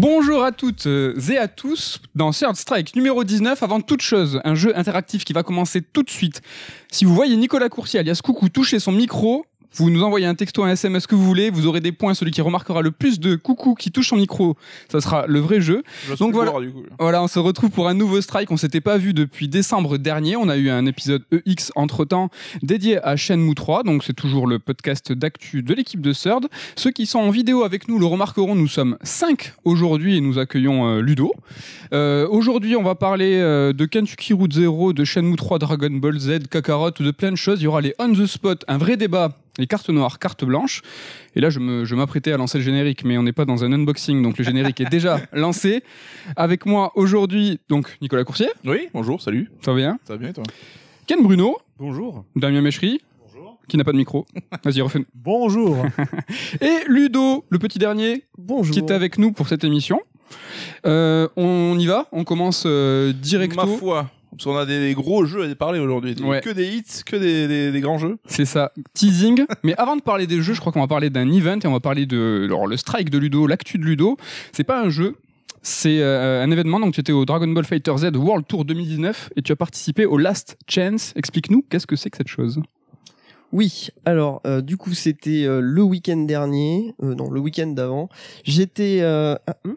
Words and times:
Bonjour 0.00 0.42
à 0.44 0.50
toutes 0.50 0.86
euh, 0.86 1.14
et 1.28 1.36
à 1.36 1.46
tous 1.46 2.00
dans 2.14 2.30
Third 2.30 2.56
Strike 2.56 2.96
numéro 2.96 3.22
19. 3.22 3.62
Avant 3.62 3.82
toute 3.82 4.00
chose, 4.00 4.40
un 4.44 4.54
jeu 4.54 4.74
interactif 4.74 5.26
qui 5.26 5.34
va 5.34 5.42
commencer 5.42 5.82
tout 5.82 6.02
de 6.02 6.08
suite. 6.08 6.40
Si 6.90 7.04
vous 7.04 7.14
voyez 7.14 7.36
Nicolas 7.36 7.68
Coursier 7.68 8.00
alias 8.00 8.20
Coucou 8.24 8.48
toucher 8.48 8.78
son 8.78 8.92
micro, 8.92 9.44
vous 9.74 9.90
nous 9.90 10.02
envoyez 10.02 10.26
un 10.26 10.34
texto, 10.34 10.64
un 10.64 10.70
SMS 10.70 11.06
que 11.06 11.14
vous 11.14 11.24
voulez, 11.24 11.50
vous 11.50 11.66
aurez 11.66 11.80
des 11.80 11.92
points. 11.92 12.14
Celui 12.14 12.32
qui 12.32 12.40
remarquera 12.40 12.82
le 12.82 12.90
plus 12.90 13.20
de 13.20 13.36
coucou 13.36 13.74
qui 13.74 13.90
touche 13.90 14.08
son 14.08 14.16
micro, 14.16 14.56
ça 14.90 15.00
sera 15.00 15.26
le 15.26 15.38
vrai 15.38 15.60
jeu. 15.60 15.82
Donc 16.18 16.32
voilà. 16.32 16.50
Voir, 16.50 16.62
du 16.62 16.70
coup. 16.70 16.82
Voilà, 16.98 17.22
on 17.22 17.28
se 17.28 17.38
retrouve 17.38 17.70
pour 17.70 17.88
un 17.88 17.94
nouveau 17.94 18.20
strike. 18.20 18.50
On 18.50 18.56
s'était 18.56 18.80
pas 18.80 18.98
vu 18.98 19.14
depuis 19.14 19.48
décembre 19.48 19.98
dernier. 19.98 20.36
On 20.36 20.48
a 20.48 20.56
eu 20.56 20.70
un 20.70 20.86
épisode 20.86 21.22
EX 21.32 21.72
entre 21.76 22.04
temps 22.04 22.30
dédié 22.62 23.02
à 23.04 23.16
Shenmue 23.16 23.54
3. 23.54 23.84
Donc 23.84 24.04
c'est 24.04 24.14
toujours 24.14 24.46
le 24.46 24.58
podcast 24.58 25.12
d'actu 25.12 25.62
de 25.62 25.74
l'équipe 25.74 26.00
de 26.00 26.12
Third. 26.12 26.48
Ceux 26.76 26.90
qui 26.90 27.06
sont 27.06 27.20
en 27.20 27.30
vidéo 27.30 27.62
avec 27.62 27.88
nous 27.88 27.98
le 27.98 28.06
remarqueront. 28.06 28.54
Nous 28.54 28.68
sommes 28.68 28.96
5 29.02 29.54
aujourd'hui 29.64 30.16
et 30.16 30.20
nous 30.20 30.38
accueillons 30.38 30.86
euh, 30.88 31.00
Ludo. 31.00 31.32
Euh, 31.92 32.26
aujourd'hui, 32.28 32.76
on 32.76 32.82
va 32.82 32.94
parler 32.94 33.36
euh, 33.36 33.72
de 33.72 33.84
Kentucky 33.84 34.32
Route 34.32 34.52
Zero, 34.52 34.92
de 34.92 35.04
Shenmue 35.04 35.36
3, 35.36 35.58
Dragon 35.58 35.90
Ball 35.90 36.18
Z, 36.18 36.48
Kakarot, 36.50 36.90
de 36.90 37.10
plein 37.10 37.30
de 37.30 37.36
choses. 37.36 37.60
Il 37.60 37.64
y 37.64 37.66
aura 37.66 37.80
les 37.80 37.94
on 37.98 38.12
the 38.12 38.26
spot, 38.26 38.64
un 38.68 38.78
vrai 38.78 38.96
débat. 38.96 39.30
Les 39.60 39.66
cartes 39.66 39.90
noires, 39.90 40.18
cartes 40.18 40.44
blanches. 40.44 40.80
Et 41.36 41.40
là, 41.40 41.50
je 41.50 41.60
me- 41.60 41.84
je 41.84 41.94
m'apprêtais 41.94 42.32
à 42.32 42.36
lancer 42.38 42.56
le 42.58 42.64
générique, 42.64 43.04
mais 43.04 43.18
on 43.18 43.22
n'est 43.22 43.32
pas 43.34 43.44
dans 43.44 43.62
un 43.62 43.72
unboxing, 43.72 44.22
donc 44.22 44.38
le 44.38 44.42
générique 44.44 44.80
est 44.80 44.88
déjà 44.90 45.20
lancé. 45.32 45.82
Avec 46.34 46.64
moi 46.64 46.92
aujourd'hui, 46.94 47.60
donc 47.68 47.98
Nicolas 48.00 48.24
Coursier, 48.24 48.48
Oui, 48.64 48.88
bonjour, 48.94 49.20
salut. 49.20 49.50
ça 49.60 49.72
va 49.72 49.76
bien 49.76 49.98
Ça 50.04 50.14
va 50.14 50.18
bien 50.18 50.30
et 50.30 50.32
toi? 50.32 50.44
Ken 51.06 51.22
Bruno, 51.22 51.58
Bonjour. 51.78 52.24
Damien 52.36 52.62
Méchery, 52.62 53.00
qui 53.68 53.76
n'a 53.76 53.84
pas 53.84 53.92
de 53.92 53.96
micro. 53.98 54.26
Vas-y, 54.64 54.80
refais. 54.80 55.04
Bonjour. 55.14 55.84
Et 56.60 56.78
Ludo, 56.88 57.44
le 57.50 57.58
petit 57.58 57.78
dernier, 57.78 58.24
Bonjour. 58.38 58.72
qui 58.72 58.80
est 58.80 58.90
avec 58.90 59.18
nous 59.18 59.30
pour 59.32 59.46
cette 59.46 59.62
émission. 59.64 60.00
Euh, 60.86 61.28
on 61.36 61.78
y 61.78 61.86
va, 61.86 62.06
on 62.12 62.24
commence 62.24 62.64
euh, 62.66 63.12
directo. 63.12 63.56
Ma 63.56 63.66
foi. 63.66 64.10
Parce 64.32 64.44
qu'on 64.44 64.56
a 64.56 64.64
des, 64.66 64.78
des 64.80 64.94
gros 64.94 65.24
jeux 65.24 65.50
à 65.50 65.54
parler 65.54 65.80
aujourd'hui. 65.80 66.14
Ouais. 66.22 66.40
Que 66.40 66.50
des 66.50 66.68
hits, 66.68 67.02
que 67.04 67.16
des, 67.16 67.48
des- 67.48 67.72
des 67.72 67.80
grands 67.80 67.98
jeux. 67.98 68.18
C'est 68.26 68.44
ça, 68.44 68.72
teasing. 68.94 69.44
Mais 69.64 69.74
avant 69.76 69.96
de 69.96 70.02
parler 70.02 70.26
des 70.26 70.40
jeux, 70.42 70.54
je 70.54 70.60
crois 70.60 70.72
qu'on 70.72 70.80
va 70.80 70.86
parler 70.88 71.10
d'un 71.10 71.30
event 71.32 71.58
et 71.58 71.66
on 71.66 71.72
va 71.72 71.80
parler 71.80 72.06
de 72.06 72.42
alors, 72.44 72.66
le 72.66 72.76
strike 72.76 73.10
de 73.10 73.18
Ludo, 73.18 73.46
l'actu 73.46 73.78
de 73.78 73.84
Ludo. 73.84 74.16
C'est 74.52 74.64
pas 74.64 74.80
un 74.80 74.88
jeu, 74.90 75.16
c'est 75.62 76.00
euh, 76.00 76.42
un 76.44 76.50
événement. 76.50 76.78
Donc 76.80 76.94
tu 76.94 77.00
étais 77.00 77.12
au 77.12 77.24
Dragon 77.24 77.48
Ball 77.48 77.64
Fighter 77.64 77.92
Z 77.96 78.16
World 78.16 78.46
Tour 78.46 78.64
2019 78.64 79.30
et 79.36 79.42
tu 79.42 79.50
as 79.52 79.56
participé 79.56 80.06
au 80.06 80.16
Last 80.16 80.56
Chance. 80.68 81.12
Explique-nous, 81.16 81.64
qu'est-ce 81.68 81.86
que 81.86 81.96
c'est 81.96 82.10
que 82.10 82.16
cette 82.16 82.28
chose? 82.28 82.60
Oui, 83.52 83.88
alors 84.04 84.40
euh, 84.46 84.60
du 84.60 84.76
coup 84.76 84.94
c'était 84.94 85.44
euh, 85.44 85.60
le 85.60 85.82
week-end 85.82 86.18
dernier, 86.18 86.94
euh, 87.02 87.16
non 87.16 87.30
le 87.30 87.40
week-end 87.40 87.66
d'avant. 87.66 88.08
J'étais. 88.44 88.98
euh, 89.00 89.34
ah, 89.48 89.56
hmm? 89.64 89.72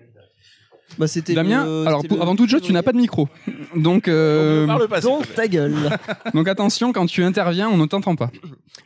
Bah 0.98 1.08
c'était. 1.08 1.34
Damien, 1.34 1.66
le- 1.66 1.88
alors 1.88 2.02
c'était 2.02 2.10
pour- 2.10 2.18
le 2.18 2.24
avant 2.24 2.36
toute 2.36 2.50
chose, 2.50 2.62
tu 2.62 2.74
n'as 2.74 2.84
pas 2.84 2.92
de 2.94 2.98
micro. 2.98 3.28
Donc, 3.76 4.08
euh, 4.08 4.66
parle 4.68 4.88
pas, 4.88 5.02
s'il 5.02 5.10
plaît. 5.18 5.36
ta 5.36 5.48
gueule. 5.48 5.74
donc 6.34 6.48
attention, 6.48 6.92
quand 6.94 7.06
tu 7.06 7.24
interviens, 7.24 7.70
on 7.70 7.78
ne 7.78 7.86
t'entend 7.86 8.16
pas. 8.16 8.32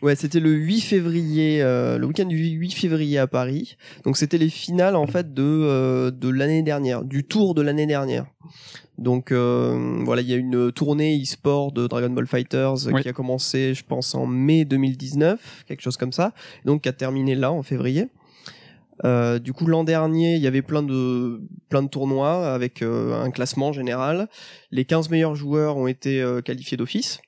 ouais, 0.01 0.15
c'était 0.15 0.39
le 0.39 0.51
8 0.51 0.81
février, 0.81 1.61
euh, 1.61 1.97
le 1.97 2.05
week-end 2.07 2.25
du 2.25 2.37
8 2.37 2.71
février 2.73 3.17
à 3.19 3.27
Paris. 3.27 3.77
Donc 4.03 4.17
c'était 4.17 4.37
les 4.37 4.49
finales 4.49 4.95
en 4.95 5.07
fait 5.07 5.33
de 5.33 5.43
euh, 5.43 6.11
de 6.11 6.29
l'année 6.29 6.61
dernière, 6.63 7.03
du 7.03 7.23
tour 7.23 7.53
de 7.55 7.61
l'année 7.61 7.85
dernière. 7.87 8.25
Donc 8.97 9.31
euh, 9.31 10.01
voilà, 10.05 10.21
il 10.23 10.27
y 10.27 10.33
a 10.33 10.37
une 10.37 10.71
tournée 10.71 11.21
e-sport 11.21 11.71
de 11.71 11.85
Dragon 11.85 12.09
Ball 12.09 12.25
Fighters 12.25 12.87
euh, 12.87 12.91
Oui. 12.93 13.03
qui 13.03 13.09
a 13.09 13.13
commencé, 13.13 13.73
je 13.75 13.83
pense, 13.85 14.15
en 14.15 14.25
mai 14.25 14.65
2019, 14.65 15.65
quelque 15.67 15.81
chose 15.81 15.97
comme 15.97 16.11
ça, 16.13 16.33
donc 16.65 16.81
qui 16.81 16.89
a 16.89 16.93
terminé 16.93 17.35
là 17.35 17.51
en 17.51 17.61
février. 17.61 18.07
Euh, 19.05 19.39
du 19.39 19.53
coup, 19.53 19.65
l'an 19.67 19.83
dernier, 19.83 20.35
il 20.35 20.41
y 20.41 20.47
avait 20.47 20.61
plein 20.61 20.83
de 20.83 21.41
plein 21.69 21.83
de 21.83 21.87
tournois 21.87 22.53
avec 22.53 22.81
euh, 22.81 23.21
un 23.21 23.29
classement 23.31 23.71
général. 23.73 24.27
Les 24.71 24.85
15 24.85 25.09
meilleurs 25.09 25.35
joueurs 25.35 25.77
ont 25.77 25.87
été 25.87 26.21
euh, 26.21 26.41
qualifiés 26.41 26.77
d'office. 26.77 27.19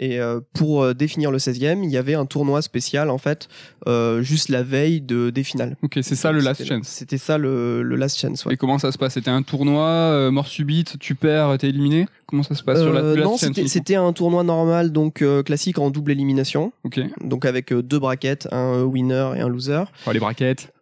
Et 0.00 0.18
euh, 0.18 0.40
pour 0.54 0.82
euh, 0.82 0.92
définir 0.92 1.30
le 1.30 1.38
16e, 1.38 1.84
il 1.84 1.90
y 1.90 1.96
avait 1.96 2.14
un 2.14 2.26
tournoi 2.26 2.62
spécial 2.62 3.10
en 3.10 3.18
fait, 3.18 3.48
euh, 3.86 4.22
juste 4.22 4.48
la 4.48 4.64
veille 4.64 5.00
de 5.00 5.30
des 5.30 5.44
finales. 5.44 5.76
Ok, 5.82 6.00
c'est 6.02 6.16
ça 6.16 6.32
le 6.32 6.40
Last 6.40 6.64
Chance. 6.64 6.88
C'était 6.88 7.16
ça 7.16 7.38
le, 7.38 7.82
le 7.82 7.94
Last 7.94 8.18
Chance. 8.18 8.44
Ouais. 8.44 8.54
Et 8.54 8.56
comment 8.56 8.78
ça 8.78 8.90
se 8.90 8.98
passe? 8.98 9.14
C'était 9.14 9.30
un 9.30 9.42
tournoi, 9.42 9.86
euh, 9.86 10.32
mort 10.32 10.48
subite, 10.48 10.98
tu 10.98 11.14
perds, 11.14 11.56
t'es 11.58 11.68
éliminé? 11.68 12.06
Comment 12.26 12.42
ça 12.42 12.56
se 12.56 12.64
passe 12.64 12.80
sur 12.80 12.92
la 12.92 13.02
Last 13.02 13.18
non, 13.18 13.22
Chance 13.30 13.40
c'était 13.40 13.60
uniquement 13.60 13.68
c'était 13.68 13.94
un 13.94 14.12
tournoi 14.12 14.42
normal, 14.42 14.90
donc 14.90 15.22
euh, 15.22 15.44
classique 15.44 15.78
en 15.78 15.90
double 15.90 16.10
élimination, 16.10 16.72
Ok, 16.82 17.00
donc 17.22 17.44
avec 17.44 17.72
deux 17.72 18.00
brackets, 18.00 18.48
un 18.50 18.82
winner 18.82 19.30
et 19.36 19.40
un 19.40 19.48
loser. 19.48 19.84
Oh, 20.08 20.12
les 20.12 20.18
braquettes. 20.18 20.72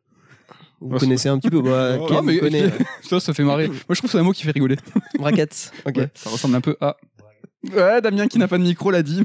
Vous 0.90 0.98
connaissez 0.98 1.28
un 1.28 1.38
petit 1.38 1.50
peu, 1.50 1.62
bah, 1.62 1.96
Oh, 2.00 2.06
Ken 2.06 2.16
Ah, 2.18 2.22
mais 2.22 2.38
connaît. 2.38 2.70
ça, 3.02 3.20
ça 3.20 3.32
fait 3.32 3.44
marrer. 3.44 3.68
Moi, 3.68 3.76
je 3.90 3.94
trouve 3.94 4.02
que 4.02 4.12
c'est 4.12 4.18
un 4.18 4.22
mot 4.22 4.32
qui 4.32 4.42
fait 4.44 4.50
rigoler. 4.50 4.76
brackets. 5.18 5.70
Ok. 5.86 5.96
Ouais, 5.96 6.08
ça 6.14 6.30
ressemble 6.30 6.56
un 6.56 6.60
peu 6.60 6.76
à. 6.80 6.96
Ouais, 7.72 8.00
Damien 8.00 8.26
qui 8.26 8.38
n'a 8.38 8.48
pas 8.48 8.58
de 8.58 8.64
micro 8.64 8.90
l'a 8.90 9.02
dit. 9.04 9.22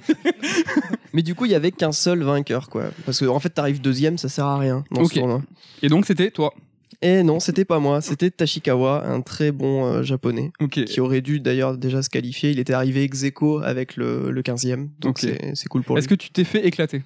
Mais 1.13 1.23
du 1.23 1.33
coup, 1.33 1.45
il 1.45 1.51
y 1.51 1.55
avait 1.55 1.71
qu'un 1.71 1.91
seul 1.91 2.21
vainqueur, 2.21 2.69
quoi. 2.69 2.91
Parce 3.05 3.19
que 3.19 3.25
en 3.25 3.39
fait, 3.39 3.49
t'arrives 3.49 3.81
deuxième, 3.81 4.17
ça 4.19 4.29
sert 4.29 4.45
à 4.45 4.59
rien 4.59 4.83
dans 4.91 5.05
ce 5.05 5.13
tournoi. 5.15 5.41
Et 5.81 5.87
donc, 5.89 6.05
c'était 6.05 6.29
toi. 6.29 6.53
Et 7.01 7.21
non, 7.21 7.39
c'était 7.39 7.65
pas 7.65 7.77
moi, 7.79 8.01
c'était 8.01 8.31
Tashikawa, 8.31 9.05
un 9.07 9.21
très 9.21 9.51
bon 9.51 9.85
euh, 9.85 10.03
japonais. 10.03 10.51
Qui 10.71 10.99
aurait 10.99 11.21
dû 11.21 11.39
d'ailleurs 11.39 11.77
déjà 11.77 12.01
se 12.01 12.09
qualifier. 12.09 12.49
Il 12.51 12.59
était 12.59 12.73
arrivé 12.73 13.03
ex 13.03 13.23
aequo 13.23 13.59
avec 13.59 13.95
le, 13.97 14.31
le 14.31 14.41
15e. 14.41 14.89
Donc 14.99 15.19
c'est 15.19 15.67
cool 15.69 15.83
pour 15.83 15.95
lui. 15.95 15.99
Est-ce 15.99 16.07
que 16.07 16.15
tu 16.15 16.29
t'es 16.31 16.43
fait 16.43 16.65
éclater? 16.65 17.03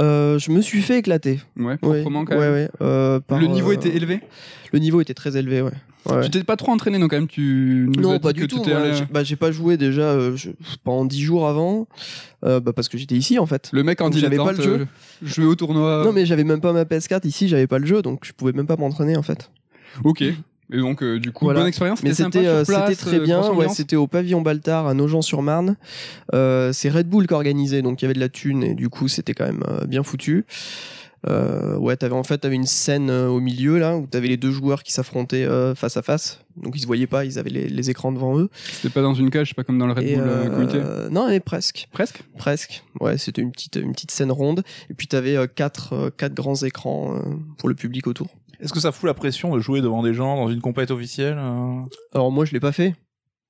Euh, 0.00 0.38
je 0.38 0.50
me 0.50 0.60
suis 0.62 0.80
fait 0.82 0.98
éclater. 0.98 1.40
Ouais, 1.56 1.64
Ouais, 1.66 1.76
proprement 1.76 2.24
quand 2.24 2.34
ouais, 2.36 2.40
même. 2.40 2.52
ouais, 2.54 2.70
euh, 2.80 3.20
par, 3.20 3.38
Le 3.38 3.46
niveau 3.46 3.70
euh, 3.70 3.74
était 3.74 3.94
élevé 3.94 4.20
Le 4.72 4.78
niveau 4.78 5.00
était 5.00 5.14
très 5.14 5.36
élevé, 5.36 5.60
ouais. 5.62 5.72
Tu 6.24 6.30
t'es 6.30 6.42
pas 6.42 6.56
trop 6.56 6.72
entraîné, 6.72 6.98
donc 6.98 7.10
quand 7.10 7.16
même, 7.16 7.28
tu. 7.28 7.86
nous 7.94 8.00
Non, 8.02 8.14
dit 8.14 8.18
pas 8.18 8.32
du 8.32 8.48
tout. 8.48 8.62
allé- 8.64 8.94
j'ai- 8.94 9.04
bah, 9.04 9.22
j'ai 9.22 9.36
pas 9.36 9.52
joué 9.52 9.76
déjà 9.76 10.34
je- 10.34 10.50
pendant 10.82 11.04
10 11.04 11.20
jours 11.22 11.46
avant, 11.46 11.86
bah, 12.42 12.60
parce 12.74 12.88
que 12.88 12.98
j'étais 12.98 13.14
ici 13.14 13.38
en 13.38 13.46
fait. 13.46 13.68
Le 13.72 13.84
mec 13.84 14.00
en 14.00 14.10
Donc, 14.10 14.18
j'avais 14.18 14.36
pas 14.36 14.52
le 14.52 14.62
jeu. 14.62 14.86
jouer 15.22 15.44
au 15.46 15.54
tournoi. 15.54 16.02
Non, 16.04 16.12
mais 16.12 16.26
j'avais 16.26 16.42
même 16.44 16.60
pas 16.60 16.72
ma 16.72 16.84
PS4 16.84 17.24
ici, 17.26 17.46
j'avais 17.48 17.66
pas 17.68 17.78
le 17.78 17.86
jeu, 17.86 18.02
donc 18.02 18.24
je 18.24 18.32
pouvais 18.32 18.52
même 18.52 18.66
pas 18.66 18.76
m'entraîner 18.76 19.16
en 19.16 19.22
fait. 19.22 19.50
Ok. 20.04 20.24
Et 20.72 20.78
donc, 20.78 21.02
euh, 21.02 21.20
du 21.20 21.32
coup, 21.32 21.44
Voilà. 21.44 21.60
bonne 21.60 21.68
expérience. 21.68 22.02
Mais 22.02 22.14
c'était 22.14 22.46
euh, 22.46 22.64
très 22.64 23.16
euh, 23.16 23.20
bien. 23.20 23.50
Ouais, 23.52 23.68
c'était 23.68 23.96
au 23.96 24.06
pavillon 24.06 24.40
Baltard 24.40 24.86
à 24.86 24.94
Nogent-sur-Marne. 24.94 25.76
Euh, 26.34 26.72
c'est 26.72 26.88
Red 26.88 27.08
Bull 27.08 27.26
qui 27.26 27.34
organisait, 27.34 27.82
donc 27.82 28.00
il 28.00 28.04
y 28.04 28.06
avait 28.06 28.14
de 28.14 28.20
la 28.20 28.28
thune 28.30 28.62
et 28.64 28.74
du 28.74 28.88
coup 28.88 29.06
c'était 29.08 29.34
quand 29.34 29.44
même 29.44 29.62
euh, 29.68 29.84
bien 29.86 30.02
foutu. 30.02 30.46
Euh, 31.28 31.76
ouais, 31.76 31.96
t'avais 31.96 32.14
en 32.16 32.24
fait 32.24 32.38
t'avais 32.38 32.56
une 32.56 32.66
scène 32.66 33.08
au 33.08 33.38
milieu 33.38 33.78
là 33.78 33.96
où 33.96 34.06
t'avais 34.08 34.26
les 34.26 34.36
deux 34.36 34.50
joueurs 34.50 34.82
qui 34.82 34.92
s'affrontaient 34.92 35.46
face 35.76 35.96
à 35.96 36.02
face. 36.02 36.40
Donc 36.56 36.74
ils 36.74 36.80
se 36.80 36.86
voyaient 36.86 37.06
pas, 37.06 37.24
ils 37.24 37.38
avaient 37.38 37.50
les, 37.50 37.68
les 37.68 37.90
écrans 37.90 38.10
devant 38.10 38.36
eux. 38.40 38.48
C'était 38.72 38.88
pas 38.92 39.02
dans 39.02 39.14
une 39.14 39.30
cage, 39.30 39.54
pas 39.54 39.62
comme 39.62 39.78
dans 39.78 39.86
le 39.86 39.92
Red 39.92 40.02
Et, 40.04 40.16
Bull 40.16 40.50
comité. 40.50 40.80
non, 41.12 41.28
mais 41.28 41.38
presque, 41.38 41.88
Presque. 41.92 42.22
presque. 42.38 42.82
Ouais, 43.00 43.18
c'était 43.18 43.40
une 43.40 43.52
petite 43.52 43.76
une 43.76 43.92
petite 43.92 44.10
scène 44.10 44.32
ronde. 44.32 44.64
Et 44.90 44.94
puis 44.94 45.06
t'avais 45.06 45.36
quatre 45.54 46.10
quatre 46.16 46.34
grands 46.34 46.56
écrans 46.56 47.22
pour 47.58 47.68
le 47.68 47.76
public 47.76 48.06
autour. 48.08 48.26
Est-ce 48.62 48.72
que 48.72 48.80
ça 48.80 48.92
fout 48.92 49.06
la 49.06 49.14
pression 49.14 49.54
de 49.54 49.60
jouer 49.60 49.80
devant 49.80 50.02
des 50.02 50.14
gens 50.14 50.36
dans 50.36 50.48
une 50.48 50.60
compète 50.60 50.90
officielle 50.90 51.36
euh 51.38 51.80
Alors 52.14 52.30
moi 52.32 52.44
je 52.44 52.52
l'ai 52.52 52.60
pas 52.60 52.72
fait 52.72 52.94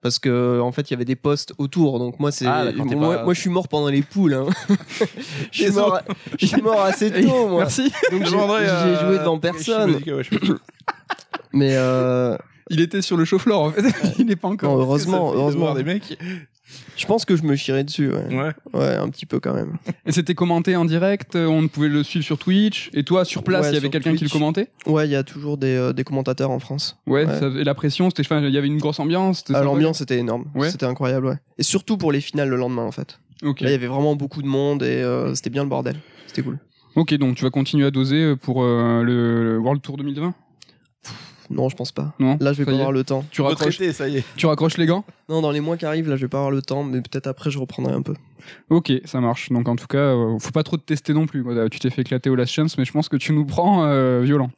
parce 0.00 0.18
que 0.18 0.58
en 0.60 0.72
fait 0.72 0.90
il 0.90 0.94
y 0.94 0.96
avait 0.96 1.04
des 1.04 1.14
postes 1.16 1.52
autour 1.58 1.98
donc 2.00 2.18
moi 2.18 2.32
c'est 2.32 2.46
Ah, 2.46 2.64
moi, 2.74 3.16
pas- 3.18 3.24
moi 3.24 3.34
je 3.34 3.40
suis 3.40 3.50
mort 3.50 3.68
pendant 3.68 3.88
les 3.88 4.02
poules 4.02 4.34
hein. 4.34 4.46
je 5.52 5.62
suis 5.64 5.70
mort 5.72 6.00
je 6.40 6.46
suis 6.46 6.62
mort 6.62 6.80
assez 6.82 7.10
tôt 7.12 7.48
moi 7.48 7.60
Merci. 7.60 7.92
donc 8.10 8.24
Je 8.24 8.30
j'ai 8.30 8.36
euh, 8.36 9.06
joué 9.08 9.18
devant 9.18 9.38
personne 9.38 9.92
Modica, 9.92 10.16
ouais, 10.16 10.24
je- 10.24 10.52
mais 11.52 11.76
euh, 11.76 12.36
Il 12.70 12.80
était 12.80 13.02
sur 13.02 13.16
le 13.18 13.24
chauffe-lore, 13.26 13.60
en 13.64 13.70
fait. 13.72 13.82
Il 14.18 14.30
est 14.30 14.36
pas 14.36 14.48
non, 14.48 14.54
encore. 14.54 14.78
heureusement 14.80 15.32
heureusement 15.34 15.74
des 15.74 15.82
mecs. 15.84 16.16
Je 16.96 17.06
pense 17.06 17.24
que 17.24 17.36
je 17.36 17.42
me 17.42 17.56
chierais 17.56 17.84
dessus 17.84 18.10
ouais. 18.10 18.34
Ouais. 18.34 18.52
ouais 18.74 18.94
un 18.96 19.08
petit 19.08 19.26
peu 19.26 19.40
quand 19.40 19.54
même 19.54 19.76
Et 20.06 20.12
c'était 20.12 20.34
commenté 20.34 20.76
en 20.76 20.84
direct, 20.84 21.36
euh, 21.36 21.46
on 21.46 21.68
pouvait 21.68 21.88
le 21.88 22.02
suivre 22.02 22.24
sur 22.24 22.38
Twitch. 22.38 22.90
Et 22.94 23.04
toi, 23.04 23.24
sur 23.24 23.42
place, 23.42 23.62
Ouais, 23.62 23.70
il 23.70 23.74
y 23.74 23.76
avait 23.76 23.86
sur 23.86 23.90
quelqu'un 23.90 24.10
qui 24.10 24.24
le 24.24 24.30
Twitch. 24.30 24.32
commentait? 24.32 24.68
Ouais 24.86 25.06
il 25.06 25.10
y 25.10 25.16
a 25.16 25.22
toujours 25.22 25.56
des, 25.56 25.74
euh, 25.76 25.92
des 25.92 26.04
commentateurs 26.04 26.50
en 26.50 26.58
France 26.58 26.98
Ouais, 27.06 27.24
Ouais. 27.26 27.38
ça- 27.38 27.46
et 27.48 27.64
la 27.64 27.74
pression, 27.74 28.10
c'était, 28.10 28.22
enfin, 28.22 28.40
il 28.42 28.52
y 28.52 28.58
avait 28.58 28.66
une 28.66 28.78
grosse 28.78 29.00
ambiance. 29.00 29.38
c'était 29.38 29.52
Ah, 29.54 29.58
sympa. 29.58 29.64
l'ambiance 29.66 30.00
était 30.00 30.18
énorme 30.18 30.44
Ouais. 30.54 30.70
c'était 30.70 30.86
incroyable 30.86 31.26
ouais 31.26 31.36
et 31.58 31.62
surtout 31.62 31.96
pour 31.96 32.12
les 32.12 32.20
finales 32.20 32.48
le 32.48 32.56
lendemain 32.56 32.82
en 32.84 32.92
fait 32.92 33.18
Ok. 33.44 33.60
là 33.60 33.68
il 33.68 33.72
y 33.72 33.74
avait 33.74 33.86
vraiment 33.86 34.14
beaucoup 34.16 34.42
de 34.42 34.46
monde 34.48 34.82
et 34.82 34.86
euh, 35.02 35.34
c'était 35.34 35.50
bien 35.50 35.62
le 35.64 35.68
bordel 35.68 35.96
c'était 36.26 36.42
cool 36.42 36.58
Ok, 36.94 37.14
donc 37.14 37.36
tu 37.36 37.44
vas 37.44 37.50
continuer 37.50 37.86
à 37.86 37.90
doser 37.90 38.22
euh, 38.22 38.36
pour 38.36 38.62
euh, 38.62 39.02
le 39.02 39.52
le 39.54 39.58
World 39.58 39.80
Tour 39.80 39.96
2020 39.96 40.34
non 41.52 41.68
je 41.68 41.76
pense 41.76 41.92
pas 41.92 42.12
Non 42.18 42.36
là 42.40 42.52
je 42.52 42.58
vais 42.58 42.64
pas 42.64 42.72
avoir 42.72 42.92
le 42.92 43.04
temps 43.04 43.24
Tu 43.30 43.42
raccroches, 43.42 43.78
ça 43.92 44.08
y 44.08 44.18
est. 44.18 44.24
tu 44.36 44.46
raccroches 44.46 44.76
les 44.78 44.86
gants? 44.86 45.04
Non, 45.28 45.40
dans 45.40 45.50
les 45.50 45.60
mois 45.60 45.76
qui 45.76 45.86
arrivent, 45.86 46.08
là, 46.10 46.16
je 46.16 46.22
vais 46.22 46.28
pas 46.28 46.38
avoir 46.38 46.50
le 46.50 46.60
temps, 46.60 46.82
mais 46.84 47.00
peut-être 47.00 47.26
après, 47.26 47.50
je 47.50 47.58
reprendrai 47.58 47.94
un 47.94 48.02
peu. 48.02 48.14
Ok, 48.68 48.92
ça 49.04 49.20
marche. 49.20 49.50
Donc 49.50 49.68
en 49.68 49.76
tout 49.76 49.86
cas, 49.86 49.98
euh, 49.98 50.38
faut 50.38 50.50
pas 50.50 50.62
trop 50.62 50.76
te 50.76 50.82
tester 50.84 51.14
non 51.14 51.26
plus. 51.26 51.44
Tu 51.70 51.78
t'es 51.78 51.90
fait 51.90 52.02
éclater 52.02 52.28
au 52.28 52.34
Last 52.34 52.52
Chance, 52.52 52.76
mais 52.76 52.84
je 52.84 52.92
pense 52.92 53.08
que 53.08 53.16
tu 53.16 53.32
nous 53.32 53.44
prends 53.46 53.84
euh, 53.84 54.20
violent. 54.22 54.50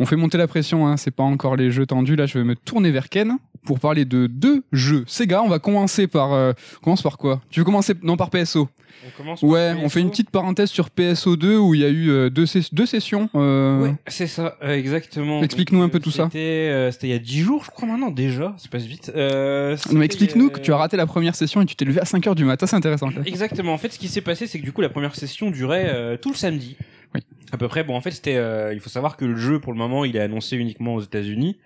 On 0.00 0.06
fait 0.06 0.16
monter 0.16 0.38
la 0.38 0.48
pression, 0.48 0.88
hein, 0.88 0.96
c'est 0.96 1.12
pas 1.12 1.22
encore 1.22 1.54
les 1.54 1.70
jeux 1.70 1.86
tendus. 1.86 2.16
Là, 2.16 2.26
je 2.26 2.38
vais 2.38 2.44
me 2.44 2.56
tourner 2.56 2.90
vers 2.90 3.08
Ken. 3.08 3.36
Pour 3.64 3.80
parler 3.80 4.04
de 4.04 4.26
deux 4.26 4.62
jeux 4.72 5.04
Sega. 5.06 5.42
On 5.42 5.48
va 5.48 5.58
commencer 5.58 6.06
par 6.06 6.32
euh, 6.32 6.52
on 6.80 6.84
commence 6.84 7.02
par 7.02 7.18
quoi? 7.18 7.40
Tu 7.50 7.60
veux 7.60 7.64
commencer? 7.64 7.94
Non 8.02 8.16
par 8.16 8.30
PSO 8.30 8.68
On 9.06 9.16
commence 9.16 9.40
par 9.40 9.50
Ouais, 9.50 9.72
on 9.76 9.82
PSO. 9.82 9.88
fait 9.88 10.00
une 10.00 10.10
petite 10.10 10.30
parenthèse 10.30 10.70
sur 10.70 10.88
PSO2 10.88 11.56
où 11.56 11.74
il 11.74 11.80
y 11.80 11.84
a 11.84 11.88
eu 11.88 12.10
euh, 12.10 12.30
deux, 12.30 12.46
ses- 12.46 12.62
deux 12.72 12.86
sessions. 12.86 13.28
euh, 13.34 13.82
Ouais, 13.82 13.94
c'est 14.06 14.26
ça, 14.26 14.56
euh, 14.62 14.76
exactement. 14.76 15.42
Explique-nous 15.42 15.82
un 15.82 15.88
peu 15.88 16.00
tout 16.00 16.10
ça. 16.10 16.24
C'était 16.24 16.38
euh, 16.70 16.90
c'était 16.90 17.08
il 17.08 17.10
y 17.10 17.14
a 17.14 17.18
10 17.18 17.40
jours, 17.40 17.64
je 17.64 17.70
crois 17.70 17.88
maintenant, 17.88 18.10
déjà. 18.10 18.54
Ça 18.58 18.68
passe 18.70 18.84
vite. 18.84 19.12
Euh, 19.16 19.76
mais 19.92 20.04
explique-nous 20.04 20.50
que 20.50 20.60
tu 20.60 20.72
as 20.72 20.76
raté 20.76 20.96
la 20.96 21.06
première 21.06 21.34
session 21.34 21.60
et 21.62 21.66
tu 21.66 21.74
t'es 21.76 21.84
levé 21.84 22.00
à 22.00 22.04
5h 22.04 22.34
du 22.34 22.44
matin, 22.44 22.66
c'est 22.66 22.76
intéressant. 22.76 23.08
Exactement. 23.24 23.72
En 23.74 23.78
fait, 23.78 23.92
ce 23.92 23.98
qui 23.98 24.08
s'est 24.08 24.20
passé, 24.20 24.46
c'est 24.46 24.58
que 24.58 24.64
du 24.64 24.72
coup, 24.72 24.80
la 24.80 24.88
première 24.90 25.14
session 25.14 25.50
durait 25.50 25.86
euh, 25.88 26.16
tout 26.16 26.30
le 26.30 26.36
samedi. 26.36 26.76
Oui. 27.14 27.20
À 27.52 27.56
peu 27.56 27.68
près. 27.68 27.84
Bon, 27.84 27.94
en 27.96 28.00
fait, 28.00 28.10
c'était. 28.10 28.36
euh, 28.36 28.72
il 28.74 28.80
faut 28.80 28.90
savoir 28.90 29.16
que 29.16 29.24
le 29.24 29.36
jeu, 29.36 29.60
pour 29.60 29.72
le 29.72 29.78
moment, 29.78 30.04
il 30.04 30.16
est 30.16 30.20
annoncé 30.20 30.56
uniquement 30.56 30.94
aux 30.94 31.00
États-Unis. 31.00 31.58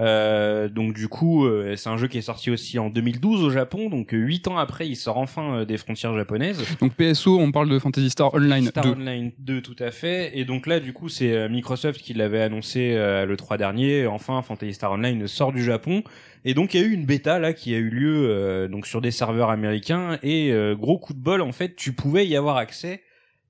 Euh, 0.00 0.68
donc 0.68 0.94
du 0.94 1.08
coup, 1.08 1.46
euh, 1.46 1.74
c'est 1.76 1.88
un 1.88 1.96
jeu 1.96 2.08
qui 2.08 2.18
est 2.18 2.22
sorti 2.22 2.50
aussi 2.50 2.78
en 2.78 2.90
2012 2.90 3.42
au 3.42 3.50
Japon. 3.50 3.88
Donc 3.88 4.08
8 4.12 4.48
ans 4.48 4.58
après, 4.58 4.88
il 4.88 4.96
sort 4.96 5.18
enfin 5.18 5.54
euh, 5.54 5.64
des 5.64 5.76
frontières 5.76 6.14
japonaises. 6.14 6.62
Donc 6.80 6.94
PSO, 6.94 7.38
on 7.38 7.50
parle 7.50 7.68
de 7.68 7.78
Fantasy 7.78 8.10
Star 8.10 8.32
Online 8.34 8.66
Star 8.66 8.84
2. 8.84 8.90
Online 8.90 9.32
2, 9.38 9.60
tout 9.60 9.76
à 9.78 9.90
fait. 9.90 10.38
Et 10.38 10.44
donc 10.44 10.66
là, 10.66 10.80
du 10.80 10.92
coup, 10.92 11.08
c'est 11.08 11.32
euh, 11.32 11.48
Microsoft 11.48 12.00
qui 12.00 12.14
l'avait 12.14 12.42
annoncé 12.42 12.92
euh, 12.94 13.26
le 13.26 13.36
3 13.36 13.56
dernier. 13.56 14.06
Enfin, 14.06 14.42
Fantasy 14.42 14.74
Star 14.74 14.92
Online 14.92 15.26
sort 15.26 15.52
du 15.52 15.64
Japon. 15.64 16.02
Et 16.44 16.54
donc, 16.54 16.74
il 16.74 16.80
y 16.80 16.84
a 16.84 16.86
eu 16.86 16.92
une 16.92 17.04
bêta 17.04 17.38
là 17.38 17.52
qui 17.52 17.74
a 17.74 17.78
eu 17.78 17.90
lieu 17.90 18.28
euh, 18.30 18.68
donc 18.68 18.86
sur 18.86 19.00
des 19.00 19.10
serveurs 19.10 19.50
américains. 19.50 20.18
Et 20.22 20.52
euh, 20.52 20.74
gros 20.74 20.98
coup 20.98 21.14
de 21.14 21.18
bol, 21.18 21.40
en 21.42 21.52
fait, 21.52 21.74
tu 21.76 21.92
pouvais 21.92 22.26
y 22.26 22.36
avoir 22.36 22.56
accès 22.56 23.02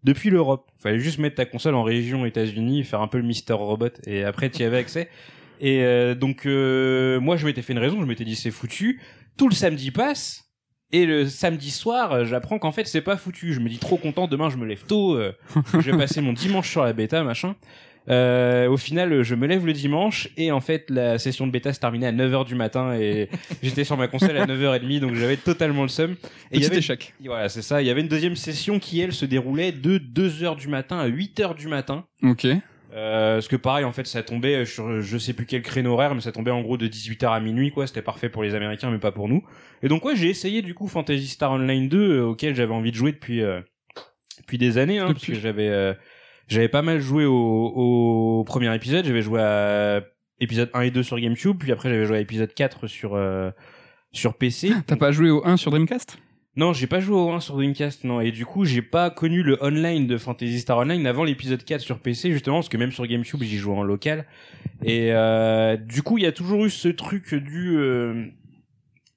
depuis 0.04 0.30
l'Europe. 0.30 0.70
Fallait 0.78 0.98
juste 0.98 1.18
mettre 1.18 1.36
ta 1.36 1.44
console 1.44 1.74
en 1.74 1.82
région 1.82 2.24
États-Unis, 2.24 2.84
faire 2.84 3.00
un 3.00 3.08
peu 3.08 3.18
le 3.18 3.24
Mister 3.24 3.52
Robot, 3.52 3.88
et 4.06 4.24
après, 4.24 4.48
tu 4.48 4.62
y 4.62 4.64
avais 4.64 4.78
accès. 4.78 5.08
Et 5.60 5.82
euh, 5.82 6.14
donc, 6.14 6.46
euh, 6.46 7.20
moi, 7.20 7.36
je 7.36 7.46
m'étais 7.46 7.62
fait 7.62 7.72
une 7.72 7.78
raison. 7.78 8.00
Je 8.00 8.06
m'étais 8.06 8.24
dit, 8.24 8.36
c'est 8.36 8.50
foutu. 8.50 9.00
Tout 9.36 9.48
le 9.48 9.54
samedi 9.54 9.90
passe. 9.90 10.48
Et 10.90 11.04
le 11.04 11.26
samedi 11.26 11.70
soir, 11.70 12.12
euh, 12.12 12.24
j'apprends 12.24 12.58
qu'en 12.58 12.72
fait 12.72 12.86
c'est 12.86 13.02
pas 13.02 13.16
foutu. 13.16 13.52
Je 13.52 13.60
me 13.60 13.68
dis 13.68 13.78
trop 13.78 13.98
content, 13.98 14.26
demain 14.26 14.48
je 14.48 14.56
me 14.56 14.64
lève 14.64 14.84
tôt, 14.86 15.16
euh, 15.16 15.32
je 15.74 15.90
vais 15.90 15.96
passer 15.96 16.22
mon 16.22 16.32
dimanche 16.32 16.70
sur 16.70 16.82
la 16.82 16.94
bêta, 16.94 17.22
machin. 17.22 17.56
Euh, 18.08 18.70
au 18.70 18.78
final, 18.78 19.22
je 19.22 19.34
me 19.34 19.46
lève 19.46 19.66
le 19.66 19.74
dimanche 19.74 20.30
et 20.38 20.50
en 20.50 20.60
fait 20.60 20.88
la 20.88 21.18
session 21.18 21.46
de 21.46 21.52
bêta 21.52 21.74
se 21.74 21.80
terminait 21.80 22.06
à 22.06 22.12
9h 22.12 22.46
du 22.46 22.54
matin 22.54 22.94
et 22.94 23.28
j'étais 23.62 23.84
sur 23.84 23.98
ma 23.98 24.08
console 24.08 24.38
à 24.38 24.46
9h30 24.46 25.00
donc 25.00 25.14
j'avais 25.14 25.36
totalement 25.36 25.82
le 25.82 25.88
seum. 25.88 26.12
Et 26.50 26.56
il 26.56 26.62
y 26.62 26.66
avait 26.66 26.78
échec. 26.78 27.12
voilà, 27.22 27.50
c'est 27.50 27.60
ça, 27.60 27.82
il 27.82 27.86
y 27.86 27.90
avait 27.90 28.00
une 28.00 28.08
deuxième 28.08 28.36
session 28.36 28.78
qui 28.78 28.98
elle 29.00 29.12
se 29.12 29.26
déroulait 29.26 29.72
de 29.72 29.98
2h 29.98 30.56
du 30.56 30.68
matin 30.68 30.98
à 31.00 31.06
8h 31.06 31.54
du 31.54 31.68
matin. 31.68 32.06
Ok. 32.22 32.46
Euh, 32.94 33.34
parce 33.34 33.48
que 33.48 33.56
pareil, 33.56 33.84
en 33.84 33.92
fait, 33.92 34.06
ça 34.06 34.22
tombait 34.22 34.64
sur 34.64 35.00
je 35.00 35.18
sais 35.18 35.34
plus 35.34 35.44
quel 35.46 35.62
créneau 35.62 35.92
horaire, 35.92 36.14
mais 36.14 36.20
ça 36.20 36.32
tombait 36.32 36.50
en 36.50 36.62
gros 36.62 36.76
de 36.76 36.88
18h 36.88 37.30
à 37.30 37.40
minuit, 37.40 37.70
quoi. 37.70 37.86
C'était 37.86 38.02
parfait 38.02 38.28
pour 38.28 38.42
les 38.42 38.54
Américains, 38.54 38.90
mais 38.90 38.98
pas 38.98 39.12
pour 39.12 39.28
nous. 39.28 39.44
Et 39.82 39.88
donc, 39.88 40.04
ouais, 40.04 40.16
j'ai 40.16 40.30
essayé 40.30 40.62
du 40.62 40.74
coup 40.74 40.88
Fantasy 40.88 41.26
Star 41.26 41.52
Online 41.52 41.88
2, 41.88 41.98
euh, 41.98 42.24
auquel 42.24 42.54
j'avais 42.54 42.72
envie 42.72 42.90
de 42.90 42.96
jouer 42.96 43.12
depuis 43.12 43.42
euh, 43.42 43.60
depuis 44.38 44.58
des 44.58 44.78
années, 44.78 44.98
hein, 44.98 45.08
parce 45.12 45.26
que 45.26 45.34
j'avais 45.34 45.68
euh, 45.68 45.92
j'avais 46.46 46.68
pas 46.68 46.82
mal 46.82 47.00
joué 47.00 47.26
au, 47.26 47.34
au 47.34 48.44
premier 48.44 48.74
épisode. 48.74 49.04
J'avais 49.04 49.22
joué 49.22 49.40
à 49.40 50.02
épisode 50.40 50.70
1 50.72 50.80
et 50.82 50.90
2 50.90 51.02
sur 51.02 51.18
GameCube, 51.20 51.58
puis 51.58 51.72
après 51.72 51.90
j'avais 51.90 52.06
joué 52.06 52.16
à 52.16 52.20
épisode 52.20 52.54
4 52.54 52.86
sur 52.86 53.14
euh, 53.14 53.50
sur 54.12 54.34
PC. 54.34 54.72
T'as 54.86 54.96
pas 54.96 55.12
joué 55.12 55.30
au 55.30 55.44
1 55.46 55.56
sur 55.56 55.70
Dreamcast? 55.70 56.18
Non, 56.58 56.72
j'ai 56.72 56.88
pas 56.88 56.98
joué 56.98 57.14
au 57.14 57.30
1 57.30 57.38
sur 57.38 57.54
Dreamcast, 57.54 58.02
non. 58.02 58.20
Et 58.20 58.32
du 58.32 58.44
coup, 58.44 58.64
j'ai 58.64 58.82
pas 58.82 59.10
connu 59.10 59.44
le 59.44 59.62
online 59.62 60.08
de 60.08 60.18
Fantasy 60.18 60.58
Star 60.58 60.78
Online 60.78 61.06
avant 61.06 61.22
l'épisode 61.22 61.62
4 61.62 61.80
sur 61.80 62.00
PC, 62.00 62.32
justement, 62.32 62.56
parce 62.56 62.68
que 62.68 62.76
même 62.76 62.90
sur 62.90 63.06
GameCube, 63.06 63.40
j'y 63.44 63.58
jouais 63.58 63.76
en 63.76 63.84
local. 63.84 64.26
Et 64.82 65.12
euh, 65.12 65.76
du 65.76 66.02
coup, 66.02 66.18
il 66.18 66.24
y 66.24 66.26
a 66.26 66.32
toujours 66.32 66.64
eu 66.64 66.70
ce 66.70 66.88
truc 66.88 67.32
du... 67.32 67.76
euh, 67.78 68.26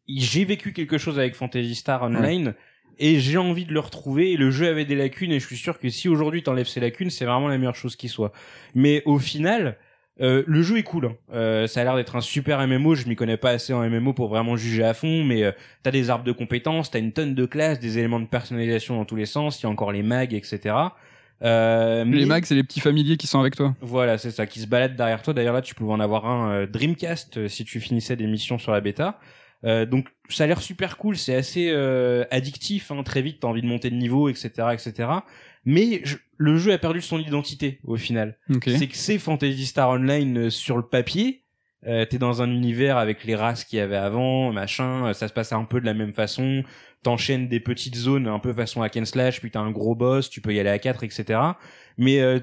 j'ai 0.08 0.46
vécu 0.46 0.72
quelque 0.72 1.00
chose 1.00 1.18
avec 1.18 1.34
Fantasy 1.34 1.74
Star 1.74 2.04
Online, 2.04 2.54
et 3.00 3.20
j'ai 3.20 3.40
envie 3.40 3.66
de 3.66 3.74
le 3.74 3.80
retrouver, 3.80 4.34
et 4.34 4.38
le 4.38 4.52
jeu 4.52 4.68
avait 4.68 4.86
des 4.86 4.94
lacunes, 4.94 5.32
et 5.32 5.40
je 5.40 5.48
suis 5.48 5.58
sûr 5.58 5.80
que 5.80 5.90
si 5.90 6.10
aujourd'hui 6.10 6.44
t'enlèves 6.44 6.68
ces 6.68 6.80
lacunes, 6.80 7.10
c'est 7.10 7.26
vraiment 7.26 7.48
la 7.48 7.58
meilleure 7.58 7.76
chose 7.76 7.96
qui 7.96 8.08
soit. 8.08 8.34
Mais 8.76 9.02
au 9.06 9.18
final... 9.18 9.80
euh, 10.22 10.44
le 10.48 10.62
jeu 10.62 10.78
est 10.78 10.84
cool. 10.84 11.06
hein. 11.08 11.16
Euh, 11.34 11.68
ça 11.68 11.82
a 11.82 11.84
l'air 11.84 11.96
d'être 11.96 12.16
un 12.16 12.22
super 12.22 12.66
MMO. 12.68 12.96
Je 12.96 13.08
m'y 13.08 13.16
connais 13.16 13.38
pas 13.38 13.50
assez 13.52 13.74
en 13.74 13.82
MMO 13.90 14.14
pour 14.14 14.28
vraiment 14.30 14.56
juger 14.56 14.84
à 14.84 14.94
fond, 14.94 15.24
mais 15.24 15.44
euh, 15.44 15.52
t'as 15.84 15.92
des 15.92 16.10
arbres 16.10 16.24
de 16.26 16.32
compétences, 16.32 16.92
t'as 16.92 17.00
une 17.00 17.12
tonne 17.12 17.34
de 17.36 17.46
classes, 17.46 17.80
des 17.80 17.98
éléments 17.98 18.20
de 18.20 18.26
personnalisation 18.28 18.98
dans 18.98 19.06
tous 19.06 19.16
les 19.16 19.26
sens, 19.26 19.60
il 19.62 19.64
y 19.64 19.66
a 19.68 19.70
encore 19.70 19.92
les 19.92 20.04
mags, 20.04 20.34
etc. 20.34 20.76
Euh, 21.44 22.04
Les 22.04 22.20
mais- 22.22 22.26
mags, 22.26 22.46
c'est 22.46 22.56
les 22.56 22.64
petits 22.64 22.80
familiers 22.82 23.18
qui 23.18 23.26
sont 23.28 23.40
avec 23.40 23.56
toi. 23.56 23.76
Voilà, 23.82 24.18
c'est 24.18 24.32
ça, 24.32 24.46
qui 24.46 24.60
se 24.60 24.68
baladent 24.68 24.96
derrière 24.96 25.22
toi. 25.24 25.34
D'ailleurs 25.34 25.54
là, 25.56 25.62
tu 25.62 25.74
pouvais 25.74 25.92
en 25.94 26.00
avoir 26.00 26.26
un 26.28 26.52
euh, 26.52 26.68
Dreamcast 26.68 27.48
si 27.48 27.66
tu 27.66 27.80
finissais 27.80 28.16
des 28.16 28.28
missions 28.28 28.60
sur 28.60 28.72
la 28.72 28.82
bêta. 28.82 29.20
Euh, 29.64 29.86
donc 29.86 30.08
ça 30.30 30.46
a 30.46 30.48
l'air 30.48 30.60
super 30.62 30.98
cool, 30.98 31.16
c'est 31.18 31.36
assez 31.36 31.70
euh, 31.72 32.24
addictif, 32.32 32.90
hein, 32.92 33.04
très 33.04 33.22
vite 33.22 33.38
t'as 33.42 33.48
envie 33.48 33.62
de 33.62 33.68
monter 33.68 33.92
de 33.92 33.96
niveau, 33.96 34.28
etc., 34.28 34.50
etc. 34.74 35.08
Mais 35.66 36.02
je- 36.04 36.18
le 36.38 36.58
jeu 36.58 36.72
a 36.74 36.78
perdu 36.78 37.02
son 37.02 37.20
identité 37.20 37.80
au 37.84 37.96
final 37.98 38.38
Ok. 38.54 38.64
c'est 38.78 38.88
que 38.88 38.98
c'est 38.98 39.20
Fantasy 39.20 39.66
Star 39.66 39.90
Online 39.90 40.38
euh, 40.38 40.50
sur 40.50 40.76
le 40.78 40.84
papier. 40.84 41.44
Euh, 41.88 42.06
T'es 42.06 42.18
dans 42.20 42.42
un 42.44 42.50
univers 42.52 42.98
avec 42.98 43.24
les 43.24 43.36
races 43.36 43.64
qu'il 43.64 43.78
y 43.78 43.82
avait 43.82 43.96
avant, 43.96 44.52
machin. 44.54 45.08
euh, 45.08 45.14
Ça 45.14 45.28
se 45.28 45.34
passe 45.34 45.52
un 45.54 45.64
peu 45.66 45.80
de 45.82 45.86
la 45.86 45.94
même 45.94 46.14
façon. 46.14 46.64
T'enchaînes 47.04 47.48
des 47.48 47.60
petites 47.60 47.96
zones 47.96 48.28
un 48.28 48.38
peu 48.40 48.54
façon 48.54 48.82
hack 48.84 48.98
and 48.98 49.06
slash, 49.06 49.40
puis 49.40 49.50
t'as 49.52 49.60
un 49.62 49.72
gros 49.72 49.96
boss, 49.96 50.30
tu 50.30 50.42
peux 50.42 50.54
y 50.54 50.60
aller 50.60 50.70
à 50.70 50.78
4, 50.80 51.04
etc. 51.04 51.40
Mais 51.98 52.20
euh, 52.22 52.40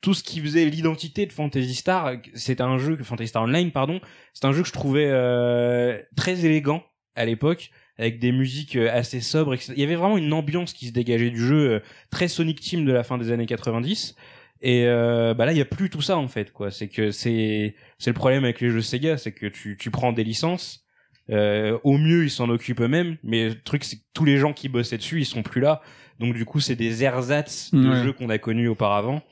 tout 0.00 0.14
ce 0.14 0.22
qui 0.22 0.40
faisait 0.40 0.64
l'identité 0.66 1.26
de 1.26 1.32
Fantasy 1.32 1.74
Star, 1.74 2.12
c'est 2.34 2.60
un 2.60 2.78
jeu, 2.78 2.96
Fantasy 3.02 3.28
Star 3.28 3.42
Online, 3.42 3.72
pardon, 3.72 4.00
c'est 4.32 4.44
un 4.44 4.52
jeu 4.52 4.62
que 4.62 4.68
je 4.68 4.72
trouvais 4.72 5.06
euh, 5.08 6.00
très 6.16 6.44
élégant 6.44 6.84
à 7.16 7.24
l'époque 7.24 7.70
avec 7.98 8.18
des 8.18 8.32
musiques 8.32 8.76
euh, 8.76 8.90
assez 8.92 9.20
sobres. 9.20 9.54
etc. 9.54 9.72
Il 9.76 9.80
y 9.80 9.84
avait 9.84 9.94
vraiment 9.96 10.18
une 10.18 10.32
ambiance 10.32 10.72
qui 10.72 10.86
se 10.86 10.92
dégageait 10.92 11.30
du 11.30 11.44
jeu, 11.44 11.70
euh, 11.70 11.80
très 12.10 12.28
Sonic 12.28 12.60
Team 12.60 12.84
de 12.84 12.92
la 12.92 13.02
fin 13.04 13.18
des 13.18 13.30
années 13.32 13.46
90. 13.46 14.14
Et 14.62 14.84
euh, 14.86 15.34
bah 15.34 15.44
là, 15.46 15.52
il 15.52 15.58
y 15.58 15.60
a 15.60 15.66
plus 15.66 15.90
tout 15.90 16.00
ça 16.02 16.16
en 16.16 16.28
fait, 16.28 16.52
quoi. 16.52 16.70
C'est 16.70 16.88
que 16.88 17.10
c'est 17.10 17.74
c'est 17.98 18.10
le 18.10 18.14
problème 18.14 18.44
avec 18.44 18.60
les 18.60 18.70
jeux 18.70 18.80
Sega, 18.82 19.18
c'est 19.18 19.32
que 19.32 19.46
tu 19.46 19.76
tu 19.78 19.90
prends 19.90 20.12
des 20.12 20.24
licences. 20.24 20.82
Euh, 21.30 21.76
au 21.84 21.98
mieux, 21.98 22.24
ils 22.24 22.30
s'en 22.30 22.48
occupent 22.48 22.80
eux-mêmes, 22.82 23.16
mais 23.24 23.48
le 23.48 23.60
truc, 23.60 23.82
c'est 23.84 23.96
que 23.96 24.02
tous 24.14 24.24
les 24.24 24.36
gens 24.38 24.52
qui 24.52 24.68
bossaient 24.68 24.96
dessus, 24.96 25.20
ils 25.20 25.24
sont 25.26 25.42
plus 25.42 25.60
là. 25.60 25.82
Donc 26.20 26.34
du 26.34 26.44
coup, 26.44 26.60
c'est 26.60 26.76
des 26.76 27.02
ersatz 27.04 27.70
de 27.74 27.88
Ouais. 27.90 28.02
jeux 28.04 28.12
qu'on 28.12 28.30
a 28.30 28.38
connus 28.38 28.68
auparavant. 28.68 29.22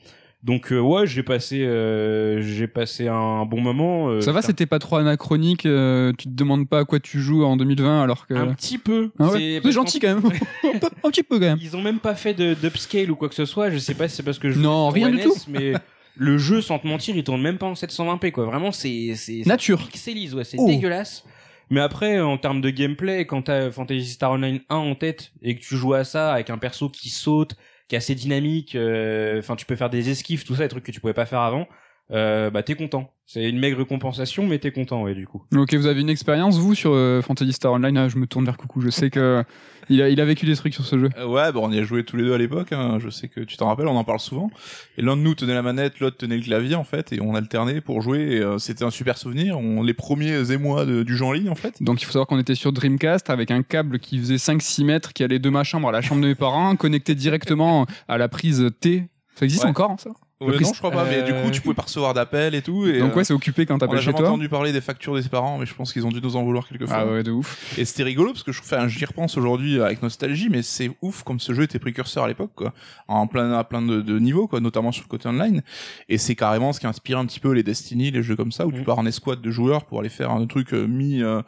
Donc 0.45 0.71
euh, 0.71 0.79
ouais, 0.79 1.07
j'ai 1.07 1.23
passé 1.23 1.63
euh, 1.65 2.39
j'ai 2.39 2.67
passé 2.67 3.07
un 3.07 3.45
bon 3.45 3.59
moment. 3.61 4.09
euh, 4.09 4.21
Ça 4.21 4.31
va, 4.31 4.43
c'était 4.43 4.67
pas 4.67 4.77
trop 4.77 4.97
anachronique. 4.97 5.65
euh, 5.65 6.13
tu 6.17 6.25
te 6.27 6.33
demandes 6.33 6.69
pas 6.69 6.79
à 6.81 6.85
quoi 6.85 6.99
tu 6.99 7.19
joues 7.19 7.43
en 7.43 7.57
2020 7.57 8.03
alors 8.03 8.27
que. 8.27 8.35
un 8.35 8.53
petit 8.53 8.77
peu. 8.77 9.09
Ah 9.17 9.29
ouais, 9.31 9.59
C'est- 9.63 9.71
gentil 9.71 9.99
quand 9.99 10.13
même. 10.15 10.21
un, 11.03 11.09
petit 11.09 11.23
peu 11.23 11.39
quand 11.39 11.45
même. 11.47 11.57
Ils 11.59 11.75
ont 11.75 11.81
même 11.81 11.97
pas 11.97 12.13
fait 12.13 12.35
d'upscale 12.35 13.09
ou 13.09 13.15
quoi 13.15 13.27
que 13.27 13.33
ce 13.33 13.45
soit. 13.45 13.71
Je 13.71 13.79
sais 13.79 13.95
pas 13.95 14.07
si 14.07 14.17
c'est 14.17 14.23
parce 14.23 14.37
que 14.37 14.51
je 14.51 14.59
Non, 14.59 14.89
rien 14.89 15.09
du 15.09 15.17
ONS, 15.17 15.23
tout. 15.23 15.33
Mais 15.47 15.73
le 16.15 16.37
jeu, 16.37 16.61
sans 16.61 16.77
te 16.77 16.85
mentir, 16.85 17.17
il 17.17 17.23
tourne 17.23 17.41
même 17.41 17.57
pas 17.57 17.65
en 17.65 17.73
720p 17.73 18.31
quoi. 18.31 18.45
Vraiment, 18.45 18.71
c'est 18.71 19.13
c'est 19.15 19.41
Nature. 19.47 19.79
pixelise, 19.87 20.35
ouais, 20.35 20.43
c'est 20.43 20.57
Oh. 20.59 20.67
dégueulasse. 20.67 21.23
Mais 21.71 21.79
après, 21.81 22.21
en 22.21 22.37
termes 22.37 22.61
de 22.61 22.69
gameplay, 22.69 23.25
quand 23.25 23.41
t'as 23.41 23.71
Fantasy 23.71 24.05
Star 24.05 24.33
Online 24.33 24.59
1 24.69 24.75
en 24.75 24.93
tête 24.93 25.31
et 25.41 25.55
que 25.55 25.61
tu 25.61 25.75
joues 25.75 25.95
à 25.95 26.03
ça 26.03 26.31
avec 26.33 26.51
un 26.51 26.59
perso 26.59 26.87
qui 26.89 27.09
saute, 27.09 27.55
qui 27.87 27.95
est 27.95 27.97
assez 27.97 28.15
dynamique, 28.15 28.75
euh, 28.75 29.39
enfin 29.39 29.55
tu 29.55 29.65
peux 29.65 29.75
faire 29.75 29.89
des 29.89 30.09
esquives, 30.09 30.43
tout 30.43 30.55
ça, 30.55 30.63
des 30.63 30.69
trucs 30.69 30.83
que 30.83 30.91
tu 30.91 30.99
pouvais 30.99 31.13
pas 31.13 31.25
faire 31.25 31.41
avant, 31.41 31.67
euh, 32.11 32.49
bah 32.49 32.63
t'es 32.63 32.75
content. 32.75 33.11
C'est 33.27 33.49
une 33.49 33.57
maigre 33.57 33.83
compensation, 33.83 34.45
mais 34.45 34.59
t'es 34.59 34.69
content, 34.71 35.01
ouais, 35.01 35.15
du 35.15 35.25
coup. 35.25 35.41
Ok, 35.55 35.73
vous 35.73 35.87
avez 35.87 36.01
une 36.01 36.09
expérience 36.11 36.59
vous 36.59 36.75
sur 36.75 36.91
euh, 36.93 37.23
Fantasy 37.23 37.53
Star 37.53 37.71
Online? 37.73 37.97
Ah, 37.97 38.07
Je 38.07 38.17
me 38.17 38.27
tourne 38.27 38.45
vers 38.45 38.55
Coucou. 38.55 38.81
Je 38.81 38.91
sais 38.91 39.09
que 39.09 39.43
il 39.89 39.99
a, 40.03 40.09
il 40.09 40.21
a 40.21 40.25
vécu 40.25 40.45
des 40.45 40.55
trucs 40.55 40.75
sur 40.75 40.85
ce 40.85 40.99
jeu. 40.99 41.09
Euh, 41.17 41.25
ouais, 41.27 41.51
bon, 41.51 41.67
on 41.67 41.71
y 41.71 41.79
a 41.79 41.83
joué 41.83 42.03
tous 42.03 42.17
les 42.17 42.23
deux 42.23 42.33
à 42.35 42.37
l'époque. 42.37 42.71
hein. 42.71 42.99
Je 42.99 43.09
sais 43.09 43.27
que 43.27 43.39
tu 43.41 43.57
t'en 43.57 43.65
rappelles, 43.65 43.87
on 43.87 43.95
en 43.95 44.03
parle 44.03 44.19
souvent. 44.19 44.51
Et 44.99 45.01
l'un 45.01 45.17
de 45.17 45.21
nous 45.23 45.33
tenait 45.33 45.55
la 45.55 45.63
manette, 45.63 45.99
l'autre 45.99 46.17
tenait 46.17 46.37
le 46.37 46.43
clavier 46.43 46.75
en 46.75 46.83
fait, 46.83 47.13
et 47.13 47.19
on 47.19 47.33
alternait 47.33 47.81
pour 47.81 47.99
jouer. 48.03 48.19
et, 48.35 48.39
euh, 48.41 48.59
C'était 48.59 48.83
un 48.83 48.91
super 48.91 49.17
souvenir. 49.17 49.57
On 49.57 49.81
les 49.81 49.95
premiers 49.95 50.51
émois 50.51 50.85
de- 50.85 51.01
du 51.01 51.17
jeu 51.17 51.25
en 51.25 51.31
ligne 51.31 51.49
en 51.49 51.55
fait. 51.55 51.81
Donc 51.81 52.03
il 52.03 52.05
faut 52.05 52.11
savoir 52.11 52.27
qu'on 52.27 52.37
était 52.39 52.53
sur 52.55 52.71
Dreamcast 52.73 53.31
avec 53.31 53.49
un 53.49 53.63
câble 53.63 53.97
qui 53.97 54.19
faisait 54.19 54.37
5-6 54.37 54.83
mètres 54.83 55.13
qui 55.13 55.23
allait 55.23 55.39
de 55.39 55.49
ma 55.49 55.63
chambre 55.63 55.89
à 55.89 55.91
la 55.91 56.01
chambre 56.03 56.21
de 56.21 56.27
mes 56.27 56.35
parents, 56.35 56.75
connecté 56.75 57.15
directement 57.15 57.87
à 58.07 58.19
la 58.19 58.27
prise 58.29 58.69
T. 58.79 59.05
Ça 59.35 59.45
existe 59.45 59.63
Ouais. 59.63 59.69
encore 59.71 59.89
hein, 59.91 59.97
ça? 59.97 60.11
Ouais, 60.41 60.59
non, 60.59 60.73
je 60.73 60.77
crois 60.79 60.91
pas. 60.91 61.05
Mais 61.05 61.23
du 61.23 61.31
coup, 61.33 61.49
tu 61.49 61.61
pouvais 61.61 61.73
pas 61.75 61.83
recevoir 61.83 62.13
d'appel 62.13 62.55
et 62.55 62.61
tout. 62.61 62.85
Et, 62.87 62.99
Donc 62.99 63.13
euh, 63.13 63.15
ouais, 63.15 63.23
c'est 63.23 63.33
occupé 63.33 63.65
quand 63.65 63.75
on 63.75 63.77
t'appelles 63.77 64.01
chez 64.01 64.11
toi. 64.11 64.27
entendu 64.27 64.49
parler 64.49 64.73
des 64.73 64.81
factures 64.81 65.15
des 65.15 65.27
parents, 65.29 65.57
mais 65.57 65.65
je 65.65 65.73
pense 65.73 65.93
qu'ils 65.93 66.05
ont 66.05 66.09
dû 66.11 66.19
nous 66.21 66.35
en 66.35 66.43
vouloir 66.43 66.67
quelques 66.67 66.87
fois. 66.87 66.97
Ah 66.99 67.05
ouais, 67.07 67.23
de 67.23 67.31
ouf. 67.31 67.77
Et 67.77 67.85
c'était 67.85 68.03
rigolo 68.03 68.31
parce 68.33 68.43
que 68.43 68.51
je 68.51 68.59
enfin, 68.59 68.87
j'y 68.89 69.05
repense 69.05 69.37
aujourd'hui 69.37 69.81
avec 69.81 70.01
nostalgie, 70.03 70.49
mais 70.49 70.61
c'est 70.61 70.91
ouf 71.01 71.23
comme 71.23 71.39
ce 71.39 71.53
jeu 71.53 71.63
était 71.63 71.79
précurseur 71.79 72.25
à 72.25 72.27
l'époque, 72.27 72.51
quoi. 72.53 72.73
En 73.07 73.27
plein, 73.27 73.53
à 73.53 73.63
plein 73.63 73.81
de, 73.81 74.01
de 74.01 74.19
niveaux, 74.19 74.47
quoi, 74.49 74.59
notamment 74.59 74.91
sur 74.91 75.03
le 75.03 75.09
côté 75.09 75.29
online. 75.29 75.61
Et 76.09 76.17
c'est 76.17 76.35
carrément 76.35 76.73
ce 76.73 76.81
qui 76.81 76.87
inspire 76.87 77.17
un 77.17 77.25
petit 77.25 77.39
peu 77.39 77.51
les 77.51 77.63
Destiny, 77.63 78.11
les 78.11 78.21
jeux 78.21 78.35
comme 78.35 78.51
ça, 78.51 78.65
où 78.67 78.71
tu 78.73 78.79
Mhm. 78.79 78.83
pars 78.85 78.99
en 78.99 79.05
escouade 79.05 79.41
de 79.41 79.51
joueurs 79.51 79.85
pour 79.85 79.99
aller 80.01 80.09
faire 80.09 80.31
un 80.31 80.45
truc 80.47 80.73
euh, 80.73 80.85
mi, 80.85 81.23
euh, 81.23 81.41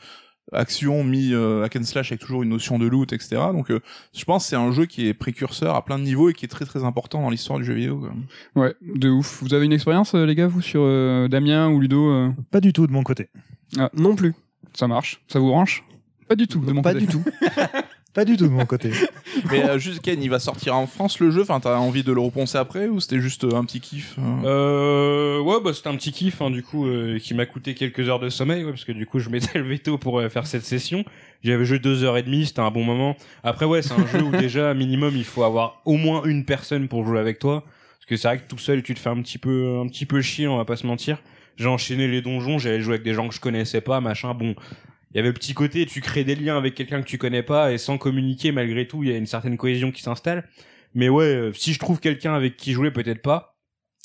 action, 0.54 1.04
mi, 1.04 1.34
euh, 1.34 1.64
hack 1.64 1.76
and 1.76 1.84
slash 1.84 2.12
avec 2.12 2.22
toujours 2.22 2.44
une 2.44 2.50
notion 2.50 2.80
de 2.80 2.88
loot, 2.88 3.12
etc. 3.14 3.42
Donc, 3.52 3.70
euh, 3.72 3.80
je 4.16 4.24
pense 4.26 4.44
que 4.44 4.50
c'est 4.50 4.56
un 4.56 4.72
jeu 4.72 4.86
qui 4.86 5.08
est 5.08 5.14
précurseur 5.14 5.76
à 5.76 5.84
plein 5.84 6.00
de 6.00 6.04
niveaux 6.04 6.30
et 6.30 6.34
qui 6.34 6.46
est 6.46 6.50
très 6.50 6.66
très 6.66 6.84
important 6.84 7.22
dans 7.22 7.30
l'histoire 7.30 7.60
du 7.60 7.66
jeu 7.66 7.74
vidéo, 7.74 7.98
quoi. 8.00 8.14
Ouais, 8.64 8.76
de 8.82 9.10
ouf. 9.10 9.42
Vous 9.44 9.54
avez 9.54 9.66
une 9.66 9.74
expérience, 9.74 10.16
euh, 10.16 10.26
les 10.26 10.36
gars, 10.36 10.48
vous, 10.48 10.62
sur 10.62 10.82
euh, 10.84 11.28
Damien 11.28 11.70
ou 11.70 11.80
Ludo 11.80 12.10
euh 12.12 12.30
Pas 12.52 12.62
du 12.62 12.74
tout 12.74 12.88
de 12.88 12.92
mon 12.92 13.04
côté. 13.04 13.30
Non 13.94 14.16
plus. 14.16 14.34
Ça 14.74 14.88
marche. 14.88 15.22
Ça 15.28 15.40
vous 15.40 15.48
branche? 15.48 15.84
Pas 16.28 16.36
du 16.36 16.48
tout, 16.48 16.60
de 16.60 16.72
mon 16.72 16.82
Pas 16.82 16.94
côté. 16.94 17.06
du 17.06 17.12
tout. 17.12 17.24
Pas 18.14 18.26
du 18.26 18.36
tout 18.36 18.46
de 18.46 18.52
mon 18.52 18.66
côté. 18.66 18.92
Mais 19.52 19.64
euh, 19.64 19.78
juste 19.78 20.02
Ken, 20.02 20.22
il 20.22 20.30
va 20.30 20.40
sortir 20.40 20.76
en 20.76 20.88
France 20.88 21.20
le 21.20 21.30
jeu? 21.30 21.42
Enfin, 21.42 21.60
t'as 21.60 21.78
envie 21.78 22.04
de 22.04 22.12
le 22.12 22.20
reponcer 22.20 22.58
après 22.58 22.88
ou 22.88 23.00
c'était 23.00 23.20
juste 23.20 23.44
euh, 23.44 23.56
un 23.56 23.64
petit 23.64 23.80
kiff 23.80 24.16
euh 24.18 25.38
Euh, 25.38 25.40
ouais, 25.42 25.58
bah 25.64 25.72
c'était 25.74 25.90
un 25.90 25.96
petit 25.96 26.12
kiff, 26.12 26.42
hein, 26.42 26.50
du 26.50 26.64
coup, 26.64 26.88
euh, 26.88 27.20
qui 27.20 27.34
m'a 27.34 27.46
coûté 27.46 27.76
quelques 27.76 28.10
heures 28.10 28.20
de 28.20 28.30
sommeil, 28.30 28.64
ouais, 28.64 28.72
parce 28.72 28.86
que 28.86 28.92
du 28.92 29.06
coup, 29.06 29.20
je 29.20 29.30
mettais 29.30 29.60
le 29.60 29.68
veto 29.68 29.98
pour 29.98 30.20
euh, 30.20 30.30
faire 30.30 30.48
cette 30.48 30.66
session. 30.66 31.06
J'avais 31.44 31.66
joué 31.66 31.80
deux 31.80 32.04
heures 32.04 32.18
et 32.18 32.24
demie, 32.24 32.48
c'était 32.48 32.62
un 32.62 32.72
bon 32.72 32.84
moment. 32.84 33.16
Après, 33.44 33.66
ouais, 33.66 33.82
c'est 33.82 33.94
un 33.94 34.08
jeu 34.08 34.24
où 34.24 34.32
déjà, 34.38 34.74
minimum, 34.74 35.16
il 35.16 35.26
faut 35.26 35.44
avoir 35.44 35.82
au 35.86 35.98
moins 35.98 36.24
une 36.24 36.46
personne 36.46 36.88
pour 36.88 37.06
jouer 37.06 37.20
avec 37.20 37.40
toi, 37.40 37.64
parce 38.00 38.06
que 38.08 38.16
c'est 38.16 38.28
vrai 38.28 38.38
que 38.40 38.48
tout 38.48 38.58
seul, 38.58 38.82
tu 38.82 38.96
te 38.96 39.00
fais 39.00 39.10
un 39.10 39.22
petit 39.22 39.38
peu, 39.38 39.80
un 39.80 39.88
petit 39.88 40.06
peu 40.06 40.22
chier, 40.22 40.48
on 40.48 40.58
va 40.58 40.66
pas 40.66 40.78
se 40.78 40.88
mentir. 40.88 41.20
J'ai 41.58 41.68
enchaîné 41.68 42.08
les 42.08 42.22
donjons, 42.22 42.58
j'avais 42.58 42.82
joué 42.82 42.96
avec 42.96 43.04
des 43.04 43.14
gens 43.14 43.28
que 43.28 43.36
je 43.36 43.40
connaissais 43.40 43.82
pas, 43.82 44.00
machin. 44.00 44.34
Bon, 44.34 44.56
il 45.18 45.22
y 45.22 45.22
avait 45.22 45.30
le 45.30 45.34
petit 45.34 45.56
côté, 45.56 45.88
tu 45.88 46.00
crées 46.00 46.24
des 46.24 46.36
liens 46.36 46.58
avec 46.58 46.76
quelqu'un 46.76 47.02
que 47.02 47.08
tu 47.08 47.18
connais 47.18 47.42
pas 47.42 47.72
et 47.72 47.80
sans 47.80 47.98
communiquer, 47.98 48.52
malgré 48.52 48.88
tout, 48.88 49.02
il 49.02 49.10
y 49.10 49.12
a 49.12 49.18
une 49.18 49.26
certaine 49.26 49.58
cohésion 49.58 49.92
qui 49.92 50.04
s'installe. 50.04 50.48
Mais 50.94 51.10
ouais, 51.10 51.26
euh, 51.26 51.54
si 51.54 51.74
je 51.74 51.80
trouve 51.80 52.00
quelqu'un 52.00 52.36
avec 52.36 52.56
qui 52.56 52.72
jouer, 52.72 52.92
peut-être 52.92 53.24
pas. 53.24 53.58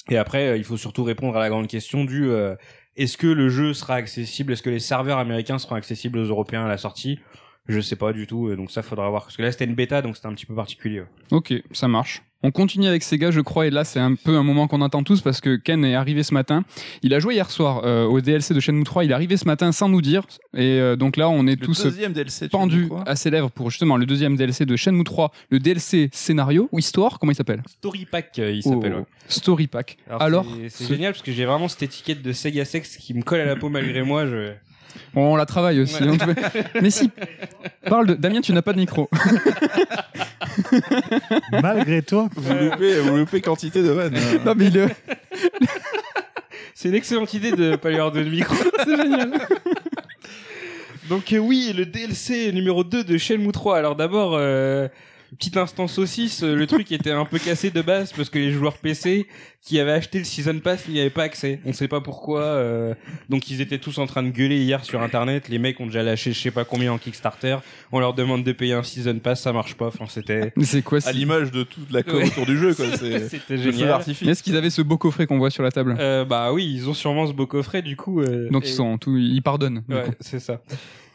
Et 0.08 0.16
après, 0.16 0.48
euh, 0.48 0.56
il 0.56 0.64
faut 0.64 0.78
surtout 0.78 1.04
répondre 1.04 1.36
à 1.36 1.40
la 1.40 1.50
grande 1.50 1.66
question 1.66 2.06
du 2.06 2.30
euh, 2.30 2.56
est-ce 2.96 3.18
que 3.18 3.26
le 3.26 3.50
jeu 3.50 3.74
sera 3.74 3.96
accessible? 3.96 4.54
Est-ce 4.54 4.62
que 4.62 4.70
les 4.70 4.78
serveurs 4.78 5.18
américains 5.18 5.58
seront 5.58 5.74
accessibles 5.74 6.18
aux 6.18 6.24
Européens 6.24 6.64
à 6.64 6.68
la 6.68 6.78
sortie? 6.78 7.20
Je 7.68 7.80
sais 7.80 7.96
pas 7.96 8.12
du 8.12 8.26
tout. 8.26 8.50
et 8.50 8.56
Donc 8.56 8.70
ça, 8.70 8.82
faudra 8.82 9.08
voir. 9.10 9.22
Parce 9.24 9.36
que 9.36 9.42
là, 9.42 9.52
c'était 9.52 9.64
une 9.66 9.74
bêta, 9.74 10.02
donc 10.02 10.16
c'était 10.16 10.28
un 10.28 10.34
petit 10.34 10.46
peu 10.46 10.54
particulier. 10.54 11.00
ouais. 11.00 11.06
Ok, 11.30 11.54
ça 11.72 11.88
marche. 11.88 12.22
On 12.44 12.50
continue 12.50 12.88
avec 12.88 13.04
Sega, 13.04 13.30
je 13.30 13.40
crois, 13.40 13.68
et 13.68 13.70
là 13.70 13.84
c'est 13.84 14.00
un 14.00 14.16
peu 14.16 14.36
un 14.36 14.42
moment 14.42 14.66
qu'on 14.66 14.82
attend 14.82 15.04
tous 15.04 15.20
parce 15.20 15.40
que 15.40 15.54
Ken 15.54 15.84
est 15.84 15.94
arrivé 15.94 16.24
ce 16.24 16.34
matin. 16.34 16.64
Il 17.04 17.14
a 17.14 17.20
joué 17.20 17.34
hier 17.34 17.48
soir 17.52 17.82
euh, 17.84 18.04
au 18.04 18.20
DLC 18.20 18.52
de 18.52 18.58
Shenmue 18.58 18.82
3. 18.82 19.04
Il 19.04 19.12
est 19.12 19.14
arrivé 19.14 19.36
ce 19.36 19.44
matin 19.44 19.70
sans 19.70 19.88
nous 19.88 20.02
dire, 20.02 20.24
et 20.52 20.80
euh, 20.80 20.96
donc 20.96 21.16
là 21.16 21.28
on 21.28 21.46
est 21.46 21.52
Le 21.60 21.64
tous 21.64 21.84
deuxième 21.84 22.12
DLC. 22.12 22.48
pendus 22.48 22.88
à 23.06 23.14
ses 23.14 23.30
lèvres 23.30 23.48
pour 23.52 23.70
justement 23.70 23.96
le 23.96 24.06
deuxième 24.06 24.34
DLC 24.34 24.66
de 24.66 24.74
Shenmue 24.74 25.04
3, 25.04 25.30
le 25.50 25.60
DLC 25.60 26.10
scénario 26.12 26.68
ou 26.72 26.80
histoire, 26.80 27.20
comment 27.20 27.30
il 27.30 27.36
s'appelle? 27.36 27.62
Story 27.68 28.06
Pack, 28.10 28.36
euh, 28.40 28.50
il 28.50 28.64
s'appelle. 28.64 28.94
Oh, 28.96 28.98
ouais. 29.02 29.06
Story 29.28 29.68
Pack. 29.68 29.98
Alors, 30.10 30.44
c'est- 30.62 30.68
c'est 30.68 30.84
ce- 30.86 30.92
génial 30.94 31.12
parce 31.12 31.22
que 31.22 31.30
j'ai 31.30 31.44
vraiment 31.44 31.68
cette 31.68 31.84
étiquette 31.84 32.22
de 32.22 32.32
Sega 32.32 32.64
Sex 32.64 32.96
qui 32.96 33.14
me 33.14 33.22
colle 33.22 33.38
à 33.38 33.44
la 33.44 33.54
peau 33.54 33.68
malgré 33.68 34.02
moi. 34.02 34.26
Je... 34.26 34.50
on 35.14 35.36
la 35.36 35.46
travaille 35.46 35.80
aussi. 35.80 36.02
Ouais. 36.02 36.16
Mais 36.80 36.90
si, 36.90 37.10
parle 37.88 38.06
de 38.06 38.14
Damien, 38.14 38.40
tu 38.40 38.52
n'as 38.52 38.62
pas 38.62 38.72
de 38.72 38.78
micro. 38.78 39.08
Malgré 41.62 42.02
toi, 42.02 42.28
Vous 42.36 42.54
loupez, 42.54 43.00
vous 43.00 43.16
loupez 43.16 43.40
quantité 43.40 43.82
de 43.82 43.90
vannes. 43.90 44.14
euh. 44.16 44.38
non 44.44 44.54
mais 44.56 44.66
il 44.66 44.76
est- 44.76 44.96
C'est 46.74 46.88
une 46.88 46.94
excellente 46.94 47.32
idée 47.34 47.52
de 47.52 47.76
pas 47.76 47.88
lui 47.90 47.96
avoir 47.96 48.12
de 48.12 48.22
micro. 48.22 48.54
C'est 48.84 48.96
génial. 48.96 49.32
Donc 51.08 51.32
euh, 51.32 51.38
oui, 51.38 51.72
le 51.76 51.84
DLC 51.86 52.52
numéro 52.52 52.84
2 52.84 53.04
de 53.04 53.18
Shenmue 53.18 53.52
3. 53.52 53.76
Alors 53.78 53.96
d'abord, 53.96 54.34
euh, 54.36 54.88
petite 55.38 55.56
instance 55.56 55.92
saucisse, 55.94 56.42
le 56.42 56.66
truc 56.66 56.90
était 56.92 57.10
un 57.10 57.24
peu 57.24 57.38
cassé 57.38 57.70
de 57.70 57.80
base 57.82 58.12
parce 58.12 58.28
que 58.30 58.38
les 58.38 58.50
joueurs 58.52 58.78
PC 58.78 59.26
qui 59.62 59.78
avaient 59.78 59.92
acheté 59.92 60.18
le 60.18 60.24
Season 60.24 60.58
Pass 60.58 60.88
n'y 60.88 60.98
avaient 61.00 61.08
pas 61.10 61.22
accès. 61.22 61.60
On 61.64 61.72
sait 61.72 61.86
pas 61.88 62.00
pourquoi. 62.00 62.42
euh, 62.42 62.94
donc 63.28 63.48
ils 63.50 63.60
étaient 63.60 63.78
tous 63.78 63.98
en 63.98 64.06
train 64.06 64.22
de 64.24 64.30
gueuler 64.30 64.58
hier 64.62 64.84
sur 64.84 65.00
Internet. 65.02 65.48
Les 65.48 65.58
mecs 65.58 65.78
ont 65.80 65.86
déjà 65.86 66.02
lâché 66.02 66.32
je 66.32 66.38
sais 66.40 66.50
pas 66.50 66.64
combien 66.64 66.92
en 66.92 66.98
Kickstarter. 66.98 67.58
On 67.92 68.00
leur 68.00 68.12
demande 68.14 68.42
de 68.44 68.52
payer 68.52 68.74
un 68.74 68.82
Season 68.82 69.18
Pass, 69.18 69.40
ça 69.42 69.52
marche 69.52 69.74
pas. 69.74 69.86
Enfin 69.86 70.04
c'était... 70.08 70.52
Mais 70.56 70.64
c'est 70.64 70.82
quoi 70.82 70.98
À 71.06 71.12
l'image 71.12 71.50
de 71.52 71.62
toute 71.62 71.90
la 71.92 72.02
com 72.02 72.16
Ouais. 72.16 72.26
autour 72.26 72.44
du 72.46 72.58
jeu, 72.58 72.74
quoi. 72.74 72.84
C'est 72.98 73.28
C'était 73.28 73.58
génial. 73.58 73.88
d'artifice. 73.88 74.26
Est-ce 74.28 74.42
qu'ils 74.42 74.56
avaient 74.56 74.70
ce 74.70 74.82
beau 74.82 74.98
coffret 74.98 75.26
qu'on 75.26 75.38
voit 75.38 75.50
sur 75.50 75.62
la 75.62 75.70
table? 75.70 75.96
Euh, 75.98 76.24
bah 76.24 76.52
oui, 76.52 76.70
ils 76.74 76.88
ont 76.88 76.94
sûrement 76.94 77.26
ce 77.26 77.32
beau 77.32 77.46
coffret 77.46 77.82
du 77.82 77.96
coup. 77.96 78.20
euh, 78.20 78.48
Donc 78.50 78.64
et- 78.64 78.68
ils 78.68 78.72
sont 78.74 78.98
tout, 78.98 79.16
ils 79.16 79.42
pardonnent. 79.42 79.82
du 79.88 79.94
Ouais, 79.94 80.04
c'est 80.20 80.40
ça. 80.40 80.60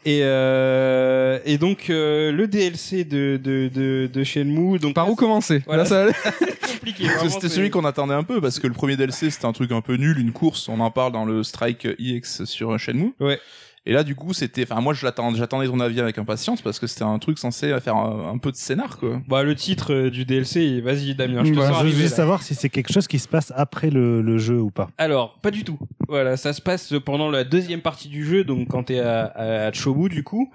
Et, 0.04 0.20
euh, 0.22 1.38
et 1.44 1.58
donc 1.58 1.90
euh, 1.90 2.32
le 2.32 2.46
DLC 2.46 3.04
de, 3.04 3.38
de, 3.42 3.68
de, 3.68 4.08
de 4.12 4.24
Shenmue. 4.24 4.78
Donc 4.78 4.94
Par 4.94 5.06
là, 5.06 5.12
où 5.12 5.14
commencer? 5.14 5.62
Voilà. 5.66 5.82
Là, 5.82 5.88
ça 5.88 6.02
allait. 6.02 6.12
c'est 6.38 6.72
compliqué. 6.74 7.04
C'était 7.28 7.48
celui 7.48 7.70
qu'on 7.70 7.84
attendait 7.84 8.14
un 8.14 8.22
peu 8.22 8.40
parce 8.40 8.58
que 8.58 8.66
le 8.66 8.72
premier 8.74 8.96
DLC 8.96 9.30
c'était 9.30 9.46
un 9.46 9.52
truc 9.52 9.72
un 9.72 9.80
peu 9.80 9.96
nul, 9.96 10.18
une 10.18 10.32
course. 10.32 10.68
On 10.68 10.80
en 10.80 10.90
parle 10.90 11.12
dans 11.12 11.24
le 11.24 11.42
Strike 11.42 11.86
EX 11.98 12.44
sur 12.44 12.78
Shenmue. 12.78 13.12
Ouais. 13.20 13.38
Et 13.88 13.92
là, 13.94 14.04
du 14.04 14.14
coup, 14.14 14.34
c'était, 14.34 14.64
enfin, 14.70 14.82
moi, 14.82 14.92
je 14.92 15.00
j'attendais 15.00 15.66
ton 15.66 15.80
avis 15.80 15.98
avec 15.98 16.18
impatience 16.18 16.60
parce 16.60 16.78
que 16.78 16.86
c'était 16.86 17.04
un 17.04 17.18
truc 17.18 17.38
censé 17.38 17.74
faire 17.80 17.96
un, 17.96 18.32
un 18.34 18.38
peu 18.38 18.52
de 18.52 18.56
scénar, 18.56 18.98
quoi. 18.98 19.20
Bah 19.26 19.42
le 19.42 19.54
titre 19.54 19.94
euh, 19.94 20.10
du 20.10 20.26
DLC. 20.26 20.82
Vas-y 20.82 21.14
Damien, 21.14 21.42
je 21.42 21.50
te 21.50 21.54
Voilà, 21.56 21.70
sens 21.72 21.82
je 21.82 21.86
veux 21.88 21.92
juste 22.02 22.14
savoir 22.14 22.42
si 22.42 22.54
c'est 22.54 22.68
quelque 22.68 22.92
chose 22.92 23.08
qui 23.08 23.18
se 23.18 23.26
passe 23.26 23.50
après 23.56 23.88
le, 23.88 24.20
le 24.20 24.36
jeu 24.36 24.60
ou 24.60 24.70
pas. 24.70 24.90
Alors 24.98 25.38
pas 25.40 25.50
du 25.50 25.64
tout. 25.64 25.78
Voilà, 26.06 26.36
ça 26.36 26.52
se 26.52 26.60
passe 26.60 26.92
pendant 27.04 27.30
la 27.30 27.44
deuxième 27.44 27.80
partie 27.80 28.08
du 28.08 28.26
jeu, 28.26 28.44
donc 28.44 28.68
quand 28.68 28.84
t'es 28.84 29.00
à, 29.00 29.24
à 29.68 29.72
Chobu 29.72 30.10
du 30.10 30.22
coup. 30.22 30.50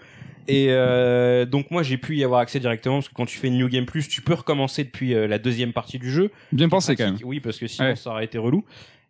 Et 0.48 0.68
euh, 0.70 1.46
donc 1.46 1.72
moi 1.72 1.84
j'ai 1.84 1.98
pu 1.98 2.18
y 2.18 2.24
avoir 2.24 2.42
accès 2.42 2.60
directement 2.60 2.98
parce 2.98 3.08
que 3.08 3.13
quand 3.13 3.25
tu 3.25 3.38
fais 3.38 3.48
une 3.48 3.58
New 3.58 3.70
Game 3.70 3.86
Plus, 3.86 4.08
tu 4.10 4.22
peux 4.22 4.34
recommencer 4.34 4.84
depuis 4.84 5.13
euh, 5.16 5.25
la 5.25 5.40
deuxième 5.40 5.72
partie 5.74 5.98
du 6.00 6.12
jeu. 6.12 6.32
Bien 6.52 6.68
pensé 6.70 6.96
quand 6.96 7.06
même. 7.06 7.18
Oui, 7.24 7.40
parce 7.40 7.58
que 7.58 7.66
sinon 7.68 7.88
Ouais. 7.90 7.96
ça 7.96 8.10
aurait 8.12 8.25
été 8.25 8.38
relou. 8.38 8.63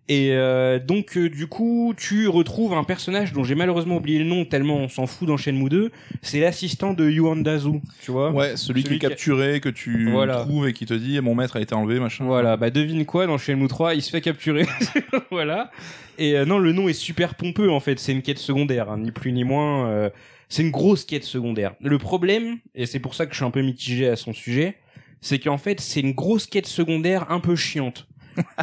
Et 0.10 0.32
euh, 0.34 0.80
donc 0.80 1.18
euh, 1.18 1.30
du 1.30 1.48
coup, 1.48 1.94
tu 1.96 2.28
retrouves 2.28 2.74
un 2.74 2.84
personnage 2.84 3.32
dont 3.32 3.46
j'ai 3.46 3.56
malheureusement 3.56 3.96
oublié 3.98 4.20
le 4.20 4.26
nom 4.26 4.44
tellement 4.44 4.76
on 4.76 4.90
s'en 4.90 5.08
fout 5.08 5.28
dans 5.28 5.38
Shenmue 5.38 5.70
2. 5.70 5.92
C'est 6.22 6.42
l'assistant 6.42 6.94
de 6.94 7.10
Yuandazu, 7.10 7.80
tu 8.02 8.12
vois. 8.12 8.32
Ouais, 8.32 8.58
celui, 8.58 8.82
qui 8.82 8.88
Celui 8.88 8.96
est 8.98 9.00
qui 9.00 9.08
capturé, 9.08 9.60
que 9.62 9.70
tu 9.70 10.12
Voilà. 10.12 10.42
trouves 10.42 10.68
et 10.68 10.74
qui 10.74 10.86
te 10.86 10.94
dit 10.94 11.20
mon 11.22 11.36
maître 11.36 11.56
a 11.56 11.62
été 11.62 11.74
enlevé, 11.74 12.02
machin. 12.02 12.26
Voilà, 12.26 12.58
bah 12.58 12.70
devine 12.70 13.06
quoi, 13.06 13.28
dans 13.28 13.38
Shenmue 13.38 13.70
3, 13.70 13.96
il 13.96 14.02
se 14.02 14.10
fait 14.10 14.20
capturer. 14.20 14.66
voilà. 15.32 15.72
Et 16.18 16.36
euh, 16.38 16.44
non, 16.44 16.60
le 16.60 16.74
nom 16.74 16.90
est 16.90 16.94
super 16.94 17.36
pompeux 17.36 17.72
en 17.72 17.80
fait, 17.80 17.98
c'est 17.98 18.12
une 18.12 18.22
quête 18.22 18.40
secondaire, 18.40 18.90
hein, 18.92 18.98
ni 18.98 19.12
plus 19.12 19.32
ni 19.32 19.46
moins. 19.46 19.88
euh, 19.90 20.10
c'est 20.50 20.64
une 20.64 20.72
grosse 20.72 21.06
quête 21.06 21.24
secondaire. 21.24 21.74
Le 21.80 21.98
problème, 21.98 22.58
et 22.76 22.86
c'est 22.86 23.00
pour 23.00 23.16
ça 23.16 23.26
que 23.26 23.32
je 23.32 23.38
suis 23.38 23.46
un 23.46 23.52
peu 23.52 23.62
mitigé 23.62 24.10
à 24.10 24.16
son 24.18 24.34
sujet, 24.34 24.76
c'est 25.22 25.40
qu'en 25.40 25.58
fait, 25.58 25.80
c'est 25.80 26.02
une 26.02 26.12
grosse 26.12 26.46
quête 26.46 26.68
secondaire 26.68 27.32
un 27.32 27.40
peu 27.40 27.56
chiante. 27.56 28.06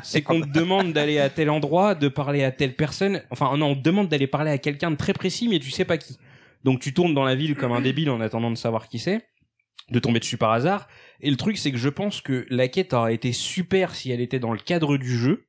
C'est 0.02 0.22
qu'on 0.22 0.40
te 0.40 0.48
demande 0.48 0.92
d'aller 0.92 1.18
à 1.18 1.28
tel 1.28 1.50
endroit, 1.50 1.94
de 1.94 2.08
parler 2.08 2.44
à 2.44 2.50
telle 2.50 2.74
personne. 2.74 3.22
Enfin, 3.30 3.56
non, 3.56 3.68
on 3.68 3.74
te 3.74 3.80
demande 3.80 4.08
d'aller 4.08 4.26
parler 4.26 4.50
à 4.50 4.58
quelqu'un 4.58 4.90
de 4.90 4.96
très 4.96 5.12
précis, 5.12 5.48
mais 5.48 5.58
tu 5.58 5.70
sais 5.70 5.84
pas 5.84 5.98
qui. 5.98 6.18
Donc 6.64 6.80
tu 6.80 6.92
tournes 6.92 7.14
dans 7.14 7.24
la 7.24 7.34
ville 7.34 7.56
comme 7.56 7.72
un 7.72 7.80
débile 7.80 8.10
en 8.10 8.20
attendant 8.20 8.50
de 8.50 8.56
savoir 8.56 8.88
qui 8.88 8.98
c'est, 8.98 9.26
de 9.90 9.98
tomber 9.98 10.20
dessus 10.20 10.36
par 10.36 10.52
hasard. 10.52 10.88
Et 11.20 11.30
le 11.30 11.36
truc, 11.36 11.58
c'est 11.58 11.72
que 11.72 11.78
je 11.78 11.88
pense 11.88 12.20
que 12.20 12.46
la 12.50 12.68
quête 12.68 12.92
aurait 12.92 13.14
été 13.14 13.32
super 13.32 13.94
si 13.94 14.10
elle 14.10 14.20
était 14.20 14.38
dans 14.38 14.52
le 14.52 14.58
cadre 14.58 14.96
du 14.96 15.16
jeu, 15.16 15.46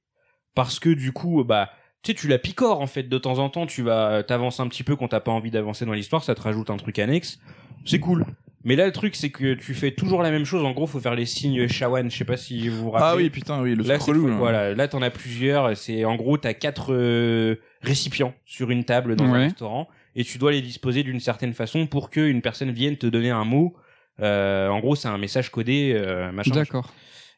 parce 0.56 0.80
que 0.80 0.90
du 0.90 1.12
coup, 1.12 1.44
bah, 1.44 1.70
tu 2.04 2.12
sais, 2.12 2.18
tu 2.18 2.28
la 2.28 2.40
picores 2.40 2.82
en 2.82 2.88
fait 2.88 3.04
de 3.04 3.18
temps 3.18 3.40
en 3.40 3.50
temps. 3.50 3.68
Tu 3.68 3.84
vas, 3.84 4.24
t'avances 4.24 4.60
un 4.60 4.68
petit 4.68 4.84
peu 4.84 4.96
quand 4.96 5.10
t'as 5.10 5.20
pas 5.20 5.32
envie 5.32 5.52
d'avancer 5.52 5.86
dans 5.86 5.94
l'histoire, 5.94 6.24
ça 6.24 6.36
te 6.36 6.42
rajoute 6.42 6.70
un 6.70 6.78
truc 6.78 6.98
annexe. 7.00 7.40
C'est 7.86 8.00
cool. 8.00 8.26
Mais 8.64 8.76
là, 8.76 8.86
le 8.86 8.92
truc, 8.92 9.16
c'est 9.16 9.30
que 9.30 9.54
tu 9.56 9.74
fais 9.74 9.92
toujours 9.92 10.22
la 10.22 10.30
même 10.32 10.46
chose. 10.46 10.64
En 10.64 10.72
gros, 10.72 10.86
faut 10.86 11.00
faire 11.00 11.16
les 11.16 11.26
signes 11.26 11.68
Shawan. 11.68 12.12
Je 12.12 12.16
sais 12.18 12.26
pas 12.26 12.38
si 12.38 12.68
vous 12.70 12.78
vous 12.84 12.92
rappelez. 12.92 13.10
Ah 13.12 13.16
oui, 13.16 13.30
putain, 13.30 13.62
oui, 13.62 13.74
le 13.76 13.84
Là, 13.84 13.98
relou. 13.98 14.28
là. 14.28 14.36
voilà, 14.36 14.74
là 14.76 14.88
t'en 14.88 15.02
as 15.02 15.10
plusieurs. 15.10 15.76
C'est 15.76 16.06
en 16.06 16.16
gros 16.16 16.38
t'as 16.38 16.54
quatre 16.54 16.94
euh, 16.94 17.56
récipients 17.82 18.34
sur 18.46 18.70
une 18.72 18.84
table 18.84 19.16
dans 19.16 19.26
un 19.26 19.34
restaurant 19.40 19.88
et 20.16 20.24
tu 20.24 20.38
dois 20.38 20.52
les 20.52 20.62
disposer 20.62 21.04
d'une 21.04 21.20
certaine 21.20 21.54
façon 21.54 21.88
pour 21.88 22.10
qu'une 22.10 22.42
personne 22.42 22.72
vienne 22.72 22.98
te 22.98 23.08
donner 23.08 23.30
un 23.32 23.46
mot. 23.46 23.76
Euh, 24.22 24.68
en 24.70 24.80
gros, 24.80 24.96
c'est 24.96 25.08
un 25.08 25.18
message 25.18 25.50
codé, 25.50 25.94
euh, 25.96 26.32
machin. 26.32 26.52
D'accord. 26.54 26.94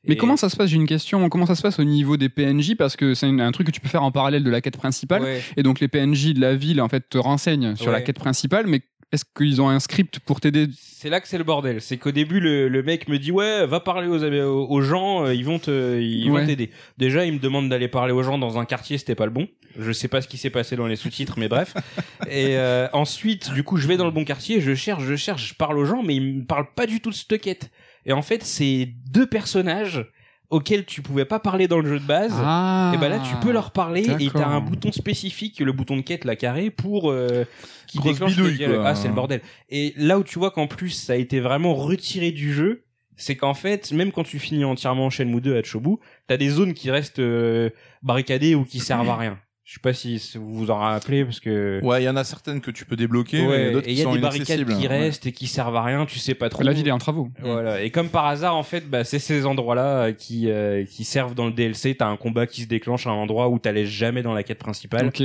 Mais 0.06 0.16
Et- 0.16 0.18
comment 0.18 0.36
ça 0.36 0.50
se 0.50 0.58
passe? 0.58 0.70
J'ai 0.70 0.76
une 0.76 0.88
question. 0.88 1.30
Comment 1.30 1.46
ça 1.46 1.56
se 1.56 1.62
passe 1.62 1.80
au 1.80 1.86
niveau 1.86 2.18
des 2.18 2.28
PNJ 2.28 2.76
Parce 2.76 2.98
que 2.98 3.14
c'est 3.14 3.28
un 3.28 3.52
truc 3.54 3.68
que 3.68 3.72
tu 3.72 3.80
peux 3.80 3.88
faire 3.88 4.04
en 4.04 4.12
parallèle 4.12 4.44
de 4.44 4.50
la 4.50 4.60
quête 4.60 4.76
principale. 4.76 5.22
Ouais. 5.22 5.42
Et 5.56 5.64
donc 5.64 5.80
les 5.80 5.88
PNJ 5.88 6.34
de 6.34 6.42
la 6.42 6.56
ville 6.56 6.82
en 6.82 6.90
fait 6.90 7.08
te 7.08 7.18
renseignent 7.18 7.78
sur 7.78 7.90
la 7.92 8.02
quête 8.02 8.20
principale. 8.20 8.68
Mais 8.68 8.82
est-ce 9.14 9.24
qu'ils 9.38 9.62
ont 9.62 9.70
un 9.70 9.80
script 9.80 10.20
pour 10.20 10.42
t'aider? 10.42 10.68
C'est 10.76 11.10
là 11.10 11.22
que 11.22 11.28
c'est 11.28 11.38
le 11.38 11.44
bordel. 11.44 11.82
C'est 11.82 11.98
qu'au 11.98 12.12
début, 12.12 12.40
le, 12.40 12.68
le 12.68 12.84
mec 12.84 13.08
me 13.08 13.20
dit 13.20 13.32
ouais, 13.32 13.66
va 13.68 13.80
parler 13.80 14.08
aux, 14.08 14.22
aux, 14.24 14.82
gens, 14.82 15.26
euh, 15.26 15.34
ils 15.36 15.46
vont 15.46 15.60
te, 15.60 16.00
ils 16.02 16.30
Ouais. 16.32 16.42
vont 16.42 16.48
t'aider. 16.48 16.72
Déjà, 16.98 17.24
il 17.26 17.34
me 17.34 17.40
demande 17.40 17.70
d'aller 17.70 17.88
parler 17.88 18.12
aux 18.12 18.24
gens 18.24 18.38
dans 18.40 18.58
un 18.58 18.66
quartier, 18.66 18.98
c'était 18.98 19.16
pas 19.16 19.26
le 19.26 19.32
bon. 19.32 19.48
Je 19.80 19.92
sais 19.92 20.08
pas 20.08 20.22
ce 20.22 20.28
qui 20.28 20.38
s'est 20.38 20.50
passé 20.50 20.76
dans 20.76 20.88
les 20.88 20.96
sous-titres, 20.96 21.36
mais 21.38 21.48
bref. 21.48 21.76
Et 22.30 22.58
euh, 22.58 22.88
ensuite, 22.94 23.54
du 23.54 23.64
coup, 23.64 23.78
je 23.78 23.88
vais 23.88 23.98
dans 23.98 24.06
le 24.06 24.12
bon 24.12 24.26
quartier, 24.26 24.62
je 24.62 24.74
cherche, 24.74 25.04
je 25.04 25.16
cherche, 25.16 25.50
je 25.50 25.54
parle 25.54 25.78
aux 25.78 25.86
gens, 25.86 26.02
mais 26.04 26.16
ils 26.16 26.38
me 26.40 26.46
parlent 26.46 26.74
pas 26.76 26.88
du 26.88 27.00
tout 27.00 27.12
de 27.12 27.16
cette 27.16 27.40
quête. 27.40 27.70
Et 28.06 28.14
en 28.14 28.22
fait, 28.24 28.44
c'est 28.44 28.90
deux 29.10 29.28
personnages 29.28 30.06
auxquels 30.54 30.86
tu 30.86 31.02
pouvais 31.02 31.26
pas 31.26 31.40
parler 31.40 31.68
dans 31.68 31.80
le 31.80 31.90
jeu 31.90 32.00
de 32.00 32.06
base. 32.06 32.34
Ah. 32.36 32.92
Et 32.94 32.98
bah 32.98 33.10
là, 33.10 33.20
tu 33.20 33.36
peux 33.38 33.52
leur 33.52 33.72
parler 33.72 34.06
et 34.20 34.30
t'as 34.30 34.48
un 34.48 34.62
bouton 34.62 34.92
spécifique, 34.92 35.60
le 35.60 35.72
bouton 35.72 35.98
de 35.98 36.02
quête, 36.02 36.26
la 36.26 36.36
carré, 36.36 36.70
pour 36.70 37.12
euh, 37.12 37.46
qui 37.88 37.98
Grosse 37.98 38.14
déclenche 38.14 38.36
bidouille. 38.36 38.66
Ah, 38.86 38.94
c'est 38.94 39.08
le 39.08 39.16
bordel. 39.16 39.42
Et 39.70 39.94
là 39.98 40.20
où 40.20 40.24
tu 40.24 40.38
vois 40.38 40.52
qu'en 40.52 40.68
plus 40.68 40.92
ça 40.92 41.14
a 41.14 41.16
été 41.16 41.40
vraiment 41.40 41.74
retiré 41.74 42.32
du 42.32 42.54
jeu, 42.54 42.84
c'est 43.16 43.36
qu'en 43.36 43.54
fait, 43.54 43.92
même 43.92 44.12
quand 44.12 44.24
tu 44.24 44.38
finis 44.40 44.64
entièrement 44.64 45.10
Shenmue 45.10 45.42
2 45.42 45.58
à 45.58 45.64
Chobu, 45.64 45.98
t'as 46.28 46.38
des 46.38 46.50
zones 46.50 46.74
qui 46.74 46.92
restent 46.92 47.20
euh, 47.20 47.70
barricadées 48.04 48.54
ou 48.54 48.64
qui 48.64 48.80
servent 48.80 49.10
à 49.10 49.18
rien. 49.18 49.40
Je 49.66 49.76
sais 49.76 49.80
pas 49.80 49.94
si 49.94 50.22
vous 50.36 50.54
vous 50.54 50.72
en 50.72 50.78
rappelez 50.80 51.24
parce 51.24 51.40
que 51.40 51.80
Ouais, 51.84 52.02
il 52.02 52.06
y 52.06 52.10
en 52.10 52.18
a 52.18 52.26
certaines 52.26 52.60
que 52.60 52.70
tu 52.70 52.84
peux 52.84 52.98
débloquer, 52.98 53.42
mais 53.44 53.48
Ouais, 53.48 53.72
d'autres 53.72 53.88
et 53.88 53.92
il 53.92 53.96
qui 53.96 54.00
y 54.02 54.04
a 54.04 54.10
sont 54.10 54.14
des 54.16 54.20
barricades 54.20 54.66
qui 54.66 54.74
Ouais. 54.82 54.88
restent 54.88 55.26
et 55.26 55.32
qui 55.32 55.48
servent 55.48 55.76
à 55.78 55.84
rien, 55.84 56.06
tu 56.06 56.20
sais 56.20 56.36
pas 56.36 56.50
trop. 56.50 56.64
La 56.64 56.74
ville 56.74 56.88
est 56.88 56.92
en 56.92 56.98
travaux. 56.98 57.30
Voilà. 57.42 57.82
Et 57.82 57.90
comme 57.90 58.10
par 58.10 58.26
hasard, 58.26 58.58
en 58.58 58.64
fait, 58.64 58.90
bah, 58.90 59.06
c'est 59.06 59.20
ces 59.20 59.46
endroits-là 59.46 59.88
euh, 60.08 60.12
qui, 60.12 60.50
euh, 60.52 60.84
qui 60.84 61.06
servent 61.06 61.34
dans 61.34 61.46
le 61.46 61.54
DLC. 61.54 61.96
T'as 61.96 62.08
un 62.08 62.18
combat 62.18 62.46
qui 62.46 62.64
se 62.64 62.68
déclenche 62.68 63.08
à 63.08 63.12
un 63.12 63.14
endroit 63.14 63.48
où 63.48 63.58
t'allais 63.58 63.86
jamais 63.86 64.22
dans 64.22 64.34
la 64.34 64.44
quête 64.44 64.60
principale. 64.60 65.08
Ok. 65.08 65.24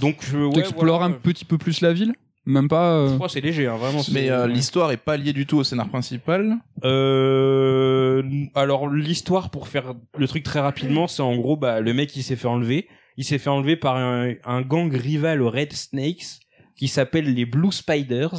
Donc, 0.00 0.16
je, 0.20 0.36
ouais, 0.36 0.52
tu 0.52 0.60
explores 0.60 0.98
voilà. 0.98 1.14
un 1.14 1.18
petit 1.18 1.46
peu 1.46 1.56
plus 1.56 1.80
la 1.80 1.94
ville? 1.94 2.12
Même 2.44 2.68
pas. 2.68 2.90
euh, 2.92 3.08
Je 3.08 3.14
crois 3.14 3.26
que 3.28 3.32
c'est 3.32 3.40
léger, 3.40 3.66
hein, 3.66 3.76
vraiment. 3.76 4.02
Mais 4.12 4.30
euh, 4.30 4.46
l'histoire 4.46 4.92
est 4.92 4.98
pas 4.98 5.16
liée 5.16 5.32
du 5.32 5.46
tout 5.46 5.56
au 5.56 5.64
scénar 5.64 5.88
principal? 5.88 6.58
Euh, 6.84 8.22
alors 8.54 8.88
l'histoire 8.88 9.50
pour 9.50 9.66
faire 9.68 9.94
le 10.16 10.28
truc 10.28 10.42
très 10.42 10.60
rapidement, 10.60 11.08
c'est 11.08 11.22
en 11.22 11.34
gros 11.36 11.56
bah 11.56 11.80
le 11.80 11.92
mec 11.94 12.14
il 12.16 12.22
s'est 12.22 12.36
fait 12.36 12.46
enlever, 12.46 12.86
il 13.16 13.24
s'est 13.24 13.38
fait 13.38 13.50
enlever 13.50 13.76
par 13.76 13.96
un, 13.96 14.62
gang 14.62 14.92
rival 14.92 15.42
aux 15.42 15.50
Red 15.50 15.72
Snakes 15.72 16.40
qui 16.76 16.88
s'appelle 16.88 17.32
les 17.32 17.46
Blue 17.46 17.72
Spiders. 17.72 18.32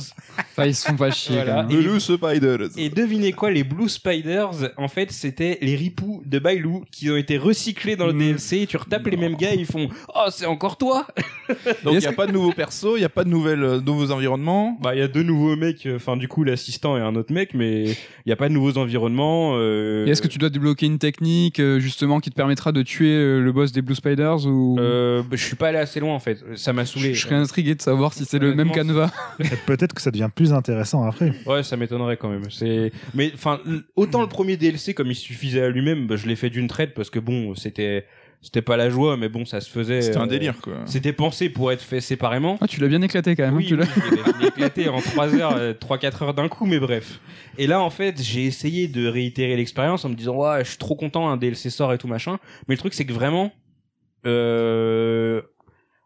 ils 0.63 0.75
se 0.75 0.87
font 0.87 0.95
pas 0.95 1.11
chier. 1.11 1.35
Voilà. 1.35 1.63
quand 1.63 1.69
même. 1.69 1.79
Et- 1.79 1.83
Blue 1.83 1.99
Spiders. 1.99 2.69
Et 2.77 2.89
devinez 2.89 3.31
quoi, 3.33 3.49
les 3.51 3.63
Blue 3.63 3.89
Spiders, 3.89 4.51
en 4.77 4.87
fait, 4.87 5.11
c'était 5.11 5.57
les 5.61 5.75
ripoux 5.75 6.21
de 6.25 6.39
Bailou 6.39 6.83
qui 6.91 7.09
ont 7.09 7.17
été 7.17 7.37
recyclés 7.37 7.95
dans 7.95 8.05
le 8.07 8.13
Mm. 8.13 8.19
DLC. 8.19 8.65
Tu 8.67 8.77
retapes 8.77 9.07
les 9.07 9.17
mêmes 9.17 9.35
gars, 9.35 9.53
ils 9.53 9.65
font 9.65 9.89
Oh, 10.15 10.27
c'est 10.29 10.45
encore 10.45 10.77
toi 10.77 11.07
Donc 11.83 11.93
il 11.93 11.97
Est-ce 11.97 12.05
y 12.05 12.07
a 12.07 12.11
que- 12.11 12.15
pas 12.15 12.27
de 12.27 12.31
nouveaux 12.31 12.51
persos, 12.53 12.93
il 12.95 13.01
y 13.01 13.05
a 13.05 13.09
pas 13.09 13.23
de 13.23 13.29
nouvelles 13.29 13.63
euh, 13.63 13.81
nouveaux 13.81 14.11
environnements? 14.11 14.77
Bah, 14.81 14.93
il 14.95 14.99
y 14.99 15.01
a 15.01 15.07
deux 15.07 15.23
nouveaux 15.23 15.55
mecs, 15.55 15.85
euh, 15.85 15.95
enfin, 15.95 16.17
du 16.17 16.27
coup, 16.27 16.43
l'assistant 16.43 16.97
et 16.97 17.01
un 17.01 17.15
autre 17.15 17.33
mec, 17.33 17.53
mais 17.53 17.85
il 17.85 18.29
y 18.29 18.31
a 18.31 18.35
pas 18.35 18.49
de 18.49 18.53
nouveaux 18.53 18.77
environnements. 18.77 19.53
euh, 19.55 20.05
est-ce 20.05 20.21
que 20.21 20.27
tu 20.27 20.37
dois 20.37 20.49
débloquer 20.49 20.85
une 20.85 20.99
technique 20.99 21.59
euh, 21.59 21.79
justement 21.79 22.19
qui 22.19 22.29
te 22.29 22.35
permettra 22.35 22.71
de 22.71 22.81
tuer 22.83 23.09
euh, 23.15 23.39
le 23.39 23.51
boss 23.51 23.71
des 23.71 23.81
Blue 23.81 23.95
Spiders 23.95 24.45
ou 24.45 24.77
Euh, 24.79 25.21
bah, 25.23 25.29
je 25.37 25.43
suis 25.43 25.55
pas 25.55 25.69
allé 25.69 25.77
assez 25.79 25.99
loin 25.99 26.13
en 26.13 26.19
fait, 26.19 26.43
ça 26.55 26.73
m'a 26.73 26.85
saoulé. 26.85 27.13
je 27.13 27.21
serais 27.21 27.35
intrigué 27.35 27.73
de 27.75 27.81
savoir 27.81 28.13
si 28.13 28.25
c'est 28.27 28.39
le 28.39 28.53
même 28.53 28.71
canevas. 28.71 29.11
Peut-être 29.65 29.93
que 29.93 30.01
ça 30.01 30.11
devient 30.11 30.29
plus 30.33 30.53
intéressant 30.53 31.03
après. 31.07 31.31
Ouais, 31.45 31.63
ça 31.63 31.77
m'étonnerait 31.77 32.17
quand 32.17 32.29
même. 32.29 32.49
C'est, 32.49 32.91
mais 33.13 33.31
enfin, 33.33 33.59
autant 33.95 34.21
le 34.21 34.27
premier 34.27 34.57
DLC 34.57 34.93
comme 34.93 35.07
il 35.11 35.15
suffisait 35.15 35.61
à 35.61 35.69
lui-même, 35.69 36.07
bah, 36.07 36.15
je 36.15 36.27
l'ai 36.27 36.35
fait 36.35 36.49
d'une 36.49 36.67
traite 36.67 36.93
parce 36.93 37.09
que 37.09 37.19
bon, 37.19 37.55
c'était, 37.55 38.05
c'était 38.41 38.61
pas 38.61 38.77
la 38.77 38.89
joie, 38.89 39.17
mais 39.17 39.29
bon, 39.29 39.45
ça 39.45 39.61
se 39.61 39.69
faisait. 39.69 40.01
C'était 40.01 40.17
un 40.17 40.23
euh, 40.25 40.27
délire 40.27 40.59
quoi. 40.61 40.73
C'était 40.85 41.13
pensé 41.13 41.49
pour 41.49 41.71
être 41.71 41.81
fait 41.81 42.01
séparément. 42.01 42.57
Ah, 42.61 42.67
tu 42.67 42.79
l'as 42.81 42.87
bien 42.87 43.01
éclaté 43.01 43.35
quand 43.35 43.43
même. 43.43 43.53
hein, 43.53 43.57
Oui, 43.57 43.65
tu 43.65 43.75
l'as- 43.75 43.85
oui, 44.39 44.47
éclaté 44.47 44.89
en 44.89 45.01
3 45.01 45.35
heures, 45.35 45.57
3-4 45.79 46.23
heures 46.23 46.33
d'un 46.33 46.47
coup, 46.49 46.65
mais 46.65 46.79
bref. 46.79 47.19
Et 47.57 47.65
là, 47.67 47.81
en 47.81 47.89
fait, 47.89 48.21
j'ai 48.21 48.45
essayé 48.45 48.87
de 48.87 49.07
réitérer 49.07 49.55
l'expérience 49.55 50.05
en 50.05 50.09
me 50.09 50.15
disant, 50.15 50.35
ouais, 50.35 50.63
je 50.63 50.69
suis 50.69 50.77
trop 50.77 50.95
content, 50.95 51.29
un 51.29 51.37
DLC 51.37 51.69
sort 51.69 51.91
et 51.93 51.97
tout 51.97 52.07
machin. 52.07 52.37
Mais 52.67 52.75
le 52.75 52.79
truc, 52.79 52.93
c'est 52.93 53.05
que 53.05 53.13
vraiment, 53.13 53.51
euh, 54.25 55.41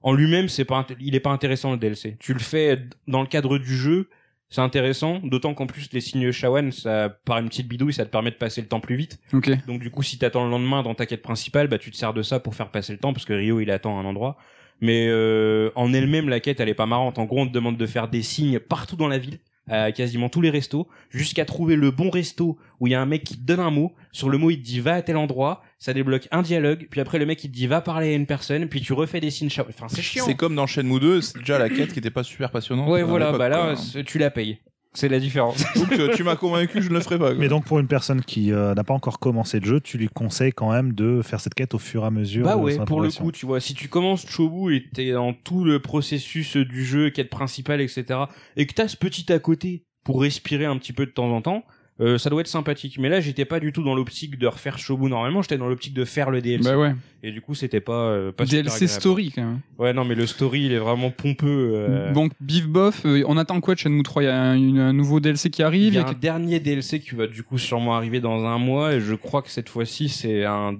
en 0.03 0.13
lui-même, 0.13 0.49
c'est 0.49 0.65
pas, 0.65 0.85
il 0.99 1.15
est 1.15 1.19
pas 1.19 1.31
intéressant 1.31 1.71
le 1.71 1.77
DLC. 1.77 2.17
Tu 2.19 2.33
le 2.33 2.39
fais 2.39 2.79
dans 3.07 3.21
le 3.21 3.27
cadre 3.27 3.57
du 3.57 3.75
jeu, 3.75 4.09
c'est 4.49 4.61
intéressant, 4.61 5.19
d'autant 5.23 5.53
qu'en 5.53 5.65
plus 5.65 5.91
les 5.93 6.01
signes 6.01 6.31
Shawan, 6.31 6.71
ça 6.71 7.09
par 7.25 7.37
une 7.37 7.47
petite 7.47 7.67
bidouille, 7.67 7.93
ça 7.93 8.05
te 8.05 8.11
permet 8.11 8.31
de 8.31 8.35
passer 8.35 8.61
le 8.61 8.67
temps 8.67 8.81
plus 8.81 8.95
vite. 8.95 9.19
Ok. 9.33 9.49
Donc 9.65 9.79
du 9.79 9.89
coup, 9.89 10.03
si 10.03 10.17
t'attends 10.17 10.43
le 10.43 10.51
lendemain 10.51 10.83
dans 10.83 10.93
ta 10.93 11.05
quête 11.05 11.21
principale, 11.21 11.67
bah 11.67 11.77
tu 11.77 11.89
te 11.89 11.95
sers 11.95 12.13
de 12.13 12.21
ça 12.21 12.39
pour 12.39 12.53
faire 12.53 12.69
passer 12.69 12.91
le 12.93 12.99
temps 12.99 13.13
parce 13.13 13.25
que 13.25 13.33
Rio 13.33 13.59
il 13.61 13.71
attend 13.71 13.97
un 13.97 14.05
endroit. 14.05 14.37
Mais 14.81 15.07
euh, 15.07 15.69
en 15.75 15.93
elle-même, 15.93 16.27
la 16.27 16.39
quête 16.39 16.59
elle 16.59 16.69
est 16.69 16.73
pas 16.73 16.87
marrante. 16.87 17.19
En 17.19 17.25
gros, 17.25 17.41
on 17.41 17.47
te 17.47 17.53
demande 17.53 17.77
de 17.77 17.85
faire 17.85 18.09
des 18.09 18.23
signes 18.23 18.59
partout 18.59 18.95
dans 18.95 19.07
la 19.07 19.19
ville, 19.19 19.39
à 19.69 19.91
quasiment 19.91 20.29
tous 20.29 20.41
les 20.41 20.49
restos, 20.49 20.87
jusqu'à 21.09 21.45
trouver 21.45 21.75
le 21.75 21.91
bon 21.91 22.09
resto 22.09 22.57
où 22.79 22.87
il 22.87 22.91
y 22.91 22.95
a 22.95 23.01
un 23.01 23.05
mec 23.05 23.23
qui 23.23 23.37
te 23.37 23.43
donne 23.43 23.59
un 23.59 23.71
mot. 23.71 23.93
Sur 24.11 24.29
le 24.29 24.37
mot, 24.37 24.49
il 24.49 24.57
te 24.57 24.65
dit 24.65 24.79
va 24.79 24.95
à 24.95 25.01
tel 25.01 25.17
endroit, 25.17 25.61
ça 25.79 25.93
débloque 25.93 26.27
un 26.31 26.41
dialogue. 26.41 26.87
Puis 26.89 26.99
après, 26.99 27.19
le 27.19 27.25
mec 27.25 27.43
il 27.43 27.51
te 27.51 27.55
dit 27.55 27.67
va 27.67 27.81
parler 27.81 28.13
à 28.13 28.15
une 28.15 28.25
personne, 28.25 28.67
puis 28.67 28.81
tu 28.81 28.93
refais 28.93 29.19
des 29.19 29.29
signes. 29.29 29.49
Enfin, 29.69 29.87
c'est 29.87 30.01
chiant. 30.01 30.25
C'est 30.25 30.35
comme 30.35 30.55
dans 30.55 30.67
Shenmue 30.67 30.99
2, 30.99 31.21
c'est 31.21 31.39
déjà 31.39 31.59
la 31.59 31.69
quête 31.69 31.93
qui 31.93 31.99
était 31.99 32.09
pas 32.09 32.23
super 32.23 32.51
passionnante. 32.51 32.89
Ouais, 32.89 33.03
voilà. 33.03 33.31
Bah 33.31 33.49
là, 33.49 33.75
tu 34.05 34.17
la 34.17 34.31
payes. 34.31 34.59
C'est 34.93 35.07
la 35.07 35.19
différence. 35.19 35.63
Donc 35.75 35.91
euh, 35.93 36.13
tu 36.15 36.23
m'as 36.23 36.35
convaincu, 36.35 36.81
je 36.81 36.89
ne 36.89 36.95
le 36.95 36.99
ferai 36.99 37.17
pas. 37.17 37.29
quoi. 37.29 37.39
Mais 37.39 37.47
donc 37.47 37.63
pour 37.65 37.79
une 37.79 37.87
personne 37.87 38.21
qui 38.21 38.51
euh, 38.51 38.73
n'a 38.73 38.83
pas 38.83 38.93
encore 38.93 39.19
commencé 39.19 39.59
le 39.59 39.65
jeu, 39.65 39.79
tu 39.79 39.97
lui 39.97 40.09
conseilles 40.09 40.51
quand 40.51 40.71
même 40.71 40.93
de 40.93 41.21
faire 41.21 41.39
cette 41.39 41.53
quête 41.53 41.73
au 41.73 41.79
fur 41.79 42.03
et 42.03 42.07
à 42.07 42.11
mesure. 42.11 42.45
Bah 42.45 42.55
de 42.55 42.61
ouais, 42.61 42.75
pour 42.75 42.81
le 42.81 42.85
progression. 42.85 43.23
coup, 43.23 43.31
tu 43.31 43.45
vois, 43.45 43.61
si 43.61 43.73
tu 43.73 43.87
commences 43.87 44.25
Chobu 44.27 44.75
et 44.75 44.89
t'es 44.93 45.11
dans 45.11 45.33
tout 45.33 45.63
le 45.63 45.79
processus 45.79 46.57
du 46.57 46.83
jeu, 46.83 47.09
quête 47.09 47.29
principale, 47.29 47.79
etc., 47.79 48.21
et 48.57 48.65
que 48.65 48.73
t'as 48.73 48.89
ce 48.89 48.97
petit 48.97 49.31
à 49.31 49.39
côté 49.39 49.85
pour 50.03 50.21
respirer 50.21 50.65
un 50.65 50.77
petit 50.77 50.93
peu 50.93 51.05
de 51.05 51.11
temps 51.11 51.31
en 51.31 51.41
temps, 51.41 51.63
euh, 52.01 52.17
ça 52.17 52.29
doit 52.29 52.41
être 52.41 52.47
sympathique. 52.47 52.97
Mais 52.99 53.07
là, 53.09 53.19
j'étais 53.21 53.45
pas 53.45 53.59
du 53.59 53.71
tout 53.71 53.83
dans 53.83 53.93
l'optique 53.95 54.37
de 54.39 54.47
refaire 54.47 54.77
Chobu 54.79 55.07
normalement, 55.09 55.41
j'étais 55.41 55.57
dans 55.57 55.67
l'optique 55.69 55.93
de 55.93 56.03
faire 56.03 56.31
le 56.31 56.41
DLC. 56.41 56.63
Bah 56.69 56.77
ouais. 56.77 56.95
Et 57.23 57.31
du 57.31 57.41
coup, 57.41 57.53
c'était 57.53 57.79
pas, 57.81 58.07
euh, 58.09 58.31
pas 58.31 58.45
DLC 58.45 58.87
story 58.87 59.31
quand 59.35 59.43
même. 59.43 59.59
Ouais, 59.77 59.93
non, 59.93 60.03
mais 60.03 60.15
le 60.15 60.25
story, 60.25 60.65
il 60.65 60.71
est 60.73 60.79
vraiment 60.79 61.11
pompeux. 61.11 61.71
euh, 61.75 62.11
Donc 62.13 62.31
Bif 62.39 62.67
Bof, 62.67 63.05
euh, 63.05 63.23
on 63.27 63.37
attend 63.37 63.61
quoi 63.61 63.75
de 63.75 63.79
Shenmue 63.79 64.01
3 64.03 64.23
Il 64.23 64.25
y 64.25 64.29
a 64.29 64.41
un, 64.41 64.55
une- 64.55 64.79
un 64.79 64.93
nouveau 64.93 65.19
DLC 65.19 65.49
qui 65.51 65.61
arrive. 65.61 65.93
Il 65.93 65.95
y 65.95 65.99
a 65.99 66.07
un 66.07 66.13
dernier 66.13 66.59
DLC 66.59 66.99
qui 66.99 67.13
va 67.15 67.27
du 67.27 67.43
coup 67.43 67.57
sûrement 67.59 67.95
arriver 67.95 68.19
dans 68.19 68.43
un 68.45 68.57
mois 68.57 68.93
et 68.95 68.99
je 68.99 69.13
crois 69.13 69.41
que 69.43 69.49
cette 69.51 69.69
fois-ci 69.69 70.09
c'est 70.09 70.43
un 70.45 70.79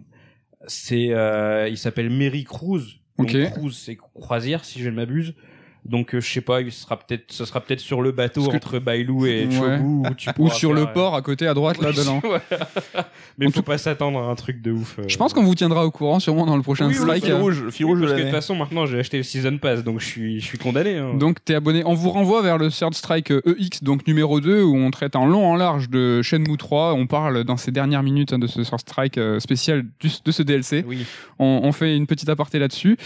c'est 0.67 1.10
euh, 1.12 1.67
il 1.69 1.77
s'appelle 1.77 2.10
Merry 2.10 2.43
Cruise. 2.43 2.95
Donc, 3.17 3.29
Ok. 3.36 3.51
Cruise 3.51 3.75
c'est 3.77 3.95
croisière 4.15 4.65
si 4.65 4.79
je 4.81 4.89
ne 4.89 4.95
m'abuse. 4.95 5.34
Donc 5.83 6.13
euh, 6.13 6.21
je 6.21 6.31
sais 6.31 6.41
pas, 6.41 6.61
il 6.61 6.71
sera 6.71 6.95
peut-être 6.97 7.31
ce 7.31 7.43
sera 7.43 7.59
peut-être 7.59 7.79
sur 7.79 8.03
le 8.03 8.11
bateau 8.11 8.43
Parce 8.43 8.55
entre 8.55 8.77
Bailou 8.79 9.25
et 9.25 9.45
Ouais. 9.47 9.51
Chobu 9.51 9.83
où 9.83 10.03
tu 10.15 10.29
Ou 10.37 10.49
sur 10.49 10.69
faire, 10.69 10.75
le 10.77 10.81
euh, 10.83 10.93
port 10.93 11.15
à 11.15 11.21
côté 11.23 11.47
à 11.47 11.53
droite 11.55 11.81
là 11.81 11.91
dedans. 11.91 12.21
Mais 13.37 13.47
En 13.47 13.49
faut 13.49 13.61
tout- 13.61 13.63
pas 13.65 13.77
s'attendre 13.77 14.19
à 14.19 14.23
un 14.29 14.35
truc 14.35 14.61
de 14.61 14.71
ouf. 14.71 14.99
euh. 14.99 15.03
Je 15.07 15.17
pense 15.17 15.33
qu'on 15.33 15.43
vous 15.43 15.55
tiendra 15.55 15.85
au 15.85 15.91
courant 15.91 16.19
sûrement 16.19 16.45
dans 16.45 16.55
le 16.55 16.61
prochain 16.61 16.87
Oui, 16.87 16.93
oui, 16.97 17.01
strike. 17.01 17.25
fil 17.25 17.33
rouge, 17.33 17.61
le 17.63 17.71
fil 17.71 17.85
rouge 17.87 17.99
de 17.99 18.05
parce 18.05 18.13
que 18.15 18.19
de 18.19 18.23
toute 18.25 18.35
façon 18.35 18.55
maintenant 18.55 18.85
j'ai 18.85 18.99
acheté 18.99 19.17
le 19.17 19.23
season 19.23 19.57
pass 19.57 19.83
donc 19.83 19.99
je 20.01 20.05
suis 20.05 20.39
je 20.39 20.45
suis 20.45 20.57
condamné. 20.57 20.97
hein. 20.97 21.13
Donc 21.15 21.43
t'es 21.43 21.55
abonné. 21.55 21.81
On 21.85 21.93
vous 21.93 22.11
renvoie 22.11 22.41
vers 22.41 22.57
le 22.57 22.69
Third 22.69 22.93
Strike 22.93 23.31
EX, 23.31 23.83
donc 23.83 24.05
numéro 24.07 24.39
2, 24.39 24.61
où 24.63 24.75
on 24.75 24.91
traite 24.91 25.15
en 25.15 25.25
long 25.25 25.45
en 25.47 25.55
large 25.55 25.89
de 25.89 26.21
Shenmue 26.21 26.57
3. 26.57 26.93
On 26.93 27.07
parle 27.07 27.43
dans 27.43 27.57
ces 27.57 27.71
dernières 27.71 28.03
minutes 28.03 28.33
hein, 28.33 28.39
de 28.39 28.47
ce 28.47 28.61
Third 28.61 28.81
Strike 28.81 29.17
euh, 29.17 29.39
spécial 29.39 29.85
du- 29.99 30.09
de 30.23 30.31
ce 30.31 30.43
DLC. 30.43 30.83
Oui. 30.87 31.05
On, 31.39 31.61
on 31.63 31.71
fait 31.71 31.95
une 31.97 32.05
petite 32.07 32.29
aparté 32.29 32.59
là-dessus. 32.59 32.97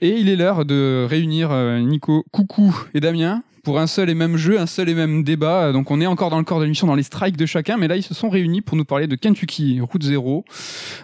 Et 0.00 0.08
il 0.18 0.28
est 0.28 0.36
l'heure 0.36 0.64
de 0.64 1.06
réunir 1.08 1.50
euh, 1.52 1.78
Nico, 1.78 2.15
Coucou 2.32 2.74
et 2.94 3.00
Damien 3.00 3.42
pour 3.66 3.80
un 3.80 3.88
seul 3.88 4.08
et 4.08 4.14
même 4.14 4.36
jeu, 4.36 4.60
un 4.60 4.66
seul 4.66 4.88
et 4.88 4.94
même 4.94 5.24
débat. 5.24 5.72
Donc 5.72 5.90
on 5.90 6.00
est 6.00 6.06
encore 6.06 6.30
dans 6.30 6.38
le 6.38 6.44
corps 6.44 6.60
de 6.60 6.64
l'émission, 6.64 6.86
dans 6.86 6.94
les 6.94 7.02
strikes 7.02 7.36
de 7.36 7.46
chacun, 7.46 7.76
mais 7.76 7.88
là 7.88 7.96
ils 7.96 8.02
se 8.04 8.14
sont 8.14 8.28
réunis 8.28 8.60
pour 8.60 8.76
nous 8.76 8.84
parler 8.84 9.08
de 9.08 9.16
Kentucky 9.16 9.80
Route 9.80 10.04
Zero. 10.04 10.44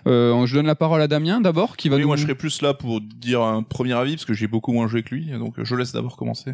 Euh, 0.07 0.47
je 0.47 0.55
donne 0.55 0.67
la 0.67 0.77
parole 0.77 1.03
à 1.03 1.09
Damien 1.09 1.41
d'abord, 1.41 1.77
qui 1.77 1.89
va 1.89 1.97
Oui, 1.97 2.03
nous... 2.03 2.07
moi 2.07 2.17
je 2.17 2.23
serais 2.23 2.37
plus 2.37 2.63
là 2.63 2.73
pour 2.73 3.01
dire 3.01 3.43
un 3.43 3.65
premier 3.65 3.95
avis 3.95 4.13
parce 4.13 4.27
que 4.27 4.33
j'ai 4.33 4.47
beaucoup 4.47 4.73
moins 4.73 4.87
joué 4.87 5.03
que 5.03 5.13
lui, 5.13 5.27
donc 5.33 5.55
je 5.61 5.75
laisse 5.75 5.91
d'abord 5.91 6.17
commencer. 6.17 6.53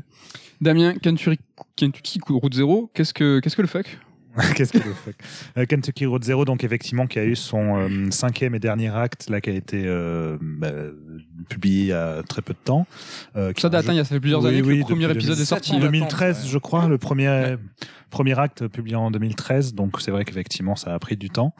Damien, 0.62 0.94
Kentucky, 0.94 1.38
Kentucky 1.76 2.20
Route 2.26 2.54
Zero, 2.54 2.90
qu'est-ce 2.94 3.12
que, 3.12 3.40
qu'est-ce 3.40 3.56
que 3.56 3.62
le 3.62 3.68
fuck? 3.68 3.98
Qu'est-ce 4.54 4.72
que 4.72 4.78
le 4.78 4.94
fuck? 4.94 5.14
Euh, 5.56 5.66
Kentucky 5.66 6.06
Road 6.06 6.22
Zero, 6.22 6.44
donc 6.44 6.64
effectivement, 6.64 7.06
qui 7.06 7.18
a 7.18 7.24
eu 7.24 7.34
son 7.34 7.76
euh, 7.76 8.10
cinquième 8.10 8.54
et 8.54 8.58
dernier 8.58 8.88
acte, 8.88 9.28
là, 9.30 9.40
qui 9.40 9.50
a 9.50 9.54
été 9.54 9.82
euh, 9.84 10.36
bah, 10.40 10.72
publié 11.48 11.80
il 11.82 11.86
y 11.88 11.92
a 11.92 12.22
très 12.22 12.42
peu 12.42 12.52
de 12.54 12.58
temps. 12.64 12.86
Euh, 13.36 13.52
qui 13.52 13.60
Ça 13.62 13.68
date, 13.68 13.84
jeu- 13.84 13.90
hein, 13.90 13.94
il 13.94 13.96
y 13.96 14.00
a 14.00 14.04
ça 14.04 14.10
fait 14.14 14.20
plusieurs 14.20 14.42
Oui, 14.42 14.48
années 14.48 14.62
que 14.62 14.66
oui, 14.66 14.78
le 14.78 14.84
premier 14.84 15.04
épisode 15.10 15.38
est 15.38 15.44
2007 15.44 15.46
sorti. 15.64 15.72
ans. 15.74 15.80
2013, 15.80 16.42
ouais. 16.44 16.48
je 16.50 16.58
crois, 16.58 16.88
le 16.88 16.98
premier, 16.98 17.56
premier 18.10 18.38
acte 18.38 18.66
publié 18.68 18.96
en 18.96 19.10
2013. 19.10 19.74
Donc 19.74 20.00
c'est 20.00 20.10
vrai 20.10 20.24
qu'effectivement, 20.24 20.76
ça 20.76 20.94
a 20.94 20.98
pris 20.98 21.16
du 21.16 21.30
temps. 21.30 21.54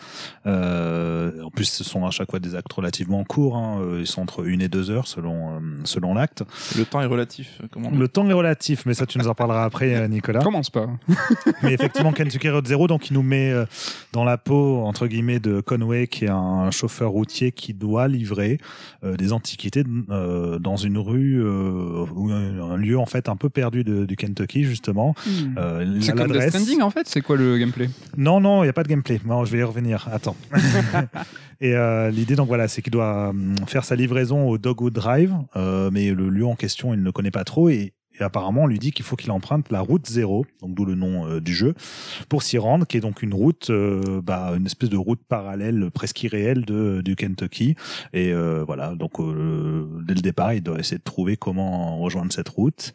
Euh, 0.47 1.43
en 1.43 1.51
plus, 1.51 1.67
ce 1.67 1.85
sont 1.85 2.07
à 2.07 2.11
chaque 2.11 2.31
fois 2.31 2.41
des 2.41 2.55
actes 2.55 2.73
relativement 2.73 3.23
courts. 3.25 3.57
hein. 3.57 3.81
Euh, 3.81 3.99
Ils 4.01 4.07
sont 4.07 4.23
entre 4.23 4.47
une 4.47 4.63
et 4.63 4.69
deux 4.69 4.91
heures 4.91 5.07
selon 5.07 5.61
selon 5.85 6.15
l'acte. 6.15 6.43
Le 6.77 6.85
temps 6.85 7.01
est 7.01 7.07
relatif. 7.07 7.61
Comment 7.71 7.91
Le 7.91 8.09
temps 8.09 8.29
est 8.29 8.33
relatif, 8.33 8.85
mais 8.87 8.95
ça, 8.95 9.07
tu 9.07 9.19
nous 9.19 9.29
en 9.29 9.35
parleras 9.35 9.65
après, 9.65 10.09
Nicolas. 10.09 10.41
Commence 10.43 10.71
pas. 10.71 10.87
Mais 11.63 11.73
effectivement, 11.73 12.13
Kentucky 12.13 12.49
Road 12.49 12.67
Zero, 12.67 12.87
donc 12.87 13.11
il 13.11 13.15
nous 13.15 13.23
met 13.23 13.53
dans 14.13 14.25
la 14.25 14.39
peau 14.39 14.83
entre 14.85 15.07
guillemets 15.07 15.41
de 15.41 15.61
Conway, 15.61 16.07
qui 16.07 16.25
est 16.27 16.31
un 16.31 16.71
chauffeur 16.71 17.11
routier 17.11 17.53
qui 17.53 17.75
doit 17.75 18.09
livrer 18.09 18.59
euh, 19.05 19.17
des 19.17 19.33
antiquités 19.49 19.85
euh, 20.11 20.59
dans 20.59 20.77
une 20.77 20.99
rue 20.99 21.41
euh, 21.43 22.05
ou 22.15 22.31
un, 22.31 22.73
un 22.73 22.77
lieu 22.77 22.99
en 22.99 23.07
fait 23.07 23.29
un 23.29 23.37
peu 23.37 23.49
perdu 23.49 23.83
de- 23.85 24.05
du 24.05 24.17
Kentucky 24.17 24.65
justement. 24.65 25.15
Euh, 25.57 25.85
Hmm. 25.85 26.01
C'est 26.01 26.13
comme 26.15 26.31
Death 26.33 26.49
Stranding 26.51 26.83
en 26.83 26.91
fait, 26.91 27.07
c'est 27.09 27.21
quoi 27.21 27.37
le 27.37 27.57
gameplay? 27.59 27.89
Non, 28.17 28.41
non, 28.41 28.63
il 28.63 28.67
n'y 28.67 28.71
a 28.71 28.73
pas 28.73 28.83
de 28.83 28.89
gameplay. 28.89 29.21
Non, 29.27 29.45
je 29.45 29.53
vais 29.53 29.59
y 29.59 29.63
revenir. 29.63 30.09
Attends. 30.13 30.37
Et 31.61 31.75
euh, 31.75 32.11
l'idée, 32.11 32.37
donc 32.37 32.47
voilà, 32.49 32.69
c'est 32.69 32.83
qu'il 32.83 32.93
doit 32.93 33.31
hum, 33.31 33.55
faire 33.67 33.85
sa 33.85 33.97
livraison 33.97 34.49
au 34.49 34.59
Dogwood 34.59 34.93
Drive, 34.93 35.35
euh, 35.57 35.91
mais 35.93 36.13
le 36.13 36.29
lieu 36.29 36.47
en 36.47 36.55
question, 36.55 36.95
il 36.95 37.01
ne 37.01 37.05
le 37.05 37.11
connaît 37.13 37.33
pas 37.33 37.45
trop 37.45 37.69
et, 37.69 37.93
et 38.19 38.23
apparemment, 38.23 38.63
on 38.63 38.67
lui 38.67 38.79
dit 38.79 38.93
qu'il 38.93 39.05
faut 39.05 39.17
qu'il 39.17 39.31
emprunte 39.31 39.71
la 39.71 39.81
route 39.81 40.07
zéro, 40.07 40.47
donc 40.61 40.75
d'où 40.75 40.85
le 40.85 40.95
nom 40.95 41.27
euh, 41.29 41.41
du 41.41 41.55
jeu, 41.55 41.75
pour 42.29 42.43
s'y 42.43 42.59
rendre, 42.59 42.87
qui 42.87 42.97
est 42.97 43.01
donc 43.01 43.23
une 43.23 43.35
route, 43.35 43.71
euh, 43.71 44.21
bah, 44.23 44.53
une 44.57 44.67
espèce 44.67 44.89
de 44.91 44.97
route 44.97 45.21
parallèle, 45.29 45.91
presque 45.93 46.23
irréelle 46.23 46.65
de, 46.65 47.01
du 47.05 47.17
Kentucky. 47.17 47.77
Et 48.13 48.33
euh, 48.33 48.65
voilà, 48.67 48.95
donc 48.95 49.21
euh, 49.21 49.87
dès 50.07 50.15
le 50.15 50.21
départ, 50.21 50.53
il 50.55 50.63
doit 50.63 50.79
essayer 50.79 50.99
de 50.99 51.03
trouver 51.03 51.37
comment 51.37 51.99
rejoindre 51.99 52.33
cette 52.33 52.49
route. 52.49 52.93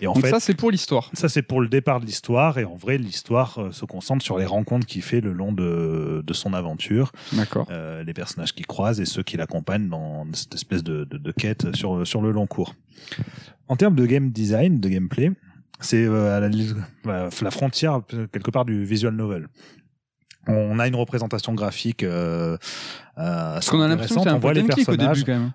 Et 0.00 0.06
en 0.06 0.12
Donc 0.12 0.24
fait, 0.24 0.30
ça 0.30 0.40
c'est 0.40 0.54
pour 0.54 0.70
l'histoire. 0.70 1.10
ça, 1.14 1.28
c'est 1.28 1.42
pour 1.42 1.60
le 1.60 1.68
départ 1.68 2.00
de 2.00 2.06
l'histoire. 2.06 2.58
Et 2.58 2.64
en 2.64 2.76
vrai, 2.76 2.98
l'histoire 2.98 3.68
se 3.72 3.84
concentre 3.84 4.24
sur 4.24 4.38
les 4.38 4.46
rencontres 4.46 4.86
qu'il 4.86 5.02
fait 5.02 5.20
le 5.20 5.32
long 5.32 5.52
de, 5.52 6.22
de 6.26 6.32
son 6.32 6.52
aventure, 6.52 7.12
D'accord. 7.32 7.66
euh, 7.70 8.02
les 8.04 8.12
personnages 8.14 8.52
qu'il 8.54 8.66
croise 8.66 9.00
et 9.00 9.04
ceux 9.06 9.22
qui 9.22 9.36
l'accompagnent 9.36 9.88
dans 9.88 10.26
cette 10.32 10.54
espèce 10.54 10.84
de, 10.84 11.04
de, 11.04 11.18
de 11.18 11.32
quête 11.32 11.74
sur, 11.74 12.06
sur 12.06 12.20
le 12.20 12.30
long 12.30 12.46
cours. 12.46 12.74
En 13.68 13.76
termes 13.76 13.96
de 13.96 14.06
game 14.06 14.30
design, 14.30 14.80
de 14.80 14.88
gameplay, 14.88 15.32
c'est 15.80 16.04
euh, 16.06 16.40
la, 17.04 17.26
à 17.26 17.30
la 17.42 17.50
frontière 17.50 18.00
quelque 18.32 18.50
part 18.50 18.64
du 18.64 18.84
visual 18.84 19.14
novel. 19.14 19.48
On 20.48 20.78
a 20.78 20.86
une 20.86 20.94
représentation 20.94 21.54
graphique 21.54 22.04
euh, 22.04 22.56
euh, 23.18 23.54
Parce 23.54 23.68
qu'on 23.68 23.80
a 23.80 23.88
l'impression 23.88 24.16
que 24.16 24.22
c'est 24.22 24.28
un 24.30 24.36
on 24.36 24.38
voit 24.38 24.54
les 24.54 24.62
au 24.62 24.66
personnages. 24.66 25.18
début 25.18 25.32
quand 25.32 25.38
même. 25.40 25.52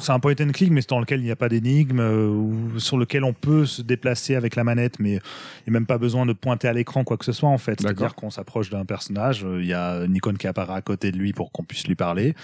C'est 0.00 0.12
un 0.12 0.20
point 0.20 0.34
and 0.40 0.50
click, 0.52 0.70
mais 0.70 0.80
dans 0.88 1.00
lequel 1.00 1.20
il 1.20 1.24
n'y 1.24 1.30
a 1.30 1.36
pas 1.36 1.48
d'énigme, 1.48 2.00
euh, 2.00 2.78
sur 2.78 2.98
lequel 2.98 3.24
on 3.24 3.32
peut 3.32 3.66
se 3.66 3.82
déplacer 3.82 4.34
avec 4.34 4.56
la 4.56 4.64
manette, 4.64 4.98
mais 4.98 5.12
il 5.12 5.70
n'y 5.70 5.70
a 5.70 5.72
même 5.72 5.86
pas 5.86 5.98
besoin 5.98 6.26
de 6.26 6.32
pointer 6.32 6.68
à 6.68 6.72
l'écran 6.72 7.04
quoi 7.04 7.16
que 7.16 7.24
ce 7.24 7.32
soit 7.32 7.48
en 7.48 7.58
fait. 7.58 7.80
C'est-à-dire 7.80 8.14
qu'on 8.14 8.30
s'approche 8.30 8.70
d'un 8.70 8.84
personnage, 8.84 9.44
euh, 9.44 9.62
il 9.62 9.68
y 9.68 9.74
a 9.74 10.04
une 10.04 10.16
icône 10.16 10.38
qui 10.38 10.46
apparaît 10.46 10.74
à 10.74 10.82
côté 10.82 11.12
de 11.12 11.16
lui 11.16 11.32
pour 11.32 11.52
qu'on 11.52 11.64
puisse 11.64 11.86
lui 11.86 11.94
parler, 11.94 12.34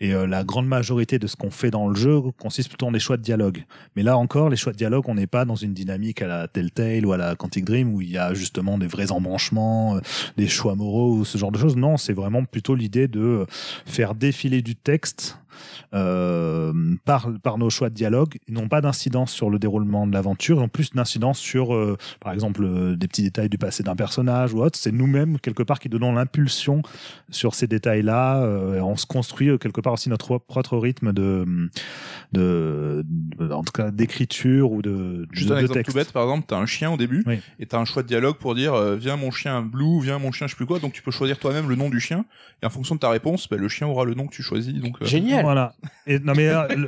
et 0.00 0.14
euh, 0.14 0.26
la 0.26 0.44
grande 0.44 0.66
majorité 0.66 1.18
de 1.18 1.26
ce 1.26 1.36
qu'on 1.36 1.50
fait 1.50 1.70
dans 1.70 1.88
le 1.88 1.94
jeu 1.94 2.20
consiste 2.38 2.68
plutôt 2.68 2.86
en 2.86 2.92
des 2.92 2.98
choix 2.98 3.16
de 3.16 3.22
dialogue. 3.22 3.64
Mais 3.96 4.02
là 4.02 4.16
encore, 4.16 4.48
les 4.48 4.56
choix 4.56 4.72
de 4.72 4.78
dialogue, 4.78 5.04
on 5.08 5.14
n'est 5.14 5.26
pas 5.26 5.44
dans 5.44 5.56
une 5.56 5.74
dynamique 5.74 6.22
à 6.22 6.26
la 6.26 6.48
Telltale 6.48 7.06
ou 7.06 7.12
à 7.12 7.16
la 7.16 7.34
Quantic 7.36 7.64
Dream 7.64 7.94
où 7.94 8.00
il 8.00 8.10
y 8.10 8.18
a 8.18 8.34
justement 8.34 8.78
des 8.78 8.86
vrais 8.86 9.12
embranchements, 9.12 9.96
euh, 9.96 10.00
des 10.36 10.48
choix 10.48 10.74
moraux 10.74 11.16
ou 11.16 11.24
ce 11.24 11.38
genre 11.38 11.52
de 11.52 11.58
choses. 11.58 11.76
Non, 11.76 11.96
c'est 11.96 12.12
vraiment 12.12 12.44
plutôt 12.44 12.74
l'idée 12.74 13.08
de 13.08 13.46
faire 13.86 14.14
défiler 14.14 14.62
du 14.62 14.76
texte 14.76 15.38
par, 17.04 17.28
par 17.42 17.58
nos 17.58 17.70
choix 17.70 17.88
de 17.90 17.94
dialogue. 17.94 18.38
Ils 18.48 18.54
n'ont 18.54 18.68
pas 18.68 18.80
d'incidence 18.80 19.32
sur 19.32 19.50
le 19.50 19.58
déroulement 19.58 20.06
de 20.06 20.12
l'aventure, 20.12 20.58
ils 20.58 20.62
ont 20.64 20.68
plus 20.68 20.90
d'incidence 20.92 21.38
sur, 21.38 21.74
euh, 21.74 21.96
par 22.20 22.32
exemple, 22.32 22.62
euh, 22.64 22.96
des 22.96 23.08
petits 23.08 23.22
détails 23.22 23.48
du 23.48 23.58
passé 23.58 23.82
d'un 23.82 23.96
personnage 23.96 24.52
ou 24.54 24.62
autre. 24.62 24.78
C'est 24.78 24.92
nous-mêmes, 24.92 25.38
quelque 25.38 25.62
part, 25.62 25.78
qui 25.80 25.88
donnons 25.88 26.12
l'impulsion 26.12 26.82
sur 27.30 27.54
ces 27.54 27.66
détails-là. 27.66 28.42
Euh, 28.42 28.80
on 28.80 28.96
se 28.96 29.06
construit, 29.06 29.48
euh, 29.48 29.58
quelque 29.58 29.80
part, 29.80 29.92
aussi 29.92 30.08
notre 30.08 30.38
propre 30.38 30.76
rythme 30.78 31.12
de, 31.12 31.44
de, 32.32 33.04
de- 33.06 33.50
en 33.52 33.62
tout 33.62 33.72
cas, 33.72 33.90
d'écriture 33.90 34.72
ou 34.72 34.82
de, 34.82 35.26
Juste 35.32 35.48
de, 35.48 35.54
un 35.54 35.56
de 35.56 35.60
exemple 35.62 35.78
texte. 35.80 35.90
tout 35.92 35.96
bête, 35.98 36.12
par 36.12 36.22
exemple, 36.24 36.44
t'as 36.48 36.56
un 36.58 36.66
chien 36.66 36.90
au 36.90 36.96
début, 36.96 37.22
Oui. 37.26 37.38
et 37.58 37.66
t'as 37.66 37.78
un 37.78 37.84
choix 37.84 38.02
de 38.02 38.08
dialogue 38.08 38.36
pour 38.36 38.54
dire 38.54 38.74
euh, 38.74 38.96
viens 38.96 39.16
mon 39.16 39.30
chien 39.30 39.62
Blue, 39.62 40.00
viens 40.02 40.18
mon 40.18 40.32
chien 40.32 40.46
je 40.46 40.52
sais 40.52 40.56
plus 40.56 40.66
quoi, 40.66 40.78
donc 40.78 40.92
tu 40.92 41.02
peux 41.02 41.10
choisir 41.10 41.38
toi-même 41.38 41.68
le 41.68 41.76
nom 41.76 41.88
du 41.90 42.00
chien, 42.00 42.24
et 42.62 42.66
en 42.66 42.70
fonction 42.70 42.94
de 42.94 43.00
ta 43.00 43.10
réponse, 43.10 43.48
bah, 43.48 43.56
le 43.56 43.68
chien 43.68 43.86
aura 43.86 44.04
le 44.04 44.14
nom 44.14 44.26
que 44.26 44.34
tu 44.34 44.42
choisis. 44.42 44.74
Donc, 44.74 44.96
euh, 45.02 45.06
Génial. 45.06 45.43
Voilà. 45.44 45.74
Et, 46.06 46.18
non 46.18 46.34
mais 46.36 46.48
euh, 46.48 46.66
le, 46.68 46.86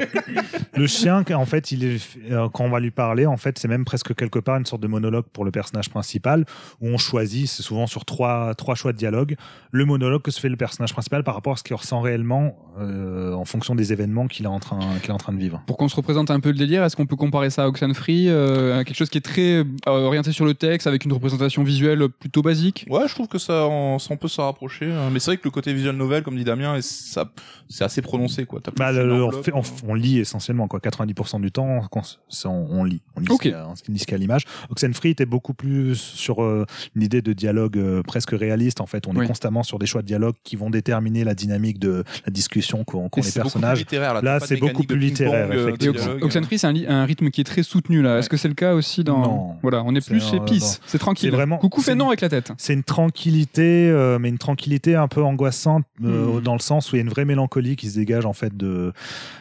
le 0.74 0.86
chien, 0.86 1.24
en 1.34 1.46
fait, 1.46 1.72
il 1.72 1.84
est 1.84 2.00
euh, 2.30 2.48
quand 2.50 2.64
on 2.64 2.68
va 2.70 2.80
lui 2.80 2.90
parler, 2.90 3.24
en 3.24 3.36
fait, 3.36 3.58
c'est 3.58 3.68
même 3.68 3.84
presque 3.84 4.14
quelque 4.14 4.38
part 4.38 4.56
une 4.58 4.66
sorte 4.66 4.82
de 4.82 4.88
monologue 4.88 5.24
pour 5.32 5.44
le 5.44 5.50
personnage 5.50 5.88
principal 5.88 6.44
où 6.80 6.88
on 6.88 6.98
choisit, 6.98 7.48
c'est 7.48 7.62
souvent 7.62 7.86
sur 7.86 8.04
trois 8.04 8.54
trois 8.54 8.74
choix 8.74 8.92
de 8.92 8.98
dialogue, 8.98 9.36
le 9.70 9.84
monologue 9.84 10.22
que 10.22 10.30
se 10.30 10.40
fait 10.40 10.48
le 10.48 10.56
personnage 10.56 10.92
principal 10.92 11.24
par 11.24 11.34
rapport 11.34 11.54
à 11.54 11.56
ce 11.56 11.62
qu'il 11.62 11.76
ressent 11.76 12.00
réellement 12.00 12.58
euh, 12.78 13.32
en 13.32 13.44
fonction 13.44 13.74
des 13.74 13.92
événements 13.92 14.26
qu'il 14.26 14.44
est 14.44 14.48
en 14.48 14.60
train 14.60 14.80
qu'il 15.00 15.10
est 15.10 15.14
en 15.14 15.18
train 15.18 15.32
de 15.32 15.38
vivre. 15.38 15.62
Pour 15.66 15.76
qu'on 15.76 15.88
se 15.88 15.96
représente 15.96 16.30
un 16.30 16.40
peu 16.40 16.50
le 16.50 16.56
délire, 16.58 16.84
est-ce 16.84 16.96
qu'on 16.96 17.06
peut 17.06 17.16
comparer 17.16 17.50
ça 17.50 17.64
à 17.64 17.68
Oxenfree 17.68 18.28
euh, 18.28 18.78
à 18.78 18.84
quelque 18.84 18.96
chose 18.96 19.10
qui 19.10 19.18
est 19.18 19.22
très 19.22 19.58
euh, 19.60 19.64
orienté 19.86 20.32
sur 20.32 20.44
le 20.44 20.54
texte 20.54 20.86
avec 20.86 21.04
une 21.04 21.12
représentation 21.12 21.62
visuelle 21.64 22.08
plutôt 22.08 22.42
basique? 22.42 22.86
Ouais, 22.90 23.08
je 23.08 23.14
trouve 23.14 23.28
que 23.28 23.38
ça, 23.38 23.66
on, 23.66 23.98
ça 23.98 24.08
on 24.12 24.16
peut 24.16 24.28
se 24.28 24.40
rapprocher. 24.40 24.92
hein. 24.92 25.10
Mais 25.12 25.20
c'est 25.20 25.30
vrai 25.32 25.36
que 25.36 25.44
le 25.44 25.50
côté 25.50 25.72
visual 25.72 25.96
novel, 25.96 26.22
comme 26.22 26.36
dit 26.36 26.44
Damien, 26.44 26.76
et 26.76 26.82
ça, 26.82 27.30
c'est 27.68 27.84
assez 27.84 28.02
prononcé, 28.02 28.45
quoi. 28.46 28.60
Bah, 28.76 28.92
le- 28.92 29.02
on, 29.12 29.26
enveloppe, 29.26 29.44
fait- 29.44 29.52
on, 29.54 29.62
on 29.88 29.94
lit 29.94 30.18
essentiellement 30.20 30.68
quoi 30.68 30.80
90% 30.80 31.40
du 31.40 31.50
temps 31.52 31.66
on, 31.66 32.00
on, 32.48 32.50
on 32.80 32.84
lit 32.84 33.02
on 33.16 33.20
lit 33.20 33.26
Ok. 33.30 33.38
ce 33.38 33.42
qu'il 33.42 33.50
y 33.50 33.54
a- 33.54 33.68
ce 33.74 33.82
qu'il 33.82 33.94
lit 33.94 34.00
ce 34.00 34.06
qu'il 34.06 34.12
y 34.12 34.14
a 34.14 34.16
à 34.16 34.20
l'image 34.20 34.44
Oxenfree 34.70 35.10
était 35.10 35.26
beaucoup 35.26 35.54
plus 35.54 35.94
sur 35.96 36.42
euh, 36.42 36.64
une 36.94 37.02
idée 37.02 37.22
de 37.22 37.32
dialogue 37.32 37.76
euh, 37.78 38.02
presque 38.02 38.30
réaliste 38.30 38.80
en 38.80 38.86
fait 38.86 39.06
on 39.06 39.14
Oui. 39.16 39.24
est 39.24 39.28
constamment 39.28 39.62
sur 39.62 39.78
des 39.78 39.86
choix 39.86 40.02
de 40.02 40.06
dialogue 40.06 40.34
qui 40.44 40.56
vont 40.56 40.70
déterminer 40.70 41.24
la 41.24 41.34
dynamique 41.34 41.78
de 41.78 42.04
la 42.26 42.32
discussion 42.32 42.84
qu'ont 42.84 43.08
les 43.16 43.22
c'est 43.22 43.40
beaucoup 43.40 43.50
plus 43.50 43.60
personnages 43.60 43.78
littéraire, 43.78 44.22
là, 44.22 44.40
c'est 44.40 44.56
beaucoup 44.56 44.82
plus 44.84 44.98
littéraire, 44.98 45.48
euh. 45.52 45.76
Oxenfree, 46.22 46.58
c'est 46.58 46.66
un, 46.86 47.04
rythme 47.04 47.30
qui 47.30 47.40
est 47.40 47.44
très 47.44 47.62
soutenu 47.62 48.02
là. 48.02 48.14
Ouais. 48.14 48.18
Est-ce 48.20 48.28
que 48.28 48.36
c'est 48.36 48.48
le 48.48 48.54
cas 48.54 48.74
aussi 48.74 49.04
dans 49.04 49.18
Non. 49.20 49.56
Voilà, 49.62 49.82
on 49.84 49.94
est 49.94 50.00
C'est, 50.00 50.10
plus 50.10 50.34
épice, 50.34 50.80
c'est 50.86 50.98
tranquille. 50.98 51.30
C'est 51.30 51.36
vraiment- 51.36 51.58
Coucou 51.58 51.80
c'est 51.80 51.92
fait 51.92 51.94
non 51.96 52.08
avec 52.08 52.20
la 52.20 52.28
tête. 52.28 52.52
c'est 52.58 52.72
une 52.74 52.82
tranquillité 52.84 54.16
mais 54.20 54.28
une 54.28 54.38
tranquillité 54.38 54.94
un 54.94 55.08
peu 55.08 55.22
angoissante 55.22 55.84
Hmm. 55.98 56.40
dans 56.42 56.52
le 56.52 56.58
sens 56.60 56.92
où 56.92 56.96
il 56.96 56.98
y 56.98 57.00
a 57.00 57.04
une 57.04 57.08
vraie 57.10 57.24
mélancolie 57.24 57.74
qui 57.76 57.88
se 57.88 57.96
dégage 57.98 58.26
en 58.26 58.34
fait 58.36 58.56
de 58.56 58.92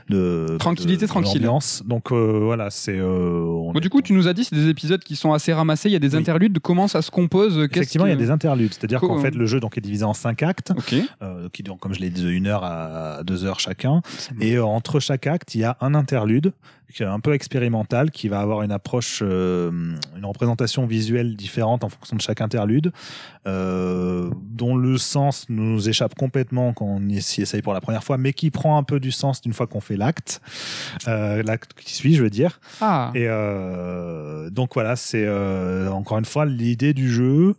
de 0.10 0.56
Tranquillité 0.60 1.04
de- 1.06 1.08
tranquille. 1.08 1.48
donc 1.86 2.12
euh, 2.12 2.40
voilà 2.44 2.70
c'est 2.72 2.98
euh, 2.98 3.72
Bon, 3.74 3.80
du 3.80 3.90
coup, 3.90 4.02
tu 4.02 4.14
nous 4.14 4.28
as 4.28 4.34
dit 4.34 4.44
c'est 4.44 4.56
des 4.56 4.70
épisodes 4.70 5.04
qui 5.04 5.16
sont 5.16 5.34
assez 5.34 5.54
ramassés. 5.54 5.90
Il 5.90 5.92
y 5.94 5.96
a 5.96 6.00
des 6.00 6.14
Oui. 6.16 6.22
interludes. 6.22 6.60
Comment 6.60 6.88
ça 6.88 7.02
se 7.02 7.12
compose? 7.12 7.58
Effectivement, 7.72 8.06
il 8.06 8.10
y 8.10 8.12
a 8.12 8.16
que- 8.16 8.22
des 8.22 8.32
interludes. 8.32 8.74
C'est-à-dire 8.74 9.00
qu'en 9.02 9.20
fait, 9.20 9.36
le 9.36 9.46
jeu 9.46 9.60
donc 9.60 9.78
est 9.78 9.82
divisé 9.82 10.04
en 10.06 10.14
cinq 10.14 10.42
actes, 10.44 10.72
euh, 11.22 11.50
qui 11.54 11.62
durent, 11.64 11.78
comme 11.78 11.94
je 11.94 12.00
l'ai 12.00 12.10
dit, 12.10 12.24
de 12.24 12.30
une 12.30 12.48
heure 12.48 12.64
à 12.64 13.22
deux 13.24 13.46
heures 13.46 13.60
chacun. 13.60 14.02
Et 14.42 14.56
euh, 14.56 14.66
entre 14.66 15.00
chaque 15.00 15.28
acte, 15.28 15.54
il 15.56 15.62
y 15.62 15.64
a 15.64 15.78
un 15.82 15.94
interlude 15.96 16.54
un 17.02 17.20
peu 17.20 17.34
expérimental, 17.34 18.12
qui 18.12 18.28
va 18.28 18.40
avoir 18.40 18.62
une 18.62 18.72
approche, 18.72 19.20
euh, 19.22 19.72
une 20.16 20.26
représentation 20.26 20.86
visuelle 20.86 21.36
différente 21.36 21.84
en 21.84 21.90
fonction 21.90 22.16
de 22.16 22.22
chaque 22.22 22.42
interlude, 22.42 22.92
euh, 23.48 24.30
dont 24.42 24.76
le 24.76 24.98
sens 24.98 25.46
nous 25.50 25.90
échappe 25.90 26.16
complètement 26.16 26.74
quand 26.74 26.86
on 26.86 27.10
s'y 27.20 27.42
essaye 27.42 27.62
pour 27.62 27.74
la 27.74 27.82
première 27.82 28.04
fois, 28.04 28.18
mais 28.18 28.34
qui 28.34 28.52
prend 28.52 28.78
un 28.78 28.84
peu 28.84 29.00
du 29.00 29.12
sens 29.12 29.42
une 29.46 29.54
fois 29.54 29.68
qu'on 29.68 29.82
fait 29.82 29.98
l'acte, 29.98 30.42
euh, 31.08 31.44
l'acte 31.44 31.74
qui 31.74 31.94
suit, 31.94 32.16
je 32.16 32.24
veux 32.24 32.30
dire. 32.30 32.60
Ah. 32.82 33.12
Et 33.14 33.26
euh, 33.28 34.50
donc 34.50 34.74
voilà, 34.74 34.96
c'est 34.96 35.26
euh, 35.26 35.90
encore 35.90 36.18
une 36.18 36.26
fois 36.26 36.46
l'idée 36.46 36.94
du 36.94 37.12
jeu 37.12 37.56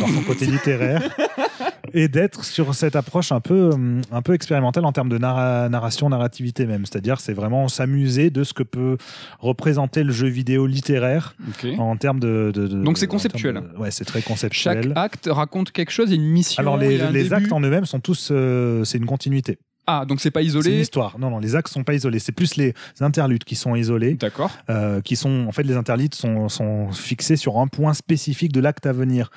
dans 0.00 0.08
son 0.08 0.22
côté 0.22 0.46
littéraire 0.46 1.02
et 1.94 2.08
d'être 2.08 2.44
sur 2.44 2.74
cette 2.74 2.96
approche 2.96 3.32
un 3.32 3.40
peu 3.40 3.70
hum, 3.72 4.02
un 4.12 4.22
peu 4.22 4.34
expérimentale 4.34 4.84
en 4.84 4.92
termes 4.92 5.08
de 5.08 5.18
narra- 5.18 5.68
narration, 5.68 6.08
narrativité 6.08 6.66
même. 6.66 6.86
C'est-à-dire, 6.86 7.20
c'est 7.20 7.32
vraiment 7.32 7.68
s'amuser 7.68 8.30
de 8.30 8.44
ce 8.44 8.52
que 8.54 8.62
peut 8.62 8.96
représenter 9.38 10.02
le 10.02 10.12
jeu 10.12 10.28
vidéo 10.28 10.66
littéraire 10.66 11.34
Ok. 11.48 11.66
en 11.78 11.96
termes 11.96 12.20
de. 12.20 12.52
de- 12.54 12.66
de- 12.68 12.82
Donc 12.82 12.98
c'est 12.98 13.06
conceptuel. 13.06 13.54
de- 13.56 13.78
ouais, 13.78 13.90
c'est 13.90 14.04
très 14.04 14.20
Chaque 14.20 14.28
conceptuel. 14.28 14.92
acte 14.96 15.28
raconte 15.30 15.72
quelque 15.72 15.90
chose. 15.90 16.10
A 16.10 16.14
une 16.14 16.24
mission. 16.24 16.60
Alors 16.60 16.76
les, 16.76 16.98
les 16.98 17.22
début. 17.24 17.34
actes 17.34 17.52
en 17.52 17.60
eux-mêmes 17.60 17.86
sont 17.86 18.00
tous, 18.00 18.28
euh, 18.30 18.84
c'est 18.84 18.98
une 18.98 19.06
continuité. 19.06 19.58
Ah, 19.86 20.04
donc 20.06 20.20
c'est 20.20 20.30
pas 20.30 20.40
C'est 20.40 20.44
une 20.44 20.48
isolé. 20.50 20.80
histoire. 20.80 21.18
Non, 21.18 21.30
non, 21.30 21.38
les 21.40 21.56
actes 21.56 21.68
sont 21.72 21.82
pas 21.82 21.94
isolés. 21.94 22.20
C'est 22.20 22.30
plus 22.32 22.54
les 22.56 22.74
interludes 23.00 23.42
qui 23.44 23.56
sont 23.56 23.74
isolés. 23.74 24.14
D'accord. 24.14 24.50
euh, 24.68 25.00
qui 25.00 25.16
sont 25.16 25.46
en 25.48 25.52
fait 25.52 25.64
les 25.64 25.74
interludes 25.76 26.14
sont, 26.14 26.48
sont 26.48 26.92
fixés 26.92 27.34
sur 27.36 27.58
un 27.58 27.66
point 27.66 27.92
spécifique 27.94 28.52
de 28.52 28.60
l'acte 28.60 28.86
à 28.86 28.92
venir. 28.92 29.30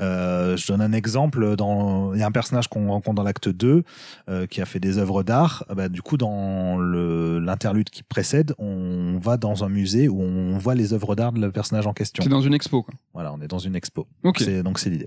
Euh, 0.00 0.56
je 0.56 0.66
donne 0.66 0.80
un 0.80 0.92
exemple. 0.92 1.56
Dans, 1.56 2.14
il 2.14 2.20
y 2.20 2.22
a 2.22 2.26
un 2.26 2.32
personnage 2.32 2.68
qu'on 2.68 2.88
rencontre 2.88 3.16
dans 3.16 3.22
l'acte 3.22 3.48
2 3.48 3.82
euh, 4.28 4.46
qui 4.46 4.60
a 4.60 4.66
fait 4.66 4.80
des 4.80 4.98
œuvres 4.98 5.22
d'art. 5.22 5.64
Euh, 5.70 5.74
Bah, 5.74 5.88
du 5.88 6.02
coup, 6.02 6.16
dans 6.16 6.78
l'interlude 6.78 7.90
qui 7.90 8.02
précède, 8.02 8.54
on 8.58 9.18
va 9.18 9.36
dans 9.36 9.64
un 9.64 9.68
musée 9.68 10.08
où 10.08 10.20
on 10.20 10.58
voit 10.58 10.74
les 10.74 10.92
œuvres 10.92 11.14
d'art 11.14 11.32
de 11.32 11.40
le 11.40 11.50
personnage 11.52 11.86
en 11.86 11.92
question. 11.92 12.22
C'est 12.22 12.30
dans 12.30 12.40
une 12.40 12.54
expo. 12.54 12.82
Quoi. 12.82 12.94
Voilà, 13.14 13.32
on 13.32 13.40
est 13.40 13.48
dans 13.48 13.58
une 13.58 13.76
expo. 13.76 14.06
Ok. 14.22 14.38
C'est 14.40 14.62
donc 14.62 14.78
c'est 14.78 14.90
l'idée. 14.90 15.06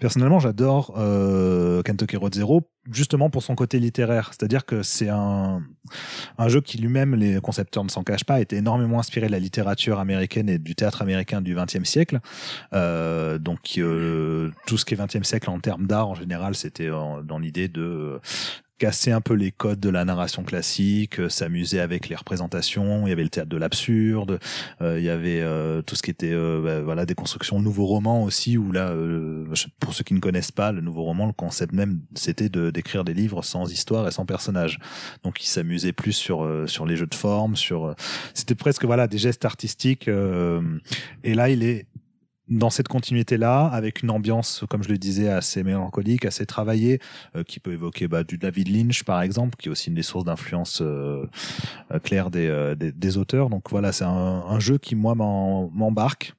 Personnellement, 0.00 0.38
j'adore 0.38 0.94
euh, 0.98 1.82
Kentucky 1.82 2.16
Road 2.16 2.34
Zero 2.34 2.62
justement 2.90 3.30
pour 3.30 3.42
son 3.44 3.54
côté 3.54 3.78
littéraire, 3.78 4.30
c'est-à-dire 4.32 4.64
que 4.64 4.82
c'est 4.82 5.08
un 5.08 5.62
un 6.38 6.48
jeu 6.48 6.60
qui 6.60 6.78
lui-même, 6.78 7.14
les 7.14 7.40
concepteurs 7.40 7.84
ne 7.84 7.88
s'en 7.88 8.02
cachent 8.02 8.24
pas, 8.24 8.40
était 8.40 8.56
énormément 8.56 8.98
inspiré 8.98 9.26
de 9.26 9.32
la 9.32 9.38
littérature 9.38 9.98
américaine 9.98 10.48
et 10.48 10.58
du 10.58 10.74
théâtre 10.74 11.02
américain 11.02 11.40
du 11.40 11.54
XXe 11.54 11.84
siècle. 11.84 12.20
Euh, 12.72 13.38
donc 13.38 13.74
euh, 13.78 14.21
tout 14.66 14.78
ce 14.78 14.84
qui 14.84 14.94
est 14.94 14.96
XXe 14.96 15.26
siècle 15.26 15.50
en 15.50 15.60
termes 15.60 15.86
d'art 15.86 16.08
en 16.08 16.14
général, 16.14 16.54
c'était 16.54 16.88
dans 16.88 17.38
l'idée 17.38 17.68
de 17.68 17.82
euh, 17.82 18.18
casser 18.82 19.12
un 19.12 19.20
peu 19.20 19.34
les 19.34 19.52
codes 19.52 19.78
de 19.78 19.88
la 19.90 20.04
narration 20.04 20.42
classique, 20.42 21.20
euh, 21.20 21.28
s'amuser 21.28 21.78
avec 21.78 22.08
les 22.08 22.16
représentations. 22.16 23.06
Il 23.06 23.10
y 23.10 23.12
avait 23.12 23.22
le 23.22 23.28
théâtre 23.28 23.48
de 23.48 23.56
l'absurde, 23.56 24.40
euh, 24.80 24.98
il 24.98 25.04
y 25.04 25.08
avait 25.08 25.40
euh, 25.40 25.82
tout 25.82 25.94
ce 25.94 26.02
qui 26.02 26.10
était 26.10 26.32
euh, 26.32 26.60
bah, 26.60 26.80
voilà 26.80 27.06
des 27.06 27.14
constructions 27.14 27.60
de 27.60 27.64
nouveaux 27.64 27.86
romans 27.86 28.24
aussi. 28.24 28.58
Où 28.58 28.72
là, 28.72 28.92
pour 29.78 29.94
ceux 29.94 30.02
qui 30.02 30.14
ne 30.14 30.18
connaissent 30.18 30.50
pas 30.50 30.72
le 30.72 30.80
nouveau 30.80 31.04
roman, 31.04 31.26
le 31.26 31.32
concept 31.32 31.72
même 31.72 32.00
c'était 32.16 32.48
de 32.48 32.70
d'écrire 32.70 33.04
des 33.04 33.14
livres 33.14 33.42
sans 33.44 33.70
histoire 33.70 34.08
et 34.08 34.10
sans 34.10 34.26
personnage. 34.26 34.80
Donc 35.22 35.40
il 35.40 35.46
s'amusait 35.46 35.92
plus 35.92 36.12
sur 36.12 36.48
sur 36.66 36.84
les 36.84 36.96
jeux 36.96 37.06
de 37.06 37.14
forme, 37.14 37.54
sur 37.54 37.94
c'était 38.34 38.56
presque 38.56 38.84
voilà 38.84 39.06
des 39.06 39.18
gestes 39.18 39.44
artistiques. 39.44 40.08
et 40.08 41.34
là, 41.34 41.50
il 41.50 41.62
est 41.62 41.86
dans 42.52 42.70
cette 42.70 42.88
continuité-là, 42.88 43.66
avec 43.66 44.02
une 44.02 44.10
ambiance, 44.10 44.64
comme 44.68 44.82
je 44.82 44.88
le 44.88 44.98
disais, 44.98 45.28
assez 45.28 45.62
mélancolique, 45.62 46.24
assez 46.24 46.46
travaillée, 46.46 47.00
euh, 47.34 47.44
qui 47.44 47.60
peut 47.60 47.72
évoquer 47.72 48.08
bah, 48.08 48.24
du 48.24 48.38
David 48.38 48.68
Lynch, 48.68 49.04
par 49.04 49.22
exemple, 49.22 49.56
qui 49.56 49.68
est 49.68 49.72
aussi 49.72 49.88
une 49.88 49.94
des 49.94 50.02
sources 50.02 50.24
d'influence 50.24 50.80
euh, 50.82 51.26
euh, 51.92 51.98
euh, 52.12 52.74
des, 52.74 52.92
des 52.92 53.16
auteurs. 53.16 53.48
Donc 53.48 53.70
voilà, 53.70 53.92
c'est 53.92 54.04
un, 54.04 54.44
un 54.46 54.60
jeu 54.60 54.78
qui, 54.78 54.94
moi, 54.94 55.14
m'embarque. 55.14 56.34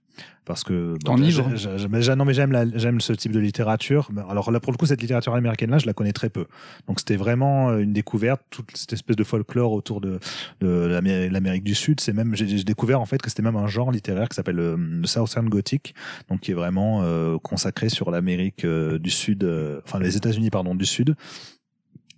Parce 0.45 0.63
que 0.65 0.95
bah, 1.05 1.11
j'ai- 1.31 1.77
j'ai- 1.77 2.01
j'ai- 2.01 2.15
non 2.15 2.25
mais 2.25 2.33
j'aime 2.33 2.71
j'aime 2.75 2.99
ce 2.99 3.13
type 3.13 3.31
de 3.31 3.39
littérature. 3.39 4.09
Alors 4.29 4.51
là 4.51 4.59
pour 4.59 4.71
le 4.73 4.77
coup 4.77 4.85
cette 4.85 5.01
littérature 5.01 5.33
américaine 5.35 5.71
là 5.71 5.77
je 5.77 5.85
la 5.85 5.93
connais 5.93 6.11
très 6.11 6.29
peu. 6.29 6.45
Donc 6.87 6.99
c'était 6.99 7.15
vraiment 7.15 7.69
euh, 7.69 7.77
une 7.79 7.93
découverte 7.93 8.41
toute 8.49 8.75
cette 8.75 8.91
espèce 8.93 9.15
de 9.15 9.23
folklore 9.23 9.71
autour 9.71 10.01
de 10.01 10.19
de 10.59 10.67
l'Amé- 10.67 11.29
l'Amérique 11.29 11.63
du 11.63 11.75
Sud. 11.75 12.01
C'est 12.01 12.11
même 12.13 12.35
j'ai 12.35 12.63
découvert 12.65 12.99
en 12.99 13.05
fait 13.05 13.21
que 13.21 13.29
c'était 13.29 13.41
même 13.41 13.55
un 13.55 13.67
genre 13.67 13.91
littéraire 13.91 14.27
qui 14.27 14.35
s'appelle 14.35 14.59
euh, 14.59 14.75
le 14.77 15.07
Southern 15.07 15.47
Gothic, 15.47 15.95
donc 16.29 16.41
qui 16.41 16.51
est 16.51 16.55
vraiment 16.55 17.01
euh, 17.03 17.37
consacré 17.37 17.87
sur 17.89 18.11
l'Amérique 18.11 18.65
euh, 18.65 18.99
du 18.99 19.09
Sud, 19.11 19.43
euh, 19.45 19.79
enfin 19.85 19.99
les 19.99 20.17
États-Unis 20.17 20.49
pardon 20.49 20.75
du 20.75 20.85
Sud. 20.85 21.15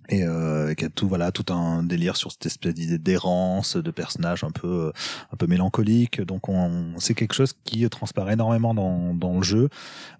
Et 0.09 0.23
euh, 0.23 0.73
qui 0.73 0.85
a 0.85 0.89
tout 0.89 1.07
voilà 1.07 1.31
tout 1.31 1.51
un 1.51 1.83
délire 1.83 2.15
sur 2.15 2.31
cette 2.31 2.45
espèce 2.45 2.73
d'idée 2.73 2.97
d'errance 2.97 3.75
de 3.77 3.91
personnages 3.91 4.43
un 4.43 4.51
peu 4.51 4.91
un 5.31 5.35
peu 5.37 5.47
mélancolique. 5.47 6.21
Donc 6.21 6.49
on 6.49 6.93
c'est 6.97 7.13
quelque 7.13 7.33
chose 7.33 7.53
qui 7.63 7.87
transparaît 7.89 8.33
énormément 8.33 8.73
dans 8.73 9.13
dans 9.13 9.37
le 9.37 9.43
jeu 9.43 9.69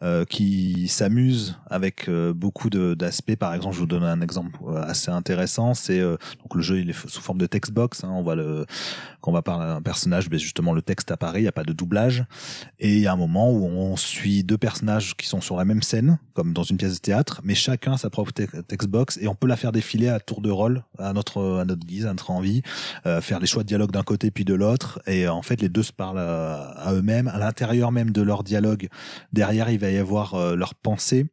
euh, 0.04 0.26
qui 0.26 0.88
s'amuse 0.88 1.58
avec 1.68 2.10
euh, 2.10 2.34
beaucoup 2.34 2.70
de 2.70 2.94
d'aspects. 2.94 3.36
Par 3.36 3.54
exemple 3.54 3.76
je 3.76 3.80
vous 3.80 3.86
donne 3.86 4.04
un 4.04 4.22
exemple 4.22 4.58
euh, 4.68 4.82
assez 4.84 5.12
intéressant. 5.12 5.74
C'est 5.74 6.00
euh, 6.00 6.18
donc 6.42 6.56
le 6.56 6.62
jeu 6.62 6.80
il 6.80 6.90
est 6.90 7.08
sous 7.08 7.22
forme 7.22 7.38
de 7.38 7.48
textbox 7.48 8.04
hein, 8.04 8.10
on 8.12 8.24
voit 8.24 8.36
le 8.36 8.66
quand 9.22 9.32
on 9.32 9.34
va 9.34 9.42
parler 9.42 9.66
d'un 9.66 9.82
personnage 9.82 10.30
ben 10.30 10.40
justement 10.40 10.74
le 10.74 10.82
texte 10.82 11.12
apparaît 11.12 11.42
il 11.42 11.46
y 11.46 11.48
a 11.48 11.52
pas 11.52 11.64
de 11.64 11.74
doublage. 11.74 12.26
Et 12.80 12.94
il 12.94 13.00
y 13.00 13.08
a 13.08 13.14
un 13.14 13.18
moment 13.18 13.52
où 13.52 13.66
on 13.66 13.96
suit 13.96 14.44
deux 14.44 14.58
personnages 14.58 15.16
qui 15.16 15.28
sont 15.28 15.42
sur 15.42 15.58
la 15.58 15.66
même 15.66 15.82
scène 15.82 16.20
comme 16.34 16.54
dans 16.54 16.64
une 16.64 16.78
pièce 16.78 16.96
de 16.96 17.00
théâtre 17.00 17.42
mais 17.44 17.56
chacun 17.56 17.94
a 17.94 17.98
sa 17.98 18.10
propre 18.10 18.32
te- 18.32 18.62
textbox 18.62 19.18
et 19.22 19.28
on 19.28 19.36
peut 19.36 19.48
la 19.48 19.56
faire 19.56 19.72
défiler 19.76 20.08
à 20.10 20.20
tour 20.20 20.42
de 20.42 20.50
rôle 20.50 20.84
à 20.98 21.14
notre 21.14 21.60
à 21.62 21.66
notre 21.66 21.86
guise 21.86 22.06
à 22.06 22.10
notre 22.10 22.32
envie 22.32 22.62
euh, 23.06 23.22
faire 23.22 23.40
les 23.40 23.46
choix 23.48 23.62
de 23.64 23.68
dialogue 23.68 23.92
d'un 23.92 24.04
côté 24.04 24.32
puis 24.32 24.46
de 24.46 24.54
l'autre 24.56 25.00
et 25.06 25.28
euh, 25.28 25.32
en 25.34 25.42
fait 25.44 25.62
les 25.62 25.70
deux 25.70 25.84
se 25.84 25.92
parlent 25.94 26.18
à, 26.20 26.62
à 26.78 26.94
eux-mêmes 26.94 27.28
à 27.28 27.38
l'intérieur 27.38 27.92
même 27.92 28.12
de 28.12 28.22
leur 28.22 28.44
dialogue 28.44 28.88
derrière 29.34 29.70
il 29.70 29.78
va 29.80 29.90
y 29.92 29.98
avoir 29.98 30.34
euh, 30.36 30.56
leur 30.56 30.74
pensée 30.76 31.28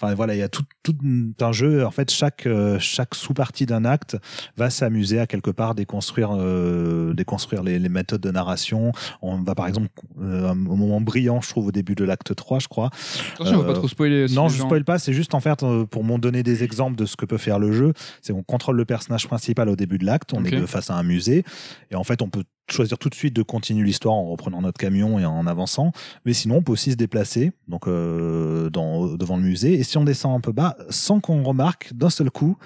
enfin 0.00 0.14
voilà 0.14 0.34
il 0.34 0.38
y 0.38 0.42
a 0.42 0.48
tout 0.48 0.62
tout 0.82 0.94
un 1.40 1.52
jeu 1.52 1.84
en 1.84 1.90
fait 1.90 2.10
chaque 2.10 2.46
euh, 2.46 2.78
chaque 2.78 3.14
sous-partie 3.14 3.66
d'un 3.66 3.84
acte 3.84 4.16
va 4.56 4.70
s'amuser 4.70 5.18
à 5.18 5.26
quelque 5.26 5.50
part 5.50 5.74
déconstruire 5.74 6.30
euh, 6.32 7.14
déconstruire 7.14 7.62
les, 7.62 7.78
les 7.78 7.88
méthodes 7.88 8.20
de 8.20 8.30
narration 8.30 8.92
on 9.22 9.36
va 9.42 9.54
par 9.54 9.66
exemple 9.66 9.88
euh, 10.20 10.50
un 10.50 10.54
moment 10.54 11.00
brillant 11.00 11.40
je 11.40 11.48
trouve 11.48 11.66
au 11.68 11.72
début 11.72 11.94
de 11.94 12.04
l'acte 12.04 12.34
3 12.34 12.58
je 12.60 12.68
crois 12.68 12.90
Attention, 13.34 13.56
on 13.56 13.62
va 13.62 13.64
Euh, 13.64 13.72
pas 13.72 13.78
trop 13.78 13.88
spoiler. 13.88 14.26
non, 14.34 14.48
je 14.48 14.58
gens- 14.58 14.66
spoil 14.66 14.84
pas. 14.84 14.98
C'est 14.98 15.12
juste 15.12 15.34
en 15.34 15.40
fait 15.40 15.62
euh, 15.62 15.84
pour 15.86 16.04
m'en 16.04 16.18
donner 16.18 16.42
des 16.42 16.62
exemples 16.62 16.96
de 16.96 17.06
ce 17.06 17.16
que 17.16 17.24
peut 17.24 17.38
faire 17.38 17.58
le 17.58 17.72
jeu. 17.72 17.85
C'est 18.22 18.32
on 18.32 18.42
contrôle 18.42 18.76
le 18.76 18.84
personnage 18.84 19.26
principal 19.26 19.68
au 19.68 19.76
début 19.76 19.98
de 19.98 20.04
l'acte. 20.04 20.32
On 20.32 20.44
est 20.44 20.66
face 20.66 20.90
à 20.90 20.94
un 20.94 21.02
musée 21.02 21.44
et 21.90 21.94
en 21.94 22.04
fait 22.04 22.22
on 22.22 22.28
peut 22.28 22.44
choisir 22.68 22.98
tout 22.98 23.08
de 23.08 23.14
suite 23.14 23.34
de 23.34 23.42
continuer 23.42 23.84
l'histoire 23.84 24.14
en 24.14 24.28
reprenant 24.28 24.60
notre 24.60 24.78
camion 24.78 25.18
et 25.18 25.24
en 25.24 25.46
avançant. 25.46 25.92
Mais 26.24 26.32
sinon 26.32 26.56
on 26.56 26.62
peut 26.62 26.72
aussi 26.72 26.92
se 26.92 26.96
déplacer 26.96 27.52
donc 27.68 27.86
euh, 27.86 28.70
dans 28.70 29.06
devant 29.14 29.36
le 29.36 29.42
musée 29.42 29.74
et 29.74 29.82
si 29.82 29.98
on 29.98 30.04
descend 30.04 30.36
un 30.36 30.40
peu 30.40 30.52
bas 30.52 30.76
sans 30.90 31.20
qu'on 31.20 31.42
remarque 31.42 31.92
d'un 31.94 32.10
seul 32.10 32.30
coup. 32.30 32.56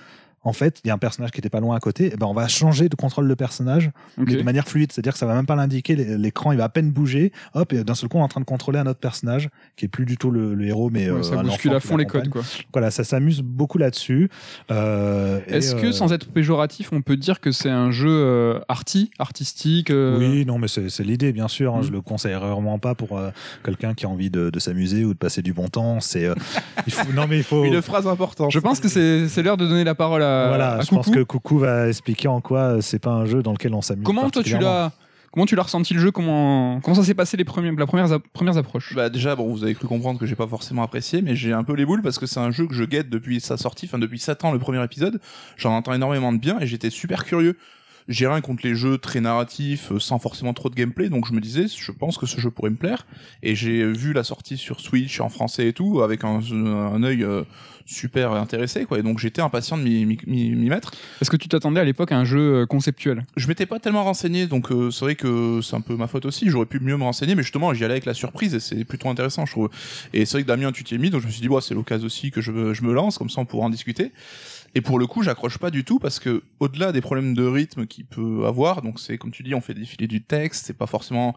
En 0.42 0.52
fait, 0.54 0.80
il 0.84 0.88
y 0.88 0.90
a 0.90 0.94
un 0.94 0.98
personnage 0.98 1.32
qui 1.32 1.38
était 1.38 1.50
pas 1.50 1.60
loin 1.60 1.76
à 1.76 1.80
côté. 1.80 2.12
Et 2.12 2.16
ben, 2.16 2.26
on 2.26 2.32
va 2.32 2.48
changer 2.48 2.88
de 2.88 2.94
contrôle 2.96 3.28
de 3.28 3.34
personnage 3.34 3.90
mais 4.16 4.24
de 4.38 4.42
manière 4.42 4.66
fluide, 4.66 4.90
c'est-à-dire 4.90 5.12
que 5.12 5.18
ça 5.18 5.26
va 5.26 5.34
même 5.34 5.44
pas 5.46 5.54
l'indiquer, 5.56 5.96
l'é- 5.96 6.16
l'écran 6.16 6.52
il 6.52 6.58
va 6.58 6.64
à 6.64 6.68
peine 6.70 6.90
bouger, 6.90 7.30
hop, 7.54 7.72
et 7.74 7.84
d'un 7.84 7.94
seul 7.94 8.08
coup 8.08 8.16
on 8.16 8.20
est 8.20 8.24
en 8.24 8.28
train 8.28 8.40
de 8.40 8.46
contrôler 8.46 8.78
un 8.78 8.86
autre 8.86 9.00
personnage 9.00 9.50
qui 9.76 9.84
est 9.84 9.88
plus 9.88 10.06
du 10.06 10.16
tout 10.16 10.30
le, 10.30 10.54
le 10.54 10.64
héros, 10.66 10.88
mais 10.90 11.10
Ouais, 11.10 11.18
euh, 11.18 11.22
ça 11.22 11.42
bouscule 11.42 11.74
à 11.74 11.80
fond 11.80 11.96
les 11.96 12.06
codes, 12.06 12.28
quoi. 12.30 12.42
Voilà, 12.72 12.90
ça 12.90 13.04
s'amuse 13.04 13.42
beaucoup 13.42 13.76
là-dessus. 13.78 14.30
Euh, 14.70 15.40
Est-ce 15.46 15.74
que, 15.74 15.86
euh, 15.88 15.92
sans 15.92 16.12
être 16.12 16.28
péjoratif, 16.28 16.90
on 16.92 17.02
peut 17.02 17.16
dire 17.16 17.40
que 17.40 17.52
c'est 17.52 17.68
un 17.70 17.90
jeu 17.90 18.08
euh, 18.10 18.60
arty, 18.68 19.10
artistique 19.18 19.90
euh, 19.90 20.18
Oui, 20.18 20.44
non, 20.46 20.58
mais 20.58 20.68
c'est 20.68 21.00
l'idée, 21.04 21.32
bien 21.32 21.48
sûr. 21.48 21.74
hein. 21.74 21.82
Je 21.82 21.90
le 21.90 22.00
conseillerais 22.00 22.50
vraiment 22.50 22.78
pas 22.78 22.94
pour 22.94 23.18
euh, 23.18 23.30
quelqu'un 23.64 23.94
qui 23.94 24.06
a 24.06 24.08
envie 24.08 24.30
de, 24.30 24.50
de 24.50 24.58
s'amuser 24.58 25.04
ou 25.04 25.12
de 25.12 25.18
passer 25.18 25.42
du 25.42 25.52
bon 25.52 25.68
temps. 25.68 26.00
C'est, 26.00 26.26
euh, 26.26 26.34
non, 27.14 27.26
mais 27.28 27.38
il 27.38 27.44
faut. 27.44 27.64
Une 27.70 27.82
phrase 27.82 28.06
importante. 28.06 28.50
Je 28.52 28.58
pense 28.58 28.80
que 28.80 28.88
c'est 28.88 29.28
c'est 29.28 29.42
l'heure 29.42 29.56
de 29.56 29.66
donner 29.66 29.84
la 29.84 29.94
parole 29.94 30.22
à, 30.22 30.29
voilà, 30.48 30.72
à 30.74 30.80
je 30.80 30.88
Coucou. 30.88 31.02
pense 31.02 31.10
que 31.14 31.22
Coucou 31.22 31.58
va 31.58 31.88
expliquer 31.88 32.28
en 32.28 32.40
quoi 32.40 32.60
euh, 32.60 32.80
c'est 32.80 32.98
pas 32.98 33.10
un 33.10 33.26
jeu 33.26 33.42
dans 33.42 33.52
lequel 33.52 33.74
on 33.74 33.82
s'amuse. 33.82 34.04
Comment 34.04 34.28
toi 34.30 34.42
tu 34.42 34.58
l'as 34.58 34.92
Comment 35.32 35.46
tu 35.46 35.54
l'as 35.54 35.62
ressenti 35.62 35.94
le 35.94 36.00
jeu? 36.00 36.10
Comment 36.10 36.80
comment 36.80 36.96
ça 36.96 37.04
s'est 37.04 37.14
passé 37.14 37.36
les 37.36 37.44
premières 37.44 37.72
la 37.74 37.86
premières 37.86 38.10
ap- 38.12 38.26
premières 38.32 38.56
approches? 38.56 38.94
Bah 38.96 39.08
déjà 39.10 39.36
bon 39.36 39.48
vous 39.48 39.62
avez 39.62 39.74
cru 39.76 39.86
comprendre 39.86 40.18
que 40.18 40.26
j'ai 40.26 40.34
pas 40.34 40.48
forcément 40.48 40.82
apprécié 40.82 41.22
mais 41.22 41.36
j'ai 41.36 41.52
un 41.52 41.62
peu 41.62 41.74
les 41.74 41.84
boules 41.86 42.02
parce 42.02 42.18
que 42.18 42.26
c'est 42.26 42.40
un 42.40 42.50
jeu 42.50 42.66
que 42.66 42.74
je 42.74 42.82
guette 42.82 43.08
depuis 43.10 43.40
sa 43.40 43.56
sortie 43.56 43.86
enfin 43.86 43.98
depuis 44.00 44.18
7 44.18 44.44
ans 44.44 44.50
le 44.52 44.58
premier 44.58 44.82
épisode 44.82 45.20
j'en 45.56 45.70
entends 45.76 45.92
énormément 45.92 46.32
de 46.32 46.38
bien 46.38 46.58
et 46.58 46.66
j'étais 46.66 46.90
super 46.90 47.24
curieux 47.24 47.56
j'ai 48.08 48.26
rien 48.26 48.40
contre 48.40 48.66
les 48.66 48.74
jeux 48.74 48.98
très 48.98 49.20
narratifs 49.20 49.92
euh, 49.92 49.98
sans 49.98 50.18
forcément 50.18 50.52
trop 50.54 50.68
de 50.70 50.74
gameplay 50.74 51.08
donc 51.08 51.26
je 51.26 51.32
me 51.32 51.40
disais 51.40 51.66
je 51.68 51.92
pense 51.92 52.18
que 52.18 52.26
ce 52.26 52.40
jeu 52.40 52.50
pourrait 52.50 52.70
me 52.70 52.76
plaire 52.76 53.06
et 53.42 53.54
j'ai 53.54 53.84
vu 53.84 54.12
la 54.12 54.24
sortie 54.24 54.56
sur 54.56 54.80
Switch 54.80 55.20
en 55.20 55.28
français 55.28 55.68
et 55.68 55.72
tout 55.72 56.02
avec 56.02 56.24
un, 56.24 56.40
un 56.52 57.02
œil 57.02 57.22
euh, 57.24 57.42
super 57.86 58.32
intéressé 58.32 58.84
quoi 58.84 58.98
et 58.98 59.02
donc 59.02 59.18
j'étais 59.18 59.42
impatient 59.42 59.76
de 59.76 59.82
m'y- 59.82 60.06
mettre 60.54 60.92
Est-ce 61.20 61.30
que 61.30 61.36
tu 61.36 61.48
t'attendais 61.48 61.80
à 61.80 61.84
l'époque 61.84 62.12
à 62.12 62.16
un 62.18 62.24
jeu 62.24 62.62
euh, 62.62 62.66
conceptuel? 62.66 63.24
Je 63.36 63.48
m'étais 63.48 63.66
pas 63.66 63.80
tellement 63.80 64.04
renseigné, 64.04 64.46
donc 64.46 64.70
euh, 64.70 64.90
c'est 64.92 65.04
vrai 65.04 65.14
que 65.16 65.60
c'est 65.62 65.74
un 65.74 65.80
peu 65.80 65.96
ma 65.96 66.06
faute 66.06 66.24
aussi. 66.24 66.48
J'aurais 66.50 66.66
pu 66.66 66.78
mieux 66.78 66.96
me 66.96 67.02
renseigner, 67.02 67.34
mais 67.34 67.42
justement, 67.42 67.74
j'y 67.74 67.84
allais 67.84 67.94
avec 67.94 68.04
la 68.04 68.14
surprise 68.14 68.54
et 68.54 68.60
c'est 68.60 68.84
plutôt 68.84 69.08
intéressant, 69.08 69.44
je 69.46 69.52
trouve. 69.52 69.70
Et 70.12 70.24
c'est 70.24 70.34
vrai 70.36 70.42
que 70.42 70.48
Damien, 70.48 70.70
tu 70.70 70.84
t'y 70.84 70.94
es 70.94 70.98
mis, 70.98 71.10
donc 71.10 71.22
je 71.22 71.26
me 71.26 71.32
suis 71.32 71.40
dit, 71.40 71.48
ouais, 71.48 71.60
c'est 71.60 71.74
l'occasion 71.74 72.06
aussi 72.06 72.30
que 72.30 72.40
je, 72.40 72.52
me- 72.52 72.74
je 72.74 72.82
me 72.84 72.92
lance, 72.92 73.18
comme 73.18 73.30
ça 73.30 73.40
on 73.40 73.44
pourra 73.44 73.66
en 73.66 73.70
discuter. 73.70 74.12
Et 74.74 74.80
pour 74.80 74.98
le 74.98 75.06
coup, 75.06 75.22
j'accroche 75.22 75.58
pas 75.58 75.70
du 75.70 75.84
tout 75.84 75.98
parce 75.98 76.20
que 76.20 76.42
au-delà 76.60 76.92
des 76.92 77.00
problèmes 77.00 77.34
de 77.34 77.44
rythme 77.44 77.86
qu'il 77.86 78.04
peut 78.04 78.46
avoir, 78.46 78.82
donc 78.82 79.00
c'est 79.00 79.18
comme 79.18 79.32
tu 79.32 79.42
dis, 79.42 79.54
on 79.54 79.60
fait 79.60 79.74
défiler 79.74 80.06
du 80.06 80.22
texte, 80.22 80.66
c'est 80.66 80.78
pas 80.78 80.86
forcément 80.86 81.36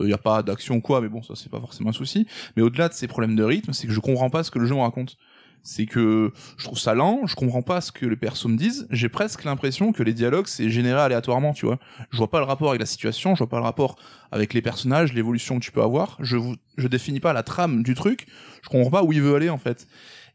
il 0.00 0.08
y 0.08 0.12
a 0.12 0.18
pas 0.18 0.42
d'action 0.42 0.76
ou 0.76 0.80
quoi, 0.80 1.00
mais 1.00 1.08
bon, 1.08 1.22
ça 1.22 1.34
c'est 1.36 1.50
pas 1.50 1.60
forcément 1.60 1.90
un 1.90 1.94
souci. 1.94 2.26
Mais 2.56 2.62
au-delà 2.62 2.88
de 2.88 2.94
ces 2.94 3.06
problèmes 3.06 3.36
de 3.36 3.44
rythme, 3.44 3.72
c'est 3.72 3.86
que 3.86 3.92
je 3.92 4.00
comprends 4.00 4.30
pas 4.30 4.42
ce 4.42 4.50
que 4.50 4.58
le 4.58 4.66
jeu 4.66 4.74
me 4.74 4.80
raconte. 4.80 5.16
C'est 5.64 5.86
que 5.86 6.32
je 6.56 6.64
trouve 6.64 6.78
ça 6.78 6.92
lent, 6.92 7.20
je 7.26 7.36
comprends 7.36 7.62
pas 7.62 7.80
ce 7.80 7.92
que 7.92 8.04
les 8.04 8.16
persos 8.16 8.46
me 8.46 8.56
disent. 8.56 8.88
J'ai 8.90 9.08
presque 9.08 9.44
l'impression 9.44 9.92
que 9.92 10.02
les 10.02 10.12
dialogues 10.12 10.48
c'est 10.48 10.70
généré 10.70 11.00
aléatoirement, 11.00 11.52
tu 11.52 11.66
vois. 11.66 11.78
Je 12.10 12.16
vois 12.16 12.30
pas 12.30 12.40
le 12.40 12.46
rapport 12.46 12.70
avec 12.70 12.80
la 12.80 12.86
situation, 12.86 13.36
je 13.36 13.38
vois 13.38 13.48
pas 13.48 13.58
le 13.58 13.64
rapport 13.64 13.96
avec 14.32 14.54
les 14.54 14.62
personnages, 14.62 15.12
l'évolution 15.12 15.60
que 15.60 15.64
tu 15.64 15.70
peux 15.70 15.82
avoir. 15.82 16.16
Je 16.20 16.36
je 16.76 16.88
définis 16.88 17.20
pas 17.20 17.32
la 17.32 17.44
trame 17.44 17.84
du 17.84 17.94
truc. 17.94 18.26
Je 18.62 18.70
comprends 18.70 18.90
pas 18.90 19.04
où 19.04 19.12
il 19.12 19.22
veut 19.22 19.36
aller 19.36 19.50
en 19.50 19.58
fait. 19.58 19.86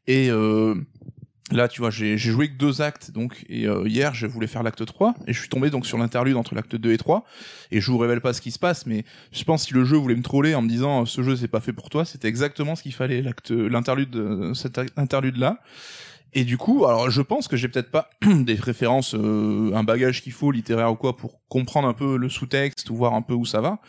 Et 0.08 0.30
euh, 0.30 0.76
Là, 1.52 1.70
tu 1.70 1.80
vois, 1.80 1.92
j'ai 1.92 2.18
joué 2.18 2.50
que 2.50 2.56
deux 2.56 2.82
actes, 2.82 3.12
donc, 3.12 3.46
et 3.48 3.68
euh, 3.68 3.88
hier, 3.88 4.14
je 4.14 4.28
voulais 4.28 4.48
faire 4.48 4.64
l'acte 4.64 4.86
3, 4.86 5.14
et 5.28 5.34
je 5.34 5.40
suis 5.40 5.48
tombé 5.48 5.70
donc 5.70 5.86
sur 5.86 5.98
l'interlude 5.98 6.36
entre 6.36 6.56
l'acte 6.56 6.76
2 6.76 6.92
et 6.92 6.98
3, 6.98 7.24
et 7.72 7.80
je 7.80 7.90
vous 7.90 7.98
révèle 7.98 8.20
pas 8.20 8.34
ce 8.34 8.42
qui 8.42 8.52
se 8.52 8.60
passe, 8.60 8.86
mais 8.86 9.06
je 9.32 9.46
pense 9.46 9.62
que 9.62 9.70
si 9.70 9.74
le 9.74 9.86
jeu 9.86 9.96
voulait 9.96 10.16
me 10.16 10.24
troller 10.24 10.56
en 10.56 10.62
me 10.62 10.68
disant, 10.68 11.06
ce 11.06 11.24
jeu 11.24 11.38
c'est 11.38 11.48
pas 11.48 11.62
fait 11.62 11.72
pour 11.72 11.90
toi, 11.90 12.04
c'était 12.04 12.28
exactement 12.28 12.76
ce 12.76 12.84
qu'il 12.84 12.94
fallait, 12.94 13.22
l'acte, 13.22 13.52
l'interlude, 13.52 14.14
euh, 14.18 14.54
cet 14.54 14.78
interlude-là. 14.98 15.62
Et 16.34 16.44
du 16.44 16.58
coup, 16.58 16.86
alors 16.86 17.10
je 17.10 17.22
pense 17.22 17.48
que 17.48 17.56
j'ai 17.56 17.70
peut-être 17.70 17.92
pas 17.92 18.10
des 18.26 18.56
références, 18.56 19.16
euh, 19.16 19.72
un 19.74 19.84
bagage 19.84 20.22
qu'il 20.22 20.34
faut, 20.34 20.52
littéraire 20.52 20.92
ou 20.92 20.96
quoi, 20.96 21.16
pour 21.16 21.40
comprendre 21.48 21.88
un 21.88 21.94
peu 21.94 22.18
le 22.18 22.28
sous-texte, 22.28 22.90
ou 22.90 22.96
voir 22.98 23.14
un 23.14 23.22
peu 23.22 23.34
où 23.34 23.46
ça 23.46 23.62
va. 23.62 23.80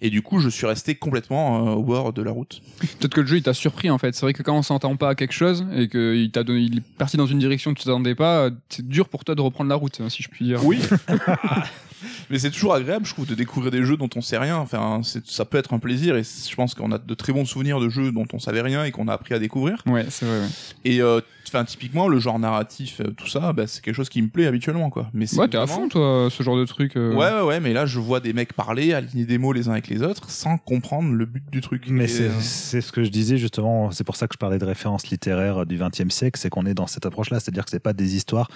Et 0.00 0.10
du 0.10 0.22
coup, 0.22 0.38
je 0.38 0.48
suis 0.48 0.66
resté 0.66 0.94
complètement 0.94 1.68
euh, 1.68 1.74
au 1.74 1.82
bord 1.82 2.12
de 2.12 2.22
la 2.22 2.30
route. 2.30 2.60
Peut-être 2.80 3.14
que 3.14 3.20
le 3.20 3.26
jeu 3.26 3.36
il 3.36 3.42
t'a 3.42 3.54
surpris 3.54 3.90
en 3.90 3.98
fait. 3.98 4.14
C'est 4.14 4.22
vrai 4.22 4.32
que 4.32 4.42
quand 4.42 4.56
on 4.56 4.62
s'entend 4.62 4.96
pas 4.96 5.10
à 5.10 5.14
quelque 5.14 5.32
chose 5.32 5.64
et 5.74 5.88
qu'il 5.88 6.30
t'a 6.32 6.44
donné, 6.44 6.60
il 6.60 6.78
est 6.78 6.82
parti 6.98 7.16
dans 7.16 7.26
une 7.26 7.38
direction 7.38 7.72
que 7.72 7.78
tu 7.78 7.84
t'attendais 7.84 8.14
pas, 8.14 8.50
c'est 8.68 8.86
dur 8.86 9.08
pour 9.08 9.24
toi 9.24 9.34
de 9.34 9.40
reprendre 9.40 9.70
la 9.70 9.76
route, 9.76 10.00
hein, 10.00 10.08
si 10.08 10.22
je 10.22 10.28
puis 10.28 10.44
dire. 10.44 10.64
Oui. 10.64 10.80
Mais 12.30 12.38
c'est 12.38 12.50
toujours 12.50 12.74
agréable, 12.74 13.06
je 13.06 13.12
trouve, 13.12 13.26
de 13.26 13.34
découvrir 13.34 13.70
des 13.70 13.84
jeux 13.84 13.96
dont 13.96 14.08
on 14.16 14.20
sait 14.20 14.38
rien. 14.38 14.56
Enfin, 14.56 15.00
ça 15.24 15.44
peut 15.44 15.58
être 15.58 15.72
un 15.74 15.78
plaisir 15.78 16.16
et 16.16 16.22
je 16.22 16.54
pense 16.54 16.74
qu'on 16.74 16.92
a 16.92 16.98
de 16.98 17.14
très 17.14 17.32
bons 17.32 17.44
souvenirs 17.44 17.80
de 17.80 17.88
jeux 17.88 18.12
dont 18.12 18.26
on 18.32 18.38
savait 18.38 18.60
rien 18.62 18.84
et 18.84 18.90
qu'on 18.90 19.08
a 19.08 19.12
appris 19.12 19.34
à 19.34 19.38
découvrir. 19.38 19.82
Ouais, 19.86 20.06
c'est 20.10 20.26
vrai. 20.26 20.40
ouais. 20.40 20.46
Et 20.84 21.00
euh, 21.00 21.20
enfin, 21.48 21.64
typiquement, 21.64 22.08
le 22.08 22.18
genre 22.18 22.38
narratif, 22.38 23.00
euh, 23.00 23.10
tout 23.16 23.26
ça, 23.28 23.52
bah, 23.52 23.66
c'est 23.66 23.82
quelque 23.82 23.94
chose 23.94 24.08
qui 24.08 24.20
me 24.22 24.28
plaît 24.28 24.46
habituellement, 24.46 24.90
quoi. 24.90 25.10
Mais 25.14 25.26
c'est 25.26 25.38
Ouais, 25.38 25.48
t'es 25.48 25.58
à 25.58 25.66
fond 25.66 25.88
toi, 25.88 26.28
ce 26.30 26.42
genre 26.42 26.56
de 26.56 26.64
truc. 26.64 26.96
euh. 26.96 27.14
Ouais, 27.14 27.30
ouais, 27.32 27.42
ouais, 27.46 27.60
mais 27.60 27.72
là, 27.72 27.86
je 27.86 27.98
vois 27.98 28.20
des 28.20 28.32
mecs 28.32 28.52
parler, 28.52 28.92
aligner 28.94 29.24
des 29.26 29.38
mots 29.38 29.52
les 29.52 29.68
uns 29.68 29.72
avec 29.72 29.88
les 29.88 30.02
autres, 30.02 30.30
sans 30.30 30.58
comprendre 30.58 31.12
le 31.12 31.26
but 31.26 31.42
du 31.50 31.60
truc. 31.60 31.84
Mais 31.88 32.08
c'est 32.08 32.24
euh, 32.28 32.40
c'est 32.40 32.80
ce 32.80 32.92
que 32.92 33.04
je 33.04 33.10
disais 33.10 33.36
justement, 33.38 33.90
c'est 33.90 34.04
pour 34.04 34.16
ça 34.16 34.26
que 34.26 34.34
je 34.34 34.38
parlais 34.38 34.58
de 34.58 34.64
références 34.64 35.08
littéraires 35.08 35.66
du 35.66 35.76
XXe 35.78 36.08
siècle, 36.14 36.38
c'est 36.40 36.50
qu'on 36.50 36.66
est 36.66 36.74
dans 36.74 36.86
cette 36.86 37.06
approche-là, 37.06 37.40
c'est-à-dire 37.40 37.64
que 37.64 37.70
c'est 37.70 37.78
pas 37.78 37.92
des 37.92 38.16
histoires, 38.16 38.48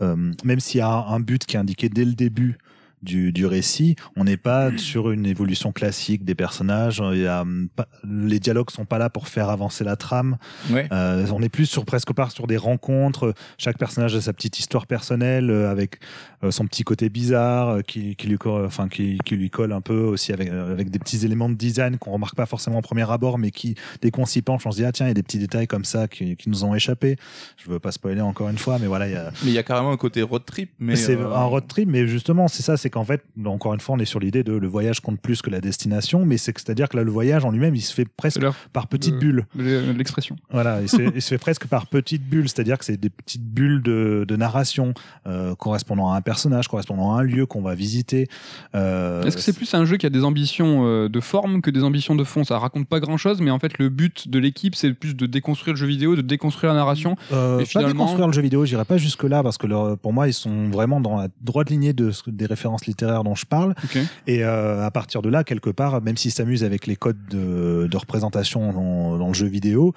euh, 0.00 0.32
même 0.44 0.60
s'il 0.60 0.78
y 0.78 0.82
a 0.82 0.88
un 1.08 1.20
but 1.20 1.44
qui 1.44 1.56
est 1.56 1.58
indiqué 1.60 1.88
dès 1.88 2.04
le 2.04 2.12
début 2.14 2.58
du, 3.02 3.32
du 3.32 3.46
récit, 3.46 3.96
on 4.16 4.24
n'est 4.24 4.36
pas 4.36 4.76
sur 4.78 5.10
une 5.10 5.26
évolution 5.26 5.72
classique 5.72 6.24
des 6.24 6.34
personnages, 6.34 7.02
il 7.12 7.20
y 7.20 7.26
a, 7.26 7.42
hum, 7.42 7.68
pas- 7.74 7.88
les 8.04 8.38
dialogues 8.38 8.70
sont 8.70 8.84
pas 8.84 8.98
là 8.98 9.10
pour 9.10 9.28
faire 9.28 9.48
avancer 9.50 9.84
la 9.84 9.96
trame, 9.96 10.36
ouais. 10.70 10.88
euh, 10.92 11.26
on 11.32 11.42
est 11.42 11.48
plus 11.48 11.66
sur 11.66 11.84
presque 11.84 12.12
pas 12.12 12.30
sur 12.30 12.46
des 12.46 12.56
rencontres. 12.56 13.34
Chaque 13.58 13.78
personnage 13.78 14.14
a 14.14 14.20
sa 14.20 14.32
petite 14.32 14.58
histoire 14.58 14.86
personnelle 14.86 15.50
euh, 15.50 15.70
avec 15.70 15.98
son 16.50 16.66
petit 16.66 16.82
côté 16.82 17.08
bizarre 17.08 17.68
euh, 17.68 17.80
qui, 17.82 18.16
qui 18.16 18.26
lui 18.26 18.36
enfin 18.44 18.88
qui, 18.88 19.18
qui 19.24 19.36
lui 19.36 19.50
colle 19.50 19.72
un 19.72 19.80
peu 19.80 20.00
aussi 20.00 20.32
avec 20.32 20.48
euh, 20.48 20.72
avec 20.72 20.90
des 20.90 20.98
petits 20.98 21.24
éléments 21.24 21.48
de 21.48 21.54
design 21.54 21.98
qu'on 21.98 22.10
remarque 22.12 22.34
pas 22.34 22.46
forcément 22.46 22.78
au 22.78 22.82
premier 22.82 23.08
abord, 23.10 23.38
mais 23.38 23.50
qui 23.50 23.74
dès 24.00 24.10
qu'on 24.10 24.26
s'y 24.26 24.42
penche, 24.42 24.66
on 24.66 24.70
se 24.72 24.76
dit 24.78 24.84
ah 24.84 24.92
tiens 24.92 25.06
il 25.06 25.10
y 25.10 25.12
a 25.12 25.14
des 25.14 25.22
petits 25.22 25.38
détails 25.38 25.66
comme 25.66 25.84
ça 25.84 26.08
qui, 26.08 26.36
qui 26.36 26.48
nous 26.50 26.64
ont 26.64 26.74
échappé. 26.74 27.16
Je 27.56 27.70
veux 27.70 27.78
pas 27.78 27.92
spoiler 27.92 28.20
encore 28.22 28.48
une 28.48 28.58
fois, 28.58 28.78
mais 28.80 28.86
voilà 28.86 29.08
il 29.08 29.12
y 29.12 29.16
a 29.16 29.30
Mais 29.44 29.50
il 29.50 29.54
y 29.54 29.58
a 29.58 29.62
carrément 29.62 29.92
un 29.92 29.96
côté 29.96 30.22
road 30.22 30.44
trip. 30.44 30.70
Mais 30.78 30.96
c'est 30.96 31.16
euh, 31.16 31.34
un 31.34 31.44
road 31.44 31.66
trip, 31.68 31.88
mais 31.88 32.06
justement, 32.06 32.48
c'est 32.48 32.62
ça, 32.62 32.76
c'est 32.76 32.90
qu'en 32.90 33.04
fait, 33.04 33.22
encore 33.44 33.74
une 33.74 33.80
fois, 33.80 33.94
on 33.94 33.98
est 33.98 34.04
sur 34.04 34.20
l'idée 34.20 34.42
de 34.42 34.52
le 34.52 34.66
voyage 34.68 35.00
compte 35.00 35.20
plus 35.20 35.42
que 35.42 35.50
la 35.50 35.60
destination, 35.60 36.24
mais 36.26 36.36
c'est 36.38 36.52
c'est-à-dire 36.58 36.88
que 36.88 36.96
là, 36.96 37.02
le 37.02 37.10
voyage 37.10 37.44
en 37.44 37.50
lui-même, 37.50 37.74
il 37.74 37.80
se 37.80 37.94
fait 37.94 38.04
presque 38.04 38.40
C'est 38.42 38.70
par 38.72 38.86
petites 38.88 39.14
de- 39.14 39.18
bulles. 39.18 39.46
l'expression. 39.56 40.36
Voilà, 40.50 40.80
il 40.82 40.88
se, 40.88 40.96
fait, 40.96 41.12
il 41.14 41.22
se 41.22 41.28
fait 41.28 41.38
presque 41.38 41.66
par 41.66 41.86
petites 41.86 42.22
bulles, 42.28 42.48
c'est-à-dire 42.48 42.78
que 42.78 42.84
c'est 42.84 42.96
des 42.96 43.10
petites 43.10 43.44
bulles 43.44 43.82
de, 43.82 44.24
de 44.26 44.36
narration 44.36 44.94
euh, 45.26 45.54
correspondant 45.54 46.12
à 46.12 46.16
un 46.16 46.20
personnage, 46.20 46.31
correspondant 46.68 47.14
à 47.14 47.20
un 47.20 47.22
lieu 47.22 47.46
qu'on 47.46 47.62
va 47.62 47.74
visiter. 47.74 48.28
Euh, 48.74 49.22
Est-ce 49.22 49.36
que 49.36 49.42
c'est 49.42 49.52
plus 49.52 49.72
un 49.74 49.84
jeu 49.84 49.96
qui 49.96 50.06
a 50.06 50.10
des 50.10 50.24
ambitions 50.24 50.82
euh, 50.86 51.08
de 51.08 51.20
forme 51.20 51.60
que 51.62 51.70
des 51.70 51.82
ambitions 51.84 52.14
de 52.14 52.24
fond? 52.24 52.44
Ça 52.44 52.58
raconte 52.58 52.86
pas 52.88 53.00
grand 53.00 53.16
chose, 53.16 53.40
mais 53.40 53.50
en 53.50 53.58
fait, 53.58 53.78
le 53.78 53.88
but 53.88 54.28
de 54.28 54.38
l'équipe, 54.38 54.74
c'est 54.74 54.92
plus 54.94 55.14
de 55.14 55.26
déconstruire 55.26 55.74
le 55.74 55.78
jeu 55.78 55.86
vidéo, 55.86 56.16
de 56.16 56.22
déconstruire 56.22 56.72
la 56.72 56.78
narration. 56.78 57.16
Euh, 57.32 57.56
Et 57.58 57.62
pas 57.62 57.64
finalement- 57.66 57.92
déconstruire 57.92 58.26
le 58.26 58.32
jeu 58.32 58.42
vidéo, 58.42 58.64
j'irai 58.64 58.84
pas 58.84 58.96
jusque 58.96 59.24
là 59.24 59.42
parce 59.42 59.58
que 59.58 59.66
leur- 59.66 59.98
pour 59.98 60.12
moi 60.12 60.28
ils 60.28 60.32
sont 60.32 60.68
vraiment 60.68 61.00
dans 61.00 61.16
la 61.16 61.28
droite 61.40 61.70
lignée 61.70 61.92
de 61.92 62.10
des 62.26 62.46
références 62.46 62.86
littéraires 62.86 63.24
dont 63.24 63.34
je 63.34 63.46
parle 63.46 63.74
et 64.26 64.44
euh, 64.44 64.84
à 64.86 64.90
partir 64.90 65.22
de 65.22 65.28
là 65.28 65.44
quelque 65.44 65.70
part 65.70 66.00
même 66.02 66.16
s'ils 66.16 66.30
s'amusent 66.30 66.64
avec 66.64 66.86
les 66.86 66.96
codes 66.96 67.16
de, 67.30 67.86
de 67.90 67.96
représentation 67.96 68.72
dans, 68.72 69.18
dans 69.18 69.28
le 69.28 69.34
jeu 69.34 69.46
vidéo 69.46 69.94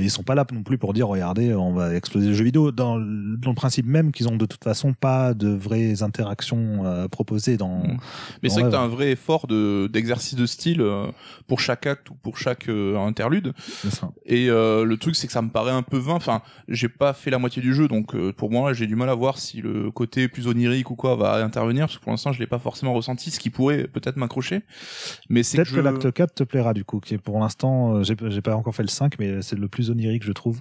ils 0.00 0.10
sont 0.10 0.22
pas 0.22 0.34
là 0.34 0.44
non 0.52 0.62
plus 0.62 0.78
pour 0.78 0.92
dire 0.92 1.08
regardez 1.08 1.54
on 1.54 1.72
va 1.72 1.94
exploser 1.94 2.28
le 2.28 2.34
jeu 2.34 2.44
vidéo 2.44 2.72
dans, 2.72 2.96
le- 2.96 3.36
dans 3.36 3.50
le 3.50 3.56
principe 3.56 3.86
même 3.86 4.12
qu'ils 4.12 4.28
ont 4.28 4.36
de 4.36 4.46
toute 4.46 4.62
façon 4.64 4.92
pas 4.92 5.34
de 5.34 5.48
vraies 5.68 6.02
interactions 6.02 6.84
euh, 6.84 7.08
proposées 7.08 7.56
dans 7.56 7.68
Mm. 7.68 7.98
Mais 8.42 8.48
c'est 8.48 8.60
vrai 8.60 8.70
que 8.70 8.74
t'as 8.74 8.82
un 8.82 8.88
vrai 8.88 9.12
effort 9.12 9.46
de 9.46 9.88
d'exercice 9.92 10.34
de 10.34 10.46
style 10.46 10.80
euh, 10.80 11.06
pour 11.46 11.60
chaque 11.60 11.86
acte 11.86 12.10
ou 12.10 12.14
pour 12.14 12.38
chaque 12.38 12.68
euh, 12.68 12.98
interlude. 12.98 13.52
Ça. 13.90 14.10
Et 14.26 14.48
le 14.48 14.96
truc, 14.96 15.16
c'est 15.16 15.26
que 15.26 15.32
ça 15.32 15.42
me 15.42 15.50
paraît 15.50 15.72
un 15.72 15.82
peu 15.82 15.98
vain. 15.98 16.14
Enfin, 16.14 16.42
j'ai 16.68 16.88
pas 16.88 17.12
fait 17.12 17.30
la 17.30 17.38
moitié 17.38 17.62
du 17.62 17.74
jeu, 17.74 17.88
donc 17.88 18.16
pour 18.32 18.50
moi, 18.50 18.72
j'ai 18.72 18.86
du 18.86 18.96
mal 18.96 19.08
à 19.08 19.14
voir 19.14 19.38
si 19.38 19.60
le 19.60 19.90
côté 19.90 20.28
plus 20.28 20.46
onirique 20.46 20.90
ou 20.90 20.94
quoi 20.94 21.16
va 21.16 21.42
intervenir, 21.44 21.86
parce 21.86 21.98
que 21.98 22.02
pour 22.02 22.12
l'instant, 22.12 22.32
je 22.32 22.38
l'ai 22.38 22.46
pas 22.46 22.58
forcément 22.58 22.92
ressenti, 22.92 23.30
ce 23.30 23.40
qui 23.40 23.50
pourrait 23.50 23.84
peut-être 23.84 24.16
m'accrocher. 24.16 24.62
Mais 25.28 25.42
c'est 25.42 25.58
Peut-être 25.58 25.70
que, 25.70 25.74
que, 25.76 25.80
je... 25.80 25.84
l'acte 25.84 26.12
4 26.12 26.34
te 26.34 26.44
plaira 26.44 26.74
du 26.74 26.84
coup, 26.84 27.00
qui 27.00 27.14
est 27.14 27.18
pour 27.18 27.38
l'instant, 27.38 28.02
j'ai 28.02 28.42
pas 28.42 28.56
encore 28.56 28.74
fait 28.74 28.82
le 28.82 28.88
5, 28.88 29.18
mais 29.18 29.42
c'est 29.42 29.58
le 29.58 29.68
plus 29.68 29.90
onirique 29.90 30.24
je 30.24 30.32
trouve. 30.32 30.60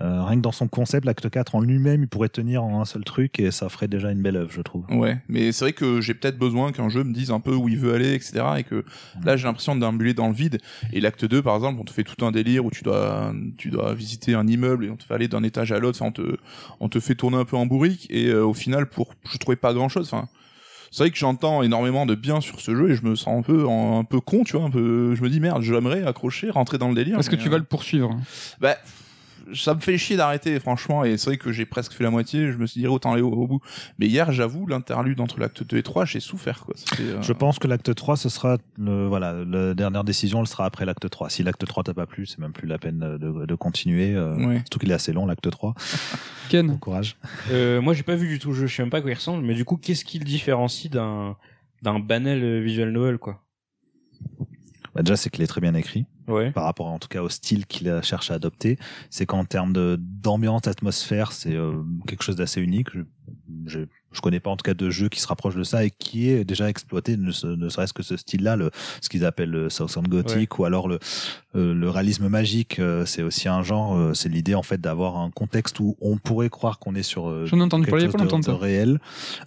Rien 0.00 0.36
que 0.36 0.42
dans 0.42 0.52
son 0.52 0.68
concept, 0.68 1.04
l'acte 1.06 1.28
4 1.28 1.54
en 1.54 1.60
lui-même, 1.60 2.02
il 2.02 2.08
pourrait 2.08 2.28
tenir 2.28 2.62
en 2.62 2.80
un 2.80 2.84
seul 2.84 3.04
truc 3.04 3.40
et 3.40 3.50
ça 3.50 3.68
ferait 3.68 3.88
déjà 3.88 4.10
une 4.10 4.22
belle 4.22 4.37
je 4.48 4.60
trouve. 4.60 4.84
Ouais, 4.90 5.18
mais 5.28 5.52
c'est 5.52 5.64
vrai 5.64 5.72
que 5.72 6.00
j'ai 6.00 6.14
peut-être 6.14 6.38
besoin 6.38 6.72
qu'un 6.72 6.88
jeu 6.88 7.04
me 7.04 7.12
dise 7.12 7.30
un 7.30 7.40
peu 7.40 7.54
où 7.54 7.68
il 7.68 7.78
veut 7.78 7.94
aller, 7.94 8.14
etc. 8.14 8.44
Et 8.58 8.64
que 8.64 8.84
là, 9.24 9.36
j'ai 9.36 9.44
l'impression 9.44 9.76
d'ambuler 9.76 10.14
dans 10.14 10.28
le 10.28 10.34
vide. 10.34 10.60
Et 10.92 11.00
l'acte 11.00 11.24
2, 11.24 11.42
par 11.42 11.56
exemple, 11.56 11.80
on 11.80 11.84
te 11.84 11.92
fait 11.92 12.04
tout 12.04 12.24
un 12.24 12.30
délire 12.30 12.64
où 12.64 12.70
tu 12.70 12.84
dois, 12.84 13.32
tu 13.56 13.70
dois 13.70 13.94
visiter 13.94 14.34
un 14.34 14.46
immeuble 14.46 14.84
et 14.84 14.90
on 14.90 14.96
te 14.96 15.04
fait 15.04 15.14
aller 15.14 15.28
d'un 15.28 15.42
étage 15.42 15.72
à 15.72 15.78
l'autre. 15.78 15.98
Enfin, 16.00 16.08
on 16.08 16.12
te, 16.12 16.36
on 16.80 16.88
te 16.88 17.00
fait 17.00 17.14
tourner 17.14 17.36
un 17.36 17.44
peu 17.44 17.56
en 17.56 17.66
bourrique. 17.66 18.06
Et 18.10 18.28
euh, 18.28 18.44
au 18.44 18.54
final, 18.54 18.86
pour, 18.86 19.14
je 19.30 19.38
trouvais 19.38 19.56
pas 19.56 19.72
grand 19.72 19.88
chose. 19.88 20.08
Enfin, 20.12 20.28
c'est 20.90 21.02
vrai 21.02 21.10
que 21.10 21.18
j'entends 21.18 21.62
énormément 21.62 22.06
de 22.06 22.14
bien 22.14 22.40
sur 22.40 22.60
ce 22.60 22.74
jeu 22.74 22.90
et 22.90 22.94
je 22.94 23.04
me 23.04 23.14
sens 23.14 23.38
un 23.38 23.42
peu, 23.42 23.68
un 23.68 24.04
peu 24.04 24.20
con, 24.20 24.44
tu 24.44 24.56
vois, 24.56 24.66
un 24.66 24.70
peu, 24.70 25.14
je 25.14 25.22
me 25.22 25.28
dis 25.28 25.40
merde, 25.40 25.62
j'aimerais 25.62 26.04
accrocher, 26.04 26.50
rentrer 26.50 26.78
dans 26.78 26.88
le 26.88 26.94
délire. 26.94 27.18
Est-ce 27.18 27.30
que 27.30 27.36
tu 27.36 27.48
euh, 27.48 27.50
vas 27.50 27.58
le 27.58 27.64
poursuivre 27.64 28.16
bah, 28.60 28.76
ça 29.54 29.74
me 29.74 29.80
fait 29.80 29.98
chier 29.98 30.16
d'arrêter, 30.16 30.58
franchement, 30.60 31.04
et 31.04 31.16
c'est 31.16 31.30
vrai 31.30 31.36
que 31.36 31.52
j'ai 31.52 31.66
presque 31.66 31.92
fait 31.92 32.04
la 32.04 32.10
moitié, 32.10 32.52
je 32.52 32.58
me 32.58 32.66
suis 32.66 32.80
dit 32.80 32.86
autant 32.86 33.12
aller 33.12 33.22
au, 33.22 33.30
au 33.32 33.46
bout. 33.46 33.60
Mais 33.98 34.06
hier, 34.06 34.32
j'avoue, 34.32 34.66
l'interlude 34.66 35.20
entre 35.20 35.40
l'acte 35.40 35.62
2 35.62 35.76
et 35.76 35.82
3, 35.82 36.04
j'ai 36.04 36.20
souffert, 36.20 36.64
quoi. 36.64 36.74
Euh, 37.00 37.20
Je 37.22 37.32
pense 37.32 37.58
que 37.58 37.66
l'acte 37.68 37.94
3, 37.94 38.16
ce 38.16 38.28
sera 38.28 38.58
le, 38.78 39.06
voilà, 39.06 39.32
la 39.44 39.74
dernière 39.74 40.04
décision, 40.04 40.40
elle 40.40 40.46
sera 40.48 40.64
après 40.64 40.84
l'acte 40.84 41.08
3. 41.08 41.30
Si 41.30 41.42
l'acte 41.42 41.66
3 41.66 41.84
t'a 41.84 41.94
pas 41.94 42.06
plu, 42.06 42.26
c'est 42.26 42.38
même 42.38 42.52
plus 42.52 42.68
la 42.68 42.78
peine 42.78 43.18
de, 43.18 43.46
de 43.46 43.54
continuer. 43.54 44.14
Euh. 44.14 44.58
Surtout 44.58 44.78
qu'il 44.78 44.90
est 44.90 44.94
assez 44.94 45.12
long, 45.12 45.26
l'acte 45.26 45.50
3. 45.50 45.74
Ken 46.48 46.66
Bon 46.66 46.78
courage. 46.78 47.16
Euh, 47.50 47.80
moi, 47.80 47.94
j'ai 47.94 48.02
pas 48.02 48.16
vu 48.16 48.28
du 48.28 48.38
tout 48.38 48.48
le 48.48 48.54
jeu, 48.54 48.66
je 48.66 48.76
sais 48.76 48.82
même 48.82 48.90
pas 48.90 48.98
à 48.98 49.00
quoi 49.00 49.10
il 49.10 49.14
ressemble, 49.14 49.44
mais 49.44 49.54
du 49.54 49.64
coup, 49.64 49.76
qu'est-ce 49.76 50.04
qui 50.04 50.18
le 50.18 50.24
différencie 50.24 50.90
d'un 50.90 51.36
d'un 51.82 52.00
banal 52.00 52.42
euh, 52.42 52.60
visual 52.60 52.90
novel, 52.90 53.18
quoi? 53.18 53.40
Bah, 54.98 55.02
déjà, 55.04 55.16
c'est 55.16 55.30
qu'il 55.30 55.42
est 55.42 55.46
très 55.48 55.60
bien 55.62 55.74
écrit. 55.74 56.04
Ouais. 56.28 56.50
par 56.50 56.64
rapport 56.64 56.88
en 56.88 56.98
tout 56.98 57.08
cas 57.08 57.22
au 57.22 57.30
style 57.30 57.64
qu'il 57.64 57.88
a 57.88 58.02
cherché 58.02 58.34
à 58.34 58.36
adopter, 58.36 58.76
c'est 59.08 59.24
qu'en 59.24 59.46
termes 59.46 59.72
de 59.72 59.96
d'ambiance, 59.98 60.60
d'atmosphère, 60.60 61.32
c'est 61.32 61.54
euh, 61.54 61.72
quelque 62.06 62.22
chose 62.22 62.36
d'assez 62.36 62.60
unique. 62.60 62.88
Je, 62.92 63.00
je, 63.64 63.80
je 64.12 64.20
connais 64.20 64.38
pas 64.38 64.50
en 64.50 64.56
tout 64.58 64.62
cas 64.62 64.74
de 64.74 64.90
jeu 64.90 65.08
qui 65.08 65.20
se 65.20 65.26
rapproche 65.26 65.54
de 65.54 65.62
ça 65.62 65.86
et 65.86 65.90
qui 65.90 66.28
est 66.28 66.44
déjà 66.44 66.68
exploité, 66.68 67.16
ne, 67.16 67.30
se- 67.30 67.46
ne 67.46 67.70
serait-ce 67.70 67.94
que 67.94 68.02
ce 68.02 68.18
style-là, 68.18 68.56
le, 68.56 68.70
ce 69.00 69.08
qu'ils 69.08 69.24
appellent 69.24 69.48
le 69.50 69.70
Southern 69.70 70.06
Gothic 70.06 70.58
ou 70.58 70.66
alors 70.66 70.86
le, 70.86 70.98
euh, 71.56 71.72
le 71.72 71.88
réalisme 71.88 72.28
magique. 72.28 72.78
euh, 72.78 73.06
c'est 73.06 73.22
aussi 73.22 73.48
un 73.48 73.62
genre, 73.62 73.96
euh, 73.96 74.12
c'est 74.12 74.28
l'idée 74.28 74.54
en 74.54 74.62
fait 74.62 74.82
d'avoir 74.82 75.16
un 75.16 75.30
contexte 75.30 75.80
où 75.80 75.96
on 76.02 76.18
pourrait 76.18 76.50
croire 76.50 76.78
qu'on 76.78 76.94
est 76.94 77.02
sur 77.02 77.30
euh, 77.30 77.46
J'en 77.46 77.58
ai 77.58 77.62
entendu 77.62 77.84
quelque 77.86 77.92
parler 77.92 78.04
chose 78.04 78.12
pas 78.12 78.18
de, 78.24 78.28
réel, 78.52 78.98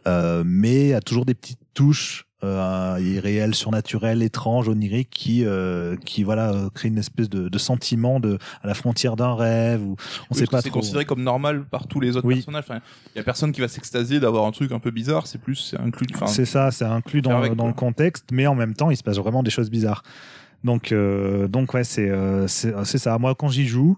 euh, 0.08 0.42
mais 0.44 0.82
il 0.86 0.88
y 0.90 0.94
a 0.94 1.02
toujours 1.02 1.26
des 1.26 1.36
petites 1.36 1.60
touches 1.76 2.26
euh, 2.43 2.97
irréelles, 3.01 3.54
surnaturelles, 3.56 4.23
étranges, 4.23 4.67
oniriques 4.67 5.10
qui, 5.12 5.45
euh, 5.45 5.95
qui 6.06 6.23
voilà, 6.23 6.51
euh, 6.51 6.69
créent 6.73 6.88
une 6.89 6.97
espèce 6.97 7.30
de, 7.30 7.49
de 7.49 7.58
sentiment 7.58 8.19
de 8.19 8.38
à 8.63 8.67
la 8.67 8.73
frontière 8.73 9.15
d'un 9.15 9.36
rêve 9.36 9.84
ou 9.84 9.95
on 10.30 10.34
Oui, 10.34 10.39
sait 10.39 10.47
pas 10.47 10.62
c'est 10.62 10.69
considéré 10.69 11.06
comme 11.06 11.23
normal 11.23 11.65
par 11.65 11.88
tous 11.88 11.99
les 11.99 12.17
autres 12.17 12.25
Oui. 12.27 12.36
personnages. 12.36 12.63
Enfin, 12.67 12.80
il 13.15 13.17
y 13.17 13.21
a 13.21 13.23
personne 13.23 13.51
qui 13.51 13.62
va 13.62 13.67
s'extasier 13.67 14.19
d'avoir 14.19 14.45
un 14.45 14.51
truc 14.51 14.71
un 14.71 14.80
peu 14.80 14.91
bizarre. 14.91 15.27
C'est 15.27 15.39
plus, 15.39 15.56
c'est 15.56 15.80
inclus. 15.80 16.08
Enfin, 16.15 16.27
C'est 16.27 16.45
ça, 16.45 16.71
c'est 16.71 16.86
inclus 16.86 17.21
dans, 17.21 17.38
avec, 17.38 17.54
dans 17.56 17.67
le 17.67 17.73
contexte, 17.73 18.25
mais 18.32 18.47
en 18.47 18.56
même 18.56 18.73
temps, 18.73 18.89
il 18.91 18.97
se 18.97 19.04
passe 19.04 19.17
vraiment 19.17 19.43
des 19.43 19.51
choses 19.51 19.69
bizarres. 19.69 20.04
Donc, 20.63 20.91
euh, 20.91 21.47
donc 21.47 21.74
ouais, 21.74 21.84
c'est 21.84 22.10
euh, 22.10 22.47
c'est 22.47 22.97
ça. 22.97 23.17
Moi, 23.17 23.34
quand 23.36 23.50
j'y 23.50 23.65
joue, 23.65 23.97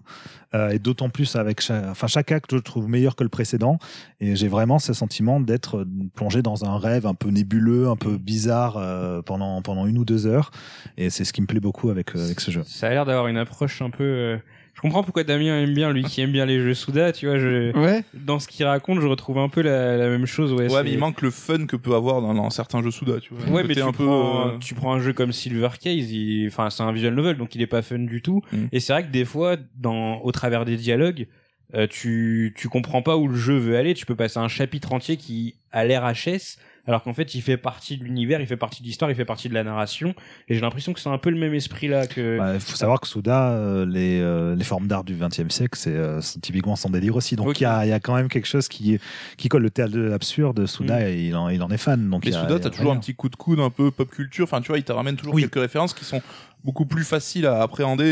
euh, 0.54 0.70
et 0.70 0.78
d'autant 0.78 1.10
plus 1.10 1.36
avec 1.36 1.60
chaque, 1.60 1.84
enfin 1.84 2.06
chaque 2.06 2.32
acte, 2.32 2.50
je 2.50 2.56
le 2.56 2.62
trouve 2.62 2.88
meilleur 2.88 3.16
que 3.16 3.22
le 3.22 3.28
précédent, 3.28 3.78
et 4.20 4.34
j'ai 4.34 4.48
vraiment 4.48 4.78
ce 4.78 4.92
sentiment 4.92 5.40
d'être 5.40 5.78
euh, 5.78 5.88
plongé 6.14 6.42
dans 6.42 6.64
un 6.64 6.78
rêve 6.78 7.06
un 7.06 7.14
peu 7.14 7.28
nébuleux, 7.28 7.88
un 7.88 7.96
peu 7.96 8.16
bizarre 8.16 8.76
euh, 8.78 9.20
pendant 9.20 9.60
pendant 9.62 9.86
une 9.86 9.98
ou 9.98 10.04
deux 10.04 10.26
heures, 10.26 10.50
et 10.96 11.10
c'est 11.10 11.24
ce 11.24 11.32
qui 11.32 11.42
me 11.42 11.46
plaît 11.46 11.60
beaucoup 11.60 11.90
avec 11.90 12.16
euh, 12.16 12.24
avec 12.24 12.40
ce 12.40 12.50
jeu. 12.50 12.62
Ça 12.64 12.86
a 12.86 12.90
l'air 12.90 13.04
d'avoir 13.04 13.28
une 13.28 13.36
approche 13.38 13.82
un 13.82 13.90
peu. 13.90 14.38
Je 14.74 14.80
comprends 14.80 15.02
pourquoi 15.02 15.24
Damien 15.24 15.58
aime 15.60 15.72
bien, 15.72 15.92
lui 15.92 16.02
qui 16.02 16.20
aime 16.20 16.32
bien 16.32 16.44
les 16.46 16.60
jeux 16.60 16.74
Souda, 16.74 17.12
tu 17.12 17.26
vois. 17.26 17.38
Je... 17.38 17.76
Ouais. 17.78 18.04
Dans 18.12 18.38
ce 18.38 18.48
qu'il 18.48 18.66
raconte, 18.66 19.00
je 19.00 19.06
retrouve 19.06 19.38
un 19.38 19.48
peu 19.48 19.62
la, 19.62 19.96
la 19.96 20.08
même 20.08 20.26
chose. 20.26 20.52
Ouais, 20.52 20.68
mais 20.82 20.92
il 20.92 20.98
manque 20.98 21.22
le 21.22 21.30
fun 21.30 21.66
que 21.66 21.76
peut 21.76 21.94
avoir 21.94 22.20
dans, 22.20 22.34
dans 22.34 22.50
certains 22.50 22.82
jeux 22.82 22.90
Souda, 22.90 23.20
tu 23.20 23.32
vois. 23.34 23.54
Ouais, 23.54 23.64
mais 23.64 23.74
tu, 23.74 23.80
un 23.80 23.92
peu. 23.92 24.04
prends, 24.04 24.48
euh, 24.48 24.58
tu 24.58 24.74
prends 24.74 24.92
un 24.92 25.00
jeu 25.00 25.12
comme 25.12 25.32
Silver 25.32 25.68
Case, 25.80 26.10
il... 26.10 26.48
enfin, 26.48 26.70
c'est 26.70 26.82
un 26.82 26.92
visual 26.92 27.14
novel, 27.14 27.36
donc 27.36 27.54
il 27.54 27.62
est 27.62 27.66
pas 27.66 27.82
fun 27.82 28.00
du 28.00 28.20
tout. 28.20 28.42
Mm. 28.52 28.66
Et 28.72 28.80
c'est 28.80 28.92
vrai 28.92 29.04
que 29.04 29.10
des 29.10 29.24
fois, 29.24 29.56
dans, 29.76 30.18
au 30.18 30.32
travers 30.32 30.64
des 30.64 30.76
dialogues, 30.76 31.28
euh, 31.74 31.86
tu, 31.88 32.54
tu 32.56 32.68
comprends 32.68 33.02
pas 33.02 33.16
où 33.16 33.26
le 33.28 33.36
jeu 33.36 33.56
veut 33.56 33.76
aller. 33.76 33.94
Tu 33.94 34.06
peux 34.06 34.16
passer 34.16 34.38
un 34.38 34.48
chapitre 34.48 34.92
entier 34.92 35.16
qui 35.16 35.56
a 35.72 35.84
l'air 35.84 36.04
HS, 36.04 36.58
alors 36.86 37.02
qu'en 37.02 37.14
fait, 37.14 37.34
il 37.34 37.40
fait 37.42 37.56
partie 37.56 37.96
de 37.96 38.04
l'univers, 38.04 38.40
il 38.40 38.46
fait 38.46 38.56
partie 38.56 38.82
de 38.82 38.86
l'histoire, 38.86 39.10
il 39.10 39.14
fait 39.14 39.24
partie 39.24 39.48
de 39.48 39.54
la 39.54 39.64
narration. 39.64 40.14
Et 40.48 40.54
j'ai 40.54 40.60
l'impression 40.60 40.92
que 40.92 41.00
c'est 41.00 41.08
un 41.08 41.18
peu 41.18 41.30
le 41.30 41.38
même 41.38 41.54
esprit 41.54 41.88
là 41.88 42.06
que. 42.06 42.38
Il 42.54 42.60
faut 42.60 42.76
savoir 42.76 43.00
que 43.00 43.06
Souda, 43.06 43.52
euh, 43.52 43.86
les, 43.86 44.20
euh, 44.20 44.54
les 44.54 44.64
formes 44.64 44.86
d'art 44.86 45.04
du 45.04 45.14
XXe 45.14 45.48
siècle, 45.48 45.78
c'est 45.78 45.94
euh, 45.94 46.20
typiquement 46.42 46.76
son 46.76 46.90
délire 46.90 47.16
aussi. 47.16 47.36
Donc 47.36 47.60
il 47.60 47.62
y, 47.62 47.66
a, 47.66 47.86
il 47.86 47.88
y 47.88 47.92
a 47.92 48.00
quand 48.00 48.14
même 48.14 48.28
quelque 48.28 48.46
chose 48.46 48.68
qui, 48.68 48.98
qui 49.36 49.48
colle 49.48 49.62
le 49.62 49.70
théâtre 49.70 49.92
de 49.92 50.00
l'absurde. 50.00 50.66
Souda, 50.66 51.00
Mm. 51.00 51.08
il, 51.18 51.36
en, 51.36 51.48
il 51.48 51.62
en 51.62 51.70
est 51.70 51.76
fan. 51.78 52.10
Donc 52.10 52.24
Mais 52.24 52.30
il 52.30 52.34
y 52.34 52.36
a- 52.36 52.42
Souda, 52.42 52.58
t'as 52.60 52.70
toujours 52.70 52.90
rien. 52.90 52.96
un 52.98 53.00
petit 53.00 53.14
coup 53.14 53.28
de 53.28 53.36
coude 53.36 53.60
un 53.60 53.70
peu 53.70 53.90
pop 53.90 54.08
culture. 54.10 54.44
Enfin, 54.44 54.60
tu 54.60 54.68
vois, 54.68 54.78
il 54.78 54.84
te 54.84 54.92
ramène 54.92 55.16
toujours 55.16 55.34
Oui. 55.34 55.42
quelques 55.42 55.60
références 55.60 55.94
qui 55.94 56.04
sont 56.04 56.20
beaucoup 56.64 56.86
plus 56.86 57.04
faciles 57.04 57.46
à 57.46 57.60
appréhender 57.62 58.04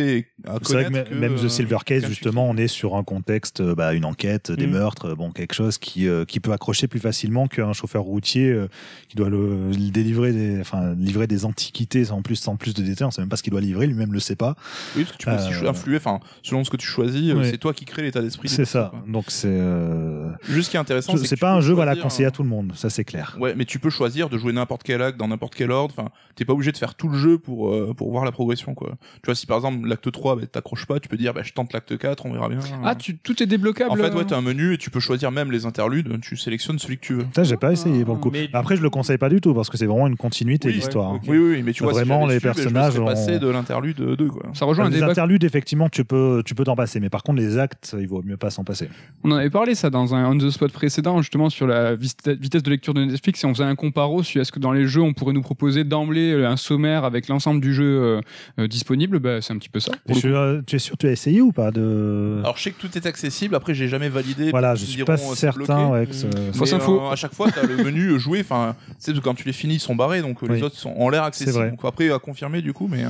et 0.45 0.49
à 0.49 0.59
C'est 0.63 0.75
vrai 0.75 0.85
que 0.85 0.89
connaître. 0.91 1.11
même- 1.11 1.21
même 1.21 1.33
euh, 1.35 1.45
The 1.45 1.49
Silver 1.49 1.79
Case, 1.87 2.05
justement, 2.07 2.49
on 2.49 2.57
est 2.57 2.69
sur 2.69 2.97
un 2.97 3.03
contexte, 3.03 3.61
euh, 3.61 3.75
bah, 3.75 3.95
une 3.95 4.05
enquête, 4.05 4.53
des 4.53 4.67
Mm. 4.67 4.71
meurtres, 4.73 5.07
euh, 5.11 5.15
bon, 5.15 5.31
quelque 5.31 5.55
chose 5.55 5.79
qui, 5.79 6.07
euh, 6.07 6.25
qui 6.25 6.39
peut 6.39 6.53
accrocher 6.53 6.87
plus 6.87 7.01
facilement 7.01 7.49
qu'un 7.49 7.73
chauffeur 7.73 8.03
routier 8.03 8.51
euh, 8.51 8.69
qui 9.09 9.17
doit 9.17 9.31
le, 9.31 9.71
le 9.71 9.91
délivrer 9.91 10.33
des, 10.33 10.61
enfin, 10.61 10.95
livrer 10.95 11.27
des 11.27 11.45
antiquités 11.45 12.05
sans 12.05 12.21
plus, 12.23 12.37
sans 12.37 12.57
plus 12.57 12.75
de 12.75 12.83
détails. 12.83 13.07
On 13.07 13.11
sait 13.11 13.23
même 13.23 13.29
pas 13.29 13.37
ce 13.37 13.43
qu'il 13.43 13.53
doit 13.53 13.61
livrer, 13.61 13.87
lui-même 13.87 14.13
le 14.13 14.21
sait 14.21 14.37
pas. 14.37 14.55
Oui, 14.97 15.05
parce 15.05 15.13
que 15.17 15.19
tu 15.19 15.27
peux 15.27 15.35
aussi 15.35 15.67
influer. 15.67 15.97
Enfin, 15.97 16.21
selon 16.43 16.63
ce 16.65 16.71
que 16.71 16.77
tu 16.77 16.87
choisis, 16.87 17.33
Oui. 17.35 17.49
c'est 17.51 17.59
toi 17.59 17.73
qui 17.73 17.85
crée 17.87 18.03
l'état 18.03 18.21
d'esprit. 18.21 18.49
C'est 18.49 18.65
ça. 18.67 18.89
quoi. 18.91 19.03
Donc 19.09 19.25
c'est, 19.29 19.49
euh, 19.49 20.31
Juste 20.49 20.67
ce 20.67 20.71
qui 20.71 20.77
est 20.77 20.81
intéressant, 20.81 21.17
c'est 21.17 21.39
pas 21.41 21.53
un 21.53 21.61
jeu, 21.61 21.73
voilà, 21.73 21.97
conseillé 21.97 22.27
à 22.27 22.31
tout 22.31 22.43
le 22.43 22.49
monde. 22.49 22.73
Ça, 22.75 22.91
c'est 22.91 23.05
clair. 23.05 23.37
Ouais, 23.41 23.55
mais 23.57 23.65
tu 23.65 23.79
peux 23.79 23.91
choisir 23.91 24.29
de 24.29 24.37
jouer 24.39 24.53
n'importe 24.53 24.83
quel 24.83 25.01
acte 25.03 25.19
dans 25.19 25.29
n'importe 25.29 25.55
quel 25.55 25.71
ordre. 25.71 25.95
Enfin, 25.97 26.11
t'es 26.35 26.45
pas 26.45 26.53
obligé 26.53 26.73
de 26.73 26.77
faire 26.77 26.95
tout 26.95 27.09
le 27.09 27.17
jeu 27.17 27.39
pour 27.39 27.71
euh, 27.73 27.95
pour 27.97 28.11
voir 28.11 28.25
la 28.25 28.33
progression, 28.43 28.75
quoi. 28.75 28.91
Tu 29.17 29.27
vois, 29.27 29.35
si 29.35 29.47
par 29.47 29.57
exemple 29.59 29.87
l'acte 29.89 30.11
3, 30.11 30.37
bah, 30.37 30.43
t'accroches 30.51 30.87
pas, 30.87 31.01
tu 31.01 31.09
peux 31.09 31.17
dire, 31.17 31.33
bah, 31.33 31.43
je 31.45 31.53
tente 31.53 31.73
l'acte 31.73 31.97
4, 31.97 32.27
on 32.27 32.33
verra 32.33 32.49
bien. 32.49 32.59
Ah, 32.85 32.95
tu, 32.95 33.17
tout 33.17 33.43
est 33.43 33.47
débloquable. 33.47 33.91
En 33.91 33.97
fait, 33.97 34.03
euh 34.11 34.15
ouais, 34.19 34.25
t'as 34.25 34.37
un 34.37 34.43
menu 34.43 34.75
et 34.75 34.79
tu 34.79 34.91
peux 34.91 35.01
choisir 35.01 35.31
même 35.31 35.51
les 35.53 35.65
interludes. 35.67 36.21
Tu 36.21 36.37
sélectionnes 36.37 36.79
celui 36.79 36.99
que 36.99 37.07
tu 37.07 37.15
veux. 37.15 37.27
Ça, 37.35 37.45
j'ai 37.45 37.57
pas 37.57 37.73
essayé 37.73 38.05
pour 38.05 38.15
le 38.17 38.21
coup. 38.21 38.31
Mais- 38.33 38.49
Après, 38.53 38.77
je 38.77 38.83
le 38.83 38.91
conseille 38.91 39.19
pas 39.19 39.29
du 39.29 39.41
tout 39.41 39.55
parce 39.55 39.71
que 39.71 39.77
c'est 39.77 39.87
vraiment 39.87 40.07
une 40.07 40.17
continuité 40.17 40.69
Oui, 40.69 40.79
ouais, 40.79 40.97
ok. 40.97 41.21
Oui, 41.29 41.39
oui, 41.39 41.63
mais 41.63 41.73
tu 41.73 41.83
vois, 41.85 41.93
Vraiment, 41.93 42.27
si 42.29 42.35
les 42.35 42.41
su, 42.41 42.47
bah, 42.47 42.55
personnages 42.55 42.93
serais 42.95 43.05
passé 43.05 43.37
ont- 43.37 43.39
de 43.39 43.49
l'interlude 43.49 43.97
2, 44.01 44.29
quoi. 44.29 44.43
Ça 44.55 44.65
rejoint 44.65 44.87
un 44.87 44.89
les 44.91 44.97
débat. 44.97 45.11
interludes, 45.11 45.45
effectivement, 45.45 45.89
tu 45.89 46.05
peux, 46.05 46.43
tu 46.45 46.55
peux 46.55 46.65
t'en 46.65 46.77
passer, 46.77 47.01
mais 47.01 47.11
par 47.11 47.23
contre, 47.23 47.41
les 47.41 47.59
actes, 47.59 47.95
il 47.99 48.09
vaut 48.09 48.23
mieux 48.23 48.37
pas 48.37 48.51
s'en 48.51 48.65
passer. 48.65 48.89
On 49.25 49.31
en 49.33 49.37
avait 49.37 49.51
parlé 49.51 49.75
ça 49.75 49.91
dans 49.91 50.15
un 50.15 50.31
on 50.33 50.37
the 50.39 50.51
spot 50.51 50.73
précédent 50.73 51.21
justement 51.23 51.51
sur 51.51 51.67
la 51.67 51.95
vitesse 51.95 52.63
de 52.63 52.71
lecture 52.71 52.95
de 52.95 53.05
Netflix 53.05 53.45
et 53.45 53.47
on 53.47 53.55
faisait 53.55 53.65
un 53.65 53.75
comparo 53.75 54.23
sur 54.23 54.41
est-ce 54.41 54.53
que 54.53 54.59
dans 54.59 54.73
les 54.73 54.87
jeux 54.87 55.03
on 55.03 55.13
pourrait 55.13 55.33
nous 55.33 55.43
proposer 55.43 55.85
d'emblée 55.85 56.33
euh, 56.33 56.49
un 56.49 56.57
sommaire 56.57 57.05
avec 57.05 57.29
l'ensemble 57.29 57.61
du 57.61 57.73
jeu 57.75 57.85
euh, 57.85 58.03
euh, 58.19 58.21
disponible, 58.69 59.19
bah, 59.19 59.41
c'est 59.41 59.53
un 59.53 59.59
petit 59.59 59.69
peu 59.69 59.81
ça. 59.81 59.93
je- 60.09 60.29
euh, 60.29 60.63
tu 60.67 60.77
es 60.77 60.79
sûr, 60.79 60.97
tu 60.97 61.07
as 61.07 61.13
essayé 61.13 61.41
ou 61.41 61.53
pas 61.53 61.71
de 61.71 62.39
Alors 62.41 62.57
je 62.57 62.63
sais 62.63 62.71
que 62.71 62.81
tout 62.81 62.97
est 62.97 63.07
accessible. 63.07 63.55
Après, 63.55 63.75
j'ai 63.75 63.89
jamais 63.89 64.09
validé. 64.09 64.51
Voilà, 64.51 64.75
je 64.75 64.85
suis 64.85 65.05
pas 65.05 65.15
euh, 65.15 65.17
c'est 65.17 65.35
certain. 65.37 65.89
Ouais, 65.91 66.07
que 66.07 66.15
ce- 66.15 66.27
Mm. 66.27 66.53
Fausse 66.55 66.71
Mais, 66.73 66.77
info. 66.79 67.01
euh, 67.03 67.11
à 67.11 67.17
chaque 67.17 67.35
fois, 67.35 67.51
t'as 67.51 67.63
le 67.67 67.77
menu 67.77 68.09
euh, 68.09 68.19
jouer. 68.19 68.41
Enfin, 68.41 68.75
tu 69.05 69.15
sais, 69.15 69.21
quand 69.23 69.35
tu 69.35 69.45
les 69.45 69.53
finis, 69.53 69.75
ils 69.75 69.81
sont 69.81 69.95
barrés, 69.95 70.21
donc 70.23 70.43
euh, 70.43 70.47
Oui. 70.49 70.57
les 70.57 70.63
autres 70.63 70.77
sont 70.77 70.95
en 70.97 71.09
l'air 71.09 71.23
accessibles. 71.25 71.71
Donc 71.71 71.81
après, 71.85 72.11
à 72.11 72.19
confirmer 72.19 72.63
du 72.63 72.73
coup, 72.73 72.89
mais 72.91 73.05
euh, 73.05 73.09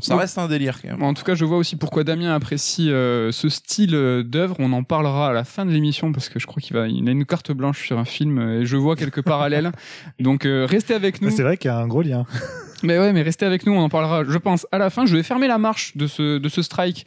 ça 0.00 0.16
reste 0.16 0.38
un 0.38 0.48
délire 0.48 0.80
quand 0.80 0.88
même. 0.88 1.02
En 1.02 1.12
tout 1.14 1.22
cas, 1.22 1.34
je 1.34 1.44
vois 1.44 1.56
aussi 1.58 1.76
pourquoi 1.76 2.02
Damien 2.04 2.34
apprécie 2.34 2.90
euh, 2.90 3.30
ce 3.32 3.48
style 3.48 3.94
euh, 3.94 4.22
d'œuvre. 4.22 4.56
On 4.58 4.72
en 4.72 4.82
parlera 4.84 5.28
à 5.28 5.32
la 5.32 5.44
fin 5.44 5.66
de 5.66 5.70
l'émission 5.70 6.12
parce 6.12 6.28
que 6.28 6.38
je 6.38 6.46
crois 6.46 6.60
qu'il 6.62 6.74
va, 6.76 6.88
il 6.88 7.06
a 7.08 7.12
une 7.12 7.24
carte 7.26 7.52
blanche 7.52 7.84
sur 7.86 7.98
un 7.98 8.04
film 8.04 8.38
euh, 8.38 8.60
et 8.60 8.66
je 8.66 8.76
vois 8.76 8.96
quelques 8.96 9.22
parallèles. 9.22 9.70
Donc 10.20 10.46
euh, 10.46 10.66
restez 10.68 10.94
avec 10.94 11.20
nous. 11.20 11.30
C'est 11.30 11.42
vrai 11.42 11.56
qu'il 11.56 11.68
y 11.68 11.72
a 11.74 11.78
un 11.78 11.88
gros 11.88 12.02
lien. 12.02 12.24
Mais 12.82 12.98
ouais, 12.98 13.12
mais 13.12 13.22
restez 13.22 13.46
avec 13.46 13.66
nous, 13.66 13.72
on 13.72 13.80
en 13.80 13.88
parlera, 13.88 14.24
je 14.24 14.38
pense, 14.38 14.66
à 14.72 14.78
la 14.78 14.90
fin. 14.90 15.06
Je 15.06 15.16
vais 15.16 15.22
fermer 15.22 15.46
la 15.48 15.58
marche 15.58 15.96
de 15.96 16.06
ce, 16.06 16.38
de 16.38 16.48
ce 16.48 16.62
strike 16.62 17.06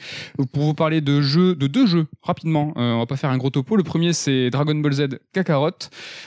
pour 0.54 0.64
vous 0.64 0.74
parler 0.74 1.02
de 1.02 1.22
jeux, 1.22 1.56
de 1.56 1.68
deux 1.68 1.86
jeux, 1.86 2.08
rapidement. 2.22 2.74
Euh, 2.78 2.94
on 2.94 3.00
va 3.00 3.06
pas 3.06 3.18
faire 3.18 3.30
un 3.30 3.38
gros 3.38 3.50
topo. 3.50 3.76
Le 3.76 3.84
premier, 3.84 4.14
c'est 4.14 4.50
Dragon 4.50 4.76
Ball 4.76 4.94
Z 4.94 5.08
Kakarot. 5.34 5.72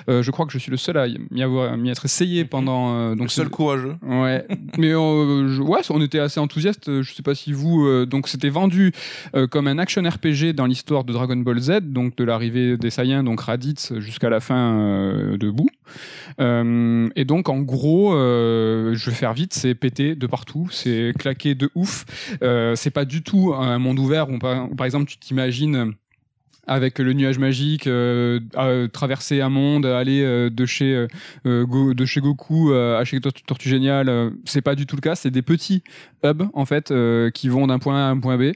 Euh, 0.09 0.23
je 0.23 0.31
crois 0.31 0.47
que 0.47 0.53
je 0.53 0.59
suis 0.59 0.71
le 0.71 0.77
seul 0.77 0.97
à 0.99 1.07
m'y 1.31 1.43
avoir, 1.43 1.77
m'y 1.77 1.91
être 1.91 2.05
essayé 2.05 2.45
pendant, 2.45 2.95
euh, 2.95 3.11
donc 3.15 3.25
Le 3.25 3.29
seul 3.29 3.49
courageux. 3.49 3.97
Ouais, 4.03 4.47
mais 4.79 4.93
euh, 4.93 5.49
je- 5.49 5.63
ouais, 5.63 5.81
on 5.91 6.01
était 6.03 6.19
assez 6.19 6.41
enthousiastes. 6.41 7.03
Je 7.03 7.13
sais 7.15 7.23
pas 7.23 7.35
si 7.35 7.53
vous. 7.53 7.89
donc 8.07 8.29
c'était 8.29 8.49
vendu 8.51 8.93
comme 9.51 9.67
un 9.67 9.79
action 9.79 10.03
RPG 10.03 10.53
dans 10.55 10.67
l'histoire 10.67 11.05
de 11.05 11.13
Dragon 11.13 11.37
Ball 11.37 11.59
Z, 11.61 11.81
donc 11.83 12.17
de 12.17 12.25
l'arrivée 12.25 12.77
des 12.77 12.91
Saiyans, 12.91 13.23
donc 13.25 13.41
Raditz, 13.41 13.93
jusqu'à 13.99 14.29
la 14.31 14.41
fin 14.41 14.75
de 15.39 15.51
Boo. 15.51 15.67
Euh, 16.41 17.09
et 17.17 17.25
donc 17.25 17.49
en 17.49 17.61
gros, 17.61 18.15
euh, 18.15 18.95
je 18.95 19.11
vais 19.11 19.17
faire 19.17 19.35
vite, 19.35 19.55
c'est 19.55 19.75
pété 19.75 20.15
de 20.15 20.27
partout, 20.27 20.69
c'est 20.71 21.13
claqué 21.19 21.55
de 21.55 21.71
ouf. 21.75 22.05
Euh, 22.43 22.75
c'est 22.77 22.91
pas 22.91 23.05
du 23.05 23.23
tout 23.23 23.55
un 23.55 23.79
monde 23.79 23.99
ouvert 23.99 24.31
où 24.31 24.39
par, 24.39 24.87
exemple 24.87 25.07
tu 25.07 25.19
t'imagines 25.19 25.95
avec 26.67 26.99
le 26.99 27.15
nuage 27.15 27.39
magique, 27.39 27.89
traverser 28.93 29.41
un 29.41 29.49
monde, 29.49 29.87
aller 29.87 30.51
de 30.51 30.67
chez 30.67 31.07
de 31.47 32.05
chez 32.05 32.21
Goku 32.21 32.73
à 32.75 33.05
chez 33.05 33.21
Tortue 33.21 33.69
Géniale, 33.71 34.33
c'est 34.45 34.61
pas 34.61 34.75
du 34.75 34.87
tout 34.87 34.97
le 34.97 35.01
cas. 35.01 35.15
C'est 35.15 35.31
des 35.31 35.41
petits 35.41 35.83
hubs 36.25 36.43
en 36.53 36.67
fait 36.67 36.93
qui 37.33 37.49
vont 37.49 37.67
d'un 37.69 37.79
point 37.79 37.97
A 37.97 38.09
à 38.09 38.11
un 38.11 38.19
point 38.19 38.37
B. 38.37 38.53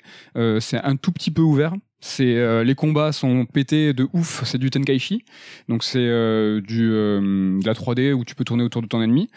C'est 0.61 0.79
un 0.83 0.97
tout 0.97 1.13
petit 1.13 1.31
peu 1.31 1.41
ouvert. 1.41 1.73
C'est 2.05 2.35
euh, 2.35 2.65
les 2.65 2.75
combats 2.75 3.13
sont 3.13 3.47
pétés 3.47 3.93
de 3.93 4.09
ouf. 4.13 4.43
C'est 4.45 4.59
du 4.59 4.71
Tenkaichi, 4.71 5.25
donc 5.69 5.85
c'est 5.85 6.01
euh, 6.01 6.61
du 6.61 6.91
euh, 6.91 7.61
de 7.61 7.65
la 7.65 7.75
3D 7.75 8.13
où 8.13 8.25
tu 8.25 8.35
peux 8.35 8.43
tourner 8.43 8.65
autour 8.65 8.83
de 8.83 8.89
ton 8.89 9.01
ennemi. 9.01 9.31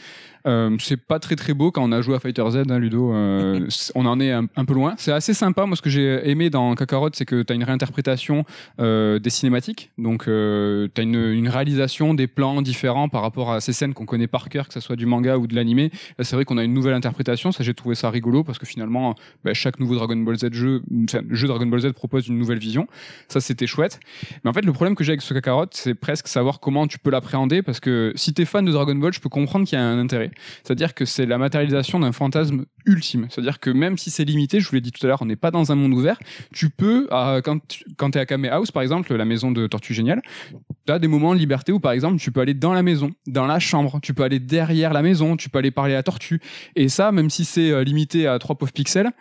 Euh, 0.46 0.76
c'est 0.80 0.98
pas 0.98 1.20
très 1.20 1.36
très 1.36 1.54
beau 1.54 1.72
quand 1.72 1.84
on 1.84 1.92
a 1.92 2.02
joué 2.02 2.16
à 2.16 2.20
Fighter 2.20 2.44
Z, 2.50 2.64
hein, 2.70 2.80
Ludo. 2.80 3.14
euh, 3.14 3.68
on 3.96 4.06
en 4.06 4.20
est 4.20 4.32
un, 4.32 4.48
un 4.56 4.66
peu 4.66 4.74
loin. 4.74 4.94
C'est 4.98 5.12
assez 5.12 5.34
sympa. 5.34 5.66
Moi, 5.66 5.76
ce 5.76 5.82
que 5.82 5.90
j'ai 5.90 6.30
aimé 6.30 6.50
dans 6.50 6.76
Kakarot, 6.76 7.10
c'est 7.14 7.26
que 7.26 7.42
tu 7.42 7.52
as 7.52 7.56
une 7.56 7.64
réinterprétation 7.64 8.46
euh, 8.80 9.20
des 9.20 9.30
cinématiques. 9.30 9.92
Donc, 9.98 10.28
euh, 10.28 10.88
tu 10.94 11.02
as 11.02 11.04
une, 11.04 11.16
une 11.16 11.50
réalisation 11.50 12.14
des 12.14 12.28
plans 12.28 12.62
différents 12.62 13.10
par 13.10 13.22
rapport 13.22 13.52
à 13.52 13.62
ces 13.62 13.74
scènes 13.74 13.94
qu'on 13.94 14.06
connaît 14.06 14.28
par 14.28 14.50
cœur, 14.50 14.68
que 14.68 14.74
ce 14.74 14.80
soit 14.80 14.96
du 14.96 15.06
manga 15.06 15.38
ou 15.38 15.48
de 15.48 15.56
l'animé. 15.56 15.92
Là, 16.18 16.24
c'est 16.24 16.36
vrai 16.36 16.46
qu'on 16.46 16.58
a 16.58 16.64
une 16.64 16.74
nouvelle 16.74 16.94
interprétation. 16.94 17.52
Ça, 17.52 17.64
j'ai 17.64 17.74
trouvé 17.74 17.96
ça 17.96 18.10
rigolo 18.10 18.44
parce 18.44 18.60
que 18.60 18.66
finalement, 18.66 19.16
bah, 19.44 19.54
chaque 19.54 19.80
nouveau 19.80 19.96
Dragon 19.96 20.18
Ball 20.18 20.38
Z 20.38 20.52
jeu, 20.52 20.82
enfin, 21.06 21.22
jeu 21.32 21.48
Dragon 21.48 21.66
Ball 21.66 21.80
Z 21.82 21.94
propose 21.94 22.28
une 22.28 22.38
nouvelle 22.38 22.60
vision. 22.60 22.88
Ça, 23.28 23.42
c'était 23.42 23.68
chouette. 23.68 24.00
Mais 24.44 24.50
en 24.50 24.54
fait, 24.54 24.66
le 24.66 24.74
problème 24.74 24.96
que 24.96 25.04
j'ai 25.04 25.14
avec 25.14 25.22
ce 25.22 25.34
Kakarot, 25.34 25.66
c'est 25.72 25.96
presque 25.96 26.28
savoir 26.28 26.60
comment 26.60 26.88
tu 26.88 27.00
peux 27.00 27.10
l'appréhender 27.10 27.62
parce 27.62 27.80
que 27.80 28.14
si 28.16 28.34
t'es 28.34 28.46
fan 28.46 28.64
de 28.66 28.72
Dragon 28.72 28.96
Ball, 28.96 29.14
je 29.14 29.20
peux 29.20 29.30
comprendre 29.30 29.68
qu'il 29.68 29.78
y 29.78 29.82
a 29.82 29.86
un 29.86 30.00
intérêt. 30.00 30.32
C'est-à-dire 30.64 30.94
que 30.94 31.06
c'est 31.06 31.26
la 31.26 31.38
matérialisation 31.38 32.00
d'un 32.00 32.12
fantasme 32.12 32.66
ultime. 32.86 33.28
C'est-à-dire 33.30 33.60
que 33.60 33.70
même 33.70 33.98
si 33.98 34.12
c'est 34.12 34.24
limité, 34.26 34.60
je 34.60 34.68
vous 34.70 34.76
l'ai 34.76 34.82
dit 34.82 34.92
tout 34.92 35.06
à 35.06 35.08
l'heure, 35.10 35.22
on 35.22 35.26
n'est 35.26 35.36
pas 35.36 35.52
dans 35.52 35.72
un 35.72 35.76
monde 35.76 35.94
ouvert, 35.94 36.20
tu 36.54 36.70
peux, 36.70 37.08
euh, 37.12 37.42
quand, 37.42 37.66
tu- 37.68 37.84
quand 37.98 38.16
es 38.16 38.20
à 38.20 38.26
Kame 38.26 38.46
House, 38.46 38.72
par 38.72 38.84
exemple, 38.84 39.14
la 39.16 39.26
maison 39.26 39.52
de 39.52 39.68
Tortue 39.68 39.94
Géniale, 39.94 40.22
tu 40.86 40.94
as 40.94 41.00
des 41.00 41.08
moments 41.08 41.34
de 41.34 41.40
liberté 41.40 41.72
où, 41.72 41.80
par 41.80 41.94
exemple, 41.94 42.18
tu 42.20 42.32
peux 42.32 42.42
aller 42.42 42.54
dans 42.54 42.74
la 42.74 42.84
maison, 42.84 43.12
dans 43.28 43.48
la 43.48 43.60
chambre, 43.60 44.00
tu 44.02 44.14
peux 44.14 44.24
aller 44.24 44.40
derrière 44.40 44.94
la 44.94 45.02
maison, 45.02 45.36
tu 45.38 45.50
peux 45.50 45.58
aller 45.60 45.72
parler 45.72 45.96
à 45.96 46.04
Tortue. 46.04 46.40
Et 46.76 46.90
ça, 46.90 47.12
même 47.12 47.30
si 47.30 47.44
c'est 47.46 47.72
euh, 47.72 47.84
limité 47.84 48.28
à 48.28 48.38
3 48.38 48.56
pauvres 48.56 48.72
pixels, 48.74 49.12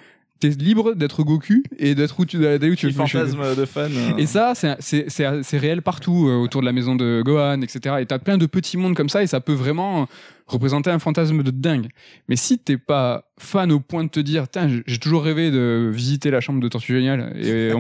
tu 0.41 0.49
es 0.49 0.51
libre 0.51 0.95
d'être 0.95 1.23
Goku 1.23 1.63
et 1.79 1.95
d'être 1.95 2.19
où 2.19 2.25
tu, 2.27 2.39
d'aller 2.39 2.69
où 2.71 2.75
tu 2.75 2.89
veux. 2.89 2.93
fantasme 2.93 3.57
de 3.57 3.65
fan. 3.65 3.93
euh. 3.95 4.17
Et 4.19 4.27
ça, 4.27 4.53
c'est 4.55 5.59
réel 5.59 5.81
partout, 5.81 6.29
euh, 6.29 6.37
autour 6.37 6.61
de 6.61 6.67
la 6.67 6.73
maison 6.73 6.97
de 6.97 7.23
Gohan, 7.25 7.63
etc. 7.63 7.97
Et 8.01 8.07
t'as 8.07 8.19
plein 8.19 8.37
de 8.37 8.47
petits 8.47 8.77
mondes 8.77 8.95
comme 8.97 9.09
ça, 9.09 9.23
et 9.23 9.27
ça 9.29 9.41
peut 9.41 9.53
vraiment 9.55 10.09
représenter 10.47 10.91
un 10.91 10.99
fantasme 10.99 11.43
de 11.43 11.51
dingue. 11.51 11.89
Mais 12.29 12.37
si 12.37 12.59
t'es 12.59 12.77
pas 12.77 13.31
fan 13.39 13.73
au 13.73 13.81
point 13.81 14.05
de 14.05 14.09
te 14.11 14.21
dire, 14.21 14.47
Tain, 14.49 14.69
j'ai- 14.87 14.99
toujours 14.99 15.25
rêvé 15.25 15.51
de 15.51 15.91
visiter 15.93 16.31
la 16.31 16.41
chambre 16.41 16.61
de 16.61 16.69
Tortue 16.69 16.93
Géniale, 16.95 17.33
et, 17.37 17.71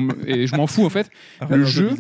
je 0.47 0.57
m'en 0.57 0.67
fous 0.67 0.85
en 0.85 0.91
fait, 0.91 1.11
le 1.49 1.65
jeu- 1.65 1.91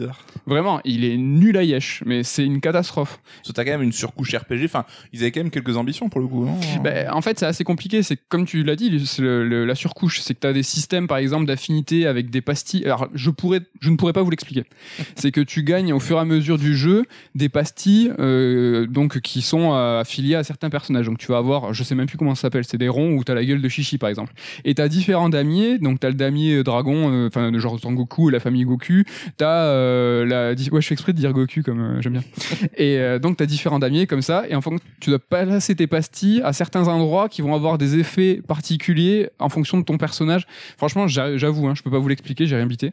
vraiment, 0.46 0.80
il 0.84 1.04
est 1.04 1.16
nul 1.16 1.56
à 1.56 1.62
yesh, 1.62 2.02
mais 2.06 2.22
c'est 2.24 2.44
une 2.44 2.60
catastrophe. 2.60 3.20
Parce 3.36 3.48
que 3.48 3.52
t'as 3.52 3.64
quand 3.64 3.70
même 3.70 3.82
une 3.82 3.92
surcouche 3.92 4.34
RPG. 4.34 4.64
Enfin, 4.64 4.84
ils 5.12 5.20
avaient 5.20 5.30
quand 5.30 5.40
même 5.40 5.50
quelques 5.50 5.76
ambitions 5.76 6.08
pour 6.08 6.20
le 6.20 6.26
coup. 6.26 6.44
Non? 6.46 6.58
Ben, 6.82 7.08
en 7.12 7.20
fait, 7.22 7.38
c'est 7.38 7.46
assez 7.46 7.62
compliqué. 7.64 8.02
C'est 8.02 8.16
comme 8.28 8.44
tu 8.44 8.64
l'as 8.64 8.74
dit, 8.76 9.04
c'est 9.06 9.22
le- 9.22 9.46
le- 9.46 9.64
la 9.66 9.74
surcouche. 9.74 10.20
C'est 10.20 10.34
que 10.34 10.40
tu 10.40 10.46
as 10.46 10.52
des 10.52 10.62
systèmes, 10.64 11.06
par 11.06 11.18
exemple, 11.18 11.46
d'affinité 11.46 12.06
avec 12.06 12.30
des 12.30 12.40
pastilles. 12.40 12.84
Alors, 12.86 13.08
je, 13.14 13.30
pourrais, 13.30 13.60
je 13.80 13.90
ne 13.90 13.96
pourrais 13.96 14.12
pas 14.12 14.22
vous 14.22 14.30
l'expliquer. 14.30 14.64
c'est 15.14 15.30
que 15.30 15.40
tu 15.40 15.62
gagnes 15.62 15.92
au 15.92 16.00
fur 16.00 16.16
et 16.16 16.20
à 16.20 16.24
mesure 16.24 16.58
du 16.58 16.76
jeu 16.76 17.04
des 17.34 17.48
pastilles 17.48 18.12
euh, 18.18 18.86
donc, 18.86 19.20
qui 19.20 19.42
sont 19.42 19.72
euh, 19.74 20.00
affiliées 20.00 20.34
à 20.34 20.42
certains 20.42 20.53
personnages. 20.58 21.06
Donc, 21.06 21.18
tu 21.18 21.28
vas 21.28 21.38
avoir, 21.38 21.74
je 21.74 21.82
sais 21.82 21.94
même 21.94 22.06
plus 22.06 22.18
comment 22.18 22.34
ça 22.34 22.42
s'appelle, 22.42 22.64
c'est 22.64 22.78
des 22.78 22.88
ronds 22.88 23.12
où 23.12 23.24
tu 23.24 23.32
as 23.32 23.34
la 23.34 23.44
gueule 23.44 23.60
de 23.62 23.68
Chichi, 23.68 23.98
par 23.98 24.08
exemple. 24.08 24.32
Et 24.64 24.74
tu 24.74 24.82
as 24.82 24.88
différents 24.88 25.28
damiers. 25.28 25.78
Donc, 25.78 26.00
tu 26.00 26.06
as 26.06 26.10
le 26.10 26.16
damier 26.16 26.56
euh, 26.56 26.62
dragon, 26.64 27.10
euh, 27.12 27.28
enfin, 27.28 27.50
de 27.50 27.58
genre 27.58 27.78
Sangoku, 27.78 28.30
la 28.30 28.40
famille 28.40 28.64
Goku. 28.64 29.04
Tu 29.38 29.44
as 29.44 30.24
la. 30.24 30.54
Ouais, 30.72 30.80
je 30.80 30.86
fais 30.86 30.94
exprès 30.94 31.12
de 31.12 31.18
dire 31.18 31.32
Goku, 31.32 31.62
comme 31.62 31.80
euh, 31.80 32.00
j'aime 32.00 32.14
bien. 32.14 32.22
Et 32.76 32.98
euh, 32.98 33.18
donc, 33.18 33.36
tu 33.36 33.42
as 33.42 33.46
différents 33.46 33.78
damiers 33.78 34.06
comme 34.06 34.22
ça. 34.22 34.44
Et 34.48 34.54
en 34.54 34.60
fonction, 34.60 34.84
tu 35.00 35.10
dois 35.10 35.18
placer 35.18 35.74
tes 35.74 35.86
pastilles 35.86 36.40
à 36.42 36.52
certains 36.52 36.88
endroits 36.88 37.28
qui 37.28 37.42
vont 37.42 37.54
avoir 37.54 37.78
des 37.78 37.98
effets 37.98 38.40
particuliers 38.46 39.28
en 39.38 39.48
fonction 39.48 39.78
de 39.78 39.84
ton 39.84 39.98
personnage. 39.98 40.46
Franchement, 40.76 41.06
j'a- 41.08 41.36
j'avoue, 41.36 41.66
hein, 41.68 41.74
je 41.74 41.82
peux 41.82 41.90
pas 41.90 41.98
vous 41.98 42.08
l'expliquer, 42.08 42.46
j'ai 42.46 42.56
rien 42.56 42.66
bité. 42.66 42.92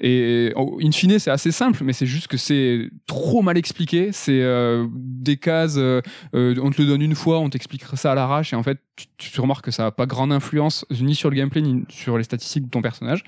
Et 0.00 0.52
oh, 0.56 0.78
in 0.82 0.90
fine, 0.90 1.18
c'est 1.18 1.30
assez 1.30 1.52
simple, 1.52 1.84
mais 1.84 1.92
c'est 1.92 2.06
juste 2.06 2.26
que 2.26 2.36
c'est 2.36 2.90
trop 3.06 3.42
mal 3.42 3.56
expliqué. 3.56 4.10
C'est 4.12 4.42
euh, 4.42 4.86
des 4.92 5.36
cases, 5.36 5.76
euh, 5.78 6.00
euh, 6.34 6.54
on 6.62 6.70
te 6.70 6.82
le 6.82 6.88
donne 6.88 6.93
une 7.00 7.14
fois, 7.14 7.38
on 7.40 7.50
t'expliquera 7.50 7.96
ça 7.96 8.12
à 8.12 8.14
l'arrache, 8.14 8.52
et 8.52 8.56
en 8.56 8.62
fait, 8.62 8.78
tu, 9.16 9.40
remarques 9.40 9.64
que 9.64 9.70
ça 9.70 9.86
a 9.86 9.90
pas 9.90 10.06
grande 10.06 10.32
influence 10.32 10.86
ni 10.90 11.14
sur 11.14 11.30
le 11.30 11.36
gameplay 11.36 11.62
ni 11.62 11.84
sur 11.88 12.18
les 12.18 12.24
statistiques 12.24 12.64
de 12.64 12.70
ton 12.70 12.82
personnage. 12.82 13.24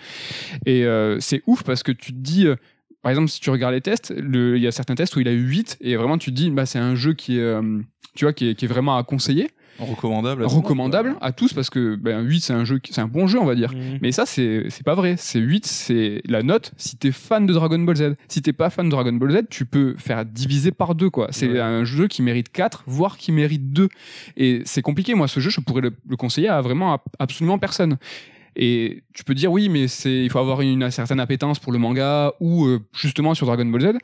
Et 0.64 0.84
euh, 0.84 1.18
c'est 1.20 1.42
ouf 1.46 1.62
parce 1.62 1.82
que 1.82 1.92
tu 1.92 2.12
te 2.12 2.18
dis. 2.18 2.46
euh, 2.46 2.56
par 3.02 3.10
exemple, 3.10 3.28
si 3.28 3.40
tu 3.40 3.50
regardes 3.50 3.74
les 3.74 3.80
tests, 3.80 4.12
il 4.16 4.58
y 4.58 4.66
a 4.66 4.72
certains 4.72 4.96
tests 4.96 5.14
où 5.14 5.20
il 5.20 5.28
a 5.28 5.32
eu 5.32 5.40
8 5.40 5.76
et 5.80 5.94
vraiment 5.94 6.18
tu 6.18 6.30
te 6.30 6.36
dis, 6.36 6.50
bah, 6.50 6.66
c'est 6.66 6.80
un 6.80 6.96
jeu 6.96 7.12
qui 7.12 7.38
est, 7.38 7.42
euh, 7.42 7.80
tu 8.16 8.24
vois, 8.24 8.32
qui 8.32 8.48
est 8.48 8.66
vraiment 8.66 8.96
à 8.96 9.04
conseiller, 9.04 9.48
Recommandable. 9.78 10.44
à 10.44 10.46
recommandable 10.46 11.16
à 11.20 11.32
tous 11.32 11.52
parce 11.52 11.70
que 11.70 11.96
ben, 11.96 12.20
8 12.22 12.40
c'est 12.40 12.52
un 12.52 12.64
jeu, 12.64 12.78
qui- 12.78 12.92
c'est 12.92 13.00
un 13.00 13.08
bon 13.08 13.26
jeu 13.26 13.38
on 13.38 13.44
va 13.44 13.54
dire. 13.54 13.72
Mhm. 13.72 13.98
Mais 14.02 14.12
ça 14.12 14.26
c'est 14.26 14.66
c'est 14.70 14.84
pas 14.84 14.94
vrai, 14.94 15.16
c'est 15.18 15.38
8 15.40 15.66
c'est 15.66 16.22
la 16.26 16.42
note 16.42 16.72
si 16.76 16.96
t'es 16.96 17.12
fan 17.12 17.46
de 17.46 17.52
Dragon 17.52 17.78
Ball 17.78 17.96
Z. 17.96 18.14
Si 18.28 18.42
t'es 18.42 18.52
pas 18.52 18.70
fan 18.70 18.86
de 18.86 18.90
Dragon 18.90 19.12
Ball 19.12 19.32
Z, 19.32 19.38
tu 19.50 19.66
peux 19.66 19.94
faire 19.98 20.24
diviser 20.24 20.70
par 20.72 20.94
deux 20.94 21.10
quoi. 21.10 21.28
C'est 21.30 21.48
Ouais. 21.48 21.60
un 21.60 21.84
jeu 21.84 22.08
qui 22.08 22.22
mérite 22.22 22.50
4 22.50 22.84
voire 22.86 23.16
qui 23.18 23.32
mérite 23.32 23.72
2 23.72 23.88
et 24.36 24.62
c'est 24.64 24.82
compliqué 24.82 25.14
moi 25.14 25.28
ce 25.28 25.40
jeu 25.40 25.50
je 25.50 25.60
pourrais 25.60 25.82
le, 25.82 25.92
le 26.08 26.16
conseiller 26.16 26.48
à 26.48 26.60
vraiment 26.60 26.94
à 26.94 27.02
absolument 27.18 27.58
personne. 27.58 27.96
Et 28.58 29.02
tu 29.12 29.22
peux 29.22 29.34
dire 29.34 29.52
oui, 29.52 29.68
mais 29.68 29.86
c'est 29.86 30.24
il 30.24 30.30
faut 30.30 30.38
avoir 30.38 30.62
une 30.62 30.90
certaine 30.90 31.20
appétence 31.20 31.58
pour 31.58 31.72
le 31.72 31.78
manga 31.78 32.32
ou 32.40 32.64
euh, 32.64 32.80
justement 32.94 33.34
sur 33.34 33.46
Dragon 33.46 33.66
Ball 33.66 33.82
Z. 33.82 33.98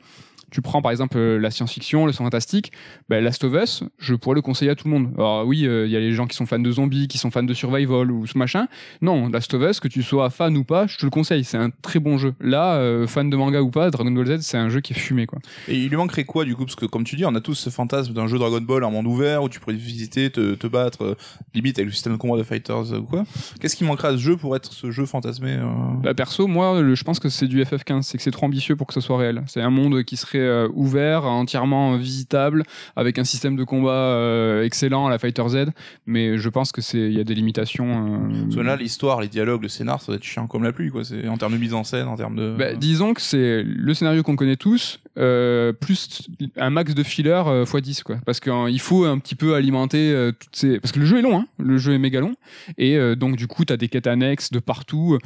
Tu 0.53 0.61
prends 0.61 0.81
par 0.83 0.91
exemple 0.91 1.17
euh, 1.17 1.39
la 1.39 1.49
science-fiction, 1.49 2.05
le 2.05 2.11
fantastique, 2.11 2.71
ben, 3.09 3.23
Last 3.23 3.43
of 3.43 3.53
Us, 3.55 3.83
je 3.97 4.13
pourrais 4.13 4.35
le 4.35 4.41
conseiller 4.43 4.69
à 4.69 4.75
tout 4.75 4.87
le 4.87 4.93
monde. 4.93 5.09
Alors 5.17 5.45
oui, 5.47 5.65
euh, 5.65 5.87
il 5.87 5.91
y 5.91 5.95
a 5.95 5.99
les 5.99 6.13
gens 6.13 6.27
qui 6.27 6.35
sont 6.37 6.45
fans 6.45 6.59
de 6.59 6.71
zombies, 6.71 7.07
qui 7.07 7.17
sont 7.17 7.31
fans 7.31 7.41
de 7.43 7.53
survival 7.55 8.11
ou 8.11 8.27
ce 8.27 8.37
machin. 8.37 8.67
Non, 9.01 9.29
Last 9.29 9.51
of 9.55 9.63
Us, 9.67 9.79
que 9.79 9.87
tu 9.87 10.03
sois 10.03 10.29
fan 10.29 10.55
ou 10.55 10.63
pas, 10.63 10.85
je 10.85 10.97
te 10.97 11.05
le 11.05 11.09
conseille. 11.09 11.43
C'est 11.43 11.57
un 11.57 11.71
très 11.81 11.99
bon 11.99 12.17
jeu. 12.19 12.35
Là, 12.39 12.75
euh, 12.75 13.07
fan 13.07 13.29
de 13.31 13.35
manga 13.35 13.61
ou 13.63 13.71
pas, 13.71 13.89
Dragon 13.89 14.11
Ball 14.11 14.27
Z, 14.27 14.41
c'est 14.41 14.57
un 14.57 14.69
jeu 14.69 14.79
qui 14.79 14.93
est 14.93 14.97
fumé 14.97 15.25
quoi. 15.25 15.39
Et 15.67 15.75
il 15.77 15.89
lui 15.89 15.97
manquerait 15.97 16.23
quoi 16.25 16.45
du 16.45 16.55
coup? 16.55 16.65
Parce 16.65 16.75
que 16.75 16.85
comme 16.85 17.03
tu 17.03 17.15
dis, 17.15 17.25
on 17.25 17.33
a 17.33 17.41
tous 17.41 17.55
ce 17.55 17.71
fantasme 17.71 18.13
d'un 18.13 18.27
jeu 18.27 18.37
Dragon 18.37 18.61
Ball 18.61 18.83
en 18.83 18.91
monde 18.91 19.07
ouvert 19.07 19.41
où 19.43 19.49
tu 19.49 19.59
pourrais 19.59 19.75
visiter, 19.75 20.29
te, 20.29 20.53
te 20.53 20.67
battre, 20.67 21.03
euh, 21.03 21.15
limite 21.55 21.79
avec 21.79 21.87
le 21.87 21.93
système 21.93 22.13
de 22.13 22.17
combat 22.19 22.37
de 22.37 22.43
Fighters 22.43 22.93
ou 22.93 23.03
quoi. 23.03 23.23
Qu'est-ce 23.59 23.75
qui 23.75 23.83
manquerait 23.85 24.09
à 24.09 24.11
ce 24.11 24.17
jeu 24.17 24.37
pour 24.37 24.55
être 24.55 24.71
ce 24.71 24.91
jeu 24.91 25.05
fantasmé 25.07 25.57
Bah, 26.03 26.13
perso, 26.13 26.45
moi, 26.47 26.79
le- 26.81 26.93
je 26.95 27.03
pense 27.03 27.19
que 27.19 27.29
c'est 27.29 27.47
du 27.47 27.61
FF15, 27.63 28.03
c'est 28.03 28.17
que 28.17 28.23
c'est 28.23 28.29
trop 28.31 28.45
ambitieux 28.45 28.75
pour 28.75 28.85
que 28.87 28.93
ce 28.93 29.01
soit 29.01 29.17
réel. 29.17 29.43
C'est 29.47 29.61
un 29.61 29.69
monde 29.71 30.03
qui 30.03 30.15
serait 30.17 30.42
euh, 30.43 30.67
ouvert, 30.73 31.25
entièrement 31.25 31.97
visitable, 31.97 32.63
avec 32.95 33.19
un 33.19 33.23
système 33.23 33.55
de 33.55 33.63
combat 33.63 33.91
euh, 33.91 34.63
excellent 34.63 35.07
à 35.07 35.09
la 35.09 35.19
Fighter 35.19 35.43
Z. 35.47 35.65
Mais 36.05 36.37
je 36.37 36.49
pense 36.49 36.71
que 36.71 36.81
c'est 36.81 36.99
il 36.99 37.13
y 37.13 37.19
a 37.19 37.23
des 37.23 37.35
limitations. 37.35 38.23
euh, 38.23 38.43
Parce 38.43 38.55
que 38.55 38.61
là, 38.61 38.75
l'histoire, 38.75 39.21
les 39.21 39.27
dialogues, 39.27 39.63
le 39.63 39.69
scénar, 39.69 40.01
ça 40.01 40.11
va 40.11 40.15
être 40.17 40.23
chiant 40.23 40.47
comme 40.47 40.63
la 40.63 40.71
pluie, 40.71 40.89
quoi. 40.89 41.03
C'est 41.03 41.27
en 41.27 41.37
termes 41.37 41.53
de 41.53 41.57
mise 41.57 41.73
en 41.73 41.83
scène, 41.83 42.07
en 42.07 42.15
termes 42.15 42.35
de. 42.35 42.55
Bah, 42.57 42.73
disons 42.73 43.13
que 43.13 43.21
c'est 43.21 43.63
le 43.63 43.93
scénario 43.93 44.23
qu'on 44.23 44.35
connaît 44.35 44.55
tous, 44.55 44.99
euh, 45.17 45.73
plus 45.73 46.27
un 46.57 46.69
max 46.69 46.93
de 46.95 47.03
filler 47.03 47.43
euh, 47.47 47.63
x 47.65 47.75
10 47.81 48.03
quoi. 48.03 48.17
Parce 48.25 48.39
qu'il 48.39 48.79
faut 48.79 49.05
un 49.05 49.17
petit 49.19 49.35
peu 49.35 49.55
alimenter 49.55 50.29
toutes 50.39 50.55
ces. 50.55 50.79
Parce 50.79 50.91
que 50.91 50.99
le 50.99 51.05
jeu 51.05 51.19
est 51.19 51.21
long, 51.21 51.37
hein. 51.37 51.45
Le 51.59 51.77
jeu 51.77 51.93
est 51.93 51.99
méga 51.99 52.19
long. 52.19 52.33
Et 52.77 52.97
donc 53.15 53.35
du 53.35 53.47
coup, 53.47 53.65
t'as 53.65 53.77
des 53.77 53.87
quêtes 53.89 54.07
annexes 54.07 54.51
de 54.51 54.59
partout, 54.59 55.17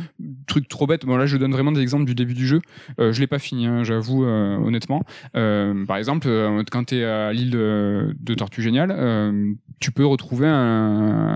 trucs 0.47 0.67
trop 0.67 0.87
bêtes. 0.87 1.05
Bon 1.05 1.17
là, 1.17 1.25
je 1.25 1.37
donne 1.37 1.51
vraiment 1.51 1.71
des 1.71 1.81
exemples 1.81 2.05
du 2.05 2.15
début 2.15 2.33
du 2.33 2.47
jeu. 2.47 2.61
Je 2.99 3.19
l'ai 3.19 3.27
pas 3.27 3.39
fini, 3.39 3.65
hein, 3.65 3.83
j'avoue 3.83 4.23
honnêtement. 4.25 5.03
Euh, 5.35 5.85
par 5.85 5.97
exemple, 5.97 6.27
euh, 6.27 6.63
quand 6.71 6.85
t'es 6.85 7.03
à 7.03 7.31
l'île 7.33 7.51
de, 7.51 8.15
de 8.19 8.33
Tortue 8.33 8.61
Géniale, 8.61 8.91
euh, 8.95 9.51
tu 9.79 9.91
peux 9.91 10.05
retrouver 10.05 10.47
un, 10.47 10.53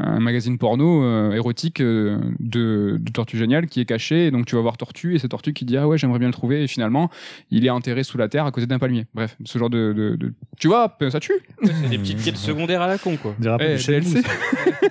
un 0.04 0.20
magazine 0.20 0.58
porno 0.58 1.04
euh, 1.04 1.32
érotique 1.34 1.82
de, 1.82 2.18
de 2.40 3.12
Tortue 3.14 3.38
Géniale 3.38 3.68
qui 3.68 3.80
est 3.82 3.86
caché. 3.86 4.28
Et 4.28 4.32
donc 4.32 4.46
tu 4.46 4.56
vas 4.56 4.62
voir 4.62 4.78
Tortue 4.78 5.16
et 5.16 5.20
c'est 5.20 5.28
Tortue 5.30 5.54
qui 5.54 5.66
dit 5.66 5.78
ah 5.78 5.88
ouais 5.88 5.98
j'aimerais 5.98 6.20
bien 6.20 6.28
le 6.28 6.34
trouver 6.34 6.64
et 6.64 6.68
finalement 6.68 7.10
il 7.52 7.66
est 7.66 7.70
enterré 7.70 8.04
sous 8.04 8.18
la 8.18 8.28
terre 8.30 8.46
à 8.46 8.52
côté 8.52 8.66
d'un 8.68 8.80
palmier. 8.80 9.06
Bref, 9.14 9.38
ce 9.46 9.58
genre 9.60 9.70
de, 9.70 9.94
de, 9.94 10.16
de- 10.16 10.34
tu 10.60 10.68
vois 10.68 10.98
ça 11.10 11.20
tue. 11.20 11.34
C'est 11.64 11.90
des 11.90 11.98
petites 11.98 12.24
quêtes 12.24 12.38
secondaires 12.38 12.82
à 12.82 12.88
la 12.88 12.98
con, 12.98 13.16
quoi. 13.18 13.36
Dirait 13.40 13.54
un 13.56 13.58
peu 13.58 13.64
Eh, 13.66 13.78
Shenmue, 13.78 14.02
DLC. 14.02 14.22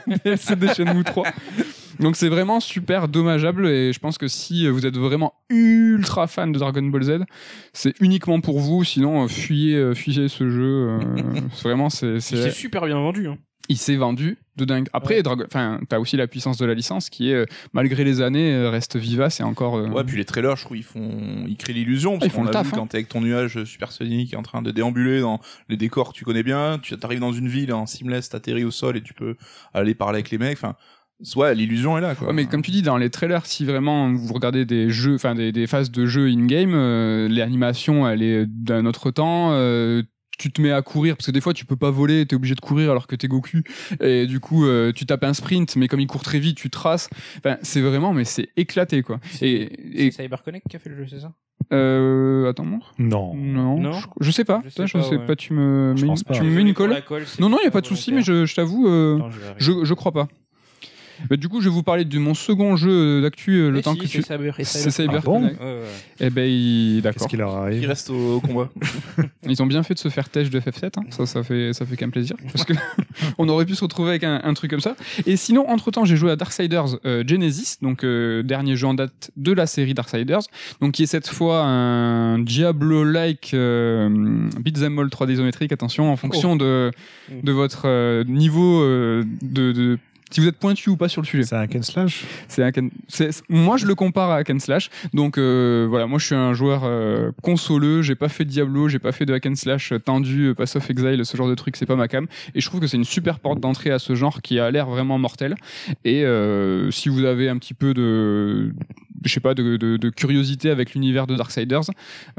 DLC 0.25 0.57
de 0.57 0.67
Shenmue 0.69 1.05
3. 1.05 1.27
Donc 2.01 2.17
c'est 2.17 2.29
vraiment 2.29 2.61
super 2.61 3.09
dommageable 3.09 3.67
et 3.69 3.93
je 3.93 3.99
pense 3.99 4.17
que 4.19 4.27
si 4.29 4.67
vous 4.69 4.87
êtes 4.87 4.97
vraiment 4.97 5.35
ultra 5.51 6.27
fan 6.27 6.51
de 6.53 6.59
Dragon 6.59 6.83
Ball 6.83 7.03
Z, 7.03 7.11
c'est 7.73 7.95
uniquement 8.01 8.41
pour 8.41 8.59
vous. 8.61 8.85
Sinon, 8.85 9.25
euh, 9.25 9.29
fuyez, 9.29 9.77
euh, 9.77 9.95
fuyez 9.95 10.29
ce 10.29 10.49
jeu. 10.49 10.89
euh, 10.89 10.99
vraiment, 11.63 11.91
c'est, 11.91 12.21
C'est 12.21 12.51
super 12.51 12.87
bien 12.87 12.97
vendu. 12.99 13.27
Hein. 13.29 13.37
il 13.69 13.77
s'est 13.77 13.97
vendu 13.97 14.39
de 14.57 14.65
dingue. 14.65 14.89
Après, 14.93 15.17
Ouais. 15.17 15.23
Dragon, 15.23 15.45
enfin, 15.47 15.81
t'as 15.89 15.99
aussi 15.99 16.17
la 16.17 16.27
puissance 16.27 16.57
de 16.59 16.67
la 16.67 16.75
licence 16.75 17.09
qui 17.11 17.31
est, 17.31 17.47
malgré 17.73 18.03
les 18.05 18.21
années, 18.21 18.67
reste 18.69 18.97
vivace 18.97 19.41
et 19.41 19.43
encore. 19.43 19.77
euh, 19.77 19.89
Ouais, 19.89 20.03
puis 20.05 20.17
les 20.17 20.25
trailers, 20.25 20.57
je 20.57 20.65
trouve, 20.65 20.77
ils 20.77 20.83
font, 20.83 21.45
ils 21.47 21.57
créent 21.57 21.73
l'illusion. 21.73 22.15
Ah, 22.15 22.19
Parce 22.19 22.27
ils 22.27 22.31
font 22.35 22.45
qu'on 22.45 22.51
taf, 22.51 22.67
vu 22.67 22.73
hein. 22.73 22.77
quand 22.79 22.87
t'es 22.89 22.97
avec 22.99 23.09
ton 23.09 23.21
nuage 23.21 23.63
supersonique 23.65 24.35
en 24.35 24.43
train 24.43 24.61
de 24.63 24.71
déambuler 24.71 25.21
dans 25.21 25.41
les 25.69 25.77
décors 25.77 26.13
que 26.13 26.19
tu 26.19 26.25
connais 26.25 26.43
bien, 26.43 26.79
tu 26.83 26.95
arrives 27.03 27.21
dans 27.21 27.33
une 27.33 27.49
ville 27.49 27.73
en 27.73 27.87
seamless, 27.87 28.31
t'atterris 28.31 28.65
au 28.65 28.71
sol 28.71 28.97
et 28.97 29.03
tu 29.03 29.15
peux 29.15 29.37
aller 29.75 29.95
parler 29.95 30.17
avec 30.17 30.31
les 30.31 30.39
mecs. 30.39 30.59
Enfin, 30.59 30.75
ouais, 31.37 31.55
l'illusion 31.55 31.97
est 31.99 32.01
là, 32.01 32.15
quoi. 32.15 32.29
Ouais, 32.29 32.33
mais 32.35 32.47
comme 32.47 32.63
tu 32.63 32.71
dis, 32.71 32.83
dans 32.83 32.97
les 32.97 33.11
trailers, 33.11 33.47
si 33.47 33.65
vraiment 33.65 34.13
vous 34.13 34.33
regardez 34.35 34.65
des 34.65 34.91
jeux, 34.91 35.15
enfin 35.15 35.35
des, 35.35 35.53
des 35.53 35.67
phases 35.67 35.91
de 35.91 36.07
jeux 36.07 36.29
in-game, 36.29 36.73
euh, 36.75 37.29
l'animation, 37.29 38.09
elle 38.09 38.23
est 38.23 38.47
d'un 38.47 38.87
autre 38.87 39.11
temps. 39.11 39.51
euh, 39.53 40.03
tu 40.39 40.51
te 40.51 40.63
mets 40.63 40.73
à 40.73 40.81
courir 40.81 41.17
parce 41.19 41.27
que 41.27 41.33
des 41.33 41.43
fois 41.43 41.53
tu 41.53 41.67
peux 41.67 41.77
pas 41.77 41.91
voler, 41.91 42.25
t'es 42.25 42.35
obligé 42.35 42.55
de 42.55 42.61
courir 42.63 42.91
alors 42.93 43.07
que 43.07 43.15
t'es 43.15 43.29
Goku 43.29 43.59
et 44.01 44.27
du 44.27 44.41
coup 44.41 44.65
euh, 44.65 44.91
tu 44.91 45.05
tapes 45.05 45.25
un 45.25 45.35
sprint 45.35 45.77
mais 45.77 45.87
comme 45.87 46.01
il 46.01 46.07
court 46.07 46.23
très 46.23 46.39
vite 46.39 46.57
tu 46.57 46.71
traces. 46.71 47.11
Enfin 47.37 47.59
c'est 47.61 47.83
vraiment 47.83 48.15
mais 48.15 48.25
c'est 48.25 48.49
éclaté 48.57 49.03
quoi. 49.03 49.21
Et, 49.43 50.07
et 50.07 50.11
C'est 50.11 50.23
CyberConnect 50.23 50.67
qui 50.67 50.77
a 50.77 50.79
fait 50.79 50.89
le 50.89 50.97
jeu, 50.97 51.05
c'est 51.11 51.21
ça? 51.21 51.33
Euh, 51.75 52.49
attends 52.49 52.65
montre. 52.65 52.95
Non. 52.99 53.35
Non, 53.35 53.79
Non? 53.81 53.93
Je, 53.93 54.07
je 54.21 54.31
sais 54.31 54.45
pas. 54.45 54.63
Je 54.65 54.71
sais 54.71 54.87
je 54.87 54.93
pas, 54.95 55.03
sais 55.03 55.17
ouais. 55.19 55.27
pas. 55.27 55.37
Tu 55.37 55.53
me 55.53 55.93
Je 55.95 56.03
mets, 56.03 56.09
pense 56.09 56.21
une- 56.21 56.25
pas. 56.25 56.33
tu 56.35 56.43
me 56.43 56.51
mets 56.51 56.63
une 56.63 56.73
colle. 56.73 56.97
Non 57.39 57.51
non 57.51 57.59
il 57.61 57.65
y 57.65 57.69
a 57.69 57.71
pas 57.71 57.83
de 57.83 57.87
souci 57.87 58.11
mais 58.11 58.23
je, 58.23 58.47
je 58.47 58.55
t'avoue 58.55 58.89
euh, 58.89 59.19
je, 59.59 59.85
je 59.85 59.95
crois 59.95 60.13
pas. 60.13 60.27
Bah, 61.29 61.37
du 61.37 61.49
coup 61.49 61.61
je 61.61 61.69
vais 61.69 61.75
vous 61.75 61.83
parler 61.83 62.05
de 62.05 62.19
mon 62.19 62.35
second 62.35 62.77
jeu 62.77 63.21
d'actu 63.23 63.53
euh, 63.59 63.69
le 63.71 63.77
Mais 63.77 63.83
temps 63.83 63.93
si, 63.95 64.01
que 64.01 64.07
c'est 64.07 64.19
tu. 64.23 64.23
Cyber- 64.23 64.55
et 64.59 64.65
C'est 64.65 64.91
Cyber- 64.91 65.17
Ah 65.19 65.21
bon. 65.25 65.43
Ouais, 65.45 65.51
ouais. 65.61 65.81
Eh 66.21 66.31
ben, 66.31 66.49
il- 66.49 67.01
Qu'est-ce 67.03 67.03
d'accord. 67.03 67.29
qui 67.29 67.37
leur 67.37 67.51
Qui 67.51 67.57
arrive 67.59 67.87
reste 67.89 68.11
au, 68.11 68.37
au 68.37 68.41
combat. 68.41 68.69
Ils 69.49 69.63
ont 69.63 69.67
bien 69.67 69.83
fait 69.83 69.95
de 69.95 69.99
se 69.99 70.09
faire 70.09 70.29
têche 70.29 70.51
de 70.51 70.61
FF7. 70.61 70.99
hein. 70.99 71.03
Ça, 71.11 71.27
ça 71.27 71.43
fait, 71.43 71.73
ça 71.73 71.85
fait 71.87 71.97
qu'un 71.97 72.11
plaisir. 72.11 72.37
Parce 72.53 72.65
que 72.65 72.73
on 73.39 73.49
aurait 73.49 73.65
pu 73.67 73.75
se 73.75 73.83
retrouver 73.85 74.11
avec 74.11 74.25
un, 74.25 74.41
un 74.45 74.55
truc 74.55 74.71
comme 74.71 74.81
ça. 74.81 74.97
Et 75.27 75.37
sinon, 75.37 75.69
entre 75.69 75.91
temps, 75.91 76.05
j'ai 76.05 76.17
joué 76.17 76.31
à 76.31 76.37
Darksiders 76.37 76.99
euh, 77.05 77.25
Genesis, 77.27 77.77
donc 77.83 78.05
euh, 78.05 78.43
dernier 78.43 78.77
jeu 78.77 78.87
en 78.87 78.95
date 78.95 79.31
de 79.37 79.53
la 79.53 79.67
série 79.67 79.95
Darksiders, 79.95 80.43
donc 80.81 80.93
qui 80.93 81.03
est 81.05 81.07
cette 81.07 81.29
fois 81.29 81.65
un 81.65 82.39
Diablo-like 82.39 83.53
euh, 83.55 84.09
beat'em 84.61 84.99
all 84.99 85.07
3D 85.09 85.33
isométrique. 85.33 85.73
Attention, 85.73 86.11
en 86.13 86.17
fonction 86.17 86.57
de 86.57 86.91
de 87.43 87.53
votre 87.53 87.83
euh, 87.87 88.25
niveau 88.25 88.83
euh, 88.83 89.25
de, 89.43 89.73
de 89.73 89.99
si 90.31 90.41
vous 90.41 90.47
êtes 90.49 90.57
pointu 90.59 90.91
ou 90.91 90.97
pas 90.97 91.09
sur 91.09 91.21
le 91.23 91.27
sujet. 91.27 91.43
C'est 91.45 91.57
un 91.57 91.67
Ken 91.67 91.83
Slash 91.83 92.25
C'est 92.49 92.63
un 92.63 92.71
Ken- 92.73 92.91
c'est- 93.09 93.33
c'est- 93.33 93.43
moi 93.49 93.77
je 93.77 93.87
le 93.87 93.95
compare 93.95 94.31
à 94.31 94.37
Hack 94.37 94.51
and 94.51 94.59
Slash. 94.61 94.91
Donc 95.13 95.39
euh, 95.39 95.87
voilà, 95.89 96.07
moi 96.07 96.19
je 96.19 96.27
suis 96.27 96.35
un 96.35 96.53
joueur 96.55 96.83
euh, 96.85 97.31
consoleux, 97.43 98.03
j'ai 98.03 98.15
pas 98.15 98.29
fait 98.29 98.45
de 98.45 98.51
Diablo, 98.51 98.89
j'ai 98.89 98.99
pas 98.99 99.13
fait 99.13 99.27
de 99.27 99.33
Hack 99.35 99.47
and 99.47 99.55
Slash 99.57 99.93
tendu, 100.05 100.47
euh, 100.49 100.55
Pass 100.55 100.77
of 100.77 100.89
Exile, 100.91 101.25
ce 101.25 101.37
genre 101.37 101.49
de 101.49 101.55
truc, 101.55 101.77
c'est 101.77 101.87
pas 101.87 101.97
ma 101.97 102.09
cam. 102.09 102.27
Et 102.55 102.61
je 102.61 102.67
trouve 102.67 102.81
que 102.81 102.87
c'est 102.87 102.97
une 102.97 103.05
super 103.05 103.39
porte 103.41 103.61
d'entrée 103.61 103.91
à 103.91 103.99
ce 103.99 104.15
genre 104.15 104.41
qui 104.43 104.59
a 104.59 104.71
l'air 104.71 104.87
vraiment 104.87 105.19
mortel. 105.19 105.55
Et 106.05 106.25
euh, 106.25 106.91
si 106.91 107.09
vous 107.09 107.25
avez 107.25 107.49
un 107.49 107.59
petit 107.59 107.75
peu 107.75 107.95
de 107.95 108.73
je 109.23 109.31
sais 109.35 109.41
pas 109.41 109.53
de, 109.53 109.77
de- 109.77 109.99
de 109.99 110.09
curiosité 110.09 110.71
avec 110.71 110.95
l'univers 110.95 111.27
de 111.27 111.37
Darksiders, 111.37 111.83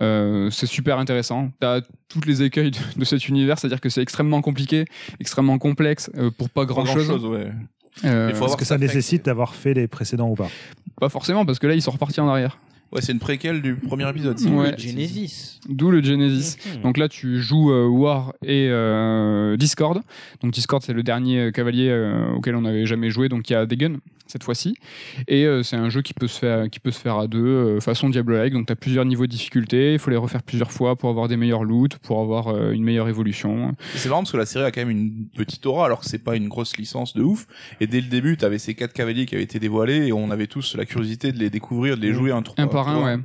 euh, 0.02 0.50
c'est 0.50 0.66
super 0.66 0.98
intéressant. 0.98 1.52
T'as 1.60 1.82
toutes 2.10 2.26
les 2.26 2.42
écueils 2.42 2.72
de, 2.72 2.78
de 2.98 3.06
cet 3.06 3.28
univers, 3.28 3.60
c'est-à-dire 3.60 3.80
que 3.82 3.90
c'est 3.90 4.02
extrêmement 4.02 4.42
compliqué, 4.42 4.86
extrêmement 5.20 5.60
complexe 5.60 6.10
euh, 6.18 6.32
pour 6.32 6.50
pas 6.50 6.66
grand 6.66 6.86
chose. 6.88 7.06
chose, 7.06 7.26
ouais. 7.26 7.52
Euh, 8.06 8.30
Est-ce 8.30 8.58
que 8.58 8.66
ça 8.66 8.78
nécessite 8.78 9.26
d'avoir 9.26 9.56
fait 9.56 9.74
les 9.74 9.88
précédents 9.88 10.30
ou 10.30 10.36
pas? 10.36 10.50
Pas 11.00 11.10
forcément 11.10 11.46
parce 11.46 11.60
que 11.60 11.68
là 11.68 11.74
ils 11.76 11.82
sont 11.82 11.92
repartis 11.92 12.22
en 12.22 12.28
arrière. 12.28 12.58
Ouais, 12.92 13.02
c'est 13.02 13.12
une 13.14 13.20
préquelle 13.20 13.62
du 13.62 13.76
premier 13.76 14.10
épisode. 14.10 14.38
si 14.38 14.48
Ouais. 14.50 14.74
je- 14.78 14.88
Genesis. 14.90 15.60
D'où 15.70 15.92
le 15.92 16.02
Genesis. 16.04 16.58
Donc 16.84 16.98
là, 16.98 17.08
tu 17.08 17.40
joues 17.42 17.72
euh, 17.72 17.88
War 17.88 18.34
et 18.44 18.68
euh, 18.70 19.56
Discord. 19.58 20.02
Donc 20.42 20.52
Discord, 20.54 20.82
c'est 20.84 20.94
le 20.94 21.04
dernier 21.04 21.40
euh, 21.40 21.52
cavalier 21.52 21.88
euh, 21.90 22.34
auquel 22.36 22.56
on 22.56 22.62
n'avait 22.62 22.86
jamais 22.86 23.10
joué, 23.10 23.30
donc 23.30 23.50
il 23.50 23.54
y 23.54 23.56
a 23.56 23.66
des 23.66 23.78
guns 23.78 23.98
cette 24.28 24.44
fois-ci. 24.46 24.76
Et 25.28 25.46
euh, 25.46 25.62
c'est 25.62 25.76
un 25.76 25.90
jeu 25.90 26.02
qui 26.02 26.14
peut 26.14 26.28
se 26.28 26.40
faire, 26.40 26.70
qui 26.70 26.80
peut 26.80 26.92
se 26.92 27.00
faire 27.00 27.18
à 27.18 27.28
deux, 27.28 27.40
euh, 27.46 27.80
façon 27.82 28.10
Diablo-like. 28.10 28.54
Donc 28.54 28.66
tu 28.66 28.72
as 28.74 28.78
plusieurs 28.78 29.04
niveaux 29.06 29.26
de 29.26 29.32
difficulté, 29.32 29.92
il 29.94 30.00
faut 30.00 30.10
les 30.10 30.16
refaire 30.18 30.42
plusieurs 30.42 30.72
fois 30.72 30.96
pour 30.96 31.10
avoir 31.10 31.28
des 31.28 31.36
meilleurs 31.38 31.64
loots, 31.66 31.98
pour 32.02 32.22
avoir 32.22 32.48
euh, 32.48 32.72
une 32.72 32.82
meilleure 32.84 33.10
évolution. 33.10 33.74
C'est 33.96 34.08
marrant 34.10 34.22
parce 34.22 34.32
que 34.32 34.38
la 34.38 34.46
série 34.46 34.64
a 34.66 34.72
quand 34.72 34.82
même 34.82 34.90
une 34.90 35.26
petite 35.36 35.66
aura 35.66 35.86
alors 35.86 36.00
que 36.00 36.06
c'est 36.06 36.24
pas 36.24 36.36
une 36.38 36.48
grosse 36.48 36.78
licence 36.78 37.14
de 37.14 37.22
ouf. 37.24 37.46
Et 37.82 37.88
dès 37.88 38.00
le 38.02 38.08
début, 38.08 38.38
t'avais 38.38 38.58
ces 38.58 38.74
quatre 38.74 38.94
cavaliers 38.94 39.26
qui 39.26 39.36
avaient 39.36 39.44
été 39.44 39.60
dévoilés 39.60 40.08
et 40.08 40.14
on 40.14 40.32
avait 40.32 40.48
tous 40.48 40.76
la 40.78 40.86
curiosité 40.86 41.32
de 41.34 41.38
les 41.38 41.50
découvrir, 41.50 41.98
de 41.98 42.02
les 42.02 42.14
jouer 42.14 42.32
un 42.32 42.42
tour 42.42 42.56
Ouais. 42.88 43.18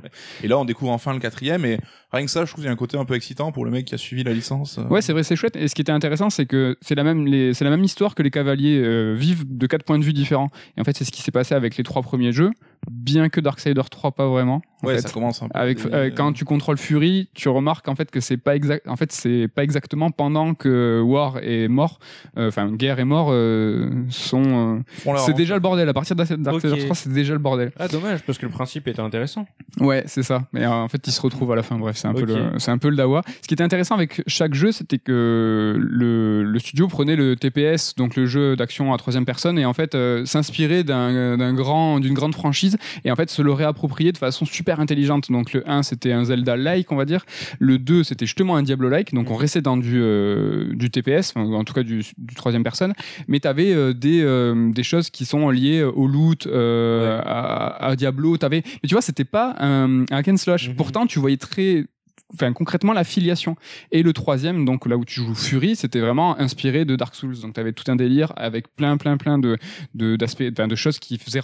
Et 0.43 0.47
là, 0.47 0.57
on 0.57 0.65
découvre 0.65 0.91
enfin 0.91 1.13
le 1.13 1.19
quatrième 1.19 1.65
et 1.65 1.79
rien 2.11 2.25
que 2.25 2.31
ça, 2.31 2.45
je 2.45 2.51
trouve 2.51 2.61
qu'il 2.63 2.65
y 2.65 2.69
a 2.69 2.71
un 2.73 2.75
côté 2.77 2.97
un 2.97 3.05
peu 3.05 3.15
excitant 3.15 3.51
pour 3.51 3.65
le 3.65 3.71
mec 3.71 3.85
qui 3.85 3.95
a 3.95 3.97
suivi 3.97 4.23
la 4.23 4.33
licence. 4.33 4.79
Ouais, 4.89 5.01
c'est 5.01 5.13
vrai, 5.13 5.23
c'est 5.23 5.35
chouette. 5.35 5.55
Et 5.55 5.67
ce 5.67 5.75
qui 5.75 5.81
était 5.81 5.91
intéressant, 5.91 6.29
c'est 6.29 6.45
que 6.45 6.77
c'est 6.81 6.95
la 6.95 7.03
même, 7.03 7.25
les- 7.27 7.53
c'est 7.53 7.63
la 7.65 7.69
même 7.71 7.83
histoire 7.83 8.15
que 8.15 8.23
les 8.23 8.31
cavaliers 8.31 8.79
euh, 8.83 9.13
vivent 9.17 9.45
de 9.47 9.67
quatre 9.67 9.83
points 9.83 9.99
de 9.99 10.03
vue 10.03 10.13
différents. 10.13 10.49
Et 10.77 10.81
en 10.81 10.83
fait, 10.83 10.95
c'est 10.97 11.03
ce 11.05 11.11
qui 11.11 11.21
s'est 11.21 11.31
passé 11.31 11.53
avec 11.55 11.77
les 11.77 11.83
trois 11.83 12.01
premiers 12.01 12.31
jeux, 12.31 12.51
bien 12.89 13.29
que 13.29 13.39
Darksiders 13.41 13.89
3 13.89 14.11
pas 14.13 14.27
vraiment. 14.27 14.61
en 14.83 14.87
Ouais, 14.87 14.95
fait. 14.95 15.01
ça 15.01 15.09
commence 15.09 15.41
un 15.41 15.49
peu. 15.49 15.59
Avec, 15.59 15.83
des- 15.83 15.93
euh, 15.93 16.09
quand 16.15 16.31
tu 16.33 16.45
contrôles 16.45 16.77
Fury, 16.77 17.29
tu 17.33 17.49
remarques 17.49 17.87
en 17.87 17.95
fait 17.95 18.09
que 18.11 18.19
c'est 18.19 18.37
pas 18.37 18.55
exact. 18.55 18.87
En 18.87 18.95
fait, 18.95 19.11
c'est 19.11 19.47
pas 19.47 19.63
exactement 19.63 20.11
pendant 20.11 20.53
que 20.53 21.01
War 21.03 21.37
est 21.41 21.67
mort, 21.67 21.99
euh, 22.37 22.47
enfin 22.49 22.71
Guerre 22.71 22.99
est 22.99 23.05
mort, 23.05 23.29
euh, 23.31 23.89
sont. 24.09 24.83
euh, 25.07 25.17
c'est 25.25 25.33
déjà 25.33 25.55
le 25.55 25.59
bordel. 25.61 25.89
À 25.89 25.93
partir 25.93 26.15
de 26.15 26.23
Darksiders 26.35 26.73
Ok. 26.77 26.83
3, 26.85 26.95
c'est 26.95 27.11
déjà 27.11 27.33
le 27.33 27.39
bordel. 27.39 27.71
Ah, 27.79 27.87
dommage, 27.87 28.21
parce 28.23 28.37
que 28.37 28.45
le 28.45 28.51
principe 28.51 28.87
était 28.87 29.01
intéressant. 29.01 29.45
Ouais, 29.79 30.03
c'est 30.05 30.23
ça. 30.23 30.43
Mais 30.53 30.63
euh, 30.63 30.71
en 30.71 30.87
fait, 30.87 31.05
ils 31.07 31.11
se 31.11 31.21
retrouvent 31.21 31.51
à 31.51 31.55
la 31.55 31.63
fin. 31.63 31.77
Bref, 31.77 31.96
c'est 31.97 32.07
un 32.07 32.13
peu 32.13 32.25
le, 32.25 32.51
c'est 32.59 32.71
un 32.71 32.77
peu 32.77 32.89
le 32.89 32.95
dawa. 32.95 33.21
Ce 33.41 33.47
qui 33.47 33.53
était 33.53 33.63
intéressant 33.63 33.95
avec 33.95 34.21
chaque 34.27 34.53
jeu, 34.53 34.71
c'était 34.71 34.97
que 34.99 35.75
le, 35.77 36.43
le 36.43 36.59
studio 36.59 36.87
prenait 36.87 37.15
le 37.15 37.35
TPS, 37.35 37.95
donc 37.95 38.15
le 38.15 38.25
jeu 38.25 38.55
d'action 38.55 38.93
à 38.93 38.97
troisième 38.97 39.25
personne, 39.25 39.57
et 39.59 39.65
en 39.65 39.73
fait 39.73 39.95
euh, 39.95 40.25
s'inspirait 40.25 40.83
d'un, 40.83 41.37
d'un 41.37 41.53
grand, 41.53 41.99
d'une 41.99 42.13
grande 42.13 42.33
franchise, 42.35 42.77
et 43.03 43.11
en 43.11 43.15
fait 43.15 43.29
se 43.29 43.41
le 43.41 43.51
réapproprier 43.51 44.11
de 44.11 44.17
façon 44.17 44.45
super 44.45 44.79
intelligente. 44.79 45.31
Donc 45.31 45.53
le 45.53 45.69
1 45.69 45.83
c'était 45.83 46.11
un 46.11 46.23
Zelda-like, 46.23 46.91
on 46.91 46.95
va 46.95 47.05
dire. 47.05 47.25
Le 47.59 47.77
2 47.79 48.03
c'était 48.03 48.25
justement 48.25 48.55
un 48.55 48.63
Diablo-like. 48.63 49.13
Donc 49.13 49.31
on 49.31 49.35
restait 49.35 49.61
dans 49.61 49.77
du, 49.77 49.99
euh, 49.99 50.73
du 50.73 50.89
TPS, 50.89 51.33
en 51.35 51.63
tout 51.63 51.73
cas 51.73 51.83
du, 51.83 52.03
du 52.17 52.35
troisième 52.35 52.63
personne, 52.63 52.93
mais 53.27 53.39
tu 53.39 53.47
avais 53.47 53.93
des, 53.93 54.21
euh, 54.23 54.71
des 54.71 54.83
choses 54.83 55.09
qui 55.09 55.25
sont 55.25 55.49
liées 55.49 55.83
au 55.83 56.07
loot, 56.07 56.45
euh, 56.47 57.17
Ouais. 57.17 57.23
à, 57.25 57.87
à 57.87 57.95
Diablo. 57.95 58.37
T'avais... 58.37 58.61
Mais 58.65 58.87
tu 58.87 58.93
vois, 58.93 59.01
c'était 59.01 59.23
pas 59.25 59.55
un, 59.59 60.01
un 60.01 60.05
hack 60.11 60.27
and 60.27 60.37
slash. 60.37 60.69
Mhm. 60.69 60.75
Pourtant, 60.75 61.05
tu 61.05 61.19
voyais 61.19 61.37
très 61.37 61.85
enfin 62.33 62.53
concrètement 62.53 62.93
la 62.93 63.03
filiation. 63.03 63.55
Et 63.91 64.03
le 64.03 64.13
troisième 64.13 64.65
donc 64.65 64.85
là 64.85 64.97
où 64.97 65.05
tu 65.05 65.21
joues 65.21 65.35
Fury 65.35 65.75
c'était 65.75 65.99
vraiment 65.99 66.37
inspiré 66.39 66.85
de 66.85 66.95
Dark 66.95 67.15
Souls. 67.15 67.39
Donc 67.41 67.53
tu 67.53 67.59
avais 67.59 67.71
tout 67.73 67.89
un 67.91 67.95
délire 67.95 68.33
avec 68.35 68.73
plein 68.75 68.97
plein 68.97 69.17
plein 69.17 69.37
de 69.39 69.57
de 69.95 70.15
d'aspects 70.15 70.43
enfin, 70.51 70.67
de 70.67 70.75
choses 70.75 70.99
qui 70.99 71.17
faisaient 71.17 71.41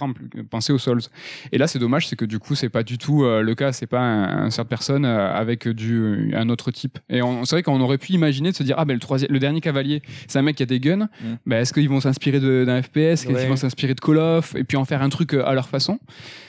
penser 0.50 0.72
aux 0.72 0.78
Souls. 0.78 1.00
Et 1.52 1.58
là 1.58 1.66
c'est 1.66 1.78
dommage 1.78 2.08
c'est 2.08 2.16
que 2.16 2.24
du 2.24 2.38
coup 2.38 2.54
c'est 2.54 2.68
pas 2.68 2.82
du 2.82 2.98
tout 2.98 3.24
euh, 3.24 3.42
le 3.42 3.54
cas. 3.54 3.72
C'est 3.72 3.86
pas 3.86 4.00
un, 4.00 4.46
un 4.46 4.50
certain 4.50 4.68
personne 4.68 5.04
euh, 5.04 5.32
avec 5.32 5.68
du 5.68 6.32
un 6.34 6.48
autre 6.48 6.70
type. 6.70 6.98
Et 7.08 7.20
c'est 7.44 7.50
vrai 7.56 7.62
qu'on 7.62 7.80
aurait 7.80 7.98
pu 7.98 8.12
imaginer 8.12 8.50
de 8.50 8.56
se 8.56 8.62
dire 8.62 8.74
ah 8.78 8.84
ben 8.84 8.94
le 8.94 9.00
troisième 9.00 9.30
le 9.30 9.38
dernier 9.38 9.60
cavalier 9.60 10.02
c'est 10.28 10.38
un 10.38 10.42
mec 10.42 10.56
qui 10.56 10.62
a 10.62 10.66
des 10.66 10.80
guns. 10.80 11.08
Mm. 11.20 11.34
ben 11.46 11.56
est-ce 11.62 11.72
qu'ils 11.72 11.88
vont 11.88 12.00
s'inspirer 12.00 12.40
d'un 12.40 12.82
FPS 12.82 12.96
est-ce 12.96 13.26
qu'ils 13.26 13.34
Ouais. 13.36 13.46
vont 13.46 13.56
s'inspirer 13.56 13.94
de 13.94 14.00
Call 14.00 14.18
of? 14.18 14.54
Et 14.54 14.64
puis 14.64 14.76
en 14.76 14.84
faire 14.84 15.02
un 15.02 15.08
truc 15.08 15.34
euh, 15.34 15.44
à 15.46 15.54
leur 15.54 15.68
façon. 15.68 15.98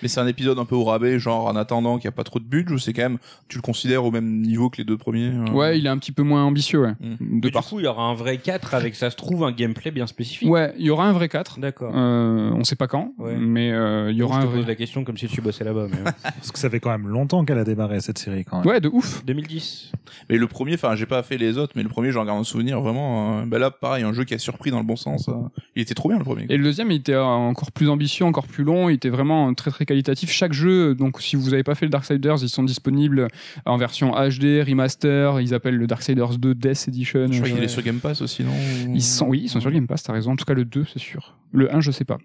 Mais 0.01 0.07
c'est 0.07 0.19
un 0.19 0.27
épisode 0.27 0.57
un 0.59 0.65
peu 0.65 0.75
au 0.75 0.83
rabais, 0.83 1.19
genre 1.19 1.45
en 1.45 1.55
attendant 1.55 1.97
qu'il 1.97 2.07
n'y 2.07 2.13
a 2.13 2.15
pas 2.15 2.23
trop 2.23 2.39
de 2.39 2.45
budget, 2.45 2.73
ou 2.73 2.77
c'est 2.77 2.93
quand 2.93 3.03
même, 3.03 3.17
tu 3.47 3.57
le 3.57 3.61
considères 3.61 4.03
au 4.03 4.11
même 4.11 4.24
niveau 4.25 4.69
que 4.69 4.77
les 4.77 4.83
deux 4.83 4.97
premiers. 4.97 5.29
euh. 5.29 5.51
Ouais, 5.51 5.77
il 5.79 5.85
est 5.85 5.89
un 5.89 5.97
petit 5.97 6.11
peu 6.11 6.23
moins 6.23 6.43
ambitieux, 6.43 6.81
ouais. 6.81 6.93
Mm. 6.99 7.15
De 7.15 7.17
Mais 7.19 7.39
du 7.41 7.51
par... 7.51 7.65
coup, 7.65 7.79
il 7.79 7.83
y 7.85 7.87
aura 7.87 8.03
un 8.03 8.13
vrai 8.13 8.37
4 8.37 8.73
avec, 8.73 8.95
ça 8.95 9.09
se 9.09 9.15
trouve, 9.15 9.43
un 9.43 9.51
gameplay 9.51 9.91
bien 9.91 10.07
spécifique. 10.07 10.49
Ouais, 10.49 10.73
il 10.77 10.85
y 10.85 10.89
aura 10.89 11.05
un 11.07 11.13
vrai 11.13 11.29
4. 11.29 11.59
D'accord. 11.59 11.91
Euh, 11.95 12.51
on 12.53 12.63
sait 12.63 12.75
pas 12.75 12.87
quand, 12.87 13.13
Ouais. 13.17 13.35
mais 13.37 13.71
euh, 13.71 14.11
il 14.11 14.17
y 14.17 14.21
aura 14.23 14.35
je 14.35 14.45
un 14.45 14.49
te 14.49 14.51
pose 14.53 14.61
vrai. 14.63 14.67
la 14.71 14.75
question 14.75 15.03
comme 15.03 15.17
si 15.17 15.27
tu 15.27 15.41
bossais 15.41 15.63
là-bas. 15.63 15.87
Mais... 15.91 15.97
Parce 16.23 16.51
que 16.51 16.59
ça 16.59 16.69
fait 16.69 16.79
quand 16.79 16.89
même 16.91 17.07
longtemps 17.07 17.45
qu'elle 17.45 17.59
a 17.59 17.63
démarré 17.63 17.99
cette 18.01 18.17
série 18.17 18.43
quand 18.45 18.59
même. 18.59 18.67
Ouais, 18.67 18.79
de 18.81 18.89
ouf. 18.89 19.23
2010. 19.25 19.91
Mais 20.29 20.37
le 20.37 20.47
premier, 20.47 20.73
enfin, 20.75 20.95
j'ai 20.95 21.05
pas 21.05 21.23
fait 21.23 21.37
les 21.37 21.57
autres, 21.57 21.73
mais 21.75 21.83
le 21.83 21.89
premier, 21.89 22.11
j'en 22.11 22.25
garde 22.25 22.39
un 22.39 22.43
souvenir 22.43 22.81
vraiment. 22.81 23.39
euh, 23.41 23.45
bah 23.45 23.59
là, 23.59 23.71
pareil, 23.71 24.03
un 24.03 24.13
jeu 24.13 24.23
qui 24.23 24.33
a 24.33 24.37
surpris 24.39 24.71
dans 24.71 24.79
le 24.79 24.85
bon 24.85 24.95
sens. 24.95 25.29
euh, 25.29 25.33
il 25.75 25.81
était 25.81 25.93
trop 25.93 26.09
bien 26.09 26.17
le 26.17 26.23
premier. 26.23 26.45
Et 26.49 26.57
le 26.57 26.63
deuxième, 26.63 26.91
il 26.91 26.95
était 26.97 27.15
encore 27.15 27.71
plus 27.71 27.89
ambitieux, 27.89 28.25
encore 28.25 28.47
plus 28.47 28.63
long. 28.63 28.89
Il 28.89 28.93
était 28.93 29.09
vraiment 29.09 29.53
très 29.53 29.71
très 29.71 29.85
qualitatif. 29.85 30.31
Chaque 30.31 30.53
jeu, 30.53 30.95
donc 30.95 31.21
si 31.21 31.35
vous 31.35 31.53
avez 31.53 31.63
pas 31.63 31.75
fait 31.75 31.85
le 31.85 31.89
Darksiders, 31.91 32.37
ils 32.41 32.49
sont 32.49 32.63
disponibles 32.63 33.27
en 33.65 33.77
version 33.77 34.14
HD, 34.15 34.63
remaster. 34.65 35.39
Ils 35.41 35.53
appellent 35.53 35.77
le 35.77 35.87
Darksiders 35.87 36.37
2 36.37 36.55
Death 36.55 36.87
Edition. 36.87 37.27
Je 37.31 37.37
crois 37.37 37.49
qu'il 37.49 37.63
est 37.63 37.67
sur 37.67 37.81
Game 37.81 37.99
Pass 37.99 38.21
aussi, 38.21 38.43
non 38.43 38.51
Ils 38.93 39.01
sont, 39.01 39.27
oui, 39.27 39.41
ils 39.43 39.49
sont 39.49 39.61
sur 39.61 39.71
Game 39.71 39.87
Pass, 39.87 40.03
t'as 40.03 40.13
raison. 40.13 40.31
En 40.31 40.35
tout 40.35 40.45
cas, 40.45 40.53
le 40.53 40.65
2, 40.65 40.85
c'est 40.91 40.99
sûr. 40.99 41.35
Le 41.55 41.73
1, 41.73 41.81
je 41.81 41.91
sais 41.91 42.05
pas. 42.05 42.17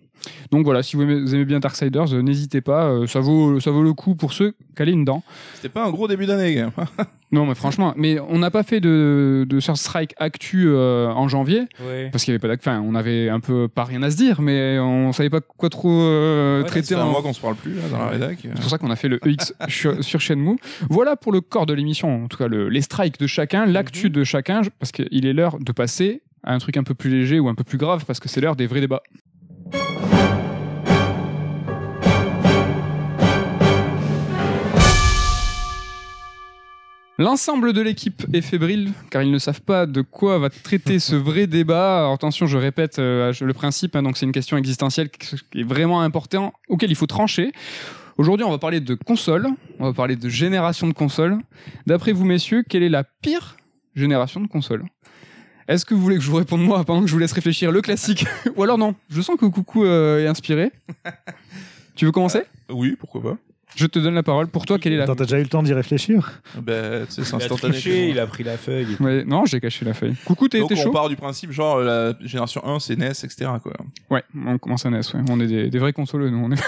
Donc 0.50 0.64
voilà, 0.64 0.82
si 0.82 0.96
vous 0.96 1.02
aimez, 1.02 1.18
vous 1.20 1.34
aimez 1.34 1.46
bien 1.46 1.60
Darksiders, 1.60 2.12
euh, 2.12 2.20
n'hésitez 2.20 2.60
pas. 2.60 2.86
euh, 2.90 3.06
ça, 3.06 3.20
vaut, 3.20 3.58
ça 3.60 3.70
vaut 3.70 3.82
le 3.82 3.94
coup 3.94 4.14
pour 4.16 4.34
ceux 4.34 4.52
qui 4.76 4.82
allaient 4.82 4.92
une 4.92 5.04
dent. 5.06 5.22
C'était 5.54 5.70
pas 5.70 5.86
un 5.86 5.90
gros 5.90 6.08
début 6.08 6.26
d'année, 6.26 6.56
quand 6.56 6.72
même. 6.98 7.06
Non, 7.32 7.46
mais 7.46 7.54
franchement, 7.54 7.94
mais 7.96 8.18
on 8.18 8.40
n'a 8.40 8.50
pas 8.50 8.64
fait 8.64 8.80
de, 8.80 9.46
de 9.48 9.60
Strike 9.60 10.14
Actu 10.18 10.64
euh, 10.66 11.06
en 11.10 11.28
janvier 11.28 11.60
Ouais. 11.80 12.08
parce 12.10 12.24
qu'il 12.24 12.32
y 12.32 12.34
avait 12.34 12.40
pas 12.40 12.48
d'actu. 12.48 12.68
Enfin, 12.68 12.82
on 12.84 12.96
avait 12.96 13.28
un 13.28 13.38
peu 13.38 13.68
pas 13.68 13.84
rien 13.84 14.02
à 14.02 14.10
se 14.10 14.16
dire, 14.16 14.40
mais 14.42 14.80
on 14.80 15.12
savait 15.12 15.30
pas 15.30 15.40
quoi 15.40 15.70
trop 15.70 15.92
euh, 15.92 16.62
Ouais, 16.62 16.66
traiter. 16.66 16.88
Ça 16.88 16.96
fait 16.96 17.00
un 17.02 17.04
mois 17.06 17.22
qu'on 17.22 17.32
se 17.32 17.40
parle 17.40 17.54
plus, 17.54 17.74
là, 17.74 17.82
dans 17.88 17.98
la 17.98 18.08
rédac. 18.08 18.38
C'est 18.42 18.60
pour 18.60 18.68
ça 18.68 18.78
qu'on 18.78 18.90
a 18.90 18.96
fait 18.96 19.06
le 19.06 19.20
EX 19.24 19.54
sur, 19.68 20.02
sur 20.02 20.20
Shenmue. 20.20 20.56
Voilà 20.90 21.14
pour 21.14 21.30
le 21.30 21.40
corps 21.40 21.66
de 21.66 21.72
l'émission, 21.72 22.24
en 22.24 22.26
tout 22.26 22.36
cas 22.36 22.48
le- 22.48 22.68
les 22.68 22.82
strikes 22.82 23.20
de 23.20 23.28
chacun, 23.28 23.64
l'actu 23.64 24.10
de 24.10 24.24
chacun, 24.24 24.62
parce 24.80 24.90
qu'il 24.90 25.24
est 25.24 25.32
l'heure 25.32 25.58
de 25.60 25.70
passer 25.70 26.22
à 26.42 26.54
un 26.54 26.58
truc 26.58 26.76
un 26.76 26.82
peu 26.82 26.94
plus 26.94 27.10
léger 27.10 27.40
ou 27.40 27.48
un 27.48 27.54
peu 27.54 27.64
plus 27.64 27.78
grave, 27.78 28.04
parce 28.06 28.20
que 28.20 28.28
c'est 28.28 28.40
l'heure 28.40 28.56
des 28.56 28.66
vrais 28.66 28.80
débats. 28.80 29.02
L'ensemble 37.20 37.74
de 37.74 37.82
l'équipe 37.82 38.24
est 38.32 38.40
fébrile 38.40 38.92
car 39.10 39.22
ils 39.22 39.30
ne 39.30 39.38
savent 39.38 39.60
pas 39.60 39.84
de 39.84 40.00
quoi 40.00 40.38
va 40.38 40.48
traiter 40.48 40.98
ce 40.98 41.14
vrai 41.14 41.46
débat. 41.46 42.10
Attention, 42.10 42.46
je 42.46 42.56
répète 42.56 42.98
euh, 42.98 43.34
le 43.42 43.52
principe, 43.52 43.94
hein, 43.94 44.02
donc 44.02 44.16
c'est 44.16 44.24
une 44.24 44.32
question 44.32 44.56
existentielle 44.56 45.10
qui 45.10 45.36
qui 45.50 45.60
est 45.60 45.62
vraiment 45.62 46.00
importante, 46.00 46.54
auquel 46.68 46.90
il 46.90 46.96
faut 46.96 47.06
trancher. 47.06 47.52
Aujourd'hui, 48.16 48.44
on 48.46 48.50
va 48.50 48.56
parler 48.56 48.80
de 48.80 48.94
consoles, 48.94 49.48
on 49.78 49.84
va 49.84 49.92
parler 49.92 50.16
de 50.16 50.30
génération 50.30 50.86
de 50.86 50.94
consoles. 50.94 51.38
D'après 51.86 52.12
vous, 52.12 52.24
messieurs, 52.24 52.62
quelle 52.66 52.82
est 52.82 52.88
la 52.88 53.04
pire 53.04 53.56
génération 53.94 54.40
de 54.40 54.46
consoles? 54.46 54.84
Est-ce 55.70 55.84
que 55.84 55.94
vous 55.94 56.00
voulez 56.00 56.16
que 56.16 56.22
je 56.22 56.28
vous 56.28 56.36
réponde 56.36 56.64
moi 56.64 56.82
pendant 56.82 57.00
que 57.00 57.06
je 57.06 57.12
vous 57.12 57.20
laisse 57.20 57.30
réfléchir 57.30 57.70
le 57.70 57.80
classique 57.80 58.26
Ou 58.56 58.64
alors 58.64 58.76
non 58.76 58.96
Je 59.08 59.20
sens 59.20 59.36
que 59.36 59.46
Coucou 59.46 59.84
euh, 59.84 60.18
est 60.18 60.26
inspiré. 60.26 60.72
Tu 61.94 62.06
veux 62.06 62.10
commencer? 62.10 62.42
Oui, 62.70 62.96
pourquoi 62.98 63.22
pas. 63.22 63.36
Je 63.76 63.86
te 63.86 63.98
donne 63.98 64.14
la 64.14 64.22
parole. 64.22 64.48
Pour 64.48 64.66
toi, 64.66 64.78
quelle 64.78 64.92
est 64.92 64.96
la 64.96 65.06
t'as 65.06 65.14
déjà 65.14 65.38
eu 65.38 65.42
le 65.42 65.48
temps 65.48 65.62
d'y 65.62 65.72
réfléchir 65.72 66.42
Bah, 66.56 67.06
tu 67.06 67.12
sais, 67.12 67.24
c'est 67.24 67.30
Il 67.30 67.34
a 67.34 67.36
instantané. 67.36 67.72
triché, 67.72 68.08
il 68.08 68.18
a 68.18 68.26
pris 68.26 68.42
la 68.44 68.56
feuille. 68.56 68.96
Ouais, 69.00 69.24
non, 69.24 69.44
j'ai 69.46 69.60
caché 69.60 69.84
la 69.84 69.94
feuille. 69.94 70.14
Coucou, 70.24 70.48
t'es 70.48 70.58
Donc 70.60 70.68
t'es 70.70 70.78
on 70.78 70.82
chaud 70.82 70.90
part 70.90 71.08
du 71.08 71.16
principe, 71.16 71.52
genre, 71.52 71.78
la 71.80 72.14
génération 72.20 72.64
1, 72.66 72.80
c'est 72.80 72.96
NES, 72.96 73.10
etc. 73.10 73.50
Quoi. 73.62 73.72
Ouais, 74.10 74.22
on 74.46 74.58
commence 74.58 74.84
à 74.86 74.90
NES, 74.90 74.98
ouais. 75.14 75.20
On 75.30 75.40
est 75.40 75.46
des, 75.46 75.70
des 75.70 75.78
vrais 75.78 75.92
consoleux, 75.92 76.30
nous. 76.30 76.38
On 76.44 76.52
est... 76.52 76.60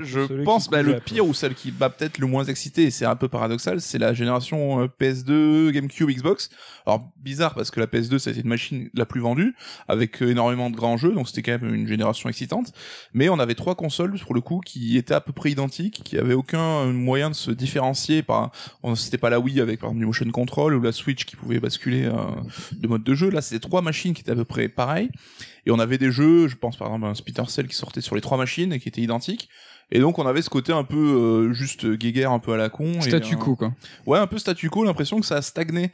Je 0.02 0.42
pense 0.42 0.68
bah, 0.70 0.82
le 0.82 0.98
pire 1.00 1.26
ou 1.26 1.34
celle 1.34 1.54
qui 1.54 1.72
m'a 1.78 1.90
peut-être 1.90 2.18
le 2.18 2.26
moins 2.26 2.44
excité, 2.44 2.84
et 2.84 2.90
c'est 2.90 3.04
un 3.06 3.16
peu 3.16 3.28
paradoxal, 3.28 3.80
c'est 3.80 3.98
la 3.98 4.12
génération 4.14 4.82
euh, 4.82 4.86
PS2, 5.00 5.70
GameCube, 5.70 6.08
Xbox. 6.10 6.50
Alors 6.86 7.10
bizarre 7.16 7.54
parce 7.54 7.70
que 7.70 7.80
la 7.80 7.86
PS2 7.86 8.18
ça 8.18 8.28
a 8.28 8.32
été 8.32 8.42
une 8.42 8.48
machine 8.48 8.90
la 8.92 9.06
plus 9.06 9.20
vendue 9.20 9.54
avec 9.88 10.22
euh, 10.22 10.30
énormément 10.30 10.68
de 10.70 10.76
grands 10.76 10.96
jeux, 10.98 11.12
donc 11.12 11.28
c'était 11.28 11.42
quand 11.42 11.62
même 11.62 11.74
une 11.74 11.86
génération 11.86 12.28
excitante. 12.28 12.72
Mais 13.14 13.28
on 13.28 13.38
avait 13.38 13.54
trois 13.54 13.74
consoles 13.74 14.18
pour 14.20 14.34
le 14.34 14.40
coup 14.42 14.60
qui 14.64 14.98
étaient 14.98 15.14
à 15.14 15.20
peu 15.20 15.32
près 15.32 15.50
identiques, 15.50 16.02
qui 16.04 16.13
avaient 16.18 16.34
aucun 16.34 16.86
moyen 16.86 17.30
de 17.30 17.34
se 17.34 17.50
différencier. 17.50 18.22
Par, 18.22 18.52
c'était 18.94 19.18
pas 19.18 19.30
la 19.30 19.40
Wii 19.40 19.60
avec 19.60 19.80
par 19.80 19.88
exemple 19.88 20.00
du 20.00 20.06
motion 20.06 20.30
control 20.30 20.74
ou 20.74 20.80
la 20.82 20.92
Switch 20.92 21.24
qui 21.24 21.36
pouvait 21.36 21.60
basculer 21.60 22.04
euh, 22.04 22.12
de 22.72 22.88
mode 22.88 23.04
de 23.04 23.14
jeu. 23.14 23.30
Là 23.30 23.40
c'était 23.42 23.60
trois 23.60 23.82
machines 23.82 24.14
qui 24.14 24.22
étaient 24.22 24.32
à 24.32 24.36
peu 24.36 24.44
près 24.44 24.68
pareilles. 24.68 25.10
Et 25.66 25.70
on 25.70 25.78
avait 25.78 25.98
des 25.98 26.10
jeux, 26.12 26.48
je 26.48 26.56
pense 26.56 26.76
par 26.76 26.88
exemple 26.88 27.06
un 27.06 27.14
Splinter 27.14 27.48
Cell 27.48 27.66
qui 27.68 27.74
sortait 27.76 28.00
sur 28.00 28.14
les 28.14 28.20
trois 28.20 28.36
machines 28.38 28.72
et 28.72 28.80
qui 28.80 28.88
étaient 28.88 29.00
identiques. 29.02 29.48
Et 29.92 29.98
donc 30.00 30.18
on 30.18 30.26
avait 30.26 30.42
ce 30.42 30.50
côté 30.50 30.72
un 30.72 30.84
peu 30.84 30.96
euh, 30.96 31.52
juste 31.52 31.86
guéguerre, 31.86 32.32
un 32.32 32.38
peu 32.38 32.52
à 32.52 32.56
la 32.56 32.68
con. 32.70 33.00
Statu 33.00 33.34
euh, 33.34 33.38
quo, 33.38 33.56
quoi. 33.56 33.72
Ouais, 34.06 34.18
un 34.18 34.26
peu 34.26 34.38
statu 34.38 34.70
quo, 34.70 34.84
l'impression 34.84 35.20
que 35.20 35.26
ça 35.26 35.36
a 35.36 35.42
stagné. 35.42 35.90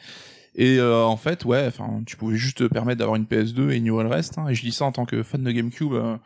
Et 0.56 0.78
euh, 0.78 1.04
en 1.04 1.16
fait, 1.16 1.44
ouais, 1.44 1.64
enfin, 1.68 2.02
tu 2.06 2.16
pouvais 2.16 2.36
juste 2.36 2.58
te 2.58 2.64
permettre 2.64 2.98
d'avoir 2.98 3.16
une 3.16 3.24
PS2 3.24 3.70
et 3.70 3.76
ignorer 3.76 4.02
le 4.04 4.10
reste. 4.10 4.36
hein. 4.38 4.48
Et 4.48 4.54
je 4.56 4.62
dis 4.62 4.72
ça 4.72 4.84
en 4.84 4.90
tant 4.92 5.06
que 5.06 5.22
fan 5.22 5.42
de 5.44 5.50
GameCube. 5.52 5.92
euh, 5.92 6.16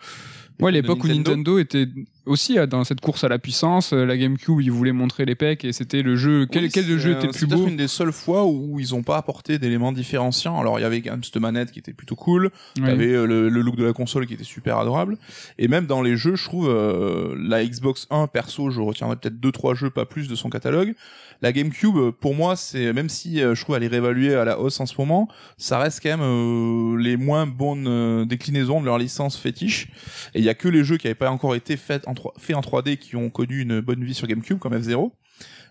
Ouais, 0.60 0.72
l'époque 0.72 1.04
où 1.04 1.08
Nintendo 1.08 1.58
était 1.58 1.86
aussi 2.26 2.58
euh, 2.58 2.66
dans 2.66 2.84
cette 2.84 3.00
course 3.00 3.24
à 3.24 3.28
la 3.28 3.38
puissance. 3.38 3.92
euh, 3.92 4.04
La 4.04 4.16
GameCube, 4.16 4.60
ils 4.60 4.70
voulaient 4.72 4.92
montrer 4.92 5.24
les 5.24 5.34
pecs 5.34 5.64
et 5.64 5.72
c'était 5.72 6.02
le 6.02 6.16
jeu. 6.16 6.46
Quel, 6.50 6.64
Oui, 6.64 6.70
quel 6.72 6.84
c'est, 6.84 6.98
jeu 6.98 7.12
était 7.12 7.26
le 7.26 7.32
c'est 7.32 7.46
plus 7.46 7.56
beau 7.56 7.66
une 7.66 7.76
des 7.76 7.88
seules 7.88 8.12
fois 8.12 8.46
où 8.46 8.78
ils 8.80 8.94
ont 8.94 9.02
pas 9.02 9.16
apporté 9.16 9.58
d'éléments 9.58 9.92
différenciants. 9.92 10.58
Alors 10.60 10.78
il 10.78 10.82
y 10.82 10.84
avait 10.84 11.02
quand 11.02 11.10
même 11.12 11.24
cette 11.24 11.36
manette 11.36 11.70
qui 11.72 11.78
était 11.78 11.92
plutôt 11.92 12.16
cool. 12.16 12.50
Ouais. 12.78 12.86
T'avais 12.86 13.12
euh, 13.12 13.26
le, 13.26 13.48
le 13.48 13.60
look 13.60 13.76
de 13.76 13.84
la 13.84 13.92
console 13.92 14.26
qui 14.26 14.34
était 14.34 14.44
super 14.44 14.78
adorable. 14.78 15.16
Et 15.58 15.68
même 15.68 15.86
dans 15.86 16.02
les 16.02 16.16
jeux, 16.16 16.36
je 16.36 16.44
trouve 16.44 16.68
euh, 16.68 17.34
la 17.38 17.64
Xbox 17.64 18.06
1 18.10 18.26
perso, 18.28 18.70
je 18.70 18.80
retiendrai 18.80 19.16
peut-être 19.16 19.38
deux 19.40 19.52
trois 19.52 19.74
jeux, 19.74 19.90
pas 19.90 20.06
plus 20.06 20.28
de 20.28 20.34
son 20.34 20.50
catalogue. 20.50 20.94
La 21.42 21.52
GameCube, 21.52 22.10
pour 22.20 22.34
moi, 22.34 22.56
c'est 22.56 22.92
même 22.92 23.08
si 23.08 23.38
je 23.40 23.60
trouve 23.60 23.76
elle 23.76 23.82
est 23.82 23.88
réévaluée 23.88 24.34
à 24.34 24.44
la 24.44 24.58
hausse 24.58 24.80
en 24.80 24.86
ce 24.86 24.94
moment, 24.96 25.28
ça 25.58 25.78
reste 25.78 26.00
quand 26.02 26.10
même 26.16 26.20
euh, 26.22 26.96
les 26.96 27.16
moins 27.16 27.46
bonnes 27.46 28.24
déclinaisons 28.24 28.80
de 28.80 28.86
leur 28.86 28.98
licence 28.98 29.36
fétiche. 29.36 29.88
Et 30.34 30.38
il 30.38 30.44
y 30.44 30.48
a 30.48 30.54
que 30.54 30.68
les 30.68 30.84
jeux 30.84 30.96
qui 30.96 31.06
n'avaient 31.06 31.14
pas 31.16 31.30
encore 31.30 31.54
été 31.54 31.76
faits 31.76 32.06
en, 32.06 32.13
3, 32.14 32.34
faits 32.38 32.56
en 32.56 32.60
3D 32.60 32.96
qui 32.96 33.16
ont 33.16 33.30
connu 33.30 33.60
une 33.60 33.80
bonne 33.80 34.02
vie 34.04 34.14
sur 34.14 34.26
GameCube, 34.26 34.58
comme 34.58 34.74
F0. 34.74 35.10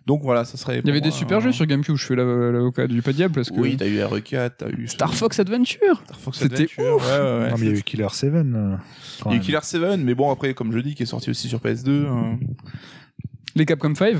Donc 0.06 0.22
voilà, 0.22 0.44
ça 0.44 0.58
serait. 0.58 0.80
Il 0.80 0.88
y 0.88 0.90
avait 0.90 1.00
des 1.00 1.12
super 1.12 1.40
jeux 1.40 1.54
sur 1.54 1.66
GameCube. 1.66 1.96
Je 1.96 2.06
fais 2.06 2.16
la- 2.18 2.52
l'avocat 2.52 2.88
du 2.88 3.02
pas 3.02 3.14
diable 3.14 3.34
parce 3.34 3.50
que. 3.50 3.56
Oui, 3.56 3.78
t'as 3.78 3.88
eu 3.88 4.00
RE4, 4.00 4.52
t'as 4.58 4.70
eu 4.70 4.86
Star 4.88 5.14
Fox 5.14 5.40
Adventure 5.40 6.02
Star 6.04 6.20
Fox 6.20 6.40
C'était 6.40 6.56
Adventure, 6.56 6.84
ouais, 6.98 7.02
ouais, 7.02 7.40
ouais. 7.44 7.50
Non, 7.52 7.56
mais 7.58 7.66
il 7.68 7.72
y 7.72 7.76
a 7.76 7.78
eu 7.78 7.84
Killer 7.84 8.08
7. 8.12 8.34
euh, 8.34 8.76
Il 9.28 9.32
y 9.32 9.34
a 9.36 9.38
eu. 9.38 9.40
Killer 9.40 9.60
7, 9.62 9.82
mais 10.00 10.14
bon, 10.14 10.30
après, 10.30 10.54
comme 10.54 10.74
je 10.74 10.80
dis, 10.80 10.94
qui 10.94 11.04
est 11.04 11.06
sorti 11.06 11.30
aussi 11.30 11.48
sur 11.48 11.60
PS2. 11.60 11.88
euh, 11.90 12.34
Les 13.56 13.66
Capcom 13.66 13.94
5 13.94 14.16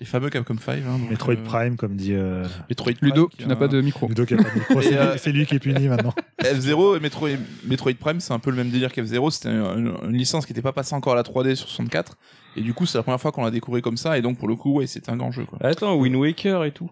les 0.00 0.06
fameux 0.06 0.30
Capcom 0.30 0.56
5. 0.58 0.72
Hein, 0.86 0.98
donc, 0.98 1.10
Metroid 1.10 1.34
euh, 1.34 1.44
Prime, 1.44 1.76
comme 1.76 1.96
dit 1.96 2.14
euh, 2.14 2.44
Metroid 2.70 2.92
Prime. 2.94 3.08
Ludo, 3.10 3.28
qui 3.28 3.36
tu 3.38 3.46
n'as 3.46 3.56
pas 3.56 3.68
de 3.68 3.80
micro. 3.80 4.08
Ludo 4.08 4.24
qui 4.24 4.34
a 4.34 4.36
pas 4.38 4.44
de 4.50 4.54
micro. 4.58 4.80
C'est 4.82 4.96
euh, 4.96 5.12
lui- 5.12 5.18
c'est 5.18 5.32
lui 5.32 5.46
qui 5.46 5.54
est 5.54 5.58
puni 5.58 5.86
maintenant. 5.88 6.14
F0 6.42 6.96
et 6.96 7.00
Metroid, 7.00 7.28
Metroid 7.66 7.92
Prime, 8.00 8.20
c'est 8.20 8.32
un 8.32 8.38
peu 8.38 8.50
le 8.50 8.56
même 8.56 8.70
délire 8.70 8.90
qu'F0. 8.90 9.30
C'était 9.30 9.48
un- 9.50 9.76
une 10.08 10.16
licence 10.16 10.46
qui 10.46 10.52
n'était 10.52 10.62
pas 10.62 10.72
passée 10.72 10.94
encore 10.94 11.12
à 11.12 11.16
la 11.16 11.22
3D 11.22 11.54
sur 11.56 11.68
64. 11.68 12.16
Et 12.56 12.62
du 12.62 12.72
coup, 12.74 12.86
c'est 12.86 12.96
la 12.98 13.02
première 13.02 13.20
fois 13.20 13.32
qu'on 13.32 13.44
l'a 13.44 13.50
découvert 13.50 13.82
comme 13.82 13.96
ça. 13.98 14.16
Et 14.18 14.22
donc, 14.22 14.38
pour 14.38 14.48
le 14.48 14.56
coup, 14.56 14.74
ouais, 14.74 14.86
c'était 14.86 15.10
un 15.10 15.16
grand 15.16 15.30
jeu. 15.30 15.44
Quoi. 15.44 15.58
Attends, 15.62 15.94
Wind 15.96 16.16
Waker 16.16 16.64
et 16.64 16.72
tout. 16.72 16.90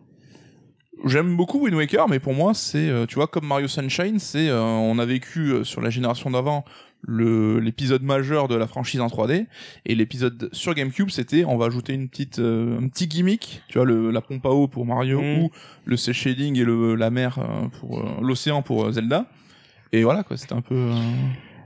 J'aime 1.06 1.36
beaucoup 1.36 1.58
Wind 1.64 1.74
Waker, 1.74 2.08
mais 2.08 2.20
pour 2.20 2.34
moi, 2.34 2.54
c'est, 2.54 2.88
euh, 2.88 3.06
tu 3.06 3.16
vois, 3.16 3.26
comme 3.26 3.46
Mario 3.46 3.66
Sunshine, 3.66 4.18
c'est, 4.18 4.48
euh, 4.48 4.60
on 4.62 4.98
a 4.98 5.04
vécu 5.06 5.50
euh, 5.50 5.64
sur 5.64 5.80
la 5.80 5.90
génération 5.90 6.30
d'avant 6.30 6.64
l'épisode 7.08 8.02
majeur 8.02 8.46
de 8.48 8.54
la 8.54 8.66
franchise 8.66 9.00
en 9.00 9.08
3D 9.08 9.46
et 9.86 9.94
l'épisode 9.94 10.48
sur 10.52 10.74
GameCube 10.74 11.10
c'était 11.10 11.44
on 11.44 11.56
va 11.56 11.66
ajouter 11.66 11.94
une 11.94 12.08
petite 12.08 12.38
euh, 12.38 12.78
un 12.80 12.88
petit 12.88 13.08
gimmick 13.08 13.62
tu 13.68 13.78
vois 13.78 13.86
le 13.86 14.10
la 14.10 14.20
pompe 14.20 14.46
à 14.46 14.50
eau 14.50 14.68
pour 14.68 14.86
Mario 14.86 15.20
Mm. 15.20 15.38
ou 15.42 15.50
le 15.84 15.96
C 15.96 16.12
shading 16.12 16.56
et 16.58 16.64
le 16.64 16.94
la 16.94 17.10
mer 17.10 17.38
euh, 17.38 17.66
pour 17.80 17.98
euh, 18.00 18.04
l'océan 18.22 18.62
pour 18.62 18.84
euh, 18.84 18.92
Zelda 18.92 19.26
et 19.92 20.04
voilà 20.04 20.22
quoi 20.22 20.36
c'était 20.36 20.54
un 20.54 20.60
peu 20.60 20.74
euh, 20.76 20.94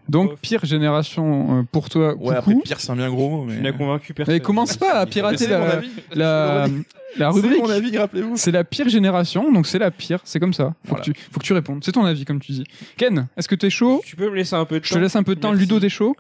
Donc, 0.09 0.37
pire 0.39 0.65
génération 0.65 1.59
euh, 1.59 1.63
pour 1.71 1.89
toi. 1.89 2.15
ouais 2.17 2.35
après 2.37 2.55
pire 2.65 2.79
c'est 2.81 2.91
un 2.91 2.97
bien 2.97 3.11
gros 3.11 3.29
mot 3.29 3.45
mais 3.45 3.57
Tu 3.57 3.63
n'as 3.63 3.73
convaincu 3.73 4.15
personne. 4.15 4.35
Mais 4.35 4.41
commence 4.41 4.77
pas 4.77 4.93
à 5.01 5.07
pirater 5.07 5.37
c'est 5.39 5.49
la, 5.49 5.81
la, 6.15 6.67
la 7.19 7.33
C'est 7.33 7.41
rubrique. 7.41 7.63
mon 7.63 7.71
avis 7.71 7.97
rappelez-vous 7.99 8.37
C'est 8.37 8.51
la 8.53 8.65
pire 8.65 8.89
génération, 8.89 9.51
donc 9.53 9.67
c'est 9.67 9.79
la 9.79 9.91
pire, 9.91 10.21
c'est 10.25 10.39
comme 10.41 10.53
ça. 10.55 10.75
Faut, 10.85 10.91
Voilà. 10.91 11.05
que 11.05 11.11
tu, 11.11 11.21
faut 11.33 11.41
que 11.41 11.45
tu 11.45 11.53
répondes. 11.53 11.83
C'est 11.85 11.93
ton 11.93 12.05
avis, 12.05 12.25
comme 12.25 12.41
tu 12.41 12.53
dis. 12.53 12.65
Ken, 12.97 13.27
est-ce 13.37 13.49
que 13.49 13.55
t'es 13.55 13.71
chaud? 13.71 14.01
Tu 14.05 14.17
peux 14.17 14.31
me 14.31 14.37
laisser 14.37 14.55
un 14.55 14.65
peu 14.65 14.77
de 14.77 14.81
temps 14.81 14.87
Je 14.89 14.95
te 14.95 14.99
laisse 14.99 15.17
un 15.17 15.23
peu 15.23 15.35
de 15.35 15.41
temps. 15.41 15.51
Merci. 15.51 15.63
Ludo, 15.65 15.81
t'es 15.81 15.89
chaud? 15.89 16.15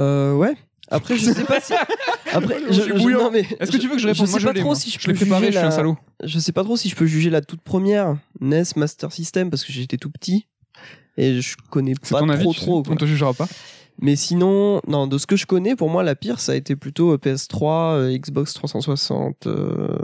Euh, 0.00 0.34
ouais. 0.34 0.54
Après, 0.90 1.16
je 1.18 1.30
sais 1.30 1.44
pas 1.44 1.60
si. 1.60 1.74
Après, 2.32 2.56
je, 2.70 2.72
je- 2.72 3.08
non, 3.10 3.30
mais 3.30 3.44
Est-ce 3.60 3.70
que 3.70 3.76
tu 3.76 3.88
veux 3.88 3.94
que 3.96 4.00
je 4.00 4.06
réponde? 4.08 4.26
Sais 4.26 4.40
Moi, 4.40 4.52
pas 4.54 4.58
trop 4.58 4.74
si 4.74 4.90
je 4.90 4.98
je 4.98 5.06
l'ai 5.06 5.12
peux 5.12 5.18
préparé, 5.20 5.40
juger 5.46 5.52
je 5.52 5.58
suis 5.58 5.66
un 5.66 5.68
la- 5.70 5.76
salaud. 5.76 5.98
Je 6.24 6.38
sais 6.38 6.52
pas 6.52 6.64
trop 6.64 6.76
si 6.78 6.88
je 6.88 6.96
peux 6.96 7.04
juger 7.06 7.28
la 7.30 7.42
toute 7.42 7.60
première 7.60 8.16
NES 8.40 8.62
Master 8.76 9.12
System 9.12 9.50
parce 9.50 9.64
que 9.64 9.72
j'étais 9.72 9.98
tout 9.98 10.10
petit 10.10 10.46
et 11.18 11.40
je 11.40 11.56
connais 11.68 11.94
pas 11.94 12.20
ton 12.20 12.28
avis, 12.28 12.44
trop 12.44 12.52
tu 12.52 12.60
sais. 12.60 12.64
trop. 12.64 12.82
quoi. 12.82 12.92
on 12.94 12.96
te 12.96 13.04
jugera 13.04 13.34
pas. 13.34 13.48
Mais 14.00 14.14
sinon, 14.14 14.80
non, 14.86 15.08
de 15.08 15.18
ce 15.18 15.26
que 15.26 15.34
je 15.34 15.44
connais, 15.44 15.74
pour 15.74 15.90
moi, 15.90 16.04
la 16.04 16.14
pire, 16.14 16.38
ça 16.38 16.52
a 16.52 16.54
été 16.54 16.76
plutôt 16.76 17.14
euh, 17.14 17.16
PS3, 17.16 17.94
euh, 17.94 18.16
Xbox 18.16 18.54
360, 18.54 19.48
euh, 19.48 19.98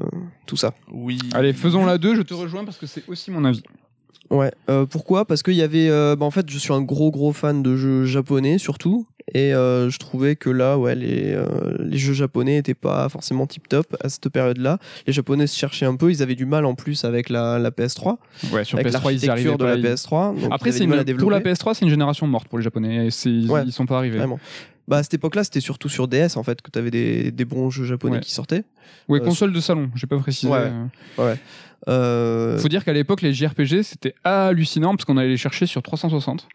tout 0.47 0.57
ça. 0.57 0.75
oui 0.93 1.19
Allez, 1.33 1.53
faisons 1.53 1.87
la 1.87 1.97
2, 1.97 2.17
je 2.17 2.23
te 2.23 2.35
rejoins 2.35 2.65
parce 2.65 2.77
que 2.77 2.87
c'est 2.87 3.09
aussi 3.09 3.31
mon 3.31 3.45
avis. 3.45 3.63
Ouais. 4.31 4.51
Euh, 4.71 4.87
pourquoi? 4.87 5.25
Parce 5.27 5.43
qu'il 5.43 5.55
y 5.55 5.63
avait, 5.63 5.89
euh, 5.91 6.17
bah, 6.17 6.25
en 6.27 6.31
fait, 6.31 6.49
je 6.51 6.59
suis 6.59 6.73
un 6.73 6.81
gros 6.83 7.11
gros 7.11 7.33
fan 7.33 7.63
de 7.63 7.77
jeux 7.77 8.05
japonais 8.07 8.59
surtout, 8.59 9.07
Et 9.33 9.55
euh, 9.55 9.89
je 9.91 9.99
trouvais 9.99 10.37
que 10.37 10.51
là, 10.51 10.77
ouais, 10.79 10.95
les, 10.95 11.37
les 11.79 11.97
jeux 11.99 12.13
japonais 12.15 12.57
étaient 12.59 12.75
pas 12.75 13.09
forcément 13.09 13.47
tip 13.47 13.69
top 13.69 13.97
à 14.03 14.09
cette 14.09 14.29
période-là. 14.29 14.79
Les 15.07 15.13
japonais 15.13 15.47
se 15.47 15.57
cherchaient 15.59 15.87
un 15.87 15.97
peu, 15.97 16.11
ils 16.11 16.23
avaient 16.23 16.35
du 16.35 16.47
mal 16.47 16.65
en 16.67 16.75
plus 16.75 17.05
avec 17.05 17.31
la, 17.31 17.59
la 17.59 17.71
PS3, 17.71 18.17
Ouais, 18.53 18.65
sur 18.65 18.79
avec 18.79 18.93
PS3, 18.93 19.13
ils 19.15 19.31
arrivaient 19.31 19.57
de 19.57 19.65
la 19.65 19.73
pas. 19.73 19.79
ils- 19.79 19.85
PS3. 19.85 20.41
donc 20.41 20.53
Après, 20.53 20.73
c'est 20.73 20.87
pour 20.87 20.97
la 20.97 21.05
développer. 21.05 21.41
PS3, 21.53 21.75
c'est 21.75 21.85
une 21.85 21.91
génération 21.91 22.27
morte 22.27 22.49
pour 22.49 22.59
les 22.59 22.65
Japonais. 22.65 23.09
Ils, 23.25 23.51
Ouais. 23.51 23.63
ils 23.67 23.73
sont 23.73 23.87
pas 23.87 23.97
arrivés. 23.99 24.19
Vraiment. 24.19 24.39
Bah, 24.87 24.99
à 24.99 25.03
cette 25.03 25.15
époque-là, 25.15 25.45
c'était 25.45 25.61
surtout 25.61 25.89
sur 25.89 26.09
DS 26.09 26.37
en 26.37 26.43
fait 26.43 26.61
que 26.61 26.71
tu 26.71 26.79
avais 26.79 26.91
des, 26.91 27.31
des 27.31 27.45
bons 27.47 27.71
jeux 27.71 27.87
japonais 27.87 28.17
Ouais. 28.17 28.21
qui 28.21 28.33
sortaient. 28.33 28.65
Ouais, 29.09 29.21
Euh, 29.21 29.25
console 29.25 29.53
de 29.55 29.61
salon, 29.61 29.89
j'ai 29.95 30.07
pas 30.07 30.19
précisé. 30.19 30.53
Ouais. 30.53 30.71
Euh, 31.19 31.35
Euh, 31.89 32.59
Faut 32.59 32.69
dire 32.69 32.85
qu'à 32.85 32.93
l'époque, 32.93 33.21
les 33.23 33.33
JRPG, 33.33 33.83
c'était 33.83 34.15
hallucinant 34.25 34.91
parce 34.97 35.05
qu'on 35.05 35.17
allait 35.17 35.29
les 35.29 35.37
chercher 35.37 35.67
sur 35.67 35.83
360. 35.83 36.47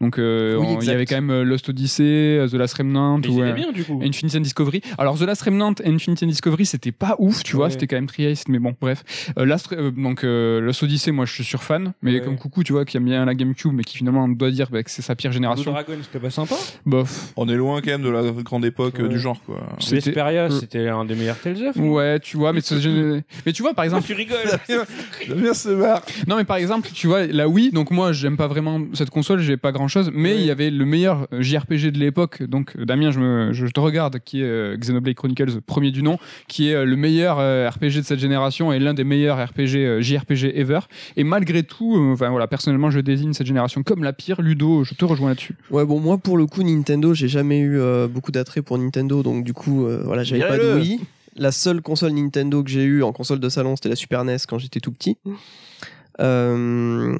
Donc, 0.00 0.18
euh, 0.18 0.56
Oui, 0.56 0.66
on- 0.70 0.80
il 0.80 0.86
y 0.86 0.90
avait 0.90 1.04
quand 1.06 1.16
même 1.16 1.30
euh, 1.30 1.44
Lost 1.44 1.68
Odyssey, 1.68 2.02
euh, 2.04 2.48
The 2.48 2.54
Last 2.54 2.74
Remnant, 2.74 3.20
ou, 3.28 3.42
euh, 3.42 3.52
bien 3.52 3.72
du 3.72 3.84
coup. 3.84 4.00
Infinity 4.02 4.38
and 4.38 4.40
Discovery. 4.40 4.80
Alors, 4.96 5.18
The 5.18 5.22
Last 5.22 5.42
Remnant 5.42 5.74
et 5.84 5.88
Infinity 5.88 6.24
and 6.24 6.28
Discovery, 6.28 6.64
c'était 6.66 6.92
pas 6.92 7.16
ouf, 7.18 7.42
tu 7.42 7.56
vois, 7.56 7.70
c'était 7.70 7.86
quand 7.86 7.96
même 7.96 8.06
trieste, 8.06 8.48
mais 8.48 8.58
bon, 8.58 8.74
bref. 8.80 9.04
Euh, 9.38 9.44
Last, 9.44 9.72
euh, 9.72 9.90
donc, 9.90 10.24
euh, 10.24 10.60
Lost 10.60 10.82
Odyssey, 10.82 11.10
moi, 11.12 11.24
je 11.26 11.32
suis 11.34 11.44
sur 11.44 11.62
fan, 11.62 11.92
mais 12.02 12.14
Ouais. 12.14 12.20
comme 12.20 12.38
Coucou, 12.38 12.62
tu 12.64 12.72
vois, 12.72 12.84
qui 12.84 12.96
aime 12.96 13.04
bien 13.04 13.24
la 13.24 13.34
GameCube, 13.34 13.72
mais 13.72 13.84
qui 13.84 13.96
finalement 13.98 14.26
doit 14.28 14.50
dire 14.50 14.68
bah, 14.70 14.82
que 14.82 14.90
c'est 14.90 15.02
sa 15.02 15.14
pire 15.14 15.32
génération. 15.32 15.70
Dragon, 15.72 15.94
c'était 16.02 16.18
pas 16.18 16.30
sympa. 16.30 16.54
Bof. 16.86 17.32
On 17.36 17.48
est 17.48 17.56
loin 17.56 17.80
quand 17.80 17.90
même 17.90 18.02
de 18.02 18.08
la 18.10 18.22
grande 18.42 18.64
époque 18.64 18.94
Ouais. 18.98 19.08
du 19.08 19.18
genre, 19.18 19.40
quoi. 19.44 19.60
C'était- 19.80 19.96
Vesperia, 20.10 20.50
c'était 20.50 20.88
un 20.88 21.04
des 21.04 21.14
meilleurs 21.14 21.38
Tales 21.40 21.62
of. 21.68 21.76
Ouais, 21.76 22.20
tu 22.20 22.36
vois, 22.36 22.52
mais, 22.52 22.60
mais 23.46 23.52
tu 23.52 23.62
vois, 23.62 23.74
par 23.74 23.84
exemple, 23.84 24.04
tu 24.06 24.14
rigoles. 24.14 24.38
J'aime 25.26 25.38
bien 25.42 25.54
ce 25.54 25.68
bar. 25.70 26.02
Non 26.26 26.36
mais 26.36 26.44
par 26.44 26.56
exemple, 26.56 26.88
tu 26.92 27.06
vois, 27.06 27.26
la 27.26 27.48
Wii, 27.48 27.70
donc 27.70 27.90
moi 27.90 28.12
j'aime 28.12 28.36
pas 28.36 28.46
vraiment 28.46 28.80
cette 28.94 29.10
console, 29.10 29.40
j'ai 29.40 29.56
pas 29.56 29.72
grand 29.72 29.88
chose, 29.88 30.10
mais 30.12 30.36
il 30.36 30.46
y 30.46 30.50
avait 30.50 30.70
le 30.70 30.84
meilleur 30.84 31.26
euh, 31.32 31.42
JRPG 31.42 31.90
de 31.90 31.98
l'époque, 31.98 32.42
donc 32.42 32.74
euh, 32.78 32.84
Damien, 32.84 33.10
je, 33.10 33.20
me, 33.20 33.52
je 33.52 33.66
te 33.66 33.80
regarde, 33.80 34.18
qui 34.24 34.40
est 34.40 34.44
euh, 34.44 34.76
Xenoblade 34.76 35.14
Chronicles, 35.14 35.60
premier 35.66 35.90
du 35.90 36.02
nom, 36.02 36.18
qui 36.48 36.70
est 36.70 36.74
euh, 36.74 36.84
le 36.84 36.96
meilleur 36.96 37.38
euh, 37.38 37.68
RPG 37.68 37.98
de 37.98 38.02
cette 38.02 38.18
génération 38.18 38.72
et 38.72 38.78
l'un 38.78 38.94
des 38.94 39.04
meilleurs 39.04 39.38
RPG, 39.38 39.76
euh, 39.76 40.00
JRPG 40.00 40.52
ever. 40.58 40.80
Et 41.16 41.24
malgré 41.24 41.62
tout, 41.62 41.96
euh, 41.96 42.12
enfin 42.12 42.30
voilà, 42.30 42.46
personnellement 42.46 42.90
je 42.90 43.00
désigne 43.00 43.32
cette 43.32 43.46
génération 43.46 43.82
comme 43.82 44.02
la 44.02 44.12
pire. 44.12 44.40
Ludo, 44.40 44.84
je 44.84 44.94
te 44.94 45.04
rejoins 45.04 45.30
là-dessus. 45.30 45.54
Ouais, 45.70 45.84
bon, 45.84 46.00
moi 46.00 46.18
pour 46.18 46.36
le 46.36 46.46
coup, 46.46 46.62
Nintendo, 46.62 47.14
j'ai 47.14 47.28
jamais 47.28 47.58
eu 47.58 47.78
euh, 47.78 48.08
beaucoup 48.08 48.32
d'attrait 48.32 48.62
pour 48.62 48.78
Nintendo, 48.78 49.22
donc 49.22 49.44
du 49.44 49.52
coup, 49.52 49.86
euh, 49.86 50.02
voilà, 50.04 50.22
j'avais 50.24 50.46
pas 50.46 50.58
de. 50.58 50.78
Wii. 50.78 51.00
La 51.38 51.52
seule 51.52 51.80
console 51.82 52.12
Nintendo 52.12 52.62
que 52.64 52.70
j'ai 52.70 52.82
eue 52.84 53.02
en 53.02 53.12
console 53.12 53.38
de 53.40 53.48
salon, 53.48 53.76
c'était 53.76 53.88
la 53.88 53.96
Super 53.96 54.24
NES 54.24 54.36
quand 54.48 54.58
j'étais 54.58 54.80
tout 54.80 54.92
petit. 54.92 55.16
Euh, 56.20 57.16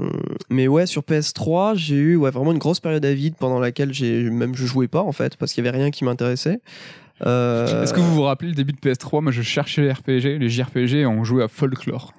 mais 0.50 0.66
ouais, 0.66 0.86
sur 0.86 1.02
PS3, 1.02 1.76
j'ai 1.76 1.94
eu 1.94 2.16
ouais, 2.16 2.30
vraiment 2.30 2.50
une 2.52 2.58
grosse 2.58 2.80
période 2.80 3.04
à 3.04 3.14
vide 3.14 3.34
pendant 3.38 3.60
laquelle 3.60 3.92
j'ai 3.94 4.28
même 4.28 4.56
je 4.56 4.66
jouais 4.66 4.88
pas 4.88 5.02
en 5.02 5.12
fait 5.12 5.36
parce 5.36 5.52
qu'il 5.52 5.64
y 5.64 5.68
avait 5.68 5.76
rien 5.76 5.90
qui 5.92 6.04
m'intéressait. 6.04 6.60
Euh, 7.26 7.82
Est-ce 7.82 7.92
que 7.94 8.00
vous 8.00 8.14
vous 8.14 8.22
rappelez 8.22 8.48
le 8.50 8.54
début 8.56 8.72
de 8.72 8.78
PS3 8.78 9.22
Moi 9.22 9.30
je 9.32 9.42
cherchais 9.42 9.82
les 9.82 9.92
RPG, 9.92 10.38
les 10.40 10.48
JRPG, 10.48 10.94
et 11.00 11.06
on 11.06 11.22
jouait 11.24 11.44
à 11.44 11.48
Folklore. 11.48 12.12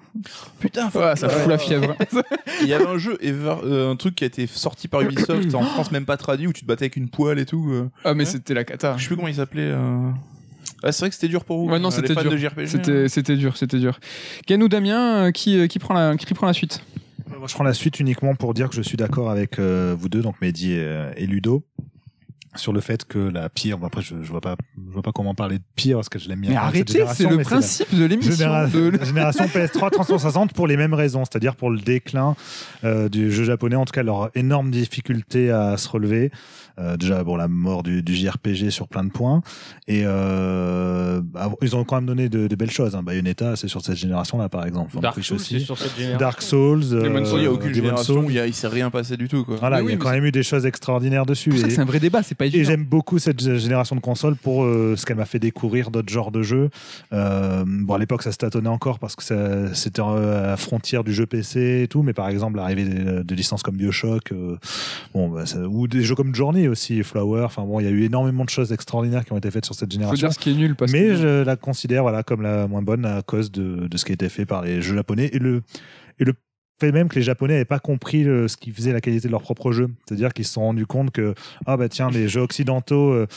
Putain, 0.59 0.89
Ouais, 0.95 1.15
ça 1.15 1.27
fout 1.29 1.47
la 1.49 1.57
fièvre. 1.57 1.95
Il 2.61 2.67
y 2.67 2.73
avait 2.73 2.85
un 2.87 2.97
jeu, 2.97 3.17
Ever- 3.21 3.57
euh, 3.63 3.91
un 3.91 3.95
truc 3.95 4.15
qui 4.15 4.23
a 4.23 4.27
été 4.27 4.47
sorti 4.47 4.87
par 4.87 5.01
Ubisoft 5.01 5.53
en 5.55 5.63
France, 5.63 5.91
même 5.91 6.05
pas 6.05 6.17
traduit, 6.17 6.47
où 6.47 6.53
tu 6.53 6.61
te 6.61 6.65
battais 6.65 6.83
avec 6.85 6.95
une 6.97 7.09
poêle 7.09 7.39
et 7.39 7.45
tout. 7.45 7.71
ah 8.03 8.13
mais 8.13 8.23
Ouais. 8.23 8.29
c'était 8.29 8.53
la 8.53 8.63
cata. 8.63 8.95
Je 8.97 9.01
sais 9.03 9.07
plus 9.07 9.15
comment 9.17 9.27
il 9.27 9.35
s'appelait. 9.35 9.73
Ah, 10.84 10.91
c'est 10.91 10.99
vrai 11.01 11.09
que 11.09 11.15
c'était 11.15 11.27
dur 11.27 11.43
pour 11.45 11.57
vous. 11.59 11.69
Ouais, 11.71 11.80
non, 11.80 11.89
euh, 11.89 11.91
c'était 11.91 12.15
dur. 12.15 12.38
JRPG. 12.38 12.67
C'était, 12.67 13.07
c'était 13.09 13.36
dur, 13.36 13.57
c'était 13.57 13.80
dur. 13.80 13.99
Ken 14.47 14.61
ou 14.63 14.67
Damien, 14.69 15.25
euh, 15.27 15.32
qui, 15.32 15.57
euh, 15.59 15.67
qui, 15.67 15.80
prend 15.80 15.93
la, 15.93 16.15
qui 16.15 16.34
prend 16.34 16.47
la 16.47 16.53
suite? 16.53 16.82
Moi, 17.27 17.47
je 17.47 17.53
prends 17.53 17.63
la 17.63 17.73
suite 17.73 17.99
uniquement 17.99 18.36
pour 18.36 18.53
dire 18.53 18.69
que 18.69 18.75
je 18.75 18.82
suis 18.82 18.97
d'accord 18.97 19.30
avec 19.30 19.59
euh, 19.59 19.95
vous 19.97 20.09
deux, 20.09 20.21
donc 20.21 20.36
Mehdi 20.41 20.73
et, 20.73 21.09
et 21.17 21.25
Ludo, 21.27 21.63
sur 22.55 22.73
le 22.73 22.82
fait 22.82 23.05
que 23.05 23.19
la 23.19 23.47
pire. 23.49 23.77
bon, 23.77 23.88
après, 23.88 24.01
je, 24.01 24.15
je 24.21 24.30
vois 24.32 24.41
pas, 24.41 24.55
je 24.88 24.91
vois 24.91 25.03
pas 25.03 25.11
comment 25.11 25.36
parler 25.36 25.59
de 25.59 25.63
pire 25.75 25.97
parce 25.97 26.09
que 26.09 26.17
je 26.17 26.27
l'aime 26.27 26.41
bien. 26.41 26.49
Mais 26.51 26.55
arrêtez, 26.57 26.91
génération, 26.93 27.25
c'est 27.25 27.30
le 27.32 27.38
la- 27.38 27.43
principe 27.43 27.95
de 27.95 28.05
l'émission. 28.05 28.34
Généra- 28.34 28.67
de- 28.67 29.05
génération 29.05 29.45
PS3 29.45 29.91
360 29.91 30.53
pour 30.53 30.65
les 30.67 30.75
mêmes 30.75 30.93
raisons, 30.95 31.23
c'est-à-dire 31.23 31.55
pour 31.55 31.69
le 31.69 31.80
déclin 31.80 32.36
euh, 32.84 33.07
du 33.07 33.32
jeu 33.32 33.43
japonais, 33.43 33.75
en 33.75 33.86
tout 33.86 33.93
cas 33.93 34.03
leur 34.03 34.32
énorme 34.36 34.71
difficulté 34.71 35.51
à 35.51 35.77
se 35.77 35.88
relever. 35.88 36.32
Euh, 36.80 36.95
déjà, 36.97 37.23
bon, 37.23 37.36
la 37.36 37.47
mort 37.49 37.84
du, 37.84 38.01
du 38.01 38.15
JRPG 38.15 38.69
sur 38.69 38.88
plein 38.88 39.03
de 39.03 39.09
points. 39.11 39.41
Et 39.88 40.03
euh, 40.05 41.21
bah, 41.23 41.51
ils 41.61 41.75
ont 41.75 41.84
quand 41.84 41.95
même 41.97 42.05
donné 42.05 42.30
de, 42.30 42.47
de 42.47 42.55
belles 42.55 42.71
choses. 42.71 42.95
Hein. 42.95 43.03
Bayonetta, 43.03 43.55
c'est 43.55 43.67
sur 43.67 43.82
cette 43.82 43.97
génération-là, 43.97 44.49
par 44.49 44.65
exemple. 44.65 44.91
On 44.95 45.01
Dark 45.01 45.21
Souls, 45.23 45.36
aussi. 45.36 45.59
sur 45.59 45.77
cette 45.77 45.95
génération. 45.95 46.19
Dark 46.19 46.41
Souls. 46.41 46.89
Demon's 46.89 47.30
Il 47.34 47.39
n'y 47.39 47.45
a 47.45 47.49
euh, 47.49 47.53
aucune 47.53 47.71
Demon's 47.71 47.75
génération 47.75 48.19
où 48.25 48.30
il 48.30 48.36
y 48.36 48.39
a- 48.39 48.47
il 48.47 48.53
s'est 48.53 48.67
rien 48.67 48.89
passé 48.89 49.17
du 49.17 49.27
tout, 49.27 49.43
quoi. 49.43 49.57
Voilà, 49.57 49.80
oui, 49.80 49.88
il 49.89 49.91
y 49.91 49.93
a 49.95 49.97
quand 49.97 50.11
même 50.11 50.25
eu 50.25 50.32
des 50.32 50.43
choses 50.43 50.65
extraordinaires 50.65 51.25
dessus. 51.25 51.51
C'est 51.57 51.73
Et- 51.73 51.80
un 51.80 51.86
vrai 51.86 51.99
débat, 51.99 52.23
c'est 52.23 52.36
pas 52.36 52.45
et 52.45 52.47
évident. 52.49 52.63
j'aime 52.69 52.86
beaucoup 52.86 53.19
cette 53.19 53.41
génération 53.57 53.95
de 53.95 54.01
consoles 54.01 54.36
pour 54.36 54.63
euh, 54.63 54.95
ce 54.95 55.05
qu'elle 55.05 55.17
m'a 55.17 55.25
fait 55.25 55.39
découvrir 55.39 55.91
d'autres 55.91 56.11
genres 56.11 56.32
de 56.32 56.41
jeux. 56.43 56.69
Euh, 57.13 57.63
bon, 57.67 57.93
à 57.95 57.97
l'époque, 57.97 58.23
ça 58.23 58.32
se 58.32 58.38
tâtonnait 58.38 58.69
encore 58.69 58.99
parce 58.99 59.15
que 59.15 59.23
c'était 59.73 60.01
euh, 60.01 60.43
à 60.45 60.47
la 60.47 60.57
frontière 60.57 61.03
du 61.03 61.13
jeu 61.13 61.25
PC 61.25 61.82
et 61.84 61.88
tout, 61.88 62.03
mais 62.03 62.13
par 62.13 62.30
exemple, 62.30 62.57
l'arrivée 62.57 62.86
de, 62.86 63.21
de 63.23 63.36
licences 63.36 63.63
comme 63.63 63.75
Bioshock, 63.75 64.32
euh, 64.32 64.57
bon, 65.13 65.30
bah, 65.30 65.45
ça- 65.45 65.59
ou 65.67 65.88
des 65.88 66.03
jeux 66.03 66.15
comme 66.15 66.34
Journey 66.34 66.68
aussi, 66.70 67.03
Flower. 67.03 67.43
Enfin 67.43 67.63
bon, 67.63 67.80
il 67.80 67.84
y 67.86 67.88
a 67.88 67.91
eu 67.91 68.03
énormément 68.03 68.45
de 68.45 68.49
choses 68.49 68.72
extraordinaires 68.72 69.26
qui 69.26 69.34
ont 69.34 69.38
été 69.38 69.51
faites 69.51 69.65
sur 69.65 69.76
cette 69.76 69.89
Faut 69.91 69.99
génération. 69.99 70.28
dire 70.28 70.34
ce 70.34 70.39
qui 70.39 70.51
est 70.51 70.55
nul 70.55 70.76
parce 70.76 70.91
Mais 70.91 71.01
que 71.07 71.15
je 71.15 71.43
la 71.43 71.55
considère 71.55 72.03
voilà 72.03 72.24
comme 72.24 72.41
la 72.41 72.67
moins 72.67 72.82
bonne 72.82 73.05
à 73.05 73.22
cause 73.22 73.51
de, 73.51 73.88
de 73.88 73.97
ce 73.97 74.05
qui 74.05 74.11
a 74.11 74.15
été 74.15 74.30
fait 74.30 74.45
par 74.45 74.61
les 74.63 74.82
jeux 74.82 74.95
japonais 74.95 75.30
et 75.34 75.39
le 75.39 75.61
et 76.20 76.26
le 76.26 76.34
fait 76.82 76.91
même 76.93 77.09
que 77.09 77.15
les 77.15 77.22
japonais 77.24 77.53
n'avaient 77.55 77.65
pas 77.65 77.80
compris 77.80 78.24
le- 78.24 78.47
ce 78.47 78.55
qui 78.55 78.72
faisait 78.72 78.93
la 78.93 79.01
qualité 79.01 79.28
de 79.28 79.32
leur 79.34 79.41
propre 79.41 79.74
jeu. 79.74 79.89
C'est-à-dire 80.07 80.32
qu'ils 80.34 80.45
se 80.45 80.53
sont 80.53 80.61
rendus 80.61 80.86
compte 80.86 81.11
que 81.11 81.34
ah 81.65 81.76
bah 81.76 81.89
tiens 81.89 82.09
les 82.09 82.30
jeux 82.30 82.39
occidentaux 82.41 83.11
euh, 83.11 83.28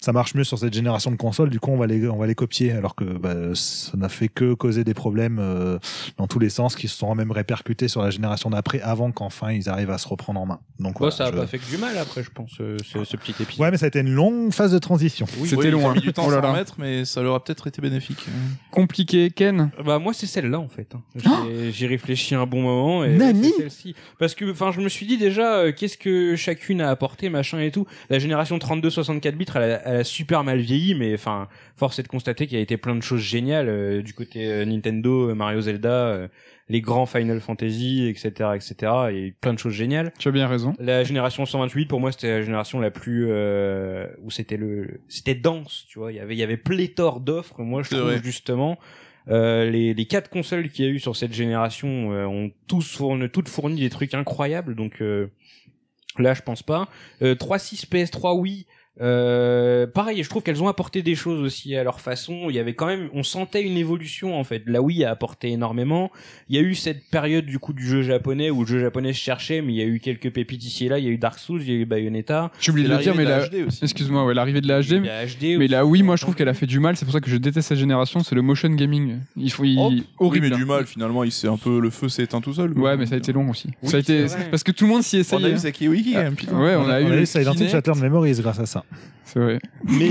ça 0.00 0.12
marche 0.12 0.34
mieux 0.34 0.44
sur 0.44 0.58
cette 0.58 0.72
génération 0.74 1.10
de 1.10 1.16
consoles, 1.16 1.50
du 1.50 1.58
coup 1.60 1.70
on 1.70 1.76
va 1.76 1.86
les 1.86 2.06
on 2.08 2.16
va 2.16 2.26
les 2.26 2.34
copier 2.34 2.72
alors 2.72 2.94
que 2.94 3.04
bah, 3.04 3.34
ça 3.54 3.96
n'a 3.96 4.08
fait 4.08 4.28
que 4.28 4.54
causer 4.54 4.84
des 4.84 4.94
problèmes 4.94 5.38
euh, 5.40 5.78
dans 6.18 6.26
tous 6.26 6.38
les 6.38 6.50
sens 6.50 6.76
qui 6.76 6.86
se 6.88 6.96
sont 6.96 7.14
même 7.14 7.32
répercutés 7.32 7.88
sur 7.88 8.02
la 8.02 8.10
génération 8.10 8.50
d'après 8.50 8.80
avant 8.80 9.10
qu'enfin 9.12 9.52
ils 9.52 9.68
arrivent 9.68 9.90
à 9.90 9.98
se 9.98 10.06
reprendre 10.08 10.40
en 10.40 10.46
main. 10.46 10.60
Donc 10.78 10.94
Bon, 10.94 10.98
voilà, 11.00 11.14
ça 11.14 11.24
a 11.26 11.32
je- 11.32 11.36
pas 11.36 11.46
fait 11.46 11.58
que 11.58 11.66
du 11.68 11.76
mal 11.78 11.96
après, 11.98 12.22
je 12.22 12.30
pense, 12.30 12.52
euh, 12.60 12.76
ce, 12.84 13.02
ce 13.04 13.16
petit 13.16 13.34
épisode. 13.42 13.60
Ouais 13.60 13.70
mais 13.70 13.76
ça 13.76 13.86
a 13.86 13.88
été 13.88 13.98
une 14.00 14.10
longue 14.12 14.52
phase 14.52 14.72
de 14.72 14.78
transition. 14.78 15.26
Oui, 15.40 15.48
C'était 15.48 15.72
oui, 15.74 15.84
mis 15.94 16.00
du 16.00 16.12
temps 16.12 16.24
Oh 16.26 16.30
là 16.30 16.36
à 16.38 16.40
s'en 16.40 16.46
là. 16.46 16.52
remettre, 16.52 16.74
mais 16.78 17.04
ça 17.04 17.20
leur 17.22 17.34
a 17.34 17.42
peut-être 17.42 17.66
été 17.66 17.82
bénéfique. 17.82 18.24
compliqué. 18.70 19.30
Ken, 19.30 19.70
Bah 19.84 19.98
moi 19.98 20.12
c'est 20.12 20.26
celle-là 20.26 20.58
en 20.60 20.68
fait. 20.68 20.94
hein. 20.94 21.02
J'ai- 21.16 21.72
J'ai 21.72 21.86
réfléchi 21.86 22.34
un 22.34 22.46
bon 22.46 22.62
moment 22.62 23.04
et 23.04 23.18
celle-ci. 23.58 23.94
Parce 24.18 24.34
que 24.34 24.50
enfin 24.50 24.70
je 24.72 24.80
me 24.80 24.88
suis 24.88 25.06
dit 25.06 25.18
déjà 25.18 25.56
euh, 25.58 25.72
qu'est-ce 25.72 25.98
que 25.98 26.36
chacune 26.36 26.80
a 26.80 26.90
apporté 26.90 27.28
machin 27.30 27.58
et 27.60 27.70
tout. 27.70 27.86
La 28.10 28.18
génération 28.18 28.58
32-64 28.58 29.32
bits 29.36 29.46
elle 29.54 29.62
a, 29.62 29.87
elle 29.88 30.00
a 30.00 30.04
super 30.04 30.44
mal 30.44 30.58
vieilli 30.58 30.94
mais 30.94 31.14
enfin 31.14 31.48
force 31.76 31.98
est 31.98 32.02
de 32.02 32.08
constater 32.08 32.46
qu'il 32.46 32.56
y 32.56 32.60
a 32.60 32.62
été 32.62 32.76
plein 32.76 32.94
de 32.94 33.02
choses 33.02 33.20
géniales 33.20 33.68
euh, 33.68 34.02
du 34.02 34.12
côté 34.14 34.46
euh, 34.46 34.64
Nintendo, 34.64 35.30
euh, 35.30 35.34
Mario 35.34 35.60
Zelda, 35.60 35.88
euh, 36.08 36.28
les 36.68 36.80
grands 36.80 37.06
Final 37.06 37.40
Fantasy 37.40 38.06
etc 38.08 38.50
etc. 38.54 38.74
Il 39.10 39.16
y 39.16 39.22
a 39.22 39.26
eu 39.28 39.32
plein 39.32 39.54
de 39.54 39.58
choses 39.58 39.72
géniales. 39.72 40.12
tu 40.18 40.28
as 40.28 40.32
bien 40.32 40.46
raison. 40.46 40.74
La 40.78 41.02
génération 41.04 41.46
128 41.46 41.86
pour 41.86 42.00
moi 42.00 42.12
c'était 42.12 42.30
la 42.30 42.42
génération 42.42 42.80
la 42.80 42.90
plus 42.90 43.26
euh, 43.30 44.06
où 44.22 44.30
c'était 44.30 44.56
le 44.58 45.00
c'était 45.08 45.34
dense 45.34 45.86
tu 45.88 45.98
vois 45.98 46.12
il 46.12 46.16
y 46.16 46.20
avait 46.20 46.34
il 46.34 46.38
y 46.38 46.42
avait 46.42 46.56
pléthore 46.58 47.20
d'offres 47.20 47.62
moi 47.62 47.82
je 47.82 47.90
trouve 47.90 48.02
vrai. 48.02 48.20
justement 48.22 48.78
euh, 49.30 49.68
les, 49.68 49.92
les 49.92 50.06
quatre 50.06 50.30
consoles 50.30 50.70
qu'il 50.70 50.84
y 50.86 50.88
a 50.88 50.90
eu 50.90 50.98
sur 50.98 51.14
cette 51.14 51.34
génération 51.34 52.12
euh, 52.12 52.24
ont 52.24 52.50
tous 52.66 52.96
fourni, 52.96 53.28
toutes 53.28 53.48
fourni 53.48 53.80
des 53.80 53.90
trucs 53.90 54.14
incroyables 54.14 54.74
donc 54.74 55.02
euh, 55.02 55.26
là 56.18 56.32
je 56.34 56.40
pense 56.42 56.62
pas 56.62 56.88
euh, 57.22 57.34
3.6 57.34 57.88
PS3 57.90 58.38
oui 58.38 58.66
euh, 59.00 59.86
pareil, 59.86 60.22
je 60.22 60.28
trouve 60.28 60.42
qu'elles 60.42 60.62
ont 60.62 60.68
apporté 60.68 61.02
des 61.02 61.14
choses 61.14 61.40
aussi 61.40 61.76
à 61.76 61.84
leur 61.84 62.00
façon. 62.00 62.46
Il 62.50 62.56
y 62.56 62.58
avait 62.58 62.74
quand 62.74 62.86
même, 62.86 63.08
on 63.14 63.22
sentait 63.22 63.62
une 63.62 63.76
évolution 63.76 64.38
en 64.38 64.44
fait. 64.44 64.62
La 64.66 64.82
Wii 64.82 65.04
a 65.04 65.10
apporté 65.10 65.50
énormément. 65.50 66.10
Il 66.48 66.56
y 66.56 66.58
a 66.58 66.62
eu 66.62 66.74
cette 66.74 67.04
période 67.10 67.46
du 67.46 67.58
coup 67.58 67.72
du 67.72 67.86
jeu 67.86 68.02
japonais 68.02 68.50
où 68.50 68.60
le 68.62 68.66
jeu 68.66 68.80
japonais 68.80 69.12
se 69.12 69.20
cherchait, 69.20 69.62
mais 69.62 69.72
il 69.72 69.76
y 69.76 69.82
a 69.82 69.86
eu 69.86 70.00
quelques 70.00 70.30
pépites 70.32 70.64
ici 70.64 70.86
et 70.86 70.88
là. 70.88 70.98
Il 70.98 71.04
y 71.04 71.08
a 71.08 71.10
eu 71.10 71.18
Dark 71.18 71.38
Souls, 71.38 71.62
il 71.62 71.68
y 71.68 71.72
a 71.72 71.76
eu 71.76 71.84
Bayonetta. 71.86 72.50
J'ai 72.60 72.70
oublié 72.72 72.88
de 72.88 72.92
le 72.94 72.98
dire, 73.00 73.14
mais 73.14 73.24
la... 73.24 73.44
Excuse-moi, 73.82 74.24
ouais, 74.24 74.34
l'arrivée 74.34 74.60
de 74.60 74.68
la 74.68 74.82
HD. 74.82 75.06
A 75.06 75.58
Mais 75.58 75.68
là, 75.68 75.86
oui, 75.86 76.02
moi 76.02 76.16
je 76.16 76.22
trouve 76.22 76.34
qu'elle 76.34 76.48
a 76.48 76.54
fait 76.54 76.66
du 76.66 76.80
mal. 76.80 76.96
C'est 76.96 77.04
pour 77.04 77.12
ça 77.14 77.20
que 77.20 77.30
je 77.30 77.36
déteste 77.36 77.68
cette 77.68 77.78
génération. 77.78 78.20
C'est 78.20 78.34
le 78.34 78.42
motion 78.42 78.68
gaming. 78.70 79.18
Il 79.36 79.50
faut, 79.52 79.64
il... 79.64 79.78
Oh, 79.78 79.88
Oui, 79.90 80.04
horrible. 80.18 80.48
mais 80.50 80.56
du 80.56 80.64
mal, 80.64 80.86
finalement, 80.86 81.24
il 81.24 81.32
s'est 81.32 81.48
un 81.48 81.56
peu, 81.56 81.80
le 81.80 81.90
feu 81.90 82.08
s'est 82.08 82.24
éteint 82.24 82.40
tout 82.40 82.54
seul. 82.54 82.76
Ouais, 82.76 82.96
mais 82.96 83.06
ça 83.06 83.14
a 83.14 83.18
été 83.18 83.32
long 83.32 83.48
aussi. 83.50 83.68
Oui, 83.82 83.90
ça 83.90 83.98
a 83.98 84.00
été 84.00 84.26
parce 84.50 84.62
que 84.62 84.72
tout 84.72 84.84
le 84.84 84.90
monde 84.90 85.02
s'y 85.02 85.16
On 85.16 85.18
a 85.18 85.20
essayait. 85.20 85.52
eu 85.52 85.58
Saki 85.58 85.88
Wiki. 85.88 86.16
Ouais, 86.16 86.74
on, 86.76 86.88
a, 86.88 87.00
eu 87.00 87.04
on 87.04 87.08
le 87.10 87.24
Silent 87.24 87.54
Hill. 87.54 87.68
Shattered 87.68 87.98
Memories 87.98 88.40
grâce 88.40 88.58
à 88.58 88.66
ça. 88.66 88.84
C'est 89.24 89.40
vrai. 89.40 89.58
Mais 89.84 90.08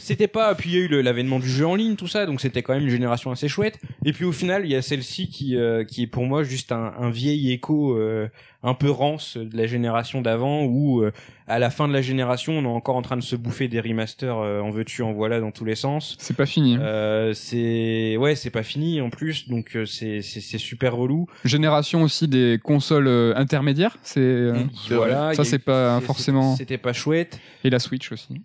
c'était 0.00 0.26
pas. 0.26 0.54
Puis 0.56 0.70
il 0.70 0.72
y 0.74 0.78
a 0.78 0.84
eu 0.86 1.02
l'avènement 1.02 1.38
du 1.38 1.48
jeu 1.48 1.66
en 1.66 1.76
ligne, 1.76 1.94
tout 1.94 2.08
ça, 2.08 2.26
donc 2.26 2.40
c'était 2.40 2.62
quand 2.62 2.74
même 2.74 2.82
une 2.82 2.90
génération 2.90 3.30
assez 3.30 3.46
chouette. 3.46 3.78
Et 4.04 4.12
puis 4.12 4.24
au 4.24 4.32
final, 4.32 4.64
il 4.64 4.72
y 4.72 4.74
a 4.74 4.82
celle-ci 4.82 5.28
qui, 5.28 5.56
euh, 5.56 5.84
qui 5.84 6.02
est 6.02 6.06
pour 6.08 6.24
moi 6.24 6.42
juste 6.42 6.72
un, 6.72 6.94
un 6.98 7.10
vieil 7.10 7.52
écho 7.52 7.96
euh, 7.96 8.28
un 8.64 8.74
peu 8.74 8.90
rance 8.90 9.36
de 9.36 9.56
la 9.56 9.66
génération 9.66 10.22
d'avant, 10.22 10.64
où 10.64 11.02
euh, 11.02 11.12
à 11.46 11.58
la 11.58 11.68
fin 11.70 11.86
de 11.86 11.92
la 11.92 12.00
génération, 12.00 12.54
on 12.54 12.64
est 12.64 12.66
encore 12.66 12.96
en 12.96 13.02
train 13.02 13.18
de 13.18 13.22
se 13.22 13.36
bouffer 13.36 13.68
des 13.68 13.78
remasters 13.80 14.38
euh, 14.38 14.60
en 14.60 14.70
veux-tu, 14.70 15.02
en 15.02 15.12
voilà, 15.12 15.38
dans 15.40 15.50
tous 15.50 15.66
les 15.66 15.74
sens. 15.74 16.16
C'est 16.18 16.36
pas 16.36 16.46
fini. 16.46 16.76
hein. 16.76 16.80
Euh, 16.80 17.32
c'est 17.34 18.16
ouais, 18.16 18.34
c'est 18.34 18.50
pas 18.50 18.62
fini 18.62 19.00
en 19.02 19.10
plus, 19.10 19.48
donc 19.48 19.76
euh, 19.76 19.84
c'est 19.84 20.22
c'est 20.22 20.40
c'est 20.40 20.58
super 20.58 20.96
relou. 20.96 21.26
Génération 21.44 22.02
aussi 22.02 22.26
des 22.26 22.58
consoles 22.62 23.06
euh, 23.06 23.34
intermédiaires. 23.36 23.96
C'est 24.02 24.20
euh, 24.20 24.54
Mmh. 24.54 24.70
Voilà, 24.96 25.34
Ça, 25.34 25.44
c'est 25.44 25.58
pas 25.58 26.00
forcément- 26.00 26.56
C'était 26.56 26.78
pas 26.78 26.92
chouette. 26.94 27.38
et 27.64 27.70
la 27.70 27.78
Switch 27.78 28.10
aussi. 28.12 28.40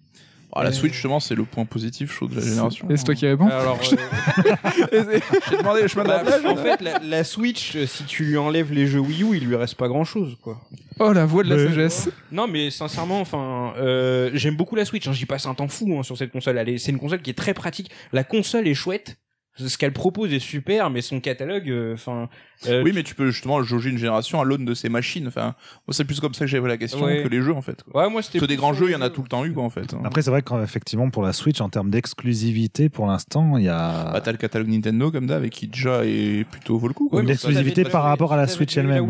Ah, 0.54 0.64
la 0.64 0.72
Switch, 0.72 0.94
justement, 0.94 1.20
c'est 1.20 1.36
le 1.36 1.44
point 1.44 1.66
positif, 1.66 2.12
je 2.12 2.16
trouve, 2.16 2.30
de 2.32 2.36
la 2.40 2.46
génération. 2.46 2.90
Et 2.90 2.98
c'est 2.98 3.04
toi 3.04 3.14
qui 3.16 3.28
réponds. 3.28 3.48
Alors, 3.48 3.80
euh, 4.94 5.20
J'ai 5.50 5.58
demandé 5.58 5.82
le 5.84 5.88
chemin 5.88 6.04
de 6.04 6.10
la 6.10 6.24
bah, 6.24 6.40
plage. 6.40 6.46
en 6.46 6.56
fait, 6.56 6.82
la, 6.82 7.00
la 7.00 7.24
Switch, 7.24 7.76
euh, 7.76 7.86
si 7.86 8.04
tu 8.06 8.24
lui 8.26 8.38
enlèves 8.38 8.74
les 8.74 8.88
jeux 8.88 9.00
Wii 9.00 9.24
U, 9.24 9.38
il 9.38 9.46
lui 9.46 9.56
reste 9.56 9.76
pas 9.76 9.88
grand 9.88 10.04
chose, 10.04 10.38
quoi. 10.42 10.60
Oh 11.00 11.14
la 11.14 11.26
voix 11.26 11.44
de 11.44 11.50
la 11.50 11.56
Mais- 11.56 11.68
sagesse. 11.70 12.10
Non, 12.32 12.48
mais 12.48 12.72
sincèrement, 12.72 13.22
enfin, 13.22 13.74
euh, 13.78 14.32
j'aime 14.34 14.56
beaucoup 14.56 14.76
la 14.76 14.86
Switch. 14.86 15.08
Hein, 15.08 15.14
J'y 15.14 15.26
passe 15.26 15.46
un 15.46 15.54
temps 15.54 15.68
fou 15.68 15.96
hein, 15.98 16.04
sur 16.04 16.18
cette 16.18 16.32
console. 16.32 16.58
Elle 16.58 16.70
est- 16.70 16.78
C'est 16.78 16.92
une 16.92 17.00
console 17.00 17.22
qui 17.22 17.30
est 17.30 17.38
très 17.38 17.54
pratique. 17.54 17.90
La 18.12 18.24
console 18.24 18.68
est 18.68 18.74
chouette. 18.74 19.18
Ce 19.68 19.78
qu'elle 19.78 19.94
propose 19.94 20.34
est 20.34 20.40
super, 20.40 20.90
mais 20.90 21.02
son 21.02 21.20
catalogue, 21.20 21.70
euh, 21.70 21.94
enfin. 21.94 22.30
euh, 22.68 22.82
Oui, 22.84 22.92
mais 22.96 23.04
tu 23.04 23.14
peux 23.14 23.30
justement 23.30 23.62
jauger 23.62 23.90
une 23.90 23.98
génération 23.98 24.40
à 24.40 24.46
l'aune 24.46 24.64
de 24.66 24.74
ses 24.74 24.88
machines. 24.90 25.28
Enfin, 25.28 25.54
moi, 25.88 25.92
c'est 25.94 26.06
plus 26.06 26.20
comme 26.20 26.34
ça 26.34 26.46
que 26.46 26.52
j'avais 26.52 26.68
la 26.68 26.78
question 26.78 27.04
Ouais. 27.06 27.22
que 27.24 27.28
les 27.28 27.42
jeux, 27.42 27.54
en 27.54 27.62
fait. 27.62 27.84
quoi. 27.84 28.04
Ouais, 28.04 28.10
moi 28.10 28.22
c'était. 28.22 28.40
Parce 28.40 28.48
que 28.48 28.54
des 28.54 28.58
grands 28.58 28.74
jeux, 28.74 28.88
il 28.90 28.94
y 28.94 28.96
en 28.96 29.02
a 29.02 29.10
tout 29.10 29.22
le 29.22 29.28
temps 29.28 29.44
eu, 29.46 29.52
quoi, 29.54 29.64
en 29.64 29.70
fait. 29.70 29.94
Après, 30.04 30.22
c'est 30.22 30.32
vrai 30.32 30.42
qu'effectivement, 30.42 31.10
pour 31.10 31.24
la 31.24 31.34
Switch, 31.34 31.60
en 31.62 31.70
termes 31.70 31.90
d'exclusivité, 31.90 32.90
pour 32.90 33.06
l'instant, 33.08 33.58
il 33.58 33.66
y 33.66 33.70
a. 33.70 34.12
Bah, 34.14 34.22
t'as 34.22 34.32
le 34.32 34.38
catalogue 34.38 34.70
Nintendo, 34.70 35.12
comme 35.12 35.28
d'hab, 35.28 35.44
et 35.44 35.50
qui 35.50 35.68
déjà 35.68 36.06
est 36.06 36.46
plutôt 36.50 36.78
vaut 36.78 36.88
le 36.88 36.94
coup, 36.94 37.10
quoi. 37.10 37.18
Ouais, 37.18 37.24
Une 37.24 37.28
mais 37.28 37.34
exclusivité 37.34 37.84
t'avais- 37.84 37.92
par 37.92 38.04
rapport 38.04 38.34
à 38.34 38.38
la 38.38 38.48
Switch 38.48 38.78
elle-même. 38.78 39.10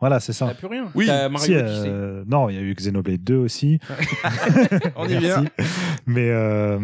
Voilà, 0.00 0.18
c'est 0.18 0.32
T'as 0.32 0.48
ça. 0.48 0.54
plus 0.54 0.66
rien. 0.66 0.88
Oui, 0.94 1.06
T'as 1.06 1.28
Mario 1.28 1.46
Si, 1.46 1.54
euh, 1.54 2.24
non, 2.26 2.48
il 2.48 2.56
y 2.56 2.58
a 2.58 2.62
eu 2.62 2.74
Xenoblade 2.74 3.22
2 3.22 3.36
aussi. 3.36 3.78
On 4.96 5.06
y 5.06 5.16
vient. 5.16 5.42
Merci. 5.42 5.74
Mais, 6.06 6.30
euh, 6.30 6.78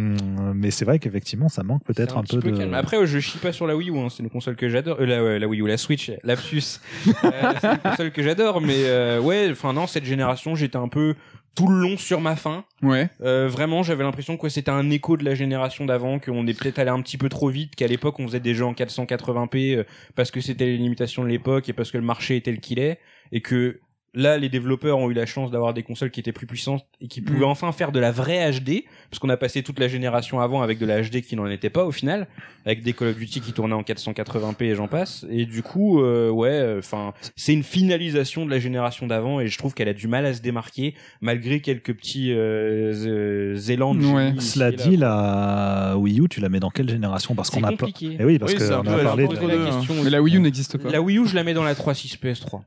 mais 0.55 0.71
c'est 0.71 0.85
vrai 0.85 0.99
qu'effectivement, 0.99 1.49
ça 1.49 1.62
manque 1.62 1.83
peut-être 1.85 2.19
un, 2.19 2.23
peu 2.23 2.39
de. 2.39 2.57
calme. 2.57 2.75
Après, 2.75 3.05
je 3.07 3.19
chie 3.19 3.39
pas 3.39 3.53
sur 3.53 3.67
la 3.67 3.75
Wii 3.75 3.91
U, 3.91 3.99
hein, 3.99 4.09
c'est 4.11 4.23
une 4.23 4.31
console 4.31 4.57
que 4.57 4.69
j'adore. 4.69 4.99
Euh, 5.01 5.07
la, 5.07 5.39
la 5.39 5.49
Wii 5.49 5.62
U, 5.62 5.67
la 5.67 5.79
Switch, 5.79 6.12
lapsus. 6.23 6.81
Euh, 7.25 7.53
c'est 7.61 7.73
une 7.73 7.79
console 7.79 8.11
que 8.12 8.23
j'adore, 8.23 8.61
mais 8.61 8.85
euh, 8.85 9.21
ouais, 9.21 9.49
enfin 9.51 9.73
non, 9.73 9.87
cette 9.87 10.05
génération, 10.05 10.55
j'étais 10.55 10.77
un 10.77 10.89
peu 10.89 11.14
tout 11.57 11.67
le 11.67 11.81
long 11.81 11.97
sur 11.97 12.21
ma 12.21 12.37
faim. 12.37 12.65
Ouais. 12.83 13.09
Euh, 13.23 13.49
vraiment, 13.49 13.83
j'avais 13.83 14.05
l'impression 14.05 14.37
que 14.37 14.49
c'était 14.49 14.71
un 14.71 14.91
écho 14.91 15.17
de 15.17 15.25
la 15.25 15.35
génération 15.35 15.87
d'avant, 15.87 16.21
qu'on 16.21 16.47
est 16.47 16.57
peut-être 16.57 16.79
allé 16.79 16.91
un 16.91 17.01
petit 17.01 17.17
peu 17.17 17.29
trop 17.29 17.49
vite, 17.49 17.75
qu'à 17.75 17.89
l'époque 17.89 18.21
on 18.21 18.27
faisait 18.27 18.41
des 18.41 18.55
jeux 18.55 18.67
en 18.67 18.75
480p 18.75 19.79
euh, 19.79 19.85
parce 20.15 20.31
que 20.31 20.41
c'était 20.41 20.67
les 20.67 20.77
limitations 20.77 21.25
de 21.25 21.29
l'époque 21.29 21.69
et 21.69 21.73
parce 21.73 21.91
que 21.91 21.99
le 21.99 22.05
marché 22.05 22.37
était 22.37 22.53
le 22.53 22.59
qu'il 22.59 22.79
est, 22.79 23.01
et 23.33 23.41
que 23.41 23.81
là 24.15 24.39
les 24.39 24.49
développeurs 24.49 24.99
ont 24.99 25.11
eu 25.11 25.15
la 25.15 25.27
chance 25.27 25.51
d'avoir 25.51 25.75
des 25.75 25.83
consoles 25.83 26.11
qui 26.11 26.21
étaient 26.21 26.33
plus 26.33 26.47
puissantes 26.47 26.87
et 27.03 27.09
qui 27.09 27.21
pouvaient 27.21 27.41
Mm. 27.41 27.51
enfin 27.51 27.73
faire 27.73 27.93
de 27.93 28.01
la 28.01 28.11
vraie 28.13 28.51
HD, 28.51 28.85
parce 29.11 29.19
qu'on 29.19 29.29
a 29.29 29.37
passé 29.37 29.63
toute 29.63 29.79
la 29.79 29.89
génération 29.89 30.41
avant 30.41 30.63
avec 30.63 30.79
de 30.79 30.87
la 30.87 31.03
HD 31.03 31.21
qui 31.21 31.37
n'en 31.37 31.47
était 31.49 31.69
pas 31.71 31.85
au 31.85 31.93
final, 31.93 32.27
avec 32.65 32.83
des 32.83 32.93
Call 32.95 33.09
of 33.09 33.17
Duty 33.19 33.41
qui 33.43 33.53
tournaient 33.53 33.75
en 33.75 33.83
480p 33.83 34.63
et 34.65 34.75
j'en 34.75 34.89
passe, 34.89 35.27
et 35.31 35.45
du 35.45 35.63
coup, 35.63 36.01
euh, 36.01 36.31
ouais, 36.31 36.77
enfin, 36.79 37.13
c'est 37.37 37.53
une 37.53 37.63
finalisation 37.63 38.47
de 38.47 38.51
la 38.51 38.59
génération 38.59 39.07
d'avant 39.07 39.41
et 39.41 39.49
je 39.49 39.59
trouve 39.59 39.75
qu'elle 39.75 39.89
a 39.89 39.93
du 39.95 40.09
mal 40.09 40.25
à 40.25 40.33
se 40.33 40.41
démarquer 40.41 40.95
malgré 41.21 41.61
quelques 41.61 41.95
petits 41.95 42.33
euh, 42.33 43.55
z- 43.55 43.71
élans 43.71 43.95
de 43.95 44.07
Ouais. 44.07 44.33
Cela 44.39 44.71
dit, 44.73 44.97
la 44.97 45.95
Wii 45.99 46.21
U, 46.21 46.29
tu 46.29 46.41
la 46.41 46.49
mets 46.49 46.61
dans 46.61 46.71
quelle 46.71 46.89
génération? 46.89 47.35
Parce 47.35 47.51
qu'on 47.51 47.63
a 47.65 47.73
pas. 47.73 47.77
compliqué. 47.87 48.17
Eh 48.19 48.25
oui, 48.25 48.39
parce 48.39 48.53
Oui, 48.53 48.59
c'est 48.61 48.73
un 48.73 48.79
qu'on 48.79 48.85
peu 48.85 49.01
a 49.01 49.03
parlé 49.05 49.27
de. 49.29 49.35
la 49.35 49.67
question 49.67 49.95
Mais 50.05 50.11
la 50.11 50.23
Wii 50.23 50.37
U 50.37 50.41
n'existe 50.41 50.79
pas. 50.79 50.91
La 50.91 51.03
Wii 51.03 51.19
U, 51.19 51.27
je 51.27 51.35
la 51.35 51.45
mets 51.45 51.55
dans 51.55 51.65
la 51.65 51.75
3.6 51.75 52.19
PS3. 52.19 52.63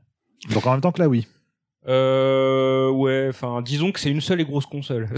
Donc 0.48 0.66
en 0.66 0.72
même 0.72 0.80
temps 0.80 0.92
que 0.92 1.00
la 1.00 1.08
Wii. 1.08 1.26
Euh, 1.88 2.90
ouais, 2.90 3.26
enfin, 3.30 3.62
disons 3.62 3.90
que 3.90 4.00
c'est 4.00 4.10
une 4.10 4.20
seule 4.20 4.40
et 4.40 4.44
grosse 4.44 4.66
console. 4.66 5.08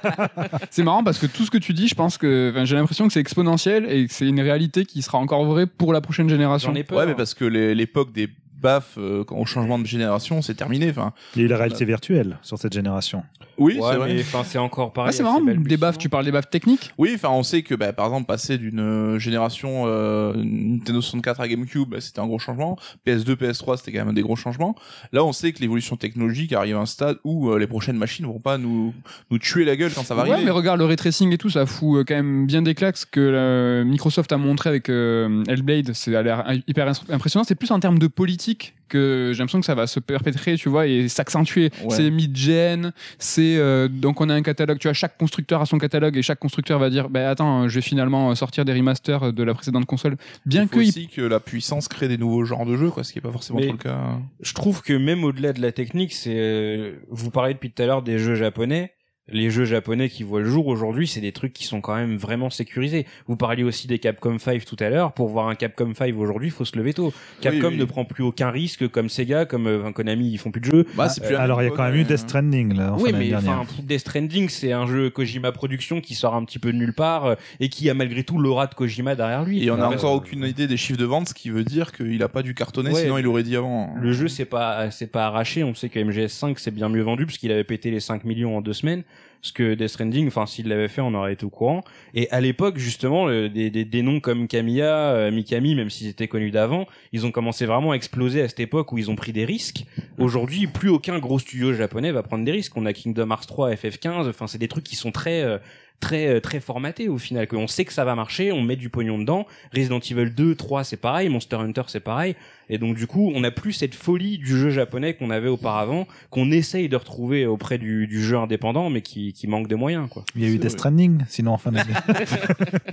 C'est 0.70 0.82
marrant 0.82 1.02
parce 1.02 1.18
que 1.18 1.26
tout 1.26 1.44
ce 1.44 1.50
que 1.50 1.56
tu 1.56 1.72
dis, 1.72 1.88
je 1.88 1.94
pense 1.94 2.18
que 2.18 2.50
enfin, 2.50 2.66
j'ai 2.66 2.76
l'impression 2.76 3.06
que 3.06 3.12
c'est 3.12 3.20
exponentiel 3.20 3.90
et 3.90 4.06
que 4.06 4.12
c'est 4.12 4.28
une 4.28 4.40
réalité 4.40 4.84
qui 4.84 5.00
sera 5.00 5.16
encore 5.16 5.44
vraie 5.46 5.66
pour 5.66 5.94
la 5.94 6.02
prochaine 6.02 6.28
génération. 6.28 6.70
J'en 6.70 6.74
ai 6.74 6.84
peur. 6.84 6.98
Ouais, 6.98 7.06
mais 7.06 7.14
parce 7.14 7.32
que 7.32 7.46
l'époque 7.46 8.12
des 8.12 8.28
baffes 8.64 8.94
euh, 8.98 9.22
au 9.30 9.44
changement 9.46 9.78
de 9.78 9.86
génération, 9.86 10.42
c'est 10.42 10.54
terminé. 10.54 10.90
Enfin, 10.90 11.12
Il 11.36 11.40
y 11.40 11.42
a 11.42 11.44
eu 11.46 11.48
la 11.48 11.58
réalité 11.58 11.84
virtuelle 11.84 12.38
sur 12.42 12.58
cette 12.58 12.72
génération. 12.72 13.22
oui, 13.58 13.78
Ouais, 13.78 13.90
c'est 13.92 13.96
vrai. 13.98 14.14
mais 14.14 14.20
enfin, 14.22 14.42
c'est 14.44 14.58
encore 14.58 14.92
pareil. 14.92 15.10
Ah, 15.10 15.16
c'est 15.16 15.22
marrant, 15.22 15.40
des 15.40 15.76
baffes, 15.76 15.98
tu 15.98 16.08
parles 16.08 16.24
des 16.24 16.32
baffes 16.32 16.50
techniques? 16.50 16.92
Oui, 16.98 17.12
enfin, 17.14 17.28
on 17.30 17.42
sait 17.42 17.62
que, 17.62 17.74
bah, 17.74 17.92
par 17.92 18.06
exemple, 18.06 18.26
passer 18.26 18.58
d'une 18.58 18.80
euh, 18.80 19.18
génération 19.18 19.84
euh, 19.86 20.32
Nintendo 20.36 21.00
64 21.00 21.40
à 21.40 21.46
GameCube, 21.48 21.88
bah, 21.90 22.00
c'était 22.00 22.20
un 22.20 22.26
gros 22.26 22.38
changement. 22.38 22.76
PS2, 23.06 23.34
PS3, 23.36 23.76
c'était 23.76 23.92
quand 23.92 24.04
même 24.06 24.14
des 24.14 24.22
gros 24.22 24.36
changements. 24.36 24.74
Là, 25.12 25.24
on 25.24 25.32
sait 25.32 25.52
que 25.52 25.60
l'évolution 25.60 25.96
technologique 25.96 26.52
arrive 26.52 26.76
à 26.76 26.80
un 26.80 26.86
stade 26.86 27.18
où 27.24 27.50
euh, 27.50 27.58
les 27.58 27.66
prochaines 27.66 27.96
machines 27.98 28.24
vont 28.26 28.40
pas 28.40 28.58
nous 28.58 28.92
nous 29.30 29.38
tuer 29.38 29.64
la 29.64 29.76
gueule 29.76 29.92
quand 29.94 30.02
ça 30.04 30.14
va 30.14 30.22
Ouais, 30.24 30.30
arriver. 30.30 30.46
mais 30.46 30.50
regarde 30.50 30.78
le 30.78 30.86
ray 30.86 30.96
tracing 30.96 31.32
et 31.32 31.38
tout, 31.38 31.50
ça 31.50 31.66
fout 31.66 31.98
euh, 31.98 32.04
quand 32.06 32.14
même 32.14 32.46
bien 32.46 32.62
des 32.62 32.74
claques. 32.74 32.96
Ce 32.96 33.06
que 33.06 33.20
euh, 33.20 33.84
Microsoft 33.84 34.32
a 34.32 34.36
montré 34.38 34.70
avec 34.70 34.88
euh, 34.88 35.42
Hellblade, 35.48 35.92
c'est 35.92 36.14
a 36.16 36.22
l'air 36.22 36.44
hyper 36.66 36.90
impressionnant. 37.10 37.44
C'est 37.44 37.54
plus 37.54 37.70
en 37.70 37.80
termes 37.80 37.98
de 37.98 38.06
politique 38.06 38.53
que 38.88 39.30
j'ai 39.32 39.38
l'impression 39.38 39.58
que 39.60 39.66
ça 39.66 39.74
va 39.74 39.86
se 39.86 39.98
perpétrer, 39.98 40.56
tu 40.56 40.68
vois, 40.68 40.86
et 40.86 41.08
s'accentuer. 41.08 41.70
Ouais. 41.82 41.90
C'est 41.96 42.10
mid-gen, 42.10 42.92
c'est 43.18 43.56
euh, 43.56 43.88
donc 43.88 44.20
on 44.20 44.28
a 44.28 44.34
un 44.34 44.42
catalogue. 44.42 44.78
Tu 44.78 44.86
vois, 44.86 44.92
chaque 44.92 45.16
constructeur 45.18 45.60
a 45.60 45.66
son 45.66 45.78
catalogue 45.78 46.16
et 46.16 46.22
chaque 46.22 46.38
constructeur 46.38 46.78
va 46.78 46.90
dire, 46.90 47.08
bah 47.08 47.28
attends, 47.30 47.68
je 47.68 47.74
vais 47.76 47.80
finalement 47.82 48.34
sortir 48.34 48.64
des 48.64 48.72
remasters 48.72 49.32
de 49.32 49.42
la 49.42 49.54
précédente 49.54 49.86
console, 49.86 50.16
bien 50.46 50.62
Il 50.64 50.68
que 50.68 50.78
il- 50.80 50.88
aussi 50.88 51.08
que 51.08 51.22
la 51.22 51.40
puissance 51.40 51.88
crée 51.88 52.06
des 52.08 52.18
nouveaux 52.18 52.44
genres 52.44 52.66
de 52.66 52.76
jeux, 52.76 52.90
quoi, 52.90 53.02
ce 53.04 53.12
qui 53.12 53.18
est 53.18 53.22
pas 53.22 53.32
forcément 53.32 53.58
Mais- 53.58 53.66
trop 53.66 53.72
le 53.76 53.82
cas. 53.82 54.18
je 54.40 54.52
trouve 54.54 54.82
que 54.82 54.92
même 54.92 55.24
au-delà 55.24 55.52
de 55.52 55.60
la 55.62 55.72
technique, 55.72 56.12
c'est 56.12 56.34
euh, 56.36 56.92
vous 57.10 57.30
parlez 57.30 57.54
depuis 57.54 57.70
tout 57.72 57.82
à 57.82 57.86
l'heure 57.86 58.02
des 58.02 58.18
jeux 58.18 58.34
japonais. 58.36 58.92
Les 59.32 59.48
jeux 59.50 59.64
japonais 59.64 60.10
qui 60.10 60.22
voient 60.22 60.40
le 60.40 60.50
jour 60.50 60.66
aujourd'hui, 60.66 61.08
c'est 61.08 61.22
des 61.22 61.32
trucs 61.32 61.54
qui 61.54 61.64
sont 61.64 61.80
quand 61.80 61.94
même 61.94 62.16
vraiment 62.18 62.50
sécurisés. 62.50 63.06
Vous 63.26 63.36
parliez 63.36 63.62
aussi 63.64 63.86
des 63.86 63.98
Capcom 63.98 64.38
5 64.38 64.62
tout 64.66 64.76
à 64.80 64.90
l'heure. 64.90 65.12
Pour 65.12 65.28
voir 65.30 65.48
un 65.48 65.54
Capcom 65.54 65.94
5 65.94 66.14
aujourd'hui, 66.18 66.48
il 66.48 66.50
faut 66.50 66.66
se 66.66 66.76
lever 66.76 66.92
tôt. 66.92 67.10
Capcom 67.40 67.68
oui. 67.68 67.78
ne 67.78 67.84
prend 67.86 68.04
plus 68.04 68.22
aucun 68.22 68.50
risque 68.50 68.86
comme 68.88 69.08
Sega, 69.08 69.46
comme 69.46 69.66
euh, 69.66 69.90
Konami, 69.92 70.30
ils 70.30 70.36
font 70.36 70.50
plus 70.50 70.60
de 70.60 70.66
jeux. 70.66 70.86
Bah, 70.94 71.08
c'est 71.08 71.22
plus 71.24 71.32
la 71.32 71.40
Alors 71.40 71.62
il 71.62 71.64
y 71.64 71.68
a 71.68 71.70
quand 71.70 71.84
même 71.84 71.94
eu 71.94 72.04
Death 72.04 72.18
Stranding 72.18 72.74
là, 72.74 72.92
en 72.92 73.00
oui, 73.00 73.12
fin 73.12 73.18
mais 73.18 73.34
enfin, 73.34 73.64
Death 73.82 74.00
Stranding, 74.00 74.50
c'est 74.50 74.72
un 74.72 74.86
jeu 74.86 75.08
Kojima 75.08 75.52
Production 75.52 76.02
qui 76.02 76.14
sort 76.14 76.34
un 76.34 76.44
petit 76.44 76.58
peu 76.58 76.70
de 76.70 76.76
nulle 76.76 76.92
part 76.92 77.24
euh, 77.24 77.34
et 77.60 77.70
qui 77.70 77.88
a 77.88 77.94
malgré 77.94 78.24
tout 78.24 78.36
l'aura 78.38 78.66
de 78.66 78.74
Kojima 78.74 79.14
derrière 79.14 79.42
lui. 79.42 79.64
Et 79.64 79.70
on 79.70 79.80
a 79.80 79.88
Ouais. 79.88 79.94
encore 79.94 80.12
aucune 80.12 80.44
idée 80.44 80.66
des 80.66 80.76
chiffres 80.76 80.98
de 80.98 81.04
vente, 81.06 81.28
ce 81.30 81.34
qui 81.34 81.48
veut 81.48 81.64
dire 81.64 81.92
qu'il 81.92 82.22
a 82.22 82.28
pas 82.28 82.42
dû 82.42 82.52
cartonner, 82.54 82.90
Ouais. 82.90 83.00
sinon 83.04 83.16
il 83.16 83.26
aurait 83.26 83.42
dit 83.42 83.56
avant. 83.56 83.94
Le 83.98 84.12
jeu 84.12 84.28
c'est 84.28 84.44
pas 84.44 84.90
c'est 84.90 85.10
pas 85.10 85.24
arraché. 85.28 85.64
On 85.64 85.74
sait 85.74 85.88
que 85.88 85.98
MGS5 85.98 86.56
c'est 86.58 86.74
bien 86.74 86.90
mieux 86.90 87.00
vendu 87.02 87.24
parce 87.24 87.38
qu'il 87.38 87.50
avait 87.52 87.64
pété 87.64 87.90
les 87.90 88.00
5 88.00 88.24
millions 88.24 88.58
en 88.58 88.60
deux 88.60 88.74
semaines. 88.74 89.02
Ce 89.44 89.52
que 89.52 89.74
Death 89.74 89.88
Stranding, 89.88 90.26
enfin 90.26 90.46
s'il 90.46 90.68
l'avait 90.68 90.88
fait, 90.88 91.02
on 91.02 91.12
aurait 91.12 91.34
été 91.34 91.44
au 91.44 91.50
courant. 91.50 91.84
Et 92.14 92.30
à 92.30 92.40
l'époque 92.40 92.78
justement, 92.78 93.28
des, 93.28 94.02
noms 94.02 94.18
comme 94.18 94.48
Kamiya, 94.48 95.12
euh, 95.12 95.30
Mikami, 95.30 95.74
même 95.74 95.90
s'ils 95.90 96.08
étaient 96.08 96.28
connus 96.28 96.50
d'avant, 96.50 96.86
ils 97.12 97.26
ont 97.26 97.30
commencé 97.30 97.66
vraiment 97.66 97.92
à 97.92 97.94
exploser 97.94 98.40
à 98.40 98.48
cette 98.48 98.60
époque 98.60 98.90
où 98.92 98.96
ils 98.96 99.10
ont 99.10 99.16
pris 99.16 99.34
des 99.34 99.44
risques. 99.44 99.84
Aujourd'hui, 100.16 100.66
plus 100.66 100.88
aucun 100.88 101.18
gros 101.18 101.38
studio 101.38 101.74
japonais 101.74 102.10
va 102.10 102.22
prendre 102.22 102.42
des 102.42 102.52
risques. 102.52 102.74
On 102.74 102.86
a 102.86 102.94
Kingdom 102.94 103.28
Hearts 103.30 103.46
3, 103.46 103.72
FF15. 103.72 104.30
Enfin, 104.30 104.46
c'est 104.46 104.56
des 104.56 104.68
trucs 104.68 104.84
qui 104.84 104.96
sont 104.96 105.12
très 105.12 105.42
euh, 105.42 105.58
très 106.00 106.26
euh, 106.28 106.40
très 106.40 106.60
formatés 106.60 107.08
au 107.08 107.18
final. 107.18 107.46
Que 107.46 107.56
on 107.56 107.66
sait 107.66 107.84
que 107.84 107.92
ça 107.92 108.04
va 108.04 108.14
marcher, 108.14 108.52
on 108.52 108.62
met 108.62 108.76
du 108.76 108.88
pognon 108.90 109.18
dedans. 109.18 109.46
Resident 109.74 110.00
Evil 110.00 110.30
2, 110.30 110.54
3, 110.54 110.84
c'est 110.84 110.96
pareil. 110.96 111.28
Monster 111.28 111.56
Hunter, 111.56 111.82
c'est 111.88 112.00
pareil. 112.00 112.34
Et 112.70 112.78
donc 112.78 112.96
du 112.96 113.06
coup, 113.06 113.30
on 113.34 113.40
n'a 113.40 113.50
plus 113.50 113.72
cette 113.74 113.94
folie 113.94 114.38
du 114.38 114.46
jeu 114.58 114.70
japonais 114.70 115.12
qu'on 115.14 115.28
avait 115.30 115.48
auparavant, 115.48 116.06
qu'on 116.30 116.50
essaye 116.50 116.88
de 116.88 116.96
retrouver 116.96 117.44
auprès 117.46 117.76
du, 117.76 118.06
du 118.06 118.22
jeu 118.24 118.38
indépendant, 118.38 118.88
mais 118.88 119.02
qui, 119.02 119.34
qui 119.34 119.46
manque 119.46 119.68
de 119.68 119.74
moyens, 119.76 120.08
quoi. 120.08 120.24
Il 120.34 120.42
y 120.42 120.46
a 120.46 120.48
eu 120.48 120.56
Death. 120.58 120.70
Stranding, 120.70 121.24
sinon 121.28 121.52
en 121.52 121.58
fin 121.58 121.72
d'année. 121.72 121.92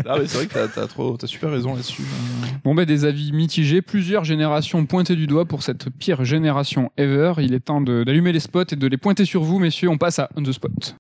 Ah, 0.08 0.18
mais 0.20 0.28
c'est 0.28 0.38
vrai 0.38 0.48
que 0.48 0.74
t'as, 0.76 0.88
trop, 0.88 1.16
t'as 1.16 1.28
super 1.28 1.52
raison 1.52 1.74
là-dessus. 1.74 2.02
Bon 2.66 2.74
ben 2.76 2.86
des 2.86 3.06
avis 3.06 3.32
mitigés, 3.32 3.82
plusieurs 3.82 4.24
générations 4.24 4.86
pointées 4.86 5.16
du 5.16 5.28
doigt 5.28 5.46
pour 5.46 5.64
cette 5.64 5.90
pire 5.90 6.26
génération 6.26 6.92
ever. 6.98 7.34
Il 7.38 7.54
est 7.54 7.60
temps 7.62 7.82
de- 7.82 8.04
d'allumer 8.04 8.32
les 8.32 8.40
spots 8.40 8.64
et 8.72 8.76
de 8.76 8.88
les 8.88 8.98
pointer 8.98 9.26
sur 9.26 9.44
vous, 9.44 9.60
messieurs. 9.60 9.90
On 9.90 9.98
passe 9.98 10.20
à 10.20 10.30
On 10.36 10.44
the 10.44 10.52
Spot. 10.52 10.96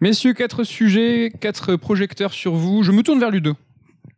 Messieurs, 0.00 0.34
quatre 0.34 0.64
sujets, 0.64 1.32
quatre 1.40 1.76
projecteurs 1.76 2.32
sur 2.34 2.54
vous. 2.54 2.82
Je 2.82 2.92
me 2.92 3.02
tourne 3.02 3.18
vers 3.18 3.30
Ludo. 3.30 3.54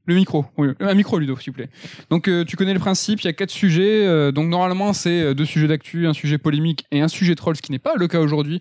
Le 0.07 0.15
micro, 0.15 0.47
un 0.81 0.95
micro 0.95 1.19
Ludo, 1.19 1.37
s'il 1.37 1.53
vous 1.53 1.57
plaît. 1.57 1.69
Donc 2.11 2.29
euh, 2.29 2.45
tu 2.45 2.57
connais 2.57 2.73
le 2.73 2.81
principe, 2.81 3.21
il 3.21 3.27
y 3.27 3.29
a 3.29 3.33
quatre 3.35 3.51
sujets. 3.51 4.07
euh, 4.07 4.33
donc 4.33 4.49
normalement 4.49 4.95
c'est 4.95 5.21
euh, 5.21 5.35
deux 5.35 5.45
sujets 5.45 5.69
d'actu, 5.69 6.07
un 6.07 6.15
sujet 6.15 6.39
polémique 6.39 6.87
et 6.91 7.03
un 7.03 7.09
sujet 7.09 7.35
troll, 7.35 7.57
ce 7.57 7.63
qui 7.63 7.73
n'est 7.73 7.79
pas 7.79 7.93
le 7.95 8.09
cas 8.09 8.19
aujourd'hui. 8.21 8.59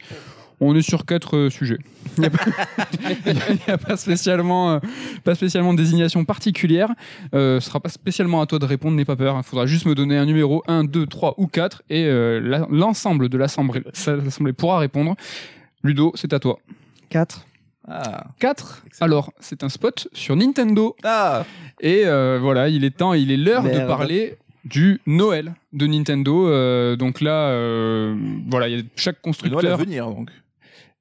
On 0.60 0.76
est 0.76 0.82
sur 0.82 1.06
quatre 1.06 1.48
sujets. 1.50 1.78
Il 2.18 2.22
n'y 2.22 2.28
a, 3.72 3.78
pas- 3.78 3.96
spécialement, 3.96 4.82
pas 5.24 5.36
spécialement 5.36 5.74
de 5.74 5.78
désignation 5.78 6.26
particulière. 6.26 6.90
Ce 7.32 7.60
sera 7.62 7.80
pas 7.80 7.90
spécialement 7.90 8.42
à 8.42 8.48
toi 8.48 8.58
de 8.60 8.66
répondre, 8.66 8.98
n'aie 8.98 9.06
pas 9.06 9.16
peur. 9.16 9.36
Il 9.38 9.44
faudra 9.44 9.68
juste 9.68 9.86
me 9.86 9.94
donner 9.96 10.18
un 10.18 10.26
numéro 10.26 10.64
1, 10.68 10.84
2, 10.84 11.06
3 11.06 11.36
ou 11.38 11.46
4 11.48 11.84
et 11.92 12.10
l'ensemble 12.72 13.30
de 13.30 13.38
l'assemblée 13.38 14.54
pourra 14.54 14.80
répondre. 14.80 15.16
Ludo, 15.84 16.12
c'est 16.16 16.34
à 16.34 16.40
toi. 16.40 16.58
4. 17.10 17.46
Ah. 17.88 18.26
4 18.40 18.84
Excellent. 18.86 19.06
Alors, 19.06 19.34
c'est 19.40 19.64
un 19.64 19.70
spot 19.70 20.08
sur 20.14 20.36
Nintendo. 20.36 20.96
Ah. 21.04 21.46
Et 21.80 22.04
euh, 22.06 22.38
voilà, 22.42 22.70
il 22.70 22.84
est 22.84 22.98
temps, 22.98 23.14
il 23.14 23.32
est 23.32 23.38
l'heure 23.38 23.64
de 23.64 23.86
parler 23.88 24.38
du 24.66 25.00
Noël 25.06 25.54
de 25.74 25.88
Nintendo. 25.88 26.50
Euh, 26.50 26.96
donc 26.96 27.22
là, 27.22 27.50
euh, 27.50 28.16
voilà, 28.50 28.68
il 28.68 28.78
y 28.78 28.82
a 28.82 28.84
chaque 28.96 29.18
Le 29.26 29.50
Noël 29.50 29.68
à 29.68 29.70
constructeur. 29.70 29.78
venir 29.78 30.08
donc. 30.08 30.32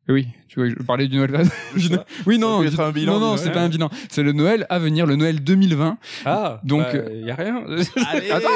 Oui, 0.09 0.29
tu 0.49 0.61
vois, 0.61 0.69
je 0.69 0.75
parlais 0.85 1.09
du 1.09 1.17
Noël. 1.17 1.31
oui, 2.27 2.39
non, 2.39 2.59
non, 2.59 2.63
être 2.63 2.81
un 2.81 2.91
bilan 2.93 3.19
non, 3.19 3.37
c'est 3.37 3.51
pas 3.51 3.61
un 3.63 3.69
bilan. 3.69 3.91
C'est 4.09 4.23
le 4.23 4.33
Noël 4.33 4.67
à 4.69 4.79
venir, 4.79 5.07
le 5.07 5.17
Noël 5.17 5.43
2020. 5.43 5.99
Ah, 6.25 6.61
Donc, 6.65 6.83
donc 6.85 6.95
euh, 6.95 7.09
il 7.21 7.27
y 7.27 7.31
a 7.31 7.35
rien. 7.35 7.63
Allez, 8.11 8.31
Attends, 8.31 8.49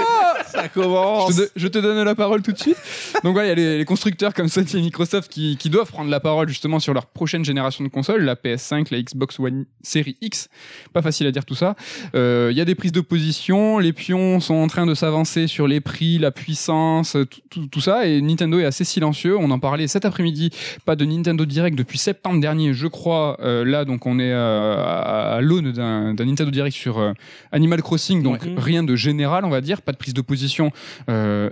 ça 0.47 0.65
je 0.65 0.69
commence. 0.81 1.35
te, 1.37 1.43
je 1.57 1.69
te 1.69 1.79
donne 1.79 2.03
la 2.05 2.15
parole 2.15 2.43
tout 2.43 2.53
de 2.53 2.59
suite. 2.59 2.77
Donc 3.25 3.33
voilà, 3.35 3.47
il 3.47 3.51
y 3.51 3.53
a 3.53 3.55
les, 3.55 3.79
les 3.79 3.85
constructeurs 3.85 4.35
comme 4.35 4.49
Sony 4.49 4.67
et 4.75 4.81
Microsoft 4.81 5.31
qui, 5.31 5.57
qui 5.59 5.71
doivent 5.71 5.91
prendre 5.91 6.11
la 6.11 6.21
parole 6.21 6.49
justement 6.49 6.79
sur 6.79 6.95
leur 6.95 7.07
prochaine 7.07 7.45
génération 7.45 7.83
de 7.85 7.89
consoles, 7.89 8.23
la 8.23 8.35
PS5, 8.35 8.87
la 8.91 9.03
Xbox 9.03 9.39
One 9.41 9.65
série 9.83 10.17
X. 10.21 10.49
Pas 10.93 11.03
facile 11.03 11.27
à 11.27 11.33
dire 11.33 11.45
tout 11.45 11.55
ça. 11.55 11.75
Euh, 12.15 12.49
Il 12.53 12.57
y 12.59 12.61
a 12.61 12.65
des 12.65 12.75
prises 12.75 12.93
de 12.93 13.01
position, 13.01 13.79
les 13.79 13.93
pions 13.93 14.41
sont 14.41 14.55
en 14.55 14.67
train 14.69 14.87
de 14.87 14.95
s'avancer 14.95 15.47
sur 15.47 15.67
les 15.67 15.81
prix, 15.81 16.19
la 16.19 16.31
puissance, 16.31 17.17
tout, 17.31 17.41
tout- 17.51 17.67
tout 17.67 17.81
ça. 17.81 18.07
Et 18.07 18.21
Nintendo 18.21 18.59
est 18.59 18.65
assez 18.65 18.85
silencieux. 18.85 19.37
On 19.39 19.51
en 19.51 19.59
parlait 19.59 19.87
cet 19.89 20.05
après-midi. 20.05 20.51
Pas 20.85 20.97
de 20.97 21.05
Nintendo 21.05 21.45
Direct 21.45 21.77
depuis 21.81 21.99
septembre 21.99 22.41
dernier, 22.41 22.73
je 22.75 22.87
crois. 22.87 23.37
Euh, 23.41 23.65
là, 23.65 23.85
donc 23.85 24.05
on 24.07 24.19
est 24.19 24.33
euh, 24.33 24.75
à, 24.77 25.37
à 25.37 25.41
l'aune 25.41 25.73
d'un 25.73 26.13
Nintendo 26.15 26.51
Direct 26.51 26.77
sur 26.77 26.99
euh, 26.99 27.13
Animal 27.53 27.81
Crossing, 27.83 28.23
donc 28.23 28.43
Ouais. 28.43 28.55
rien 28.57 28.83
de 28.83 28.95
général, 28.97 29.45
on 29.45 29.51
va 29.51 29.61
dire, 29.61 29.81
pas 29.83 29.93
de 29.93 29.97
prise 29.97 30.15
de 30.15 30.21
position 30.21 30.71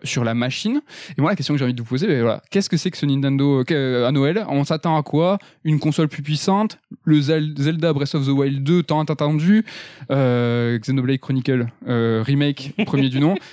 sur 0.04 0.24
la 0.24 0.34
machine. 0.34 0.80
Et 1.16 1.20
moi, 1.20 1.30
la 1.30 1.36
question 1.36 1.54
que 1.54 1.58
j'ai 1.58 1.64
envie 1.64 1.74
de 1.74 1.80
vous 1.80 1.86
poser, 1.88 2.06
ben 2.06 2.20
voilà, 2.20 2.42
qu'est-ce 2.50 2.68
que 2.68 2.76
c'est 2.76 2.90
que 2.90 2.96
ce 2.98 3.06
Nintendo 3.06 3.62
à 4.06 4.12
Noël? 4.12 4.44
On 4.48 4.64
s'attend 4.64 4.96
à 4.98 5.02
quoi? 5.02 5.38
Une 5.64 5.78
console 5.80 6.08
plus 6.08 6.22
puissante? 6.22 6.78
Le 7.04 7.20
Zel- 7.20 7.54
Zelda 7.58 7.92
Breath 7.92 8.14
of 8.14 8.26
the 8.26 8.30
Wild 8.30 8.62
2 8.62 8.82
tant 8.82 9.02
attendu? 9.04 9.64
Xenoblade 10.10 11.18
Chronicle 11.18 11.66
remake 11.86 12.74
premier 12.86 13.08
du 13.08 13.20
nom? 13.20 13.34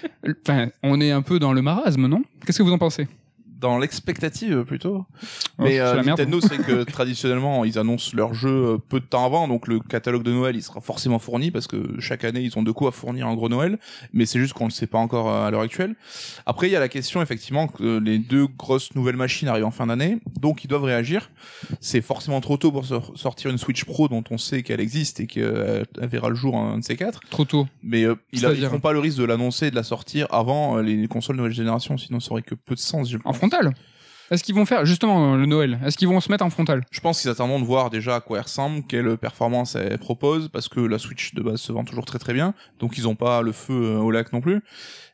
Enfin, 0.47 0.67
on 0.83 0.99
est 1.01 1.11
un 1.11 1.21
peu 1.21 1.39
dans 1.39 1.53
le 1.53 1.61
marasme, 1.61 2.07
non? 2.07 2.23
Qu'est-ce 2.45 2.57
que 2.59 2.63
vous 2.63 2.71
en 2.71 2.77
pensez? 2.77 3.07
Dans 3.65 3.79
l'expectative 3.79 4.63
plutôt. 4.63 5.05
Oh, 5.07 5.63
Mais 5.63 5.79
euh. 5.79 6.03
Nintendo, 6.03 6.39
c'est 6.39 6.59
que 6.59 6.83
traditionnellement, 6.91 7.65
ils 7.65 7.79
annoncent 7.79 8.11
leur 8.15 8.35
jeu 8.35 8.49
euh, 8.49 8.77
peu 8.77 8.99
de 8.99 9.05
temps 9.05 9.25
avant, 9.25 9.47
donc 9.47 9.67
le 9.67 9.79
catalogue 9.79 10.21
de 10.21 10.31
Noël, 10.31 10.55
il 10.55 10.61
sera 10.61 10.81
forcément 10.81 11.17
fourni 11.17 11.49
parce 11.49 11.65
que 11.65 11.99
chaque 11.99 12.23
année, 12.25 12.41
ils 12.41 12.59
ont 12.59 12.61
de 12.61 12.71
quoi 12.71 12.91
fournir 12.91 13.25
un 13.25 13.33
gros 13.33 13.49
Noël. 13.49 13.79
Mais 14.13 14.27
c'est 14.27 14.37
juste 14.37 14.53
qu'on 14.53 14.65
ne 14.65 14.69
le 14.69 14.73
sait 14.73 14.85
pas 14.85 14.99
encore 14.99 15.31
euh, 15.31 15.47
à 15.47 15.49
l'heure 15.49 15.61
actuelle. 15.61 15.95
Après, 16.45 16.67
il 16.67 16.73
y 16.73 16.75
a 16.75 16.79
la 16.79 16.89
question 16.89 17.23
effectivement 17.23 17.67
que 17.67 17.97
les 17.97 18.19
deux 18.19 18.45
grosses 18.45 18.93
nouvelles 18.93 19.15
machines 19.15 19.47
arrivent 19.47 19.65
en 19.65 19.71
fin 19.71 19.87
d'année, 19.87 20.19
donc 20.39 20.63
ils 20.63 20.67
doivent 20.67 20.83
réagir. 20.83 21.31
C'est 21.79 22.01
forcément 22.01 22.41
trop 22.41 22.57
tôt 22.57 22.71
pour 22.71 22.85
sor- 22.85 23.13
sortir 23.15 23.49
une 23.49 23.57
Switch 23.57 23.83
Pro 23.83 24.07
dont 24.07 24.23
on 24.29 24.37
sait 24.37 24.61
qu'elle 24.61 24.79
existe 24.79 25.19
et 25.21 25.25
qu'elle 25.25 25.87
elle 25.99 26.07
verra 26.07 26.29
le 26.29 26.35
jour 26.35 26.55
un 26.55 26.77
de 26.77 26.83
ces 26.83 26.95
quatre. 26.95 27.21
Trop 27.31 27.45
tôt. 27.45 27.65
Mais 27.81 28.03
euh, 28.03 28.13
ils, 28.31 28.41
feront 28.41 28.79
pas 28.79 28.93
le 28.93 28.99
risque 28.99 29.17
de 29.17 29.23
l'annoncer 29.23 29.67
et 29.67 29.71
de 29.71 29.75
la 29.75 29.81
sortir 29.81 30.27
avant 30.29 30.77
euh, 30.77 30.81
les 30.83 31.07
consoles 31.07 31.35
nouvelle 31.35 31.51
génération, 31.51 31.97
sinon 31.97 32.19
ça 32.19 32.31
aurait 32.31 32.41
que 32.41 32.55
peu 32.55 32.75
de 32.75 32.79
sens. 32.79 33.09
Je 33.09 33.17
En 33.17 33.31
pense. 33.31 33.39
Est-ce 34.31 34.43
qu'ils 34.43 34.55
vont 34.55 34.65
faire 34.65 34.85
justement 34.85 35.35
le 35.35 35.45
Noël 35.45 35.79
Est-ce 35.85 35.97
qu'ils 35.97 36.07
vont 36.07 36.19
se 36.19 36.31
mettre 36.31 36.43
en 36.43 36.49
frontal? 36.49 36.83
Je 36.89 36.99
pense 36.99 37.21
qu'ils 37.21 37.29
attendront 37.29 37.59
de 37.59 37.65
voir 37.65 37.91
déjà 37.91 38.15
à 38.15 38.21
quoi 38.21 38.39
elle 38.39 38.43
ressemble, 38.43 38.83
quelle 38.87 39.17
performance 39.17 39.75
elle 39.75 39.99
propose, 39.99 40.49
parce 40.49 40.67
que 40.67 40.79
la 40.79 40.97
Switch 40.97 41.35
de 41.35 41.43
base 41.43 41.61
se 41.61 41.71
vend 41.71 41.83
toujours 41.83 42.05
très 42.05 42.17
très 42.17 42.33
bien, 42.33 42.55
donc 42.79 42.97
ils 42.97 43.07
ont 43.07 43.15
pas 43.15 43.43
le 43.43 43.51
feu 43.51 43.73
euh, 43.73 43.99
au 43.99 44.09
lac 44.09 44.33
non 44.33 44.41
plus. 44.41 44.61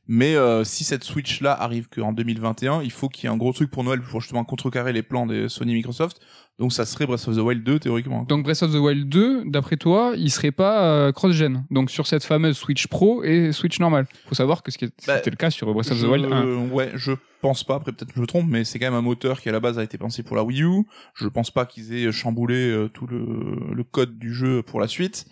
Mais 0.07 0.35
euh, 0.35 0.63
si 0.63 0.83
cette 0.83 1.03
Switch 1.03 1.41
là 1.41 1.53
arrive 1.53 1.87
qu'en 1.89 2.13
2021, 2.13 2.81
il 2.83 2.91
faut 2.91 3.09
qu'il 3.09 3.25
y 3.25 3.27
ait 3.27 3.33
un 3.33 3.37
gros 3.37 3.53
truc 3.53 3.69
pour 3.69 3.83
Noël 3.83 4.01
pour 4.01 4.21
justement 4.21 4.43
contrecarrer 4.43 4.93
les 4.93 5.03
plans 5.03 5.25
des 5.25 5.49
Sony 5.49 5.73
Microsoft. 5.73 6.21
Donc 6.59 6.73
ça 6.73 6.85
serait 6.85 7.07
Breath 7.07 7.27
of 7.27 7.35
the 7.35 7.39
Wild 7.39 7.63
2 7.63 7.79
théoriquement. 7.79 8.23
Donc 8.23 8.43
Breath 8.43 8.61
of 8.61 8.71
the 8.71 8.75
Wild 8.77 9.09
2, 9.09 9.45
d'après 9.47 9.77
toi, 9.77 10.13
il 10.15 10.29
serait 10.29 10.51
pas 10.51 10.83
euh, 10.85 11.11
cross-gen. 11.11 11.65
Donc 11.71 11.89
sur 11.89 12.05
cette 12.05 12.23
fameuse 12.23 12.55
Switch 12.55 12.85
Pro 12.87 13.23
et 13.23 13.51
Switch 13.51 13.79
normale. 13.79 14.05
Faut 14.27 14.35
savoir 14.35 14.61
que 14.61 14.69
Bah, 15.07 15.15
c'était 15.17 15.31
le 15.31 15.37
cas 15.37 15.49
sur 15.49 15.73
Breath 15.73 15.89
of 15.91 15.99
the 15.99 16.05
Wild 16.05 16.31
1. 16.31 16.69
Ouais, 16.69 16.91
je 16.93 17.13
pense 17.41 17.63
pas. 17.63 17.75
Après, 17.75 17.91
peut-être 17.91 18.09
que 18.09 18.15
je 18.17 18.21
me 18.21 18.27
trompe, 18.27 18.45
mais 18.47 18.63
c'est 18.63 18.77
quand 18.77 18.85
même 18.85 18.93
un 18.93 19.01
moteur 19.01 19.41
qui 19.41 19.49
à 19.49 19.51
la 19.51 19.59
base 19.59 19.79
a 19.79 19.83
été 19.83 19.97
pensé 19.97 20.21
pour 20.21 20.35
la 20.35 20.43
Wii 20.43 20.61
U. 20.63 20.83
Je 21.15 21.27
pense 21.27 21.49
pas 21.49 21.65
qu'ils 21.65 21.93
aient 21.95 22.11
chamboulé 22.11 22.69
euh, 22.69 22.87
tout 22.89 23.07
le, 23.07 23.25
le 23.73 23.83
code 23.83 24.19
du 24.19 24.31
jeu 24.31 24.61
pour 24.61 24.79
la 24.79 24.87
suite. 24.87 25.25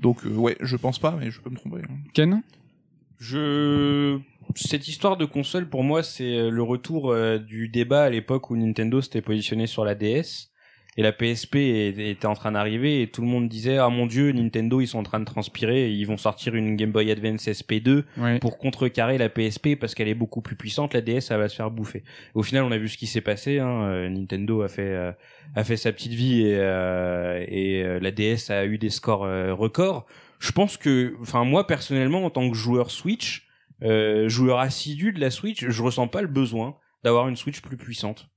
Donc 0.00 0.26
euh, 0.26 0.30
ouais, 0.34 0.56
je 0.60 0.76
pense 0.76 0.98
pas, 0.98 1.16
mais 1.16 1.30
je 1.30 1.40
peux 1.40 1.50
me 1.50 1.56
tromper. 1.56 1.82
hein. 1.88 1.94
Ken? 2.12 2.42
Je 3.18 4.18
cette 4.56 4.88
histoire 4.88 5.16
de 5.16 5.24
console 5.24 5.68
pour 5.68 5.84
moi 5.84 6.02
c'est 6.02 6.50
le 6.50 6.62
retour 6.62 7.12
euh, 7.12 7.38
du 7.38 7.68
débat 7.68 8.02
à 8.02 8.10
l'époque 8.10 8.50
où 8.50 8.56
Nintendo 8.56 9.00
s'était 9.00 9.22
positionné 9.22 9.68
sur 9.68 9.84
la 9.84 9.94
DS 9.94 10.50
et 10.98 11.02
la 11.02 11.12
PSP 11.12 11.56
était 11.56 12.26
en 12.26 12.34
train 12.34 12.52
d'arriver 12.52 13.00
et 13.00 13.06
tout 13.06 13.22
le 13.22 13.26
monde 13.26 13.48
disait 13.48 13.78
ah 13.78 13.88
mon 13.88 14.04
dieu 14.06 14.30
Nintendo 14.32 14.80
ils 14.80 14.86
sont 14.86 14.98
en 14.98 15.02
train 15.02 15.20
de 15.20 15.24
transpirer 15.24 15.86
et 15.86 15.90
ils 15.90 16.04
vont 16.06 16.18
sortir 16.18 16.54
une 16.54 16.76
Game 16.76 16.92
Boy 16.92 17.10
Advance 17.10 17.46
SP2 17.46 18.04
Ouais. 18.18 18.38
pour 18.40 18.58
contrecarrer 18.58 19.16
la 19.16 19.30
PSP 19.30 19.76
parce 19.80 19.94
qu'elle 19.94 20.08
est 20.08 20.14
beaucoup 20.14 20.42
plus 20.42 20.54
puissante 20.56 20.92
la 20.92 21.00
DS 21.00 21.20
ça 21.22 21.38
va 21.38 21.48
se 21.48 21.56
faire 21.56 21.70
bouffer. 21.70 22.02
Au 22.34 22.42
final 22.42 22.64
on 22.64 22.72
a 22.72 22.76
vu 22.78 22.88
ce 22.88 22.98
qui 22.98 23.06
s'est 23.06 23.22
passé 23.22 23.58
hein. 23.58 23.82
Euh, 23.84 24.08
Nintendo 24.10 24.60
a 24.62 24.68
fait 24.68 24.82
euh, 24.82 25.12
a 25.54 25.64
fait 25.64 25.76
sa 25.78 25.92
petite 25.92 26.12
vie 26.12 26.42
et 26.42 26.56
euh, 26.58 27.42
et 27.48 27.82
euh, 27.82 27.98
la 27.98 28.10
DS 28.10 28.50
a 28.50 28.66
eu 28.66 28.76
des 28.76 28.90
scores 28.90 29.24
euh, 29.24 29.54
records. 29.54 30.04
Je 30.40 30.52
pense 30.52 30.76
que 30.76 31.14
enfin 31.22 31.44
moi 31.44 31.66
personnellement 31.66 32.24
en 32.24 32.30
tant 32.30 32.50
que 32.50 32.56
joueur 32.56 32.90
Switch 32.90 33.46
euh, 33.82 34.28
joueur 34.28 34.58
assidu 34.60 35.12
de 35.12 35.20
la 35.20 35.30
Switch, 35.30 35.66
je 35.66 35.82
ressens 35.82 36.06
pas 36.08 36.20
le 36.22 36.28
besoin 36.28 36.76
d'avoir 37.02 37.28
une 37.28 37.34
Switch 37.36 37.60
plus 37.62 37.76
puissante. 37.76 38.28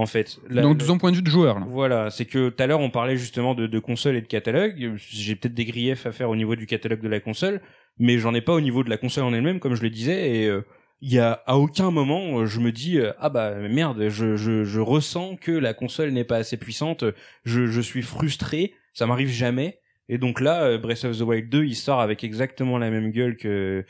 En 0.00 0.06
fait, 0.06 0.38
La- 0.48 0.62
Donc 0.62 0.78
de 0.78 0.82
la- 0.82 0.88
ton 0.88 0.98
point 0.98 1.10
de 1.10 1.16
vue 1.16 1.22
de 1.22 1.28
joueur, 1.30 1.60
là. 1.60 1.66
voilà, 1.68 2.10
c'est 2.10 2.24
que 2.24 2.48
tout 2.48 2.62
à 2.62 2.66
l'heure 2.66 2.80
on 2.80 2.88
parlait 2.90 3.16
justement 3.18 3.54
de, 3.54 3.66
de 3.66 3.78
console 3.78 4.16
et 4.16 4.22
de 4.22 4.26
catalogue. 4.26 4.94
J'ai 4.96 5.36
peut-être 5.36 5.54
des 5.54 5.66
griefs 5.66 6.06
à 6.06 6.12
faire 6.12 6.30
au 6.30 6.36
niveau 6.36 6.56
du 6.56 6.66
catalogue 6.66 7.02
de 7.02 7.08
la 7.08 7.20
console, 7.20 7.60
mais 7.98 8.18
j'en 8.18 8.32
ai 8.34 8.40
pas 8.40 8.54
au 8.54 8.60
niveau 8.62 8.82
de 8.82 8.88
la 8.90 8.96
console 8.96 9.24
en 9.24 9.34
elle-même, 9.34 9.60
comme 9.60 9.74
je 9.74 9.82
le 9.82 9.90
disais. 9.90 10.30
Et 10.36 10.46
euh, 10.48 10.62
il 11.02 11.12
y 11.12 11.18
a 11.18 11.42
à 11.46 11.56
aucun 11.58 11.90
moment 11.90 12.38
euh, 12.40 12.46
je 12.46 12.60
me 12.60 12.72
dis 12.72 12.98
euh, 12.98 13.12
ah 13.18 13.28
bah 13.28 13.54
merde, 13.68 14.08
je, 14.08 14.36
je, 14.36 14.64
je 14.64 14.80
ressens 14.80 15.36
que 15.36 15.52
la 15.52 15.74
console 15.74 16.10
n'est 16.10 16.24
pas 16.24 16.36
assez 16.38 16.56
puissante. 16.56 17.04
Je, 17.44 17.66
je 17.66 17.80
suis 17.82 18.02
frustré, 18.02 18.72
ça 18.94 19.06
m'arrive 19.06 19.28
jamais. 19.30 19.80
Et 20.08 20.18
donc 20.18 20.40
là, 20.40 20.76
Breath 20.78 21.04
of 21.04 21.16
the 21.18 21.20
Wild 21.20 21.48
2, 21.50 21.64
il 21.66 21.76
sort 21.76 22.00
avec 22.00 22.24
exactement 22.24 22.78
la 22.78 22.90
même 22.90 23.12
gueule 23.12 23.36
que 23.36 23.84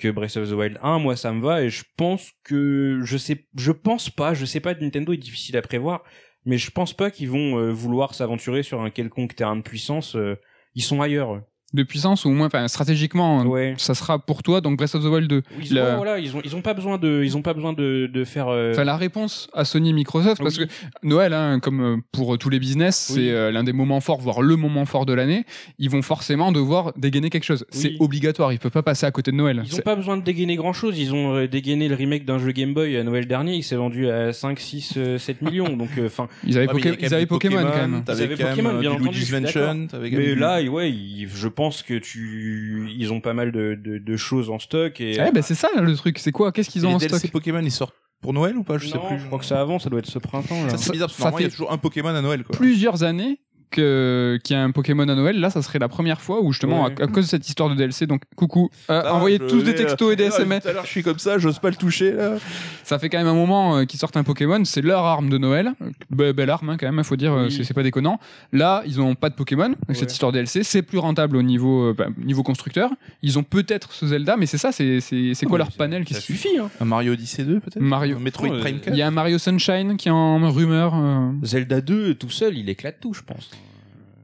que 0.00 0.08
Breath 0.08 0.36
of 0.36 0.48
the 0.48 0.52
Wild 0.52 0.78
1. 0.82 0.98
Moi, 0.98 1.16
ça 1.16 1.32
me 1.32 1.40
va 1.40 1.62
et 1.62 1.70
je 1.70 1.84
pense 1.96 2.32
que 2.42 3.00
je 3.04 3.16
sais, 3.16 3.46
je 3.56 3.72
pense 3.72 4.10
pas, 4.10 4.34
je 4.34 4.44
sais 4.44 4.60
pas. 4.60 4.74
Nintendo 4.74 5.12
est 5.12 5.18
difficile 5.18 5.56
à 5.56 5.62
prévoir, 5.62 6.02
mais 6.44 6.58
je 6.58 6.70
pense 6.70 6.92
pas 6.92 7.10
qu'ils 7.10 7.30
vont 7.30 7.58
euh, 7.58 7.70
vouloir 7.70 8.14
s'aventurer 8.14 8.62
sur 8.62 8.80
un 8.80 8.90
quelconque 8.90 9.36
terrain 9.36 9.56
de 9.56 9.62
puissance. 9.62 10.16
euh, 10.16 10.36
ils 10.74 10.82
sont 10.82 11.00
ailleurs. 11.02 11.42
De 11.72 11.84
puissance 11.84 12.24
ou 12.24 12.30
au 12.30 12.32
moins, 12.32 12.46
enfin, 12.48 12.66
stratégiquement, 12.66 13.42
Ouais. 13.42 13.74
ça 13.78 13.94
sera 13.94 14.18
pour 14.18 14.42
toi, 14.42 14.60
donc 14.60 14.76
Breath 14.76 14.94
of 14.96 15.04
the 15.04 15.06
Wild 15.06 15.28
2. 15.28 15.42
Ils, 15.62 15.74
ouais, 15.78 15.94
voilà, 15.96 16.18
ils 16.18 16.34
ont, 16.36 16.40
ils 16.44 16.56
ont 16.56 16.62
pas 16.62 16.74
besoin 16.74 16.98
de, 16.98 17.22
ils 17.24 17.36
ont 17.36 17.42
pas 17.42 17.54
besoin 17.54 17.72
de, 17.72 18.10
de 18.12 18.24
faire. 18.24 18.48
euh, 18.48 18.72
Enfin, 18.72 18.82
la 18.82 18.96
réponse 18.96 19.48
à 19.54 19.64
Sony 19.64 19.90
et 19.90 19.92
Microsoft, 19.92 20.42
parce 20.42 20.58
oui. 20.58 20.66
que 20.66 20.72
Noël, 21.06 21.32
hein, 21.32 21.60
comme 21.60 21.80
euh, 21.80 21.96
pour 22.10 22.34
euh, 22.34 22.38
tous 22.38 22.50
les 22.50 22.58
business, 22.58 23.12
Oui. 23.14 23.20
c'est 23.26 23.30
euh, 23.30 23.52
l'un 23.52 23.62
des 23.62 23.72
moments 23.72 24.00
forts, 24.00 24.18
voire 24.20 24.42
le 24.42 24.56
moment 24.56 24.84
fort 24.84 25.06
de 25.06 25.12
l'année. 25.12 25.44
Ils 25.78 25.90
vont 25.90 26.02
forcément 26.02 26.50
devoir 26.50 26.92
dégainer 26.96 27.30
quelque 27.30 27.44
chose. 27.44 27.64
C'est 27.70 27.94
obligatoire. 28.00 28.52
Ils 28.52 28.58
peuvent 28.58 28.72
pas 28.72 28.82
passer 28.82 29.06
à 29.06 29.12
côté 29.12 29.30
de 29.30 29.36
Noël. 29.36 29.62
Ils 29.64 29.74
ont 29.76 29.82
pas 29.82 29.94
besoin 29.94 30.16
de 30.16 30.22
dégainer 30.24 30.56
grand 30.56 30.72
chose. 30.72 30.98
Ils 30.98 31.14
ont 31.14 31.46
dégainé 31.46 31.86
le 31.88 31.94
remake 31.94 32.24
d'un 32.24 32.38
jeu 32.38 32.50
Game 32.50 32.74
Boy 32.74 32.96
à 32.96 33.04
Noël 33.04 33.26
dernier. 33.28 33.54
Il 33.54 33.62
s'est 33.62 33.76
vendu 33.76 34.10
à 34.10 34.32
5, 34.32 34.58
6, 34.58 34.94
euh, 34.96 35.18
7 35.18 35.40
millions. 35.42 35.76
Donc, 35.76 35.90
euh, 35.98 36.06
enfin. 36.06 36.26
Ils 36.44 36.58
avaient, 36.58 36.66
Ouais, 36.66 36.80
Poké- 36.80 36.96
ils 37.00 37.14
avaient 37.14 37.20
du 37.22 37.26
Pokémon, 37.28 37.62
quand 37.62 37.76
même. 37.76 38.02
Ils 38.08 38.10
avaient 38.10 38.34
Pokémon, 38.36 38.72
bien 38.80 38.90
du 38.90 38.96
entendu, 38.96 39.08
Luigi's. 39.18 39.30
Mansion. 39.32 39.86
Mais 40.02 40.34
là, 40.34 40.60
ouais, 40.62 40.92
je 41.32 41.46
pense 41.46 41.59
que 41.86 41.98
tu, 41.98 42.88
ils 42.96 43.12
ont 43.12 43.20
pas 43.20 43.34
mal 43.34 43.52
de, 43.52 43.74
de, 43.74 43.98
de 43.98 44.16
choses 44.16 44.50
en 44.50 44.58
stock 44.58 45.00
et. 45.00 45.12
Eh 45.12 45.30
ben, 45.30 45.42
c'est 45.42 45.54
ça 45.54 45.68
le 45.80 45.94
truc. 45.94 46.18
C'est 46.18 46.32
quoi? 46.32 46.52
Qu'est-ce 46.52 46.70
qu'ils 46.70 46.86
ont 46.86 46.94
en 46.94 46.98
DLC 46.98 47.18
stock? 47.18 47.30
Pokémon, 47.32 47.60
ils 47.60 47.70
sortent 47.70 47.94
pour 48.22 48.32
Noël 48.32 48.56
ou 48.56 48.62
pas? 48.62 48.78
Je 48.78 48.88
sais 48.88 48.98
plus. 48.98 49.18
Je 49.18 49.26
crois 49.26 49.38
que 49.38 49.44
ça 49.44 49.60
avant, 49.60 49.78
ça 49.78 49.90
doit 49.90 49.98
être 50.00 50.06
ce 50.06 50.18
printemps. 50.18 50.64
Là. 50.64 50.70
Ça, 50.70 50.78
c'est 50.78 50.92
bizarre, 50.92 51.08
parce 51.08 51.16
que 51.16 51.22
ça 51.22 51.30
normalement, 51.30 51.38
il 51.38 51.42
y 51.42 51.46
a 51.46 51.50
fait 51.50 51.56
toujours 51.56 51.72
un 51.72 51.78
Pokémon 51.78 52.08
à 52.08 52.20
Noël, 52.22 52.44
quoi. 52.44 52.56
Plusieurs 52.56 53.02
années 53.02 53.40
que- 53.70 54.38
qu'il 54.44 54.54
y 54.56 54.58
a 54.58 54.62
un 54.62 54.70
Pokémon 54.70 55.08
à 55.08 55.14
Noël, 55.14 55.38
là, 55.40 55.50
ça 55.50 55.62
serait 55.62 55.78
la 55.78 55.88
première 55.88 56.20
fois 56.20 56.40
où 56.42 56.52
justement, 56.52 56.84
Ouais. 56.84 56.94
à, 57.00 57.04
à 57.04 57.06
cause 57.06 57.24
de 57.24 57.30
cette 57.30 57.48
histoire 57.48 57.68
de 57.70 57.74
DLC, 57.74 58.06
donc 58.06 58.22
coucou, 58.36 58.70
euh, 58.90 59.02
Ah, 59.04 59.14
envoyez 59.14 59.38
tous 59.38 59.62
des 59.62 59.74
textos 59.74 60.12
et 60.12 60.16
des 60.16 60.24
SMS. 60.24 60.62
Tout 60.62 60.68
à 60.68 60.72
l'heure, 60.72 60.84
je 60.84 60.90
suis 60.90 61.02
comme 61.02 61.18
ça, 61.18 61.38
j'ose 61.38 61.58
pas 61.58 61.70
le 61.70 61.76
toucher. 61.76 62.12
Là. 62.12 62.36
Ça 62.84 62.98
fait 62.98 63.08
quand 63.08 63.18
même 63.18 63.26
un 63.26 63.34
moment 63.34 63.76
euh, 63.78 63.84
qu'ils 63.84 63.98
sortent 64.00 64.16
un 64.16 64.24
Pokémon, 64.24 64.64
c'est 64.64 64.82
leur 64.82 65.04
arme 65.04 65.28
de 65.30 65.38
Noël. 65.38 65.72
Be- 66.12 66.32
belle 66.32 66.50
arme 66.50 66.70
hein, 66.70 66.76
quand 66.78 66.86
même, 66.86 66.98
il 66.98 67.04
faut 67.04 67.16
dire, 67.16 67.32
euh, 67.32 67.46
Oui. 67.48 67.64
c'est 67.64 67.74
pas 67.74 67.82
déconnant. 67.82 68.18
Là, 68.52 68.82
ils 68.86 69.00
ont 69.00 69.14
pas 69.14 69.30
de 69.30 69.34
Pokémon 69.34 69.64
avec 69.66 69.76
Ouais. 69.88 69.94
cette 69.94 70.12
histoire 70.12 70.32
DLC, 70.32 70.62
c'est 70.64 70.82
plus 70.82 70.98
rentable 70.98 71.36
au 71.36 71.42
niveau, 71.42 71.88
euh, 71.90 71.94
bah, 71.96 72.06
niveau 72.24 72.42
constructeur. 72.42 72.90
Ils 73.22 73.38
ont 73.38 73.42
peut-être 73.42 73.92
ce 73.92 74.06
Zelda, 74.06 74.36
mais 74.36 74.46
c'est 74.46 74.58
ça, 74.58 74.72
c'est 74.72 75.46
quoi 75.46 75.58
leur 75.58 75.72
panel 75.72 76.04
qui 76.04 76.14
suffit. 76.14 76.58
Hein. 76.58 76.70
Un 76.80 76.84
Mario 76.84 77.12
Odyssey 77.12 77.44
2 77.44 77.60
peut-être 77.60 77.80
Mario. 77.80 78.16
Un 78.16 78.20
Metroid 78.20 78.48
Prime 78.60 78.76
Il 78.76 78.80
4 78.80 78.96
y 78.96 79.02
a 79.02 79.06
un 79.06 79.10
Mario 79.10 79.38
Sunshine 79.38 79.96
qui 79.96 80.08
est 80.08 80.12
en 80.12 80.50
rumeur. 80.50 80.92
euh, 80.94 81.30
Zelda 81.42 81.80
2 81.80 82.14
tout 82.14 82.30
seul, 82.30 82.56
il 82.58 82.68
éclate 82.68 82.96
tout, 83.00 83.12
je 83.14 83.22
pense. 83.22 83.50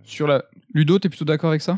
Sur 0.07 0.27
la. 0.27 0.45
Ludo, 0.73 0.99
t'es 0.99 1.09
plutôt 1.09 1.25
d'accord 1.25 1.51
avec 1.51 1.63
ça? 1.63 1.77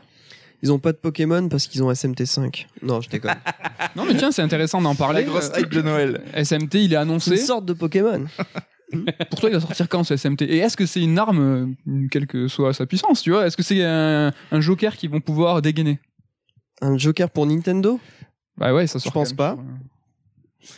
Ils 0.63 0.73
ont 0.73 0.79
pas 0.81 0.91
de 0.93 0.97
Pokémon 0.97 1.49
parce 1.49 1.67
qu'ils 1.69 1.83
ont 1.85 1.91
SMT5. 1.93 2.67
Non, 2.83 3.01
je 3.01 3.09
déconne. 3.09 3.35
Non, 3.97 4.05
mais 4.05 4.15
tiens, 4.17 4.31
c'est 4.33 4.43
intéressant 4.43 4.81
d'en 4.83 4.91
La 4.91 4.97
parler. 4.97 5.25
grosse 5.25 5.51
Euh, 5.55 5.61
hype 5.61 5.71
de 5.71 5.83
Noël. 5.83 6.23
SMT, 6.35 6.75
il 6.75 6.85
est 6.85 6.89
C'est 6.91 6.97
annoncé. 6.97 7.31
une 7.33 7.37
sorte 7.37 7.65
de 7.65 7.73
Pokémon. 7.73 8.27
Pour 9.31 9.41
toi, 9.41 9.51
il 9.51 9.53
va 9.55 9.61
sortir 9.61 9.89
quand 9.89 10.03
ce 10.03 10.17
SMT 10.17 10.43
Et 10.43 10.59
est-ce 10.59 10.77
que 10.77 10.87
c'est 10.87 11.01
une 11.03 11.19
arme, 11.19 11.77
euh, 11.87 12.07
quelle 12.11 12.27
que 12.27 12.49
soit 12.49 12.73
sa 12.75 12.87
puissance, 12.87 13.23
tu 13.23 13.31
vois? 13.31 13.47
Est-ce 13.47 13.57
que 13.57 13.63
c'est 13.63 13.85
un, 13.85 14.33
un 14.51 14.61
joker 14.61 14.97
qu'ils 14.97 15.11
vont 15.11 15.21
pouvoir 15.21 15.63
dégainer? 15.63 16.01
Un 16.81 16.97
Joker 16.99 17.29
pour 17.31 17.47
Nintendo? 17.47 18.01
Bah 18.57 18.73
ouais, 18.75 18.87
ça 18.87 18.99
sort. 18.99 19.13
pense 19.13 19.33
quand 19.33 19.57
même 19.57 19.57
pas. 19.57 19.63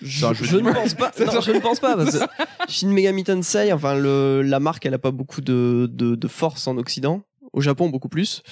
sur- 0.03 0.35
Je, 0.35 0.45
je 0.45 0.57
ne 0.59 0.73
pense 0.73 0.95
pas. 0.95 1.13
Ça 1.17 1.25
non, 1.27 1.41
je 1.41 1.53
ne 1.53 1.59
pense 1.61 1.81
pas 1.81 1.97
parce 1.97 2.19
que 2.19 2.25
Shin 2.69 2.89
Megami 2.89 3.25
Tensei, 3.25 3.73
enfin 3.73 3.95
le, 3.95 4.43
la 4.43 4.61
marque, 4.61 4.85
elle 4.87 4.95
a 4.95 4.99
pas 4.99 5.11
beaucoup 5.11 5.41
de, 5.41 5.89
de, 5.93 6.15
de 6.17 6.29
force 6.29 6.67
en 6.67 6.77
Occident. 6.79 7.23
Au 7.53 7.61
Japon, 7.61 7.89
beaucoup 7.89 8.09
plus. 8.09 8.43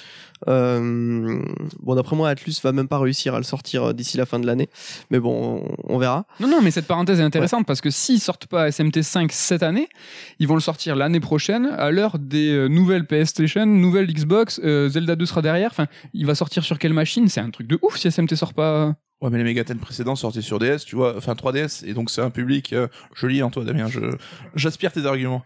Euh, 0.49 1.41
bon, 1.81 1.95
d'après 1.95 2.17
moi, 2.17 2.29
Atlus 2.29 2.55
va 2.63 2.73
même 2.73 2.89
pas 2.89 2.99
réussir 2.99 3.35
à 3.35 3.39
le 3.39 3.45
sortir 3.45 3.85
euh, 3.85 3.93
d'ici 3.93 4.17
la 4.17 4.27
fin 4.27 4.39
de 4.39 4.47
l'année. 4.47 4.69
Mais 5.11 5.21
bon, 5.21 5.65
on, 5.85 5.99
verra. 5.99 6.27
Non, 6.41 6.49
non, 6.49 6.63
mais 6.63 6.71
cette 6.71 6.87
parenthèse 6.87 7.21
est 7.21 7.25
intéressante 7.25 7.67
parce 7.67 7.81
que 7.81 7.91
s'ils 7.91 8.21
sortent 8.21 8.47
pas 8.47 8.69
SMT5 8.69 9.29
cette 9.31 9.63
année, 9.63 9.89
ils 10.39 10.49
vont 10.49 10.55
le 10.55 10.61
sortir 10.61 10.97
l'année 10.97 11.21
prochaine 11.21 11.67
à 11.67 11.91
l'heure 11.91 12.19
des 12.19 12.51
euh, 12.51 12.69
nouvelles 12.69 13.07
PlayStation, 13.07 13.67
nouvelles 13.67 14.13
Xbox, 14.13 14.61
euh, 14.65 14.89
Zelda 14.89 15.17
2 15.17 15.27
sera 15.27 15.43
derrière. 15.43 15.71
Enfin, 15.71 15.87
il 16.13 16.27
va 16.27 16.35
sortir 16.35 16.65
sur 16.65 16.79
quelle 16.79 16.93
machine? 16.93 17.29
C'est 17.29 17.41
un 17.41 17.51
truc 17.51 17.67
de 17.67 17.79
ouf 17.83 17.97
si 17.97 18.11
SMT 18.11 18.35
sort 18.35 18.55
pas. 18.55 18.95
Ouais, 19.21 19.31
mais 19.31 19.39
les 19.39 19.45
Megaten 19.45 19.79
précédents 19.79 20.15
sortaient 20.15 20.43
sur 20.43 20.61
DS, 20.61 20.85
tu 20.87 20.95
vois, 20.95 21.17
enfin 21.17 21.33
3DS, 21.33 21.85
et 21.85 21.93
donc 21.93 22.09
c'est 22.09 22.21
un 22.21 22.31
public, 22.31 22.73
euh, 22.73 22.87
je 23.15 23.27
lis 23.27 23.43
en 23.43 23.51
toi 23.51 23.65
Damien, 23.65 23.89
je, 23.89 23.99
j'aspire 24.55 24.93
tes 24.93 25.07
arguments. 25.07 25.43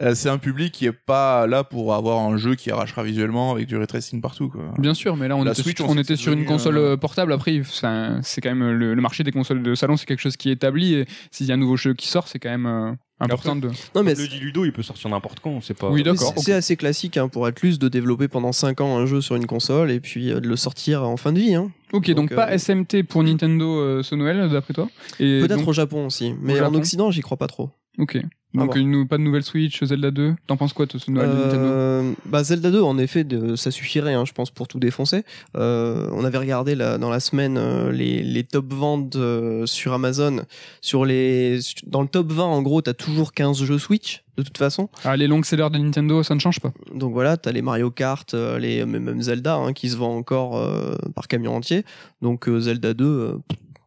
Euh, 0.00 0.14
c'est 0.14 0.28
un 0.28 0.38
public 0.38 0.72
qui 0.72 0.86
est 0.86 0.92
pas 0.92 1.48
là 1.48 1.64
pour 1.64 1.94
avoir 1.94 2.20
un 2.20 2.36
jeu 2.36 2.54
qui 2.54 2.70
arrachera 2.70 3.02
visuellement 3.02 3.50
avec 3.50 3.66
du 3.66 3.76
ray 3.76 3.86
tracing 3.88 4.20
partout, 4.20 4.48
quoi. 4.48 4.72
Bien 4.78 4.94
sûr, 4.94 5.16
mais 5.16 5.26
là 5.26 5.36
on 5.36 5.42
La 5.42 5.52
était, 5.52 5.62
Switch, 5.62 5.78
sur, 5.78 5.88
on 5.88 5.98
était 5.98 6.14
sur 6.14 6.32
une 6.32 6.44
console 6.44 6.78
euh, 6.78 6.92
euh, 6.92 6.96
portable. 6.96 7.32
Après, 7.32 7.60
c'est 7.64 8.40
quand 8.40 8.54
même 8.54 8.70
le, 8.70 8.94
le 8.94 9.02
marché 9.02 9.24
des 9.24 9.32
consoles 9.32 9.62
de 9.62 9.74
salon, 9.74 9.96
c'est 9.96 10.06
quelque 10.06 10.20
chose 10.20 10.36
qui 10.36 10.50
est 10.50 10.52
établi. 10.52 10.94
Et 10.94 11.06
s'il 11.32 11.46
y 11.46 11.50
a 11.50 11.54
un 11.54 11.58
nouveau 11.58 11.76
jeu 11.76 11.94
qui 11.94 12.06
sort, 12.06 12.28
c'est 12.28 12.38
quand 12.38 12.50
même 12.50 12.66
euh, 12.66 12.92
important 13.20 13.56
de. 13.56 13.68
Non, 13.94 14.02
mais 14.02 14.14
le 14.14 14.26
dit 14.28 14.38
Ludo, 14.38 14.64
il 14.64 14.72
peut 14.72 14.82
sortir 14.82 15.10
n'importe 15.10 15.40
quand, 15.40 15.60
c'est 15.62 15.74
pas. 15.74 15.90
Oui, 15.90 16.02
d'accord. 16.02 16.34
C'est 16.36 16.52
assez 16.52 16.76
classique 16.76 17.16
hein, 17.16 17.28
pour 17.28 17.46
Atlus 17.46 17.78
de 17.78 17.88
développer 17.88 18.28
pendant 18.28 18.52
5 18.52 18.80
ans 18.80 18.96
un 18.98 19.06
jeu 19.06 19.20
sur 19.20 19.36
une 19.36 19.46
console 19.46 19.90
et 19.90 20.00
puis 20.00 20.30
euh, 20.30 20.40
de 20.40 20.48
le 20.48 20.56
sortir 20.56 21.02
en 21.04 21.16
fin 21.16 21.32
de 21.32 21.38
vie. 21.38 21.54
Hein. 21.54 21.70
Ok, 21.92 22.08
donc, 22.08 22.16
Donc, 22.30 22.34
pas 22.34 22.50
euh, 22.50 22.58
SMT 22.58 23.04
pour 23.08 23.22
Nintendo 23.22 23.78
euh, 23.80 24.02
ce 24.02 24.14
Noël, 24.14 24.48
d'après 24.50 24.74
toi? 24.74 24.88
Peut-être 25.18 25.56
donc- 25.56 25.68
au 25.68 25.72
Japon 25.72 26.06
aussi, 26.06 26.34
mais 26.40 26.54
Au 26.54 26.56
en 26.56 26.58
Japon 26.64 26.76
Occident, 26.76 27.10
j'y 27.10 27.20
crois 27.20 27.36
pas 27.36 27.46
trop. 27.46 27.70
Ok. 27.98 28.20
Donc 28.54 28.74
une 28.74 28.90
nou- 28.90 29.06
pas 29.06 29.18
de 29.18 29.22
nouvelle 29.22 29.42
Switch, 29.42 29.84
Zelda 29.84 30.10
2. 30.10 30.34
T'en 30.46 30.56
penses 30.56 30.72
quoi, 30.72 30.86
toi, 30.86 30.98
ce 30.98 31.10
Noël 31.10 31.28
de 31.28 31.34
Nintendo? 31.34 31.64
Euh, 31.66 32.12
bah 32.24 32.42
Zelda 32.42 32.70
2, 32.70 32.80
en 32.80 32.96
effet, 32.96 33.22
de- 33.22 33.54
ça 33.54 33.70
suffirait, 33.70 34.14
hein, 34.14 34.24
je 34.24 34.32
pense, 34.32 34.50
pour 34.50 34.66
tout 34.66 34.78
défoncer. 34.78 35.24
Euh, 35.58 36.08
on 36.12 36.24
avait 36.24 36.38
regardé 36.38 36.74
là, 36.74 36.96
dans 36.96 37.10
la 37.10 37.20
semaine 37.20 37.58
euh, 37.58 37.92
les, 37.92 38.22
les 38.22 38.44
top 38.44 38.72
ventes 38.72 39.16
euh, 39.16 39.66
sur 39.66 39.92
Amazon. 39.92 40.40
Sur 40.80 41.04
les, 41.04 41.58
dans 41.86 42.00
le 42.00 42.08
top 42.08 42.32
20, 42.32 42.44
en 42.44 42.62
gros, 42.62 42.80
t'as 42.80 42.94
toujours 42.94 43.34
15 43.34 43.62
jeux 43.62 43.78
Switch, 43.78 44.24
de 44.38 44.42
toute 44.42 44.56
façon. 44.56 44.88
Ah, 45.04 45.18
les 45.18 45.26
longues 45.26 45.44
sellers 45.44 45.68
de 45.70 45.76
Nintendo, 45.76 46.22
ça 46.22 46.34
ne 46.34 46.40
change 46.40 46.60
pas. 46.60 46.72
Donc 46.94 47.12
voilà, 47.12 47.36
t'as 47.36 47.52
les 47.52 47.60
Mario 47.62 47.90
Kart, 47.90 48.32
euh, 48.32 48.58
les 48.58 48.86
même 48.86 49.20
Zelda, 49.20 49.56
hein, 49.56 49.74
qui 49.74 49.90
se 49.90 49.96
vend 49.98 50.16
encore 50.16 50.56
euh, 50.56 50.94
par 51.14 51.28
camion 51.28 51.54
entier. 51.54 51.84
Donc 52.22 52.48
euh, 52.48 52.58
Zelda 52.60 52.94
2, 52.94 53.04
euh, 53.04 53.32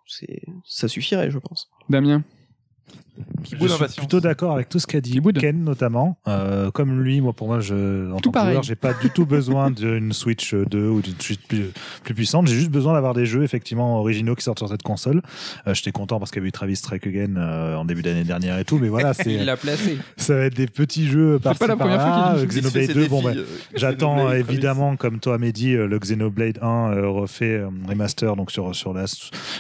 c'est, 0.06 0.44
ça 0.68 0.88
suffirait, 0.88 1.32
je 1.32 1.40
pense. 1.40 1.70
Damien? 1.90 2.24
Je 3.44 3.68
suis 3.68 3.98
plutôt 3.98 4.20
d'accord 4.20 4.54
avec 4.54 4.70
tout 4.70 4.80
ce 4.80 4.88
qu'a 4.88 5.02
dit 5.02 5.12
Kiboud. 5.12 5.38
Ken 5.38 5.64
notamment. 5.64 6.18
Euh, 6.28 6.72
comme 6.72 7.02
lui, 7.02 7.22
moi 7.22 7.34
pour 7.34 7.48
moi, 7.48 7.60
je, 7.60 8.12
en 8.12 8.18
Tout 8.18 8.24
tant 8.24 8.30
que 8.32 8.34
pareil. 8.34 8.54
joueur, 8.54 8.64
j'ai 8.64 8.76
pas 8.76 8.94
du 8.94 9.10
tout 9.10 9.26
besoin 9.26 9.72
d'une 9.72 10.14
Switch 10.14 10.54
2 10.54 10.88
ou 10.88 11.02
d'une 11.02 11.20
Switch 11.20 11.40
plus, 11.48 11.72
plus 12.04 12.14
puissante. 12.14 12.48
J'ai 12.48 12.56
juste 12.56 12.72
besoin 12.72 12.94
d'avoir 12.94 13.14
des 13.14 13.26
jeux 13.26 13.44
effectivement 13.44 14.00
originaux 14.00 14.36
qui 14.36 14.44
sortent 14.44 14.60
sur 14.60 14.70
cette 14.70 14.84
console. 14.84 15.22
Euh, 15.68 15.74
J'étais 15.74 15.92
content 15.92 16.20
parce 16.20 16.32
qu'il 16.32 16.40
y 16.40 16.42
avait 16.42 16.50
eu 16.50 16.54
Travis 16.54 16.76
Strike 16.76 17.08
Again 17.08 17.36
euh, 17.38 17.76
en 17.76 17.86
début 17.86 18.02
d'année 18.02 18.24
dernière 18.24 18.58
et 18.60 18.66
tout, 18.66 18.78
mais 18.80 18.90
voilà, 18.90 19.14
Il 19.20 19.24
c'est 19.24 19.46
l'a 19.46 19.58
placé. 19.58 19.98
ça 20.18 20.36
va 20.36 20.42
être 20.46 20.56
des 20.56 20.68
petits 20.68 21.08
jeux 21.08 21.40
par 21.40 21.56
pas 21.58 21.68
la 21.68 21.76
première 21.76 22.02
fois 22.02 22.36
qu'il 22.38 22.48
dit 22.48 22.58
Il 22.58 22.64
se 22.64 22.70
fait 22.70 22.86
Xenoblade 22.88 22.88
ses 22.88 22.94
2, 22.94 23.08
bon 23.08 23.22
défis, 23.22 23.36
bah, 23.38 23.42
euh, 23.42 23.46
J'attends 23.76 24.16
Xenoblade, 24.16 24.38
Travis. 24.44 24.52
évidemment, 24.54 24.96
comme 24.96 25.20
toi, 25.20 25.38
Mehdi, 25.38 25.74
euh, 25.76 25.88
le 25.88 26.00
Xenoblade 26.00 26.60
1 26.62 26.68
euh, 26.68 27.08
refait 27.10 27.58
euh, 27.58 27.70
remaster 27.88 28.36
donc 28.36 28.52
sur 28.52 28.76
sur 28.76 28.94
la. 28.94 29.06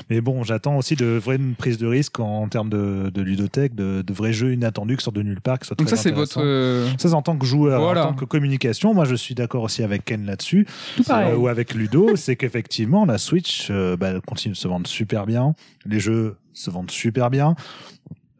Mais 0.09 0.21
bon, 0.21 0.43
j'attends 0.43 0.77
aussi 0.77 0.95
de 0.95 1.05
vraies 1.05 1.35
une 1.37 1.55
prise 1.55 1.77
de 1.77 1.87
risque 1.87 2.19
en, 2.19 2.47
termes 2.47 2.69
de, 2.69 3.09
de 3.13 3.21
de, 3.57 4.01
de 4.01 4.13
vrais 4.13 4.31
jeux 4.33 4.53
inattendus 4.53 4.97
qui 4.97 5.03
sortent 5.03 5.15
de 5.15 5.23
nulle 5.23 5.41
part, 5.41 5.59
qui 5.59 5.67
soient 5.67 5.75
Donc 5.75 5.87
très 5.87 5.95
ça, 5.95 6.01
c'est 6.03 6.11
votre. 6.11 6.39
euh, 6.41 6.87
Ça, 6.97 7.09
c'est 7.09 7.13
en 7.13 7.21
tant 7.21 7.37
que 7.37 7.45
joueur, 7.45 7.81
Voilà. 7.81 8.05
en 8.05 8.09
tant 8.09 8.13
que 8.15 8.25
communication, 8.25 8.93
moi 8.93 9.05
je 9.05 9.15
suis 9.15 9.35
d'accord 9.35 9.63
aussi 9.63 9.83
avec 9.83 10.05
Ken 10.05 10.25
là-dessus, 10.25 10.67
Tout 10.97 11.03
pareil. 11.03 11.31
euh, 11.33 11.35
ou 11.37 11.47
avec 11.47 11.73
Ludo, 11.73 12.11
c'est 12.15 12.35
qu'effectivement 12.35 13.05
la 13.05 13.17
Switch 13.17 13.67
euh, 13.71 13.97
bah, 13.97 14.13
continue 14.25 14.53
de 14.53 14.57
se 14.59 14.67
vendre 14.67 14.87
super 14.87 15.25
bien, 15.25 15.55
les 15.85 15.99
jeux 15.99 16.35
se 16.53 16.69
vendent 16.69 16.91
super 16.91 17.29
bien. 17.29 17.55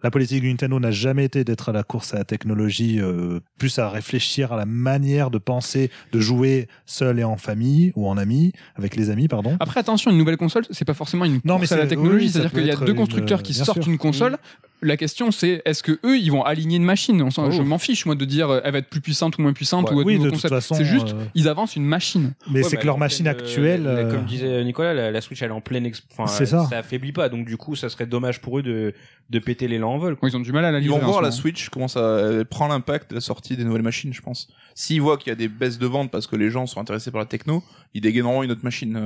La 0.04 0.12
politique 0.12 0.42
de 0.44 0.48
Nintendo 0.48 0.80
n'a 0.80 0.92
jamais 0.92 1.26
été 1.26 1.44
d'être 1.44 1.70
à 1.70 1.72
la 1.74 1.84
course 1.84 2.14
à 2.14 2.18
la 2.20 2.24
technologie, 2.24 3.00
euh, 3.02 3.40
plus 3.58 3.80
à 3.80 3.90
réfléchir 3.90 4.54
à 4.54 4.58
la 4.58 4.66
manière 4.66 5.30
de 5.30 5.38
penser, 5.38 5.92
de 6.14 6.20
jouer 6.20 6.68
seul 6.86 7.20
et 7.20 7.24
en 7.24 7.36
famille 7.38 7.92
ou 7.96 8.08
en 8.08 8.18
amis, 8.18 8.54
avec 8.76 8.96
les 8.96 9.10
amis, 9.10 9.28
pardon. 9.28 9.58
Après, 9.60 9.80
attention, 9.82 10.12
une 10.12 10.18
nouvelle 10.18 10.38
console, 10.38 10.64
c'est 10.72 10.86
pas 10.86 10.94
forcément 10.94 11.26
une 11.26 11.42
Non, 11.44 11.58
course 11.58 11.72
mais 11.72 11.78
à 11.78 11.80
la 11.82 11.88
technologie. 11.88 12.26
oui, 12.26 12.30
C'est-à-dire 12.32 12.52
qu'il 12.52 12.66
y 12.66 12.72
a 12.72 12.76
deux 12.78 12.92
une- 12.92 12.96
constructeurs 12.96 13.44
qui 13.44 13.54
bien 13.54 13.64
sortent 13.66 13.82
sûr. 13.84 13.92
une 13.92 13.98
console. 13.98 14.38
La 14.82 14.96
question, 14.96 15.32
c'est 15.32 15.62
est-ce 15.66 15.84
que 15.84 16.00
eux, 16.06 16.18
ils 16.18 16.32
vont 16.32 16.44
aligner 16.44 16.78
une 16.78 16.86
machine? 16.86 17.22
On 17.22 17.28
Oh. 17.38 17.52
Je 17.52 17.62
m'en 17.62 17.78
fiche, 17.78 18.06
moi, 18.06 18.16
de 18.16 18.24
dire 18.24 18.50
euh, 18.50 18.62
elle 18.64 18.72
va 18.72 18.78
être 18.78 18.88
plus 18.90 19.02
puissante 19.02 19.38
ou 19.38 19.42
moins 19.42 19.52
puissante 19.52 19.90
Ouais. 19.90 19.96
ou 19.98 20.00
être 20.02 20.08
Oui, 20.08 20.18
de 20.18 20.24
toute 20.24 20.32
concept. 20.36 20.54
façon, 20.54 20.76
C'est 20.76 20.86
juste, 20.86 21.10
euh, 21.10 21.26
ils 21.36 21.50
avancent 21.50 21.76
une 21.76 21.84
machine. 21.86 22.32
mais 22.50 22.60
Ouais, 22.64 22.64
c'est 22.70 22.78
bah, 22.78 22.82
que 22.84 22.86
leur 22.88 22.98
machine 22.98 23.26
pleine, 23.26 23.36
actuelle. 23.36 23.88
euh, 23.88 24.06
euh, 24.06 24.12
Comme 24.12 24.26
disait 24.26 24.64
Nicolas, 24.64 24.94
la, 24.94 25.12
la 25.12 25.22
Switch 25.22 25.42
elle 25.42 25.50
est 25.50 25.54
en 25.54 25.60
pleine. 25.62 25.86
exp- 25.86 26.04
Enfin, 26.12 26.28
C'est 26.28 26.46
ça. 26.46 26.66
ça 26.70 26.78
affaiblit 26.78 27.12
pas, 27.12 27.28
donc 27.28 27.46
du 27.46 27.58
coup, 27.58 27.76
ça 27.76 27.90
serait 27.90 28.06
dommage 28.06 28.40
pour 28.40 28.60
eux 28.60 28.64
de, 28.64 28.94
de 29.30 29.40
péter 29.40 29.68
l'élan 29.68 29.89
en 29.90 29.98
vol. 29.98 30.16
quoi. 30.16 30.30
Ils 30.30 30.36
ont 30.38 30.40
du 30.40 30.52
mal 30.52 30.64
à 30.66 30.72
la 30.72 30.80
Ils 30.80 30.90
vont 30.90 31.00
voir 31.00 31.22
la. 31.22 31.32
Switch 31.32 31.70
comment 31.70 31.88
ça 31.88 32.20
elle 32.22 32.46
prend 32.46 32.68
l'impact 32.68 33.10
de 33.10 33.16
la 33.16 33.22
sortie 33.22 33.56
des 33.58 33.64
nouvelles 33.64 33.82
machines, 33.82 34.14
je 34.14 34.22
pense. 34.22 34.48
S'ils 34.76 35.02
voient 35.02 35.18
qu'il 35.18 35.30
y 35.30 35.34
a 35.34 35.36
des 35.36 35.48
baisses 35.48 35.78
de 35.80 35.88
vente 35.88 36.12
parce 36.12 36.28
que 36.28 36.36
les 36.36 36.50
gens 36.50 36.66
sont 36.66 36.80
intéressés 36.80 37.12
par 37.12 37.20
la 37.20 37.26
techno, 37.26 37.64
ils 37.94 38.02
dégaineront 38.02 38.44
une 38.44 38.52
autre 38.52 38.64
machine. 38.64 38.96
euh. 38.96 39.06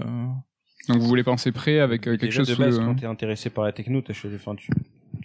Donc 0.90 0.98
vous 1.02 1.08
voulez 1.08 1.24
penser 1.24 1.52
prêt 1.52 1.80
avec 1.80 2.08
euh, 2.08 2.12
quelque 2.12 2.26
Déjà, 2.26 2.40
chose 2.42 2.50
de 2.50 2.54
sous 2.56 2.62
base, 2.62 2.80
le- 2.80 2.86
quand 2.86 2.96
t'es 2.96 3.06
intéressé 3.06 3.50
par 3.50 3.64
la 3.64 3.72
techno, 3.72 4.02
t'achètes- 4.02 4.32
enfin, 4.36 4.54
tu, 4.56 4.70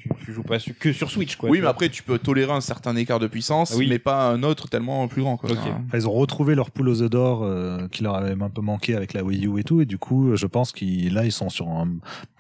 tu, 0.03 0.09
tu 0.24 0.32
joues 0.32 0.42
pas 0.42 0.59
su- 0.59 0.74
que 0.74 0.92
sur 0.92 1.11
Switch, 1.11 1.36
quoi. 1.36 1.49
oui, 1.51 1.59
mais 1.59 1.62
vois. 1.62 1.70
après 1.70 1.88
tu 1.88 2.03
peux 2.03 2.18
tolérer 2.18 2.53
un 2.53 2.61
certain 2.61 2.94
écart 2.96 3.18
de 3.18 3.26
puissance, 3.26 3.72
Ah 3.74 3.76
oui. 3.78 3.86
mais 3.88 3.99
pas 3.99 4.28
un 4.30 4.42
autre 4.42 4.68
tellement 4.68 5.07
plus 5.09 5.22
grand. 5.22 5.36
Quoi. 5.36 5.51
Enfin, 5.53 5.80
Ils 5.94 6.07
ont 6.09 6.12
retrouvé 6.12 6.55
leur 6.55 6.70
poule 6.70 6.88
aux 6.88 7.03
œufs 7.03 7.11
d'or 7.11 7.42
euh, 7.44 7.88
qui 7.88 8.03
leur 8.03 8.14
avait 8.14 8.32
un 8.40 8.51
peu 8.51 8.61
manqué 8.62 8.94
avec 8.94 9.12
la 9.12 9.22
Wii 9.24 9.46
U 9.46 9.59
et 9.59 9.64
tout, 9.64 9.80
et 9.80 9.86
du 9.86 9.99
coup, 9.99 10.34
je 10.36 10.46
pense 10.46 10.72
qu'ils 10.72 11.12
là 11.14 11.24
ils 11.24 11.32
sont 11.32 11.49
sur 11.49 11.68
un, 11.68 11.88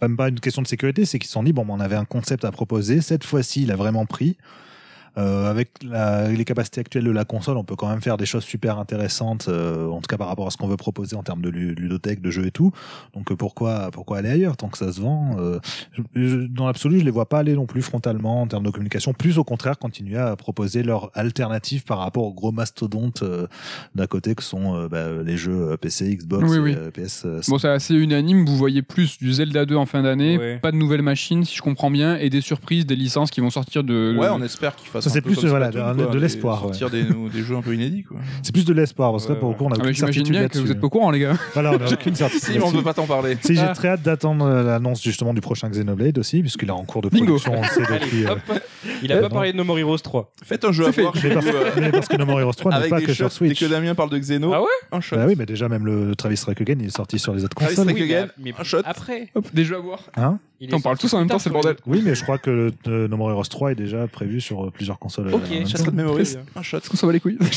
même 0.02 0.16
pas 0.16 0.28
une 0.28 0.40
question 0.40 0.62
de 0.62 0.66
sécurité, 0.68 1.04
c'est 1.04 1.18
qu'ils 1.18 1.26
se 1.28 1.32
sont 1.34 1.42
dit 1.42 1.52
bon, 1.52 1.64
on 1.68 1.80
avait 1.80 1.96
un 1.96 2.04
concept 2.04 2.44
à 2.44 2.50
proposer, 2.52 3.00
cette 3.00 3.24
fois-ci, 3.24 3.62
il 3.62 3.72
a 3.72 3.76
vraiment 3.76 4.06
pris. 4.06 4.36
Euh, 5.18 5.50
avec 5.50 5.70
la- 5.82 6.28
les 6.28 6.44
capacités 6.44 6.80
actuelles 6.80 7.04
de 7.04 7.10
la 7.10 7.24
console, 7.24 7.56
on 7.56 7.64
peut 7.64 7.74
quand 7.76 7.88
même 7.88 8.00
faire 8.00 8.16
des 8.16 8.26
choses 8.26 8.44
super 8.44 8.78
intéressantes, 8.78 9.46
euh, 9.48 9.88
en 9.88 9.96
tout 10.00 10.06
cas 10.08 10.16
par 10.16 10.28
rapport 10.28 10.46
à 10.46 10.50
ce 10.50 10.56
qu'on 10.56 10.68
veut 10.68 10.76
proposer 10.76 11.16
en 11.16 11.22
termes 11.24 11.42
de 11.42 11.48
lu- 11.48 11.74
ludothèque, 11.74 12.20
de 12.22 12.30
jeux 12.30 12.46
et 12.46 12.50
tout. 12.52 12.70
Donc 13.14 13.32
euh, 13.32 13.36
pourquoi 13.36 13.90
pourquoi 13.90 14.18
aller 14.18 14.30
ailleurs 14.30 14.56
tant 14.56 14.68
que 14.68 14.78
ça 14.78 14.92
se 14.92 15.00
vend 15.00 15.36
euh, 15.38 15.58
je- 15.92 16.02
je- 16.14 16.46
Dans 16.46 16.66
l'absolu, 16.66 17.00
je 17.00 17.04
les 17.04 17.10
vois 17.10 17.28
pas 17.28 17.38
aller 17.40 17.54
non 17.54 17.66
plus 17.66 17.82
frontalement 17.82 18.42
en 18.42 18.46
termes 18.46 18.64
de 18.64 18.70
communication. 18.70 19.12
Plus 19.12 19.38
au 19.38 19.44
contraire, 19.44 19.78
continuer 19.78 20.18
à 20.18 20.36
proposer 20.36 20.82
leur 20.82 21.10
alternative 21.14 21.84
par 21.84 21.98
rapport 21.98 22.22
aux 22.24 22.32
gros 22.34 22.52
mastodontes 22.52 23.22
euh, 23.22 23.46
d'à 23.96 24.06
côté 24.06 24.34
que 24.36 24.42
sont 24.42 24.76
euh, 24.76 24.88
bah, 24.88 25.08
les 25.24 25.36
jeux 25.36 25.76
PC, 25.80 26.14
Xbox, 26.16 26.48
Oui, 26.48 26.56
et, 26.56 26.60
oui. 26.60 26.74
euh, 26.76 26.90
PS. 26.92 27.22
euh, 27.26 27.40
Bon, 27.48 27.58
c'est 27.58 27.68
assez 27.68 27.94
unanime. 27.94 28.44
Vous 28.46 28.56
voyez 28.56 28.82
plus 28.82 29.18
du 29.18 29.32
Zelda 29.32 29.64
2 29.66 29.74
en 29.76 29.86
fin 29.86 30.02
d'année, 30.02 30.38
Ouais. 30.38 30.58
pas 30.60 30.70
de 30.70 30.76
nouvelles 30.76 31.02
machines, 31.02 31.44
si 31.44 31.56
je 31.56 31.62
comprends 31.62 31.90
bien, 31.90 32.16
et 32.16 32.30
des 32.30 32.40
surprises, 32.40 32.86
des 32.86 32.96
licences 32.96 33.30
qui 33.30 33.40
vont 33.40 33.50
sortir 33.50 33.82
de. 33.84 34.16
Ouais, 34.18 34.28
on 34.30 34.42
espère 34.42 34.76
qu'ils 34.76 34.88
fassent 34.88 35.07
Ça, 35.08 35.14
c'est 35.14 35.20
plus, 35.20 35.36
comme 35.36 35.48
voilà, 35.48 35.70
Splatoon, 35.70 35.90
de- 35.94 35.96
quoi, 35.96 36.06
de 36.06 36.12
des- 36.12 36.22
l'espoir, 36.22 36.60
Sortir 36.60 36.90
des, 36.90 37.02
des 37.04 37.42
jeux 37.42 37.56
un 37.56 37.62
peu 37.62 37.74
inédits, 37.74 38.04
quoi. 38.04 38.18
C'est 38.42 38.52
plus 38.52 38.64
de 38.64 38.72
l'espoir 38.72 39.10
parce 39.12 39.24
que 39.24 39.30
là, 39.30 39.34
Ouais, 39.34 39.40
pour 39.40 39.48
le 39.50 39.54
coup, 39.56 39.64
on 39.64 39.70
a 39.70 39.74
Ah, 39.76 39.80
aucune 39.82 39.94
certitude 39.94 40.30
bien 40.30 40.48
que 40.48 40.58
vous 40.58 40.70
êtes 40.70 40.80
pas 40.80 40.86
au 40.86 40.90
courant, 40.90 41.10
les 41.10 41.20
gars. 41.20 41.34
Voilà, 41.54 41.72
on 41.72 41.80
a 41.80 41.88
aucune 41.92 42.14
certitude. 42.14 42.42
Si, 42.54 42.58
on 42.62 42.70
ne 42.70 42.76
peut 42.78 42.82
pas 42.82 42.94
t'en 42.94 43.06
parler. 43.06 43.36
Si, 43.40 43.54
j'ai 43.54 43.60
Ah. 43.62 43.72
très 43.74 43.88
hâte 43.88 44.02
d'attendre 44.02 44.44
euh, 44.46 44.62
l'annonce 44.62 45.02
justement 45.02 45.34
du 45.34 45.40
prochain 45.40 45.68
Xenoblade 45.68 46.18
aussi, 46.18 46.40
puisqu'il 46.40 46.68
est 46.68 46.72
en 46.72 46.84
cours 46.84 47.02
de 47.02 47.08
production, 47.08 47.52
on 47.56 47.64
sait 47.64 47.80
depuis. 48.00 48.26
Euh. 48.26 48.34
Il 49.02 49.12
a 49.12 49.16
Euh, 49.16 49.20
pas 49.22 49.28
parlé 49.28 49.52
de 49.52 49.56
No 49.56 49.64
More 49.64 49.78
Heroes 49.78 49.98
3. 49.98 50.32
Faites 50.44 50.64
un 50.64 50.72
jeu 50.72 50.86
à 50.86 50.90
voir 50.90 51.14
chez 51.16 51.28
mais, 51.28 51.34
parce, 51.34 51.46
euh, 51.46 52.00
que 52.10 52.16
No 52.16 52.26
More 52.26 52.40
Heroes 52.40 52.52
3 52.52 52.80
n'est 52.80 52.88
pas 52.88 53.00
des 53.00 53.06
que 53.06 53.12
sur 53.12 53.30
Switch. 53.32 53.58
Dès 53.60 53.66
que 53.66 53.70
Damien 53.70 53.94
parle 53.94 54.10
de 54.10 54.18
Xeno, 54.18 54.52
Ah 54.52 54.60
ouais 54.62 54.66
un 54.92 55.00
shot. 55.00 55.16
Bah 55.16 55.24
oui, 55.26 55.34
mais 55.36 55.46
déjà 55.46 55.68
même 55.68 55.84
le 55.86 56.14
Travis 56.16 56.36
Strike 56.36 56.60
Again, 56.60 56.76
il 56.80 56.86
est 56.86 56.96
sorti 56.96 57.18
sur 57.18 57.34
les 57.34 57.44
autres 57.44 57.54
Travis 57.56 57.74
consoles. 57.74 57.90
Strike 57.90 58.10
Again, 58.10 58.28
mais 58.42 58.52
un 58.58 58.64
shot. 58.64 58.78
Après. 58.84 59.28
Hop, 59.34 59.46
des 59.52 59.64
jeux 59.64 59.76
à 59.76 59.80
voir. 59.80 60.00
Hein 60.16 60.38
Il 60.60 60.70
est 60.70 60.74
On 60.74 60.80
parle 60.80 60.96
sorti 60.96 61.06
tous 61.10 61.14
en 61.16 61.20
même 61.20 61.28
temps, 61.28 61.38
c'est 61.38 61.50
le 61.50 61.52
bordel. 61.52 61.76
oui, 61.86 62.02
mais 62.04 62.14
je 62.16 62.22
crois 62.24 62.36
que 62.38 62.50
le 62.50 62.72
euh, 62.88 63.06
No 63.06 63.16
More 63.16 63.30
Heroes 63.30 63.44
3 63.44 63.72
est 63.72 63.74
déjà 63.76 64.08
prévu 64.08 64.40
sur 64.40 64.64
euh, 64.66 64.70
plusieurs 64.72 64.98
consoles. 64.98 65.32
Ok, 65.32 65.42
euh, 65.52 65.60
Chasserait 65.64 65.84
temps. 65.84 65.90
de 65.92 65.96
mémoire. 65.96 66.18
Un 66.56 66.62
shot. 66.62 66.78
Est-ce 66.78 66.90
qu'on 66.90 66.96
s'en 66.96 67.06
bat 67.06 67.12
les 67.12 67.20
couilles 67.20 67.38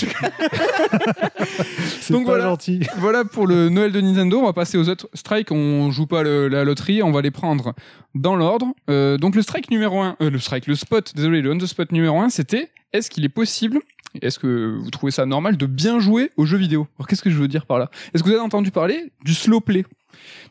C'est 2.01 2.13
Donc 2.13 2.25
pas 2.25 2.31
voilà. 2.31 2.43
gentil. 2.45 2.81
Voilà 2.97 3.25
pour 3.25 3.47
le 3.47 3.69
Noël 3.69 3.91
de 3.91 4.01
Nintendo. 4.01 4.39
On 4.39 4.45
va 4.45 4.53
passer 4.53 4.77
aux 4.77 4.87
autres 4.89 5.09
strikes. 5.13 5.51
On 5.51 5.91
joue 5.91 6.05
pas 6.07 6.23
le- 6.23 6.47
la 6.47 6.63
loterie. 6.63 7.01
On 7.03 7.11
va 7.11 7.21
les 7.21 7.31
prendre 7.31 7.73
dans 8.15 8.35
l'ordre. 8.35 8.67
Euh, 8.89 9.17
donc 9.17 9.35
le 9.35 9.41
strike 9.41 9.69
numéro 9.71 9.99
1, 10.01 10.17
le 10.19 10.39
strike, 10.39 10.67
le 10.67 10.75
spot, 10.75 11.13
désolé, 11.15 11.41
le 11.41 11.51
on 11.51 11.57
the 11.57 11.65
spot 11.65 11.91
numéro 11.91 12.19
1, 12.19 12.29
c'était 12.29 12.69
est-ce 12.93 13.09
qu'il 13.09 13.23
est 13.25 13.29
possible, 13.29 13.79
est-ce 14.21 14.37
que 14.37 14.77
vous 14.81 14.89
trouvez 14.89 15.11
ça 15.11 15.25
normal 15.25 15.55
de 15.57 15.65
bien 15.65 15.99
jouer 15.99 16.31
aux 16.37 16.45
jeux 16.45 16.57
vidéo? 16.57 16.87
Alors 16.99 17.07
qu'est-ce 17.07 17.21
que 17.21 17.29
je 17.29 17.37
veux 17.37 17.47
dire 17.47 17.65
par 17.65 17.79
là? 17.79 17.89
Est-ce 18.13 18.21
que 18.23 18.27
vous 18.29 18.35
avez 18.35 18.43
entendu 18.43 18.69
parler 18.71 19.11
du 19.23 19.33
slow 19.33 19.61
play? 19.61 19.85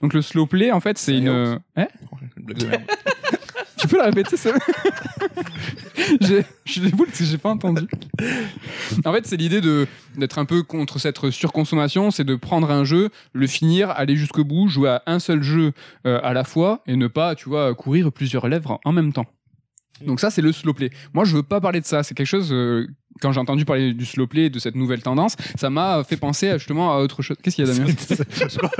Donc 0.02 0.14
le 0.14 0.22
slow 0.22 0.46
play, 0.46 0.72
en 0.72 0.80
fait, 0.80 0.98
c'est 0.98 1.16
une. 1.16 1.28
Hein. 1.76 1.86
Tu 3.78 3.88
peux 3.88 3.96
la 3.96 4.04
répéter, 4.04 4.36
ça 4.36 4.50
Je 6.20 6.42
suis 6.66 6.80
déboule 6.80 7.06
parce 7.06 7.18
que 7.18 7.24
j'ai 7.24 7.38
pas 7.38 7.48
entendu. 7.50 7.86
En 9.04 9.12
fait, 9.12 9.26
c'est 9.26 9.36
l'idée 9.36 9.60
de 9.60 9.86
d'être 10.16 10.38
un 10.38 10.44
peu 10.44 10.62
contre 10.62 10.98
cette 10.98 11.30
surconsommation, 11.30 12.10
c'est 12.10 12.24
de 12.24 12.34
prendre 12.34 12.70
un 12.70 12.84
jeu, 12.84 13.08
le 13.32 13.46
finir, 13.46 13.90
aller 13.90 14.16
jusqu'au 14.16 14.44
bout, 14.44 14.68
jouer 14.68 14.90
à 14.90 15.02
un 15.06 15.18
seul 15.18 15.42
jeu 15.42 15.72
euh, 16.06 16.20
à 16.22 16.32
la 16.34 16.44
fois 16.44 16.82
et 16.86 16.96
ne 16.96 17.06
pas, 17.06 17.34
tu 17.34 17.48
vois, 17.48 17.74
courir 17.74 18.12
plusieurs 18.12 18.48
lèvres 18.48 18.80
en 18.84 18.92
même 18.92 19.12
temps. 19.12 19.26
Donc 20.06 20.20
ça, 20.20 20.30
c'est 20.30 20.42
le 20.42 20.52
slow 20.52 20.74
play. 20.74 20.90
Moi, 21.14 21.24
je 21.24 21.36
veux 21.36 21.42
pas 21.42 21.60
parler 21.60 21.80
de 21.80 21.86
ça. 21.86 22.02
C'est 22.02 22.14
quelque 22.14 22.26
chose. 22.26 22.52
euh, 22.52 22.86
quand 23.20 23.32
j'ai 23.32 23.40
entendu 23.40 23.64
parler 23.64 23.92
du 23.92 24.06
slow 24.06 24.26
play, 24.26 24.50
de 24.50 24.58
cette 24.58 24.74
nouvelle 24.76 25.02
tendance, 25.02 25.36
ça 25.58 25.68
m'a 25.70 26.02
fait 26.04 26.16
penser 26.16 26.48
à, 26.48 26.58
justement 26.58 26.94
à 26.96 27.00
autre 27.00 27.22
chose. 27.22 27.36
Qu'est-ce 27.42 27.56
qu'il 27.56 27.66
y 27.66 27.70
a, 27.70 27.74
Damien 27.74 27.92
je 28.48 28.58
crois, 28.58 28.70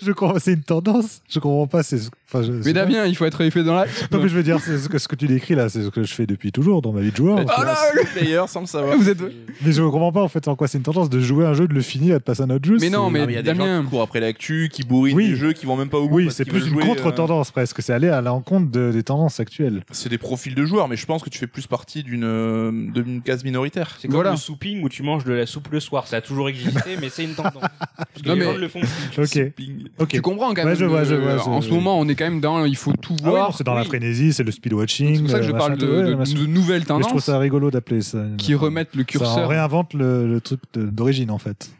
je 0.00 0.12
crois 0.12 0.40
c'est 0.40 0.52
une 0.54 0.62
tendance. 0.62 1.20
Je 1.28 1.38
comprends 1.38 1.66
pas. 1.66 1.82
C'est, 1.82 1.98
enfin, 2.28 2.42
je, 2.42 2.52
Mais 2.64 2.72
Damien, 2.72 3.04
il 3.06 3.16
faut 3.16 3.24
être 3.24 3.40
effet 3.42 3.62
dans 3.62 3.74
la. 3.74 3.86
Non, 4.10 4.20
mais 4.22 4.28
je 4.28 4.34
veux 4.36 4.42
dire, 4.42 4.58
c'est 4.60 4.78
ce 4.78 4.88
que, 4.88 4.98
ce 4.98 5.08
que 5.08 5.16
tu 5.16 5.26
décris 5.26 5.54
là, 5.54 5.68
c'est 5.68 5.82
ce 5.82 5.88
que 5.88 6.02
je 6.02 6.14
fais 6.14 6.26
depuis 6.26 6.52
toujours 6.52 6.82
dans 6.82 6.92
ma 6.92 7.00
vie 7.00 7.10
de 7.10 7.16
joueur. 7.16 7.38
Ah 7.48 7.60
fait. 7.60 7.64
là, 7.66 7.76
le 7.94 8.04
player 8.20 8.42
sans 8.48 8.60
le 8.60 8.66
savoir. 8.66 8.96
Vous 8.96 9.08
êtes. 9.08 9.18
Mais 9.64 9.72
je 9.72 9.82
comprends 9.82 10.12
pas 10.12 10.22
en 10.22 10.28
fait 10.28 10.46
en 10.48 10.56
quoi 10.56 10.68
c'est 10.68 10.78
une 10.78 10.84
tendance 10.84 11.10
de 11.10 11.20
jouer 11.20 11.44
un 11.46 11.54
jeu, 11.54 11.68
de 11.68 11.74
le 11.74 11.80
finir 11.82 12.16
et 12.16 12.18
de 12.18 12.24
passer 12.24 12.42
à 12.42 12.44
un 12.44 12.50
autre 12.50 12.64
jeu. 12.66 12.78
Mais 12.80 12.90
non, 12.90 13.10
mais 13.10 13.26
mais 13.26 13.32
il 13.32 13.36
y 13.36 13.38
a 13.38 13.42
des 13.42 13.48
Damien- 13.52 13.78
gens 13.78 13.84
qui 13.84 13.90
courent 13.90 14.02
après 14.02 14.20
l'actu, 14.20 14.68
qui 14.72 14.82
bourrinent 14.82 15.16
Oui. 15.16 15.28
des 15.30 15.36
jeux, 15.36 15.52
qui 15.52 15.66
vont 15.66 15.76
même 15.76 15.88
pas 15.88 15.98
au 15.98 16.08
bout. 16.08 16.16
Oui, 16.16 16.28
c'est 16.30 16.44
plus 16.44 16.60
une 16.66 16.70
jouer, 16.72 16.82
euh, 16.84 16.86
contre-tendance 16.86 17.50
presque. 17.50 17.82
C'est 17.82 17.92
aller 17.92 18.08
à 18.08 18.20
l'encontre 18.20 18.70
de- 18.70 18.90
des 18.92 19.02
tendances 19.02 19.40
actuelles. 19.40 19.82
C'est 19.90 20.08
des 20.08 20.18
profils 20.18 20.54
de 20.54 20.64
joueurs, 20.64 20.88
mais 20.88 20.96
je 20.96 21.06
pense 21.06 21.22
que 21.22 21.30
tu 21.30 21.38
fais 21.38 21.46
plus 21.46 21.66
partie 21.66 22.02
d'une 22.02 22.24
euh, 22.24 22.70
d'une 22.72 23.20
case 23.22 23.41
minoritaire. 23.44 23.96
C'est 23.98 24.08
comme 24.08 24.14
Voilà. 24.16 24.30
le 24.32 24.36
souping 24.36 24.82
où 24.82 24.88
tu 24.88 25.02
manges 25.02 25.24
de 25.24 25.32
la 25.32 25.46
soupe 25.46 25.68
le 25.70 25.80
soir. 25.80 26.06
Ça 26.06 26.16
a 26.16 26.20
toujours 26.20 26.48
existé, 26.48 26.96
mais 27.00 27.08
c'est 27.08 27.24
une 27.24 27.34
tendance. 27.34 27.54
Parce 27.96 28.22
que 28.22 28.28
Non, 28.28 28.34
les 28.34 28.40
mais- 28.40 28.44
gens 28.46 28.56
le 28.56 28.68
font. 28.68 28.80
Ok. 29.18 29.50
Ping. 29.54 29.88
Ok. 29.98 30.08
Tu 30.08 30.20
comprends 30.22 30.48
quand 30.54 30.62
Ouais, 30.62 30.64
même. 30.70 30.74
je 30.76 30.84
vois, 30.84 31.00
le- 31.00 31.06
je 31.06 31.14
vois, 31.14 31.48
en 31.48 31.60
ce 31.60 31.70
moment, 31.70 31.98
on 31.98 32.08
est 32.08 32.14
quand 32.14 32.24
même 32.24 32.40
dans. 32.40 32.64
Il 32.64 32.76
faut 32.76 32.92
tout 32.92 33.16
Ah 33.24 33.28
voir. 33.30 33.56
c'est 33.56 33.64
dans 33.64 33.74
la 33.74 33.84
frénésie, 33.84 34.32
c'est 34.32 34.42
le 34.44 34.52
speedwatching. 34.52 35.16
C'est 35.16 35.22
pour 35.22 35.30
ça 35.30 35.38
que 35.38 35.44
je 35.44 35.52
euh, 35.52 35.56
parle 35.58 35.76
de, 35.76 35.86
nouvelles 35.86 36.16
Mais 36.18 36.24
je 36.26 36.84
trouve 36.84 36.86
tendances 36.86 37.24
ça 37.24 37.38
rigolo 37.38 37.70
d'appeler 37.70 38.00
ça. 38.02 38.24
qui 38.38 38.54
remettent 38.54 38.94
le 38.94 39.02
Ça 39.02 39.06
curseur. 39.06 39.48
réinvente 39.48 39.94
le, 39.94 40.26
le 40.26 40.40
truc 40.40 40.60
d'origine 40.74 41.30
en 41.30 41.38
fait. 41.38 41.70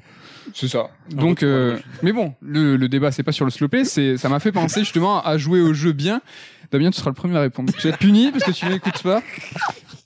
C'est 0.55 0.69
ça. 0.69 0.91
Donc, 1.11 1.43
euh, 1.43 1.79
mais 2.03 2.13
bon, 2.13 2.35
le, 2.43 2.77
le 2.77 2.89
débat 2.89 3.11
c'est 3.13 3.23
pas 3.23 3.33
sur 3.33 3.45
le 3.47 3.51
c'est 3.85 4.17
ça 4.19 4.29
m'a 4.29 4.41
fait 4.41 4.53
penser 4.53 4.81
justement 4.81 5.23
à 5.25 5.39
jouer 5.39 5.61
au 5.61 5.73
jeu 5.73 5.93
bien. 5.93 6.21
Damien, 6.71 6.91
tu 6.91 6.99
seras 6.99 7.11
le 7.11 7.15
premier 7.15 7.37
à 7.37 7.41
répondre. 7.43 7.73
Tu 7.79 7.87
vas 7.87 7.95
être 7.95 7.99
puni 8.01 8.31
parce 8.33 8.45
que 8.45 8.51
tu 8.51 8.67
m'écoutes 8.67 9.03
pas. 9.03 9.23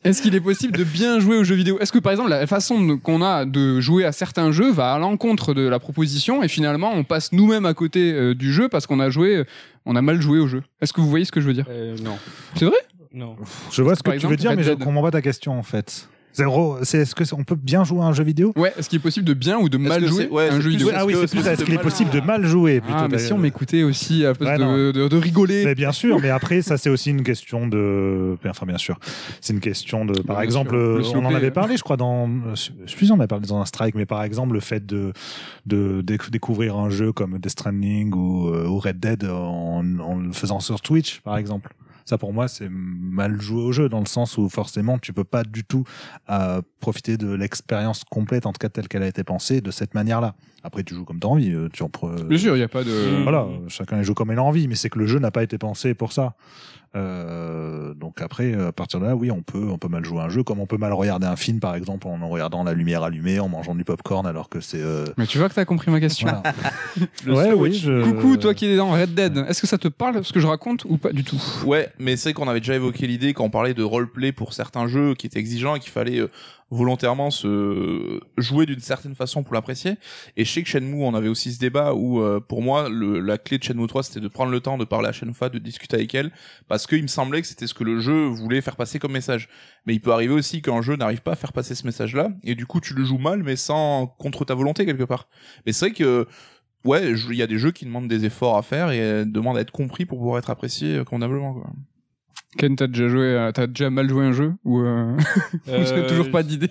Est-ce 0.07 0.23
qu'il 0.23 0.35
est 0.35 0.41
possible 0.41 0.77
de 0.79 0.85
bien 0.85 1.19
jouer 1.21 1.37
aux 1.37 1.45
jeux 1.45 1.55
vidéo? 1.57 1.79
Est-ce 1.81 1.93
que 1.93 1.99
par 1.99 2.13
exemple 2.13 2.31
la 2.31 2.47
façon 2.47 2.97
qu'on 2.99 3.23
a 3.23 3.45
de 3.45 3.81
jouer 3.81 4.05
à 4.05 4.13
certains 4.13 4.53
jeux 4.53 4.71
va 4.73 4.93
à 4.95 4.99
l'encontre 4.99 5.53
de 5.53 5.63
la 5.67 5.79
proposition 5.79 6.43
et 6.43 6.49
finalement 6.49 6.93
on 6.95 7.05
passe 7.05 7.33
nous-mêmes 7.33 7.67
à 7.67 7.75
côté 7.75 8.13
euh, 8.13 8.35
du 8.35 8.53
jeu 8.53 8.69
parce 8.69 8.87
qu'on 8.87 9.01
a 9.01 9.11
joué, 9.11 9.45
on 9.85 9.97
a 9.97 10.03
mal 10.03 10.21
joué 10.21 10.39
au 10.39 10.47
jeu? 10.47 10.63
Est-ce 10.81 10.93
que 10.93 11.01
vous 11.01 11.11
voyez 11.11 11.25
ce 11.25 11.33
que 11.33 11.41
je 11.41 11.47
veux 11.47 11.55
dire? 11.55 11.67
Euh, 11.69 11.97
non. 12.03 12.17
C'est 12.55 12.65
vrai? 12.67 12.77
Non. 13.13 13.37
Je 13.73 13.83
vois 13.83 13.95
ce 13.97 14.03
que 14.03 14.11
Par 14.11 14.19
tu 14.19 14.27
veux 14.27 14.37
dire, 14.37 14.51
Red 14.51 14.59
mais 14.59 14.65
je 14.65 14.71
Dead. 14.71 14.79
comprends 14.85 15.03
pas 15.03 15.11
ta 15.11 15.23
question 15.23 15.59
en 15.59 15.63
fait. 15.63 16.09
Zéro, 16.37 16.77
c'est 16.83 16.99
est-ce 16.99 17.15
que 17.15 17.25
on 17.35 17.45
peut 17.45 17.55
bien 17.55 17.83
jouer 17.83 18.01
à 18.03 18.05
un 18.05 18.13
jeu 18.13 18.23
vidéo? 18.23 18.53
Ouais. 18.57 18.73
Est-ce 18.79 18.91
qu'il 18.91 18.99
est 18.99 19.03
possible 19.03 19.25
de 19.27 19.33
bien 19.33 19.59
ou 19.59 19.71
de 19.71 19.79
mal 19.79 20.05
jouer 20.07 20.29
ouais, 20.29 20.51
un 20.51 20.61
jeu 20.61 20.69
vidéo? 20.69 20.91
Ah 20.95 21.07
oui, 21.07 21.15
c'est 21.19 21.31
plus 21.31 21.47
est-ce 21.47 21.65
qu'il 21.65 21.73
est 21.75 21.79
possible 21.79 22.11
de 22.11 22.21
mal 22.21 22.45
jouer? 22.45 22.81
Plutôt. 22.83 22.99
Ah, 22.99 23.09
mais 23.11 23.19
si 23.19 23.33
on 23.33 23.39
m'écoutait 23.39 23.83
aussi 23.85 24.23
à 24.25 24.29
la 24.29 24.35
place 24.35 24.61
Ouais, 24.61 24.67
de, 24.67 24.93
de- 24.93 25.09
de 25.09 25.17
rigoler. 25.17 25.65
Mais 25.65 25.75
bien 25.75 25.93
sûr, 25.93 26.21
mais 26.21 26.29
après 26.29 26.61
ça 26.61 26.77
c'est 26.77 26.91
aussi 26.91 27.09
une 27.11 27.23
question 27.23 27.67
de, 27.67 28.37
enfin 28.47 28.67
bien 28.67 28.77
sûr, 28.79 28.99
c'est 29.41 29.55
une 29.55 29.61
question 29.61 30.05
de, 30.05 30.21
par 30.21 30.43
exemple, 30.43 30.77
on 30.77 31.25
en 31.25 31.35
avait 31.35 31.51
parlé, 31.51 31.77
je 31.79 31.83
crois 31.83 31.97
dans, 31.97 32.29
je 32.55 32.71
suis 32.87 33.07
sûr 33.07 33.15
on 33.15 33.19
en 33.19 33.23
a 33.23 33.27
parlé 33.27 33.47
dans 33.47 33.61
un 33.61 33.65
strike, 33.65 33.95
mais 33.95 34.05
par 34.07 34.23
exemple 34.23 34.53
le 34.53 34.61
fait 34.61 34.85
de 34.85 35.13
de 35.65 36.03
déc- 36.03 36.31
découvrir 36.31 36.77
un 36.77 36.91
jeu 36.91 37.13
comme 37.13 37.39
Death 37.39 37.53
Stranding 37.53 38.13
ou, 38.15 38.49
euh, 38.49 38.67
ou 38.67 38.79
Red 38.79 39.01
Dead 39.01 39.25
en, 39.25 39.83
en 40.01 40.17
le 40.17 40.33
faisant 40.33 40.61
sur 40.61 40.81
Twitch, 40.81 41.21
par 41.21 41.39
exemple. 41.39 41.73
Ça 42.07 42.17
pour 42.19 42.33
moi 42.33 42.49
c'est 42.49 42.69
mal 42.71 43.41
joué 43.41 43.63
au 43.63 43.73
jeu 43.73 43.89
dans 43.89 44.01
le 44.01 44.07
sens 44.07 44.39
où 44.39 44.49
forcément 44.49 44.99
tu 44.99 45.13
peux 45.13 45.25
pas 45.25 45.43
du 45.43 45.65
tout 45.65 45.85
euh, 46.31 46.63
profiter 46.81 47.17
de 47.17 47.33
l'expérience 47.33 48.05
complète 48.05 48.47
en 48.47 48.53
tout 48.53 48.59
cas 48.59 48.69
telle 48.69 48.89
qu'elle 48.89 49.03
a 49.03 49.09
été 49.09 49.25
pensée 49.25 49.61
de 49.61 49.71
cette 49.71 49.95
manière-là. 49.95 50.35
Après 50.67 50.83
tu 50.83 50.95
joues 50.95 51.05
comme 51.05 51.21
t'as 51.21 51.29
envie, 51.29 51.53
euh, 51.53 51.69
tu 51.73 51.83
en 51.85 51.89
pre- 51.89 52.25
Bien 52.25 52.37
sûr, 52.39 52.55
il 52.57 52.59
n'y 52.59 52.65
a 52.65 52.69
pas 52.69 52.83
de. 52.85 53.23
voilà, 53.23 53.43
euh, 53.43 53.69
chacun 53.69 54.03
joue 54.03 54.15
comme 54.15 54.33
il 54.33 54.39
a 54.39 54.43
envie, 54.43 54.67
mais 54.69 54.75
c'est 54.75 54.91
que 54.91 54.99
le 54.99 55.07
jeu 55.07 55.19
n'a 55.21 55.31
pas 55.31 55.43
été 55.45 55.57
pensé 55.59 55.95
pour 55.95 56.13
ça. 56.13 56.35
Euh, 56.95 57.93
donc 57.95 58.23
après, 58.23 58.55
à 58.55 58.73
partir 58.73 59.01
de 59.01 59.05
là, 59.07 59.15
oui, 59.17 59.31
on 59.31 59.43
peut, 59.43 59.69
on 59.71 59.77
peut 59.77 59.89
mal 59.89 60.05
jouer 60.05 60.21
un 60.21 60.29
jeu, 60.31 60.43
comme 60.43 60.61
on 60.61 60.67
peut 60.67 60.79
mal 60.79 60.93
regarder 60.95 61.27
un 61.27 61.37
film, 61.37 61.61
par 61.61 61.75
exemple, 61.75 62.07
en 62.07 62.29
regardant 62.29 62.65
la 62.65 62.73
lumière 62.73 63.03
allumée, 63.03 63.39
en 63.39 63.49
mangeant 63.49 63.75
du 63.75 63.85
popcorn, 63.85 64.27
alors 64.27 64.49
que 64.49 64.61
c'est. 64.61 64.81
euh, 64.81 65.05
Mais 65.19 65.27
tu 65.27 65.37
vois 65.39 65.49
que 65.51 65.55
t'as 65.55 65.65
compris 65.67 65.91
ma 65.91 66.01
question. 66.01 66.27
voilà. 66.29 66.43
Ouais, 67.27 67.53
oui. 67.53 67.75
Je... 67.75 68.03
Coucou, 68.03 68.37
toi 68.39 68.55
qui 68.55 68.67
es 68.67 68.77
dans 68.77 68.91
Red 68.93 69.15
Dead. 69.15 69.37
Est-ce 69.49 69.61
que 69.61 69.67
ça 69.67 69.77
te 69.79 69.89
parle 69.89 70.25
ce 70.25 70.33
que 70.33 70.41
je 70.41 70.47
raconte 70.47 70.85
ou 70.87 70.97
pas 70.97 71.13
du 71.13 71.23
tout? 71.25 71.41
Ouais, 71.67 71.89
mais 71.99 72.17
c'est 72.17 72.31
vrai 72.31 72.35
qu'on 72.35 72.49
avait 72.49 72.61
déjà 72.61 72.75
évoqué 72.75 73.07
l'idée 73.07 73.35
quand 73.35 73.45
on 73.45 73.51
parlait 73.51 73.75
de 73.75 73.83
roleplay 73.83 74.33
pour 74.33 74.53
certains 74.55 74.87
jeux 74.87 75.15
qui 75.15 75.27
étaient 75.27 75.39
exigeants 75.39 75.75
et 75.75 75.81
qu'il 75.81 75.91
fallait 75.93 76.19
euh, 76.21 76.31
volontairement 76.71 77.31
se 77.31 78.21
jouer 78.37 78.67
d'une 78.67 78.81
certaine 78.81 79.15
façon 79.15 79.43
pour 79.43 79.55
l'apprécier. 79.55 79.97
Et 80.37 80.45
que 80.45 80.65
Shenmue, 80.65 81.03
on 81.03 81.15
avait 81.15 81.29
aussi 81.29 81.53
ce 81.53 81.59
débat 81.59 81.95
où, 81.95 82.21
euh, 82.21 82.41
pour 82.41 82.63
moi, 82.63 82.89
le, 82.89 83.21
la 83.21 83.39
clé 83.39 83.59
de 83.59 83.63
Shenmue 83.63 83.87
3, 83.87 84.03
c'était 84.03 84.21
de 84.21 84.29
prendre 84.29 84.51
le 84.51 84.61
temps 84.61 84.79
de 84.79 84.85
parler 84.85 85.09
à 85.09 85.13
Shenfa, 85.13 85.49
de 85.49 85.59
discuter 85.59 85.97
avec 85.97 86.15
elle, 86.15 86.33
parce 86.69 86.87
qu'il 86.87 87.03
me 87.03 87.07
semblait 87.07 87.41
que 87.41 87.47
c'était 87.47 87.67
ce 87.67 87.75
que 87.75 87.85
le 87.85 88.01
jeu 88.01 88.27
voulait 88.27 88.61
faire 88.61 88.77
passer 88.77 88.99
comme 88.99 89.13
message. 89.13 89.49
Mais 89.87 89.95
il 89.95 90.01
peut 90.01 90.13
arriver 90.13 90.35
aussi 90.35 90.63
qu'un 90.63 90.83
jeu 90.83 90.97
n'arrive 90.97 91.23
pas 91.23 91.33
à 91.33 91.37
faire 91.37 91.53
passer 91.53 91.75
ce 91.75 91.87
message-là, 91.87 92.31
et 92.43 92.55
du 92.55 92.67
coup, 92.67 92.81
tu 92.81 92.95
le 92.95 93.05
joues 93.05 93.19
mal, 93.19 93.43
mais 93.43 93.57
sans 93.57 94.07
contre 94.07 94.45
ta 94.45 94.55
volonté 94.55 94.85
quelque 94.87 95.05
part. 95.05 95.29
Mais 95.65 95.73
c'est 95.73 95.87
vrai 95.87 95.95
que 95.95 96.27
ouais, 96.85 97.13
il 97.13 97.37
y 97.37 97.43
a 97.43 97.47
des 97.47 97.59
jeux 97.59 97.73
qui 97.73 97.85
demandent 97.85 98.09
des 98.09 98.25
efforts 98.25 98.57
à 98.57 98.63
faire 98.63 98.91
et 98.91 99.25
demandent 99.25 99.59
à 99.59 99.61
être 99.61 99.73
compris 99.73 100.05
pour 100.05 100.19
pouvoir 100.19 100.39
être 100.39 100.51
appréciés 100.51 100.97
euh, 100.97 101.05
convenablement. 101.05 101.55
Quoi. 101.55 101.71
Ken, 102.57 102.75
t'as 102.75 102.87
déjà 102.87 103.09
joué, 103.09 103.51
t'as 103.55 103.67
déjà 103.67 103.91
mal 103.91 104.09
joué 104.09 104.25
un 104.25 104.33
jeu 104.33 104.55
ou 104.65 104.81
euh... 104.81 105.17
ou 105.67 105.71
est-ce 105.71 105.93
que 105.93 106.01
Euh, 106.01 106.09
toujours 106.09 106.31
pas 106.31 106.43
d'idée 106.43 106.71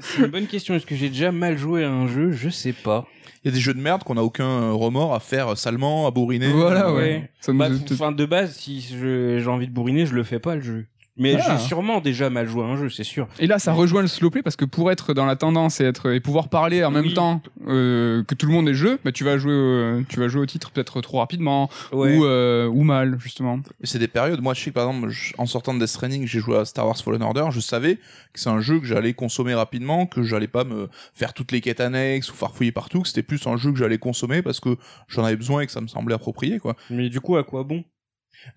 C'est 0.00 0.18
une 0.22 0.30
bonne 0.30 0.46
question. 0.46 0.74
Est-ce 0.74 0.86
que 0.86 0.94
j'ai 0.94 1.08
déjà 1.10 1.30
mal 1.30 1.58
joué 1.58 1.84
à 1.84 1.90
un 1.90 2.06
jeu? 2.06 2.32
Je 2.32 2.48
sais 2.48 2.72
pas. 2.72 3.06
Il 3.44 3.48
y 3.48 3.50
a 3.50 3.54
des 3.54 3.60
jeux 3.60 3.74
de 3.74 3.80
merde 3.80 4.02
qu'on 4.04 4.16
a 4.16 4.22
aucun 4.22 4.70
remords 4.72 5.14
à 5.14 5.20
faire 5.20 5.58
salement, 5.58 6.06
à 6.06 6.10
bourriner. 6.10 6.48
Voilà, 6.48 6.90
ouais. 6.90 6.98
ouais. 6.98 7.30
Ça 7.40 7.52
Bah, 7.52 7.68
de 7.68 8.24
base, 8.24 8.56
si 8.56 8.80
j'ai 8.80 9.46
envie 9.46 9.66
de 9.66 9.72
bourriner, 9.72 10.06
je 10.06 10.14
le 10.14 10.22
fais 10.22 10.38
pas 10.38 10.54
le 10.54 10.62
jeu. 10.62 10.86
Mais 11.16 11.36
Ah. 11.38 11.56
j'ai 11.58 11.66
sûrement 11.68 12.00
déjà 12.00 12.28
mal 12.28 12.48
joué 12.48 12.62
à 12.64 12.66
un 12.66 12.76
jeu, 12.76 12.90
c'est 12.90 13.04
sûr. 13.04 13.28
Et 13.38 13.46
là, 13.46 13.60
ça 13.60 13.72
rejoint 13.72 14.02
le 14.02 14.08
slow 14.08 14.30
play 14.30 14.42
parce 14.42 14.56
que 14.56 14.64
pour 14.64 14.90
être 14.90 15.14
dans 15.14 15.26
la 15.26 15.36
tendance 15.36 15.80
et 15.80 15.84
être 15.84 16.10
et 16.12 16.18
pouvoir 16.18 16.48
parler 16.48 16.82
en 16.84 16.90
même 16.90 17.04
Oui. 17.06 17.14
temps 17.14 17.40
euh, 17.68 18.24
que 18.24 18.34
tout 18.34 18.46
le 18.46 18.52
monde 18.52 18.68
est 18.68 18.74
jeu, 18.74 18.98
bah, 19.04 19.12
tu 19.12 19.22
vas 19.22 19.38
jouer, 19.38 19.52
euh, 19.52 20.02
tu 20.08 20.18
vas 20.18 20.26
jouer 20.28 20.40
au 20.42 20.46
titre 20.46 20.72
peut-être 20.72 21.00
trop 21.00 21.18
rapidement 21.18 21.70
Ouais. 21.92 22.16
ou 22.16 22.24
euh, 22.24 22.66
ou 22.66 22.82
mal 22.82 23.16
justement. 23.20 23.60
C'est 23.84 23.98
des 24.00 24.08
périodes. 24.08 24.40
Moi, 24.40 24.54
je 24.54 24.60
sais 24.62 24.70
que 24.70 24.74
par 24.74 24.88
exemple, 24.88 25.08
je- 25.10 25.34
en 25.38 25.46
sortant 25.46 25.72
de 25.74 25.78
Death 25.78 25.88
Stranding, 25.88 26.26
j'ai 26.26 26.40
joué 26.40 26.56
à 26.58 26.64
Star 26.64 26.86
Wars 26.86 26.96
Fallen 26.98 27.22
Order. 27.22 27.46
Je 27.50 27.60
savais 27.60 27.94
que 28.32 28.40
c'est 28.40 28.50
un 28.50 28.60
jeu 28.60 28.80
que 28.80 28.86
j'allais 28.86 29.14
consommer 29.14 29.54
rapidement, 29.54 30.06
que 30.06 30.22
j'allais 30.24 30.48
pas 30.48 30.64
me 30.64 30.88
faire 31.14 31.32
toutes 31.32 31.52
les 31.52 31.60
quêtes 31.60 31.80
annexes 31.80 32.30
ou 32.32 32.34
farfouiller 32.34 32.72
partout. 32.72 33.02
Que 33.02 33.08
c'était 33.08 33.22
plus 33.22 33.46
un 33.46 33.56
jeu 33.56 33.70
que 33.70 33.78
j'allais 33.78 33.98
consommer 33.98 34.42
parce 34.42 34.58
que 34.58 34.76
j'en 35.08 35.24
avais 35.24 35.36
besoin 35.36 35.60
et 35.60 35.66
que 35.66 35.72
ça 35.72 35.80
me 35.80 35.86
semblait 35.86 36.14
approprié, 36.16 36.58
quoi. 36.58 36.74
Mais 36.90 37.08
du 37.08 37.20
coup, 37.20 37.36
à 37.36 37.44
quoi 37.44 37.62
bon? 37.62 37.84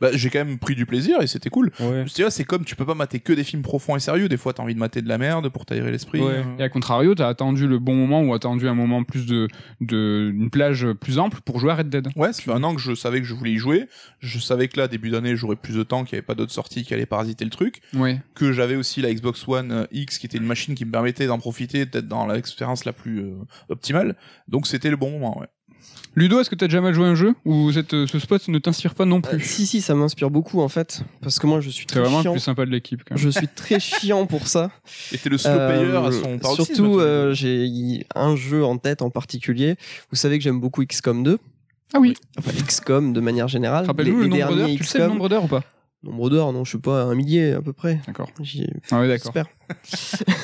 Bah, 0.01 0.09
j'ai 0.13 0.29
quand 0.29 0.39
même 0.39 0.59
pris 0.59 0.75
du 0.75 0.85
plaisir 0.85 1.21
et 1.21 1.27
c'était 1.27 1.49
cool. 1.49 1.71
Ouais. 1.79 2.05
Tu 2.05 2.21
vois, 2.21 2.31
c'est 2.31 2.43
comme 2.43 2.65
tu 2.65 2.75
peux 2.75 2.85
pas 2.85 2.95
mater 2.95 3.19
que 3.19 3.33
des 3.33 3.43
films 3.43 3.61
profonds 3.61 3.95
et 3.95 3.99
sérieux. 3.99 4.29
Des 4.29 4.37
fois, 4.37 4.53
t'as 4.53 4.63
envie 4.63 4.75
de 4.75 4.79
mater 4.79 5.01
de 5.01 5.09
la 5.09 5.17
merde 5.17 5.49
pour 5.49 5.65
t'aérer 5.65 5.91
l'esprit. 5.91 6.21
Ouais. 6.21 6.43
Et 6.59 6.63
à 6.63 6.69
contrario, 6.69 7.15
t'as 7.15 7.27
attendu 7.27 7.67
le 7.67 7.79
bon 7.79 7.95
moment 7.95 8.21
ou 8.21 8.33
attendu 8.33 8.67
un 8.67 8.73
moment 8.73 9.03
plus 9.03 9.25
de, 9.25 9.47
de 9.81 10.31
une 10.33 10.49
plage 10.49 10.87
plus 10.93 11.19
ample 11.19 11.39
pour 11.41 11.59
jouer 11.59 11.71
à 11.71 11.75
Red 11.75 11.89
Dead. 11.89 12.07
Ouais, 12.15 12.33
ça 12.33 12.41
fait 12.41 12.51
un 12.51 12.63
an 12.63 12.75
que 12.75 12.81
je 12.81 12.93
savais 12.93 13.19
que 13.19 13.27
je 13.27 13.33
voulais 13.33 13.51
y 13.51 13.57
jouer. 13.57 13.87
Je 14.19 14.39
savais 14.39 14.67
que 14.67 14.79
là, 14.79 14.87
début 14.87 15.09
d'année, 15.09 15.35
j'aurais 15.35 15.55
plus 15.55 15.75
de 15.75 15.83
temps, 15.83 16.03
qu'il 16.03 16.15
n'y 16.15 16.19
avait 16.19 16.25
pas 16.25 16.35
d'autres 16.35 16.51
sorties 16.51 16.83
qui 16.83 16.93
allaient 16.93 17.05
parasiter 17.05 17.45
le 17.45 17.51
truc. 17.51 17.81
Ouais. 17.93 18.21
Que 18.35 18.51
j'avais 18.51 18.75
aussi 18.75 19.01
la 19.01 19.13
Xbox 19.13 19.47
One 19.47 19.71
euh, 19.71 19.85
X, 19.91 20.17
qui 20.17 20.25
était 20.25 20.37
une 20.37 20.45
machine 20.45 20.75
qui 20.75 20.85
me 20.85 20.91
permettait 20.91 21.27
d'en 21.27 21.39
profiter, 21.39 21.85
peut-être 21.85 22.07
dans 22.07 22.27
l'expérience 22.27 22.85
la 22.85 22.93
plus 22.93 23.19
euh, 23.19 23.33
optimale. 23.69 24.15
Donc 24.47 24.67
c'était 24.67 24.89
le 24.89 24.97
bon 24.97 25.11
moment, 25.11 25.39
ouais. 25.39 25.47
Ludo, 26.15 26.39
est-ce 26.39 26.49
que 26.49 26.55
t'as 26.55 26.65
déjà 26.67 26.81
mal 26.81 26.93
joué 26.95 27.05
à 27.05 27.09
un 27.09 27.15
jeu 27.15 27.35
ou 27.45 27.71
cette, 27.71 27.93
euh, 27.93 28.07
ce 28.07 28.17
spot 28.17 28.47
ne 28.47 28.57
t'inspire 28.57 28.95
pas 28.95 29.05
non 29.05 29.17
Euh, 29.17 29.29
plus 29.29 29.41
si, 29.41 29.67
si, 29.67 29.81
ça 29.81 29.93
m'inspire 29.93 30.31
beaucoup 30.31 30.61
en 30.61 30.67
fait. 30.67 31.01
Parce 31.21 31.37
que 31.37 31.45
moi, 31.45 31.61
je 31.61 31.69
suis 31.69 31.81
C'est 31.81 31.87
très 31.93 31.99
vraiment 31.99 32.17
le 32.17 32.23
chiant. 32.23 32.31
plus 32.31 32.39
sympa 32.39 32.65
de 32.65 32.71
l'équipe. 32.71 33.03
quand 33.07 33.13
même. 33.15 33.23
Je 33.23 33.29
suis 33.29 33.47
très 33.47 33.79
chiant 33.79 34.25
pour 34.25 34.47
ça. 34.47 34.71
Et 35.11 35.17
t'es 35.19 35.29
le 35.29 35.37
slow 35.37 35.53
player 35.53 35.95
à 35.95 36.05
Euh, 36.05 36.11
son 36.11 36.39
paroxysme. 36.39 36.73
Surtout, 36.75 36.99
euh, 36.99 37.33
j'ai 37.35 38.05
un 38.15 38.35
jeu 38.35 38.65
en 38.65 38.77
tête 38.79 39.03
en 39.03 39.11
particulier. 39.11 39.75
Vous 40.09 40.15
savez 40.15 40.37
que 40.39 40.43
j'aime 40.43 40.59
beaucoup 40.59 40.83
XCOM 40.83 41.21
2. 41.23 41.37
Ah 41.93 41.99
oui. 41.99 42.15
Enfin, 42.39 42.51
XCOM 42.65 43.13
de 43.13 43.19
manière 43.21 43.47
générale. 43.47 43.85
Rappelle-nous 43.85 44.17
le 44.21 44.27
nombre 44.27 44.55
d'heures? 44.55 44.67
Tu 44.69 44.77
le 44.79 44.83
sais 44.85 44.97
le 44.97 45.03
XCOM. 45.03 45.07
nombre 45.09 45.29
d'heures 45.29 45.43
ou 45.43 45.47
pas? 45.47 45.63
Nombre 46.03 46.29
d'heures, 46.29 46.51
non, 46.53 46.63
je 46.63 46.71
sais 46.73 46.77
pas, 46.79 47.03
un 47.03 47.15
millier 47.15 47.53
à 47.53 47.61
peu 47.61 47.73
près. 47.73 47.99
D'accord. 48.07 48.29
Ah 48.91 48.99
ouais, 49.01 49.07
d'accord. 49.07 49.33
J'espère. 49.33 49.45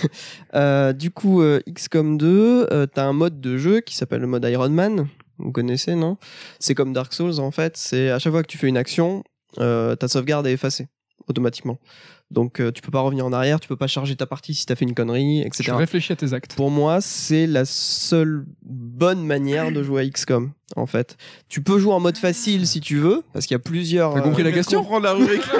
Euh, 0.55 0.93
du 0.93 1.09
coup, 1.11 1.41
euh, 1.41 1.59
XCOM 1.73 2.17
2, 2.17 2.67
euh, 2.71 2.85
t'as 2.85 3.05
un 3.05 3.13
mode 3.13 3.41
de 3.41 3.57
jeu 3.57 3.79
qui 3.79 3.95
s'appelle 3.95 4.21
le 4.21 4.27
mode 4.27 4.45
Iron 4.45 4.69
Man. 4.69 5.07
Vous 5.37 5.51
connaissez, 5.51 5.95
non? 5.95 6.17
C'est 6.59 6.75
comme 6.75 6.93
Dark 6.93 7.13
Souls 7.13 7.39
en 7.39 7.51
fait. 7.51 7.77
C'est 7.77 8.09
à 8.09 8.19
chaque 8.19 8.31
fois 8.31 8.43
que 8.43 8.47
tu 8.47 8.57
fais 8.57 8.67
une 8.67 8.77
action, 8.77 9.23
euh, 9.59 9.95
ta 9.95 10.07
sauvegarde 10.07 10.47
est 10.47 10.53
effacée 10.53 10.87
automatiquement. 11.27 11.79
Donc 12.31 12.59
euh, 12.59 12.71
tu 12.71 12.81
peux 12.81 12.91
pas 12.91 13.01
revenir 13.01 13.25
en 13.25 13.33
arrière, 13.33 13.59
tu 13.59 13.67
peux 13.67 13.75
pas 13.75 13.87
charger 13.87 14.15
ta 14.15 14.25
partie 14.25 14.53
si 14.53 14.65
t'as 14.65 14.75
fait 14.75 14.85
une 14.85 14.95
connerie, 14.95 15.41
etc. 15.41 15.63
Je 15.65 15.71
réfléchis 15.71 16.13
à 16.13 16.15
tes 16.15 16.33
actes. 16.33 16.55
Pour 16.55 16.71
moi, 16.71 16.99
c'est 16.99 17.45
la 17.45 17.65
seule 17.65 18.45
bonne 18.63 19.23
manière 19.23 19.71
de 19.71 19.83
jouer 19.83 20.01
à 20.01 20.09
XCOM. 20.09 20.51
En 20.75 20.87
fait, 20.87 21.17
tu 21.49 21.61
peux 21.61 21.77
jouer 21.77 21.93
en 21.93 21.99
mode 21.99 22.17
facile 22.17 22.65
si 22.65 22.81
tu 22.81 22.97
veux, 22.97 23.23
parce 23.33 23.45
qu'il 23.45 23.53
y 23.53 23.55
a 23.55 23.59
plusieurs. 23.59 24.15
T'as 24.15 24.21
compris 24.21 24.41
euh, 24.41 24.45
la 24.45 24.51
question? 24.51 24.79
Comprendre 24.79 25.05
la 25.05 25.13
rubrique. 25.13 25.43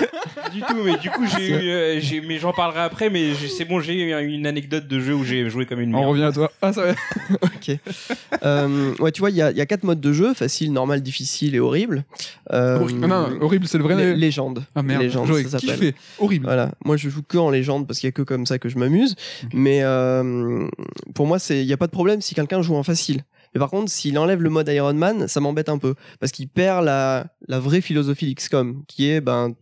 du 0.52 0.60
tout, 0.60 0.82
mais 0.84 0.96
du 0.98 1.10
coup, 1.10 1.24
j'ai 1.26 1.48
eu, 1.50 1.68
euh, 1.70 2.00
j'ai- 2.00 2.20
mais 2.20 2.38
j'en 2.38 2.52
parlerai 2.52 2.80
après, 2.80 3.10
mais 3.10 3.34
j'ai- 3.34 3.48
c'est 3.48 3.64
bon, 3.64 3.80
j'ai 3.80 3.94
eu 3.94 4.26
une 4.32 4.46
anecdote 4.46 4.86
de 4.88 5.00
jeu 5.00 5.14
où 5.14 5.24
j'ai 5.24 5.48
joué 5.50 5.66
comme 5.66 5.80
une 5.80 5.94
On 5.94 5.98
merde. 5.98 6.10
revient 6.10 6.22
à 6.24 6.32
toi. 6.32 6.50
Ah, 6.62 6.72
ça 6.72 6.82
va. 6.86 6.94
Ok. 7.42 7.76
Euh, 8.44 8.94
ouais, 9.00 9.12
tu 9.12 9.20
vois, 9.20 9.30
il 9.30 9.36
y 9.36 9.42
a, 9.42 9.50
il 9.50 9.56
y 9.56 9.60
a 9.60 9.66
quatre 9.66 9.84
modes 9.84 10.00
de 10.00 10.12
jeu 10.12 10.34
facile, 10.34 10.72
normal, 10.72 11.02
difficile 11.02 11.54
et 11.54 11.60
horrible. 11.60 12.04
Euh, 12.52 12.78
non, 12.90 13.28
horrible, 13.40 13.66
c'est 13.66 13.78
le 13.78 13.84
vrai. 13.84 13.96
lé- 13.96 14.14
légende. 14.16 14.64
Ah 14.74 14.82
merde, 14.82 15.02
Légende, 15.02 15.26
j'aurais 15.26 15.42
ça 15.44 15.58
s'appelle. 15.58 15.70
kiffé. 15.76 15.94
Horrible. 16.18 16.44
Voilà. 16.46 16.72
Moi, 16.84 16.96
je 16.96 17.08
joue 17.08 17.22
que 17.22 17.38
en 17.38 17.50
légende 17.50 17.86
parce 17.86 17.98
qu'il 18.00 18.06
y 18.08 18.10
a 18.10 18.12
que 18.12 18.22
comme 18.22 18.46
ça 18.46 18.58
que 18.58 18.68
je 18.68 18.78
m'amuse. 18.78 19.16
Mais 19.52 19.80
euh, 19.82 20.66
pour 21.14 21.26
moi, 21.26 21.38
c'est 21.38 21.60
il 21.60 21.66
y 21.66 21.72
a 21.72 21.76
pas 21.76 21.86
de 21.86 21.92
problème 21.92 22.20
si 22.20 22.34
quelqu'un 22.34 22.62
joue 22.62 22.74
en 22.76 22.82
facile. 22.82 23.22
Mais 23.54 23.58
par 23.58 23.70
contre, 23.70 23.90
s'il 23.90 24.18
enlève 24.18 24.42
le 24.42 24.50
mode 24.50 24.68
Iron 24.68 24.92
Man, 24.94 25.28
ça 25.28 25.40
m'embête 25.40 25.68
un 25.68 25.78
peu 25.78 25.94
parce 26.20 26.30
qu'il 26.32 26.46
perd 26.48 26.84
la, 26.84 27.26
la 27.48 27.58
vraie 27.58 27.80
philosophie 27.80 28.32
d'XCOM, 28.32 28.82
qui 28.86 29.08
est 29.08 29.20
ben 29.20 29.54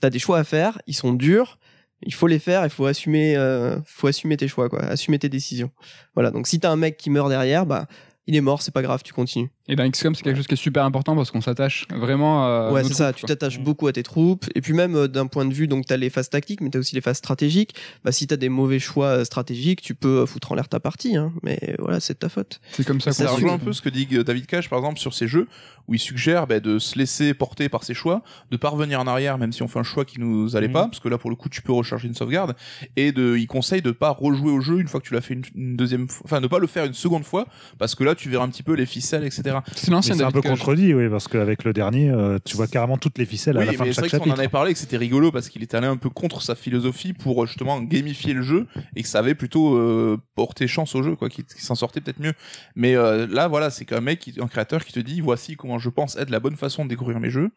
t'as 0.00 0.10
des 0.10 0.18
choix 0.18 0.38
à 0.38 0.44
faire, 0.44 0.80
ils 0.86 0.94
sont 0.94 1.12
durs. 1.12 1.58
Il 2.02 2.14
faut 2.14 2.26
les 2.26 2.38
faire, 2.38 2.64
il 2.64 2.70
faut 2.70 2.86
assumer, 2.86 3.36
euh, 3.36 3.78
faut 3.84 4.06
assumer 4.06 4.38
tes 4.38 4.48
choix, 4.48 4.70
quoi, 4.70 4.80
assumer 4.80 5.18
tes 5.18 5.28
décisions. 5.28 5.70
Voilà. 6.14 6.30
Donc 6.30 6.46
si 6.46 6.58
t'as 6.58 6.70
un 6.70 6.76
mec 6.76 6.96
qui 6.96 7.10
meurt 7.10 7.28
derrière, 7.28 7.66
bah 7.66 7.86
il 8.26 8.36
est 8.36 8.40
mort, 8.40 8.62
c'est 8.62 8.72
pas 8.72 8.80
grave, 8.80 9.02
tu 9.02 9.12
continues. 9.12 9.50
Et 9.70 9.76
dans 9.76 9.88
XCOM, 9.88 10.14
c'est 10.14 10.22
quelque 10.22 10.36
chose 10.36 10.46
qui 10.48 10.54
est 10.54 10.56
super 10.56 10.84
important 10.84 11.14
parce 11.16 11.30
qu'on 11.30 11.40
s'attache 11.40 11.86
vraiment 11.94 12.44
à. 12.44 12.72
ouais, 12.72 12.82
c'est 12.84 12.92
ça. 12.94 13.12
troupes, 13.12 13.20
Tu 13.20 13.26
t'attaches 13.26 13.58
Mm. 13.60 13.62
beaucoup 13.64 13.86
à 13.86 13.92
tes 13.92 14.02
troupes. 14.02 14.44
Et 14.54 14.60
puis 14.60 14.72
même 14.72 14.96
euh, 14.96 15.08
d'un 15.08 15.26
point 15.28 15.44
de 15.46 15.54
vue, 15.54 15.68
donc 15.68 15.86
t'as 15.86 15.96
les 15.96 16.10
phases 16.10 16.28
tactiques, 16.28 16.60
mais 16.60 16.70
t'as 16.70 16.80
aussi 16.80 16.94
les 16.94 17.00
phases 17.00 17.18
stratégiques. 17.18 17.74
Bah, 18.04 18.10
si 18.12 18.26
t'as 18.26 18.36
des 18.36 18.48
mauvais 18.48 18.78
choix 18.80 19.06
euh, 19.06 19.24
stratégiques, 19.24 19.80
tu 19.80 19.94
peux 19.94 20.22
euh, 20.22 20.26
foutre 20.26 20.52
en 20.52 20.54
l'air 20.56 20.68
ta 20.68 20.80
partie. 20.80 21.16
Hein. 21.16 21.32
Mais 21.44 21.76
voilà, 21.78 22.00
c'est 22.00 22.14
de 22.14 22.18
ta 22.18 22.28
faute. 22.28 22.60
C'est 22.72 22.84
comme 22.84 23.00
ça 23.00 23.12
Ça 23.12 23.24
qu'on 23.24 23.30
Ça 23.30 23.36
suit. 23.36 23.44
rejoint 23.44 23.56
un 23.56 23.58
peu 23.64 23.72
ce 23.72 23.80
que 23.80 23.88
dit 23.88 24.06
David 24.06 24.46
Cage, 24.46 24.68
par 24.68 24.78
exemple, 24.80 24.98
sur 24.98 25.14
ses 25.14 25.28
jeux, 25.28 25.46
où 25.88 25.94
il 25.94 25.98
suggère 26.00 26.46
bah, 26.48 26.58
de 26.60 26.78
se 26.80 26.98
laisser 26.98 27.32
porter 27.34 27.68
par 27.68 27.84
ses 27.84 27.94
choix, 27.94 28.22
de 28.50 28.56
pas 28.56 28.68
revenir 28.70 29.00
en 29.00 29.06
arrière, 29.06 29.38
même 29.38 29.52
si 29.52 29.62
on 29.62 29.68
fait 29.68 29.78
un 29.78 29.82
choix 29.84 30.04
qui 30.04 30.18
nous 30.20 30.56
allait 30.56 30.66
Mhm. 30.68 30.72
pas, 30.72 30.84
parce 30.88 31.00
que 31.00 31.08
là, 31.08 31.16
pour 31.18 31.30
le 31.30 31.36
coup, 31.36 31.48
tu 31.48 31.62
peux 31.62 31.72
recharger 31.72 32.08
une 32.08 32.14
sauvegarde, 32.14 32.54
et 32.96 33.12
de, 33.12 33.36
il 33.38 33.46
conseille 33.46 33.82
de 33.82 33.90
pas 33.92 34.10
rejouer 34.10 34.50
au 34.50 34.60
jeu 34.60 34.80
une 34.80 34.88
fois 34.88 35.00
que 35.00 35.06
tu 35.06 35.14
l'as 35.14 35.20
fait 35.20 35.34
une, 35.34 35.42
une 35.54 35.76
deuxième 35.76 36.08
fois, 36.08 36.22
enfin, 36.24 36.40
ne 36.40 36.46
pas 36.48 36.58
le 36.58 36.66
faire 36.66 36.84
une 36.86 36.94
seconde 36.94 37.24
fois, 37.24 37.46
parce 37.78 37.94
que 37.94 38.02
là, 38.04 38.14
tu 38.16 38.28
verras 38.30 38.44
un 38.44 38.48
petit 38.48 38.62
peu 38.62 38.74
les 38.74 38.86
ficelles, 38.86 39.24
etc. 39.24 39.56
C'est 39.74 39.88
Mais 39.88 39.94
l'ancien 39.94 40.14
c'est 40.14 40.22
un 40.22 40.30
peu 40.30 40.42
contredit, 40.42 40.94
oui, 40.94 41.08
parce 41.08 41.28
qu'avec 41.28 41.64
le 41.64 41.72
dernier, 41.72 42.10
euh, 42.10 42.38
tu 42.44 42.56
vois 42.56 42.66
carrément 42.66 42.98
toutes 42.98 43.18
les 43.18 43.26
ficelles 43.26 43.56
à 43.56 43.64
la 43.64 43.72
fin 43.72 43.84
mais 43.84 43.90
de 43.90 43.94
c'est 43.94 44.00
vrai 44.00 44.08
chaque 44.08 44.20
qu'on 44.20 44.26
en 44.26 44.28
chapitre. 44.30 44.40
avait 44.40 44.48
parlé, 44.48 44.72
que 44.72 44.78
c'était 44.78 44.96
rigolo, 44.96 45.30
parce 45.32 45.48
qu'il 45.48 45.62
était 45.62 45.76
allé 45.76 45.86
un 45.86 45.96
peu 45.96 46.10
contre 46.10 46.42
sa 46.42 46.54
philosophie 46.54 47.12
pour, 47.12 47.42
euh, 47.42 47.46
justement, 47.46 47.80
gamifier 47.80 48.32
le 48.34 48.42
jeu, 48.42 48.66
et 48.96 49.02
que 49.02 49.08
ça 49.08 49.18
avait 49.18 49.34
plutôt 49.34 49.76
euh, 49.76 50.18
porté 50.34 50.66
chance 50.66 50.94
au 50.94 51.02
jeu, 51.02 51.16
quoi, 51.16 51.28
qui, 51.28 51.44
s'en 51.58 51.74
sortait 51.74 52.00
peut-être 52.00 52.20
mieux. 52.20 52.32
Mais 52.74 52.96
euh, 52.96 53.26
là, 53.26 53.48
voilà, 53.48 53.70
c'est 53.70 53.84
qu'un 53.84 54.00
mec, 54.00 54.20
qui, 54.20 54.34
un 54.40 54.48
créateur 54.48 54.84
qui 54.84 54.92
te 54.92 55.00
dit, 55.00 55.20
voici 55.20 55.56
comment 55.56 55.78
je 55.78 55.88
pense 55.88 56.16
être 56.16 56.30
la 56.30 56.40
bonne 56.40 56.56
façon 56.56 56.84
de 56.84 56.88
découvrir 56.88 57.20
mes 57.20 57.30
jeux. 57.30 57.50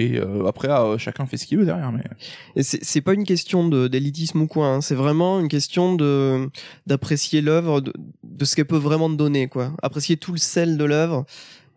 Et 0.00 0.18
euh, 0.18 0.46
après, 0.46 0.68
ah, 0.70 0.94
chacun 0.96 1.26
fait 1.26 1.36
ce 1.36 1.44
qu'il 1.46 1.58
veut 1.58 1.66
derrière. 1.66 1.92
Mais 1.92 2.02
c'est 2.62 3.02
pas 3.02 3.12
une 3.12 3.24
question 3.24 3.68
d'élitisme 3.68 4.40
ou 4.40 4.46
quoi. 4.46 4.66
hein. 4.68 4.80
C'est 4.80 4.94
vraiment 4.94 5.40
une 5.40 5.48
question 5.48 5.94
de 5.94 6.48
d'apprécier 6.86 7.42
l'œuvre, 7.42 7.82
de, 7.82 7.92
de 8.24 8.44
ce 8.46 8.56
qu'elle 8.56 8.64
peut 8.64 8.78
vraiment 8.78 9.10
te 9.10 9.16
donner, 9.16 9.46
quoi. 9.48 9.72
Apprécier 9.82 10.16
tout 10.16 10.32
le 10.32 10.38
sel 10.38 10.78
de 10.78 10.84
l'œuvre 10.84 11.26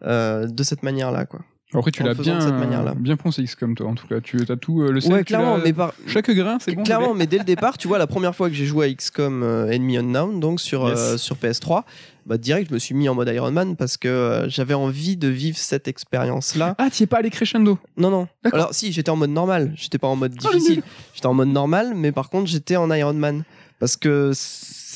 euh, 0.05 0.47
de 0.47 0.63
cette 0.63 0.83
manière-là, 0.83 1.25
quoi. 1.25 1.41
Après, 1.75 1.91
tu 1.91 2.03
l'as 2.03 2.13
bien, 2.13 2.93
bien 2.95 3.17
poncé 3.17 3.43
XCOM, 3.43 3.75
toi, 3.75 3.87
en 3.87 3.95
tout 3.95 4.07
cas. 4.07 4.19
Tu 4.21 4.37
as 4.47 4.55
tout 4.55 4.81
euh, 4.81 4.91
le 4.91 5.01
sel, 5.01 5.13
ouais, 5.13 5.23
clairement. 5.23 5.57
Mais 5.57 5.73
par, 5.73 5.93
Chaque 6.07 6.29
grain, 6.29 6.57
c'est 6.59 6.73
bon. 6.75 6.83
Clairement, 6.83 7.13
mais 7.13 7.27
dès 7.27 7.37
le 7.37 7.43
départ, 7.43 7.77
tu 7.77 7.87
vois, 7.87 7.97
la 7.97 8.07
première 8.07 8.35
fois 8.35 8.49
que 8.49 8.55
j'ai 8.55 8.65
joué 8.65 8.85
à 8.87 8.93
XCOM 8.93 9.43
euh, 9.43 9.71
Enemy 9.71 9.97
Unknown, 9.97 10.39
donc 10.39 10.59
sur, 10.61 10.87
Yes. 10.87 10.99
euh, 10.99 11.17
sur 11.17 11.35
PS3, 11.35 11.83
bah, 12.25 12.37
direct, 12.37 12.69
je 12.69 12.73
me 12.73 12.79
suis 12.79 12.95
mis 12.95 13.09
en 13.09 13.15
mode 13.15 13.27
Iron 13.33 13.51
Man 13.51 13.75
parce 13.75 13.97
que 13.97 14.45
j'avais 14.47 14.73
envie 14.73 15.17
de 15.17 15.27
vivre 15.27 15.57
cette 15.57 15.87
expérience-là. 15.87 16.75
Ah, 16.77 16.89
tu 16.89 17.03
es 17.03 17.05
pas 17.07 17.17
allé 17.17 17.29
crescendo? 17.29 17.77
Non, 17.97 18.09
non. 18.11 18.27
Alors, 18.51 18.73
si, 18.73 18.91
j'étais 18.91 19.09
en 19.09 19.15
mode 19.17 19.31
normal. 19.31 19.73
J'étais 19.75 19.97
pas 19.97 20.07
en 20.07 20.15
mode 20.15 20.33
Ah, 20.43 20.47
le 20.47 20.53
difficile. 20.53 20.75
nul. 20.75 20.83
J'étais 21.13 21.27
en 21.27 21.33
mode 21.33 21.49
normal, 21.49 21.93
mais 21.95 22.11
par 22.11 22.29
contre, 22.29 22.47
j'étais 22.49 22.75
en 22.77 22.91
Iron 22.93 23.13
Man. 23.13 23.43
Parce 23.79 23.97
que 23.97 24.31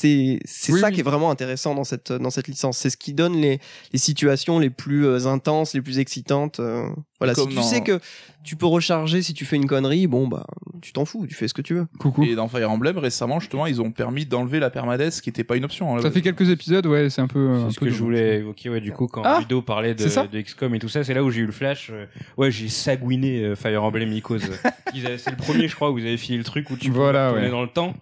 c'est 0.00 0.38
c'est 0.44 0.72
Oui, 0.72 0.80
ça 0.80 0.88
oui. 0.88 0.94
qui 0.94 1.00
est 1.00 1.04
vraiment 1.04 1.30
intéressant 1.30 1.74
dans 1.74 1.84
cette, 1.84 2.12
dans 2.12 2.30
cette 2.30 2.48
licence. 2.48 2.78
C'est 2.78 2.90
ce 2.90 2.96
qui 2.96 3.14
donne 3.14 3.34
les, 3.36 3.58
les 3.92 3.98
situations 3.98 4.58
les 4.58 4.70
plus 4.70 5.06
euh, 5.06 5.26
intenses, 5.26 5.74
les 5.74 5.80
plus 5.82 5.98
excitantes. 5.98 6.60
euh. 6.60 6.88
Voilà, 7.20 7.34
si 7.34 7.46
tu 7.48 7.54
dans- 7.56 7.62
sais 7.62 7.80
que 7.80 7.98
tu 8.44 8.54
peux 8.54 8.66
recharger 8.66 9.22
si 9.22 9.34
tu 9.34 9.44
fais 9.44 9.56
une 9.56 9.66
connerie, 9.66 10.06
bon, 10.06 10.28
bah, 10.28 10.46
tu 10.80 10.92
t'en 10.92 11.04
fous, 11.04 11.26
tu 11.26 11.34
fais 11.34 11.48
ce 11.48 11.54
que 11.54 11.62
tu 11.62 11.74
veux. 11.74 11.86
Coucou. 11.98 12.22
et 12.22 12.36
dans 12.36 12.46
Fire 12.48 12.70
Emblem, 12.70 12.96
récemment, 12.98 13.40
justement, 13.40 13.66
ils 13.66 13.82
ont 13.82 13.90
permis 13.90 14.24
d'enlever 14.24 14.60
la 14.60 14.70
permadeath, 14.70 15.20
qui 15.20 15.28
était 15.28 15.42
pas 15.44 15.56
une 15.56 15.64
option. 15.64 15.96
hein. 15.96 16.00
Ça 16.02 16.10
fait 16.12 16.22
quelques 16.22 16.48
épisodes, 16.48 16.86
ouais, 16.86 17.10
c'est 17.10 17.20
un 17.20 17.26
peu. 17.26 17.48
un 17.50 17.66
C'est 17.68 17.74
ce 17.74 17.80
peu 17.80 17.86
que 17.86 17.92
je 17.92 17.98
voulais 18.02 18.36
évoquer, 18.36 18.70
ouais, 18.70 18.80
du 18.80 18.92
coup, 18.92 19.08
quand 19.08 19.22
Ah 19.24 19.40
Ludo 19.40 19.62
parlait 19.62 19.94
de, 19.96 20.40
XCOM 20.40 20.74
et 20.74 20.78
tout 20.78 20.88
ça, 20.88 21.02
c'est 21.02 21.14
là 21.14 21.24
où 21.24 21.30
j'ai 21.30 21.40
eu 21.40 21.46
le 21.46 21.52
flash. 21.52 21.90
euh, 21.92 22.06
ouais, 22.36 22.50
j'ai 22.52 22.68
sagouiné 22.68 23.40
euh, 23.42 23.56
Fire 23.56 23.82
Emblem 23.82 24.12
Icos. 24.12 24.38
C'est 24.94 25.30
le 25.30 25.36
premier, 25.36 25.68
je 25.68 25.74
crois, 25.74 25.90
où 25.90 25.94
vous 25.94 26.00
avez 26.06 26.16
fini 26.16 26.38
le 26.38 26.44
truc 26.44 26.70
où 26.70 26.76
tu 26.76 26.90
peux 26.90 26.96
Voilà, 26.96 27.32
ouais. 27.32 27.50
dans 27.50 27.62
le 27.62 27.68
temps. 27.68 27.94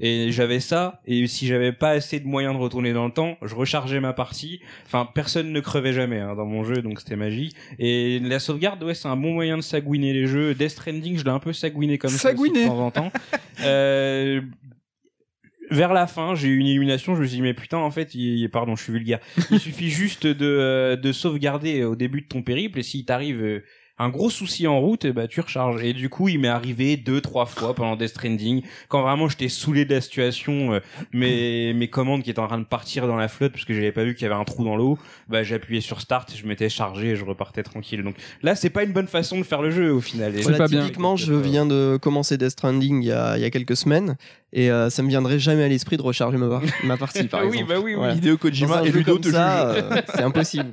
Et 0.00 0.32
j'avais 0.32 0.60
ça, 0.60 1.00
et 1.06 1.26
si 1.26 1.46
j'avais 1.46 1.72
pas 1.72 1.90
assez 1.90 2.20
de 2.20 2.26
moyens 2.26 2.54
de 2.54 2.60
retourner 2.60 2.92
dans 2.92 3.06
le 3.06 3.12
temps, 3.12 3.36
je 3.42 3.54
rechargeais 3.54 4.00
ma 4.00 4.12
partie. 4.12 4.60
Enfin, 4.86 5.08
personne 5.14 5.52
ne 5.52 5.60
crevait 5.60 5.92
jamais 5.92 6.18
hein, 6.18 6.34
dans 6.34 6.46
mon 6.46 6.64
jeu, 6.64 6.76
donc 6.76 7.00
c'était 7.00 7.16
magie. 7.16 7.52
Et 7.78 8.18
la 8.20 8.38
sauvegarde, 8.38 8.82
ouais, 8.82 8.94
c'est 8.94 9.08
un 9.08 9.16
bon 9.16 9.32
moyen 9.32 9.56
de 9.56 9.62
sagouiner 9.62 10.12
les 10.12 10.26
jeux. 10.26 10.54
Death 10.54 10.70
Stranding, 10.70 11.18
je 11.18 11.24
l'ai 11.24 11.30
un 11.30 11.38
peu 11.38 11.52
sagouiné 11.52 11.98
comme 11.98 12.10
ça 12.10 12.32
de 12.32 12.66
temps 12.66 12.80
en 12.80 12.90
temps. 12.90 13.12
Euh, 13.62 14.40
vers 15.70 15.92
la 15.92 16.06
fin, 16.06 16.34
j'ai 16.34 16.48
eu 16.48 16.56
une 16.56 16.66
illumination, 16.66 17.14
je 17.14 17.20
me 17.20 17.26
suis 17.26 17.36
dit, 17.36 17.42
mais 17.42 17.54
putain, 17.54 17.78
en 17.78 17.90
fait, 17.90 18.14
il, 18.14 18.48
pardon, 18.48 18.74
je 18.74 18.82
suis 18.82 18.92
vulgaire. 18.92 19.20
Il 19.50 19.60
suffit 19.60 19.90
juste 19.90 20.26
de, 20.26 20.46
euh, 20.46 20.96
de 20.96 21.12
sauvegarder 21.12 21.84
au 21.84 21.94
début 21.94 22.22
de 22.22 22.26
ton 22.26 22.42
périple, 22.42 22.78
et 22.78 22.82
s'il 22.82 23.04
t'arrive 23.04 23.42
euh, 23.42 23.64
un 24.00 24.08
gros 24.08 24.30
souci 24.30 24.66
en 24.66 24.80
route, 24.80 25.06
ben, 25.06 25.28
tu 25.28 25.40
recharges. 25.40 25.84
Et 25.84 25.92
du 25.92 26.08
coup, 26.08 26.28
il 26.28 26.40
m'est 26.40 26.48
arrivé 26.48 26.96
deux, 26.96 27.20
trois 27.20 27.44
fois 27.44 27.74
pendant 27.74 27.96
Death 27.96 28.08
Stranding, 28.08 28.62
quand 28.88 29.02
vraiment 29.02 29.28
j'étais 29.28 29.48
saoulé 29.48 29.84
de 29.84 29.94
la 29.94 30.00
situation, 30.00 30.72
euh, 30.72 30.80
mes, 31.12 31.74
mes 31.74 31.88
commandes 31.88 32.22
qui 32.22 32.30
étaient 32.30 32.40
en 32.40 32.48
train 32.48 32.58
de 32.58 32.64
partir 32.64 33.06
dans 33.06 33.16
la 33.16 33.28
flotte, 33.28 33.52
parce 33.52 33.66
que 33.66 33.74
j'avais 33.74 33.92
pas 33.92 34.04
vu 34.04 34.14
qu'il 34.14 34.22
y 34.22 34.30
avait 34.30 34.40
un 34.40 34.44
trou 34.44 34.64
dans 34.64 34.76
l'eau, 34.76 34.98
bah, 35.28 35.42
j'appuyais 35.42 35.82
sur 35.82 36.00
Start, 36.00 36.32
je 36.34 36.46
m'étais 36.46 36.70
chargé 36.70 37.10
et 37.10 37.16
je 37.16 37.24
repartais 37.24 37.62
tranquille. 37.62 38.02
Donc 38.02 38.16
là, 38.42 38.54
c'est 38.54 38.70
pas 38.70 38.84
une 38.84 38.92
bonne 38.92 39.06
façon 39.06 39.38
de 39.38 39.42
faire 39.44 39.60
le 39.60 39.70
jeu, 39.70 39.92
au 39.92 40.00
final. 40.00 40.34
Et 40.34 40.40
Voilà, 40.40 40.58
pas 40.58 40.68
bien. 40.68 40.88
je 41.16 41.34
viens 41.34 41.66
de 41.66 41.98
commencer 42.00 42.38
Death 42.38 42.50
Stranding 42.50 43.02
il 43.02 43.06
y 43.06 43.12
a, 43.12 43.36
il 43.36 43.42
y 43.42 43.44
a 43.44 43.50
quelques 43.50 43.76
semaines 43.76 44.16
et 44.52 44.70
euh, 44.70 44.90
ça 44.90 45.02
me 45.02 45.08
viendrait 45.08 45.38
jamais 45.38 45.64
à 45.64 45.68
l'esprit 45.68 45.96
de 45.96 46.02
recharger 46.02 46.36
ma, 46.36 46.48
par- 46.48 46.62
ma 46.84 46.96
partie, 46.96 47.24
par 47.24 47.40
Ah 47.44 47.46
oui, 47.46 47.58
exemple. 47.58 47.72
bah 47.72 47.78
oui, 47.78 47.92
oui. 47.92 47.94
Voilà. 47.96 48.14
Hideo 48.14 48.36
Kojima 48.36 48.82
et 48.84 48.90
Ludo 48.90 49.12
comme 49.12 49.20
te 49.22 49.30
ça, 49.30 49.68
euh, 49.70 49.82
c'est 50.14 50.22
impossible. 50.22 50.70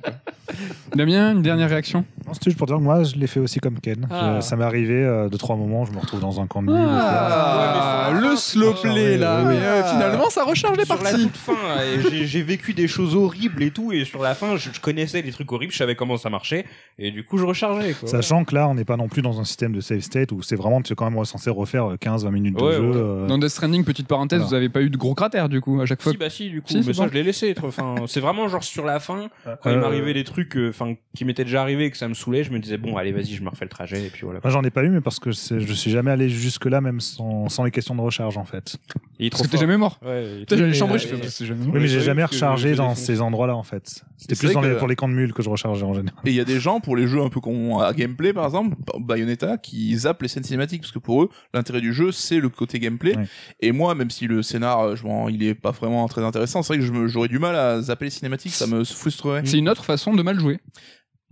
Damien, 0.95 1.34
une 1.34 1.41
dernière 1.41 1.70
réaction? 1.70 2.06
Non, 2.26 2.34
c'était 2.34 2.45
juste 2.52 2.58
pour 2.58 2.68
dire 2.68 2.78
que 2.78 2.82
moi, 2.82 3.04
je 3.04 3.16
l'ai 3.16 3.28
fait 3.28 3.40
aussi 3.40 3.60
comme 3.60 3.80
Ken. 3.80 4.08
Ah. 4.10 4.36
Je- 4.38 4.41
ça 4.45 4.56
m'est 4.56 4.64
arrivé 4.64 4.95
euh, 5.04 5.30
de 5.30 5.38
trois 5.38 5.56
moments, 5.56 5.86
je 5.86 5.91
me 5.91 5.99
retrouve 5.99 6.22
dans 6.22 6.40
un 6.41 6.48
camp 6.48 6.62
de 6.64 6.72
nuit. 6.72 6.78
Ah, 6.80 8.12
Ouais, 8.14 8.22
le 8.22 8.36
slow 8.38 8.74
play 8.74 9.18
là, 9.18 9.44
mais 9.44 9.58
euh, 9.58 9.84
finalement 9.84 10.30
ça 10.30 10.44
recharge 10.44 10.78
les 10.78 10.86
sur 10.86 10.95
la 10.95 11.02
parties. 11.12 11.24
toute 11.24 11.36
fin, 11.38 11.54
euh, 11.80 12.02
j'ai- 12.24 12.41
vécu 12.48 12.74
des 12.74 12.88
choses 12.88 13.14
horribles 13.16 13.62
et 13.62 13.72
tout, 13.72 13.91
et 13.91 14.06
sur 14.06 14.22
la 14.24 14.34
fin, 14.34 14.56
je, 14.56 14.70
je 14.72 14.80
connaissais 14.80 15.22
les 15.22 15.32
trucs 15.32 15.52
horribles, 15.52 15.74
je 15.74 15.78
savais 15.78 15.95
comment 15.95 16.16
ça 16.16 16.30
marchait, 16.30 16.66
et 16.98 17.12
du 17.12 17.26
coup, 17.26 17.38
je 17.38 17.44
rechargeais. 17.45 17.94
Quoi. 17.94 18.08
Sachant 18.08 18.45
que 18.45 18.56
là, 18.56 18.70
on 18.70 18.76
n'est 18.76 18.86
pas 18.86 18.95
non 18.95 19.10
plus 19.10 19.22
dans 19.22 19.41
un 19.41 19.44
système 19.44 19.74
de 19.74 19.82
save 19.82 19.99
state 19.99 20.32
où 20.32 20.41
c'est 20.41 20.56
vraiment, 20.56 20.82
tu 20.82 20.94
es 20.94 20.95
quand 20.95 21.10
même 21.10 21.26
censé 21.26 21.49
refaire 21.49 21.95
15-20 21.99 22.30
minutes 22.32 22.58
de 22.58 22.64
Ouais, 22.64 22.74
jeu. 22.76 22.80
ouais. 22.90 22.95
euh, 22.95 23.28
Dans 23.28 23.38
Death 23.38 23.60
Stranding, 23.68 23.84
petite 23.84 24.07
parenthèse, 24.07 24.39
Voilà. 24.39 24.49
vous 24.49 24.53
avez 24.56 24.69
pas 24.69 24.81
eu 24.81 24.89
de 24.89 24.98
gros 24.98 25.14
cratères 25.14 25.49
du 25.49 25.60
coup 25.61 25.81
à 25.81 25.85
chaque 25.85 26.02
fois. 26.02 26.11
Si, 26.14 26.18
bah 26.18 26.30
si, 26.30 26.49
du 26.49 26.61
coup, 26.61 26.69
Si, 26.69 26.77
mais 26.77 26.84
c'est 26.84 26.94
ça, 26.94 27.03
bon. 27.03 27.10
je 27.10 27.14
l'ai 27.14 27.23
laissé. 27.23 27.53
Enfin, 27.64 27.95
c'est 28.07 28.19
vraiment 28.19 28.48
genre 28.48 28.64
sur 28.64 28.85
la 28.85 28.99
fin, 28.99 29.30
quand 29.45 29.69
il 29.69 29.77
Euh, 29.77 29.81
m'arrivait 29.81 30.14
des 30.14 30.23
trucs, 30.23 30.56
euh, 30.56 30.69
enfin, 30.69 30.95
qui 31.15 31.26
m'étaient 31.26 31.44
déjà 31.44 31.61
arrivés 31.61 31.85
et 31.85 31.91
que 31.91 31.98
ça 31.98 32.07
me 32.07 32.14
saoulait, 32.14 32.44
je 32.44 32.52
me 32.52 32.60
disais 32.60 32.77
bon, 32.77 32.95
allez, 32.98 33.11
vas-y, 33.11 33.34
je 33.34 33.44
me 33.44 33.49
refais 33.49 33.65
le 33.65 33.69
trajet, 33.69 34.06
et 34.06 34.10
puis 34.10 34.22
voilà. 34.23 34.39
Moi, 34.44 34.52
j'en 34.52 34.64
ai 34.64 34.69
pas 34.69 34.84
eu, 34.84 34.89
mais 34.89 35.02
parce 35.02 35.19
que 35.19 35.31
je 35.31 35.73
suis 35.73 35.91
jamais 35.91 36.11
allé 36.11 36.30
jusque-là, 36.30 36.80
même 36.81 36.99
sans, 37.02 37.49
sans 37.49 37.64
les 37.64 37.72
questions 37.72 37.95
de 37.95 38.02
recharge, 38.02 38.38
en 38.38 38.45
fait. 38.45 38.77
Il 39.19 39.26
est 39.26 39.30
Parce 39.30 39.41
que 39.44 39.48
t'es 39.48 39.57
jamais 39.57 39.77
mort. 39.77 39.99
Ouais, 40.06 40.26
il 40.41 40.45
j'allais 40.49 40.68
mais, 40.68 40.73
chambrer, 40.73 40.99
je 40.99 41.07
fais, 41.07 41.45
jamais 41.45 41.61
Oui, 41.61 41.68
mort. 41.68 41.76
mais 41.81 41.88
j'ai 41.88 42.02
jamais 42.02 42.23
rechargé 42.23 42.76
dans 42.76 42.95
ces 42.95 43.22
endroits-là, 43.22 43.56
en 43.56 43.64
fait. 43.64 44.03
C'était 44.18 44.35
plus 44.35 44.53
dans 44.53 44.61
les- 44.61 44.76
pour 44.76 44.88
les 44.88 44.95
camps 44.95 45.10
de 45.10 45.14
mules 45.14 45.34
que 45.34 45.41
je 45.44 45.49
rechargeais 45.49 45.84
en 45.85 45.94
général. 45.94 46.18
Et 46.26 46.30
il 46.30 46.35
y 46.35 46.39
a 46.39 46.45
des 46.45 46.60
gens, 46.60 46.80
pour 46.80 46.95
les 46.95 47.07
jeux 47.07 47.22
un 47.22 47.30
peu 47.30 47.39
qu'on 47.39 47.80
à 47.80 47.94
gameplay, 47.94 48.31
par 48.34 48.45
exemple, 48.45 48.76
Bayonetta, 48.99 49.57
qui 49.57 49.95
zappent 49.98 50.22
les 50.22 50.27
scènes 50.27 50.44
cinématiques, 50.44 50.81
parce 50.81 50.91
que 50.91 50.99
pour 50.99 51.23
eux, 51.23 51.30
l'intérêt 51.53 51.81
du 51.81 51.94
jeu, 51.94 52.11
c'est 52.11 52.39
le 52.39 52.49
côté 52.49 52.80
gameplay. 52.80 53.15
Ouais. 53.18 53.26
Et 53.60 53.72
moi, 53.72 53.96
même 53.96 54.12
si 54.12 54.28
le 54.28 54.44
scénar, 54.44 54.80
euh, 54.82 54.96
je 54.96 55.04
m'en- 55.04 55.30
il 55.30 55.42
est 55.44 55.56
pas 55.56 55.72
vraiment 55.72 56.08
très 56.08 56.24
intéressant, 56.24 56.62
c'est 56.62 56.74
vrai 56.74 56.78
que 56.80 56.86
je 56.86 56.92
me- 56.92 57.08
j'aurais 57.08 57.28
du 57.28 57.40
mal 57.40 57.56
à 57.56 57.82
zapper 57.82 58.06
les 58.06 58.12
cinématiques, 58.12 58.54
ça 58.54 58.68
me 58.68 58.84
frustrerait. 58.84 59.42
C'est 59.46 59.58
une 59.58 59.70
autre 59.70 59.84
façon 59.84 60.14
de 60.14 60.22
mal 60.22 60.40
jouer. 60.40 60.60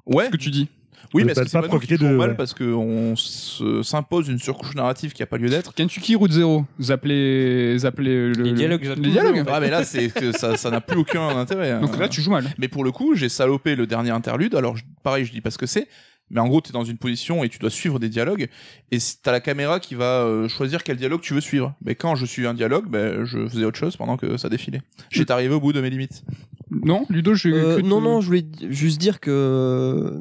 Ouais, 0.07 0.25
Ce 0.25 0.31
que 0.31 0.37
tu 0.37 0.49
dis. 0.49 0.67
oui, 1.13 1.21
De 1.21 1.27
mais 1.27 1.35
c'est 1.35 1.51
pas 1.51 1.61
pas 1.61 1.67
profiter 1.67 1.97
de- 1.97 2.07
mal 2.07 2.35
parce 2.35 2.55
qu'on 2.55 3.15
se- 3.15 3.83
s'impose 3.83 4.27
une 4.27 4.39
surcouche 4.39 4.73
narrative 4.73 5.13
qui 5.13 5.21
a 5.21 5.27
pas 5.27 5.37
lieu 5.37 5.49
d'être. 5.49 5.73
Kentucky 5.75 6.15
Route 6.15 6.31
Zero, 6.31 6.65
zappelez, 6.81 7.77
zappelez 7.77 8.29
le, 8.29 8.43
Les 8.43 8.53
dialogues, 8.53 8.83
le- 8.85 8.95
les 8.95 9.11
dialogues. 9.11 9.43
Ah, 9.47 9.59
mais 9.59 9.69
là, 9.69 9.83
c'est 9.83 10.09
que 10.09 10.31
ça 10.31 10.57
ça 10.57 10.71
n'a 10.71 10.81
plus 10.81 10.97
aucun 10.97 11.27
intérêt. 11.37 11.71
hein. 11.71 11.81
Donc 11.81 11.97
là, 11.97 12.09
tu 12.09 12.21
joues 12.21 12.31
mal. 12.31 12.45
Mais 12.57 12.67
pour 12.67 12.83
le 12.83 12.91
coup, 12.91 13.15
j'ai 13.15 13.29
salopé 13.29 13.75
le 13.75 13.85
dernier 13.85 14.09
interlude. 14.11 14.55
Alors, 14.55 14.75
pareil, 15.03 15.25
je 15.25 15.31
dis 15.31 15.41
pas 15.41 15.51
ce 15.51 15.57
que 15.59 15.67
c'est. 15.67 15.87
Mais 16.31 16.39
en 16.41 16.47
gros, 16.47 16.61
tu 16.61 16.69
es 16.69 16.73
dans 16.73 16.83
une 16.83 16.97
position 16.97 17.43
et 17.43 17.49
tu 17.49 17.59
dois 17.59 17.69
suivre 17.69 17.99
des 17.99 18.09
dialogues. 18.09 18.47
Et 18.91 18.97
t'as 19.21 19.31
la 19.31 19.39
caméra 19.39 19.79
qui 19.79 19.95
va 19.95 20.23
euh, 20.23 20.47
choisir 20.47 20.83
quel 20.83 20.97
dialogue 20.97 21.21
tu 21.21 21.33
veux 21.33 21.41
suivre. 21.41 21.75
Mais 21.83 21.95
quand 21.95 22.15
je 22.15 22.25
suis 22.25 22.47
un 22.47 22.53
dialogue, 22.53 22.89
ben, 22.89 23.25
je 23.25 23.47
faisais 23.47 23.65
autre 23.65 23.77
chose 23.77 23.95
pendant 23.95 24.17
que 24.17 24.37
ça 24.37 24.49
défilait. 24.49 24.81
J'étais 25.11 25.31
arrivé 25.31 25.53
au 25.53 25.59
bout 25.59 25.73
de 25.73 25.81
mes 25.81 25.89
limites. 25.89 26.23
Non, 26.71 27.05
Ludo, 27.09 27.35
j'ai 27.35 27.53
Euh, 27.53 27.81
non, 27.83 28.01
non, 28.01 28.21
je 28.21 28.25
voulais 28.25 28.45
juste 28.69 28.99
dire 28.99 29.19
que 29.19 29.29
euh, 29.29 30.19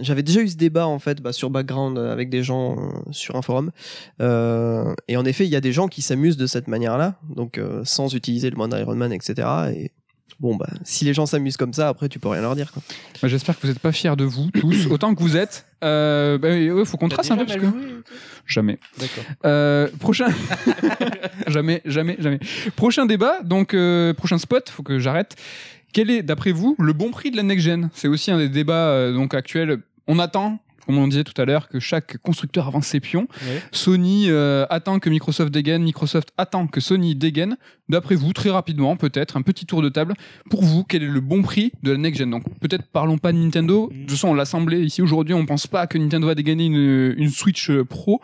j'avais 0.00 0.22
déjà 0.22 0.42
eu 0.42 0.48
ce 0.48 0.56
débat 0.56 0.86
en 0.86 0.98
fait 0.98 1.22
bah, 1.22 1.32
sur 1.32 1.48
Background 1.48 1.96
euh, 1.96 2.12
avec 2.12 2.28
des 2.28 2.42
gens 2.42 2.76
euh, 2.78 3.12
sur 3.12 3.34
un 3.36 3.42
forum. 3.42 3.70
Euh, 4.20 4.94
et 5.08 5.16
en 5.16 5.24
effet, 5.24 5.46
il 5.46 5.50
y 5.50 5.56
a 5.56 5.60
des 5.62 5.72
gens 5.72 5.88
qui 5.88 6.02
s'amusent 6.02 6.36
de 6.36 6.46
cette 6.46 6.68
manière-là, 6.68 7.18
donc 7.34 7.56
euh, 7.56 7.80
sans 7.84 8.14
utiliser 8.14 8.50
le 8.50 8.56
mode 8.56 8.74
Iron 8.78 8.94
Man, 8.94 9.12
etc. 9.12 9.48
Et 9.74 9.90
bon, 10.40 10.56
bah, 10.56 10.68
si 10.84 11.04
les 11.04 11.14
gens 11.14 11.26
s'amusent 11.26 11.56
comme 11.56 11.72
ça, 11.72 11.88
après, 11.88 12.08
tu 12.08 12.18
peux 12.18 12.28
rien 12.28 12.42
leur 12.42 12.56
dire. 12.56 12.72
Quoi. 12.72 12.82
Bah, 13.22 13.28
J'espère 13.28 13.56
que 13.56 13.62
vous 13.62 13.68
n'êtes 13.68 13.78
pas 13.78 13.92
fiers 13.92 14.16
de 14.16 14.24
vous 14.24 14.50
tous, 14.50 14.86
autant 14.90 15.14
que 15.14 15.20
vous 15.20 15.36
êtes. 15.36 15.66
Euh, 15.84 16.38
bah, 16.38 16.48
ouais, 16.48 16.84
faut 16.84 16.96
qu'on 16.96 17.08
trace 17.08 17.30
un 17.30 17.36
peu 17.36 17.46
parce 17.46 17.58
que 17.58 17.66
jamais. 18.46 18.78
D'accord. 18.98 19.24
Euh, 19.44 19.88
prochain, 19.98 20.28
jamais, 21.46 21.82
jamais, 21.84 22.16
jamais. 22.18 22.40
Prochain 22.76 23.06
débat, 23.06 23.42
donc 23.42 23.74
euh, 23.74 24.14
prochain 24.14 24.38
spot. 24.38 24.68
Faut 24.68 24.82
que 24.82 24.98
j'arrête. 24.98 25.36
Quel 25.92 26.10
est, 26.10 26.22
d'après 26.22 26.52
vous, 26.52 26.76
le 26.78 26.92
bon 26.92 27.10
prix 27.10 27.30
de 27.30 27.36
la 27.36 27.42
next 27.42 27.64
gen? 27.64 27.88
C'est 27.94 28.08
aussi 28.08 28.30
un 28.30 28.38
des 28.38 28.48
débats 28.48 28.88
euh, 28.88 29.12
donc 29.12 29.34
actuels. 29.34 29.80
On 30.06 30.18
attend. 30.18 30.58
Comme 30.86 30.98
on 30.98 31.08
disait 31.08 31.24
tout 31.24 31.40
à 31.40 31.44
l'heure, 31.44 31.68
que 31.68 31.80
chaque 31.80 32.18
constructeur 32.18 32.68
avance 32.68 32.86
ses 32.86 33.00
pions. 33.00 33.28
Ouais. 33.42 33.62
Sony 33.72 34.26
euh, 34.28 34.66
attend 34.70 34.98
que 34.98 35.10
Microsoft 35.10 35.52
dégaine, 35.52 35.82
Microsoft 35.82 36.30
attend 36.38 36.66
que 36.68 36.80
Sony 36.80 37.14
dégaine. 37.14 37.56
D'après 37.88 38.16
vous, 38.16 38.32
très 38.32 38.50
rapidement, 38.50 38.96
peut-être, 38.96 39.36
un 39.36 39.42
petit 39.42 39.64
tour 39.64 39.80
de 39.80 39.88
table. 39.88 40.14
Pour 40.50 40.62
vous, 40.64 40.82
quel 40.84 41.02
est 41.02 41.08
le 41.08 41.20
bon 41.20 41.42
prix 41.42 41.72
de 41.82 41.92
la 41.92 41.98
next 41.98 42.18
gen? 42.18 42.30
Donc, 42.30 42.42
peut-être 42.60 42.84
parlons 42.84 43.18
pas 43.18 43.32
de 43.32 43.38
Nintendo. 43.38 43.90
De 43.92 44.00
toute 44.00 44.10
façon, 44.12 44.28
on 44.28 44.34
l'a 44.34 44.42
assemblé 44.42 44.80
ici 44.82 45.02
aujourd'hui. 45.02 45.34
On 45.34 45.46
pense 45.46 45.66
pas 45.66 45.86
que 45.86 45.98
Nintendo 45.98 46.26
va 46.26 46.34
dégainer 46.34 46.66
une, 46.66 47.14
une 47.16 47.30
Switch 47.30 47.70
euh, 47.70 47.84
Pro 47.84 48.20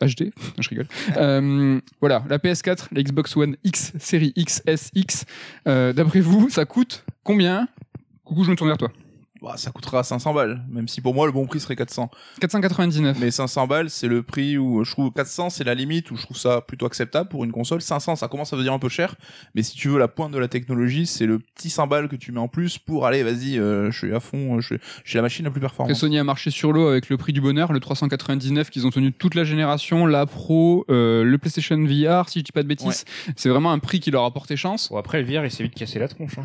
HD. 0.00 0.32
Je 0.58 0.68
rigole. 0.68 0.86
Euh, 1.16 1.80
voilà, 2.00 2.24
la 2.28 2.36
PS4, 2.38 2.88
la 2.92 3.02
Xbox 3.02 3.36
One 3.36 3.56
X, 3.64 3.92
série 3.98 4.34
XSX. 4.36 5.24
Euh, 5.66 5.92
D'après 5.92 6.20
vous, 6.20 6.50
ça 6.50 6.64
coûte 6.66 7.04
combien? 7.24 7.68
Coucou, 8.24 8.44
je 8.44 8.50
me 8.50 8.56
tourne 8.56 8.68
vers 8.68 8.76
toi. 8.76 8.90
Bah, 9.42 9.54
ça 9.56 9.70
coûtera 9.70 10.02
500 10.02 10.34
balles. 10.34 10.62
Même 10.68 10.88
si 10.88 11.00
pour 11.00 11.14
moi, 11.14 11.26
le 11.26 11.32
bon 11.32 11.46
prix 11.46 11.60
serait 11.60 11.76
400. 11.76 12.10
499. 12.40 13.18
Mais 13.20 13.30
500 13.30 13.66
balles, 13.66 13.90
c'est 13.90 14.08
le 14.08 14.22
prix 14.22 14.58
où 14.58 14.84
je 14.84 14.90
trouve 14.90 15.12
400, 15.12 15.50
c'est 15.50 15.64
la 15.64 15.74
limite 15.74 16.10
où 16.10 16.16
je 16.16 16.22
trouve 16.22 16.36
ça 16.36 16.60
plutôt 16.60 16.86
acceptable 16.86 17.28
pour 17.28 17.44
une 17.44 17.52
console. 17.52 17.82
500, 17.82 18.16
ça 18.16 18.28
commence 18.28 18.52
à 18.52 18.56
devenir 18.56 18.72
un 18.72 18.78
peu 18.78 18.88
cher. 18.88 19.14
Mais 19.54 19.62
si 19.62 19.76
tu 19.76 19.88
veux 19.88 19.98
la 19.98 20.08
pointe 20.08 20.32
de 20.32 20.38
la 20.38 20.48
technologie, 20.48 21.06
c'est 21.06 21.26
le 21.26 21.38
petit 21.38 21.70
100 21.70 21.86
balles 21.86 22.08
que 22.08 22.16
tu 22.16 22.32
mets 22.32 22.40
en 22.40 22.48
plus 22.48 22.78
pour 22.78 23.06
aller, 23.06 23.22
vas-y, 23.22 23.58
euh, 23.58 23.90
je 23.90 23.98
suis 23.98 24.14
à 24.14 24.20
fond, 24.20 24.56
euh, 24.56 24.60
je 24.60 24.74
j'ai 25.04 25.18
la 25.18 25.22
machine 25.22 25.44
la 25.44 25.50
plus 25.50 25.60
performante. 25.60 25.94
Sony 25.94 26.18
a 26.18 26.24
marché 26.24 26.50
sur 26.50 26.72
l'eau 26.72 26.88
avec 26.88 27.08
le 27.08 27.16
prix 27.16 27.32
du 27.32 27.40
bonheur, 27.40 27.72
le 27.72 27.80
399 27.80 28.70
qu'ils 28.70 28.86
ont 28.86 28.90
tenu 28.90 29.12
toute 29.12 29.34
la 29.34 29.44
génération, 29.44 30.06
la 30.06 30.26
Pro, 30.26 30.84
euh, 30.90 31.24
le 31.24 31.38
PlayStation 31.38 31.76
VR, 31.76 32.28
si 32.28 32.40
je 32.40 32.44
dis 32.44 32.52
pas 32.52 32.62
de 32.62 32.68
bêtises. 32.68 33.04
C'est 33.36 33.48
vraiment 33.48 33.72
un 33.72 33.78
prix 33.78 34.00
qui 34.00 34.10
leur 34.10 34.24
a 34.24 34.30
porté 34.32 34.56
chance. 34.56 34.88
Bon, 34.90 34.98
après, 34.98 35.22
le 35.22 35.26
VR, 35.26 35.44
il 35.44 35.50
s'est 35.50 35.62
vite 35.62 35.74
cassé 35.74 35.98
la 35.98 36.08
tronche. 36.08 36.38
Hein. 36.38 36.44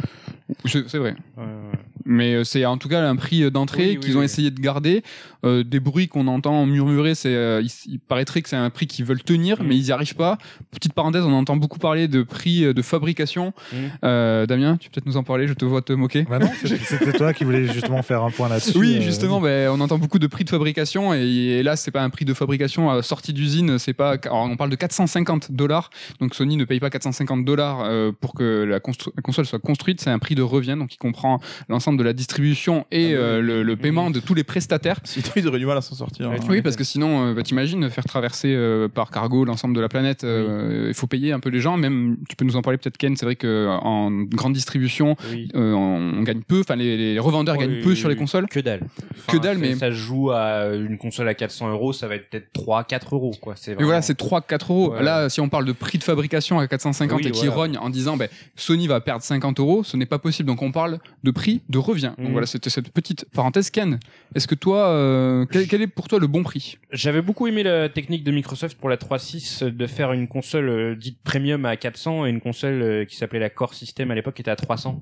C'est 0.66 0.98
vrai. 0.98 1.16
Ouais, 1.38 1.44
ouais. 1.44 1.80
Mais 2.06 2.34
euh, 2.36 2.44
c'est 2.44 2.66
en 2.66 2.78
tout 2.78 2.90
cas 2.92 3.02
un 3.08 3.16
prix 3.16 3.50
d'entrée 3.52 3.84
Oui, 3.92 3.98
oui, 3.98 4.00
qu'ils 4.00 4.16
ont 4.18 4.20
oui. 4.20 4.26
essayé 4.26 4.52
de 4.52 4.60
garder. 4.62 5.02
Euh, 5.44 5.64
des 5.64 5.80
bruits 5.80 6.08
qu'on 6.08 6.28
entend 6.28 6.66
murmurer, 6.66 7.16
c'est, 7.16 7.34
euh, 7.34 7.62
il, 7.64 7.72
il 7.94 8.00
paraîtrait 8.00 8.42
que 8.42 8.50
c'est 8.50 8.56
un 8.56 8.70
prix 8.70 8.88
qu'ils 8.88 9.06
veulent 9.06 9.24
tenir, 9.24 9.62
Mm. 9.62 9.68
mais 9.68 9.76
ils 9.78 9.86
y 9.88 9.92
arrivent 9.92 10.16
pas. 10.16 10.38
Petite 10.72 10.94
parenthèse, 10.94 11.24
on 11.24 11.34
entend 11.34 11.56
beaucoup 11.56 11.80
parler 11.80 12.08
de 12.08 12.24
prix 12.24 12.64
euh, 12.66 12.74
de 12.74 12.82
fabrication. 12.82 13.54
Mm. 13.72 13.76
Euh, 14.06 14.46
Damien, 14.46 14.78
tu 14.78 14.90
peux 14.90 14.94
peut-être 14.96 15.06
nous 15.06 15.18
en 15.18 15.24
parler, 15.24 15.48
je 15.48 15.54
te 15.54 15.66
vois 15.66 15.82
te 15.82 15.94
moquer. 15.94 16.24
Bah 16.30 16.40
non, 16.40 16.50
c'était 16.64 17.14
toi 17.14 17.34
qui 17.34 17.44
voulais 17.44 17.66
justement 17.68 18.02
faire 18.04 18.24
un 18.24 18.30
point 18.32 18.50
là-dessus. 18.50 18.78
Oui, 18.78 18.98
euh, 18.98 19.02
justement, 19.02 19.42
ben, 19.42 19.70
on 19.70 19.80
entend 19.80 19.98
beaucoup 19.98 20.20
de 20.20 20.28
prix 20.28 20.44
de 20.44 20.50
fabrication 20.50 21.14
et, 21.14 21.20
et 21.22 21.64
là, 21.64 21.76
c'est 21.76 21.92
pas 21.92 22.02
un 22.04 22.10
prix 22.10 22.26
de 22.26 22.34
fabrication 22.34 22.92
euh, 22.92 23.02
sorti 23.02 23.34
d'usine, 23.34 23.80
c'est 23.80 23.94
pas. 23.94 24.12
alors, 24.24 24.42
on 24.44 24.58
parle 24.58 24.70
de 24.70 24.76
450 24.76 25.52
dollars, 25.52 25.90
donc 26.20 26.36
Sony 26.36 26.58
ne 26.58 26.66
paye 26.66 26.80
pas 26.80 26.90
450 26.90 27.46
dollars 27.46 27.82
euh, 27.84 28.12
pour 28.20 28.34
que 28.34 28.64
la, 28.64 28.80
console 28.80 29.46
soit 29.46 29.60
construite, 29.60 30.02
c'est 30.02 30.10
un 30.10 30.20
prix 30.20 30.36
de 30.36 30.42
revient, 30.42 30.76
donc 30.78 30.94
il 30.94 30.98
comprend 30.98 31.40
l'ensemble 31.70 31.98
de 31.98 32.04
la 32.04 32.14
distribution 32.14 32.86
et 32.92 33.14
Ah, 33.14 33.18
bah, 33.18 33.24
euh, 33.24 33.42
le, 33.42 33.64
le 33.64 33.76
paiement 33.76 34.12
de 34.12 34.20
tous 34.20 34.34
les 34.34 34.44
prestataires. 34.44 35.00
ils 35.36 35.48
auraient 35.48 35.60
du 35.60 35.66
mal 35.66 35.78
à 35.78 35.82
s'en 35.82 35.96
sortir. 35.96 36.30
Ouais, 36.30 36.38
hein. 36.40 36.46
Oui, 36.50 36.62
parce 36.62 36.76
que 36.76 36.84
sinon, 36.84 37.28
euh, 37.28 37.34
bah, 37.34 37.44
t'imagines 37.44 37.90
faire 37.90 38.04
traverser 38.04 38.54
euh, 38.54 38.88
par 38.88 39.12
cargo 39.12 39.46
l'ensemble 39.46 39.76
de 39.76 39.82
la 39.82 39.90
planète. 39.90 40.24
euh, 40.24 40.86
Il 40.90 40.94
faut 40.94 41.08
payer 41.08 41.32
un 41.32 41.40
peu 41.40 41.50
les 41.50 41.60
gens. 41.60 41.78
Même, 41.78 42.18
tu 42.30 42.36
peux 42.36 42.46
nous 42.46 42.56
en 42.56 42.62
parler 42.62 42.78
peut-être, 42.78 42.98
Ken. 42.98 43.16
C'est 43.16 43.26
vrai 43.26 43.36
que 43.36 43.68
en 43.70 44.12
grande 44.12 44.54
distribution, 44.54 45.16
Oui. 45.32 45.50
euh, 45.56 45.74
on, 45.74 46.22
gagne 46.24 46.42
peu. 46.42 46.60
Enfin, 46.62 46.76
les, 46.76 46.98
les 47.14 47.20
revendeurs 47.20 47.56
Oui, 47.58 47.66
gagnent 47.68 47.82
peu 47.82 47.90
oui, 47.90 47.96
sur 47.96 48.10
les 48.10 48.16
consoles. 48.16 48.48
Que 48.48 48.60
dalle. 48.60 48.82
Que 49.28 49.38
dalle, 49.38 49.58
mais- 49.58 49.76
Ça 49.76 49.92
joue 49.92 50.32
à 50.32 50.68
une 50.76 50.98
console 50.98 51.28
à 51.28 51.34
400 51.34 51.70
euros, 51.72 51.94
ça 51.94 52.08
va 52.08 52.16
être 52.16 52.30
peut-être 52.30 52.52
3, 52.54 52.84
4 52.84 53.16
euros, 53.16 53.32
quoi. 53.42 53.54
C'est 53.56 53.74
voilà, 53.82 54.02
c'est 54.02 54.18
3-4 54.20 54.72
euros. 54.72 54.92
Ouais. 54.94 55.04
Là, 55.04 55.30
si 55.30 55.42
on 55.42 55.50
parle 55.50 55.66
de 55.66 55.72
prix 55.72 55.98
de 55.98 56.04
fabrication 56.04 56.60
à 56.60 56.68
450 56.68 57.20
Oui, 57.22 57.28
et 57.28 57.32
qui 57.32 57.46
voilà. 57.48 57.56
rogne 57.56 57.78
en 57.78 57.90
disant 57.90 58.18
ben, 58.18 58.28
Sony 58.56 58.88
va 58.88 59.00
perdre 59.02 59.24
50 59.24 59.60
euros, 59.60 59.84
ce 59.84 59.98
n'est 59.98 60.06
pas 60.06 60.20
possible. 60.20 60.48
Donc 60.48 60.62
on 60.62 60.72
parle 60.72 61.00
de 61.24 61.32
prix 61.32 61.62
de 61.70 61.78
revient. 61.78 62.12
Donc 62.18 62.28
Mhm. 62.28 62.32
voilà, 62.32 62.48
c'était 62.48 62.70
cette 62.70 62.90
petite 62.92 63.26
parenthèse. 63.34 63.70
Ken, 63.70 64.00
est-ce 64.36 64.48
que 64.48 64.56
toi, 64.56 64.90
euh, 65.22 65.46
quel, 65.46 65.82
est 65.82 65.88
pour 65.88 66.08
toi 66.08 66.20
le 66.20 66.28
bon 66.28 66.44
prix 66.44 66.78
J'avais 66.92 67.22
beaucoup 67.22 67.48
aimé 67.48 67.64
la 67.64 67.90
technique 67.90 68.24
de 68.24 68.32
Microsoft 68.32 68.78
pour 68.78 68.90
la 68.90 68.98
3.6 68.98 69.66
de 69.66 69.88
faire 69.88 70.14
une 70.14 70.28
console 70.28 70.70
euh, 70.70 70.96
dite 70.96 71.20
premium 71.24 71.66
à 71.66 71.78
400 71.78 72.26
et 72.26 72.30
une 72.30 72.42
console 72.42 72.82
euh, 72.82 73.06
qui 73.06 73.16
s'appelait 73.16 73.40
la 73.40 73.50
Core 73.50 73.74
System 73.74 74.12
à 74.12 74.16
l'époque 74.16 74.36
qui 74.36 74.42
était 74.42 74.52
à 74.52 74.56
300. 74.56 75.00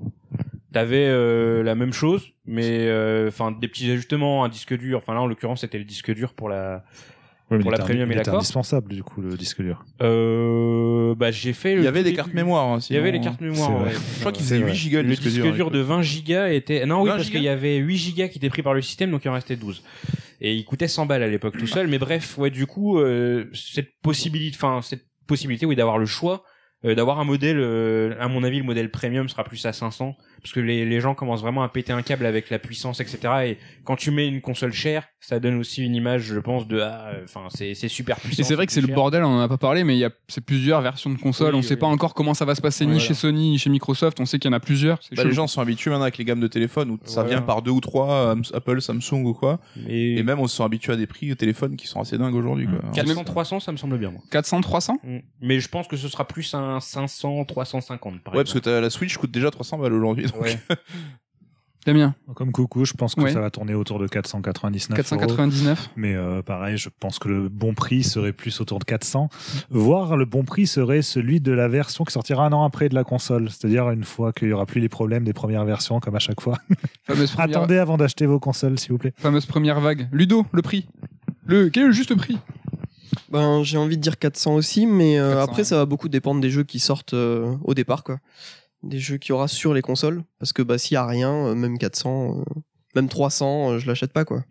T'avais 0.72 1.08
la 1.64 1.74
même 1.74 1.92
chose, 1.92 2.28
mais 2.46 2.88
enfin 3.26 3.50
des 3.50 3.66
petits 3.66 3.90
ajustements, 3.90 4.44
un 4.44 4.48
disque 4.48 4.72
dur. 4.78 4.98
Enfin 4.98 5.14
là 5.14 5.20
en 5.20 5.26
l'occurrence 5.26 5.62
c'était 5.62 5.78
le 5.78 5.84
disque 5.84 6.14
dur 6.14 6.32
pour 6.32 6.48
la. 6.48 6.84
Oui, 7.50 7.58
pour 7.58 7.72
il 7.72 7.76
la 7.76 7.84
premium 7.84 8.08
il 8.10 8.18
et 8.18 8.22
la 8.22 8.32
indispensable 8.32 8.92
du 8.92 9.02
coup 9.02 9.20
le 9.20 9.36
disque 9.36 9.60
dur. 9.60 9.84
Euh, 10.02 11.14
bah 11.16 11.30
j'ai 11.30 11.52
fait. 11.52 11.74
Il 11.74 11.82
y 11.82 11.86
avait 11.86 12.04
des 12.04 12.12
cartes 12.12 12.32
mémoire. 12.32 12.66
hein, 12.66 12.78
Il 12.88 12.94
y 12.94 12.98
avait 12.98 13.10
les 13.10 13.20
cartes 13.20 13.40
mémoire. 13.40 13.82
Ouais. 13.82 13.90
Je 13.92 14.20
crois 14.20 14.32
faisaient 14.32 14.58
vrai. 14.58 14.70
8 14.70 14.74
gigas 14.76 15.02
Le 15.02 15.08
disque 15.08 15.28
dur, 15.28 15.70
de 15.70 15.80
20 15.80 16.02
gigas 16.02 16.48
était 16.50 16.86
non 16.86 17.02
oui 17.02 17.08
20 17.10 17.16
parce 17.16 17.30
qu'il 17.30 17.42
y 17.42 17.48
avait 17.48 17.76
8 17.76 17.96
gigas 17.96 18.28
qui 18.28 18.38
étaient 18.38 18.50
pris 18.50 18.62
par 18.62 18.74
le 18.74 18.82
système 18.82 19.10
donc 19.10 19.24
il 19.24 19.28
en 19.28 19.34
restait 19.34 19.56
12 19.56 19.82
et 20.40 20.54
il 20.54 20.64
coûtait 20.64 20.88
100 20.88 21.06
balles 21.06 21.22
à 21.22 21.28
l'époque 21.28 21.56
tout 21.58 21.66
seul 21.66 21.86
mais 21.88 21.98
bref 21.98 22.38
ouais 22.38 22.50
du 22.50 22.66
coup 22.66 22.98
euh, 22.98 23.50
cette 23.52 23.90
possibilité 24.02 24.56
enfin 24.56 24.80
cette 24.82 25.04
possibilité 25.26 25.66
oui 25.66 25.76
d'avoir 25.76 25.98
le 25.98 26.06
choix 26.06 26.44
euh, 26.84 26.94
d'avoir 26.94 27.20
un 27.20 27.24
modèle 27.24 27.58
euh, 27.58 28.14
à 28.20 28.28
mon 28.28 28.42
avis 28.42 28.58
le 28.58 28.64
modèle 28.64 28.90
premium 28.90 29.28
sera 29.28 29.44
plus 29.44 29.64
à 29.66 29.72
500 29.72 30.16
parce 30.42 30.52
que 30.52 30.60
les, 30.60 30.84
les 30.84 31.00
gens 31.00 31.14
commencent 31.14 31.42
vraiment 31.42 31.62
à 31.62 31.68
péter 31.68 31.92
un 31.92 32.02
câble 32.02 32.26
avec 32.26 32.50
la 32.50 32.58
puissance, 32.58 33.00
etc. 33.00 33.18
Et 33.46 33.58
quand 33.84 33.96
tu 33.96 34.10
mets 34.10 34.26
une 34.28 34.40
console 34.40 34.72
chère, 34.72 35.04
ça 35.20 35.38
donne 35.40 35.56
aussi 35.56 35.84
une 35.84 35.94
image, 35.94 36.22
je 36.22 36.38
pense, 36.38 36.66
de 36.66 36.80
ah, 36.80 37.12
enfin 37.24 37.42
c'est 37.50 37.74
c'est 37.74 37.88
super 37.88 38.18
puissant. 38.18 38.40
Et 38.40 38.44
c'est 38.44 38.54
vrai 38.54 38.66
que 38.66 38.72
c'est 38.72 38.80
le 38.80 38.86
cher. 38.86 38.96
bordel, 38.96 39.22
on 39.24 39.28
en 39.38 39.40
a 39.40 39.48
pas 39.48 39.58
parlé, 39.58 39.84
mais 39.84 39.94
il 39.96 39.98
y 39.98 40.04
a 40.04 40.10
c'est 40.28 40.44
plusieurs 40.44 40.80
versions 40.80 41.10
de 41.10 41.18
consoles. 41.18 41.52
Oui, 41.54 41.58
on 41.58 41.62
sait 41.62 41.74
oui. 41.74 41.80
pas 41.80 41.86
encore 41.86 42.14
comment 42.14 42.34
ça 42.34 42.44
va 42.44 42.54
se 42.54 42.60
passer 42.62 42.84
ni 42.86 42.92
Voilà. 42.92 43.06
chez 43.06 43.14
Sony 43.14 43.50
ni 43.50 43.58
chez 43.58 43.70
Microsoft. 43.70 44.18
On 44.20 44.24
sait 44.26 44.38
qu'il 44.38 44.50
y 44.50 44.54
en 44.54 44.56
a 44.56 44.60
plusieurs. 44.60 44.98
Bah, 45.16 45.24
les 45.24 45.32
gens 45.32 45.46
sont 45.46 45.60
habitués 45.60 45.90
maintenant 45.90 46.04
avec 46.04 46.18
les 46.18 46.24
gammes 46.24 46.40
de 46.40 46.46
téléphone 46.46 46.90
où 46.90 46.98
ça 47.04 47.22
Voilà. 47.22 47.36
vient 47.36 47.42
par 47.42 47.62
deux 47.62 47.70
ou 47.70 47.80
trois, 47.80 48.34
euh, 48.34 48.42
Apple, 48.54 48.80
Samsung 48.80 49.24
ou 49.24 49.34
quoi. 49.34 49.60
Et, 49.88 50.18
Et 50.18 50.22
même 50.22 50.40
on 50.40 50.46
se 50.46 50.56
sont 50.56 50.64
habitués 50.64 50.92
à 50.92 50.96
des 50.96 51.06
prix 51.06 51.28
de 51.28 51.34
téléphone 51.34 51.76
qui 51.76 51.86
sont 51.86 52.00
assez 52.00 52.16
dingues 52.16 52.34
aujourd'hui. 52.34 52.66
quoi. 52.66 52.90
400, 52.94 53.24
300, 53.24 53.60
ça 53.60 53.72
me 53.72 53.76
semble 53.76 53.98
bien. 53.98 54.10
Moi. 54.10 54.20
400, 54.30 54.60
300 54.62 54.98
Mm. 55.04 55.18
Mais 55.42 55.60
je 55.60 55.68
pense 55.68 55.86
que 55.88 55.96
ce 55.96 56.08
sera 56.08 56.26
plus 56.26 56.52
un 56.54 56.80
500, 56.80 57.44
350 57.44 58.20
par 58.22 58.34
Ouais, 58.34 58.40
parce 58.40 58.52
que 58.52 58.58
exemple. 58.58 58.76
t'as- 58.76 58.80
la 58.80 58.90
Switch 58.90 59.16
coûte 59.16 59.30
déjà 59.30 59.50
300 59.50 59.78
balles 59.78 59.92
aujourd'hui. 59.92 60.26
Donc. 60.32 60.42
Ouais. 60.42 60.58
Damien, 61.86 62.14
Comme 62.34 62.52
coucou, 62.52 62.84
je 62.84 62.92
pense 62.92 63.14
que 63.14 63.22
Ouais. 63.22 63.32
ça 63.32 63.40
va 63.40 63.48
tourner 63.50 63.72
autour 63.72 63.98
de 63.98 64.06
499 64.06 64.90
euros. 64.90 64.96
499. 65.02 65.90
Mais 65.96 66.14
euh, 66.14 66.42
pareil, 66.42 66.76
je 66.76 66.90
pense 67.00 67.18
que 67.18 67.26
le 67.28 67.48
bon 67.48 67.72
prix 67.72 68.02
serait 68.04 68.34
plus 68.34 68.60
autour 68.60 68.78
de 68.80 68.84
400. 68.84 69.30
Voire 69.70 70.18
le 70.18 70.26
bon 70.26 70.44
prix 70.44 70.66
serait 70.66 71.00
celui 71.00 71.40
de 71.40 71.52
la 71.52 71.68
version 71.68 72.04
qui 72.04 72.12
sortira 72.12 72.44
un 72.44 72.52
an 72.52 72.64
après 72.64 72.90
de 72.90 72.94
la 72.94 73.02
console. 73.02 73.48
C'est-à-dire 73.48 73.88
une 73.90 74.04
fois 74.04 74.34
qu'il 74.34 74.48
y 74.48 74.52
aura 74.52 74.66
plus 74.66 74.82
les 74.82 74.90
problèmes 74.90 75.24
des 75.24 75.32
premières 75.32 75.64
versions, 75.64 76.00
comme 76.00 76.14
à 76.14 76.18
chaque 76.18 76.42
fois. 76.42 76.58
Fameuse 77.06 77.30
première, 77.30 77.56
Attendez 77.56 77.78
avant 77.78 77.96
d'acheter 77.96 78.26
vos 78.26 78.38
consoles, 78.38 78.78
s'il 78.78 78.92
vous 78.92 78.98
plaît. 78.98 79.14
fameuse 79.16 79.46
première 79.46 79.80
vague. 79.80 80.06
Ludo, 80.12 80.44
le 80.52 80.60
prix. 80.60 80.86
Le, 81.46 81.70
quel 81.70 81.84
est 81.84 81.86
le 81.86 81.92
juste 81.92 82.14
prix? 82.14 82.38
Ben, 83.30 83.62
j'ai 83.62 83.78
envie 83.78 83.96
de 83.96 84.02
dire 84.02 84.18
400 84.18 84.54
aussi, 84.54 84.86
mais 84.86 85.18
euh, 85.18 85.30
400, 85.30 85.44
après, 85.44 85.56
ouais. 85.62 85.64
ça 85.64 85.76
va 85.76 85.86
beaucoup 85.86 86.10
dépendre 86.10 86.42
des 86.42 86.50
jeux 86.50 86.62
qui 86.64 86.78
sortent 86.78 87.14
euh, 87.14 87.54
au 87.64 87.72
départ, 87.72 88.04
quoi. 88.04 88.18
Des 88.82 88.98
jeux 88.98 89.18
qu'il 89.18 89.30
y 89.30 89.32
aura 89.32 89.48
sur 89.48 89.74
les 89.74 89.82
consoles. 89.82 90.22
Parce 90.38 90.52
que 90.52 90.62
bah, 90.62 90.78
s'il 90.78 90.94
y 90.94 90.96
a 90.96 91.06
rien, 91.06 91.32
euh, 91.32 91.54
même 91.54 91.78
400, 91.78 92.38
euh, 92.38 92.60
même 92.94 93.08
300, 93.08 93.72
euh, 93.72 93.78
je 93.78 93.86
l'achète 93.86 94.12
pas, 94.12 94.24
quoi. 94.24 94.44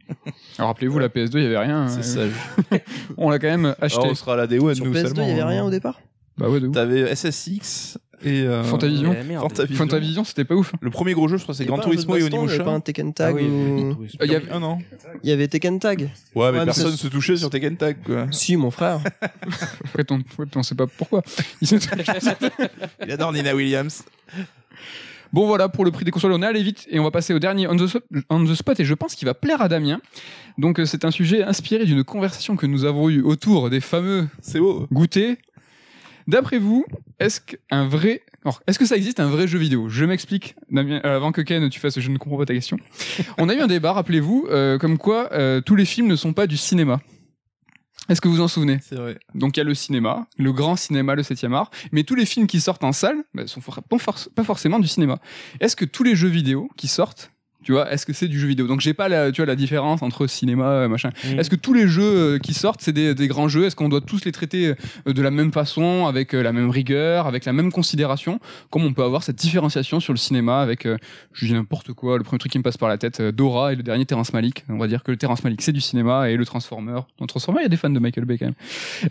Alors 0.57 0.69
rappelez-vous, 0.69 0.99
la 0.99 1.09
PS2, 1.09 1.37
il 1.37 1.43
y 1.43 1.45
avait 1.45 1.57
rien. 1.57 1.87
C'est 1.87 2.19
euh, 2.19 2.29
ça. 2.71 2.77
On 3.17 3.29
l'a 3.29 3.39
quand 3.39 3.47
même 3.47 3.75
acheté. 3.81 3.99
Alors, 3.99 4.11
on 4.11 4.15
sera 4.15 4.33
à 4.33 4.37
la 4.37 4.47
Day 4.47 4.59
One, 4.59 4.75
Sur 4.75 4.85
nous 4.85 4.93
PS2, 4.93 5.07
seulement. 5.07 5.23
il 5.23 5.29
y 5.29 5.31
avait 5.31 5.41
hein. 5.41 5.47
rien 5.47 5.65
au 5.65 5.69
départ? 5.69 5.99
Bah 6.37 6.49
ouais, 6.49 6.59
de 6.59 6.67
ouf. 6.67 6.73
T'avais 6.73 7.13
SSX 7.13 7.97
et 8.23 8.41
euh, 8.41 8.63
Fantavision. 8.63 9.13
Eh. 9.17 9.33
Fantavision. 9.35 9.75
Fantavision, 9.77 10.23
c'était 10.23 10.43
pas 10.45 10.55
ouf. 10.55 10.73
Le 10.81 10.89
premier 10.89 11.13
gros 11.13 11.27
jeu, 11.27 11.37
je 11.37 11.43
crois, 11.43 11.55
c'est 11.55 11.63
Il 11.63 11.69
y 11.69 11.69
a 11.69 11.75
Gran 11.75 11.77
pas 11.83 11.87
un 11.87 11.91
jeu 11.91 11.97
de 11.97 12.01
Turismo 12.01 12.15
et 12.15 12.19
baston, 12.21 12.29
il 12.29 12.31
y 12.31 12.37
avait 12.37 12.45
Onimusha. 12.53 12.63
pas 12.63 12.71
un 12.71 12.79
Tekken 12.79 13.13
Tag 13.13 13.35
Ah 13.37 13.41
oui, 13.41 13.47
ou- 13.47 13.97
Il 14.21 14.31
y 14.31 14.35
avait- 14.35 14.45
Ah 14.51 14.59
non. 14.59 14.77
Il 15.23 15.29
y 15.29 15.33
avait 15.33 15.47
Tekken 15.47 15.79
Tag 15.79 16.09
Ouais, 16.35 16.51
mais 16.51 16.59
Ouais, 16.59 16.65
personne 16.65 16.95
se 16.95 17.07
touchait 17.07 17.37
sur 17.37 17.49
Tekken 17.49 17.77
Tag, 17.77 17.97
quoi. 18.05 18.27
Si, 18.31 18.55
mon 18.57 18.71
frère. 18.71 18.99
Après, 19.85 20.05
on, 20.11 20.17
ouais, 20.17 20.45
on 20.55 20.63
sait 20.63 20.75
pas 20.75 20.87
pourquoi. 20.87 21.21
Il 21.61 23.11
adore 23.11 23.33
Nina 23.33 23.55
Williams. 23.55 24.03
Bon 25.31 25.45
voilà, 25.45 25.69
pour 25.69 25.85
le 25.85 25.91
prix 25.91 26.05
des 26.05 26.09
consoles, 26.11 26.31
on 26.31 26.41
est 26.41 26.45
allé 26.45 26.63
vite 26.63 26.87
et 26.89 26.99
on 26.99 27.03
va 27.03 27.11
passer 27.11 27.35
au 27.35 27.39
dernier 27.39 27.67
on 27.67 27.75
the, 27.75 27.85
spot, 27.85 28.03
on 28.31 28.43
the 28.43 28.55
spot 28.55 28.79
et 28.79 28.83
je 28.85 28.93
pense 28.95 29.13
qu'il 29.13 29.27
va 29.27 29.35
plaire 29.35 29.61
à 29.61 29.67
Damien. 29.67 30.01
Donc 30.57 30.79
euh, 30.79 30.85
c'est 30.85 31.05
un 31.05 31.11
sujet 31.11 31.43
inspiré 31.43 31.85
d'une 31.85 32.03
conversation 32.03 32.55
que 32.55 32.65
nous 32.65 32.83
avons 32.83 33.09
eue 33.09 33.21
autour 33.21 33.69
des 33.69 33.79
fameux 33.79 34.27
beau. 34.55 34.87
goûters. 34.91 35.35
D'après 36.29 36.59
vous, 36.59 36.85
est-ce 37.19 37.41
qu'un 37.41 37.87
vrai... 37.87 38.21
alors, 38.45 38.61
Est-ce 38.67 38.77
que 38.77 38.85
ça 38.85 38.95
existe 38.95 39.19
un 39.19 39.29
vrai 39.29 39.47
jeu 39.47 39.57
vidéo? 39.57 39.89
Je 39.89 40.05
m'explique, 40.05 40.55
Damien, 40.69 41.01
euh, 41.03 41.15
avant 41.15 41.31
que 41.31 41.41
Ken 41.41 41.67
tu 41.69 41.79
fasses 41.79 41.99
je 41.99 42.09
ne 42.11 42.17
comprends 42.19 42.37
pas 42.37 42.45
ta 42.45 42.53
question. 42.53 42.77
On 43.39 43.49
a 43.49 43.55
eu 43.55 43.59
un 43.59 43.67
débat, 43.67 43.93
rappelez-vous, 43.93 44.47
euh, 44.51 44.77
comme 44.77 44.99
quoi 44.99 45.33
euh, 45.33 45.59
tous 45.59 45.75
les 45.75 45.85
films 45.85 46.07
ne 46.07 46.15
sont 46.15 46.33
pas 46.33 46.45
du 46.45 46.55
cinéma. 46.55 47.01
Est-ce 48.09 48.21
que 48.21 48.27
vous 48.27 48.41
en 48.41 48.47
souvenez? 48.47 48.77
C'est 48.81 48.95
vrai. 48.95 49.17
donc 49.33 49.57
il 49.57 49.59
y 49.59 49.61
a 49.61 49.63
le 49.63 49.73
cinéma, 49.73 50.27
le 50.37 50.53
grand 50.53 50.75
cinéma, 50.75 51.15
le 51.15 51.23
7 51.23 51.43
art, 51.45 51.71
mais 51.91 52.03
tous 52.03 52.15
les 52.15 52.25
films 52.25 52.45
qui 52.47 52.59
sortent 52.61 52.83
en 52.83 52.91
salle 52.91 53.17
bah, 53.33 53.47
sont 53.47 53.61
for- 53.61 53.81
pas 53.83 54.43
forcément 54.43 54.79
du 54.79 54.87
cinéma. 54.87 55.19
Est-ce 55.59 55.75
que 55.75 55.85
tous 55.85 56.03
les 56.03 56.15
jeux 56.15 56.27
vidéo 56.29 56.69
qui 56.77 56.87
sortent, 56.87 57.31
tu 57.63 57.73
vois, 57.73 57.91
est-ce 57.91 58.05
que 58.05 58.13
c'est 58.13 58.27
du 58.27 58.39
jeu 58.39 58.47
vidéo? 58.47 58.67
Donc 58.67 58.79
j'ai 58.79 58.93
pas 58.93 59.09
la, 59.09 59.31
tu 59.31 59.41
vois, 59.41 59.45
la 59.45 59.55
différence 59.55 60.01
entre 60.01 60.27
cinéma, 60.27 60.65
euh, 60.65 60.87
machin. 60.87 61.09
Mm. 61.25 61.39
Est-ce 61.39 61.49
que 61.49 61.55
tous 61.57 61.73
les 61.73 61.87
jeux 61.87 62.03
euh, 62.35 62.39
qui 62.39 62.53
sortent, 62.53 62.81
c'est 62.81 62.93
des, 62.93 63.13
des 63.13 63.27
grands 63.27 63.49
jeux? 63.49 63.65
Est-ce 63.65 63.75
qu'on 63.75 63.89
doit 63.89 64.01
tous 64.01 64.23
les 64.23 64.31
traiter 64.31 64.75
euh, 65.07 65.13
de 65.13 65.21
la 65.21 65.29
même 65.29 65.51
façon, 65.51 66.05
avec 66.07 66.33
la 66.33 66.53
même 66.53 66.69
rigueur, 66.69 67.27
avec 67.27 67.45
la 67.45 67.53
même 67.53 67.71
considération? 67.71 68.39
Comme 68.69 68.85
on 68.85 68.93
peut 68.93 69.03
avoir 69.03 69.23
cette 69.23 69.35
différenciation 69.35 69.99
sur 69.99 70.13
le 70.13 70.17
cinéma 70.17 70.61
avec, 70.61 70.87
je 71.33 71.45
dis 71.45 71.53
n'importe 71.53 71.93
quoi, 71.93 72.17
le 72.17 72.23
premier 72.23 72.39
truc 72.39 72.51
qui 72.51 72.57
me 72.57 72.63
passe 72.63 72.77
par 72.77 72.89
la 72.89 72.97
tête, 72.97 73.21
Dora 73.21 73.73
et 73.73 73.75
le 73.75 73.83
dernier 73.83 74.05
Terrence 74.05 74.31
Malick. 74.31 74.63
On 74.69 74.77
va 74.77 74.87
dire 74.87 75.03
que 75.03 75.11
le 75.11 75.17
Terrence 75.17 75.43
Malick 75.43 75.61
c'est 75.61 75.73
du 75.73 75.81
cinéma 75.81 76.29
et 76.29 76.37
le 76.37 76.45
Transformer. 76.45 77.01
Dans 77.19 77.25
Transformer, 77.27 77.61
il 77.61 77.63
y 77.63 77.65
a 77.65 77.69
des 77.69 77.77
fans 77.77 77.89
de 77.89 77.99
Michael 77.99 78.25
Bay 78.25 78.37
quand 78.37 78.45
même. 78.45 78.55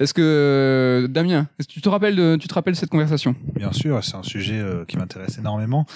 Est-ce 0.01 0.15
que 0.15 1.07
Damien, 1.11 1.49
est-ce 1.59 1.69
que 1.69 1.73
tu 1.73 1.81
te 1.81 1.89
rappelles, 1.89 2.17
de, 2.17 2.37
tu 2.41 2.49
te 2.49 2.55
rappelles 2.55 2.77
cette 2.77 2.91
conversation? 2.91 3.35
Bien 3.55 3.73
sûr, 3.73 4.03
c'est 4.03 4.17
un 4.17 4.23
sujet 4.23 4.63
qui 4.87 4.97
m'intéresse 4.97 5.39
énormément, 5.39 5.87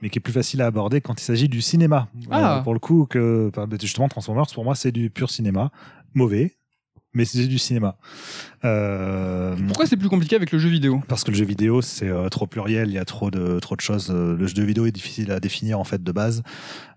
mais 0.00 0.10
qui 0.10 0.18
est 0.18 0.20
plus 0.20 0.32
facile 0.32 0.62
à 0.62 0.66
aborder 0.66 1.00
quand 1.00 1.20
il 1.20 1.24
s'agit 1.24 1.48
du 1.48 1.60
cinéma. 1.60 2.08
Ah. 2.30 2.58
Euh, 2.58 2.60
pour 2.62 2.74
le 2.74 2.78
coup, 2.78 3.06
que 3.06 3.50
justement 3.80 4.08
Transformers, 4.08 4.46
pour 4.52 4.64
moi, 4.64 4.74
c'est 4.74 4.92
du 4.92 5.10
pur 5.10 5.30
cinéma, 5.30 5.70
mauvais, 6.14 6.56
mais 7.14 7.24
c'est 7.24 7.46
du 7.46 7.58
cinéma. 7.58 7.96
Euh, 8.64 9.56
Pourquoi 9.68 9.86
c'est 9.86 9.96
plus 9.96 10.08
compliqué 10.08 10.36
avec 10.36 10.50
le 10.52 10.58
jeu 10.58 10.68
vidéo 10.68 11.00
parce 11.08 11.22
que 11.24 11.30
le 11.30 11.36
jeu 11.36 11.44
vidéo 11.44 11.80
c'est 11.82 12.08
euh, 12.08 12.28
trop 12.28 12.46
pluriel, 12.46 12.88
il 12.88 12.94
y 12.94 12.98
a 12.98 13.04
trop 13.04 13.30
de 13.30 13.58
trop 13.60 13.76
de 13.76 13.80
choses. 13.80 14.10
euh, 14.10 14.36
le 14.36 14.46
jeu 14.46 14.64
vidéo 14.64 14.86
est 14.86 14.92
difficile 14.92 15.30
à 15.30 15.40
définir 15.40 15.78
en 15.78 15.84
fait 15.84 16.02
de 16.02 16.12
base. 16.12 16.42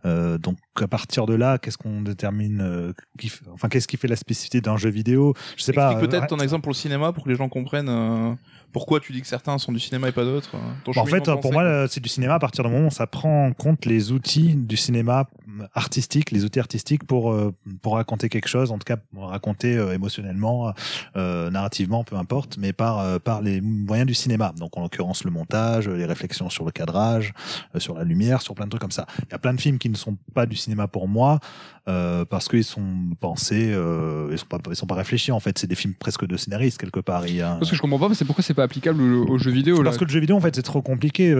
Euh, 0.03 0.39
donc 0.39 0.57
à 0.81 0.87
partir 0.87 1.27
de 1.27 1.35
là, 1.35 1.59
qu'est-ce 1.59 1.77
qu'on 1.77 2.01
détermine 2.01 2.59
euh, 2.61 2.93
qui 3.19 3.27
f- 3.27 3.41
Enfin, 3.53 3.69
qu'est-ce 3.69 3.87
qui 3.87 3.97
fait 3.97 4.07
la 4.07 4.15
spécificité 4.15 4.59
d'un 4.61 4.75
jeu 4.77 4.89
vidéo? 4.89 5.35
Je 5.55 5.61
sais 5.63 5.73
pas. 5.73 5.91
Explique 5.91 6.09
peut-être 6.09 6.23
euh, 6.23 6.27
ton 6.35 6.39
exemple 6.39 6.63
pour 6.63 6.71
le 6.71 6.75
cinéma 6.77 7.11
pour 7.13 7.23
que 7.25 7.29
les 7.29 7.35
gens 7.35 7.49
comprennent 7.49 7.89
euh, 7.89 8.33
pourquoi 8.73 8.99
tu 8.99 9.11
dis 9.13 9.21
que 9.21 9.27
certains 9.27 9.57
sont 9.59 9.71
du 9.71 9.79
cinéma 9.79 10.07
et 10.09 10.11
pas 10.11 10.23
d'autres. 10.23 10.55
en 10.95 11.05
fait, 11.05 11.23
pour 11.41 11.51
moi, 11.53 11.87
c'est 11.87 11.99
du 12.01 12.09
cinéma 12.09 12.35
à 12.35 12.39
partir 12.39 12.63
du 12.63 12.71
moment 12.71 12.87
où 12.87 12.91
ça 12.91 13.05
prend 13.05 13.45
en 13.47 13.51
compte 13.53 13.85
les 13.85 14.11
outils 14.11 14.55
du 14.55 14.77
cinéma 14.77 15.27
artistique, 15.73 16.31
les 16.31 16.45
outils 16.45 16.59
artistiques 16.59 17.03
pour 17.03 17.35
pour 17.83 17.95
raconter 17.95 18.29
quelque 18.29 18.47
chose, 18.47 18.71
en 18.71 18.77
tout 18.79 18.85
cas 18.85 18.95
pour 18.95 19.27
raconter 19.29 19.75
euh, 19.77 19.93
émotionnellement, 19.93 20.73
euh, 21.17 21.50
narrativement, 21.51 22.03
peu 22.03 22.15
importe, 22.15 22.57
mais 22.57 22.73
par 22.73 22.99
euh, 22.99 23.19
par 23.19 23.41
les 23.41 23.61
moyens 23.61 24.07
du 24.07 24.13
cinéma. 24.13 24.53
Donc 24.57 24.77
en 24.77 24.81
l'occurrence 24.81 25.23
le 25.23 25.31
montage, 25.31 25.87
les 25.87 26.05
réflexions 26.05 26.49
sur 26.49 26.65
le 26.65 26.71
cadrage, 26.71 27.33
euh, 27.75 27.79
sur 27.79 27.93
la 27.95 28.03
lumière, 28.03 28.41
sur 28.41 28.55
plein 28.55 28.65
de 28.65 28.69
trucs 28.71 28.81
comme 28.81 28.91
ça. 28.91 29.05
Il 29.19 29.31
y 29.31 29.35
a 29.35 29.39
plein 29.39 29.53
de 29.53 29.61
films 29.61 29.77
qui 29.77 29.89
ne 29.89 29.95
sont 29.95 30.17
pas 30.33 30.45
du 30.45 30.55
cinéma 30.55 30.87
pour 30.87 31.07
moi 31.07 31.39
euh, 31.87 32.25
parce 32.25 32.47
qu'ils 32.47 32.63
sont 32.63 32.83
pensés, 33.19 33.71
euh, 33.73 34.29
ils 34.31 34.37
sont 34.37 34.45
pas 34.45 34.57
ils 34.69 34.75
sont 34.75 34.85
pas 34.87 34.95
réfléchis 34.95 35.31
en 35.31 35.39
fait. 35.39 35.57
C'est 35.57 35.67
des 35.67 35.75
films 35.75 35.93
presque 35.93 36.25
de 36.25 36.37
scénaristes 36.37 36.79
quelque 36.79 36.99
part. 36.99 37.27
Il 37.27 37.35
y 37.35 37.41
a 37.41 37.55
Parce 37.55 37.69
que 37.69 37.75
je 37.75 37.81
comprends 37.81 38.07
pas, 38.07 38.13
c'est 38.15 38.25
pourquoi 38.25 38.43
c'est 38.43 38.53
pas 38.53 38.63
applicable 38.63 39.01
au, 39.01 39.25
au 39.27 39.37
jeu 39.37 39.51
vidéo. 39.51 39.77
Là. 39.77 39.83
parce 39.85 39.97
que 39.97 40.05
le 40.05 40.09
jeu 40.09 40.19
vidéo, 40.19 40.35
en 40.37 40.41
fait, 40.41 40.55
c'est 40.55 40.61
trop 40.61 40.81
compliqué. 40.81 41.33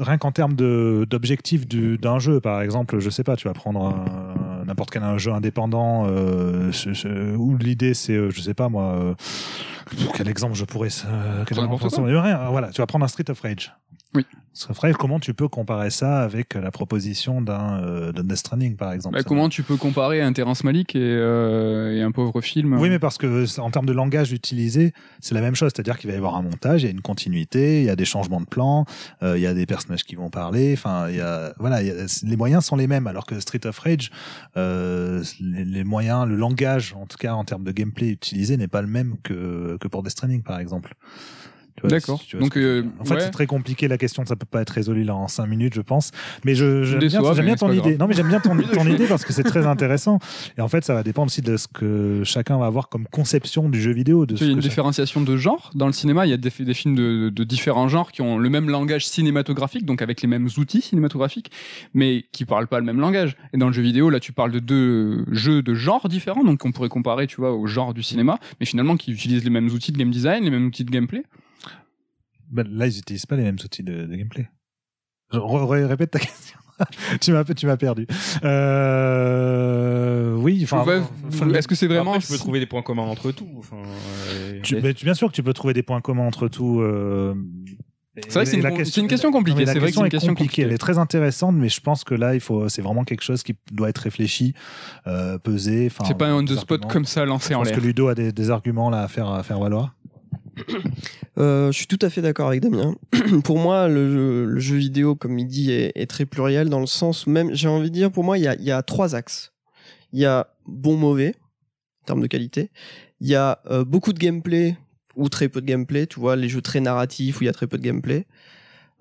Rien 0.00 0.18
qu'en 0.18 0.32
termes 0.32 0.54
de- 0.54 1.06
d'objectifs 1.08 1.66
du- 1.66 1.98
d'un 1.98 2.18
jeu, 2.18 2.40
par 2.40 2.60
exemple, 2.62 2.98
je 2.98 3.10
sais 3.10 3.24
pas, 3.24 3.36
tu 3.36 3.46
vas 3.48 3.54
prendre 3.54 3.84
un- 3.84 4.53
n'importe 4.64 4.90
quel 4.90 5.02
un 5.02 5.18
jeu 5.18 5.32
indépendant 5.32 6.04
euh, 6.06 6.72
ce- 6.72 6.94
ce- 6.94 7.34
où 7.36 7.56
l'idée 7.56 7.94
c'est, 7.94 8.12
euh, 8.14 8.30
je 8.30 8.40
sais 8.40 8.54
pas 8.54 8.68
moi, 8.68 8.94
euh, 8.96 9.14
quel 10.14 10.28
exemple 10.28 10.54
je 10.54 10.64
pourrais. 10.64 10.88
euh, 11.06 11.44
quel 11.46 11.56
exemple- 11.64 11.70
voilà, 12.50 12.68
tu 12.70 12.80
vas 12.80 12.86
prendre 12.86 13.04
un 13.04 13.08
Street 13.08 13.28
of 13.30 13.40
Rage. 13.40 13.72
Oui. 14.14 14.24
Of 14.70 14.78
Rage, 14.78 14.94
comment 14.94 15.18
tu 15.18 15.34
peux 15.34 15.48
comparer 15.48 15.90
ça 15.90 16.20
avec 16.22 16.54
la 16.54 16.70
proposition 16.70 17.42
d'un 17.42 17.82
euh, 17.82 18.12
Death 18.12 18.36
Stranding, 18.36 18.76
par 18.76 18.92
exemple? 18.92 19.16
Bah, 19.16 19.24
comment 19.24 19.48
tu 19.48 19.64
peux 19.64 19.76
comparer 19.76 20.22
un 20.22 20.32
Terrence 20.32 20.62
Malick 20.62 20.94
et, 20.94 21.00
euh, 21.02 21.92
et 21.96 22.02
un 22.02 22.12
pauvre 22.12 22.40
film 22.40 22.74
Oui, 22.78 22.88
mais 22.88 23.00
parce 23.00 23.18
que 23.18 23.46
c'est- 23.46 23.60
en 23.60 23.72
termes 23.72 23.86
de 23.86 23.92
langage 23.92 24.32
utilisé, 24.32 24.92
c'est 25.18 25.34
la 25.34 25.40
même 25.40 25.56
chose. 25.56 25.72
C'est-à-dire 25.74 25.98
qu'il 25.98 26.08
va 26.08 26.14
y 26.14 26.16
avoir 26.16 26.36
un 26.36 26.42
montage, 26.42 26.82
il 26.82 26.84
y 26.84 26.88
a 26.88 26.92
une 26.92 27.00
continuité, 27.00 27.80
il 27.80 27.86
y 27.86 27.90
a 27.90 27.96
des 27.96 28.04
changements 28.04 28.40
de 28.40 28.46
plan, 28.46 28.84
euh, 29.24 29.36
il 29.36 29.42
y 29.42 29.46
a 29.48 29.54
des 29.54 29.66
personnages 29.66 30.04
qui 30.04 30.14
vont 30.14 30.30
parler. 30.30 30.72
Enfin, 30.74 31.08
il 31.10 31.16
y 31.16 31.20
a 31.20 31.52
voilà, 31.58 31.82
il 31.82 31.88
y 31.88 31.90
a- 31.90 32.06
les 32.24 32.36
moyens 32.36 32.64
sont 32.64 32.76
les 32.76 32.86
mêmes. 32.86 33.08
Alors 33.08 33.26
que 33.26 33.40
Street 33.40 33.66
of 33.66 33.76
Rage, 33.80 34.12
euh, 34.56 35.24
les, 35.40 35.64
les 35.64 35.82
moyens, 35.82 36.28
le 36.28 36.36
langage, 36.36 36.94
en 36.96 37.06
tout 37.06 37.18
cas 37.18 37.34
en 37.34 37.42
termes 37.44 37.64
de 37.64 37.72
gameplay 37.72 38.10
utilisé, 38.10 38.56
n'est 38.56 38.68
pas 38.68 38.82
le 38.82 38.88
même 38.88 39.16
que 39.24 39.76
que 39.80 39.88
pour 39.88 40.04
Death 40.04 40.12
Stranding, 40.12 40.42
par 40.42 40.60
exemple. 40.60 40.94
Tu 41.84 41.94
D'accord. 41.94 42.20
si 42.20 42.36
Donc, 42.36 42.56
euh, 42.56 42.84
en 42.98 43.04
fait, 43.04 43.14
ouais. 43.14 43.20
c'est 43.20 43.30
très 43.30 43.46
compliqué 43.46 43.88
la 43.88 43.98
question. 43.98 44.24
Ça 44.24 44.36
peut 44.36 44.46
pas 44.46 44.62
être 44.62 44.70
résolu 44.70 45.04
là 45.04 45.14
en 45.14 45.28
cinq 45.28 45.46
minutes, 45.46 45.74
je 45.74 45.80
pense. 45.80 46.10
Mais 46.44 46.54
je 46.54 46.82
j'aime 46.82 46.98
bien, 47.00 47.08
j'aime 47.08 47.36
mais 47.36 47.44
bien 47.44 47.56
ton 47.56 47.72
idée. 47.72 47.96
Non, 47.96 48.06
mais 48.06 48.14
j'aime 48.14 48.28
bien 48.28 48.40
ton, 48.40 48.56
ton 48.72 48.86
idée 48.86 49.06
parce 49.06 49.24
que 49.24 49.32
c'est 49.32 49.42
très 49.42 49.66
intéressant. 49.66 50.18
Et 50.58 50.60
en 50.60 50.68
fait, 50.68 50.84
ça 50.84 50.94
va 50.94 51.02
dépendre 51.02 51.26
aussi 51.26 51.42
de 51.42 51.56
ce 51.56 51.68
que 51.68 52.22
chacun 52.24 52.58
va 52.58 52.66
avoir 52.66 52.88
comme 52.88 53.06
conception 53.06 53.68
du 53.68 53.80
jeu 53.80 53.92
vidéo. 53.92 54.26
De 54.26 54.34
il 54.34 54.46
y 54.46 54.50
a 54.50 54.52
une 54.52 54.58
différenciation 54.58 55.20
de 55.20 55.36
genre 55.36 55.70
dans 55.74 55.86
le 55.86 55.92
cinéma. 55.92 56.26
Il 56.26 56.30
y 56.30 56.34
a 56.34 56.38
des, 56.38 56.50
des 56.50 56.74
films 56.74 56.94
de, 56.94 57.28
de 57.28 57.44
différents 57.44 57.88
genres 57.88 58.12
qui 58.12 58.22
ont 58.22 58.38
le 58.38 58.48
même 58.50 58.68
langage 58.68 59.06
cinématographique, 59.06 59.84
donc 59.84 60.02
avec 60.02 60.22
les 60.22 60.28
mêmes 60.28 60.48
outils 60.56 60.80
cinématographiques, 60.80 61.50
mais 61.92 62.24
qui 62.32 62.44
parlent 62.44 62.68
pas 62.68 62.78
le 62.78 62.84
même 62.84 63.00
langage. 63.00 63.36
Et 63.52 63.58
dans 63.58 63.66
le 63.66 63.72
jeu 63.72 63.82
vidéo, 63.82 64.10
là, 64.10 64.20
tu 64.20 64.32
parles 64.32 64.52
de 64.52 64.58
deux 64.58 65.24
jeux 65.30 65.62
de 65.62 65.74
genres 65.74 66.08
différents, 66.08 66.44
donc 66.44 66.64
on 66.64 66.72
pourrait 66.72 66.88
comparer, 66.88 67.26
tu 67.26 67.36
vois, 67.36 67.52
au 67.52 67.66
genre 67.66 67.94
du 67.94 68.02
cinéma, 68.02 68.38
mais 68.60 68.66
finalement 68.66 68.96
qui 68.96 69.12
utilisent 69.12 69.44
les 69.44 69.50
mêmes 69.50 69.68
outils 69.68 69.92
de 69.92 69.98
game 69.98 70.10
design, 70.10 70.44
les 70.44 70.50
mêmes 70.50 70.66
outils 70.66 70.84
de 70.84 70.90
gameplay. 70.90 71.22
Ben, 72.54 72.66
là, 72.70 72.86
ils 72.86 72.98
utilisent 72.98 73.26
pas 73.26 73.36
les 73.36 73.42
mêmes 73.42 73.58
outils 73.62 73.82
de, 73.82 74.04
de 74.06 74.14
gameplay. 74.16 74.48
Je- 75.32 75.38
re- 75.38 75.66
re- 75.66 75.84
répète 75.86 76.12
ta 76.12 76.18
question. 76.20 76.58
tu 77.20 77.32
m'as 77.32 77.44
tu 77.44 77.66
m'as 77.66 77.76
perdu. 77.76 78.06
Euh, 78.94 80.34
oui, 80.36 80.62
Est-ce 80.62 81.68
que 81.68 81.74
c'est 81.74 81.86
vraiment 81.86 82.14
Après, 82.14 82.26
tu 82.26 82.32
peux 82.32 82.38
trouver 82.38 82.60
des 82.60 82.66
points 82.66 82.82
communs 82.82 83.02
entre 83.02 83.30
tout. 83.32 83.62
Euh, 83.72 84.60
tu- 84.62 84.80
mais 84.80 84.92
bien 84.92 85.14
sûr 85.14 85.28
que 85.28 85.34
tu 85.34 85.42
peux 85.42 85.52
trouver 85.52 85.74
des 85.74 85.82
points 85.82 86.00
communs 86.00 86.26
entre 86.26 86.48
tout. 86.48 86.80
euh, 86.80 87.34
C'est 88.28 88.32
vrai 88.32 88.44
que 88.44 88.50
c'est 88.50 89.00
une, 89.00 89.08
question- 89.08 89.28
une 89.30 89.34
compliquée. 89.34 89.66
C'est 89.66 89.78
vrai 89.78 89.80
que 89.80 89.80
c'est 89.80 89.86
question 89.86 90.00
une 90.02 90.06
est 90.06 90.10
question 90.10 90.28
compliquée. 90.34 90.46
compliquée. 90.48 90.62
Elle 90.62 90.72
est 90.72 90.78
très 90.78 90.98
intéressante, 90.98 91.54
mais 91.56 91.68
je 91.68 91.80
pense 91.80 92.04
que 92.04 92.14
là, 92.14 92.34
il 92.34 92.40
faut, 92.40 92.68
c'est 92.68 92.82
vraiment 92.82 93.04
quelque 93.04 93.22
chose 93.22 93.42
qui 93.42 93.54
doit 93.72 93.88
être 93.88 93.98
réfléchi, 93.98 94.54
euh, 95.06 95.38
pesé. 95.38 95.90
C'est 96.06 96.16
pas 96.18 96.28
un 96.28 96.34
on 96.34 96.44
the 96.44 96.50
spot 96.56 96.72
arguments. 96.82 96.88
comme 96.92 97.04
ça 97.04 97.24
lancé 97.24 97.54
en 97.54 97.62
l'air. 97.62 97.74
que 97.74 97.80
Ludo 97.80 98.08
a 98.08 98.14
des, 98.14 98.32
des 98.32 98.50
arguments 98.50 98.90
là 98.90 99.02
à 99.02 99.08
faire, 99.08 99.28
à 99.30 99.42
faire 99.42 99.58
valoir. 99.60 99.94
Euh, 101.36 101.72
je 101.72 101.76
suis 101.76 101.88
tout 101.88 101.98
à 102.00 102.10
fait 102.10 102.22
d'accord 102.22 102.46
avec 102.46 102.60
Damien. 102.60 102.94
pour 103.44 103.58
moi, 103.58 103.88
le 103.88 104.56
jeu, 104.60 104.76
vidéo, 104.76 105.16
comme 105.16 105.36
il 105.38 105.48
dit, 105.48 105.72
est, 105.72 106.08
très 106.08 106.26
pluriel 106.26 106.68
dans 106.68 106.78
le 106.78 106.86
sens 106.86 107.26
où 107.26 107.30
même, 107.30 107.52
j'ai 107.52 107.66
envie 107.66 107.90
de 107.90 107.94
dire, 107.94 108.12
pour 108.12 108.22
moi, 108.22 108.38
il 108.38 108.44
y 108.44 108.70
a, 108.70 108.82
trois 108.82 109.16
axes. 109.16 109.52
Il 110.12 110.20
y 110.20 110.26
a 110.26 110.46
bon, 110.66 110.96
mauvais, 110.96 111.34
en 112.02 112.06
termes 112.06 112.20
de 112.20 112.28
qualité. 112.28 112.70
Il 113.20 113.26
y 113.26 113.34
a 113.34 113.60
euh, 113.68 113.84
beaucoup 113.84 114.12
de 114.12 114.18
gameplay 114.20 114.76
ou 115.16 115.28
très 115.28 115.48
peu 115.48 115.60
de 115.60 115.66
gameplay, 115.66 116.06
tu 116.06 116.20
vois, 116.20 116.36
les 116.36 116.48
jeux 116.48 116.62
très 116.62 116.78
narratifs 116.78 117.40
où 117.40 117.42
il 117.42 117.46
y 117.46 117.50
a 117.50 117.52
très 117.52 117.66
peu 117.66 117.78
de 117.78 117.82
gameplay. 117.82 118.26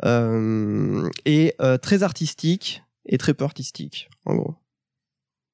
Euh, 0.04 1.08
et 1.26 1.56
très 1.84 2.02
artistique 2.02 2.82
et 3.06 3.20
très 3.20 3.36
peu 3.36 3.46
artistique, 3.46 4.10
en 4.26 4.36
gros. 4.36 4.56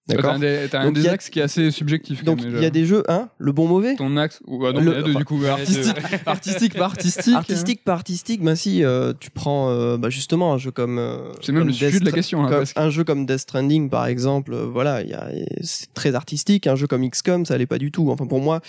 T'as 0.09 0.15
D'accord 0.15 0.33
un 0.33 0.39
t'as 0.69 0.81
un 0.81 0.85
Donc, 0.85 0.95
des 0.95 1.01
il 1.01 1.05
y 1.05 1.07
a- 1.07 1.11
axes 1.11 1.29
qui 1.29 1.39
est 1.39 1.43
assez 1.43 1.69
subjectif. 1.71 2.23
Donc, 2.23 2.39
il 2.43 2.59
y 2.59 2.65
a 2.65 2.69
des 2.69 2.85
jeux, 2.85 3.03
hein, 3.07 3.29
le 3.37 3.51
bon, 3.51 3.67
mauvais 3.67 3.95
Ton 3.95 4.17
axe. 4.17 4.41
ou- 4.47 4.65
ah 4.65 4.73
non, 4.73 4.81
Le- 4.81 4.91
il 4.91 4.95
y 4.95 4.97
a 4.97 5.01
deux, 5.03 5.09
enfin, 5.11 5.19
du 5.19 5.25
coup. 5.25 5.45
Artistique, 5.45 5.95
artistique, 6.25 6.73
pas 6.75 6.85
artistique. 6.85 7.35
Artistique 7.35 7.83
par 7.83 7.95
artistique, 7.95 8.43
ben 8.43 8.55
si, 8.55 8.83
euh, 8.83 9.13
tu 9.19 9.29
prends 9.29 9.69
euh, 9.69 9.97
bah, 9.97 10.09
justement 10.09 10.51
un 10.53 10.57
jeu 10.57 10.71
comme. 10.71 10.97
euh, 10.97 11.31
C'est 11.41 11.51
même 11.51 11.61
comme 11.61 11.67
le 11.67 11.73
sujet 11.73 11.91
Death 11.91 11.99
de 12.01 12.05
la 12.05 12.11
question. 12.11 12.41
là, 12.41 12.49
comme- 12.49 12.57
presque. 12.57 12.77
un 12.77 12.89
jeu 12.89 13.03
comme 13.03 13.25
Death 13.25 13.37
Stranding, 13.39 13.89
par 13.89 14.07
exemple, 14.07 14.53
euh, 14.53 14.65
voilà, 14.65 15.01
il 15.03 15.09
y 15.09 15.13
a- 15.13 15.29
c'est 15.61 15.93
très 15.93 16.15
artistique. 16.15 16.65
Un 16.67 16.75
jeu 16.75 16.87
comme 16.87 17.03
XCOM, 17.07 17.45
ça 17.45 17.57
l'est 17.57 17.65
pas 17.67 17.77
du 17.77 17.91
tout. 17.91 18.09
Enfin, 18.11 18.25
pour 18.25 18.41
moi, 18.41 18.61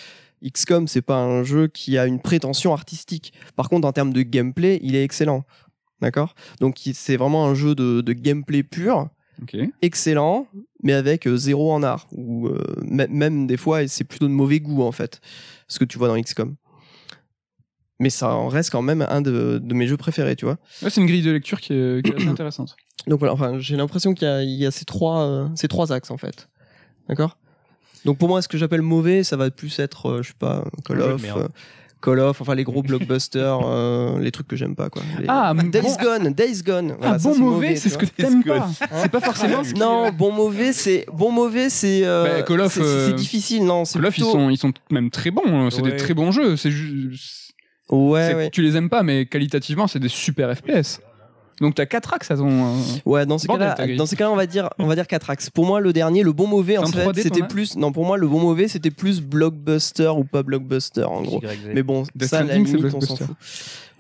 XCOM, 0.45 0.89
c'est 0.89 1.03
pas 1.03 1.17
un 1.19 1.43
jeu 1.43 1.69
qui 1.69 1.97
a 1.99 2.07
une 2.07 2.21
prétention 2.21 2.73
artistique. 2.75 3.33
Par 3.57 3.69
contre, 3.69 3.87
en 3.89 3.93
termes 3.93 4.13
de 4.13 4.23
gameplay, 4.23 4.79
il 4.83 4.95
est 4.95 5.05
excellent. 5.05 5.45
D'accord? 6.03 6.35
Donc, 6.61 6.77
c'est 6.95 7.17
vraiment 7.19 7.47
un 7.47 7.55
jeu 7.55 7.75
de, 7.75 8.01
de 8.01 8.13
gameplay 8.15 8.63
pur, 8.63 9.09
Excellent, 9.83 10.47
mais 10.83 10.93
avec 10.93 11.27
euh, 11.27 11.37
zéro 11.37 11.73
en 11.73 11.83
art. 11.83 12.07
Ou 12.13 12.49
euh, 12.49 12.63
mê- 12.83 13.09
même 13.09 13.47
des 13.47 13.57
fois, 13.57 13.87
c'est 13.89 14.05
plutôt 14.05 14.27
de 14.29 14.33
mauvais 14.33 14.61
goût, 14.61 14.83
en 14.83 14.93
fait, 14.93 15.21
ce 15.69 15.79
que 15.79 15.85
tu 15.85 15.99
vois 15.99 16.09
dans 16.09 16.17
XCOM. 16.21 16.57
Mais 17.99 18.09
ça 18.11 18.35
en 18.35 18.49
reste 18.49 18.71
quand 18.71 18.81
même 18.83 19.05
un 19.09 19.21
de, 19.21 19.61
de 19.63 19.75
mes 19.75 19.87
jeux 19.87 19.99
préférés, 19.99 20.35
tu 20.37 20.47
vois. 20.47 20.57
Ouais, 20.83 20.89
c'est 20.89 21.01
une 21.03 21.07
grille 21.07 21.23
de 21.23 21.31
lecture 21.31 21.61
qui 21.61 21.75
est, 21.75 22.03
qui 22.05 22.11
est 22.13 22.17
assez 22.17 22.29
intéressante. 22.29 22.77
Donc 23.07 23.19
voilà, 23.19 23.35
enfin, 23.35 23.59
j'ai 23.59 23.77
l'impression 23.77 24.15
qu'il 24.15 24.27
y 24.27 24.31
a, 24.31 24.43
il 24.43 24.51
y 24.57 24.65
a 24.67 24.71
ces, 24.71 24.85
trois, 24.87 25.21
euh, 25.23 25.49
ces 25.55 25.69
trois 25.69 25.93
axes 25.93 26.11
en 26.11 26.17
fait. 26.17 26.49
D'accord? 27.09 27.37
Donc 28.07 28.17
pour 28.19 28.29
moi, 28.29 28.41
ce 28.41 28.49
que 28.49 28.57
j'appelle 28.57 28.81
mauvais, 28.83 29.23
ça 29.23 29.37
va 29.37 29.51
plus 29.51 29.79
être, 29.79 30.07
euh, 30.07 30.23
je 30.23 30.29
sais 30.29 30.35
pas, 30.39 30.65
Call 30.87 30.99
of, 31.15 31.23
euh, 31.37 31.49
Call 32.03 32.19
of, 32.21 32.41
enfin 32.41 32.55
les 32.55 32.65
gros 32.65 32.83
blockbusters, 32.83 33.61
euh, 33.65 34.19
les 34.21 34.31
trucs 34.31 34.49
que 34.49 34.57
j'aime 34.57 34.75
pas 34.75 34.89
quoi. 34.89 35.03
Les- 35.19 35.27
Ah, 35.29 35.53
Days 35.55 35.83
bon- 35.83 35.97
Gone, 36.03 36.33
Days 36.33 36.63
Gone. 36.65 36.95
Voilà, 36.99 37.15
ah, 37.15 37.19
bon 37.19 37.35
c'est 37.35 37.41
mauvais, 37.41 37.77
c'est 37.77 37.89
tu 37.89 37.95
ce 37.95 37.99
que 37.99 38.07
t'aimes 38.07 38.43
pas. 38.43 38.69
C'est 39.03 39.11
pas 39.11 39.21
forcément 39.21 39.63
ce 39.65 39.75
Non, 39.75 40.11
bon 40.11 40.33
mauvais, 40.33 40.73
c'est 40.73 41.05
bon 41.13 41.31
mauvais, 41.31 41.69
c'est 41.71 42.03
euh, 42.05 42.25
Bah, 42.39 42.43
Call 42.43 42.61
of, 42.63 42.73
c'est- 42.73 42.81
euh, 42.81 43.09
c'est 43.09 43.15
difficile, 43.15 43.65
non 43.65 43.85
Call 43.85 44.07
of, 44.07 44.17
ils 44.17 44.23
plutôt- 44.23 44.33
sont, 44.33 44.51
ils 44.51 44.57
sont 44.59 44.73
même 44.91 45.11
très 45.11 45.31
bons. 45.31 45.43
hein. 45.47 45.69
C'est 45.71 45.83
Ouais. 45.83 45.91
des 45.93 45.97
très 45.97 46.15
bons 46.15 46.31
jeux. 46.33 46.57
C'est 46.57 46.71
juste. 46.71 47.53
Ouais, 47.91 48.35
ouais. 48.35 48.51
Tu 48.51 48.63
les 48.63 48.77
aimes 48.77 48.89
pas, 48.89 49.03
mais 49.03 49.27
qualitativement, 49.27 49.87
c'est 49.89 49.99
des 49.99 50.09
super 50.09 50.55
FPS. 50.57 51.01
Donc 51.61 51.75
t'as 51.75 51.87
quatre 51.87 52.15
axes 52.15 52.31
à 52.31 52.37
ton. 52.37 52.49
euh, 52.49 52.77
Ouais, 53.05 53.27
dans 53.27 53.37
ces 53.39 53.47
Bordel, 53.47 53.75
cas-là, 53.77 53.97
dans 53.97 54.07
ces 54.07 54.17
cas-là, 54.17 54.31
on 54.31 54.37
va 54.37 54.47
dire, 54.47 54.71
on 54.79 54.87
va 54.87 54.95
dire 54.95 55.07
quatre 55.07 55.29
axes. 55.31 55.51
Pour 55.51 55.67
moi, 55.67 55.81
le 55.81 55.93
dernier, 55.93 56.23
le 56.23 56.33
bon 56.33 56.47
mauvais, 56.47 56.79
en 56.79 56.85
En 56.85 56.87
fait, 56.87 57.05
3D, 57.05 57.23
c'était 57.23 57.43
plus, 57.47 57.77
non, 57.77 57.93
pour 57.93 58.05
moi, 58.07 58.17
le 58.17 58.27
bon 58.29 58.41
mauvais, 58.41 58.67
c'était 58.69 58.91
plus 58.91 59.21
blockbuster 59.21 60.09
ou 60.17 60.25
pas 60.25 60.43
blockbuster, 60.43 61.05
en 61.05 61.23
gros. 61.23 61.41
YZ. 61.43 61.71
Mais 61.75 61.83
bon, 61.83 62.05
ça, 62.29 62.43
la 62.45 62.55
limite, 62.57 62.95
on 62.95 63.01
s'en 63.01 63.17
fout. 63.17 63.37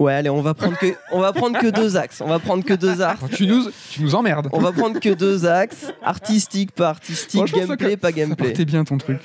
Ouais, 0.01 0.15
allez, 0.15 0.31
on 0.31 0.41
va 0.41 0.55
prendre 0.55 0.79
que, 0.79 0.87
on 1.13 1.21
va 1.21 1.33
prendre 1.35 1.59
que 1.59 1.67
deux 1.67 1.97
axes. 1.99 2.23
On 2.23 2.27
va 2.29 2.39
prendre 2.39 2.65
que 2.65 2.73
deux 2.73 3.03
axes. 3.03 3.21
tu 3.37 3.47
nous, 3.47 3.67
tu 3.93 4.03
nous 4.03 4.15
emmerdes. 4.15 4.49
On 4.53 4.59
va 4.59 4.73
prendre 4.73 4.99
que 4.99 5.11
deux 5.13 5.45
axes. 5.45 5.93
Artistique, 6.03 6.73
pas 6.73 6.89
artistique, 6.89 7.37
Franchement, 7.39 7.61
ça, 7.61 7.67
gameplay, 7.77 7.97
pas 7.99 8.11
gameplay. 8.11 8.49
partait 8.49 8.65
bien 8.65 8.83
ton 8.85 8.97
truc. 8.97 9.19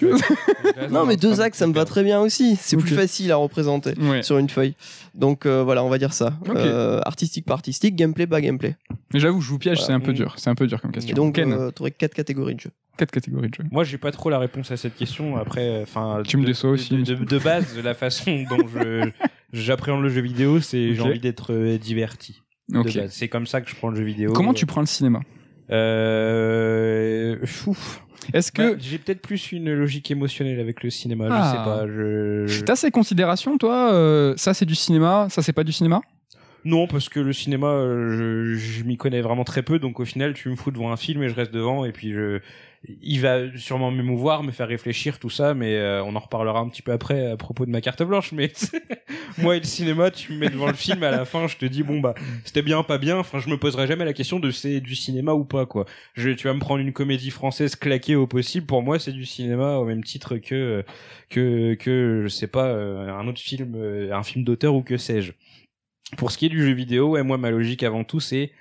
Non, 0.92 1.06
mais 1.06 1.16
deux 1.16 1.40
axes, 1.40 1.58
ça 1.60 1.68
me 1.68 1.74
va 1.74 1.86
très 1.86 2.04
bien 2.04 2.20
aussi. 2.20 2.58
C'est 2.62 2.76
plus 2.76 2.92
Ok. 2.92 3.00
facile 3.00 3.32
à 3.32 3.38
représenter 3.38 3.94
ouais. 3.98 4.22
sur 4.22 4.38
une 4.38 4.50
feuille. 4.50 4.76
Donc 5.14 5.46
euh, 5.46 5.64
voilà, 5.64 5.82
on 5.84 5.90
va 5.90 5.98
dire 5.98 6.12
ça. 6.14 6.34
Ok. 6.46 6.56
Euh, 6.58 7.00
artistique, 7.06 7.46
pas 7.46 7.54
artistique, 7.54 7.96
gameplay, 7.96 8.28
pas 8.28 8.42
gameplay. 8.42 8.76
Mais 9.14 9.20
j'avoue, 9.22 9.40
je 9.40 9.50
vous 9.50 9.58
piège, 9.60 9.78
Voilà. 9.78 9.88
c'est 9.88 9.94
un 9.94 10.02
peu 10.02 10.12
dur. 10.12 10.34
C'est 10.38 10.50
un 10.50 10.56
peu 10.56 10.68
dur 10.68 10.82
comme 10.82 10.92
Et 10.92 10.96
question. 10.96 11.16
donc, 11.16 11.36
Ken, 11.36 11.54
euh, 11.54 11.72
t'aurais 11.72 11.92
quatre 11.92 12.14
catégories 12.14 12.56
de 12.56 12.60
jeux. 12.60 12.72
Quatre 12.98 13.12
catégories 13.12 13.50
de 13.50 13.56
jeux. 13.56 13.64
Moi, 13.72 13.84
j'ai 13.84 13.98
pas 13.98 14.12
trop 14.12 14.30
la 14.30 14.40
réponse 14.40 14.72
à 14.72 14.78
cette 14.78 14.96
question. 14.96 15.38
Après, 15.38 15.82
enfin, 15.82 16.22
Tu 16.26 16.38
me 16.38 16.46
déçois 16.46 16.70
de- 16.70 16.74
aussi, 16.76 16.96
De, 17.04 17.40
base, 17.40 17.78
la 17.84 17.94
façon 17.94 18.44
dont 18.50 18.68
je 18.68 19.10
j'appréhende 19.54 20.02
le 20.04 20.10
jeu 20.10 20.22
vidéo, 20.22 20.60
c'est 20.60 20.94
j'ai 20.94 21.02
envie 21.02 21.20
d'être 21.20 21.54
euh, 21.54 21.78
diverti. 21.78 22.42
de 22.70 22.80
Ok. 22.80 22.96
base. 22.96 23.12
C'est 23.12 23.28
comme 23.28 23.48
ça 23.48 23.62
que 23.62 23.70
je 23.70 23.76
prends 23.76 23.90
le 23.90 23.96
jeu 23.96 24.04
vidéo. 24.04 24.34
Comment 24.34 24.54
tu 24.54 24.66
prends 24.66 24.82
le 24.82 24.88
cinéma 24.88 25.22
euh... 25.72 27.38
ouf. 27.68 28.02
Est-ce 28.34 28.52
que 28.52 28.74
Bah, 28.74 28.78
j'ai 28.80 28.98
peut-être 28.98 29.22
plus 29.22 29.52
une 29.52 29.74
logique 29.74 30.10
émotionnelle 30.10 30.60
avec 30.60 30.84
le 30.84 30.90
cinéma. 30.90 31.28
Ah. 31.30 31.44
Je 31.44 31.52
sais 31.52 31.64
pas. 31.64 31.88
Je... 32.60 32.62
T'as 32.64 32.76
ces 32.76 32.92
considérations, 32.92 33.58
toi 33.58 33.94
euh, 33.94 34.34
Ça, 34.38 34.54
c'est 34.54 34.66
du 34.66 34.76
cinéma, 34.76 35.28
ça, 35.30 35.42
c'est 35.42 35.54
pas 35.54 35.64
du 35.64 35.72
cinéma? 35.72 36.02
Non, 36.64 36.88
parce 36.88 37.10
que 37.10 37.20
le 37.20 37.32
cinéma, 37.32 37.68
euh, 37.68 38.56
je, 38.56 38.56
je 38.58 38.84
m'y 38.84 38.98
connais 38.98 39.22
vraiment 39.22 39.44
très 39.44 39.62
peu, 39.62 39.78
donc 39.78 40.00
au 40.00 40.06
final, 40.06 40.34
tu 40.34 40.50
me 40.50 40.56
fous 40.56 40.72
devant 40.72 40.92
un 40.92 40.98
film 40.98 41.22
et 41.22 41.30
je 41.30 41.36
reste 41.36 41.54
devant, 41.54 41.86
et 41.86 41.92
puis 41.92 42.12
je, 42.12 42.40
il 43.02 43.22
va 43.22 43.56
sûrement 43.58 43.92
m'émouvoir, 43.92 44.44
me 44.44 44.52
faire 44.52 44.68
réfléchir, 44.68 45.20
tout 45.20 45.30
ça, 45.30 45.54
mais 45.54 45.76
euh, 45.76 46.04
on 46.04 46.16
en 46.16 46.20
reparlera 46.20 46.60
un 46.60 46.70
petit 46.70 46.82
peu 46.82 46.92
après 46.92 47.32
à 47.32 47.38
propos 47.38 47.66
de 47.66 47.72
ma 47.72 47.82
carte 47.82 48.04
blanche. 48.04 48.32
Mais 48.32 48.52
moi 49.38 49.56
et 49.56 49.60
le 49.60 49.66
cinéma, 49.66 50.12
tu 50.12 50.34
me 50.34 50.38
mets 50.38 50.50
devant 50.50 50.68
le 50.68 50.74
film, 50.74 51.04
à 51.04 51.12
la 51.12 51.26
fin, 51.26 51.48
je 51.48 51.58
te 51.58 51.66
dis 51.66 51.84
bon 51.84 52.00
bah 52.00 52.14
c'était 52.44 52.62
bien, 52.62 52.84
pas 52.84 52.98
bien. 52.98 53.18
Enfin, 53.18 53.40
je 53.40 53.50
me 53.50 53.58
poserai 53.58 53.88
jamais 53.88 54.06
la 54.06 54.14
question 54.14 54.40
de 54.40 54.52
c'est 54.52 54.80
du 54.82 54.96
cinéma 54.96 55.34
ou 55.34 55.46
pas 55.46 55.66
quoi. 55.66 55.86
Tu 56.16 56.36
vas 56.36 56.54
me 56.54 56.60
prendre 56.60 56.82
une 56.82 56.94
comédie 56.94 57.32
française 57.32 57.76
claquée 57.76 58.16
au 58.16 58.28
possible, 58.28 58.66
pour 58.66 58.82
moi 58.82 59.00
c'est 59.00 59.12
du 59.12 59.26
cinéma 59.26 59.78
au 59.78 59.86
même 59.86 60.04
titre 60.04 60.38
que 60.38 60.84
que 61.30 61.76
que 61.76 62.22
je 62.24 62.28
sais 62.28 62.48
pas 62.48 62.68
euh, 62.68 63.10
un 63.10 63.28
autre 63.28 63.40
film, 63.40 63.74
euh, 63.76 64.14
un 64.14 64.24
film 64.24 64.44
d'auteur 64.44 64.76
ou 64.76 64.82
que 64.82 64.98
sais-je. 64.98 65.34
Pour 66.18 66.32
ce 66.32 66.38
qui 66.38 66.46
est 66.46 66.50
du 66.50 66.62
jeu 66.64 66.74
vidéo, 66.74 67.12
ouais, 67.12 67.24
moi 67.24 67.38
ma 67.38 67.52
logique 67.52 67.84
avant 67.84 68.04
tout 68.04 68.20
c'est 68.20 68.52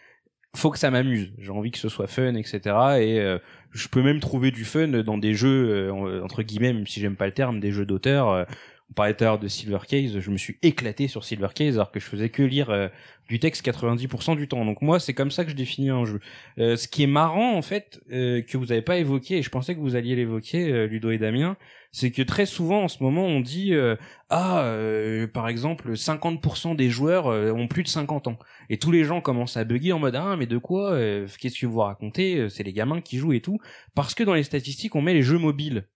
faut 0.57 0.71
que 0.71 0.79
ça 0.79 0.91
m'amuse. 0.91 1.33
J'ai 1.39 1.51
envie 1.51 1.71
que 1.71 1.79
ce 1.79 1.89
soit 1.89 2.07
fun, 2.07 2.35
etc. 2.35 2.61
Et 3.01 3.21
euh, 3.21 3.39
je 3.75 3.89
peux 3.89 4.03
même 4.03 4.21
trouver 4.21 4.51
du 4.51 4.65
fun 4.65 4.89
dans 4.89 5.19
des 5.19 5.35
jeux 5.35 5.91
euh, 5.91 6.23
entre 6.23 6.43
guillemets, 6.43 6.73
même 6.73 6.87
si 6.87 7.01
j'aime 7.01 7.17
pas 7.17 7.27
le 7.27 7.33
terme, 7.33 7.61
des 7.61 7.73
jeux 7.73 7.87
d'auteur. 7.87 8.31
Euh, 8.31 8.45
on 8.91 8.95
parlait 8.95 9.15
tout 9.15 9.25
à 9.25 9.29
l'heure 9.29 9.39
de 9.39 9.49
Silver 9.49 9.79
Case, 9.89 10.19
je 10.19 10.31
me 10.31 10.37
suis 10.37 10.59
éclaté 10.63 11.09
sur 11.09 11.25
Silver 11.25 11.49
Case 11.55 11.77
alors 11.77 11.91
que 11.91 12.01
je 12.01 12.05
faisais 12.05 12.29
que 12.29 12.43
lire 12.43 12.71
euh, 12.71 12.89
du 13.29 13.39
texte 13.39 13.67
90% 13.67 14.37
du 14.37 14.47
temps. 14.47 14.65
Donc 14.65 14.83
moi, 14.83 15.01
c'est 15.01 15.15
comme 15.15 15.31
ça 15.31 15.45
que 15.45 15.51
je 15.51 15.57
définis 15.57 15.91
un 15.91 16.05
jeu. 16.05 16.21
Euh, 16.59 16.77
ce 16.77 16.87
qui 16.87 17.03
est 17.03 17.09
marrant 17.09 17.57
en 17.57 17.63
fait, 17.63 18.01
euh, 18.13 18.43
que 18.43 18.59
vous 18.59 18.73
avez 18.73 18.83
pas 18.83 18.99
évoqué, 18.99 19.39
et 19.39 19.43
je 19.43 19.51
pensais 19.51 19.75
que 19.75 19.81
vous 19.81 19.97
alliez 19.97 20.15
l'évoquer, 20.15 20.87
Ludo 20.87 21.11
et 21.11 21.19
Damien, 21.19 21.57
c'est 21.95 22.11
que 22.11 22.23
très 22.23 22.45
souvent 22.45 22.83
en 22.83 22.89
ce 22.89 23.01
moment 23.05 23.25
on 23.25 23.39
dit 23.39 23.73
euh, 23.73 23.95
ah 24.29 24.65
euh, 24.65 25.29
par 25.29 25.47
exemple 25.47 25.93
50% 25.93 26.75
des 26.75 26.91
joueurs 26.91 27.29
euh, 27.29 27.53
ont 27.53 27.69
plus 27.69 27.85
de 27.85 27.89
50 27.89 28.27
ans 28.27 28.39
et 28.69 28.79
tous 28.79 28.91
les 28.91 29.05
gens 29.05 29.21
commencent 29.21 29.57
à 29.57 29.63
bugger 29.63 29.93
en 29.93 30.01
mode 30.01 30.17
ah 30.17 30.35
mais 30.37 30.47
de 30.47 30.59
quoi 30.59 30.99
qu'est-ce 31.39 31.57
que 31.57 31.67
vous 31.67 31.79
racontez 31.79 32.49
c'est 32.51 32.65
les 32.65 32.73
gamins 32.73 33.01
qui 33.01 33.19
jouent 33.19 33.33
et 33.33 33.41
tout 33.41 33.61
parce 33.95 34.15
que 34.15 34.25
dans 34.25 34.35
les 34.35 34.43
statistiques 34.43 34.97
on 34.97 35.03
met 35.03 35.15
les 35.15 35.23
jeux 35.23 35.39
mobiles. 35.39 35.87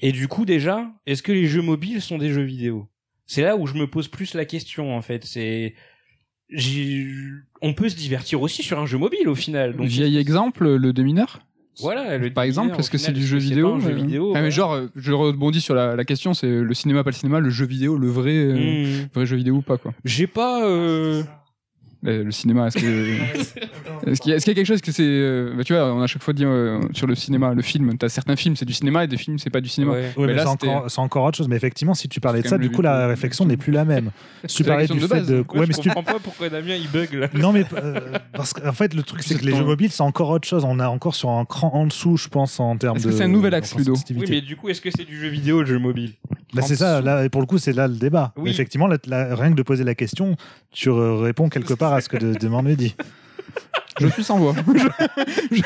Et 0.00 0.10
du 0.10 0.26
coup 0.26 0.44
déjà 0.44 0.90
est-ce 1.06 1.22
que 1.22 1.30
les 1.30 1.46
jeux 1.46 1.62
mobiles 1.62 2.02
sont 2.02 2.18
des 2.18 2.32
jeux 2.32 2.42
vidéo? 2.42 2.88
C'est 3.24 3.42
là 3.42 3.56
où 3.56 3.68
je 3.68 3.74
me 3.74 3.86
pose 3.86 4.08
plus 4.08 4.34
la 4.34 4.44
question 4.44 4.96
en 4.96 5.02
fait. 5.02 5.24
C'est 5.24 5.74
on 7.62 7.74
peut 7.74 7.88
se 7.88 7.96
divertir 7.96 8.42
aussi 8.42 8.64
sur 8.64 8.80
un 8.80 8.86
jeu 8.86 8.98
mobile 8.98 9.28
au 9.28 9.36
final 9.36 9.76
Vieil 9.78 10.18
exemple, 10.18 10.74
le 10.74 10.92
démineur 10.92 11.38
voilà 11.80 12.18
le 12.18 12.30
Par 12.32 12.44
exemple, 12.44 12.74
au 12.74 12.88
que 12.90 12.98
c'est 12.98 13.12
du 13.12 13.26
jeu 13.26 13.38
vidéo 13.38 13.80
jeu 13.80 13.90
euh 13.90 13.94
vidéo 13.94 14.32
Ah, 14.36 14.42
mais 14.42 14.50
genre, 14.50 14.78
je 14.94 15.12
rebondis 15.12 15.60
sur 15.60 15.74
la, 15.74 15.96
la 15.96 16.04
question, 16.04 16.34
c'est 16.34 16.48
le 16.48 16.74
cinéma, 16.74 17.02
pas 17.04 17.10
le 17.10 17.16
cinéma, 17.16 17.40
le 17.40 17.50
jeu 17.50 17.64
vidéo, 17.66 17.96
le 17.96 18.08
vrai, 18.08 18.32
euh, 18.34 18.84
Hmm. 19.04 19.08
vrai 19.14 19.26
jeu 19.26 19.36
vidéo 19.36 19.54
ou 19.56 19.62
pas, 19.62 19.78
quoi. 19.78 19.92
j'ai 20.04 20.26
pas 20.26 20.62
euh, 20.64 21.22
Euh, 21.22 21.22
le 22.02 22.30
cinéma, 22.32 22.66
est-ce 22.68 22.78
que. 22.78 23.62
Est-ce 24.04 24.20
qu'il 24.20 24.32
y, 24.32 24.34
a- 24.34 24.38
y 24.38 24.40
quelque 24.42 24.64
chose 24.64 24.80
que 24.80 24.90
c'est. 24.90 25.04
euh, 25.06 25.54
bah, 25.56 25.62
tu 25.62 25.74
vois, 25.74 25.94
on 25.94 26.00
a 26.00 26.04
à 26.04 26.06
chaque 26.08 26.22
fois 26.24 26.34
dit 26.34 26.44
euh, 26.44 26.80
sur 26.92 27.06
le 27.06 27.14
cinéma, 27.14 27.54
le 27.54 27.62
film. 27.62 27.96
T'as 27.96 28.08
certains 28.08 28.34
films, 28.34 28.56
c'est 28.56 28.64
du 28.64 28.72
cinéma 28.72 29.04
et 29.04 29.06
des 29.06 29.16
films, 29.16 29.38
c'est 29.38 29.48
pas 29.50 29.60
du 29.60 29.68
cinéma. 29.68 29.92
ouais. 29.92 30.12
Oui, 30.16 30.22
Mais 30.22 30.26
mais, 30.28 30.34
là, 30.34 30.42
c'est 30.88 30.98
encore, 30.98 31.24
autre 31.24 31.36
chose. 31.36 31.46
Mais 31.48 31.54
effectivement, 31.54 31.94
si 31.94 32.08
tu 32.08 32.18
parlais 32.20 32.42
de 32.42 32.48
ça, 32.48 32.58
du 32.58 32.68
coup, 32.70 32.78
but 32.78 32.82
la 32.82 33.06
réflexion 33.06 33.44
n'est 33.44 33.56
plus 33.56 33.70
la 33.72 33.84
même. 33.84 34.10
Si 34.46 34.56
tu 34.56 34.64
parlais 34.64 34.88
du 34.88 34.94
de 34.98 35.06
fait 35.06 35.06
base. 35.06 35.28
de. 35.28 35.36
Ouais, 35.36 35.60
Ouais, 35.60 35.66
je 35.66 35.68
mais 35.68 35.74
tu- 35.74 35.88
comprends 35.90 36.02
pas 36.14 36.18
pourquoi 36.18 36.48
Damien 36.48 36.74
il 36.74 36.88
bug 36.90 37.12
là. 37.14 37.28
Non, 37.34 37.52
mais 37.52 37.64
euh, 37.74 38.00
parce 38.32 38.52
qu'en 38.52 38.72
fait, 38.72 38.92
le 38.92 39.04
truc, 39.04 39.22
c'est 39.22 39.38
que 39.38 39.44
les 39.44 39.54
jeux 39.54 39.64
mobiles, 39.64 39.92
c'est 39.92 40.02
encore 40.02 40.30
autre 40.30 40.48
chose. 40.48 40.64
On 40.66 40.80
a 40.80 40.88
encore 40.88 41.14
sur 41.14 41.30
un 41.30 41.44
cran 41.44 41.70
en 41.72 41.86
dessous, 41.86 42.16
je 42.16 42.26
pense, 42.26 42.58
en 42.58 42.76
termes 42.76 42.96
Est-ce 42.96 43.06
de. 43.06 43.12
que 43.12 43.16
c'est 43.18 43.22
un 43.24 43.28
nouvel 43.28 43.54
axe, 43.54 43.76
Ludo 43.76 43.94
Oui, 44.10 44.24
mais 44.28 44.40
du 44.40 44.56
coup, 44.56 44.68
est-ce 44.68 44.80
que 44.80 44.90
c'est 44.90 45.04
du 45.04 45.20
jeu 45.20 45.28
vidéo 45.28 45.60
le 45.60 45.66
jeu 45.66 45.78
mobile 45.78 46.14
Bah, 46.54 46.62
c'est 46.62 46.74
ça, 46.74 47.00
là, 47.00 47.24
et 47.24 47.28
pour 47.28 47.40
le 47.40 47.46
coup, 47.46 47.58
c'est 47.58 47.72
là 47.72 47.86
le 47.86 47.94
débat. 47.94 48.32
Effectivement, 48.44 48.88
rien 48.88 49.50
que 49.50 49.56
de 49.56 49.62
poser 49.62 49.84
la 49.84 49.94
question, 49.94 50.34
tu 50.72 50.88
euh, 50.88 51.14
réponds 51.18 51.48
quelque 51.48 51.74
part 51.74 51.91
à 51.94 52.00
ce 52.00 52.08
que 52.08 52.16
de, 52.16 52.34
demande 52.34 52.68
dit. 52.68 52.94
Je 54.00 54.06
suis 54.08 54.24
sans 54.24 54.38
voix. 54.38 54.54
Je- 55.50 55.56
je- 55.56 55.62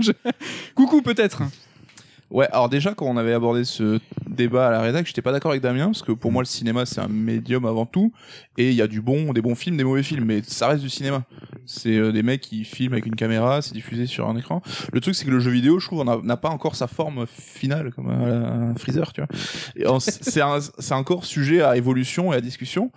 je- 0.00 0.12
Coucou, 0.74 1.02
peut-être. 1.02 1.42
Ouais, 2.32 2.48
alors 2.50 2.70
déjà, 2.70 2.94
quand 2.94 3.04
on 3.04 3.18
avait 3.18 3.34
abordé 3.34 3.62
ce 3.64 4.00
débat 4.26 4.68
à 4.68 4.70
la 4.70 4.80
rédac, 4.80 5.06
j'étais 5.06 5.20
pas 5.20 5.32
d'accord 5.32 5.50
avec 5.50 5.62
Damien 5.62 5.86
parce 5.86 6.00
que 6.00 6.12
pour 6.12 6.32
moi 6.32 6.40
le 6.40 6.46
cinéma 6.46 6.86
c'est 6.86 7.00
un 7.00 7.08
médium 7.08 7.66
avant 7.66 7.84
tout 7.84 8.10
et 8.56 8.70
il 8.70 8.74
y 8.74 8.80
a 8.80 8.86
du 8.86 9.02
bon, 9.02 9.34
des 9.34 9.42
bons 9.42 9.54
films, 9.54 9.76
des 9.76 9.84
mauvais 9.84 10.02
films, 10.02 10.24
mais 10.24 10.40
ça 10.42 10.68
reste 10.68 10.82
du 10.82 10.88
cinéma. 10.88 11.24
C'est 11.66 11.96
euh, 11.96 12.10
des 12.10 12.22
mecs 12.22 12.40
qui 12.40 12.64
filment 12.64 12.94
avec 12.94 13.04
une 13.04 13.14
caméra, 13.14 13.60
c'est 13.60 13.74
diffusé 13.74 14.06
sur 14.06 14.28
un 14.30 14.36
écran. 14.36 14.62
Le 14.94 15.00
truc 15.00 15.14
c'est 15.14 15.26
que 15.26 15.30
le 15.30 15.40
jeu 15.40 15.50
vidéo, 15.50 15.78
je 15.78 15.86
trouve, 15.86 16.04
n'a 16.04 16.36
pas 16.38 16.48
encore 16.48 16.74
sa 16.74 16.86
forme 16.86 17.26
finale 17.26 17.92
comme 17.92 18.08
un, 18.08 18.74
freezer, 18.76 19.12
tu 19.12 19.20
vois. 19.20 20.00
C'est 20.00 20.94
encore 20.94 21.26
sujet 21.26 21.60
à 21.60 21.76
évolution 21.76 22.32
et 22.32 22.36
à 22.36 22.40
discussion. 22.40 22.90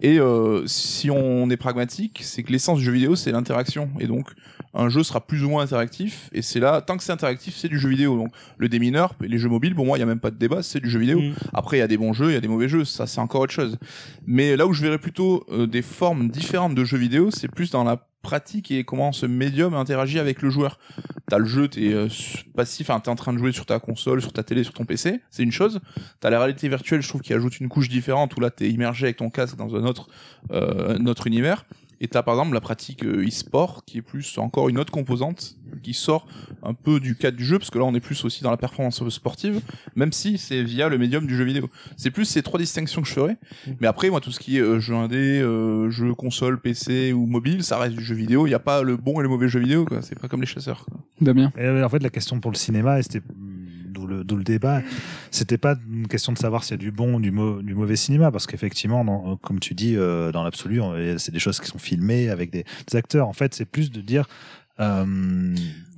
Et 0.00 0.20
euh, 0.20 0.64
si 0.66 1.10
on 1.10 1.50
est 1.50 1.56
pragmatique, 1.56 2.20
c'est 2.22 2.44
que 2.44 2.52
l'essence 2.52 2.78
du 2.78 2.84
jeu 2.84 2.92
vidéo 2.92 3.16
c'est 3.16 3.32
l'interaction 3.32 3.90
et 3.98 4.06
donc 4.06 4.30
un 4.76 4.88
jeu 4.88 5.02
sera 5.02 5.26
plus 5.26 5.42
ou 5.42 5.48
moins 5.48 5.64
interactif 5.64 6.28
et 6.32 6.42
c'est 6.42 6.60
là 6.60 6.80
tant 6.80 6.96
que 6.96 7.02
c'est 7.02 7.12
interactif 7.12 7.56
c'est 7.56 7.68
du 7.68 7.78
jeu 7.78 7.88
vidéo. 7.88 8.16
Donc 8.16 8.30
le 8.58 8.68
démineur 8.68 9.14
les 9.20 9.38
jeux 9.38 9.48
mobiles 9.48 9.74
pour 9.74 9.86
moi 9.86 9.96
il 9.96 10.00
y 10.00 10.02
a 10.02 10.06
même 10.06 10.20
pas 10.20 10.30
de 10.30 10.36
débat 10.36 10.62
c'est 10.62 10.80
du 10.80 10.90
jeu 10.90 11.00
vidéo. 11.00 11.20
Mm. 11.20 11.34
après 11.54 11.78
il 11.78 11.80
y 11.80 11.82
a 11.82 11.88
des 11.88 11.96
bons 11.96 12.12
jeux 12.12 12.30
il 12.30 12.34
y 12.34 12.36
a 12.36 12.40
des 12.40 12.48
mauvais 12.48 12.68
jeux 12.68 12.84
ça 12.84 13.06
c'est 13.06 13.20
encore 13.20 13.40
autre 13.40 13.52
chose. 13.52 13.78
Mais 14.26 14.56
là 14.56 14.66
où 14.66 14.72
je 14.72 14.82
verrais 14.82 14.98
plutôt 14.98 15.44
euh, 15.50 15.66
des 15.66 15.82
formes 15.82 16.28
différentes 16.28 16.74
de 16.74 16.84
jeux 16.84 16.98
vidéo 16.98 17.30
c'est 17.30 17.48
plus 17.48 17.70
dans 17.70 17.84
la 17.84 18.06
pratique 18.22 18.72
et 18.72 18.82
comment 18.82 19.12
ce 19.12 19.24
médium 19.24 19.74
interagit 19.74 20.18
avec 20.18 20.42
le 20.42 20.50
joueur. 20.50 20.80
T'as 21.28 21.38
le 21.38 21.44
jeu 21.44 21.68
t'es 21.68 21.92
euh, 21.92 22.08
passif 22.54 22.90
enfin 22.90 23.00
t'es 23.00 23.08
en 23.08 23.16
train 23.16 23.32
de 23.32 23.38
jouer 23.38 23.52
sur 23.52 23.66
ta 23.66 23.78
console 23.78 24.20
sur 24.20 24.32
ta 24.32 24.42
télé 24.42 24.62
sur 24.62 24.74
ton 24.74 24.84
PC 24.84 25.20
c'est 25.30 25.42
une 25.42 25.52
chose. 25.52 25.80
T'as 26.20 26.28
la 26.30 26.38
réalité 26.38 26.68
virtuelle 26.68 27.00
je 27.00 27.08
trouve 27.08 27.22
qui 27.22 27.32
ajoute 27.32 27.60
une 27.60 27.68
couche 27.68 27.88
différente 27.88 28.36
où 28.36 28.40
là 28.40 28.50
t'es 28.50 28.68
immergé 28.68 29.06
avec 29.06 29.16
ton 29.16 29.30
casque 29.30 29.56
dans 29.56 29.74
un 29.74 29.84
autre 29.84 30.08
euh, 30.50 30.98
un 30.98 31.06
autre 31.06 31.26
univers 31.26 31.64
et 32.00 32.08
t'as 32.08 32.22
par 32.22 32.34
exemple 32.34 32.54
la 32.54 32.60
pratique 32.60 33.04
euh, 33.04 33.26
e-sport 33.26 33.84
qui 33.84 33.98
est 33.98 34.02
plus 34.02 34.38
encore 34.38 34.68
une 34.68 34.78
autre 34.78 34.92
composante 34.92 35.56
qui 35.82 35.94
sort 35.94 36.26
un 36.62 36.74
peu 36.74 37.00
du 37.00 37.16
cadre 37.16 37.36
du 37.36 37.44
jeu 37.44 37.58
parce 37.58 37.70
que 37.70 37.78
là 37.78 37.84
on 37.84 37.94
est 37.94 38.00
plus 38.00 38.24
aussi 38.24 38.42
dans 38.42 38.50
la 38.50 38.56
performance 38.56 39.06
sportive 39.08 39.60
même 39.94 40.12
si 40.12 40.38
c'est 40.38 40.62
via 40.62 40.88
le 40.88 40.98
médium 40.98 41.26
du 41.26 41.36
jeu 41.36 41.44
vidéo. 41.44 41.70
C'est 41.96 42.10
plus 42.10 42.24
ces 42.24 42.42
trois 42.42 42.58
distinctions 42.58 43.02
que 43.02 43.08
je 43.08 43.12
ferais. 43.12 43.36
Mais 43.80 43.86
après 43.86 44.10
moi 44.10 44.20
tout 44.20 44.30
ce 44.30 44.40
qui 44.40 44.58
est 44.58 44.60
euh, 44.60 44.80
jeu 44.80 44.94
indé, 44.94 45.40
euh, 45.40 45.90
jeu 45.90 46.14
console, 46.14 46.60
PC 46.60 47.12
ou 47.12 47.26
mobile, 47.26 47.62
ça 47.62 47.78
reste 47.78 47.96
du 47.96 48.04
jeu 48.04 48.14
vidéo. 48.14 48.46
Il 48.46 48.50
n'y 48.50 48.54
a 48.54 48.60
pas 48.60 48.82
le 48.82 48.96
bon 48.96 49.20
et 49.20 49.22
le 49.22 49.28
mauvais 49.28 49.48
jeu 49.48 49.60
vidéo 49.60 49.84
quoi. 49.84 50.02
C'est 50.02 50.18
pas 50.18 50.28
comme 50.28 50.40
les 50.40 50.46
chasseurs. 50.46 50.84
quoi. 50.84 51.00
Damien. 51.20 51.52
Et, 51.56 51.62
euh, 51.62 51.84
en 51.84 51.88
fait, 51.88 52.02
la 52.02 52.10
question 52.10 52.40
pour 52.40 52.50
le 52.50 52.56
cinéma, 52.56 53.02
c'était 53.02 53.22
d'où 54.06 54.36
le, 54.36 54.38
le 54.38 54.44
débat, 54.44 54.82
c'était 55.30 55.58
pas 55.58 55.76
une 55.90 56.08
question 56.08 56.32
de 56.32 56.38
savoir 56.38 56.64
s'il 56.64 56.72
y 56.72 56.74
a 56.74 56.78
du 56.78 56.90
bon 56.90 57.14
ou 57.14 57.20
du, 57.20 57.30
mau- 57.30 57.62
du 57.62 57.74
mauvais 57.74 57.96
cinéma, 57.96 58.30
parce 58.30 58.46
qu'effectivement, 58.46 59.04
dans- 59.04 59.36
comme 59.36 59.60
tu 59.60 59.74
dis, 59.74 59.96
euh, 59.96 60.32
dans 60.32 60.42
l'absolu, 60.44 60.80
c'est 61.18 61.32
des 61.32 61.38
choses 61.38 61.60
qui 61.60 61.66
sont 61.68 61.78
filmées 61.78 62.28
avec 62.30 62.50
des 62.50 62.64
acteurs. 62.94 63.28
En 63.28 63.32
fait, 63.32 63.54
c'est 63.54 63.64
plus 63.66 63.90
de 63.90 64.00
dire. 64.00 64.26
Euh, 64.80 65.04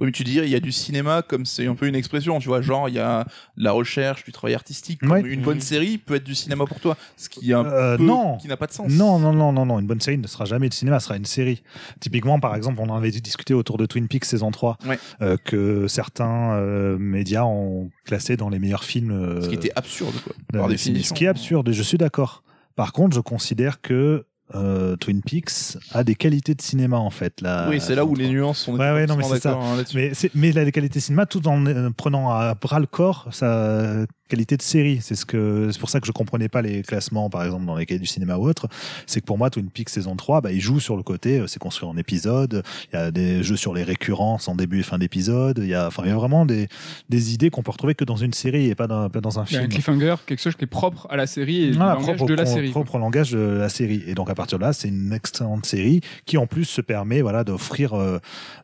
Oui, 0.00 0.06
mais 0.06 0.12
tu 0.12 0.22
dis 0.22 0.36
il 0.36 0.48
y 0.48 0.54
a 0.54 0.60
du 0.60 0.70
cinéma 0.70 1.22
comme 1.22 1.44
c'est 1.44 1.66
un 1.66 1.74
peu 1.74 1.88
une 1.88 1.96
expression, 1.96 2.38
tu 2.38 2.46
vois, 2.46 2.60
genre 2.62 2.88
il 2.88 2.94
y 2.94 2.98
a 3.00 3.24
de 3.56 3.64
la 3.64 3.72
recherche, 3.72 4.24
du 4.24 4.30
travail 4.30 4.54
artistique. 4.54 5.00
Comme 5.00 5.10
Ouais. 5.10 5.22
Une 5.22 5.42
bonne 5.42 5.56
Mhm. 5.56 5.60
série 5.60 5.98
peut 5.98 6.14
être 6.14 6.22
du 6.24 6.36
cinéma 6.36 6.66
pour 6.66 6.78
toi, 6.78 6.96
ce 7.16 7.28
qui 7.28 7.50
est 7.50 7.54
un 7.54 7.64
Euh, 7.64 7.96
peu 7.96 8.04
non. 8.04 8.36
qui 8.36 8.46
n'a 8.46 8.56
pas 8.56 8.68
de 8.68 8.72
sens. 8.72 8.92
Non, 8.92 9.18
non, 9.18 9.32
non, 9.32 9.52
non, 9.52 9.66
non. 9.66 9.80
Une 9.80 9.86
bonne 9.88 10.00
série 10.00 10.18
ne 10.18 10.26
sera 10.28 10.44
jamais 10.44 10.68
de 10.68 10.74
cinéma, 10.74 11.00
ce 11.00 11.06
sera 11.06 11.16
une 11.16 11.24
série. 11.24 11.62
Typiquement, 11.98 12.38
par 12.38 12.54
exemple, 12.54 12.78
on 12.80 12.88
en 12.90 12.96
avait 12.96 13.10
discuté 13.10 13.54
autour 13.54 13.76
de 13.76 13.86
Twin 13.86 14.06
Peaks 14.06 14.24
saison 14.26 14.52
3, 14.52 14.78
Ouais. 14.86 14.98
euh, 15.22 15.36
que 15.44 15.88
certains 15.88 16.52
euh, 16.52 16.96
médias 16.98 17.42
ont 17.44 17.90
classé 18.04 18.36
dans 18.36 18.50
les 18.50 18.60
meilleurs 18.60 18.84
films. 18.84 19.10
euh, 19.10 19.40
Ce 19.42 19.48
qui 19.48 19.54
était 19.56 19.72
absurde 19.74 20.14
quoi. 20.22 20.32
Par 20.52 20.66
c'est- 20.66 20.72
définition. 20.74 21.14
Ce 21.14 21.18
qui 21.18 21.24
est 21.24 21.28
absurde, 21.28 21.68
et 21.68 21.72
je 21.72 21.82
suis 21.82 21.98
d'accord. 21.98 22.44
Par 22.76 22.92
contre, 22.92 23.16
je 23.16 23.20
considère 23.20 23.80
que 23.80 24.26
euh, 24.54 24.96
Twin 24.96 25.20
Peaks 25.22 25.76
a 25.92 26.04
des 26.04 26.14
qualités 26.14 26.54
de 26.54 26.62
cinéma 26.62 26.96
en 26.98 27.10
fait. 27.10 27.40
Là, 27.40 27.68
Oui, 27.68 27.80
c'est 27.80 27.94
là 27.94 28.04
où 28.04 28.14
les 28.14 28.28
nuances 28.28 28.60
sont 28.60 28.72
Ouais, 28.72 28.92
ouais, 28.92 29.06
non, 29.06 29.16
mais 29.16 29.24
c'est 29.24 29.40
ça. 29.40 29.52
hein. 29.60 29.82
Mais, 29.94 30.12
mais 30.34 30.52
la 30.52 30.70
qualité 30.70 30.98
de 30.98 31.04
cinéma, 31.04 31.26
tout 31.26 31.46
en 31.48 31.64
euh, 31.66 31.90
prenant 31.96 32.30
à 32.30 32.54
bras 32.54 32.80
le 32.80 32.86
corps 32.86 33.28
sa 33.30 34.04
qualité 34.28 34.56
de 34.56 34.62
série. 34.62 34.98
C'est 35.02 35.14
ce 35.14 35.24
que, 35.26 35.70
c'est 35.72 35.78
pour 35.80 35.90
ça 35.90 36.00
que 36.00 36.06
je 36.06 36.12
comprenais 36.12 36.48
pas 36.48 36.62
les 36.62 36.82
classements, 36.82 37.30
par 37.30 37.44
exemple, 37.44 37.64
dans 37.66 37.76
les 37.76 37.86
cahiers 37.86 37.98
du 38.00 38.06
cinéma 38.06 38.36
ou 38.36 38.48
autre. 38.48 38.68
C'est 39.06 39.20
que 39.20 39.26
pour 39.26 39.38
moi, 39.38 39.50
Twin 39.50 39.68
Peaks 39.70 39.88
saison 39.88 40.14
3, 40.16 40.40
bah, 40.40 40.52
il 40.52 40.60
joue 40.60 40.80
sur 40.80 40.96
le 40.96 41.02
côté, 41.02 41.38
euh, 41.40 41.46
c'est 41.46 41.58
construit 41.58 41.88
en 41.88 41.96
épisodes. 41.96 42.62
Il 42.92 42.96
y 42.96 42.98
a 42.98 43.10
des 43.10 43.42
jeux 43.42 43.56
sur 43.56 43.74
les 43.74 43.82
récurrences 43.82 44.48
en 44.48 44.54
début 44.54 44.80
et 44.80 44.82
fin 44.82 44.98
d'épisode. 44.98 45.58
Il 45.62 45.68
y 45.68 45.74
a, 45.74 45.86
enfin, 45.86 46.02
il 46.04 46.08
y 46.08 46.12
a 46.12 46.16
vraiment 46.16 46.46
des, 46.46 46.68
des 47.08 47.34
idées 47.34 47.50
qu'on 47.50 47.62
peut 47.62 47.70
retrouver 47.72 47.94
que 47.94 48.04
dans 48.04 48.16
une 48.16 48.32
série 48.32 48.66
et 48.66 48.74
pas 48.74 48.86
dans, 48.86 49.08
pas 49.10 49.20
dans 49.20 49.38
un 49.40 49.44
Il 49.46 49.54
y 49.54 49.56
a 49.56 49.58
un 49.60 49.62
film. 49.62 49.72
cliffhanger, 49.72 50.14
quelque 50.26 50.40
chose 50.42 50.54
qui 50.56 50.64
est 50.64 50.66
propre 50.68 51.06
à 51.10 51.16
la 51.16 51.26
série 51.26 51.64
et 51.64 51.70
Voilà, 51.72 51.94
langage 51.94 52.16
propre, 52.16 52.26
de 52.26 52.34
la 52.34 52.42
au- 52.42 52.46
série. 52.46 52.66
quoi. 52.70 52.82
propre 52.82 52.94
au 52.96 52.98
langage 52.98 53.32
de 53.32 53.38
la 53.38 53.68
série. 53.68 54.02
Et 54.06 54.14
donc 54.14 54.30
à 54.30 54.34
partir 54.34 54.58
de 54.58 54.64
là, 54.64 54.72
c'est 54.72 54.88
une 54.88 55.12
excellente 55.12 55.66
série 55.66 56.00
qui 56.26 56.36
en 56.38 56.46
plus 56.46 56.64
se 56.64 56.80
permet 56.80 57.22
voilà 57.22 57.44
d'offrir 57.44 57.94
euh, 57.94 58.18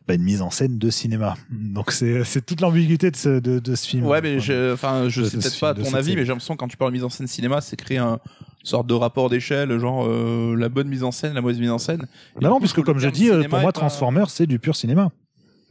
bah, 0.07 0.13
une 0.13 0.23
mise 0.23 0.41
en 0.41 0.51
scène 0.51 0.77
de 0.77 0.89
cinéma. 0.89 1.35
Donc 1.49 1.91
c'est 1.91 2.23
c'est 2.23 2.45
toute 2.45 2.61
l'ambiguïté 2.61 3.11
de 3.11 3.15
ce, 3.15 3.39
de, 3.39 3.59
de 3.59 3.75
ce 3.75 3.87
film. 3.87 4.05
Ouais, 4.05 4.21
mais 4.21 4.39
je, 4.39 4.73
enfin, 4.73 5.09
je 5.09 5.21
De- 5.21 5.27
sais 5.55 5.61
pas 5.61 5.73
de 5.73 5.83
ton 5.83 5.93
avis, 5.93 6.15
mais 6.15 6.21
j'ai 6.23 6.29
l'impression 6.29 6.55
que 6.55 6.59
quand 6.59 6.67
tu 6.67 6.77
parles 6.77 6.91
de 6.91 6.95
mise 6.95 7.03
en 7.03 7.09
scène 7.09 7.27
cinéma, 7.27 7.61
c'est 7.61 7.75
créer 7.75 7.97
un 7.97 8.19
sorte 8.63 8.87
de 8.87 8.93
rapport 8.93 9.29
d'échelle, 9.29 9.77
genre 9.79 10.05
euh, 10.07 10.55
la 10.57 10.69
bonne 10.69 10.87
mise 10.87 11.03
en 11.03 11.11
scène, 11.11 11.33
la 11.33 11.41
mauvaise 11.41 11.59
mise 11.59 11.71
en 11.71 11.77
scène. 11.77 12.07
Bah 12.39 12.49
non, 12.49 12.55
coup, 12.55 12.61
puisque 12.61 12.81
comme 12.81 12.99
je 12.99 13.09
dis, 13.09 13.29
euh, 13.29 13.43
pour 13.47 13.59
moi, 13.59 13.71
Transformers, 13.71 14.29
c'est 14.29 14.47
du 14.47 14.59
pur 14.59 14.75
cinéma. 14.75 15.11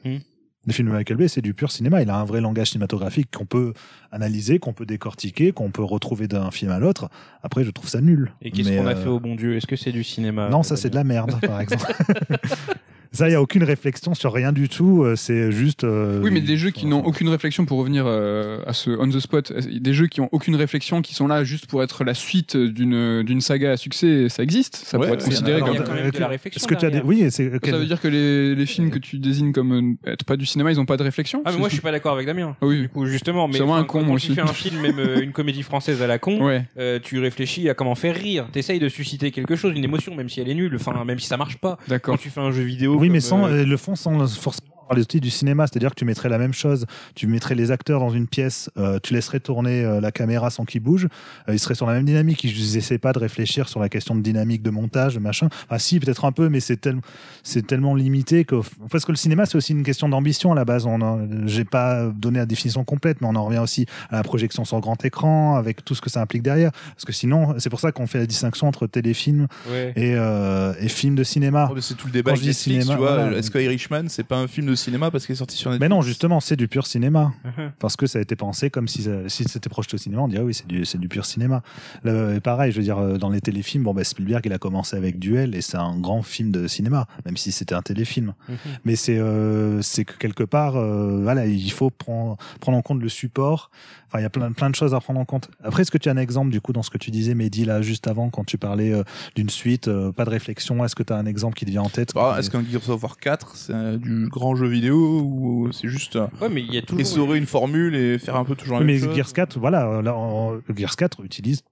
Hmm. 0.04 0.18
Le 0.66 0.72
film 0.72 0.88
de 0.88 0.94
Michael 0.94 1.18
Bay, 1.18 1.28
c'est 1.28 1.42
du 1.42 1.52
pur 1.52 1.70
cinéma. 1.70 2.00
Il 2.00 2.08
a 2.08 2.16
un 2.16 2.24
vrai 2.24 2.40
langage 2.40 2.70
cinématographique 2.70 3.30
qu'on 3.30 3.44
peut 3.44 3.74
analyser, 4.10 4.58
qu'on 4.58 4.72
peut 4.72 4.86
décortiquer, 4.86 5.52
qu'on 5.52 5.70
peut 5.70 5.84
retrouver 5.84 6.26
d'un 6.26 6.50
film 6.50 6.70
à 6.70 6.78
l'autre. 6.78 7.10
Après, 7.42 7.64
je 7.64 7.70
trouve 7.70 7.88
ça 7.90 8.00
nul. 8.00 8.32
Et 8.40 8.50
qu'est-ce 8.50 8.70
qu'on 8.70 8.86
a 8.86 8.92
euh, 8.92 8.96
fait 8.96 9.08
au 9.08 9.20
bon 9.20 9.34
Dieu? 9.34 9.56
Est-ce 9.56 9.66
que 9.66 9.76
c'est 9.76 9.92
du 9.92 10.04
cinéma 10.04 10.48
Non, 10.48 10.62
ça 10.62 10.76
c'est 10.76 10.88
de 10.88 10.94
la 10.94 11.04
merde, 11.04 11.38
par 11.40 11.60
exemple. 11.60 11.92
ça, 13.14 13.26
il 13.26 13.30
n'y 13.30 13.36
a 13.36 13.42
aucune 13.42 13.62
réflexion 13.64 14.14
sur 14.14 14.32
rien 14.32 14.52
du 14.52 14.68
tout. 14.68 15.02
euh, 15.04 15.16
C'est 15.16 15.50
juste. 15.52 15.84
euh, 15.84 16.20
Oui, 16.22 16.30
mais 16.30 16.40
des 16.40 16.56
jeux 16.56 16.70
qui 16.70 16.86
n'ont 16.86 17.04
aucune 17.04 17.28
réflexion 17.28 17.64
pour 17.64 17.78
revenir 17.78 18.04
euh, 18.06 18.58
à 18.66 18.72
ce 18.72 18.90
on 18.90 19.08
the 19.08 19.18
spot, 19.20 19.52
des 19.52 19.94
jeux 19.94 20.06
qui 20.06 20.20
ont 20.20 20.28
aucune 20.32 20.56
réflexion, 20.56 21.00
qui 21.02 21.14
sont 21.14 21.26
là 21.26 21.44
juste 21.44 21.66
pour 21.66 21.82
être 21.82 22.04
la 22.04 22.14
suite 22.14 22.56
d'une 22.56 23.22
d'une 23.22 23.40
saga 23.40 23.72
à 23.72 23.76
succès, 23.76 24.28
ça 24.28 24.42
existe. 24.42 24.76
Ça 24.76 24.98
Ouais, 24.98 25.06
pourrait 25.06 25.18
être 25.18 25.24
considéré 25.24 25.60
comme. 25.60 25.76
quand. 25.76 26.30
Est-ce 26.54 26.66
que 26.66 26.74
tu 26.74 26.84
as 26.86 26.90
des... 26.90 27.00
Oui, 27.04 27.24
c'est. 27.30 27.50
Ça 27.64 27.78
veut 27.78 27.86
dire 27.86 28.00
que 28.00 28.08
les, 28.08 28.54
les 28.54 28.66
films 28.66 28.90
que 28.90 28.98
tu 28.98 29.18
désignes 29.18 29.52
comme 29.52 29.96
euh, 30.06 30.10
être 30.10 30.24
pas 30.24 30.36
du 30.36 30.46
cinéma, 30.46 30.70
ils 30.72 30.80
ont 30.80 30.86
pas 30.86 30.96
de 30.96 31.02
réflexion? 31.02 31.42
Ah 31.44 31.52
mais 31.52 31.58
moi 31.58 31.68
je 31.68 31.74
suis 31.74 31.82
pas 31.82 31.92
d'accord 31.92 32.12
avec 32.14 32.26
Damien. 32.26 32.56
Ah 32.60 32.66
oui. 32.66 32.80
Du 32.82 32.88
coup 32.88 33.06
justement, 33.06 33.46
mais 33.46 33.54
C'est 33.54 33.58
vraiment 33.60 33.74
enfin, 33.74 33.82
un 33.82 33.84
con, 33.84 34.04
quand, 34.04 34.16
tu 34.16 34.34
fais 34.34 34.40
un 34.40 34.46
film, 34.48 34.80
même 34.80 35.00
une 35.22 35.32
comédie 35.32 35.62
française 35.62 36.02
à 36.02 36.06
la 36.06 36.18
con, 36.18 36.44
Ouais. 36.44 36.64
euh, 36.78 36.98
tu 37.02 37.18
réfléchis 37.18 37.68
à 37.68 37.74
comment 37.74 37.94
faire 37.94 38.14
rire. 38.16 38.46
T'essayes 38.52 38.78
de 38.78 38.88
susciter 38.88 39.30
quelque 39.30 39.56
chose, 39.56 39.72
une 39.76 39.84
émotion, 39.84 40.14
même 40.14 40.28
si 40.28 40.40
elle 40.40 40.48
est 40.48 40.54
nulle, 40.54 40.74
enfin 40.76 41.04
même 41.04 41.18
si 41.18 41.26
ça 41.26 41.36
marche 41.36 41.56
pas. 41.58 41.76
Quand 41.76 41.88
D'accord. 41.88 42.18
tu 42.18 42.30
fais 42.30 42.40
un 42.40 42.50
jeu 42.50 42.62
vidéo, 42.62 42.98
Oui, 43.04 43.10
mais 43.10 43.20
sans 43.20 43.44
euh, 43.44 43.50
euh, 43.50 43.64
le 43.66 43.76
fond, 43.76 43.96
sans 43.96 44.16
par 44.62 44.73
les 44.94 45.02
outils 45.02 45.20
du 45.20 45.30
cinéma, 45.30 45.66
c'est-à-dire 45.66 45.90
que 45.90 45.94
tu 45.94 46.04
mettrais 46.04 46.28
la 46.28 46.38
même 46.38 46.52
chose, 46.52 46.86
tu 47.14 47.26
mettrais 47.26 47.54
les 47.54 47.70
acteurs 47.70 48.00
dans 48.00 48.10
une 48.10 48.26
pièce, 48.26 48.70
euh, 48.76 48.98
tu 49.02 49.14
laisserais 49.14 49.40
tourner 49.40 49.84
euh, 49.84 50.00
la 50.00 50.12
caméra 50.12 50.50
sans 50.50 50.64
qu'ils 50.64 50.80
bougent, 50.82 51.08
euh, 51.48 51.54
ils 51.54 51.58
seraient 51.58 51.74
sur 51.74 51.86
la 51.86 51.94
même 51.94 52.04
dynamique, 52.04 52.44
ils 52.44 52.76
essaient 52.76 52.98
pas 52.98 53.12
de 53.12 53.18
réfléchir 53.18 53.68
sur 53.68 53.80
la 53.80 53.88
question 53.88 54.14
de 54.14 54.20
dynamique 54.20 54.62
de 54.62 54.70
montage, 54.70 55.14
de 55.14 55.20
machin. 55.20 55.48
Ah 55.70 55.78
si, 55.78 55.98
peut-être 56.00 56.24
un 56.24 56.32
peu, 56.32 56.48
mais 56.48 56.60
c'est 56.60 56.76
tellement, 56.76 57.00
c'est 57.42 57.66
tellement 57.66 57.94
limité 57.94 58.44
que 58.44 58.56
parce 58.90 59.04
que 59.04 59.12
le 59.12 59.16
cinéma 59.16 59.46
c'est 59.46 59.56
aussi 59.56 59.72
une 59.72 59.82
question 59.84 60.08
d'ambition 60.08 60.52
à 60.52 60.54
la 60.54 60.64
base. 60.64 60.86
On 60.86 61.00
en- 61.00 61.26
j'ai 61.46 61.64
pas 61.64 62.06
donné 62.14 62.38
la 62.38 62.46
définition 62.46 62.84
complète, 62.84 63.20
mais 63.20 63.26
on 63.26 63.34
en 63.36 63.44
revient 63.44 63.58
aussi 63.58 63.86
à 64.10 64.16
la 64.16 64.22
projection 64.22 64.64
sur 64.64 64.80
grand 64.80 65.02
écran, 65.04 65.56
avec 65.56 65.84
tout 65.84 65.94
ce 65.94 66.00
que 66.00 66.10
ça 66.10 66.20
implique 66.20 66.42
derrière. 66.42 66.70
Parce 66.94 67.04
que 67.04 67.12
sinon, 67.12 67.54
c'est 67.58 67.70
pour 67.70 67.80
ça 67.80 67.92
qu'on 67.92 68.06
fait 68.06 68.18
la 68.18 68.26
distinction 68.26 68.66
entre 68.68 68.86
téléfilm 68.86 69.46
ouais. 69.70 69.92
et, 69.96 70.14
euh, 70.16 70.72
et 70.80 70.88
film 70.88 71.14
de 71.14 71.24
cinéma. 71.24 71.70
Oh, 71.74 71.80
C'est 71.80 71.94
tout 71.96 72.06
le 72.06 72.12
débat 72.12 72.32
Quand 72.32 72.36
je 72.36 72.42
dis 72.42 72.48
Netflix, 72.48 72.80
cinéma, 72.82 72.92
tu 72.94 72.98
vois. 72.98 73.14
voilà. 73.22 73.38
Est-ce 73.38 73.50
que 73.50 73.58
Irishman, 73.58 74.04
c'est 74.08 74.24
pas 74.24 74.36
un 74.36 74.46
film 74.48 74.66
de 74.66 74.73
cinéma 74.76 75.10
parce 75.10 75.26
qu'il 75.26 75.32
est 75.34 75.36
sorti 75.36 75.56
sur 75.56 75.70
Netflix 75.70 75.88
Mais 75.90 75.94
non, 75.94 76.02
justement, 76.02 76.40
c'est 76.40 76.56
du 76.56 76.68
pur 76.68 76.86
cinéma. 76.86 77.32
Uh-huh. 77.44 77.70
Parce 77.78 77.96
que 77.96 78.06
ça 78.06 78.18
a 78.18 78.22
été 78.22 78.36
pensé 78.36 78.70
comme 78.70 78.88
si, 78.88 79.02
ça- 79.02 79.28
si 79.28 79.44
c'était 79.44 79.68
projeté 79.68 79.94
au 79.94 79.98
cinéma, 79.98 80.22
on 80.22 80.28
dirait 80.28 80.42
oui, 80.42 80.54
c'est 80.54 80.66
du, 80.66 80.84
c'est 80.84 80.98
du 80.98 81.08
pur 81.08 81.24
cinéma. 81.24 81.62
Le- 82.02 82.34
et 82.36 82.40
pareil, 82.40 82.72
je 82.72 82.78
veux 82.78 82.82
dire, 82.82 82.98
euh, 82.98 83.16
dans 83.18 83.30
les 83.30 83.40
téléfilms, 83.40 83.84
bon, 83.84 83.94
bah, 83.94 84.04
Spielberg, 84.04 84.42
il 84.46 84.52
a 84.52 84.58
commencé 84.58 84.96
avec 84.96 85.18
Duel 85.18 85.54
et 85.54 85.60
c'est 85.60 85.76
un 85.76 85.98
grand 85.98 86.22
film 86.22 86.50
de 86.50 86.66
cinéma, 86.66 87.06
même 87.24 87.36
si 87.36 87.52
c'était 87.52 87.74
un 87.74 87.82
téléfilm. 87.82 88.34
Mhm. 88.48 88.56
Mais 88.84 88.96
c'est 88.96 89.18
euh, 89.18 89.82
c'est 89.82 90.04
que 90.04 90.16
quelque 90.18 90.44
part, 90.44 90.76
euh, 90.76 91.20
voilà, 91.22 91.46
il 91.46 91.70
faut 91.72 91.90
prendre, 91.90 92.36
prendre 92.60 92.78
en 92.78 92.82
compte 92.82 93.00
le 93.02 93.08
support. 93.08 93.70
Enfin, 94.14 94.20
il 94.20 94.22
y 94.22 94.26
a 94.26 94.30
plein, 94.30 94.52
plein 94.52 94.70
de 94.70 94.76
choses 94.76 94.94
à 94.94 95.00
prendre 95.00 95.18
en 95.18 95.24
compte. 95.24 95.50
Après, 95.64 95.82
est-ce 95.82 95.90
que 95.90 95.98
tu 95.98 96.08
as 96.08 96.12
un 96.12 96.16
exemple, 96.16 96.50
du 96.52 96.60
coup, 96.60 96.72
dans 96.72 96.84
ce 96.84 96.90
que 96.90 96.98
tu 96.98 97.10
disais, 97.10 97.34
Mehdi, 97.34 97.64
là, 97.64 97.82
juste 97.82 98.06
avant, 98.06 98.30
quand 98.30 98.44
tu 98.44 98.58
parlais 98.58 98.92
euh, 98.92 99.02
d'une 99.34 99.48
suite, 99.50 99.88
euh, 99.88 100.12
pas 100.12 100.24
de 100.24 100.30
réflexion, 100.30 100.84
est-ce 100.84 100.94
que 100.94 101.02
tu 101.02 101.12
as 101.12 101.16
un 101.16 101.26
exemple 101.26 101.56
qui 101.56 101.64
te 101.64 101.70
vient 101.72 101.82
en 101.82 101.88
tête 101.88 102.12
Ah, 102.14 102.36
Est-ce 102.38 102.48
qu'un 102.48 102.62
Gears 102.64 102.88
of 102.90 103.02
War 103.02 103.16
4, 103.16 103.56
c'est 103.56 103.72
euh, 103.74 103.96
du 103.96 104.28
grand 104.28 104.54
jeu 104.54 104.68
vidéo 104.68 105.20
ou 105.20 105.72
c'est 105.72 105.88
juste 105.88 106.14
euh, 106.14 106.28
Ouais, 106.40 106.48
mais 106.48 106.60
il 106.62 106.72
y 106.72 106.78
a 106.78 106.82
toujours. 106.82 107.00
essorer 107.00 107.38
une 107.38 107.46
formule 107.46 107.96
et 107.96 108.20
faire 108.20 108.36
un 108.36 108.44
peu 108.44 108.54
toujours 108.54 108.78
la 108.78 108.84
Oui, 108.86 108.92
même 109.00 109.08
mais 109.08 109.14
Gears 109.16 109.32
4, 109.32 109.58
voilà, 109.58 110.00
là, 110.00 110.14
en- 110.14 110.60
Gears 110.76 110.94
4 110.94 111.24
utilise 111.24 111.62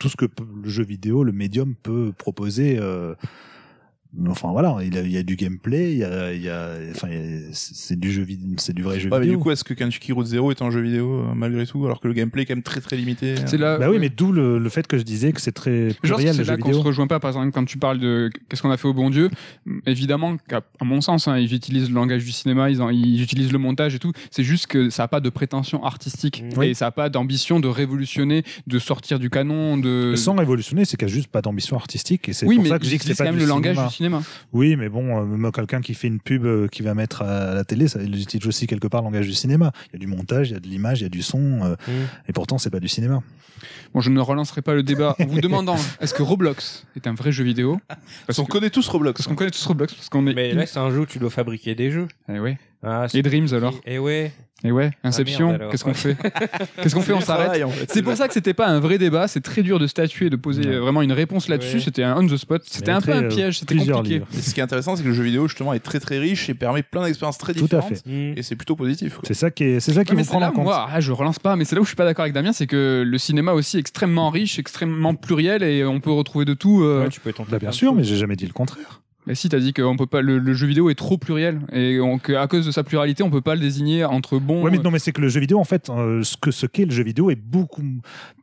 tout 0.00 0.08
ce 0.08 0.16
que 0.16 0.24
le 0.60 0.68
jeu 0.68 0.82
vidéo, 0.82 1.22
le 1.22 1.30
médium 1.30 1.76
peut 1.80 2.12
proposer 2.18 2.78
euh, 2.80 3.14
Enfin 4.28 4.50
voilà, 4.52 4.76
il, 4.84 4.96
a- 4.98 5.00
il 5.00 5.10
y 5.10 5.16
a 5.16 5.22
du 5.22 5.36
gameplay, 5.36 5.92
il 5.92 5.98
y 5.98 6.04
a, 6.04 6.32
il 6.34 6.42
y 6.42 6.48
a, 6.50 6.72
enfin, 6.90 7.08
a- 7.08 7.48
c'est 7.52 7.98
du 7.98 8.12
jeu 8.12 8.22
vidéo, 8.22 8.46
c'est 8.58 8.74
du 8.74 8.82
vrai 8.82 9.00
jeu 9.00 9.08
Ouais, 9.08 9.18
mais 9.18 9.24
vidéo. 9.24 9.38
du 9.38 9.42
coup, 9.42 9.50
est-ce 9.50 9.64
que 9.64 9.72
Kentucky 9.72 10.12
Route 10.12 10.26
Zero 10.26 10.50
est 10.50 10.60
un 10.60 10.70
jeu 10.70 10.80
vidéo 10.82 11.20
euh, 11.20 11.34
malgré 11.34 11.66
tout, 11.66 11.84
alors 11.86 11.98
que 12.00 12.08
le 12.08 12.14
gameplay 12.14 12.42
est 12.42 12.44
quand 12.46 12.54
même 12.54 12.62
très 12.62 12.82
très 12.82 12.96
limité 12.96 13.34
C'est 13.46 13.56
là. 13.56 13.78
bah 13.78 13.88
oui, 13.90 13.96
mais 13.98 14.10
d'où 14.10 14.30
le, 14.30 14.58
le 14.58 14.68
fait 14.68 14.86
que 14.86 14.98
je 14.98 15.02
disais 15.02 15.32
que 15.32 15.40
c'est 15.40 15.52
très 15.52 15.88
pluriel 16.02 16.28
le 16.28 16.32
c'est 16.34 16.44
jeu 16.44 16.50
là 16.52 16.56
qu'on 16.58 16.68
vidéo. 16.68 16.82
se 16.82 16.86
rejoint 16.86 17.06
pas, 17.06 17.20
par 17.20 17.30
exemple, 17.30 17.50
quand 17.52 17.64
tu 17.64 17.78
parles 17.78 17.98
de 18.00 18.30
qu'est-ce 18.50 18.60
qu'on 18.60 18.70
a 18.70 18.76
fait 18.76 18.88
au 18.88 18.92
bon 18.94 19.08
Dieu. 19.08 19.30
Évidemment, 19.86 20.36
qu'à 20.48 20.60
à 20.80 20.84
mon 20.84 21.00
sens, 21.00 21.26
hein, 21.28 21.38
ils 21.38 21.54
utilisent 21.54 21.88
le 21.88 21.94
langage 21.94 22.24
du 22.24 22.32
cinéma, 22.32 22.68
ils, 22.70 22.82
en- 22.82 22.90
ils 22.90 23.22
utilisent 23.22 23.52
le 23.52 23.58
montage 23.58 23.94
et 23.94 23.98
tout. 23.98 24.12
C'est 24.30 24.44
juste 24.44 24.66
que 24.66 24.90
ça 24.90 25.04
n'a 25.04 25.08
pas 25.08 25.20
de 25.20 25.30
prétention 25.30 25.84
artistique 25.84 26.42
Mm. 26.56 26.62
et 26.62 26.74
ça 26.74 26.86
n'a 26.86 26.90
pas 26.90 27.08
d'ambition 27.08 27.60
de 27.60 27.68
révolutionner, 27.68 28.42
de 28.66 28.78
sortir 28.78 29.18
du 29.18 29.30
canon. 29.30 29.78
De... 29.78 30.14
Sans 30.16 30.34
révolutionner, 30.34 30.84
c'est 30.84 30.96
qu'il 30.96 31.06
n'y 31.06 31.12
a 31.12 31.14
juste 31.14 31.28
pas 31.28 31.40
d'ambition 31.40 31.76
artistique 31.76 32.28
et 32.28 32.32
c'est 32.32 32.46
oui, 32.46 32.56
pour 32.56 32.64
mais 32.64 32.68
ça 32.70 32.78
que 32.78 32.84
je 32.84 32.90
dis 32.90 32.96
ils 32.96 32.98
que 32.98 33.04
c'est 33.04 33.10
utilisent 33.12 33.18
pas 33.18 33.24
quand 33.24 33.30
même 33.30 33.38
du 33.38 33.44
le 33.46 33.48
langage 33.48 33.76
du 33.76 33.94
cinéma. 33.94 34.01
Oui, 34.52 34.76
mais 34.76 34.88
bon, 34.88 35.36
euh, 35.46 35.50
quelqu'un 35.50 35.80
qui 35.80 35.94
fait 35.94 36.08
une 36.08 36.20
pub 36.20 36.44
euh, 36.44 36.68
qui 36.68 36.82
va 36.82 36.94
mettre 36.94 37.22
à 37.22 37.54
la 37.54 37.64
télé, 37.64 37.88
ça 37.88 38.00
il 38.02 38.20
utilise 38.20 38.46
aussi 38.46 38.66
quelque 38.66 38.86
part 38.88 39.02
le 39.02 39.06
langage 39.06 39.26
du 39.26 39.34
cinéma. 39.34 39.72
Il 39.88 39.92
y 39.94 39.96
a 39.96 39.98
du 39.98 40.06
montage, 40.06 40.50
il 40.50 40.54
y 40.54 40.56
a 40.56 40.60
de 40.60 40.66
l'image, 40.68 41.00
il 41.00 41.04
y 41.04 41.06
a 41.06 41.10
du 41.10 41.22
son, 41.22 41.60
euh, 41.62 41.76
Mm. 41.88 41.90
et 42.28 42.32
pourtant 42.32 42.58
c'est 42.58 42.70
pas 42.70 42.80
du 42.80 42.88
cinéma. 42.88 43.22
Bon, 43.94 44.00
je 44.00 44.10
ne 44.10 44.20
relancerai 44.20 44.62
pas 44.62 44.74
le 44.74 44.82
débat 44.82 45.14
en 45.20 45.24
vous 45.26 45.40
demandant 45.40 45.76
est-ce 46.00 46.14
que 46.14 46.22
Roblox 46.22 46.86
est 46.96 47.06
un 47.06 47.14
vrai 47.14 47.32
jeu 47.32 47.44
vidéo? 47.44 47.80
Parce 48.26 48.38
qu'on 48.38 48.44
connaît 48.44 48.70
tous 48.70 48.88
Roblox. 48.88 49.18
Parce 49.18 49.28
qu'on 49.28 49.34
connaît 49.34 49.50
tous 49.50 49.64
Roblox, 49.66 49.94
parce 49.94 50.08
qu'on 50.08 50.26
est. 50.26 50.34
Mais 50.34 50.52
là, 50.52 50.66
c'est 50.66 50.78
un 50.78 50.90
jeu 50.90 51.00
où 51.00 51.06
tu 51.06 51.18
dois 51.18 51.30
fabriquer 51.30 51.74
des 51.74 51.90
jeux. 51.90 52.08
Eh 52.28 52.38
ouais. 52.40 52.58
Ah, 52.82 53.06
Et 53.14 53.22
Dreams 53.22 53.48
alors 53.52 53.74
Et 53.86 53.98
ouais. 53.98 54.32
Et 54.64 54.70
ouais, 54.70 54.92
Inception, 55.02 55.48
merde, 55.48 55.60
alors. 55.60 55.70
qu'est-ce 55.72 55.84
qu'on 55.84 55.94
fait 55.94 56.16
Qu'est-ce 56.82 56.94
qu'on 56.94 57.00
fait 57.02 57.12
On 57.12 57.20
s'arrête 57.20 57.62
en 57.64 57.68
fait. 57.70 57.90
C'est 57.92 58.02
pour 58.02 58.14
ça 58.16 58.28
que 58.28 58.34
c'était 58.34 58.54
pas 58.54 58.68
un 58.68 58.78
vrai 58.80 58.96
débat, 58.98 59.26
c'est 59.28 59.40
très 59.40 59.62
dur 59.62 59.78
de 59.78 59.86
statuer, 59.86 60.30
de 60.30 60.36
poser 60.36 60.62
Ouais. 60.64 60.78
vraiment 60.78 61.02
une 61.02 61.12
réponse 61.12 61.48
là-dessus, 61.48 61.76
Ouais. 61.76 61.82
c'était 61.82 62.02
un 62.04 62.16
on 62.16 62.26
the 62.26 62.36
spot, 62.36 62.62
c'était 62.66 62.92
un 62.92 63.00
peu 63.00 63.12
un 63.12 63.24
euh, 63.24 63.28
piège, 63.28 63.58
c'était 63.58 63.74
compliqué. 63.76 64.22
ce 64.32 64.54
qui 64.54 64.60
est 64.60 64.62
intéressant, 64.62 64.94
c'est 64.96 65.02
que 65.02 65.08
le 65.08 65.14
jeu 65.14 65.24
vidéo 65.24 65.48
justement 65.48 65.72
est 65.74 65.80
très 65.80 65.98
très 66.00 66.18
riche 66.18 66.48
et 66.48 66.54
permet 66.54 66.82
plein 66.82 67.04
d'expériences 67.04 67.38
très 67.38 67.54
Tout 67.54 67.60
à 67.64 67.80
différentes. 67.80 68.02
fait. 68.06 68.34
Et 68.36 68.42
c'est 68.42 68.56
plutôt 68.56 68.76
positif. 68.76 69.18
C'est 69.24 69.34
ça 69.34 69.50
qui 69.50 69.64
est, 69.64 69.80
c'est 69.80 69.92
ça 69.92 70.04
qu'il 70.04 70.14
Ouais, 70.16 70.24
prendre 70.24 70.46
en 70.46 70.52
compte. 70.52 70.64
moi, 70.64 70.88
ah, 70.92 71.00
je 71.00 71.10
relance 71.12 71.38
pas, 71.40 71.56
mais 71.56 71.64
c'est 71.64 71.74
là 71.74 71.80
où 71.80 71.84
je 71.84 71.88
suis 71.88 71.96
pas 71.96 72.04
d'accord 72.04 72.22
avec 72.22 72.32
Damien, 72.34 72.52
c'est 72.52 72.66
que 72.68 73.02
le 73.06 73.18
cinéma 73.18 73.52
aussi 73.52 73.76
est 73.78 73.80
extrêmement 73.80 74.30
riche, 74.30 74.58
extrêmement 74.58 75.14
pluriel 75.14 75.62
et 75.64 75.84
on 75.84 75.98
peut 76.00 76.12
retrouver 76.12 76.44
de 76.44 76.54
tout. 76.54 76.82
euh, 76.84 77.02
Ouais, 77.04 77.08
tu 77.08 77.20
peux 77.20 77.32
tenter 77.32 77.50
Bah, 77.50 77.58
plein 77.58 77.68
bien 77.70 77.72
sûr, 77.72 77.92
mais 77.94 78.02
choses. 78.02 78.10
j'ai 78.10 78.16
jamais 78.16 78.36
dit 78.36 78.46
le 78.46 78.52
contraire. 78.52 79.01
Mais 79.26 79.34
si, 79.36 79.48
t'as 79.48 79.60
dit 79.60 79.72
qu'on 79.72 79.96
peut 79.96 80.06
pas, 80.06 80.20
le, 80.20 80.38
le 80.38 80.52
jeu 80.54 80.66
vidéo 80.66 80.90
est 80.90 80.94
trop 80.96 81.16
pluriel 81.16 81.60
et 81.72 82.00
on- 82.00 82.18
que 82.18 82.32
à 82.32 82.46
cause 82.48 82.66
de 82.66 82.72
sa 82.72 82.82
pluralité, 82.82 83.22
on 83.22 83.30
peut 83.30 83.40
pas 83.40 83.54
le 83.54 83.60
désigner 83.60 84.04
entre 84.04 84.38
bons. 84.38 84.62
Ouais, 84.64 84.70
mais 84.70 84.78
non, 84.78 84.90
mais 84.90 84.98
c'est 84.98 85.12
que 85.12 85.20
le 85.20 85.28
jeu 85.28 85.38
vidéo, 85.40 85.58
en 85.60 85.64
fait, 85.64 85.90
euh, 85.90 86.22
ce 86.24 86.36
que 86.36 86.50
ce 86.50 86.66
qu'est 86.66 86.84
le 86.86 86.90
jeu 86.90 87.04
vidéo 87.04 87.30
est 87.30 87.36
beaucoup 87.36 87.82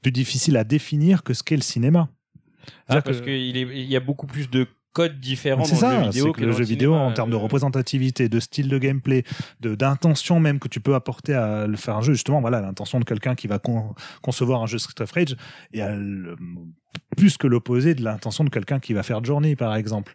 plus 0.01 0.11
difficile 0.11 0.55
à 0.57 0.63
définir 0.63 1.23
que 1.23 1.33
ce 1.33 1.43
qu'est 1.43 1.57
le 1.57 1.61
cinéma. 1.61 2.07
Ah, 2.07 2.71
C'est-à-dire 2.87 3.03
parce 3.03 3.19
que- 3.19 3.25
qu'il 3.25 3.57
il 3.57 3.83
y 3.91 3.95
a 3.95 3.99
beaucoup 3.99 4.27
plus 4.27 4.49
de 4.49 4.67
codes 4.91 5.19
différents 5.19 5.63
dans 5.63 5.69
le 5.69 5.69
jeu 5.69 6.07
vidéo 6.07 6.25
c'est 6.27 6.31
que 6.31 6.39
que 6.41 6.45
le 6.45 6.51
jeu 6.51 6.63
vidéo, 6.63 6.93
en 6.95 7.11
termes 7.13 7.29
de 7.29 7.35
euh, 7.35 7.39
représentativité, 7.39 8.27
de 8.27 8.39
style 8.39 8.69
de 8.69 8.77
gameplay, 8.79 9.23
de 9.59 9.75
d'intention 9.75 10.39
même 10.39 10.59
que 10.59 10.67
tu 10.67 10.79
peux 10.79 10.95
apporter 10.95 11.33
à 11.35 11.67
le 11.67 11.77
faire 11.77 11.95
un 11.97 12.01
jeu, 12.01 12.13
justement, 12.13 12.41
voilà, 12.41 12.59
l'intention 12.61 12.99
de 12.99 13.05
quelqu'un 13.05 13.35
qui 13.35 13.47
va 13.47 13.59
con- 13.59 13.93
concevoir 14.23 14.63
un 14.63 14.65
jeu 14.65 14.77
Street 14.79 15.01
of 15.03 15.11
Rage 15.11 15.35
et 15.73 15.81
à 15.81 15.95
le- 15.95 16.35
plus 17.17 17.37
que 17.37 17.47
l'opposé 17.47 17.95
de 17.95 18.03
l'intention 18.03 18.43
de 18.43 18.49
quelqu'un 18.49 18.79
qui 18.79 18.93
va 18.93 19.03
faire 19.03 19.23
Journey, 19.23 19.55
par 19.55 19.75
exemple. 19.75 20.13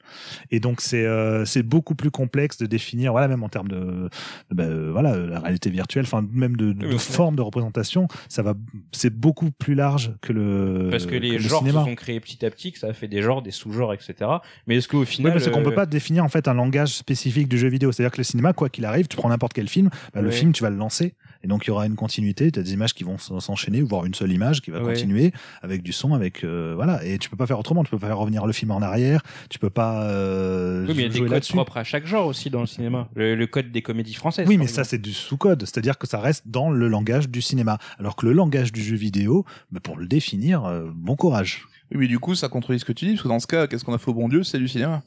Et 0.50 0.60
donc 0.60 0.80
c'est 0.80 1.04
euh, 1.04 1.44
c'est 1.44 1.62
beaucoup 1.62 1.94
plus 1.94 2.10
complexe 2.10 2.56
de 2.56 2.66
définir, 2.66 3.12
voilà, 3.12 3.28
même 3.28 3.42
en 3.42 3.48
termes 3.48 3.68
de, 3.68 3.76
de, 3.76 4.08
bah, 4.50 4.64
euh, 4.64 4.90
voilà, 4.92 5.16
la 5.16 5.40
réalité 5.40 5.70
virtuelle, 5.70 6.04
enfin 6.04 6.24
même 6.32 6.56
de, 6.56 6.72
de, 6.72 6.86
Oui, 6.86 6.98
forme 6.98 7.36
de 7.36 7.42
représentation, 7.42 8.08
ça 8.28 8.42
va, 8.42 8.54
c'est 8.92 9.14
beaucoup 9.14 9.50
plus 9.50 9.74
large 9.74 10.14
que 10.22 10.32
le 10.32 10.88
Parce 10.90 11.06
que 11.06 11.14
les 11.14 11.32
le 11.32 11.38
genres 11.38 11.60
cinéma. 11.60 11.80
se 11.80 11.90
sont 11.90 11.94
créés 11.94 12.20
petit 12.20 12.44
à 12.44 12.50
petit, 12.50 12.72
que 12.72 12.78
ça 12.78 12.88
a 12.88 12.92
fait 12.92 13.08
des 13.08 13.22
genres, 13.22 13.42
des 13.42 13.50
sous-genres, 13.50 13.92
etc. 13.92 14.30
Mais 14.66 14.76
est-ce 14.76 14.88
qu'au 14.88 15.00
Oui, 15.00 15.06
final. 15.06 15.34
mais 15.34 15.40
c'est 15.40 15.50
qu'on 15.50 15.60
euh, 15.60 15.64
peut 15.64 15.74
pas 15.74 15.86
définir 15.86 16.24
en 16.24 16.28
fait 16.28 16.48
un 16.48 16.54
langage 16.54 16.94
spécifique 16.94 17.48
du 17.48 17.58
jeu 17.58 17.68
vidéo. 17.68 17.92
C'est-à-dire 17.92 18.12
que 18.12 18.18
le 18.18 18.24
cinéma, 18.24 18.52
quoi 18.52 18.68
qu'il 18.68 18.84
arrive, 18.84 19.08
tu 19.08 19.16
prends 19.16 19.28
n'importe 19.28 19.52
quel 19.52 19.68
film, 19.68 19.90
bah, 20.14 20.22
le 20.22 20.30
film, 20.30 20.52
tu 20.52 20.62
vas 20.62 20.70
le 20.70 20.76
lancer. 20.76 21.14
Et 21.44 21.46
donc, 21.46 21.66
il 21.66 21.68
y 21.68 21.70
aura 21.70 21.84
une 21.86 21.94
continuité. 21.94 22.50
Tu 22.50 22.58
as 22.58 22.62
des 22.62 22.72
images 22.72 22.94
qui 22.94 23.04
vont 23.04 23.18
s'enchaîner, 23.18 23.82
voire 23.82 24.06
une 24.06 24.14
seule 24.14 24.32
image 24.32 24.62
qui 24.62 24.70
va 24.70 24.80
Ouais. 24.82 24.94
continuer 24.94 25.32
avec 25.62 25.82
du 25.82 25.92
son, 25.92 26.14
avec, 26.14 26.42
euh, 26.42 26.72
voilà. 26.74 27.04
Et 27.04 27.18
tu 27.18 27.28
peux 27.28 27.36
pas 27.36 27.46
faire 27.46 27.58
autrement. 27.58 27.84
Tu 27.84 27.90
peux 27.90 27.98
pas 27.98 28.06
faire 28.06 28.18
revenir 28.18 28.46
le 28.46 28.52
film 28.54 28.70
en 28.70 28.80
arrière. 28.80 29.22
Tu 29.50 29.58
peux 29.58 29.68
pas, 29.70 30.04
euh, 30.04 30.86
Oui, 30.88 30.94
mais 30.96 31.02
il 31.02 31.02
y 31.02 31.04
a 31.04 31.22
des 31.22 31.26
codes 31.26 31.46
propres 31.48 31.76
à 31.76 31.84
chaque 31.84 32.06
genre 32.06 32.26
aussi 32.26 32.48
dans 32.50 32.60
le 32.60 32.66
cinéma. 32.66 33.08
Le, 33.14 33.34
le 33.34 33.46
code 33.46 33.70
des 33.70 33.82
comédies 33.82 34.14
françaises. 34.14 34.48
Oui, 34.48 34.56
mais 34.56 34.66
ça, 34.66 34.84
c'est 34.84 34.98
du 34.98 35.12
sous-code. 35.12 35.60
C'est-à-dire 35.62 35.98
que 35.98 36.06
ça 36.06 36.18
reste 36.18 36.44
dans 36.48 36.70
le 36.70 36.88
langage 36.88 37.28
du 37.28 37.42
cinéma. 37.42 37.78
Alors 37.98 38.16
que 38.16 38.24
le 38.26 38.32
langage 38.32 38.72
du 38.72 38.82
jeu 38.82 38.96
vidéo, 38.96 39.44
bah, 39.70 39.80
pour 39.82 39.96
le 39.98 40.06
définir, 40.06 40.64
euh, 40.64 40.86
bon 40.94 41.14
courage. 41.14 41.66
Oui, 41.92 41.98
mais 41.98 42.06
du 42.06 42.18
coup, 42.18 42.34
ça 42.34 42.48
contredit 42.48 42.80
ce 42.80 42.84
que 42.86 42.92
tu 42.92 43.04
dis, 43.04 43.12
parce 43.12 43.22
que 43.22 43.28
dans 43.28 43.38
ce 43.40 43.46
cas, 43.46 43.66
qu'est-ce 43.66 43.84
qu'on 43.84 43.92
a 43.94 43.98
fait 43.98 44.10
au 44.10 44.14
bon 44.14 44.28
Dieu? 44.28 44.42
C'est 44.42 44.58
du 44.58 44.66
cinéma. 44.68 45.02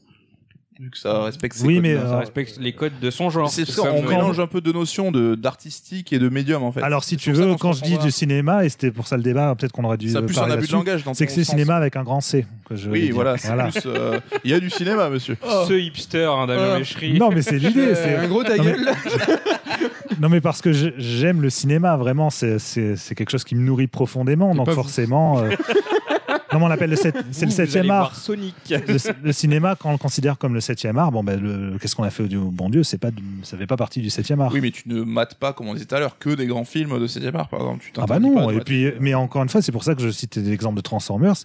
Vu 0.79 0.91
que 0.91 0.97
ça 0.97 1.23
respecte 1.23 1.55
ses 1.55 1.65
Oui, 1.65 1.75
codes. 1.75 1.83
mais, 1.83 1.95
Non, 1.95 2.01
euh, 2.01 2.09
ça 2.09 2.19
respecte- 2.19 2.57
les 2.59 2.71
codes 2.73 2.99
de 3.01 3.09
son 3.09 3.29
genre. 3.31 3.49
C'est 3.49 3.65
C'est 3.65 3.71
ça, 3.71 3.81
comme, 3.81 3.95
on 3.95 4.05
euh, 4.05 4.09
mélange 4.09 4.39
un 4.39 4.45
peu 4.45 4.61
de 4.61 4.71
notions 4.71 5.11
de 5.11 5.33
d'artistique 5.35 6.13
et 6.13 6.19
de 6.19 6.29
médium 6.29 6.61
en 6.63 6.71
fait. 6.71 6.83
Alors, 6.83 7.03
si 7.03 7.17
tu 7.17 7.31
veux, 7.31 7.47
qu'on 7.47 7.57
quand 7.57 7.73
je 7.73 7.81
dis 7.83 7.97
du 7.97 8.11
cinéma, 8.11 8.63
et 8.63 8.69
c'était 8.69 8.91
pour 8.91 9.07
ça 9.07 9.17
le 9.17 9.23
débat, 9.23 9.55
peut-être 9.55 9.71
qu'on 9.71 9.83
aurait 9.85 9.97
dû 9.97 10.09
ça 10.09 10.19
a 10.19 10.21
euh, 10.21 10.25
plus 10.25 10.37
un 10.37 10.51
abus 10.51 10.67
de 10.67 10.71
langage 10.73 11.03
dans 11.03 11.13
c'est 11.15 11.25
que 11.25 11.31
c'est 11.31 11.43
cinéma 11.43 11.75
avec 11.75 11.95
un 11.95 12.03
grand 12.03 12.21
C. 12.21 12.45
Que 12.69 12.75
je 12.75 12.89
Oui, 12.89 13.09
voilà, 13.09 13.37
c'est 13.37 13.51
plus. 13.53 13.81
euh, 13.87 14.19
Il 14.43 14.51
y 14.51 14.53
a 14.53 14.59
du 14.59 14.69
cinéma, 14.69 15.09
monsieur. 15.09 15.35
Ce 15.67 15.73
hipster, 15.73 16.25
hein, 16.31 16.45
Damien 16.45 16.71
Ah. 16.75 16.79
Méchery. 16.79 17.17
Non, 17.17 17.29
mais 17.31 17.41
c'est 17.41 17.57
l'idée. 17.57 17.95
c'est- 17.95 18.15
un 18.15 18.27
gros 18.27 18.43
ta 18.43 18.55
Non, 18.57 18.63
mais- 18.63 18.71
gueule. 18.73 18.89
Non, 20.19 20.29
mais 20.29 20.41
parce 20.41 20.61
que 20.61 20.71
j'aime 20.97 21.41
le 21.41 21.49
cinéma, 21.49 21.95
vraiment, 21.97 22.29
c'est- 22.29 22.57
quelque 23.15 23.29
chose 23.29 23.43
qui 23.43 23.55
me 23.55 23.61
nourrit 23.61 23.87
profondément. 23.87 24.53
Donc, 24.55 24.69
forcément. 24.71 25.41
mais 26.59 26.65
on 26.65 26.67
l'appelle 26.69 26.89
le 26.89 26.95
sept- 26.95 27.15
c'est 27.31 27.45
le 27.45 27.49
Vous, 27.51 27.55
vous 27.55 27.61
allez 27.61 27.69
septième 27.71 27.85
voir 27.87 28.01
art. 28.05 28.15
Sonic. 28.15 28.55
Le, 28.69 28.97
le 29.23 29.31
cinéma, 29.31 29.75
quand 29.79 29.89
on 29.89 29.93
le 29.93 29.97
considère 29.97 30.37
comme 30.37 30.53
le 30.53 30.61
septième 30.61 30.97
art, 30.97 31.11
bon, 31.11 31.23
ben, 31.23 31.39
le- 31.39 31.77
qu'est-ce 31.79 31.95
qu'on 31.95 32.03
a 32.03 32.09
fait 32.09 32.23
au 32.35 32.51
bon 32.51 32.69
Dieu 32.69 32.83
C'est 32.83 32.97
pas, 32.97 33.09
ça 33.43 33.57
fait 33.57 33.67
pas 33.67 33.77
partie 33.77 34.01
du 34.01 34.09
septième 34.09 34.41
art. 34.41 34.51
Oui, 34.53 34.61
mais 34.61 34.71
tu 34.71 34.87
ne 34.89 35.03
mates 35.03 35.35
pas, 35.35 35.53
comme 35.53 35.67
on 35.67 35.73
disait 35.73 35.85
tout 35.85 35.95
à 35.95 35.99
l'heure, 35.99 36.17
que 36.17 36.29
des 36.31 36.45
grands 36.47 36.65
films 36.65 36.99
de 36.99 37.07
7 37.07 37.33
art, 37.35 37.49
par 37.49 37.59
exemple. 37.61 37.83
Tu 37.85 37.91
Ah 38.01 38.05
bah 38.05 38.19
non, 38.19 38.49
et 38.51 38.59
puis, 38.61 38.91
mais 38.99 39.13
encore 39.13 39.43
une 39.43 39.49
fois, 39.49 39.61
c'est 39.61 39.71
pour 39.71 39.83
ça 39.83 39.95
que 39.95 40.01
je 40.01 40.09
cite 40.09 40.35
l'exemple 40.37 40.75
de 40.77 40.81
Transformers, 40.81 41.35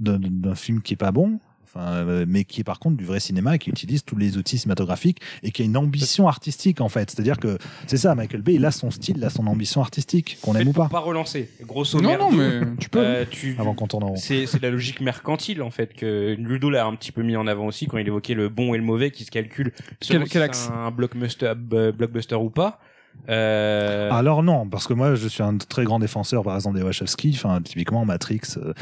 d'un- 0.00 0.18
d'un 0.20 0.54
film 0.54 0.80
qui 0.82 0.94
est 0.94 0.96
pas 0.96 1.12
bon, 1.12 1.38
enfin, 1.74 1.92
euh, 2.06 2.24
mais 2.28 2.44
qui 2.44 2.60
est 2.60 2.64
par 2.64 2.78
contre 2.78 2.96
du 2.96 3.04
vrai 3.04 3.20
cinéma 3.20 3.56
et 3.56 3.58
qui 3.58 3.70
utilise 3.70 4.04
tous 4.04 4.16
les 4.16 4.36
outils 4.36 4.58
cinématographiques 4.58 5.20
et 5.42 5.50
qui 5.50 5.62
a 5.62 5.64
une 5.64 5.76
ambition 5.76 6.28
artistique 6.28 6.80
en 6.80 6.88
fait. 6.88 7.10
C'est-à-dire 7.10 7.38
que 7.38 7.58
c'est 7.86 7.96
ça, 7.96 8.14
Michael 8.14 8.42
Bay, 8.42 8.54
il 8.54 8.64
a 8.64 8.70
son 8.70 8.90
style, 8.90 9.16
il 9.18 9.24
a 9.24 9.30
son 9.30 9.46
ambition 9.46 9.80
artistique, 9.80 10.38
qu'on 10.42 10.54
aime 10.54 10.68
ou 10.68 10.72
pas, 10.72 10.88
pas 10.88 10.98
relancer. 11.00 11.48
Grosso 11.62 12.00
Non, 12.00 12.08
merdo, 12.10 12.24
non, 12.30 12.36
mais 12.36 12.60
tu 12.78 12.88
peux. 12.90 12.98
euh, 13.00 13.24
tu, 13.30 13.56
avant 13.58 13.74
qu'on 13.74 13.86
tourne 13.86 14.04
en 14.04 14.08
rond. 14.08 14.16
C'est 14.16 14.46
c'est 14.46 14.62
la 14.62 14.70
logique 14.70 15.00
mercantile 15.00 15.62
en 15.62 15.70
fait 15.70 15.94
que 15.94 16.34
Ludo 16.38 16.70
l'a 16.70 16.84
un 16.86 16.94
petit 16.94 17.12
peu 17.12 17.22
mis 17.22 17.36
en 17.36 17.46
avant 17.46 17.66
aussi 17.66 17.86
quand 17.86 17.98
il 17.98 18.06
évoquait 18.06 18.34
le 18.34 18.48
bon 18.48 18.74
et 18.74 18.78
le 18.78 18.84
mauvais 18.84 19.10
qui 19.10 19.24
se 19.24 19.30
calculent 19.30 19.72
sur 20.00 20.14
Quel- 20.14 20.24
si 20.26 20.30
quel 20.32 20.40
c'est 20.42 20.44
axe 20.44 20.70
un 20.72 20.90
blockbuster, 20.90 21.52
b- 21.56 21.92
blockbuster 21.92 22.36
ou 22.36 22.50
pas. 22.50 22.80
Euh, 23.28 24.10
Alors 24.10 24.42
non, 24.42 24.68
parce 24.68 24.86
que 24.86 24.94
moi 24.94 25.14
je 25.14 25.28
suis 25.28 25.42
un 25.42 25.56
très 25.58 25.84
grand 25.84 25.98
défenseur 26.00 26.42
par 26.42 26.56
exemple 26.56 26.76
des 26.78 26.82
Wachowski, 26.84 27.32
enfin 27.34 27.60
typiquement 27.62 28.04
Matrix. 28.04 28.40
euh, 28.56 28.72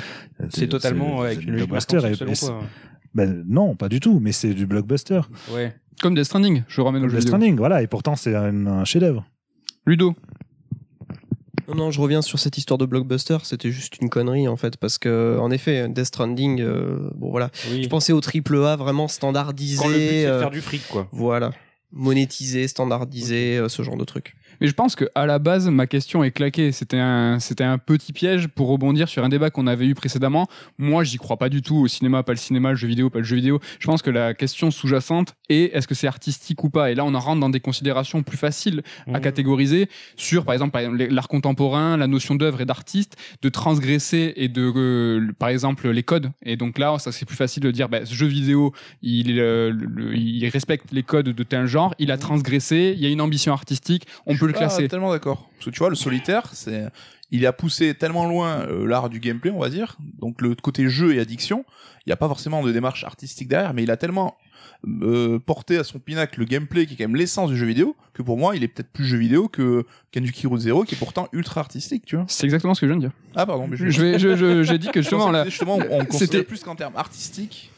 c'est 0.50 0.66
totalement 0.68 1.20
avec 1.22 1.40
du 1.40 1.48
une 1.48 1.56
blockbuster. 1.56 1.98
et- 2.08 2.14
selon 2.14 2.32
et- 2.32 2.36
toi. 2.36 2.60
ben, 3.14 3.44
non, 3.46 3.76
pas 3.76 3.88
du 3.90 4.00
tout, 4.00 4.18
mais 4.20 4.32
c'est 4.32 4.54
du 4.54 4.66
blockbuster. 4.66 5.20
Ouais. 5.52 5.74
Comme 6.00 6.14
Death 6.14 6.24
Stranding, 6.24 6.62
je 6.68 6.80
ramène 6.80 7.02
au 7.02 7.06
Le 7.06 7.10
jeu 7.12 7.18
vidéo. 7.18 7.28
Stranding, 7.28 7.56
voilà, 7.56 7.82
et 7.82 7.86
pourtant 7.86 8.16
c'est 8.16 8.34
un, 8.34 8.66
un 8.66 8.84
chef-d'œuvre. 8.84 9.26
Ludo, 9.86 10.14
Non, 11.68 11.74
non, 11.76 11.90
je 11.92 12.00
reviens 12.00 12.20
sur 12.22 12.38
cette 12.38 12.58
histoire 12.58 12.78
de 12.78 12.86
blockbuster. 12.86 13.36
C'était 13.44 13.70
juste 13.70 13.98
une 14.00 14.08
connerie 14.08 14.48
en 14.48 14.56
fait, 14.56 14.76
parce 14.76 14.98
que 14.98 15.38
en 15.38 15.50
effet, 15.52 15.88
Death 15.88 16.06
Stranding, 16.06 16.60
euh, 16.62 17.10
bon 17.14 17.30
voilà, 17.30 17.50
Oui. 17.70 17.82
je 17.84 17.88
pensais 17.88 18.12
au 18.12 18.20
triple 18.20 18.56
A 18.64 18.74
vraiment 18.76 19.06
standardisé, 19.06 19.80
Quand 19.82 19.88
le 19.88 19.94
but 19.94 20.22
de 20.24 20.26
euh, 20.26 20.40
faire 20.40 20.50
du 20.50 20.60
fric 20.62 20.82
quoi. 20.88 21.06
voilà, 21.12 21.50
monétisé, 21.92 22.68
standardisé, 22.68 23.58
euh, 23.58 23.68
ce 23.68 23.82
genre 23.82 23.96
de 23.96 24.04
truc. 24.04 24.36
Mais 24.60 24.66
je 24.66 24.72
pense 24.74 24.94
que 24.94 25.06
à 25.14 25.26
la 25.26 25.38
base, 25.38 25.68
ma 25.68 25.86
question 25.86 26.22
est 26.24 26.30
claquée. 26.30 26.72
C'était 26.72 26.98
un, 26.98 27.38
c'était 27.38 27.64
un 27.64 27.78
petit 27.78 28.12
piège 28.12 28.48
pour 28.48 28.68
rebondir 28.68 29.08
sur 29.08 29.24
un 29.24 29.28
débat 29.28 29.50
qu'on 29.50 29.66
avait 29.66 29.86
eu 29.86 29.94
précédemment. 29.94 30.48
Moi, 30.78 31.04
j'y 31.04 31.16
crois 31.18 31.36
pas 31.36 31.48
du 31.48 31.62
tout 31.62 31.76
au 31.76 31.88
cinéma, 31.88 32.22
pas 32.22 32.32
le 32.32 32.38
cinéma, 32.38 32.70
le 32.70 32.76
jeu 32.76 32.88
vidéo, 32.88 33.10
pas 33.10 33.18
le 33.18 33.24
jeu 33.24 33.36
vidéo. 33.36 33.60
Je 33.78 33.86
pense 33.86 34.02
que 34.02 34.10
la 34.10 34.34
question 34.34 34.70
sous-jacente 34.70 35.34
est 35.48 35.74
est-ce 35.74 35.88
que 35.88 35.94
c'est 35.94 36.06
artistique 36.06 36.62
ou 36.64 36.70
pas? 36.70 36.90
Et 36.90 36.94
là, 36.94 37.04
on 37.04 37.14
en 37.14 37.20
rentre 37.20 37.40
dans 37.40 37.50
des 37.50 37.60
considérations 37.60 38.22
plus 38.22 38.36
faciles 38.36 38.82
à 39.06 39.12
Mhm. 39.12 39.20
catégoriser 39.20 39.88
sur, 40.16 40.44
par 40.44 40.52
exemple, 40.54 40.78
l'art 41.10 41.28
contemporain, 41.28 41.96
la 41.96 42.06
notion 42.06 42.34
d'œuvre 42.34 42.60
et 42.60 42.66
d'artiste, 42.66 43.16
de 43.42 43.48
transgresser 43.48 44.32
et 44.36 44.48
de, 44.48 44.72
euh, 44.76 45.32
par 45.38 45.48
exemple, 45.48 45.88
les 45.90 46.02
codes. 46.02 46.30
Et 46.44 46.56
donc 46.56 46.78
là, 46.78 46.98
ça 46.98 47.12
c'est 47.12 47.24
plus 47.24 47.36
facile 47.36 47.62
de 47.62 47.70
dire, 47.70 47.88
bah, 47.88 48.04
ce 48.04 48.14
jeu 48.14 48.26
vidéo, 48.26 48.72
il, 49.02 49.38
euh, 49.38 49.72
le- 49.72 50.14
il 50.16 50.46
respecte 50.48 50.92
les 50.92 51.02
codes 51.02 51.28
de 51.30 51.42
tel 51.42 51.66
genre, 51.66 51.94
il 51.98 52.10
a 52.10 52.18
transgressé, 52.18 52.94
il 52.96 53.02
y 53.02 53.06
a 53.06 53.10
une 53.10 53.20
ambition 53.20 53.52
artistique, 53.52 54.06
on 54.26 54.36
peut 54.36 54.46
le 54.52 54.58
classer. 54.58 54.88
tellement 54.88 55.10
d'accord. 55.10 55.48
Parce 55.54 55.66
que 55.66 55.70
tu 55.70 55.78
vois, 55.78 55.90
le 55.90 55.96
solitaire, 55.96 56.50
c'est, 56.52 56.86
il 57.30 57.46
a 57.46 57.52
poussé 57.52 57.94
tellement 57.94 58.26
loin 58.26 58.60
euh, 58.68 58.86
l'art 58.86 59.08
du 59.08 59.20
gameplay, 59.20 59.50
on 59.50 59.58
va 59.60 59.68
dire. 59.68 59.96
Donc 60.20 60.40
le 60.42 60.54
côté 60.54 60.88
jeu 60.88 61.14
et 61.14 61.20
addiction, 61.20 61.64
il 62.06 62.08
n'y 62.08 62.12
a 62.12 62.16
pas 62.16 62.28
forcément 62.28 62.62
de 62.62 62.72
démarche 62.72 63.04
artistique 63.04 63.48
derrière, 63.48 63.74
mais 63.74 63.82
il 63.82 63.90
a 63.90 63.96
tellement 63.96 64.36
euh, 65.02 65.38
porté 65.38 65.76
à 65.76 65.84
son 65.84 65.98
pinacle 65.98 66.40
le 66.40 66.46
gameplay 66.46 66.86
qui 66.86 66.94
est 66.94 66.96
quand 66.96 67.04
même 67.04 67.14
l'essence 67.16 67.50
du 67.50 67.56
jeu 67.56 67.66
vidéo 67.66 67.94
que 68.14 68.22
pour 68.22 68.38
moi 68.38 68.56
il 68.56 68.64
est 68.64 68.68
peut-être 68.68 68.90
plus 68.90 69.04
jeu 69.04 69.18
vidéo 69.18 69.46
que 69.46 69.84
Kentucky 70.10 70.46
Route 70.46 70.60
Zero 70.60 70.84
qui 70.84 70.94
est 70.94 70.98
pourtant 70.98 71.28
ultra 71.32 71.60
artistique 71.60 72.04
tu 72.06 72.16
vois 72.16 72.24
C'est 72.28 72.44
exactement 72.46 72.72
ce 72.72 72.80
que 72.80 72.86
je 72.86 72.92
viens 72.92 72.96
de 72.98 73.06
dire. 73.06 73.12
ah 73.36 73.44
pardon 73.44 73.66
mais 73.68 73.76
Je 73.76 73.84
vais, 74.00 74.18
je, 74.18 74.36
je- 74.36 74.62
j'ai 74.62 74.78
dit 74.78 74.88
que 74.88 75.02
justement 75.02 75.30
là, 75.32 75.44
justement 75.44 75.76
on 75.76 75.82
c'était- 75.82 76.06
considère 76.06 76.44
plus 76.46 76.62
qu'en 76.62 76.76
termes 76.76 76.96
artistiques 76.96 77.70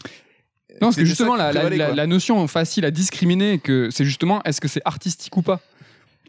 Non, 0.80 0.88
parce 0.88 0.96
que 0.96 1.04
justement, 1.04 1.34
la, 1.34 1.52
la, 1.52 1.92
la 1.92 2.06
notion 2.06 2.46
facile 2.46 2.84
à 2.84 2.92
discriminer, 2.92 3.58
que 3.58 3.90
c'est 3.90 4.04
justement, 4.04 4.40
est-ce 4.44 4.60
que 4.60 4.68
c'est 4.68 4.82
artistique 4.84 5.36
ou 5.36 5.42
pas? 5.42 5.60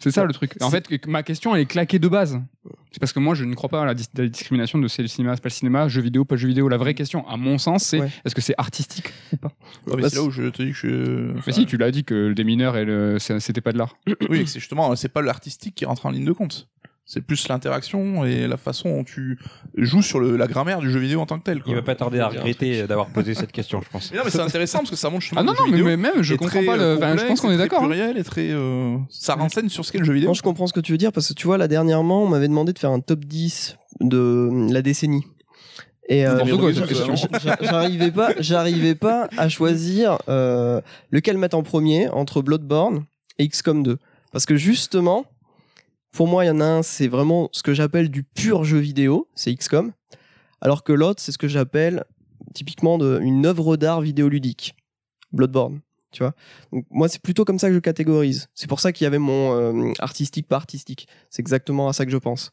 C'est 0.03 0.11
ça 0.11 0.25
le 0.25 0.33
truc. 0.33 0.55
En 0.61 0.69
fait, 0.69 0.87
que- 0.87 1.09
ma 1.09 1.23
question, 1.23 1.55
elle 1.55 1.61
est 1.61 1.65
claquée 1.65 1.99
de 1.99 2.07
base. 2.07 2.39
C'est 2.91 2.99
parce 2.99 3.11
que 3.13 3.19
moi, 3.19 3.33
je 3.35 3.43
ne 3.43 3.53
crois 3.55 3.69
pas 3.69 3.81
à 3.81 3.85
la, 3.85 3.93
dis- 3.93 4.07
la 4.15 4.27
discrimination 4.27 4.77
de 4.79 4.87
c'est 4.87 5.01
le 5.01 5.07
cinéma, 5.07 5.35
c'est 5.35 5.41
pas 5.41 5.49
le 5.49 5.53
cinéma, 5.53 5.87
jeu 5.87 6.01
vidéo, 6.01 6.25
pas 6.25 6.35
jeu 6.35 6.47
vidéo. 6.47 6.69
La 6.69 6.77
vraie 6.77 6.93
question, 6.93 7.27
à 7.27 7.37
mon 7.37 7.57
sens, 7.57 7.83
c'est 7.83 7.99
Ouais. 7.99 8.09
est-ce 8.25 8.35
que 8.35 8.41
c'est 8.41 8.53
artistique 8.57 9.11
ou 9.33 9.37
pas? 9.37 9.51
Ouais, 9.87 10.01
Bah, 10.01 10.09
c'est 10.09 10.17
là 10.17 10.23
où 10.23 10.29
je 10.31 10.43
te 10.49 10.61
dis 10.61 10.71
que 10.71 10.77
je. 10.77 11.33
Mais 11.47 11.53
si, 11.53 11.65
tu 11.65 11.77
l'as 11.77 11.91
dit 11.91 12.03
que 12.03 12.33
des 12.33 12.43
mineurs, 12.43 12.77
et 12.77 12.85
le- 12.85 13.17
c'est- 13.19 13.39
c'était 13.39 13.61
pas 13.61 13.71
de 13.71 13.77
l'art. 13.79 13.97
Oui, 14.29 14.45
c'est 14.47 14.59
justement, 14.59 14.95
c'est 14.95 15.09
pas 15.09 15.21
l'artistique 15.21 15.75
qui 15.75 15.85
rentre 15.85 16.05
en 16.05 16.11
ligne 16.11 16.25
de 16.25 16.31
compte. 16.33 16.67
C'est 17.05 17.19
plus 17.21 17.47
l'interaction 17.49 18.23
et 18.23 18.47
la 18.47 18.55
façon 18.55 18.89
dont 18.89 19.03
tu 19.03 19.37
joues 19.77 20.01
sur 20.01 20.21
le, 20.21 20.37
la 20.37 20.47
grammaire 20.47 20.79
du 20.79 20.89
jeu 20.89 20.99
vidéo 20.99 21.19
en 21.19 21.25
tant 21.25 21.37
que 21.37 21.43
tel. 21.43 21.61
Quoi. 21.61 21.71
Il 21.73 21.75
va 21.75 21.81
pas 21.81 21.95
tarder 21.95 22.19
à 22.19 22.29
regretter 22.29 22.87
d'avoir 22.87 23.07
posé 23.07 23.33
cette 23.33 23.51
question, 23.51 23.81
je 23.81 23.89
pense. 23.89 24.09
Mais 24.11 24.17
non, 24.19 24.23
mais 24.23 24.31
c'est 24.31 24.39
intéressant 24.39 24.79
parce 24.79 24.89
que 24.91 24.95
ça 24.95 25.09
montre 25.09 25.21
justement 25.21 25.41
Ah 25.41 25.43
non, 25.43 25.53
non, 25.53 25.67
mais, 25.69 25.81
mais 25.83 25.97
même, 25.97 26.21
je 26.21 26.35
comprends 26.35 26.63
pas 26.63 26.77
le. 26.77 26.83
euh, 26.83 27.17
je 27.17 27.25
pense 27.25 27.41
qu'on 27.41 27.51
est 27.51 27.57
d'accord. 27.57 27.83
hein. 27.83 27.87
pluriel 27.87 28.17
et 28.17 28.23
très, 28.23 28.49
euh, 28.51 28.95
ça 29.09 29.35
renseigne 29.35 29.67
sur 29.67 29.83
ce 29.83 29.91
qu'est 29.91 29.97
le 29.97 30.05
jeu 30.05 30.13
vidéo. 30.13 30.29
Non, 30.29 30.33
je 30.33 30.41
comprends 30.43 30.65
ce 30.65 30.73
que 30.73 30.79
tu 30.79 30.93
veux 30.93 30.97
dire 30.97 31.11
parce 31.11 31.27
que 31.27 31.33
tu 31.33 31.45
vois, 31.45 31.57
là 31.57 31.67
dernièrement, 31.67 32.23
on 32.23 32.27
m'avait 32.29 32.47
demandé 32.47 32.71
de 32.71 32.79
faire 32.79 32.91
un 32.91 33.01
top 33.01 33.25
10 33.25 33.75
de 33.99 34.49
la 34.71 34.81
décennie. 34.81 35.25
Et 36.09 36.25
euh, 36.27 36.39
j'arrivais 37.61 38.11
pas, 38.11 38.31
j'arrivais 38.39 38.95
pas 38.95 39.27
à 39.37 39.49
choisir 39.49 40.17
euh, 40.29 40.81
lequel 41.11 41.37
mettre 41.37 41.57
en 41.57 41.63
premier 41.63 42.09
entre 42.09 42.41
Bloodborne 42.41 43.05
et 43.39 43.47
XCOM 43.47 43.83
2 43.83 43.97
parce 44.31 44.45
que 44.45 44.55
justement, 44.55 45.25
pour 46.13 46.27
moi, 46.27 46.45
il 46.45 46.47
y 46.47 46.51
en 46.51 46.61
a 46.61 46.65
un, 46.65 46.83
c'est 46.83 47.07
vraiment 47.07 47.49
ce 47.51 47.63
que 47.63 47.73
j'appelle 47.73 48.09
du 48.09 48.23
pur 48.23 48.63
jeu 48.63 48.77
vidéo, 48.77 49.27
c'est 49.35 49.53
XCOM, 49.53 49.91
alors 50.61 50.83
que 50.83 50.93
l'autre, 50.93 51.21
c'est 51.21 51.31
ce 51.31 51.37
que 51.37 51.47
j'appelle 51.47 52.05
typiquement 52.53 52.99
une 53.19 53.45
œuvre 53.45 53.77
d'art 53.77 54.01
vidéoludique, 54.01 54.75
Bloodborne. 55.31 55.81
Tu 56.11 56.21
vois 56.21 56.35
Donc, 56.71 56.85
moi, 56.91 57.09
c'est 57.09 57.21
plutôt 57.21 57.43
comme 57.43 57.57
ça 57.57 57.69
que 57.69 57.73
je 57.73 57.79
catégorise. 57.79 58.47
C'est 58.53 58.67
pour 58.67 58.79
ça 58.79 58.91
qu'il 58.91 59.05
y 59.05 59.07
avait 59.07 59.17
mon 59.17 59.53
euh, 59.53 59.91
artistique 59.97 60.47
pas 60.47 60.57
artistique. 60.57 61.07
C'est 61.31 61.39
exactement 61.41 61.89
à 61.89 61.93
ça 61.93 62.05
que 62.05 62.11
je 62.11 62.17
pense. 62.17 62.51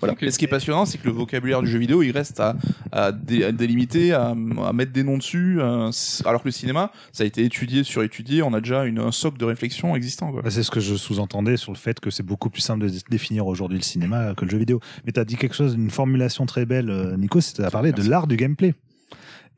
Voilà. 0.00 0.14
Et 0.20 0.30
ce 0.30 0.38
qui 0.38 0.44
est 0.44 0.48
passionnant, 0.48 0.84
c'est 0.84 0.98
que 0.98 1.06
le 1.06 1.12
vocabulaire 1.12 1.62
du 1.62 1.68
jeu 1.70 1.78
vidéo, 1.78 2.02
il 2.02 2.10
reste 2.10 2.38
à, 2.40 2.56
à, 2.92 3.10
dé- 3.10 3.44
à 3.44 3.52
délimiter, 3.52 4.12
à, 4.12 4.30
à 4.66 4.72
mettre 4.74 4.92
des 4.92 5.02
noms 5.02 5.16
dessus, 5.16 5.56
euh, 5.60 5.90
alors 6.26 6.42
que 6.42 6.48
le 6.48 6.52
cinéma, 6.52 6.90
ça 7.12 7.22
a 7.22 7.26
été 7.26 7.42
étudié 7.44 7.84
sur 7.84 8.02
étudié, 8.02 8.42
on 8.42 8.52
a 8.52 8.60
déjà 8.60 8.84
une, 8.84 8.98
un 8.98 9.12
socle 9.12 9.38
de 9.38 9.44
réflexion 9.46 9.96
existant. 9.96 10.30
Quoi. 10.30 10.42
Bah, 10.42 10.50
c'est 10.50 10.62
ce 10.62 10.70
que 10.70 10.80
je 10.80 10.94
sous-entendais 10.94 11.56
sur 11.56 11.72
le 11.72 11.78
fait 11.78 12.00
que 12.00 12.10
c'est 12.10 12.22
beaucoup 12.24 12.50
plus 12.50 12.60
simple 12.60 12.84
de 12.84 12.88
dé- 12.90 12.98
définir 13.08 13.46
aujourd'hui 13.46 13.78
le 13.78 13.84
cinéma 13.84 14.34
que 14.36 14.44
le 14.44 14.50
jeu 14.50 14.58
vidéo. 14.58 14.80
Mais 15.06 15.12
tu 15.12 15.20
as 15.20 15.24
dit 15.24 15.36
quelque 15.36 15.54
chose, 15.54 15.74
une 15.74 15.90
formulation 15.90 16.44
très 16.44 16.66
belle, 16.66 16.90
euh, 16.90 17.16
Nico, 17.16 17.40
c'était 17.40 17.64
à 17.64 17.70
parler 17.70 17.92
de 17.92 17.96
Merci. 17.96 18.10
l'art 18.10 18.26
du 18.26 18.36
gameplay. 18.36 18.74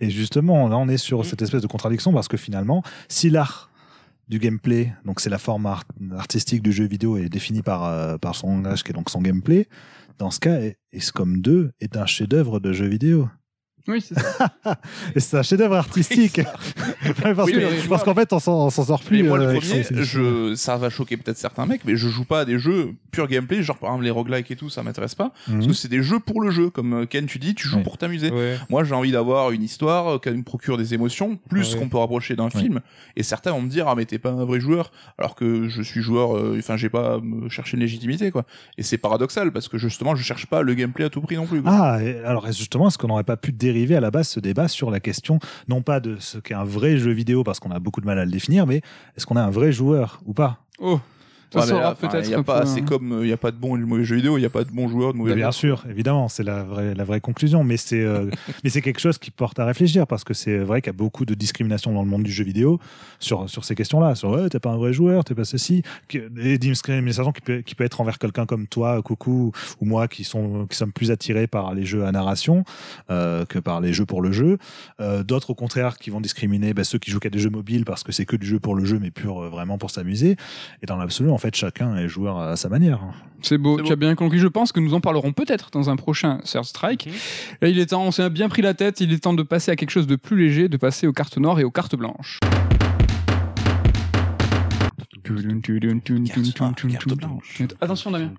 Et 0.00 0.10
justement, 0.10 0.68
là, 0.68 0.76
on 0.76 0.88
est 0.88 0.98
sur 0.98 1.24
cette 1.24 1.40
espèce 1.42 1.62
de 1.62 1.66
contradiction 1.66 2.12
parce 2.12 2.28
que 2.28 2.36
finalement, 2.36 2.82
si 3.08 3.30
l'art 3.30 3.70
du 4.28 4.38
gameplay, 4.38 4.92
donc 5.04 5.20
c'est 5.20 5.30
la 5.30 5.38
forme 5.38 5.66
art- 5.66 5.84
artistique 6.18 6.60
du 6.62 6.70
jeu 6.72 6.84
vidéo, 6.84 7.16
est 7.16 7.28
définie 7.28 7.62
par, 7.62 7.84
euh, 7.84 8.18
par 8.18 8.34
son 8.34 8.48
langage 8.48 8.82
qui 8.84 8.90
est 8.90 8.94
donc 8.94 9.08
son 9.08 9.22
gameplay, 9.22 9.66
dans 10.18 10.30
ce 10.30 10.40
cas, 10.40 10.58
XCOM 10.94 11.40
2 11.40 11.72
est 11.80 11.96
un 11.96 12.06
chef-d'œuvre 12.06 12.60
de 12.60 12.72
jeu 12.72 12.86
vidéo. 12.86 13.28
Oui, 13.88 14.00
c'est 14.00 14.18
ça. 14.18 14.50
Et 15.14 15.20
c'est 15.20 15.36
un 15.36 15.42
chef-d'œuvre 15.42 15.76
artistique. 15.76 16.40
Parce 17.22 17.46
Oui, 17.46 17.52
que- 17.54 17.88
parce 17.88 18.02
qu'en 18.04 18.14
fait, 18.14 18.32
on 18.32 18.38
s'en 18.40 18.66
on 18.66 18.70
s'en 18.70 18.84
sort 18.84 19.02
plus. 19.02 19.22
Mais 19.22 19.28
moi, 19.28 19.38
euh, 19.38 19.52
le 19.52 19.58
premier, 19.60 19.84
je, 20.04 20.54
ça 20.56 20.76
va 20.76 20.90
choquer 20.90 21.16
peut-être 21.16 21.38
certains 21.38 21.66
mecs, 21.66 21.84
mais 21.84 21.96
je 21.96 22.08
joue 22.08 22.24
pas 22.24 22.40
à 22.40 22.44
des 22.44 22.58
jeux 22.58 22.94
pur 23.12 23.28
gameplay, 23.28 23.62
genre 23.62 23.78
par 23.78 23.90
exemple 23.90 24.04
les 24.04 24.10
roguelikes 24.10 24.50
et 24.50 24.56
tout, 24.56 24.68
ça 24.70 24.82
m'intéresse 24.82 25.14
pas. 25.14 25.30
Parce 25.46 25.58
Mhm. 25.58 25.66
que 25.68 25.72
c'est 25.72 25.88
des 25.88 26.02
jeux 26.02 26.18
pour 26.18 26.40
le 26.40 26.50
jeu, 26.50 26.70
comme 26.70 27.02
euh, 27.02 27.06
Ken, 27.06 27.26
tu 27.26 27.38
dis, 27.38 27.54
tu 27.54 27.68
joues 27.68 27.82
pour 27.82 27.96
t'amuser. 27.98 28.30
Ouais. 28.30 28.56
Moi, 28.70 28.82
j'ai 28.84 28.94
envie 28.94 29.12
d'avoir 29.12 29.50
une 29.52 29.62
histoire 29.62 30.16
euh, 30.16 30.18
qui 30.18 30.30
me 30.30 30.42
procure 30.42 30.76
des 30.78 30.94
émotions, 30.94 31.38
plus 31.48 31.74
Ouais. 31.74 31.80
qu'on 31.80 31.88
peut 31.88 31.98
rapprocher 31.98 32.34
d'un 32.36 32.50
film. 32.50 32.80
Et 33.16 33.22
certains 33.22 33.52
vont 33.52 33.62
me 33.62 33.68
dire, 33.68 33.86
ah, 33.88 33.94
mais 33.94 34.04
t'es 34.04 34.18
pas 34.18 34.30
un 34.30 34.44
vrai 34.44 34.58
joueur, 34.60 34.90
alors 35.18 35.34
que 35.36 35.68
je 35.68 35.82
suis 35.82 36.02
joueur, 36.02 36.36
euh, 36.36 36.56
enfin, 36.58 36.76
j'ai 36.76 36.88
pas 36.90 37.14
à 37.14 37.20
me 37.20 37.48
chercher 37.48 37.76
une 37.76 37.82
légitimité, 37.82 38.30
quoi. 38.30 38.44
Et 38.78 38.82
c'est 38.82 38.98
paradoxal, 38.98 39.52
parce 39.52 39.68
que 39.68 39.78
justement, 39.78 40.14
je 40.16 40.22
cherche 40.24 40.46
pas 40.46 40.62
le 40.62 40.74
gameplay 40.74 41.04
à 41.04 41.10
tout 41.10 41.20
prix 41.20 41.36
non 41.36 41.46
plus. 41.46 41.62
quoi. 41.62 41.70
Ah, 41.72 42.02
et 42.02 42.18
alors 42.24 42.46
justement, 42.52 42.88
est-ce 42.88 42.98
qu'on 42.98 43.08
n'aurait 43.08 43.22
pas 43.24 43.36
pu 43.36 43.52
dériver 43.52 43.75
à 43.76 44.00
la 44.00 44.10
base 44.10 44.28
ce 44.28 44.40
débat 44.40 44.68
sur 44.68 44.90
la 44.90 45.00
question, 45.00 45.38
non 45.68 45.82
pas 45.82 46.00
de 46.00 46.16
ce 46.18 46.38
qu'est 46.38 46.54
un 46.54 46.64
vrai 46.64 46.96
jeu 46.96 47.12
vidéo, 47.12 47.44
parce 47.44 47.60
qu'on 47.60 47.70
a 47.70 47.78
beaucoup 47.78 48.00
de 48.00 48.06
mal 48.06 48.18
à 48.18 48.24
le 48.24 48.30
définir, 48.30 48.66
mais 48.66 48.80
est-ce 49.16 49.26
qu'on 49.26 49.36
est 49.36 49.40
un 49.40 49.50
vrai 49.50 49.70
joueur 49.72 50.20
ou 50.24 50.32
pas? 50.32 50.64
Oh. 50.78 51.00
Ouais, 51.56 51.62
mais 51.62 51.68
sera 51.68 51.80
là, 51.80 51.92
enfin, 51.92 52.08
peut-être. 52.08 52.28
y 52.30 52.34
a 52.34 52.38
un 52.38 52.42
pas, 52.42 52.60
peu, 52.60 52.66
c'est 52.66 52.80
hein. 52.80 52.84
comme, 52.86 53.20
il 53.22 53.28
y 53.28 53.32
a 53.32 53.36
pas 53.36 53.50
de 53.50 53.56
bons 53.56 53.76
et 53.76 53.80
de 53.80 53.84
mauvais 53.84 54.04
jeux 54.04 54.16
vidéo, 54.16 54.38
il 54.38 54.42
y 54.42 54.46
a 54.46 54.50
pas 54.50 54.64
de 54.64 54.70
bons 54.70 54.88
joueurs, 54.88 55.12
de 55.12 55.18
mauvais 55.18 55.30
Bah, 55.30 55.36
Bien 55.36 55.52
sûr, 55.52 55.84
évidemment, 55.90 56.28
c'est 56.28 56.42
la 56.42 56.62
vraie, 56.62 56.94
la 56.94 57.04
vraie 57.04 57.20
conclusion, 57.20 57.64
mais 57.64 57.76
c'est 57.76 58.02
euh, 58.02 58.30
mais 58.64 58.70
c'est 58.70 58.82
quelque 58.82 59.00
chose 59.00 59.18
qui 59.18 59.30
porte 59.30 59.58
à 59.58 59.64
réfléchir 59.64 60.06
parce 60.06 60.24
que 60.24 60.34
c'est 60.34 60.58
vrai 60.58 60.80
qu'il 60.80 60.88
y 60.88 60.94
a 60.94 60.98
beaucoup 60.98 61.24
de 61.24 61.34
discrimination 61.34 61.92
dans 61.92 62.02
le 62.02 62.08
monde 62.08 62.22
du 62.22 62.32
jeu 62.32 62.44
vidéo 62.44 62.80
sur 63.18 63.48
sur 63.48 63.64
ces 63.64 63.74
questions-là, 63.74 64.14
sur 64.14 64.30
ouais, 64.30 64.48
t'es 64.48 64.60
pas 64.60 64.70
un 64.70 64.76
vrai 64.76 64.92
joueur, 64.92 65.24
t'es 65.24 65.34
pas 65.34 65.44
ceci, 65.44 65.82
et 66.12 66.58
discrimination 66.58 67.32
qui 67.32 67.40
peut 67.40 67.60
qui 67.60 67.74
peut 67.74 67.84
être 67.84 68.00
envers 68.00 68.18
quelqu'un 68.18 68.46
comme 68.46 68.66
toi, 68.66 69.02
Coucou, 69.02 69.52
ou 69.80 69.84
moi, 69.84 70.08
qui 70.08 70.24
sont 70.24 70.66
qui 70.66 70.76
sommes 70.76 70.92
plus 70.92 71.10
attirés 71.10 71.46
par 71.46 71.74
les 71.74 71.84
jeux 71.84 72.04
à 72.04 72.12
narration 72.12 72.64
euh, 73.10 73.44
que 73.44 73.58
par 73.58 73.80
les 73.80 73.92
jeux 73.92 74.06
pour 74.06 74.22
le 74.22 74.32
jeu. 74.32 74.58
Euh, 75.00 75.22
D'autres 75.22 75.50
au 75.50 75.54
contraire 75.54 75.98
qui 75.98 76.10
vont 76.10 76.20
discriminer 76.20 76.74
bah, 76.74 76.84
ceux 76.84 76.98
qui 76.98 77.10
jouent 77.10 77.20
qu'à 77.20 77.30
des 77.30 77.38
jeux 77.38 77.50
mobiles 77.50 77.84
parce 77.84 78.02
que 78.02 78.12
c'est 78.12 78.24
que 78.24 78.36
du 78.36 78.46
jeu 78.46 78.58
pour 78.58 78.74
le 78.74 78.84
jeu, 78.84 78.98
mais 79.00 79.10
pur 79.10 79.42
euh, 79.42 79.48
vraiment 79.48 79.78
pour 79.78 79.90
s'amuser. 79.90 80.36
Et 80.82 80.86
dans 80.86 80.96
l'absolu, 80.96 81.30
en 81.30 81.38
fait, 81.38 81.45
chacun 81.54 81.96
est 81.96 82.08
joueur 82.08 82.38
à 82.38 82.56
sa 82.56 82.68
manière. 82.68 83.00
C'est 83.42 83.58
beau, 83.58 83.76
tu 83.76 83.84
beau. 83.84 83.92
as 83.92 83.96
bien 83.96 84.14
conclu. 84.14 84.38
Je 84.38 84.48
pense 84.48 84.72
que 84.72 84.80
nous 84.80 84.94
en 84.94 85.00
parlerons 85.00 85.32
peut-être 85.32 85.70
dans 85.70 85.90
un 85.90 85.96
prochain 85.96 86.38
Third 86.44 86.64
Strike. 86.64 87.08
Là, 87.60 87.68
il 87.68 87.78
est 87.78 87.86
temps, 87.86 88.02
on 88.02 88.10
s'est 88.10 88.28
bien 88.30 88.48
pris 88.48 88.62
la 88.62 88.74
tête, 88.74 89.00
il 89.00 89.12
est 89.12 89.18
temps 89.18 89.34
de 89.34 89.42
passer 89.42 89.70
à 89.70 89.76
quelque 89.76 89.90
chose 89.90 90.06
de 90.06 90.16
plus 90.16 90.36
léger, 90.36 90.68
de 90.68 90.76
passer 90.76 91.06
aux 91.06 91.12
cartes 91.12 91.38
noires 91.38 91.60
et 91.60 91.64
aux 91.64 91.70
cartes 91.70 91.94
blanches. 91.94 92.40
Attention 97.80 98.10
Damien. 98.10 98.32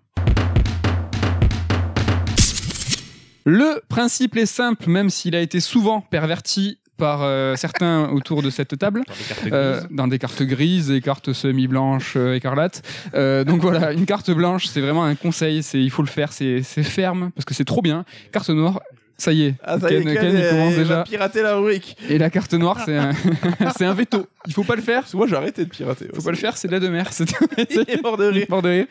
Le 3.45 3.81
principe 3.87 4.35
est 4.35 4.45
simple, 4.45 4.89
même 4.89 5.09
s'il 5.09 5.33
a 5.33 5.39
été 5.39 5.61
souvent 5.61 6.01
perverti 6.01 6.79
par 6.97 7.21
euh, 7.23 7.55
certains 7.55 8.09
autour 8.09 8.41
de 8.43 8.49
cette 8.49 8.77
table. 8.77 9.03
Dans 9.07 9.15
des 9.15 9.27
cartes 9.27 9.51
Euh, 9.53 9.73
grises. 9.79 9.87
dans 9.91 10.07
des 10.07 10.19
cartes 10.19 10.43
grises, 10.43 10.87
des 10.87 11.01
cartes 11.01 11.33
semi-blanches, 11.33 12.13
euh, 12.17 12.35
écarlates. 12.35 12.81
Euh, 13.13 13.43
donc 13.43 13.61
voilà, 13.61 13.93
une 13.93 14.05
carte 14.05 14.31
blanche, 14.31 14.65
c'est 14.67 14.81
vraiment 14.81 15.03
un 15.05 15.15
conseil, 15.15 15.63
c'est 15.63 15.79
il 15.81 15.89
faut 15.91 16.01
le 16.01 16.07
faire, 16.09 16.33
c'est 16.33 16.61
c'est 16.63 16.83
ferme 16.83 17.31
parce 17.35 17.45
que 17.45 17.53
c'est 17.53 17.65
trop 17.65 17.81
bien. 17.81 18.03
Carte 18.31 18.49
noire, 18.49 18.81
ça 19.17 19.31
y 19.31 19.43
est, 19.43 19.55
Ah, 19.63 19.79
ça 19.79 19.91
y 19.91 19.95
est, 19.95 20.03
Ken, 20.03 20.13
Ken, 20.13 20.35
il 20.37 20.49
commence 20.49 20.73
il 20.73 20.77
va 20.77 20.83
déjà. 20.83 21.03
pirater 21.03 21.41
la 21.41 21.55
rubrique. 21.55 21.97
Et 22.09 22.17
la 22.17 22.29
carte 22.29 22.53
noire, 22.53 22.79
c'est 22.85 22.97
un, 22.97 23.11
c'est 23.77 23.85
un 23.85 23.93
veto. 23.93 24.27
Il 24.45 24.53
faut 24.53 24.63
pas 24.63 24.75
le 24.75 24.81
faire. 24.81 25.03
Moi, 25.13 25.25
j'ai 25.27 25.35
arrêté 25.35 25.63
de 25.65 25.69
pirater. 25.69 26.07
Faut 26.13 26.21
pas 26.21 26.31
le 26.31 26.37
faire, 26.37 26.55
c'est 26.57 26.67
de 26.67 26.73
la 26.73 26.79
de 26.79 26.87
mer. 26.89 27.07
C'est 27.13 28.01
mort 28.03 28.17
de 28.17 28.25
rire. 28.25 28.45
mort 28.49 28.61
de 28.61 28.69
rire. 28.69 28.85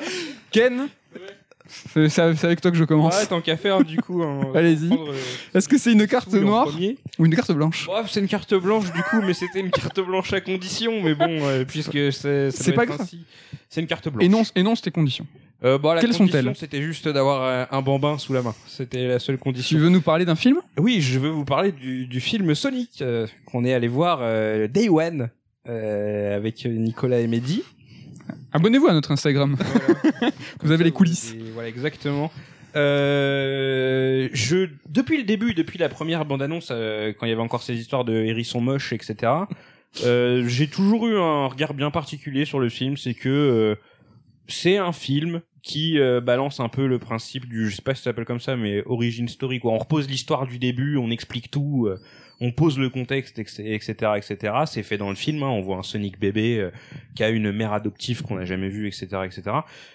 Ken, 0.50 0.88
c'est 1.68 2.18
avec 2.20 2.60
toi 2.60 2.70
que 2.70 2.76
je 2.76 2.84
commence. 2.84 3.16
Ouais, 3.18 3.26
tant 3.26 3.40
qu'à 3.40 3.56
faire, 3.56 3.82
du 3.84 3.96
coup. 3.98 4.22
hein, 4.22 4.40
Allez-y. 4.54 4.92
euh, 4.92 5.12
Est-ce 5.54 5.68
que 5.68 5.78
c'est 5.78 5.92
une 5.92 6.06
carte 6.06 6.32
noire 6.34 6.68
ou 7.18 7.26
une 7.26 7.34
carte 7.34 7.52
blanche? 7.52 7.88
C'est 8.08 8.20
une 8.20 8.28
carte 8.28 8.54
blanche 8.54 8.92
du 8.92 9.02
coup, 9.02 9.20
mais 9.26 9.34
c'était 9.34 9.60
une 9.60 9.70
carte 9.70 10.00
blanche 10.00 10.32
à 10.32 10.40
condition. 10.40 10.92
Mais 11.02 11.14
bon, 11.14 11.26
euh, 11.28 11.64
puisque 11.64 12.12
c'est 12.12 12.50
C'est 12.50 12.72
pas 12.72 12.86
grave. 12.86 13.06
C'est 13.68 13.80
une 13.80 13.86
carte 13.86 14.08
blanche. 14.08 14.24
Énonce, 14.24 14.52
énonce 14.54 14.82
tes 14.82 14.90
conditions. 14.90 15.26
Euh, 15.64 15.78
bon, 15.78 15.92
la 15.94 16.00
Quelles 16.02 16.12
sont-elles 16.14 16.52
C'était 16.54 16.82
juste 16.82 17.08
d'avoir 17.08 17.66
un 17.72 17.82
bambin 17.82 18.18
sous 18.18 18.32
la 18.34 18.42
main. 18.42 18.54
C'était 18.66 19.08
la 19.08 19.18
seule 19.18 19.36
Tu 19.36 19.42
condition. 19.42 19.78
veux 19.78 19.88
nous 19.88 20.02
parler 20.02 20.24
d'un 20.24 20.36
film? 20.36 20.58
Oui, 20.78 21.00
je 21.00 21.18
veux 21.18 21.30
vous 21.30 21.44
parler 21.46 21.72
du, 21.72 22.06
du 22.06 22.20
film 22.20 22.54
Sonic 22.54 23.00
euh, 23.00 23.26
qu'on 23.46 23.64
est 23.64 23.72
allé 23.72 23.88
voir 23.88 24.20
Day 24.68 24.88
One 24.88 25.30
avec 25.66 26.64
Nicolas 26.66 27.20
et 27.20 27.26
Mehdi. 27.26 27.62
Abonnez-vous 28.52 28.86
à 28.86 28.92
notre 28.92 29.10
Instagram. 29.10 29.56
Vous 30.62 30.72
avez 30.72 30.84
les 30.84 30.92
coulisses. 30.92 31.34
Voilà, 31.54 31.68
exactement. 31.68 32.30
Euh, 32.76 34.28
je, 34.32 34.68
depuis 34.88 35.16
le 35.16 35.24
début, 35.24 35.54
depuis 35.54 35.78
la 35.78 35.88
première 35.88 36.24
bande-annonce, 36.24 36.68
euh, 36.70 37.12
quand 37.12 37.26
il 37.26 37.30
y 37.30 37.32
avait 37.32 37.42
encore 37.42 37.62
ces 37.62 37.74
histoires 37.74 38.04
de 38.04 38.12
hérissons 38.12 38.60
moches, 38.60 38.92
etc., 38.92 39.32
euh, 40.04 40.46
j'ai 40.46 40.68
toujours 40.68 41.06
eu 41.06 41.16
un 41.16 41.46
regard 41.46 41.72
bien 41.72 41.90
particulier 41.90 42.44
sur 42.44 42.60
le 42.60 42.68
film. 42.68 42.96
C'est 42.96 43.14
que 43.14 43.76
c'est 44.46 44.76
un 44.76 44.92
film 44.92 45.40
qui 45.62 45.98
balance 46.22 46.60
un 46.60 46.68
peu 46.68 46.86
le 46.86 46.98
principe 46.98 47.48
du, 47.48 47.68
je 47.68 47.76
sais 47.76 47.82
pas 47.82 47.94
si 47.94 48.02
ça 48.02 48.10
s'appelle 48.10 48.26
comme 48.26 48.40
ça, 48.40 48.56
mais 48.56 48.82
origin 48.86 49.26
story. 49.26 49.58
Quoi. 49.58 49.72
On 49.72 49.78
repose 49.78 50.08
l'histoire 50.08 50.46
du 50.46 50.58
début, 50.58 50.96
on 50.96 51.10
explique 51.10 51.50
tout, 51.50 51.88
on 52.40 52.52
pose 52.52 52.78
le 52.78 52.90
contexte, 52.90 53.38
etc., 53.38 53.94
etc. 54.16 54.54
C'est 54.66 54.82
fait 54.82 54.98
dans 54.98 55.08
le 55.10 55.16
film. 55.16 55.42
hein. 55.42 55.48
on 55.48 55.60
voit 55.60 55.76
un 55.76 55.82
Sonic 55.82 56.18
bébé 56.18 56.58
euh, 56.58 56.70
qui 57.14 57.24
a 57.24 57.30
une 57.30 57.52
mère 57.52 57.72
adoptive 57.72 58.22
qu'on 58.22 58.36
n'a 58.36 58.44
jamais 58.44 58.68
vue, 58.68 58.86
etc., 58.86 59.06
etc. 59.24 59.42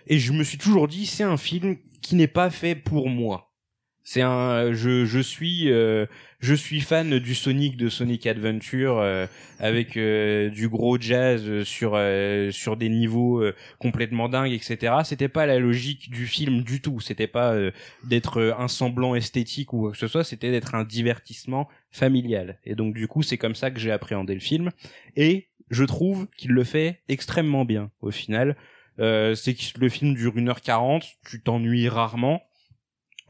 Et 0.08 0.20
je 0.20 0.34
me 0.34 0.44
suis 0.44 0.58
toujours 0.58 0.88
dit, 0.88 1.06
c'est 1.06 1.24
un 1.24 1.38
film 1.38 1.78
qui 2.02 2.16
n'est 2.16 2.28
pas 2.28 2.50
fait 2.50 2.76
pour 2.76 3.10
moi. 3.10 3.52
C'est 4.04 4.22
un, 4.24 4.74
je, 4.74 5.06
je 5.06 5.20
suis, 5.20 5.72
euh, 5.72 6.08
je 6.42 6.56
suis 6.56 6.82
fan 6.82 7.20
du 7.20 7.36
Sonic 7.36 7.78
de 7.78 7.88
Sonic 7.88 8.26
Adventure 8.26 8.98
euh, 8.98 9.28
avec 9.60 9.96
euh, 9.96 10.50
du 10.50 10.68
gros 10.70 11.00
jazz 11.00 11.64
sur 11.64 11.94
euh, 11.96 12.50
sur 12.52 12.78
des 12.78 12.90
niveaux 12.90 13.42
euh, 13.42 13.56
complètement 13.78 14.28
dingues, 14.28 14.52
etc. 14.52 14.96
C'était 15.04 15.28
pas 15.28 15.46
la 15.46 15.60
logique 15.60 16.10
du 16.10 16.26
film 16.26 16.64
du 16.64 16.82
tout. 16.82 17.00
C'était 17.00 17.28
pas 17.28 17.54
euh, 17.54 17.72
d'être 18.04 18.56
un 18.58 18.68
semblant 18.68 19.14
esthétique 19.14 19.72
ou 19.74 19.82
quoi 19.82 19.92
que 19.92 19.98
ce 19.98 20.08
soit. 20.08 20.24
C'était 20.24 20.50
d'être 20.50 20.74
un 20.74 20.84
divertissement 20.84 21.70
familial. 21.92 22.58
Et 22.66 22.74
donc 22.74 22.96
du 22.96 23.08
coup, 23.08 23.22
c'est 23.22 23.38
comme 23.38 23.56
ça 23.56 23.70
que 23.70 23.80
j'ai 23.80 23.92
appréhendé 23.92 24.34
le 24.34 24.40
film. 24.40 24.72
Et 25.16 25.48
je 25.70 25.84
trouve 25.84 26.28
qu'il 26.38 26.52
le 26.52 26.64
fait 26.64 27.02
extrêmement 27.08 27.66
bien 27.66 27.92
au 28.02 28.10
final. 28.12 28.56
Euh, 29.00 29.36
c'est 29.36 29.54
que 29.54 29.80
le 29.80 29.90
film 29.90 30.16
dure 30.16 30.36
1h40, 30.36 31.04
tu 31.26 31.42
t'ennuies 31.42 31.88
rarement. 31.88 32.42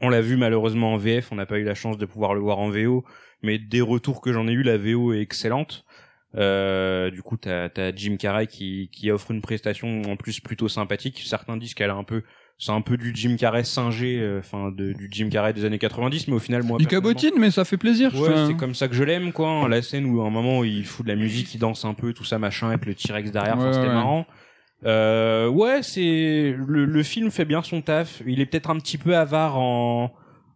On 0.02 0.08
l'a 0.08 0.20
vu 0.20 0.36
malheureusement 0.36 0.92
en 0.94 0.96
VF, 0.96 1.30
on 1.32 1.36
n'a 1.36 1.46
pas 1.46 1.58
eu 1.58 1.64
la 1.64 1.74
chance 1.74 1.96
de 1.96 2.04
pouvoir 2.06 2.34
le 2.34 2.40
voir 2.40 2.58
en 2.58 2.68
VO, 2.68 3.04
mais 3.42 3.58
des 3.58 3.80
retours 3.80 4.20
que 4.20 4.32
j'en 4.32 4.46
ai 4.48 4.52
eu, 4.52 4.62
la 4.62 4.76
VO 4.76 5.12
est 5.14 5.20
excellente. 5.20 5.84
Euh, 6.36 7.10
du 7.10 7.22
coup, 7.22 7.36
t'as 7.36 7.68
as 7.76 7.94
Jim 7.94 8.16
Carrey 8.16 8.46
qui, 8.46 8.88
qui 8.92 9.10
offre 9.10 9.30
une 9.30 9.42
prestation 9.42 10.02
en 10.02 10.16
plus 10.16 10.40
plutôt 10.40 10.68
sympathique. 10.68 11.20
Certains 11.24 11.56
disent 11.56 11.74
qu'elle 11.74 11.90
a 11.90 11.94
un 11.94 12.04
peu, 12.04 12.22
c'est 12.58 12.72
un 12.72 12.80
peu 12.80 12.96
du 12.96 13.12
Jim 13.14 13.36
Carrey 13.38 13.64
singé, 13.64 14.18
euh, 14.18 14.38
enfin 14.38 14.70
de- 14.70 14.92
du 14.94 15.08
Jim 15.10 15.28
Carrey 15.30 15.52
des 15.52 15.64
années 15.66 15.78
90, 15.78 16.28
mais 16.28 16.34
au 16.34 16.38
final, 16.38 16.62
moi, 16.62 16.78
Il 16.80 16.86
cabotine, 16.86 17.34
mais 17.38 17.50
ça 17.50 17.64
fait 17.66 17.76
plaisir. 17.76 18.14
Ouais, 18.18 18.46
c'est 18.46 18.56
comme 18.56 18.74
ça 18.74 18.88
que 18.88 18.94
je 18.94 19.04
l'aime, 19.04 19.32
quoi. 19.32 19.48
hein. 19.48 19.68
La 19.68 19.82
scène 19.82 20.06
où 20.06 20.22
à 20.22 20.26
un 20.26 20.30
moment 20.30 20.64
il 20.64 20.84
fout 20.86 21.04
de 21.04 21.10
la 21.12 21.16
musique, 21.16 21.54
il 21.54 21.58
danse 21.58 21.84
un 21.84 21.94
peu, 21.94 22.12
tout 22.14 22.24
ça, 22.24 22.38
machin, 22.38 22.68
avec 22.70 22.86
le 22.86 22.94
T-Rex 22.94 23.30
derrière, 23.30 23.58
Ouais, 23.58 23.72
c'était 23.72 23.86
ouais. 23.88 23.92
marrant. 23.94 24.26
Euh, 24.84 25.48
ouais, 25.48 25.82
c'est 25.82 26.54
le, 26.66 26.84
le 26.84 27.02
film 27.02 27.30
fait 27.30 27.44
bien 27.44 27.62
son 27.62 27.82
taf. 27.82 28.22
Il 28.26 28.40
est 28.40 28.46
peut-être 28.46 28.70
un 28.70 28.78
petit 28.78 28.98
peu 28.98 29.16
avare 29.16 29.58
en 29.58 30.12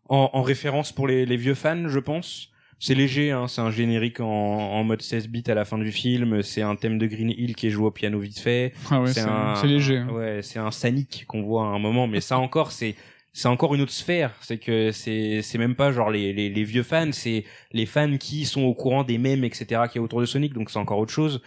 en, 0.08 0.30
en 0.32 0.42
référence 0.42 0.92
pour 0.92 1.08
les, 1.08 1.26
les 1.26 1.36
vieux 1.36 1.54
fans, 1.54 1.88
je 1.88 1.98
pense. 1.98 2.50
C'est 2.78 2.94
léger, 2.94 3.30
hein, 3.32 3.48
c'est 3.48 3.60
un 3.62 3.70
générique 3.70 4.20
en, 4.20 4.26
en 4.26 4.84
mode 4.84 5.00
16 5.02 5.28
bits 5.28 5.42
à 5.48 5.54
la 5.54 5.64
fin 5.64 5.78
du 5.78 5.90
film. 5.90 6.42
C'est 6.42 6.62
un 6.62 6.76
thème 6.76 6.98
de 6.98 7.06
Green 7.06 7.30
Hill 7.30 7.56
qui 7.56 7.66
est 7.68 7.70
joué 7.70 7.86
au 7.86 7.90
piano 7.90 8.18
vite 8.20 8.38
fait. 8.38 8.72
ah 8.90 9.00
ouais, 9.00 9.06
c'est 9.08 9.20
c'est 9.22 9.26
un- 9.28 9.54
c'est 9.56 9.66
léger. 9.66 9.96
hein. 9.98 10.08
Ouais, 10.12 10.40
c'est 10.42 10.58
un 10.58 10.70
Sanic 10.70 11.24
qu'on 11.26 11.42
voit 11.42 11.62
à 11.64 11.68
un 11.68 11.78
moment, 11.78 12.06
mais 12.06 12.20
ça 12.20 12.38
encore, 12.38 12.70
c'est 12.72 12.94
c'est 13.32 13.48
encore 13.48 13.74
une 13.74 13.80
autre 13.80 13.92
sphère. 13.92 14.32
C'est 14.42 14.58
que 14.58 14.92
c'est 14.92 15.40
c'est 15.42 15.58
même 15.58 15.74
pas 15.74 15.90
genre 15.90 16.10
les, 16.10 16.32
les, 16.32 16.48
les 16.50 16.64
vieux 16.64 16.82
fans, 16.84 17.10
c'est 17.12 17.44
les 17.72 17.86
fans 17.86 18.16
qui 18.18 18.44
sont 18.44 18.62
au 18.62 18.74
courant 18.74 19.02
des 19.04 19.18
mèmes, 19.18 19.42
etc. 19.44 19.82
qui 19.90 19.98
est 19.98 20.00
autour 20.00 20.20
de 20.20 20.26
Sonic, 20.26 20.52
donc 20.52 20.70
c'est 20.70 20.78
encore 20.78 20.98
autre 20.98 21.12
chose. 21.12 21.42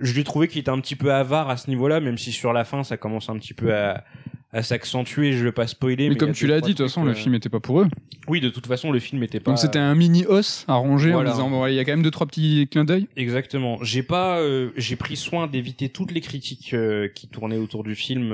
Je 0.00 0.14
l'ai 0.14 0.24
trouvé 0.24 0.48
qu'il 0.48 0.60
était 0.60 0.70
un 0.70 0.80
petit 0.80 0.96
peu 0.96 1.12
avare 1.12 1.50
à 1.50 1.56
ce 1.56 1.68
niveau-là, 1.68 2.00
même 2.00 2.18
si 2.18 2.32
sur 2.32 2.52
la 2.52 2.64
fin 2.64 2.84
ça 2.84 2.96
commence 2.96 3.28
un 3.28 3.36
petit 3.38 3.54
peu 3.54 3.74
à, 3.74 4.04
à 4.52 4.62
s'accentuer. 4.62 5.32
Je 5.32 5.44
vais 5.44 5.52
pas 5.52 5.66
spoiler. 5.66 6.08
Mais 6.08 6.16
comme 6.16 6.32
tu 6.32 6.46
l'as 6.46 6.60
dit, 6.60 6.72
de 6.72 6.76
toute 6.78 6.86
façon, 6.86 7.04
le 7.04 7.10
euh, 7.10 7.14
film 7.14 7.34
était 7.34 7.48
pas 7.50 7.60
pour 7.60 7.80
eux. 7.80 7.88
Oui, 8.28 8.40
de 8.40 8.48
toute 8.48 8.66
façon, 8.66 8.92
le 8.92 8.98
film 8.98 9.22
était 9.22 9.40
pas. 9.40 9.50
Donc 9.50 9.58
c'était 9.58 9.78
un 9.78 9.94
mini 9.94 10.24
os 10.26 10.64
à 10.68 10.74
ranger 10.74 11.12
Voilà. 11.12 11.30
en 11.30 11.32
disant 11.34 11.50
bon, 11.50 11.66
il 11.66 11.74
y 11.74 11.78
a 11.78 11.84
quand 11.84 11.92
même 11.92 12.02
deux 12.02 12.10
trois 12.10 12.26
petits 12.26 12.66
clins 12.70 12.84
d'œil. 12.84 13.08
Exactement. 13.16 13.78
J'ai 13.82 14.02
pas, 14.02 14.38
euh, 14.38 14.70
j'ai 14.76 14.96
pris 14.96 15.16
soin 15.16 15.46
d'éviter 15.48 15.88
toutes 15.90 16.12
les 16.12 16.20
critiques 16.20 16.72
euh, 16.72 17.08
qui 17.08 17.28
tournaient 17.28 17.58
autour 17.58 17.84
du 17.84 17.94
film. 17.94 18.32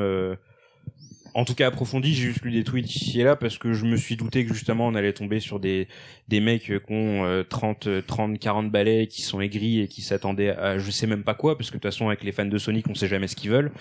En 1.34 1.44
tout 1.44 1.54
cas 1.54 1.66
approfondies, 1.68 2.14
j'ai 2.14 2.24
juste 2.24 2.42
lu 2.42 2.50
des 2.50 2.64
tweets 2.64 2.94
ici 2.94 3.20
et 3.20 3.24
là 3.24 3.36
parce 3.36 3.58
que 3.58 3.72
je 3.72 3.84
me 3.84 3.96
suis 3.96 4.16
douté 4.16 4.44
que 4.44 4.54
justement 4.54 4.86
on 4.86 4.94
allait 4.94 5.12
tomber 5.12 5.40
sur 5.40 5.60
des 5.60 5.88
des 6.28 6.40
mecs 6.40 6.64
qui 6.64 6.92
ont 6.92 7.24
euh, 7.24 7.42
30 7.42 7.86
euh, 7.86 8.02
30 8.06 8.38
40 8.38 8.70
balais 8.70 9.06
qui 9.06 9.22
sont 9.22 9.40
aigris 9.40 9.80
et 9.80 9.88
qui 9.88 10.02
s'attendaient 10.02 10.50
à 10.50 10.78
je 10.78 10.90
sais 10.90 11.06
même 11.06 11.22
pas 11.22 11.34
quoi 11.34 11.56
parce 11.56 11.70
que 11.70 11.76
de 11.76 11.82
toute 11.82 11.90
façon 11.90 12.08
avec 12.08 12.24
les 12.24 12.32
fans 12.32 12.46
de 12.46 12.58
Sonic, 12.58 12.86
on 12.88 12.94
sait 12.94 13.08
jamais 13.08 13.28
ce 13.28 13.36
qu'ils 13.36 13.50
veulent. 13.50 13.72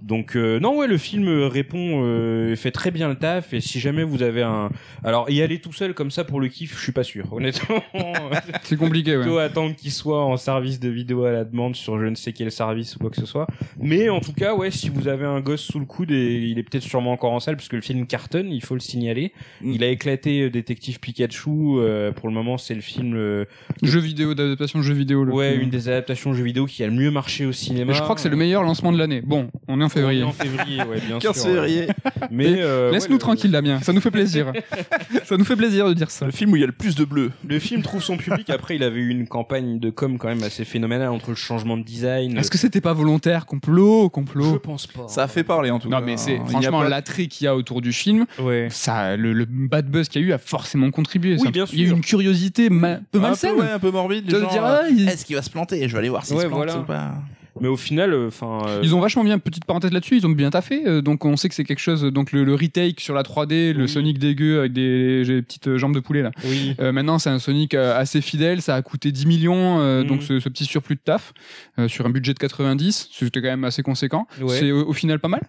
Donc 0.00 0.36
euh, 0.36 0.58
non 0.58 0.76
ouais, 0.76 0.86
le 0.86 0.98
film 0.98 1.28
euh, 1.28 1.48
répond 1.48 2.02
euh, 2.04 2.56
fait 2.56 2.70
très 2.70 2.90
bien 2.90 3.08
le 3.08 3.14
taf 3.14 3.52
et 3.52 3.60
si 3.60 3.80
jamais 3.80 4.02
vous 4.02 4.22
avez 4.22 4.42
un 4.42 4.70
alors 5.04 5.30
y 5.30 5.42
aller 5.42 5.60
tout 5.60 5.72
seul 5.72 5.94
comme 5.94 6.10
ça 6.10 6.24
pour 6.24 6.40
le 6.40 6.48
kiff, 6.48 6.76
je 6.76 6.82
suis 6.82 6.92
pas 6.92 7.04
sûr 7.04 7.32
honnêtement. 7.32 7.82
C'est 8.62 8.76
compliqué, 8.76 9.16
ouais. 9.16 9.22
plutôt 9.22 9.38
attendre 9.38 9.74
qu'il 9.76 9.92
soit 9.92 10.24
en 10.24 10.36
service 10.36 10.80
de 10.80 10.88
vidéo 10.88 11.24
à 11.24 11.32
la 11.32 11.44
demande 11.44 11.76
sur 11.76 11.98
je 11.98 12.06
ne 12.06 12.14
sais 12.14 12.32
quel 12.32 12.50
service 12.50 12.96
ou 12.96 12.98
quoi 12.98 13.10
que 13.10 13.16
ce 13.16 13.26
soit. 13.26 13.46
Mais 13.78 14.08
en 14.08 14.20
tout 14.20 14.32
cas, 14.32 14.54
ouais, 14.54 14.70
si 14.70 14.88
vous 14.88 15.08
avez 15.08 15.26
un 15.26 15.40
gosse 15.40 15.62
sous 15.62 15.78
le 15.78 15.86
coude 15.86 16.10
et 16.10 16.38
il 16.38 16.58
est 16.58 16.62
peut-être 16.62 16.82
sûrement 16.82 17.12
encore 17.12 17.32
en 17.32 17.40
salle 17.40 17.56
puisque 17.56 17.74
le 17.74 17.80
film 17.80 18.06
cartonne, 18.06 18.50
il 18.50 18.62
faut 18.62 18.74
le 18.74 18.80
signaler. 18.80 19.32
Mm. 19.60 19.72
Il 19.72 19.84
a 19.84 19.88
éclaté 19.88 20.42
euh, 20.42 20.50
Détective 20.50 21.00
Pikachu. 21.00 21.50
euh, 21.78 22.12
pour 22.12 22.28
le 22.28 22.34
moment, 22.34 22.58
c'est 22.58 22.74
le 22.74 22.80
film, 22.80 23.14
euh, 23.16 23.44
Jeu 23.82 24.00
vidéo, 24.00 24.34
d'adaptation 24.34 24.78
de 24.78 24.84
jeu 24.84 24.94
vidéo. 24.94 25.24
Le 25.24 25.32
ouais, 25.32 25.56
une 25.56 25.70
des 25.70 25.88
adaptations 25.88 26.32
jeux 26.32 26.44
vidéo 26.44 26.66
qui 26.66 26.82
a 26.82 26.86
le 26.86 26.92
mieux 26.92 27.10
marché 27.10 27.46
au 27.46 27.52
cinéma. 27.52 27.92
Mais 27.92 27.94
je 27.94 28.02
crois 28.02 28.14
que 28.14 28.20
c'est 28.20 28.28
le 28.28 28.36
meilleur 28.36 28.62
lancement 28.62 28.92
de 28.92 28.98
l'année. 28.98 29.20
Bon, 29.20 29.50
on 29.68 29.80
est 29.82 29.84
en 29.84 29.86
On 29.86 29.88
est 29.88 29.92
février. 29.92 30.22
En 30.24 30.32
février, 30.32 30.82
ouais, 30.84 31.00
bien 31.06 31.18
15 31.18 31.34
sûr. 31.34 31.44
février. 31.50 31.86
Mais 32.30 32.56
euh, 32.58 32.90
Laisse-nous 32.90 33.08
ouais, 33.08 33.12
le- 33.14 33.18
tranquille, 33.18 33.50
Damien. 33.50 33.80
Ça 33.82 33.92
nous 33.92 34.00
fait 34.00 34.10
plaisir. 34.10 34.52
ça 35.24 35.36
nous 35.36 35.44
fait 35.44 35.56
plaisir 35.56 35.88
de 35.88 35.94
dire 35.94 36.10
ça. 36.10 36.26
Le 36.26 36.32
film 36.32 36.52
où 36.52 36.56
il 36.56 36.60
y 36.60 36.64
a 36.64 36.66
le 36.66 36.72
plus 36.72 36.94
de 36.94 37.04
bleu. 37.04 37.30
Le 37.46 37.58
film 37.58 37.82
trouve 37.82 38.02
son 38.02 38.16
public. 38.16 38.48
Après, 38.50 38.76
il 38.76 38.82
avait 38.82 39.00
eu 39.00 39.08
une 39.10 39.26
campagne 39.26 39.78
de 39.78 39.90
com 39.90 40.18
quand 40.18 40.28
même 40.28 40.42
assez 40.42 40.64
phénoménale 40.64 41.08
entre 41.10 41.30
le 41.30 41.36
changement 41.36 41.76
de 41.76 41.82
design. 41.82 42.36
Est-ce 42.38 42.50
que 42.50 42.58
c'était 42.58 42.80
pas 42.80 42.92
volontaire 42.92 43.46
Complot, 43.46 44.04
je 44.04 44.08
complot. 44.08 44.58
pense 44.58 44.86
pas. 44.86 45.08
Ça 45.08 45.24
a 45.24 45.28
fait 45.28 45.44
parler 45.44 45.70
en 45.70 45.78
tout 45.78 45.88
cas. 45.90 46.00
Non, 46.00 46.06
mais 46.06 46.16
c'est 46.16 46.36
franchement 46.46 46.82
l'attrait 46.82 47.26
qu'il 47.26 47.44
y 47.44 47.48
a 47.48 47.56
autour 47.56 47.80
du 47.82 47.92
film. 47.92 48.26
Ouais. 48.38 48.68
Ça, 48.70 49.16
le, 49.16 49.32
le 49.32 49.44
bad 49.46 49.88
buzz 49.90 50.08
qu'il 50.08 50.22
y 50.22 50.24
a 50.24 50.28
eu 50.28 50.32
a 50.32 50.38
forcément 50.38 50.90
contribué. 50.90 51.36
Oui, 51.40 51.50
bien 51.50 51.64
Il 51.72 51.78
y 51.78 51.82
a 51.82 51.84
eu 51.84 51.88
sûr. 51.88 51.96
une 51.96 52.02
curiosité 52.02 52.70
ma- 52.70 52.98
peu 53.10 53.18
un 53.18 53.22
malsaine. 53.22 53.54
peu, 53.56 53.62
ouais, 53.62 53.70
un 53.70 53.78
peu 53.78 53.90
morbide. 53.90 54.26
Te 54.26 54.36
dire, 54.36 54.64
euh, 54.64 54.82
ah, 54.84 55.10
Est-ce 55.12 55.24
qu'il 55.24 55.36
va 55.36 55.42
se 55.42 55.50
planter? 55.50 55.86
Je 55.88 55.92
vais 55.92 55.98
aller 55.98 56.08
voir 56.08 56.24
s'il 56.24 56.36
Ouais, 56.36 56.42
se 56.44 56.48
plante 56.48 56.58
voilà. 56.64 56.78
ou 56.78 56.82
pas. 56.84 57.14
Mais 57.60 57.68
au 57.68 57.76
final, 57.76 58.14
enfin. 58.26 58.62
euh, 58.66 58.80
Ils 58.82 58.94
ont 58.94 59.00
vachement 59.00 59.24
bien, 59.24 59.38
petite 59.38 59.64
parenthèse 59.66 59.92
là-dessus, 59.92 60.16
ils 60.16 60.26
ont 60.26 60.30
bien 60.30 60.50
taffé. 60.50 60.82
euh, 60.86 61.02
donc 61.02 61.24
on 61.24 61.36
sait 61.36 61.48
que 61.48 61.54
c'est 61.54 61.64
quelque 61.64 61.80
chose. 61.80 62.02
Donc 62.04 62.32
le, 62.32 62.44
le 62.44 62.54
retake 62.54 63.00
sur 63.00 63.14
la 63.14 63.22
3D, 63.22 63.72
le 63.74 63.82
Oui. 63.82 63.88
Sonic 63.88 64.18
dégueu 64.18 64.60
avec 64.60 64.72
des, 64.72 65.24
j'ai 65.24 65.34
des 65.36 65.42
petites 65.42 65.68
euh, 65.68 65.78
jambes 65.78 65.94
de 65.94 66.00
poulet 66.00 66.22
là. 66.22 66.30
Oui. 66.44 66.74
Euh, 66.80 66.92
maintenant 66.92 67.18
c'est 67.18 67.30
un 67.30 67.38
Sonic 67.38 67.74
euh, 67.74 67.96
assez 67.98 68.20
fidèle, 68.22 68.62
ça 68.62 68.74
a 68.74 68.82
coûté 68.82 69.12
10 69.12 69.26
millions, 69.26 69.80
euh, 69.80 70.00
Mhm. 70.02 70.06
donc 70.08 70.22
ce, 70.22 70.40
ce 70.40 70.48
petit 70.48 70.64
surplus 70.64 70.94
de 70.96 71.00
taf 71.04 71.32
euh, 71.78 71.88
sur 71.88 72.06
un 72.06 72.10
budget 72.10 72.32
de 72.34 72.38
90, 72.38 73.08
c'était 73.12 73.42
quand 73.42 73.48
même 73.48 73.64
assez 73.64 73.82
conséquent. 73.82 74.26
Ouais. 74.40 74.56
C'est 74.58 74.72
au, 74.72 74.86
au 74.88 74.92
final 74.92 75.18
pas 75.20 75.28
mal. 75.28 75.42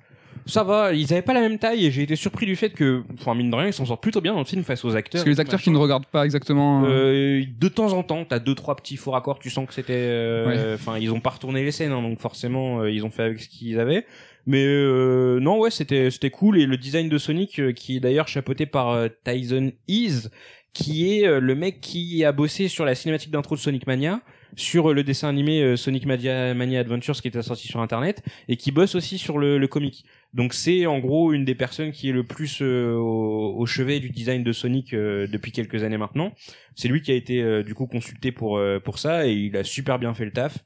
Ça 0.45 0.64
va, 0.64 0.94
ils 0.94 1.11
avaient 1.14 1.22
pas 1.22 1.34
la 1.34 1.40
même 1.41 1.57
taille 1.57 1.86
et 1.86 1.91
j'ai 1.91 2.03
été 2.03 2.15
surpris 2.15 2.45
du 2.45 2.56
fait 2.56 2.72
que, 2.72 3.03
enfin 3.14 3.34
mine 3.34 3.49
de 3.49 3.56
rien, 3.56 3.68
ils 3.68 3.74
s'en 3.74 3.86
sortent 3.86 4.02
plutôt 4.03 4.20
bien 4.20 4.34
dans 4.34 4.40
le 4.40 4.45
film 4.45 4.64
face 4.64 4.84
aux 4.84 4.95
acteurs. 4.95 5.20
Parce 5.20 5.24
que 5.24 5.30
les 5.30 5.40
acteurs 5.40 5.61
qui 5.61 5.70
ne 5.72 5.78
regardent 5.78 6.06
pas 6.06 6.26
exactement. 6.26 6.84
euh, 6.86 7.41
Euh, 7.41 7.44
de 7.60 7.68
temps 7.70 7.94
en 7.94 8.03
temps, 8.03 8.26
t'as 8.26 8.40
deux 8.40 8.56
trois 8.56 8.76
petits 8.76 8.98
faux 8.98 9.11
raccords, 9.11 9.40
tu 9.40 9.49
sens 9.49 9.68
que 9.68 9.74
c'était, 9.74 9.94
euh, 9.95 10.76
enfin, 10.76 10.98
ils 10.98 11.11
ont 11.11 11.20
pas 11.22 11.30
retourné 11.32 11.64
les 11.64 11.72
scènes, 11.72 11.91
hein, 11.91 12.02
donc 12.02 12.20
forcément, 12.20 12.82
euh, 12.82 12.91
ils 12.91 13.06
ont 13.06 13.10
fait 13.10 13.24
avec 13.24 13.40
ce 13.40 13.48
qu'ils 13.48 13.80
avaient. 13.80 14.06
Mais 14.45 14.65
euh, 14.65 15.40
non, 15.40 15.57
ouais, 15.60 15.72
c'était 15.72 16.11
c'était 16.11 16.30
cool 16.30 16.60
et 16.60 16.65
le 16.65 16.76
design 16.76 17.07
de 17.07 17.18
Sonic, 17.18 17.60
euh, 17.60 17.72
qui 17.72 17.95
est 17.95 17.99
d'ailleurs 18.02 18.28
chapeauté 18.28 18.65
par 18.65 18.90
euh, 18.90 19.07
Tyson 19.24 19.72
Ease, 19.88 20.30
qui 20.74 21.14
est 21.22 21.40
le 21.40 21.56
mec 21.56 21.80
qui 21.80 22.26
a 22.26 22.32
bossé 22.34 22.68
sur 22.68 22.84
la 22.84 22.95
cinématique 22.95 23.32
d'intro 23.32 23.56
de 23.56 23.60
Sonic 23.61 23.88
Mania, 23.88 24.20
sur 24.55 24.89
euh, 24.89 24.93
le 24.93 25.03
dessin 25.03 25.30
animé 25.30 25.61
euh, 25.61 25.75
Sonic 25.75 26.05
Mania, 26.05 26.53
Mania 26.53 26.80
Adventures 26.80 27.21
qui 27.21 27.27
était 27.27 27.41
sorti 27.41 27.67
sur 27.67 27.81
internet 27.81 28.23
et 28.47 28.57
qui 28.57 28.71
bosse 28.71 28.95
aussi 28.95 29.17
sur 29.17 29.38
le, 29.38 29.65
comic. 29.67 30.05
Donc 30.34 30.53
c'est 30.53 30.85
en 30.85 30.99
gros 30.99 31.34
une 31.34 31.45
des 31.45 31.55
personnes 31.55 31.91
qui 31.91 32.09
est 32.09 32.11
le 32.11 32.23
plus 32.23 32.61
euh, 32.61 32.95
au, 32.95 33.65
chevet 33.65 33.99
du 33.99 34.09
design 34.09 34.43
de 34.43 34.51
Sonic 34.51 34.93
depuis 34.93 35.51
quelques 35.51 35.84
années 35.84 35.97
maintenant. 35.97 36.34
C'est 36.75 36.88
lui 36.88 37.01
qui 37.01 37.11
a 37.11 37.15
été 37.15 37.63
du 37.63 37.73
coup 37.73 37.88
consulté 37.88 38.31
pour 38.31 38.61
pour 38.84 38.99
ça 38.99 39.25
et 39.27 39.34
il 39.34 39.55
a 39.55 39.63
super 39.63 39.99
bien 39.99 40.13
fait 40.13 40.25
le 40.25 40.31
taf. 40.31 40.57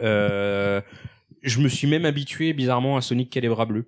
Je 0.00 1.60
me 1.60 1.68
suis 1.68 1.88
même 1.88 2.04
habitué 2.04 2.52
bizarrement 2.52 2.96
à 2.96 3.00
Sonic 3.00 3.30
qui 3.30 3.38
a 3.38 3.40
les 3.40 3.48
bras 3.48 3.66
bleus. 3.66 3.86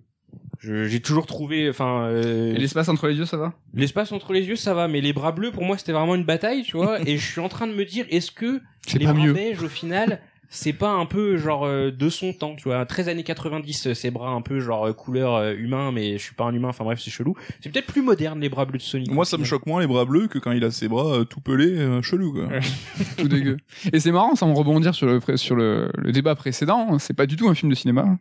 Je- 0.65 0.85
J'ai 0.85 1.01
toujours 1.01 1.27
trouvé, 1.27 1.69
enfin, 1.69 2.05
euh, 2.07 2.55
Et 2.55 2.59
l'espace 2.59 2.89
entre 2.89 3.07
les 3.09 3.17
yeux, 3.17 3.27
ça 3.27 3.37
va? 3.37 3.53
l'espace 3.75 4.13
entre 4.13 4.33
les 4.33 4.43
yeux, 4.47 4.57
ça 4.57 4.73
va, 4.75 4.89
mais 4.89 5.01
les 5.01 5.13
bras 5.13 5.33
bleus, 5.33 5.51
pour 5.53 5.65
moi, 5.65 5.77
c'était 5.79 5.93
vraiment 5.93 6.15
une 6.15 6.25
bataille, 6.25 6.63
tu 6.63 6.77
vois. 6.77 7.01
et 7.07 7.17
je 7.19 7.27
suis 7.33 7.41
en 7.41 7.49
train 7.49 7.67
de 7.67 7.75
me 7.75 7.85
dire, 7.85 8.07
est-ce 8.11 8.31
que 8.31 8.61
C'est 8.87 8.99
les 8.99 9.05
bras 9.07 9.15
mieux. 9.15 9.33
beiges, 9.33 9.63
au 9.63 9.69
final, 9.69 10.21
c'est 10.51 10.73
pas 10.75 10.91
un 10.91 11.07
peu 11.07 11.37
genre 11.37 11.65
euh, 11.67 11.91
de 11.91 12.09
son 12.09 12.33
temps, 12.33 12.55
tu 12.55 12.65
vois? 12.69 12.85
13 12.87 13.09
années 13.09 13.25
90, 13.25 13.89
euh, 13.89 13.95
ces 13.95 14.11
bras 14.13 14.31
un 14.31 14.41
peu 14.41 14.61
genre 14.61 14.87
euh, 14.87 14.93
couleur 14.93 15.35
euh, 15.35 15.55
humain, 15.55 15.91
mais 15.91 16.17
je 16.17 16.23
suis 16.23 16.35
pas 16.35 16.45
un 16.45 16.55
humain. 16.55 16.69
Enfin 16.69 16.85
bref, 16.85 17.01
c'est 17.03 17.11
chelou. 17.11 17.35
C'est 17.61 17.73
peut-être 17.73 17.87
plus 17.87 18.03
moderne 18.03 18.41
les 18.41 18.49
bras 18.49 18.65
bleus 18.65 18.79
de 18.79 18.83
Sonic. 18.83 19.11
Moi, 19.11 19.25
ça 19.25 19.37
me 19.37 19.45
choque 19.45 19.67
moins 19.67 19.81
les 19.81 19.87
bras 19.89 20.05
bleus 20.05 20.29
que 20.29 20.39
quand 20.39 20.53
il 20.53 20.63
a 20.65 20.71
ses 20.71 20.87
bras 20.87 21.13
euh, 21.21 21.25
tout 21.25 21.41
pelés, 21.41 21.77
euh, 21.79 22.03
chelou 22.03 22.33
quoi. 22.33 22.49
Tout 23.19 23.27
dégueu. 23.29 23.57
Et 23.93 23.99
c'est 24.01 24.13
marrant, 24.13 24.37
sans 24.37 24.49
me 24.49 24.55
rebondir 24.55 24.95
sur 24.95 25.07
le, 25.09 25.21
sur 25.37 25.57
le, 25.57 25.91
le 25.97 26.13
débat 26.13 26.35
précédent, 26.37 26.99
c'est 27.01 27.15
pas 27.15 27.27
du 27.27 27.35
tout 27.37 27.49
un 27.49 27.55
film 27.55 27.71
de 27.71 27.77
cinéma. 27.77 28.17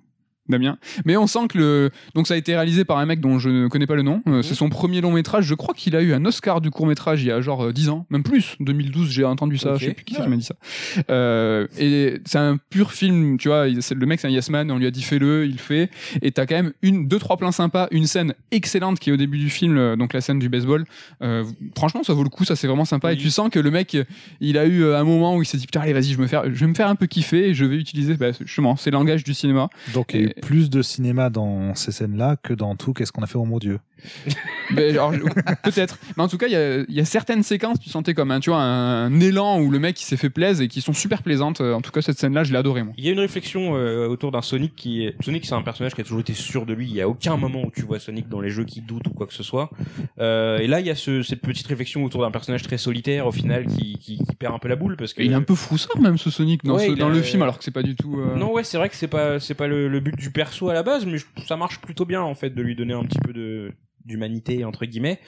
Damien. 0.49 0.77
Mais 1.05 1.15
on 1.17 1.27
sent 1.27 1.47
que 1.49 1.57
le. 1.57 1.89
Donc 2.15 2.27
ça 2.27 2.33
a 2.33 2.37
été 2.37 2.53
réalisé 2.53 2.83
par 2.85 2.97
un 2.97 3.05
mec 3.05 3.21
dont 3.21 3.39
je 3.39 3.49
ne 3.49 3.67
connais 3.67 3.87
pas 3.87 3.95
le 3.95 4.01
nom. 4.01 4.21
Euh, 4.27 4.41
C'est 4.41 4.55
son 4.55 4.69
premier 4.69 5.01
long 5.01 5.11
métrage. 5.11 5.45
Je 5.45 5.55
crois 5.55 5.73
qu'il 5.73 5.95
a 5.95 6.01
eu 6.01 6.13
un 6.13 6.25
Oscar 6.25 6.59
du 6.61 6.69
court 6.69 6.85
métrage 6.85 7.23
il 7.23 7.27
y 7.27 7.31
a 7.31 7.39
genre 7.41 7.65
euh, 7.65 7.73
10 7.73 7.89
ans, 7.89 8.05
même 8.09 8.23
plus. 8.23 8.55
2012, 8.59 9.09
j'ai 9.09 9.23
entendu 9.23 9.57
ça. 9.57 9.73
Ok. 9.73 9.79
Je 9.79 9.85
sais 9.85 9.93
plus 9.93 10.03
qui 10.03 10.19
m'a 10.19 10.35
dit 10.35 10.43
ça. 10.43 10.55
Euh, 11.09 11.67
et 11.77 12.19
c'est 12.25 12.37
un 12.39 12.57
pur 12.69 12.91
film. 12.91 13.37
Tu 13.37 13.47
vois, 13.47 13.67
le 13.67 14.05
mec 14.05 14.19
c'est 14.19 14.27
un 14.27 14.31
yes 14.31 14.49
man. 14.49 14.69
On 14.71 14.77
lui 14.77 14.87
a 14.87 14.91
dit 14.91 15.01
fais-le, 15.01 15.45
il 15.45 15.53
le 15.53 15.57
fait. 15.57 15.89
Et 16.21 16.31
t'as 16.31 16.45
quand 16.45 16.55
même 16.55 16.73
une, 16.81 17.07
deux, 17.07 17.19
trois 17.19 17.37
plans 17.37 17.51
sympas, 17.51 17.87
une 17.91 18.07
scène 18.07 18.33
excellente 18.51 18.99
qui 18.99 19.09
est 19.09 19.13
au 19.13 19.17
début 19.17 19.37
du 19.37 19.49
film, 19.49 19.77
euh, 19.77 19.95
donc 19.95 20.13
la 20.13 20.21
scène 20.21 20.39
du 20.39 20.49
baseball. 20.49 20.85
Euh, 21.21 21.45
franchement, 21.75 22.03
ça 22.03 22.13
vaut 22.13 22.23
le 22.23 22.29
coup. 22.29 22.43
Ça 22.45 22.55
c'est 22.55 22.67
vraiment 22.67 22.85
sympa. 22.85 23.09
Oui. 23.09 23.13
Et 23.13 23.17
tu 23.17 23.29
sens 23.29 23.49
que 23.49 23.59
le 23.59 23.71
mec, 23.71 23.97
il 24.41 24.57
a 24.57 24.65
eu 24.65 24.83
euh, 24.83 24.99
un 24.99 25.03
moment 25.03 25.35
où 25.35 25.41
il 25.41 25.45
s'est 25.45 25.57
dit 25.57 25.65
putain 25.65 25.81
allez 25.81 25.93
vas-y 25.93 26.11
je 26.11 26.19
me 26.19 26.27
faire 26.27 26.43
je 26.45 26.59
vais 26.59 26.67
me 26.67 26.73
faire 26.73 26.87
un 26.87 26.95
peu 26.95 27.05
kiffer 27.05 27.49
et 27.49 27.53
je 27.53 27.65
vais 27.65 27.77
utiliser 27.77 28.15
bah, 28.15 28.31
justement 28.31 28.75
c'est 28.75 28.91
le 28.91 28.97
langage 28.97 29.23
du 29.23 29.33
cinéma 29.33 29.69
Donc 29.93 30.13
eu 30.13 30.32
plus 30.41 30.69
de 30.69 30.81
cinéma 30.81 31.29
dans 31.29 31.75
ces 31.75 31.91
scènes-là 31.91 32.37
que 32.37 32.53
dans 32.53 32.75
tout 32.75 32.93
Qu'est-ce 32.93 33.11
qu'on 33.11 33.23
a 33.23 33.27
fait 33.27 33.37
au 33.37 33.45
mon 33.45 33.59
Dieu. 33.59 33.79
Peut-être. 35.63 35.97
Mais 36.17 36.23
en 36.23 36.27
tout 36.27 36.37
cas, 36.37 36.47
il 36.47 36.85
y 36.89 36.93
y 36.93 36.99
a 36.99 37.05
certaines 37.05 37.43
séquences, 37.43 37.79
tu 37.79 37.89
sentais 37.89 38.13
comme 38.13 38.31
un, 38.31 38.39
tu 38.39 38.49
vois, 38.49 38.61
un, 38.61 39.19
élan 39.19 39.59
où 39.59 39.69
le 39.71 39.79
mec 39.79 39.99
il 40.01 40.05
s'est 40.05 40.17
fait 40.17 40.29
plaisir 40.29 40.63
et 40.63 40.67
qui 40.67 40.81
sont 40.81 40.93
super 40.93 41.21
plaisantes. 41.23 41.61
En 41.61 41.81
tout 41.81 41.91
cas, 41.91 42.01
cette 42.01 42.17
scène-là, 42.19 42.43
je 42.43 42.51
l'ai 42.51 42.57
adoré 42.57 42.83
moi. 42.83 42.93
Il 42.97 43.05
y 43.05 43.09
a 43.09 43.11
une 43.11 43.19
réflexion 43.19 43.75
euh, 43.75 44.07
autour 44.07 44.31
d'un 44.31 44.41
Sonic 44.41 44.75
qui 44.75 45.05
est 45.05 45.15
Sonic, 45.23 45.45
c'est 45.45 45.53
un 45.53 45.61
personnage 45.61 45.93
qui 45.95 46.01
a 46.01 46.03
toujours 46.03 46.19
été 46.21 46.33
sûr 46.33 46.65
de 46.65 46.73
lui. 46.73 46.87
Il 46.87 46.95
y 46.95 47.01
a 47.01 47.07
aucun 47.09 47.37
moment 47.37 47.63
où 47.65 47.71
tu 47.71 47.81
vois 47.83 47.99
Sonic 47.99 48.29
dans 48.29 48.41
les 48.41 48.49
jeux 48.49 48.65
qui 48.65 48.81
doute 48.81 49.07
ou 49.07 49.11
quoi 49.11 49.27
que 49.27 49.33
ce 49.33 49.43
soit. 49.43 49.69
Euh, 50.19 50.57
et 50.59 50.67
là, 50.67 50.79
il 50.79 50.85
y 50.85 50.89
a 50.89 50.95
ce, 50.95 51.21
cette 51.23 51.41
petite 51.41 51.67
réflexion 51.67 52.03
autour 52.03 52.21
d'un 52.21 52.31
personnage 52.31 52.63
très 52.63 52.77
solitaire 52.77 53.27
au 53.27 53.31
final 53.31 53.65
qui, 53.67 53.97
qui, 53.99 54.17
qui 54.17 54.35
perd 54.35 54.53
un 54.53 54.59
peu 54.59 54.67
la 54.67 54.75
boule 54.75 54.95
parce 54.97 55.13
que 55.13 55.21
il 55.21 55.31
est 55.31 55.35
un 55.35 55.41
peu 55.41 55.55
froussard 55.55 55.99
même 56.01 56.17
ce 56.17 56.29
Sonic 56.29 56.63
dans, 56.63 56.75
Ouais, 56.75 56.87
ce- 56.87 56.91
il 56.91 56.97
dans 56.97 57.09
a- 57.09 57.13
le 57.13 57.21
film 57.21 57.41
alors 57.41 57.57
que 57.57 57.63
c'est 57.63 57.71
pas 57.71 57.83
du 57.83 57.95
tout. 57.95 58.17
euh, 58.19 58.35
Non 58.35 58.51
ouais 58.53 58.63
c'est 58.63 58.77
vrai 58.77 58.89
que 58.89 58.95
c'est 58.95 59.07
pas 59.07 59.39
c'est 59.39 59.53
pas 59.53 59.67
le, 59.67 59.87
le 59.87 59.99
but 59.99 60.15
du 60.15 60.31
perso 60.31 60.69
à 60.69 60.73
la 60.73 60.83
base 60.83 61.05
mais 61.05 61.17
je- 61.17 61.25
ça 61.47 61.55
marche 61.57 61.79
plutôt 61.79 62.05
bien 62.05 62.21
en 62.21 62.35
fait 62.35 62.49
de 62.51 62.61
lui 62.61 62.75
donner 62.75 62.93
un 62.93 63.03
petit 63.03 63.19
peu 63.19 63.33
de 63.33 63.71
d'humanité 64.05 64.65
entre 64.65 64.85
guillemets 64.85 65.19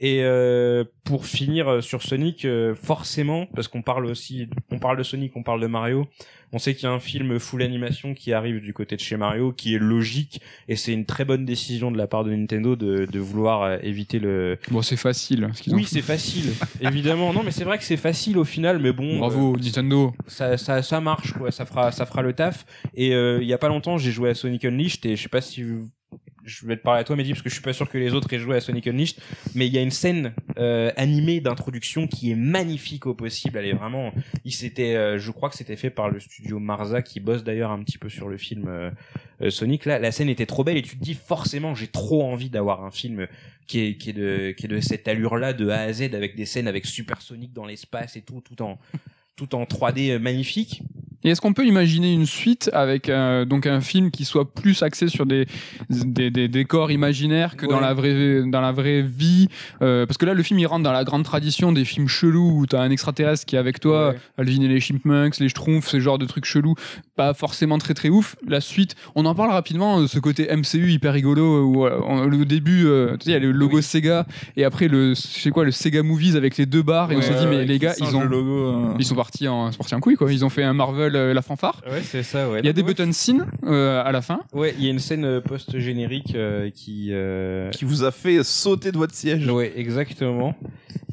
et 0.00 0.22
euh, 0.24 0.82
pour 1.04 1.24
finir 1.24 1.68
euh, 1.68 1.80
sur 1.80 2.02
Sonic 2.02 2.44
euh, 2.44 2.74
forcément 2.74 3.46
parce 3.54 3.68
qu'on 3.68 3.80
parle 3.82 4.06
aussi 4.06 4.48
on 4.72 4.80
parle 4.80 4.98
de 4.98 5.04
Sonic 5.04 5.36
on 5.36 5.44
parle 5.44 5.60
de 5.60 5.68
Mario 5.68 6.08
on 6.52 6.58
sait 6.58 6.74
qu'il 6.74 6.84
y 6.84 6.86
a 6.86 6.92
un 6.92 6.98
film 7.00 7.38
full 7.38 7.62
animation 7.62 8.12
qui 8.12 8.32
arrive 8.32 8.60
du 8.60 8.72
côté 8.72 8.96
de 8.96 9.00
chez 9.00 9.16
Mario 9.16 9.52
qui 9.52 9.76
est 9.76 9.78
logique 9.78 10.40
et 10.66 10.74
c'est 10.74 10.92
une 10.92 11.04
très 11.06 11.24
bonne 11.24 11.44
décision 11.44 11.92
de 11.92 11.96
la 11.96 12.08
part 12.08 12.24
de 12.24 12.32
Nintendo 12.34 12.74
de, 12.74 13.06
de 13.06 13.18
vouloir 13.20 13.62
euh, 13.62 13.76
éviter 13.84 14.18
le 14.18 14.58
Bon, 14.68 14.82
c'est 14.82 14.96
facile. 14.96 15.48
ce 15.54 15.70
oui 15.70 15.84
c'est 15.84 16.02
facile 16.02 16.50
évidemment 16.80 17.32
non 17.32 17.44
mais 17.44 17.52
c'est 17.52 17.64
vrai 17.64 17.78
que 17.78 17.84
c'est 17.84 17.96
facile 17.96 18.36
au 18.36 18.44
final 18.44 18.80
mais 18.80 18.92
bon 18.92 19.18
Bravo 19.20 19.54
euh, 19.54 19.58
Nintendo. 19.62 20.12
ça, 20.26 20.56
ça, 20.58 20.82
ça 20.82 21.00
marche 21.00 21.34
quoi, 21.34 21.52
ça 21.52 21.66
fera, 21.66 21.92
ça 21.92 22.04
fera 22.04 22.20
le 22.22 22.32
taf. 22.32 22.66
Et 22.96 23.14
euh, 23.14 23.38
il 23.40 23.46
y 23.48 23.52
a 23.52 23.58
pas 23.58 23.68
longtemps, 23.68 23.96
j'ai 23.96 24.10
joué 24.10 24.30
à 24.30 24.34
Sonic 24.34 24.64
Unleashed 24.64 25.06
et 25.06 25.14
je 25.14 25.22
sais 25.22 25.28
pas 25.28 25.40
si 25.40 25.62
vous- 25.62 25.88
je 26.44 26.66
vais 26.66 26.76
te 26.76 26.82
parler 26.82 27.00
à 27.00 27.04
toi, 27.04 27.16
Mehdi, 27.16 27.30
parce 27.30 27.42
que 27.42 27.48
je 27.48 27.54
suis 27.54 27.62
pas 27.62 27.72
sûr 27.72 27.88
que 27.88 27.98
les 27.98 28.12
autres 28.12 28.32
aient 28.32 28.38
joué 28.38 28.56
à 28.56 28.60
Sonic 28.60 28.86
Unleashed, 28.86 29.16
mais 29.54 29.66
il 29.66 29.72
y 29.72 29.78
a 29.78 29.82
une 29.82 29.90
scène 29.90 30.34
euh, 30.58 30.90
animée 30.96 31.40
d'introduction 31.40 32.06
qui 32.06 32.30
est 32.30 32.34
magnifique 32.34 33.06
au 33.06 33.14
possible. 33.14 33.58
Elle 33.58 33.66
est 33.66 33.72
vraiment, 33.72 34.12
il 34.44 34.52
s'était, 34.52 34.94
euh, 34.94 35.18
je 35.18 35.30
crois 35.30 35.48
que 35.48 35.56
c'était 35.56 35.76
fait 35.76 35.90
par 35.90 36.10
le 36.10 36.20
studio 36.20 36.58
Marza 36.58 37.02
qui 37.02 37.20
bosse 37.20 37.44
d'ailleurs 37.44 37.70
un 37.70 37.82
petit 37.82 37.98
peu 37.98 38.08
sur 38.08 38.28
le 38.28 38.36
film 38.36 38.66
euh, 38.68 38.90
euh, 39.40 39.50
Sonic. 39.50 39.86
Là, 39.86 39.98
la 39.98 40.12
scène 40.12 40.28
était 40.28 40.46
trop 40.46 40.64
belle 40.64 40.76
et 40.76 40.82
tu 40.82 40.98
te 40.98 41.02
dis 41.02 41.14
forcément, 41.14 41.74
j'ai 41.74 41.88
trop 41.88 42.22
envie 42.22 42.50
d'avoir 42.50 42.84
un 42.84 42.90
film 42.90 43.26
qui 43.66 43.80
est, 43.80 43.96
qui 43.96 44.10
est 44.10 44.14
de, 44.14 44.52
qui 44.52 44.66
est 44.66 44.68
de 44.68 44.80
cette 44.80 45.08
allure-là 45.08 45.54
de 45.54 45.68
A 45.68 45.80
à 45.80 45.92
Z 45.92 46.14
avec 46.14 46.36
des 46.36 46.46
scènes 46.46 46.68
avec 46.68 46.84
Super 46.84 47.22
Sonic 47.22 47.52
dans 47.52 47.64
l'espace 47.64 48.16
et 48.16 48.22
tout, 48.22 48.42
tout 48.42 48.60
en 48.62 48.78
tout 49.36 49.54
en 49.54 49.64
3D 49.64 50.18
magnifique. 50.18 50.82
Et 51.24 51.30
est-ce 51.30 51.40
qu'on 51.40 51.52
peut 51.54 51.66
imaginer 51.66 52.12
une 52.12 52.26
suite 52.26 52.70
avec 52.72 53.08
euh, 53.08 53.44
donc 53.44 53.66
un 53.66 53.80
film 53.80 54.10
qui 54.10 54.24
soit 54.24 54.52
plus 54.52 54.82
axé 54.82 55.08
sur 55.08 55.26
des 55.26 55.46
des, 55.90 56.30
des 56.30 56.48
décors 56.48 56.90
imaginaires 56.90 57.56
que 57.56 57.66
dans 57.66 57.80
la 57.80 57.94
vraie 57.94 58.42
dans 58.46 58.60
la 58.60 58.72
vraie 58.72 59.02
vie 59.02 59.48
euh, 59.82 60.06
Parce 60.06 60.18
que 60.18 60.26
là, 60.26 60.34
le 60.34 60.42
film 60.42 60.58
il 60.60 60.66
rentre 60.66 60.82
dans 60.84 60.92
la 60.92 61.04
grande 61.04 61.24
tradition 61.24 61.72
des 61.72 61.84
films 61.84 62.08
chelous 62.08 62.58
où 62.60 62.66
t'as 62.66 62.80
un 62.82 62.90
extraterrestre 62.90 63.46
qui 63.46 63.56
est 63.56 63.58
avec 63.58 63.80
toi, 63.80 64.10
Ouais. 64.10 64.16
Alvin 64.38 64.62
et 64.62 64.68
les 64.68 64.80
Chipmunks, 64.80 65.38
les 65.38 65.48
Schtroumpfs, 65.48 65.88
ce 65.88 65.98
genre 66.00 66.18
de 66.18 66.26
trucs 66.26 66.44
chelous, 66.44 66.74
pas 67.16 67.32
forcément 67.32 67.78
très 67.78 67.94
très 67.94 68.08
ouf. 68.10 68.36
La 68.46 68.60
suite, 68.60 68.94
on 69.14 69.24
en 69.24 69.34
parle 69.34 69.50
rapidement, 69.50 70.00
euh, 70.00 70.06
ce 70.06 70.18
côté 70.18 70.48
MCU 70.54 70.90
hyper 70.90 71.12
rigolo 71.14 71.62
où 71.64 71.86
on- 71.86 72.24
le 72.26 72.44
début, 72.44 72.86
euh, 72.86 73.16
tu 73.18 73.24
sais, 73.26 73.30
il 73.30 73.32
y 73.32 73.36
a 73.36 73.38
le 73.38 73.50
logo 73.52 73.80
Sega 73.80 74.26
et 74.56 74.64
après 74.64 74.88
le 74.88 75.14
c'est 75.14 75.50
quoi 75.50 75.64
le 75.64 75.70
Sega 75.70 76.02
Movies 76.02 76.36
avec 76.36 76.56
les 76.56 76.66
deux 76.66 76.82
barres 76.82 77.12
et 77.12 77.16
on 77.16 77.22
s'est 77.22 77.34
dit 77.38 77.46
mais 77.46 77.64
les 77.64 77.78
gars 77.78 77.94
ils 77.98 78.14
ont 78.16 78.22
le 78.22 78.28
logo. 78.28 78.50
euh. 78.90 78.94
ils 78.98 79.04
sont 79.04 79.14
partis 79.14 79.46
en, 79.48 79.68
ils 79.68 79.72
sont 79.72 79.78
partis 79.78 79.94
en 79.94 80.00
couille 80.00 80.16
quoi. 80.16 80.30
Ils 80.32 80.44
ont 80.44 80.48
fait 80.50 80.62
un 80.64 80.72
Marvel 80.74 81.13
la 81.14 81.42
fanfare. 81.42 81.82
Ouais, 81.90 82.02
c'est 82.02 82.22
ça, 82.22 82.48
ouais. 82.48 82.60
Il 82.60 82.66
y 82.66 82.68
a 82.68 82.72
des 82.72 82.82
ouais. 82.82 82.88
button 82.88 83.12
scenes 83.12 83.46
euh, 83.64 84.02
à 84.04 84.12
la 84.12 84.22
fin. 84.22 84.40
Ouais, 84.52 84.74
il 84.78 84.84
y 84.84 84.88
a 84.88 84.90
une 84.90 84.98
scène 84.98 85.24
euh, 85.24 85.40
post-générique 85.40 86.34
euh, 86.34 86.70
qui. 86.70 87.08
Euh... 87.12 87.70
qui 87.70 87.84
vous 87.84 88.04
a 88.04 88.10
fait 88.10 88.42
sauter 88.44 88.92
de 88.92 88.98
votre 88.98 89.14
siège. 89.14 89.48
Ouais, 89.48 89.72
exactement. 89.76 90.54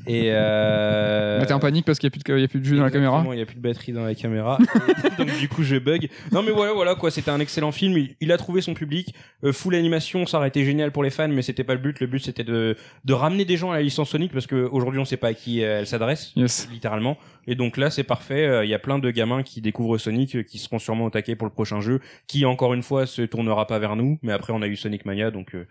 Et. 0.07 0.29
Euh... 0.31 1.43
T'es 1.45 1.53
en 1.53 1.59
panique 1.59 1.85
parce 1.85 1.99
qu'il 1.99 2.07
n'y 2.07 2.11
a, 2.15 2.17
plus 2.19 2.33
de- 2.33 2.37
il 2.37 2.41
y 2.41 2.45
a 2.45 2.47
plus 2.47 2.59
de 2.59 2.65
jus 2.65 2.77
dans 2.77 2.83
la 2.83 2.91
caméra. 2.91 3.23
Il 3.31 3.39
y 3.39 3.41
a 3.41 3.45
plus 3.45 3.55
de 3.55 3.61
batterie 3.61 3.91
dans 3.93 4.03
la 4.03 4.15
caméra. 4.15 4.57
Donc 5.17 5.37
du 5.39 5.47
coup, 5.49 5.63
je 5.63 5.77
bug. 5.77 6.09
Non, 6.31 6.43
mais 6.43 6.51
voilà, 6.51 6.73
voilà 6.73 6.95
quoi. 6.95 7.11
C'était 7.11 7.31
un 7.31 7.39
excellent 7.39 7.71
film. 7.71 7.97
Il, 7.97 8.15
il 8.21 8.31
a 8.31 8.37
trouvé 8.37 8.61
son 8.61 8.73
public. 8.73 9.13
Euh, 9.43 9.51
full 9.53 9.75
animation, 9.75 10.25
ça 10.25 10.37
aurait 10.37 10.47
été 10.49 10.63
génial 10.65 10.91
pour 10.91 11.03
les 11.03 11.09
fans, 11.09 11.27
mais 11.27 11.41
c'était 11.41 11.63
pas 11.63 11.73
le 11.73 11.79
but. 11.79 11.99
Le 11.99 12.07
but, 12.07 12.19
c'était 12.23 12.43
de 12.43 12.75
de 13.05 13.13
ramener 13.13 13.45
des 13.45 13.57
gens 13.57 13.71
à 13.71 13.75
la 13.75 13.81
licence 13.81 14.09
Sonic 14.09 14.31
parce 14.31 14.47
que 14.47 14.67
aujourd'hui, 14.71 14.99
on 14.99 15.05
sait 15.05 15.17
pas 15.17 15.29
à 15.29 15.33
qui 15.33 15.63
euh, 15.63 15.79
elle 15.79 15.87
s'adresse. 15.87 16.31
Yes. 16.35 16.67
littéralement. 16.71 17.17
Et 17.47 17.55
donc 17.55 17.77
là, 17.77 17.89
c'est 17.89 18.03
parfait. 18.03 18.45
Euh, 18.45 18.65
Il 18.65 18.69
y 18.69 18.73
a 18.73 18.79
plein 18.79 18.99
de 18.99 19.09
gamins 19.11 19.43
qui 19.43 19.61
découvrent 19.61 19.97
Sonic, 19.97 20.45
qui 20.45 20.57
seront 20.59 20.79
sûrement 20.79 21.05
au 21.05 21.09
taquet 21.09 21.35
pour 21.35 21.47
le 21.47 21.53
prochain 21.53 21.81
jeu, 21.81 21.99
qui 22.27 22.45
encore 22.45 22.73
une 22.73 22.83
fois 22.83 23.05
se 23.05 23.21
tournera 23.23 23.67
pas 23.67 23.79
vers 23.79 23.95
nous. 23.95 24.19
Mais 24.21 24.31
après, 24.33 24.53
on 24.53 24.61
a 24.61 24.67
eu 24.67 24.75
Sonic 24.75 25.05
Mania, 25.05 25.31
donc 25.31 25.55
euh, 25.55 25.65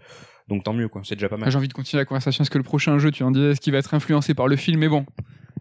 donc 0.50 0.64
tant 0.64 0.74
mieux 0.74 0.88
quoi. 0.88 1.00
C'est 1.04 1.14
déjà 1.14 1.28
pas 1.30 1.36
Ah, 1.36 1.40
mal. 1.44 1.50
J'ai 1.50 1.56
envie 1.56 1.68
de 1.68 1.72
continuer 1.72 2.00
la 2.02 2.04
conversation. 2.04 2.42
Est-ce 2.42 2.50
que 2.50 2.58
le 2.58 2.64
prochain 2.64 2.98
jeu, 2.98 3.10
tu 3.10 3.22
en 3.22 3.30
disais, 3.30 3.52
est-ce 3.52 3.60
qu'il 3.60 3.72
va 3.72 3.78
être 3.78 3.94
influencé 3.94 4.34
par 4.34 4.48
le 4.48 4.56
film? 4.56 4.80
Mais 4.80 4.88
bon, 4.88 5.06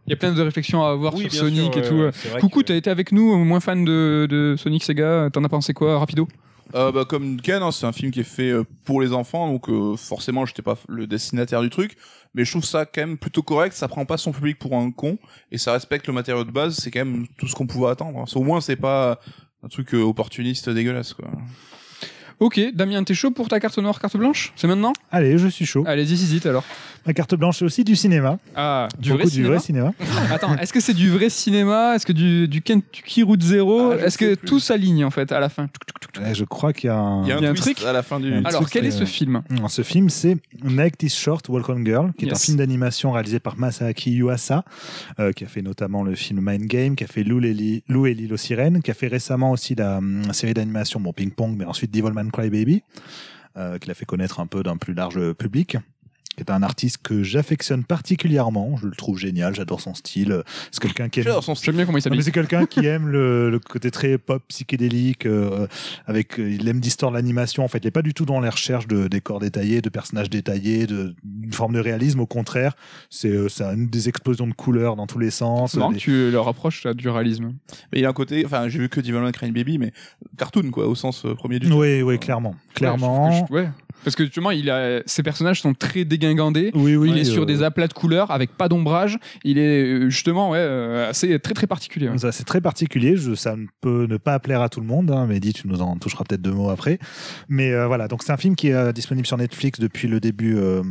il 0.07 0.10
y 0.10 0.14
a 0.14 0.18
plein 0.18 0.34
de 0.34 0.41
réflexions 0.41 0.84
à 0.84 0.90
avoir 0.90 1.14
Oui, 1.14 1.30
sur 1.30 1.44
Sonic 1.45 1.74
sûr, 1.74 1.84
et 1.84 1.88
euh, 1.88 2.11
tout. 2.11 2.40
Coucou, 2.41 2.60
que- 2.60 2.66
t'as 2.66 2.76
été 2.76 2.90
avec 2.90 3.11
nous, 3.14 3.38
moins 3.45 3.60
fan 3.61 3.86
de, 3.86 4.28
de 4.30 4.56
Sonic 4.57 4.84
Sega. 4.84 5.30
T'en 5.32 5.44
as 5.45 5.49
pensé 5.49 5.74
quoi, 5.74 5.98
rapido? 5.99 6.28
Euh, 6.76 6.91
bah, 6.91 7.03
comme 7.03 7.41
Ken, 7.41 7.64
hein, 7.64 7.72
c'est 7.72 7.88
un 7.88 7.91
film 7.91 8.11
qui 8.11 8.20
est 8.20 8.24
fait 8.24 8.52
euh, 8.52 8.64
pour 8.86 9.02
les 9.02 9.11
enfants, 9.11 9.52
donc 9.52 9.70
euh, 9.70 9.95
forcément, 9.95 10.45
j'étais 10.45 10.61
pas 10.61 10.78
le 10.88 11.07
destinataire 11.07 11.61
du 11.64 11.72
truc, 11.72 11.98
mais 12.36 12.45
je 12.45 12.52
trouve 12.52 12.64
ça 12.64 12.86
quand 12.86 13.02
même 13.02 13.18
plutôt 13.18 13.41
correct. 13.41 13.74
Ça 13.76 13.88
prend 13.88 14.06
pas 14.06 14.18
son 14.18 14.32
public 14.32 14.60
pour 14.60 14.76
un 14.76 14.91
con 14.91 15.18
et 15.52 15.57
ça 15.57 15.74
respecte 15.74 16.06
le 16.06 16.14
matériau 16.14 16.44
de 16.44 16.52
base. 16.52 16.76
C'est 16.76 16.91
quand 16.91 17.03
même 17.03 17.26
tout 17.40 17.48
ce 17.48 17.56
qu'on 17.56 17.66
pouvait 17.66 17.90
attendre. 17.90 18.24
Au 18.36 18.44
moins, 18.44 18.61
c'est 18.61 18.76
pas 18.76 19.20
un 19.64 19.68
truc 19.68 19.95
euh, 19.95 20.02
opportuniste 20.02 20.70
dégueulasse, 20.70 21.14
quoi. 21.16 21.28
Ok, 22.40 22.60
Damien, 22.74 23.03
t'es 23.03 23.14
chaud 23.14 23.32
pour 23.32 23.49
ta 23.49 23.60
carte 23.60 23.78
noire, 23.80 23.99
carte 23.99 24.16
blanche? 24.16 24.53
C'est 24.56 24.68
maintenant? 24.68 24.94
Allez, 25.11 25.38
je 25.38 25.48
suis 25.49 25.66
chaud. 25.66 25.84
Allez, 25.86 26.10
it 26.36 26.45
alors. 26.45 26.64
Ma 27.06 27.14
carte 27.14 27.36
blanche, 27.36 27.57
c'est 27.60 27.66
aussi 27.66 27.84
du 27.84 27.95
cinéma. 27.95 28.38
Ah, 28.56 28.88
du 28.99 29.10
Beaucoup 29.10 29.24
vrai 29.24 29.30
du 29.30 29.36
cinéma 29.36 29.49
vrai 29.56 29.60
cinéma. 29.60 29.94
Attends, 30.32 30.56
est-ce 30.57 30.72
que 30.74 30.80
c'est 30.80 30.94
du 30.94 31.10
vrai 31.10 31.30
cinéma? 31.30 31.95
Est-ce 31.95 32.06
que 32.06 32.11
du, 32.14 32.48
du 32.48 32.61
Kentucky 32.61 33.24
Route 33.24 33.41
Zero? 33.41 33.91
Ah, 33.91 34.06
Est-ce 34.06 34.18
que 34.18 34.36
plus. 34.36 34.48
tout 34.48 34.60
s'aligne 34.60 35.03
en 35.06 35.10
fait 35.10 35.32
à 35.32 35.40
la 35.40 35.49
fin? 35.49 35.70
Ouais, 36.22 36.34
je 36.36 36.44
crois 36.44 36.72
qu'il 36.74 36.88
y 36.88 36.91
a 36.91 36.98
un. 36.98 37.24
Il 37.24 37.30
y 37.30 37.32
a 37.32 37.36
un, 37.36 37.40
Il 37.40 37.44
y 37.44 37.48
a 37.48 37.49
un 37.49 37.53
twist 37.53 37.76
truc 37.78 37.88
à 37.88 37.94
la 37.94 38.03
fin 38.03 38.20
du. 38.20 38.34
Alors, 38.34 38.61
truc, 38.61 38.70
quel 38.74 38.86
est 38.86 38.95
euh, 38.95 38.99
ce 38.99 39.06
film? 39.06 39.41
Non, 39.49 39.68
Ce 39.68 39.82
film, 39.82 40.10
c'est 40.10 40.38
Make 40.64 40.98
This 40.98 41.16
Short, 41.18 41.49
On 41.49 41.86
Girl, 41.86 42.11
qui 42.18 42.26
est 42.26 42.32
un 42.32 42.36
film 42.36 42.57
d'animation 42.57 43.11
réalisé 43.11 43.40
par 43.40 43.57
Masaaki 43.57 44.11
Yuasa, 44.11 44.64
euh, 45.20 45.32
qui 45.32 45.44
a 45.45 45.48
fait 45.48 45.61
notamment 45.61 46.03
le 46.03 46.16
film 46.16 46.40
Mind 46.41 46.66
Game, 46.66 46.95
qui 46.95 47.03
a 47.03 47.07
fait 47.07 47.24
Lou 47.24 47.40
et, 47.44 47.53
Li- 47.53 47.84
Lou 47.88 48.06
et 48.07 48.14
l'île 48.14 48.34
aux 48.34 48.38
sirènes, 48.38 48.82
qui 48.82 48.91
a 48.91 48.94
fait 48.94 49.07
récemment 49.07 49.52
aussi 49.52 49.76
la, 49.76 49.98
hum, 49.98 50.24
série 50.34 50.53
d'animation, 50.53 50.99
bon, 50.99 51.14
Ping 51.14 51.32
Pong, 51.32 51.56
mais 51.57 51.66
ensuite 51.66 51.91
Devilman 51.91 52.28
Crybaby, 52.31 52.84
euh, 53.57 53.77
qu'il 53.77 53.91
a 53.91 53.93
fait 53.93 54.06
connaître 54.06 54.39
un 54.39 54.47
peu 54.47 54.64
d'un 54.64 54.77
plus 54.77 54.93
large 54.93 55.34
public 55.34 55.77
qui 56.40 56.44
est 56.44 56.52
un 56.52 56.64
artiste 56.64 56.99
que 57.03 57.22
j'affectionne 57.24 57.84
particulièrement, 57.84 58.78
je 58.78 58.88
le 58.88 58.95
trouve 58.95 59.18
génial, 59.18 59.53
j'adore 59.56 59.82
son 59.82 59.94
style, 59.94 60.44
c'est 60.72 60.82
quelqu'un 60.82 61.10
qui 61.10 61.20
aime 61.20 61.26
J'adore 61.26 61.44
son 61.44 61.53
J'aime 61.56 61.76
bien 61.76 61.86
comment 61.86 61.98
il 61.98 62.02
non, 62.02 62.03
s'habille. 62.03 62.24
c'est 62.24 62.32
quelqu'un 62.32 62.66
qui 62.66 62.86
aime 62.86 63.07
le, 63.07 63.49
le 63.49 63.60
côté 63.60 63.91
très 63.91 64.18
pop 64.18 64.41
psychédélique 64.48 65.26
euh, 65.26 65.68
avec 66.06 66.40
euh, 66.40 66.49
il 66.49 66.68
aime 66.70 66.80
distordre 66.80 67.16
l'animation 67.16 67.64
en 67.64 67.68
fait 67.68 67.80
il 67.80 67.88
est 67.88 67.91
pas 67.91 68.02
du 68.02 68.14
tout 68.14 68.26
dans 68.26 68.40
les 68.40 68.49
recherches 68.49 68.88
de 68.88 69.07
décors 69.07 69.40
détaillés 69.40 69.82
de 69.82 69.90
personnages 69.90 70.30
détaillés 70.30 70.88
de 70.88 71.14
une 71.44 71.53
forme 71.53 71.74
de 71.74 71.80
réalisme 71.80 72.20
au 72.22 72.26
contraire 72.26 72.76
c'est 73.10 73.30
euh, 73.30 73.49
ça 73.49 73.74
une 73.74 73.88
des 73.88 74.07
explosions 74.10 74.48
de 74.48 74.53
couleurs 74.53 74.95
dans 74.95 75.07
tous 75.07 75.20
les 75.20 75.32
sens 75.32 75.72
C'est 75.74 75.78
marrant 75.80 75.91
Les- 75.91 75.98
que 75.98 76.02
tu 76.03 76.32
le 76.32 76.40
rapproches 76.40 76.84
là, 76.86 76.94
du 76.94 77.10
réalisme. 77.10 77.53
Mais 77.91 77.99
il 77.99 78.02
y 78.02 78.06
a 78.06 78.10
un 78.10 78.14
côté, 78.14 78.45
enfin, 78.45 78.68
j'ai 78.70 78.80
vu 78.80 78.88
que 78.90 79.02
Devilman 79.02 79.32
Crying 79.32 79.53
Baby, 79.53 79.78
mais 79.78 79.91
cartoon, 80.38 80.70
quoi, 80.72 80.88
au 80.88 80.95
sens 80.95 81.26
premier 81.38 81.60
du 81.60 81.68
terme. 81.68 81.80
oui 81.80 82.02
oui 82.02 82.18
clairement 82.20 82.56
clairement 82.74 83.28
Ouais, 83.30 83.34
je 83.34 83.45
je- 83.48 83.53
ouais. 83.53 83.70
Parce 84.04 84.16
que 84.16 84.24
justement, 84.24 84.52
il 84.52 84.70
a, 84.70 85.02
ses 85.06 85.24
personnages 85.24 85.62
sont 85.62 85.74
très 85.74 86.06
dégingandés. 86.06 86.72
oui 86.74 86.96
oui 86.96 87.12
il 87.12 87.18
est 87.18 87.24
sur 87.26 87.44
euh, 87.44 87.46
des 87.46 87.64
aplats 87.64 87.88
de 87.88 87.94
couleurs 87.94 88.32
avec 88.32 88.52
pas 88.56 88.70
d'ombrage. 88.70 89.18
Il 89.44 89.58
est 89.58 89.84
euh, 89.84 90.10
justement 90.10 90.52
ouais, 90.52 90.58
euh, 90.60 91.10
assez 91.10 91.40
très 91.40 91.54
très 91.54 91.68
particulier. 91.68 92.10
ouais. 92.10 92.18
Ça, 92.18 92.32
c'est 92.32 92.44
très 92.44 92.62
particulier. 92.62 93.16
Je, 93.18 93.36
ça 93.36 93.56
ne 93.56 93.66
peut 93.82 94.08
ne 94.10 94.18
pas 94.18 94.40
plaire 94.40 94.62
à 94.62 94.70
tout 94.70 94.80
le 94.82 94.86
monde. 94.88 95.12
Hein. 95.12 95.28
Mehdi, 95.28 95.54
tu 95.54 95.68
nous 95.68 95.82
en 95.82 95.96
toucheras 95.98 96.24
peut-être 96.28 96.42
deux 96.42 96.52
mots 96.52 96.70
après. 96.70 97.00
Mais 97.48 97.72
euh, 97.72 97.88
voilà, 97.88 98.08
donc 98.08 98.24
c'est 98.24 98.32
un 98.32 98.38
film 98.38 98.56
qui 98.56 98.70
est 98.70 98.94
disponible 98.94 99.28
sur 99.28 99.38
Netflix 99.38 99.80
depuis 99.80 100.08
le 100.08 100.20
début, 100.20 100.56
euh, 100.58 100.82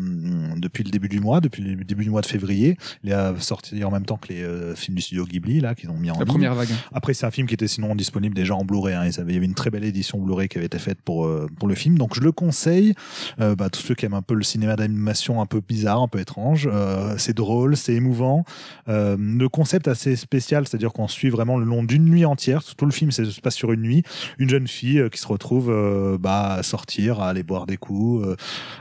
depuis 0.56 0.84
le 0.84 0.90
début 0.90 1.08
du 1.08 1.20
mois, 1.20 1.40
depuis 1.40 1.62
le 1.62 1.84
début 1.84 2.04
du 2.04 2.10
mois 2.10 2.20
de 2.20 2.26
février. 2.26 2.76
Il 3.04 3.10
est 3.10 3.40
sorti 3.40 3.82
en 3.84 3.90
même 3.90 4.04
temps 4.04 4.16
que 4.16 4.32
les 4.32 4.42
euh, 4.42 4.74
films 4.74 4.96
du 4.96 5.02
studio 5.02 5.24
Ghibli 5.24 5.60
là 5.60 5.74
qu'ils 5.74 5.90
ont 5.90 5.96
mis 5.96 6.10
en 6.10 6.14
La 6.14 6.20
ligne. 6.20 6.26
première 6.28 6.54
vague. 6.54 6.68
Après, 6.92 7.14
c'est 7.14 7.26
un 7.26 7.30
film 7.30 7.46
qui 7.46 7.54
était 7.54 7.68
sinon 7.68 7.94
disponible 7.94 8.34
déjà 8.34 8.54
en 8.54 8.64
Blu-ray. 8.64 8.94
Hein. 8.94 9.06
Il 9.06 9.16
y 9.16 9.20
avait 9.36 9.44
une 9.44 9.54
très 9.54 9.70
belle 9.70 9.84
édition 9.84 10.18
Blu-ray 10.18 10.48
qui 10.48 10.58
avait 10.58 10.66
été 10.66 10.78
faite 10.78 10.98
pour, 11.04 11.28
pour 11.58 11.68
le 11.68 11.74
film. 11.74 11.98
Donc, 11.98 12.14
je 12.14 12.20
le 12.20 12.32
conseille. 12.32 12.94
Euh, 13.40 13.54
bah, 13.54 13.68
tous 13.70 13.80
ceux 13.80 13.94
qui 13.94 14.04
aiment 14.06 14.14
un 14.14 14.22
peu 14.22 14.34
le 14.34 14.42
cinéma 14.42 14.76
d'animation 14.76 15.40
un 15.40 15.46
peu 15.46 15.60
bizarre, 15.66 16.02
un 16.02 16.08
peu 16.08 16.18
étrange. 16.20 16.68
Euh, 16.72 17.14
c'est 17.18 17.34
drôle, 17.36 17.76
c'est 17.76 17.94
émouvant. 17.94 18.44
Euh, 18.88 19.16
le 19.18 19.48
concept 19.48 19.88
assez 19.88 20.16
spécial, 20.16 20.66
c'est-à-dire 20.66 20.92
qu'on 20.92 21.08
suit 21.08 21.30
vraiment 21.30 21.56
le 21.58 21.64
long 21.64 21.82
d'une 21.82 22.04
nuit 22.04 22.24
entière. 22.24 22.62
Tout 22.76 22.84
le 22.86 22.92
film 22.92 23.10
c'est- 23.10 23.24
se 23.24 23.40
passe 23.40 23.54
sur 23.54 23.72
une 23.72 23.82
nuit. 23.82 24.02
Une 24.38 24.48
jeune 24.48 24.66
fille 24.68 24.98
euh, 25.00 25.08
qui 25.08 25.18
se 25.20 25.26
retrouve 25.26 25.70
euh, 25.70 26.18
bah, 26.18 26.54
à 26.54 26.62
sortir, 26.62 27.20
à 27.20 27.28
aller 27.28 27.42
boire 27.42 27.66
des 27.66 27.76
coups. 27.76 28.26
euh. 28.26 28.36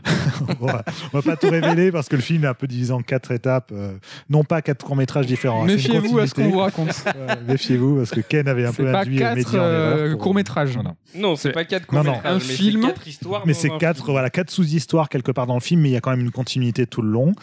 Bon, 0.59 0.67
on 1.13 1.17
va 1.17 1.21
pas 1.21 1.35
tout 1.35 1.49
révéler 1.49 1.91
parce 1.91 2.07
que 2.09 2.15
le 2.15 2.21
film 2.21 2.43
est 2.43 2.47
un 2.47 2.53
peu 2.53 2.67
divisé 2.67 2.91
en 2.93 3.01
quatre 3.01 3.31
étapes, 3.31 3.71
euh, 3.73 3.93
non 4.29 4.43
pas 4.43 4.61
quatre 4.61 4.85
courts 4.85 4.95
métrages 4.95 5.25
différents. 5.25 5.63
hein, 5.63 5.67
Méfiez-vous 5.67 6.19
à 6.19 6.27
ce 6.27 6.33
qu'on 6.33 6.49
vous 6.49 6.59
raconte. 6.59 6.89
Méfiez-vous 7.47 7.97
parce 7.97 8.11
que 8.11 8.21
Ken 8.21 8.47
avait 8.47 8.65
un 8.65 8.73
peu 8.73 8.93
induit 8.93 9.17
quatre 9.17 9.35
Mehdi 9.35 9.49
en 9.57 9.63
erreur 9.63 10.09
pour- 10.11 10.19
courts 10.21 10.33
métrages. 10.35 10.73
Voilà. 10.73 10.95
Non, 11.15 11.35
c'est 11.35 11.51
pas 11.51 11.65
quatre 11.65 11.91
Non, 11.91 12.03
non. 12.03 12.13
courts-métrages, 12.13 12.35
Un 12.35 12.39
film, 12.39 12.81
quatre 12.81 13.07
histoires. 13.07 13.43
Mais 13.45 13.53
c'est 13.53 13.71
un 13.71 13.77
quatre, 14.07 14.11
voilà, 14.11 14.29
quatre 14.29 14.49
sous-histoires 14.49 15.09
quelque 15.09 15.31
part 15.31 15.47
dans 15.47 15.55
le 15.55 15.59
film, 15.59 15.81
mais 15.81 15.89
il 15.89 15.93
y 15.93 15.95
a 15.95 16.01
quand 16.01 16.11
même 16.11 16.21
une 16.21 16.31
continuité 16.31 16.85
tout 16.85 17.01
le 17.01 17.09
long. 17.09 17.33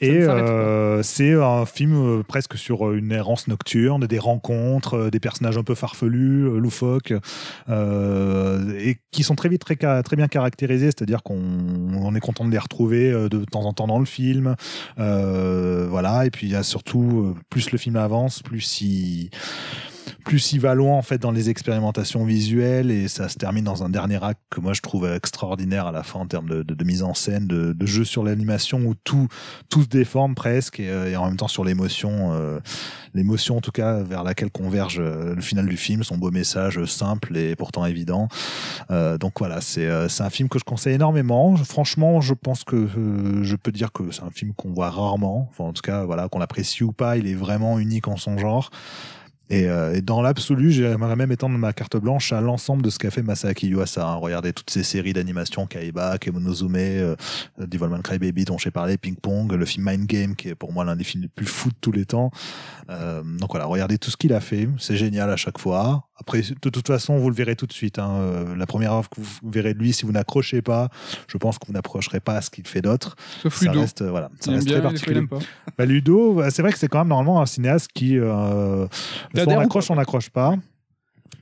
Et 0.00 0.10
euh, 0.10 1.02
c'est 1.02 1.34
un 1.34 1.66
film 1.66 1.94
euh, 1.94 2.22
presque 2.22 2.56
sur 2.56 2.88
euh, 2.88 2.96
une 2.96 3.12
errance 3.12 3.48
nocturne, 3.48 4.06
des 4.06 4.18
rencontres, 4.18 5.10
des 5.10 5.20
personnages 5.20 5.58
un 5.58 5.62
peu 5.62 5.74
farfelus, 5.74 6.58
loufoques, 6.58 7.14
euh, 7.68 8.78
et 8.78 8.96
qui 9.10 9.22
sont 9.22 9.34
très 9.34 9.48
vite 9.48 9.62
très, 9.64 9.76
bien 10.16 10.28
caractérisés, 10.28 10.86
c'est-à-dire 10.86 11.22
qu'on 11.22 11.40
on 11.96 12.14
est 12.14 12.20
content 12.20 12.44
de 12.44 12.50
les 12.50 12.58
retrouver 12.58 13.10
de 13.12 13.44
temps 13.44 13.64
en 13.64 13.72
temps 13.72 13.86
dans 13.86 13.98
le 13.98 14.04
film. 14.04 14.56
Euh, 14.98 15.86
voilà, 15.88 16.26
et 16.26 16.30
puis 16.30 16.46
il 16.46 16.52
y 16.52 16.56
a 16.56 16.62
surtout, 16.62 17.34
plus 17.50 17.70
le 17.70 17.78
film 17.78 17.96
avance, 17.96 18.42
plus 18.42 18.80
il 18.80 19.30
plus 20.24 20.52
il 20.52 20.60
va 20.60 20.74
loin 20.74 20.96
en 20.96 21.02
fait 21.02 21.18
dans 21.18 21.30
les 21.30 21.50
expérimentations 21.50 22.24
visuelles 22.24 22.90
et 22.90 23.08
ça 23.08 23.28
se 23.28 23.36
termine 23.36 23.64
dans 23.64 23.82
un 23.84 23.88
dernier 23.88 24.22
acte 24.22 24.40
que 24.50 24.60
moi 24.60 24.72
je 24.72 24.80
trouve 24.80 25.06
extraordinaire 25.06 25.86
à 25.86 25.92
la 25.92 26.02
fin 26.02 26.20
en 26.20 26.26
termes 26.26 26.64
de, 26.64 26.84
mise 26.84 27.02
en 27.02 27.14
scène, 27.14 27.46
de, 27.46 27.86
jeu 27.86 28.04
sur 28.04 28.24
l'animation 28.24 28.80
où 28.80 28.94
tout 28.94 29.28
tout 29.68 29.82
se 29.82 29.88
déforme 29.88 30.34
presque 30.34 30.80
et, 30.80 30.88
euh, 30.88 31.16
en 31.18 31.26
même 31.26 31.36
temps 31.36 31.48
sur 31.48 31.64
l'émotion, 31.64 32.32
euh, 32.32 32.60
l'émotion 33.14 33.56
en 33.56 33.60
tout 33.60 33.72
cas 33.72 34.02
vers 34.02 34.22
laquelle 34.22 34.50
converge 34.50 34.98
euh, 34.98 35.34
le 35.34 35.40
final 35.40 35.66
du 35.66 35.76
film, 35.76 36.02
son 36.02 36.16
beau 36.16 36.30
message 36.30 36.84
simple 36.84 37.36
et 37.36 37.56
pourtant 37.56 37.86
évident. 37.86 38.28
Donc 39.20 39.38
voilà, 39.38 39.60
c'est 39.60 39.88
c'est 40.08 40.22
un 40.22 40.30
film 40.30 40.48
que 40.48 40.58
je 40.58 40.64
conseille 40.64 40.94
énormément. 40.94 41.56
Franchement, 41.56 42.20
je 42.20 42.34
pense 42.34 42.64
que 42.64 42.88
je 43.42 43.56
peux 43.56 43.72
dire 43.72 43.92
que 43.92 44.10
c'est 44.10 44.22
un 44.22 44.30
film 44.30 44.52
qu'on 44.54 44.72
voit 44.72 44.90
rarement. 44.90 45.48
Enfin 45.50 45.64
en 45.64 45.72
tout 45.72 45.82
cas 45.82 46.04
voilà 46.04 46.28
qu'on 46.28 46.38
l'apprécie 46.38 46.84
ou 46.84 46.92
pas, 46.92 47.16
il 47.16 47.26
est 47.26 47.34
vraiment 47.34 47.78
unique 47.78 48.08
en 48.08 48.16
son 48.16 48.38
genre. 48.38 48.70
Et, 49.50 49.68
euh, 49.68 49.94
et 49.94 50.00
dans 50.00 50.22
l'absolu, 50.22 50.72
j'aimerais 50.72 51.16
même 51.16 51.30
étendre 51.30 51.58
ma 51.58 51.72
carte 51.72 51.96
blanche 51.96 52.32
à 52.32 52.40
l'ensemble 52.40 52.82
de 52.82 52.90
ce 52.90 52.98
qu'a 52.98 53.10
fait 53.10 53.22
Masaaki 53.22 53.68
Yuasa. 53.68 54.06
Hein. 54.06 54.14
Regardez 54.14 54.52
toutes 54.52 54.70
ces 54.70 54.82
séries 54.82 55.12
d'animation, 55.12 55.66
Kaiba, 55.66 56.16
Kemonozume, 56.18 56.76
euh, 56.76 57.16
Devilman 57.58 58.00
Crybaby 58.02 58.44
dont 58.44 58.56
j'ai 58.56 58.70
parlé, 58.70 58.96
Ping 58.96 59.16
Pong, 59.16 59.52
le 59.52 59.66
film 59.66 59.90
Mind 59.90 60.06
Game 60.06 60.34
qui 60.34 60.48
est 60.48 60.54
pour 60.54 60.72
moi 60.72 60.84
l'un 60.84 60.96
des 60.96 61.04
films 61.04 61.24
les 61.24 61.28
plus 61.28 61.46
fous 61.46 61.68
de 61.68 61.76
tous 61.80 61.92
les 61.92 62.06
temps. 62.06 62.30
Euh, 62.90 63.22
donc 63.22 63.50
voilà, 63.50 63.66
regardez 63.66 63.98
tout 63.98 64.10
ce 64.10 64.16
qu'il 64.16 64.32
a 64.32 64.40
fait, 64.40 64.68
c'est 64.78 64.96
génial 64.96 65.30
à 65.30 65.36
chaque 65.36 65.58
fois. 65.58 66.08
Après, 66.16 66.42
de 66.42 66.70
toute 66.70 66.86
façon, 66.86 67.18
vous 67.18 67.28
le 67.28 67.34
verrez 67.34 67.56
tout 67.56 67.66
de 67.66 67.72
suite. 67.72 67.98
Hein. 67.98 68.10
Euh, 68.20 68.56
La 68.56 68.66
première 68.66 68.92
œuvre 68.92 69.08
que 69.10 69.20
vous 69.20 69.50
verrez 69.50 69.74
de 69.74 69.78
lui, 69.80 69.92
si 69.92 70.06
vous 70.06 70.12
n'accrochez 70.12 70.62
pas, 70.62 70.88
je 71.26 71.36
pense 71.38 71.58
que 71.58 71.66
vous 71.66 71.72
n'approcherez 71.72 72.20
pas 72.20 72.36
à 72.36 72.40
ce 72.40 72.50
qu'il 72.50 72.66
fait 72.68 72.82
d'autre. 72.82 73.16
Sauf 73.42 73.54
Ça 73.56 73.66
Ludo. 73.66 73.80
reste, 73.80 74.02
euh, 74.02 74.10
voilà, 74.10 74.30
ça 74.38 74.52
reste 74.52 74.66
bien, 74.66 74.74
très 74.74 74.82
particulier. 74.82 75.22
Bah, 75.76 75.86
Ludo, 75.86 76.34
bah, 76.34 76.50
c'est 76.50 76.62
vrai 76.62 76.72
que 76.72 76.78
c'est 76.78 76.86
quand 76.88 76.98
même 76.98 77.08
normalement 77.08 77.40
un 77.40 77.46
cinéaste 77.46 77.88
qui, 77.92 78.16
euh, 78.18 78.86
soit 79.34 79.48
on 79.48 79.58
accroche, 79.58 79.90
on 79.90 79.96
n'accroche 79.96 80.30
pas. 80.30 80.54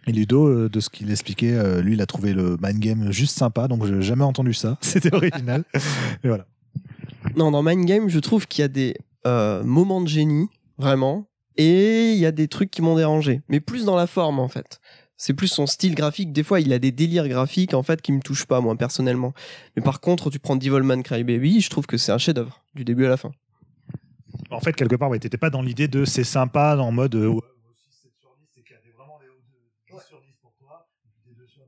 Et 0.06 0.12
Ludo, 0.12 0.48
euh, 0.48 0.68
de 0.70 0.80
ce 0.80 0.88
qu'il 0.88 1.10
expliquait, 1.10 1.82
lui, 1.82 1.92
il 1.92 2.00
a 2.00 2.06
trouvé 2.06 2.32
le 2.32 2.56
mind 2.62 2.78
game 2.80 3.12
juste 3.12 3.36
sympa, 3.36 3.68
donc 3.68 3.84
j'ai 3.84 4.00
jamais 4.00 4.24
entendu 4.24 4.54
ça. 4.54 4.78
C'était 4.80 5.14
original. 5.14 5.64
Et 6.24 6.28
voilà. 6.28 6.46
Non, 7.36 7.50
dans 7.50 7.62
Mind 7.62 7.84
Game, 7.84 8.08
je 8.08 8.18
trouve 8.18 8.46
qu'il 8.48 8.62
y 8.62 8.64
a 8.64 8.68
des 8.68 8.96
euh, 9.26 9.62
moments 9.62 10.00
de 10.00 10.08
génie, 10.08 10.48
vraiment, 10.78 11.26
et 11.56 12.12
il 12.12 12.18
y 12.18 12.26
a 12.26 12.32
des 12.32 12.48
trucs 12.48 12.70
qui 12.70 12.82
m'ont 12.82 12.96
dérangé, 12.96 13.42
mais 13.48 13.60
plus 13.60 13.84
dans 13.84 13.96
la 13.96 14.06
forme 14.06 14.38
en 14.40 14.48
fait. 14.48 14.80
C'est 15.16 15.34
plus 15.34 15.46
son 15.48 15.66
style 15.66 15.94
graphique. 15.94 16.32
Des 16.32 16.42
fois, 16.42 16.60
il 16.60 16.72
a 16.72 16.80
des 16.80 16.90
délires 16.90 17.28
graphiques 17.28 17.74
en 17.74 17.82
fait 17.84 18.02
qui 18.02 18.10
me 18.10 18.20
touchent 18.20 18.46
pas 18.46 18.60
moi 18.60 18.74
personnellement. 18.76 19.34
Mais 19.76 19.82
par 19.82 20.00
contre, 20.00 20.30
tu 20.30 20.40
prends 20.40 20.56
Devilman 20.56 21.02
Crybaby, 21.02 21.60
je 21.60 21.70
trouve 21.70 21.86
que 21.86 21.96
c'est 21.96 22.10
un 22.10 22.18
chef-d'œuvre 22.18 22.60
du 22.74 22.84
début 22.84 23.06
à 23.06 23.10
la 23.10 23.16
fin. 23.16 23.30
En 24.50 24.60
fait, 24.60 24.72
quelque 24.74 24.96
part, 24.96 25.08
ouais, 25.10 25.18
t'étais 25.20 25.36
pas 25.38 25.50
dans 25.50 25.62
l'idée 25.62 25.86
de 25.88 26.04
c'est 26.04 26.24
sympa 26.24 26.76
en 26.76 26.90
mode. 26.90 27.14
euh, 27.14 27.28
ouais, 27.28 27.36
aussi 27.36 28.02
7 28.02 28.10
sur 28.18 28.30
10, 28.40 28.46
c'est 28.54 28.62
qu'il 28.62 28.74
y 28.74 28.78
avait 28.78 28.90
vraiment 28.96 29.18
des 29.20 29.26
10 29.96 30.06
sur 30.08 30.20
10 30.20 30.26
pour 30.42 30.52
toi, 30.58 30.88
des 31.28 31.34
2 31.34 31.46
sur 31.46 31.62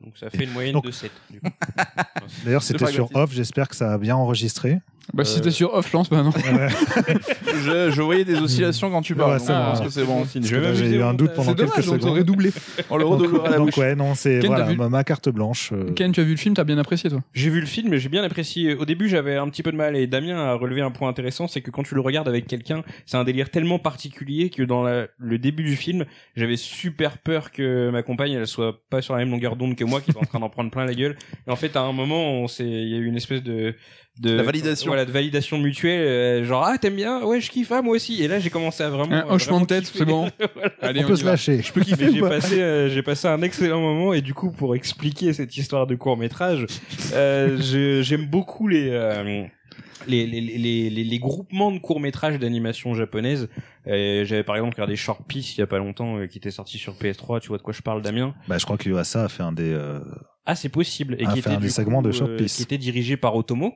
10. 0.00 0.04
Donc 0.04 0.18
ça 0.18 0.28
fait 0.28 0.44
une 0.44 0.50
moyenne 0.52 0.74
Donc- 0.74 0.84
de 0.84 0.90
7. 0.90 1.10
Du 1.30 1.40
coup. 1.40 1.46
D'ailleurs, 2.44 2.62
c'était 2.62 2.86
sur 2.92 3.14
off, 3.16 3.32
j'espère 3.32 3.68
que 3.68 3.76
ça 3.76 3.94
a 3.94 3.98
bien 3.98 4.16
enregistré. 4.16 4.80
Bah, 5.14 5.24
si 5.24 5.32
Euh, 5.32 5.36
c'était 5.36 5.50
sur 5.50 5.74
off, 5.74 5.92
lance 5.92 6.08
pas, 6.08 6.22
non. 6.22 6.30
Ouais. 6.30 6.68
je, 7.64 7.90
je 7.90 8.02
voyais 8.02 8.24
des 8.24 8.38
oscillations 8.38 8.90
quand 8.90 9.02
tu 9.02 9.14
parles. 9.14 9.32
Ouais, 9.32 9.38
donc 9.38 9.46
c'est 9.46 9.52
je 9.52 9.58
bon. 9.58 9.64
pense 9.66 9.80
que 9.80 9.88
c'est 9.90 10.04
bon. 10.04 10.74
J'ai 10.74 10.90
eu 10.96 11.02
un 11.02 11.12
doute 11.14 11.34
pendant 11.34 11.54
quelques 11.54 11.68
dommage, 11.70 11.78
on 11.78 11.82
secondes. 11.82 12.00
t'aurait 12.00 12.24
doublé. 12.24 12.50
On 12.88 12.96
le 12.96 13.04
redoublera 13.04 13.46
à 13.48 13.50
la 13.50 13.56
donc, 13.58 13.66
bouche. 13.66 13.78
ouais, 13.78 13.94
non, 13.94 14.14
c'est 14.14 14.38
Ken, 14.38 14.46
voilà, 14.48 14.64
t'as 14.64 14.70
vu 14.70 14.76
ma, 14.76 14.88
ma 14.88 15.04
carte 15.04 15.28
blanche. 15.28 15.70
euh, 15.72 15.92
Ken, 15.92 16.12
tu 16.12 16.20
as 16.20 16.24
vu 16.24 16.30
le 16.32 16.36
film, 16.36 16.54
t'as 16.54 16.64
bien 16.64 16.78
apprécié, 16.78 17.10
toi? 17.10 17.20
J'ai 17.34 17.50
vu 17.50 17.60
le 17.60 17.66
film, 17.66 17.94
j'ai 17.96 18.08
bien 18.08 18.22
apprécié. 18.22 18.74
Au 18.74 18.84
début, 18.84 19.08
j'avais 19.08 19.36
un 19.36 19.48
petit 19.48 19.62
peu 19.62 19.72
de 19.72 19.76
mal 19.76 19.96
et 19.96 20.06
Damien 20.06 20.36
a 20.38 20.54
relevé 20.54 20.80
un 20.80 20.90
point 20.90 21.08
intéressant, 21.08 21.48
c'est 21.48 21.60
que 21.60 21.70
quand 21.70 21.82
tu 21.82 21.94
le 21.94 22.00
regardes 22.00 22.28
avec 22.28 22.46
quelqu'un, 22.46 22.82
c'est 23.04 23.16
un 23.16 23.24
délire 23.24 23.50
tellement 23.50 23.78
particulier 23.78 24.50
que 24.50 24.62
dans 24.62 24.82
la- 24.82 25.08
le 25.18 25.38
début 25.38 25.62
du 25.64 25.76
film, 25.76 26.04
j'avais 26.36 26.56
super 26.56 27.18
peur 27.18 27.50
que 27.50 27.90
ma 27.90 28.02
compagne 28.02 28.32
elle 28.32 28.46
soit 28.46 28.80
pas 28.88 29.02
sur 29.02 29.14
la 29.14 29.20
même 29.20 29.30
longueur 29.30 29.56
d'onde 29.56 29.74
que 29.76 29.84
moi, 29.84 30.00
qui 30.00 30.10
est 30.12 30.16
en 30.16 30.20
train 30.22 30.40
d'en 30.40 30.48
prendre 30.48 30.70
plein 30.70 30.84
la 30.84 30.94
gueule. 30.94 31.16
Et 31.46 31.50
en 31.50 31.56
fait, 31.56 31.76
à 31.76 31.80
un 31.82 31.92
moment, 31.92 32.32
on 32.40 32.48
s'est, 32.48 32.64
il 32.64 32.88
y 32.88 32.94
a 32.94 32.98
eu 32.98 33.06
une 33.06 33.16
espèce 33.16 33.42
de 33.42 33.74
de 34.20 34.34
La 34.34 34.42
validation. 34.42 34.88
voilà, 34.88 35.04
de 35.06 35.10
validation 35.10 35.58
mutuelle, 35.58 36.06
euh, 36.06 36.44
genre 36.44 36.64
ah 36.64 36.76
t'aimes 36.78 36.96
bien, 36.96 37.24
ouais 37.24 37.40
je 37.40 37.50
kiffe, 37.50 37.72
ah, 37.72 37.80
moi 37.82 37.94
aussi. 37.96 38.22
Et 38.22 38.28
là, 38.28 38.38
j'ai 38.40 38.50
commencé 38.50 38.82
à 38.82 38.90
vraiment 38.90 39.14
Un 39.14 39.22
hochement 39.30 39.56
vraiment 39.56 39.60
de 39.60 39.66
tête, 39.66 39.86
c'est 39.86 40.04
bon. 40.04 40.28
Allez, 40.82 41.02
on 41.04 41.08
peut 41.08 41.16
se 41.16 41.24
va. 41.24 41.30
lâcher. 41.32 41.62
Je 41.62 41.72
peux 41.72 41.80
kiffer 41.80 42.12
j'ai 42.12 42.20
passé, 42.28 42.60
euh, 42.60 42.88
j'ai 42.90 43.02
passé 43.02 43.26
un 43.28 43.40
excellent 43.42 43.80
moment 43.80 44.12
et 44.12 44.20
du 44.20 44.34
coup 44.34 44.50
pour 44.50 44.74
expliquer 44.74 45.32
cette 45.32 45.56
histoire 45.56 45.86
de 45.86 45.94
court 45.94 46.16
métrage, 46.18 46.66
euh, 47.14 47.56
j'aime 48.02 48.26
beaucoup 48.26 48.68
les, 48.68 48.90
euh, 48.90 49.44
les, 50.06 50.26
les, 50.26 50.40
les, 50.42 50.90
les, 50.90 51.04
les 51.04 51.18
groupements 51.18 51.70
de 51.72 51.78
courts 51.78 52.00
métrages 52.00 52.38
d'animation 52.38 52.92
japonaise. 52.94 53.48
Euh, 53.86 54.24
J'avais 54.26 54.42
par 54.44 54.56
exemple 54.56 54.74
regardé 54.74 54.94
Short 54.96 55.22
Piece 55.26 55.56
il 55.56 55.60
y 55.60 55.62
a 55.62 55.66
pas 55.66 55.78
longtemps 55.78 56.18
euh, 56.18 56.26
qui 56.26 56.36
était 56.38 56.50
sorti 56.50 56.76
sur 56.76 56.94
PS3. 56.94 57.40
Tu 57.40 57.48
vois 57.48 57.56
de 57.58 57.62
quoi 57.62 57.72
je 57.72 57.80
parle, 57.82 58.02
Damien? 58.02 58.34
Bah, 58.46 58.58
je 58.58 58.64
crois 58.64 58.76
que 58.76 58.88
Yuasa 58.88 59.24
a 59.24 59.28
fait 59.28 59.42
un 59.42 59.52
des. 59.52 59.72
euh, 59.72 60.00
Ah 60.44 60.54
c'est 60.54 60.68
possible 60.68 61.14
et 61.18 61.24
qui 61.24 61.38
était 61.38 61.50
des 61.50 61.56
du 61.56 61.70
segments 61.70 62.02
coup, 62.02 62.08
de 62.08 62.12
Short 62.12 62.30
euh, 62.30 62.36
Piece. 62.36 62.56
qui 62.56 62.62
était 62.62 62.78
dirigé 62.78 63.16
par 63.16 63.34
Otomo. 63.36 63.72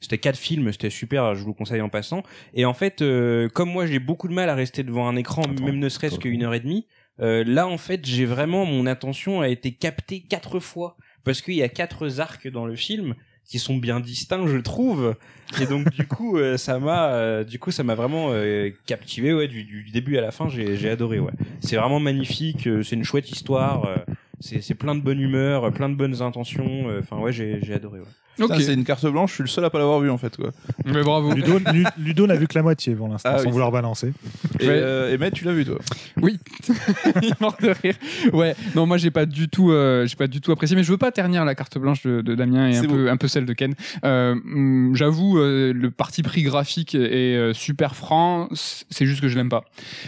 C'était 0.00 0.18
quatre 0.18 0.36
films, 0.38 0.70
c'était 0.72 0.90
super, 0.90 1.34
je 1.34 1.40
vous 1.42 1.48
le 1.48 1.54
conseille 1.54 1.80
en 1.80 1.88
passant. 1.88 2.22
Et 2.54 2.64
en 2.64 2.74
fait, 2.74 3.02
euh, 3.02 3.48
comme 3.48 3.70
moi 3.70 3.86
j'ai 3.86 3.98
beaucoup 3.98 4.28
de 4.28 4.32
mal 4.34 4.48
à 4.48 4.54
rester 4.54 4.82
devant 4.84 5.08
un 5.08 5.16
écran, 5.16 5.42
Attends, 5.42 5.64
même 5.64 5.78
ne 5.78 5.88
serait-ce 5.88 6.18
qu'une 6.18 6.44
heure 6.44 6.54
et 6.54 6.60
demie, 6.60 6.86
euh, 7.20 7.42
là 7.44 7.66
en 7.66 7.78
fait 7.78 8.06
j'ai 8.06 8.24
vraiment 8.24 8.64
mon 8.64 8.86
attention 8.86 9.40
a 9.40 9.48
été 9.48 9.72
captée 9.72 10.20
quatre 10.20 10.60
fois 10.60 10.96
parce 11.24 11.42
qu'il 11.42 11.54
y 11.54 11.62
a 11.64 11.68
quatre 11.68 12.20
arcs 12.20 12.46
dans 12.48 12.64
le 12.64 12.76
film 12.76 13.14
qui 13.44 13.58
sont 13.58 13.76
bien 13.76 13.98
distincts, 13.98 14.46
je 14.46 14.58
trouve. 14.58 15.16
Et 15.60 15.66
donc 15.66 15.90
du 15.90 16.06
coup, 16.06 16.36
euh, 16.36 16.56
ça 16.58 16.78
m'a, 16.78 17.08
euh, 17.14 17.44
du 17.44 17.58
coup, 17.58 17.70
ça 17.70 17.82
m'a 17.82 17.94
vraiment 17.94 18.28
euh, 18.30 18.70
captivé, 18.86 19.32
ouais, 19.32 19.48
du, 19.48 19.64
du 19.64 19.90
début 19.90 20.18
à 20.18 20.20
la 20.20 20.30
fin, 20.30 20.48
j'ai, 20.50 20.76
j'ai 20.76 20.90
adoré, 20.90 21.18
ouais. 21.18 21.32
C'est 21.60 21.76
vraiment 21.76 21.98
magnifique, 21.98 22.66
euh, 22.66 22.82
c'est 22.82 22.94
une 22.94 23.04
chouette 23.04 23.30
histoire, 23.30 23.86
euh, 23.86 23.96
c'est, 24.38 24.60
c'est 24.60 24.74
plein 24.74 24.94
de 24.94 25.00
bonne 25.00 25.18
humeur, 25.18 25.64
euh, 25.64 25.70
plein 25.70 25.88
de 25.88 25.94
bonnes 25.94 26.20
intentions. 26.20 26.88
euh, 26.90 27.00
Enfin 27.00 27.18
ouais, 27.18 27.32
j'ai, 27.32 27.58
j'ai 27.62 27.72
adoré. 27.72 28.00
Ouais. 28.00 28.06
Ok, 28.40 28.50
Putain, 28.50 28.60
C'est 28.60 28.74
une 28.74 28.84
carte 28.84 29.04
blanche, 29.06 29.30
je 29.30 29.34
suis 29.36 29.42
le 29.42 29.48
seul 29.48 29.64
à 29.64 29.70
pas 29.70 29.78
l'avoir 29.78 30.00
vu 30.00 30.10
en 30.10 30.18
fait. 30.18 30.36
Quoi. 30.36 30.50
mais 30.84 31.02
bravo. 31.02 31.32
Ludo, 31.32 31.58
Lu- 31.72 31.84
Ludo 31.98 32.26
n'a 32.26 32.36
vu 32.36 32.46
que 32.46 32.54
la 32.56 32.62
moitié 32.62 32.94
pour 32.94 33.08
l'instant, 33.08 33.30
Ah 33.32 33.38
sans 33.38 33.46
oui. 33.46 33.50
vouloir 33.52 33.70
balancer. 33.72 34.12
Et, 34.60 34.68
euh, 34.68 35.12
et 35.12 35.18
Matt, 35.18 35.34
tu 35.34 35.44
l'as 35.44 35.52
vu 35.52 35.64
toi? 35.64 35.78
Oui, 36.22 36.38
il 37.22 37.28
est 37.30 37.40
mort 37.40 37.56
de 37.60 37.68
rire. 37.82 37.94
Ouais, 38.32 38.54
non, 38.74 38.86
moi 38.86 38.96
j'ai 38.96 39.10
pas 39.10 39.26
du 39.26 39.48
tout, 39.48 39.70
euh, 39.72 40.06
j'ai 40.06 40.16
pas 40.16 40.26
du 40.26 40.40
tout 40.40 40.52
apprécié, 40.52 40.76
mais 40.76 40.82
je 40.82 40.90
veux 40.90 40.98
pas 40.98 41.10
ternir 41.12 41.44
la 41.44 41.54
carte 41.54 41.78
blanche 41.78 42.02
de, 42.04 42.20
de 42.20 42.34
Damien 42.34 42.68
et 42.68 42.76
un 42.78 42.84
peu, 42.84 43.10
un 43.10 43.16
peu 43.16 43.28
celle 43.28 43.46
de 43.46 43.52
Ken. 43.52 43.74
Euh, 44.04 44.32
hum, 44.32 44.92
J'avoue, 44.94 45.38
euh, 45.38 45.72
le 45.72 45.90
parti 45.90 46.22
pris 46.22 46.42
graphique 46.42 46.94
est 46.94 47.36
euh, 47.36 47.52
super 47.54 47.94
franc. 47.96 48.48
C'est 48.52 49.06
juste 49.06 49.20
que 49.20 49.28
je 49.28 49.36
l'aime 49.36 49.48
pas. 49.48 49.64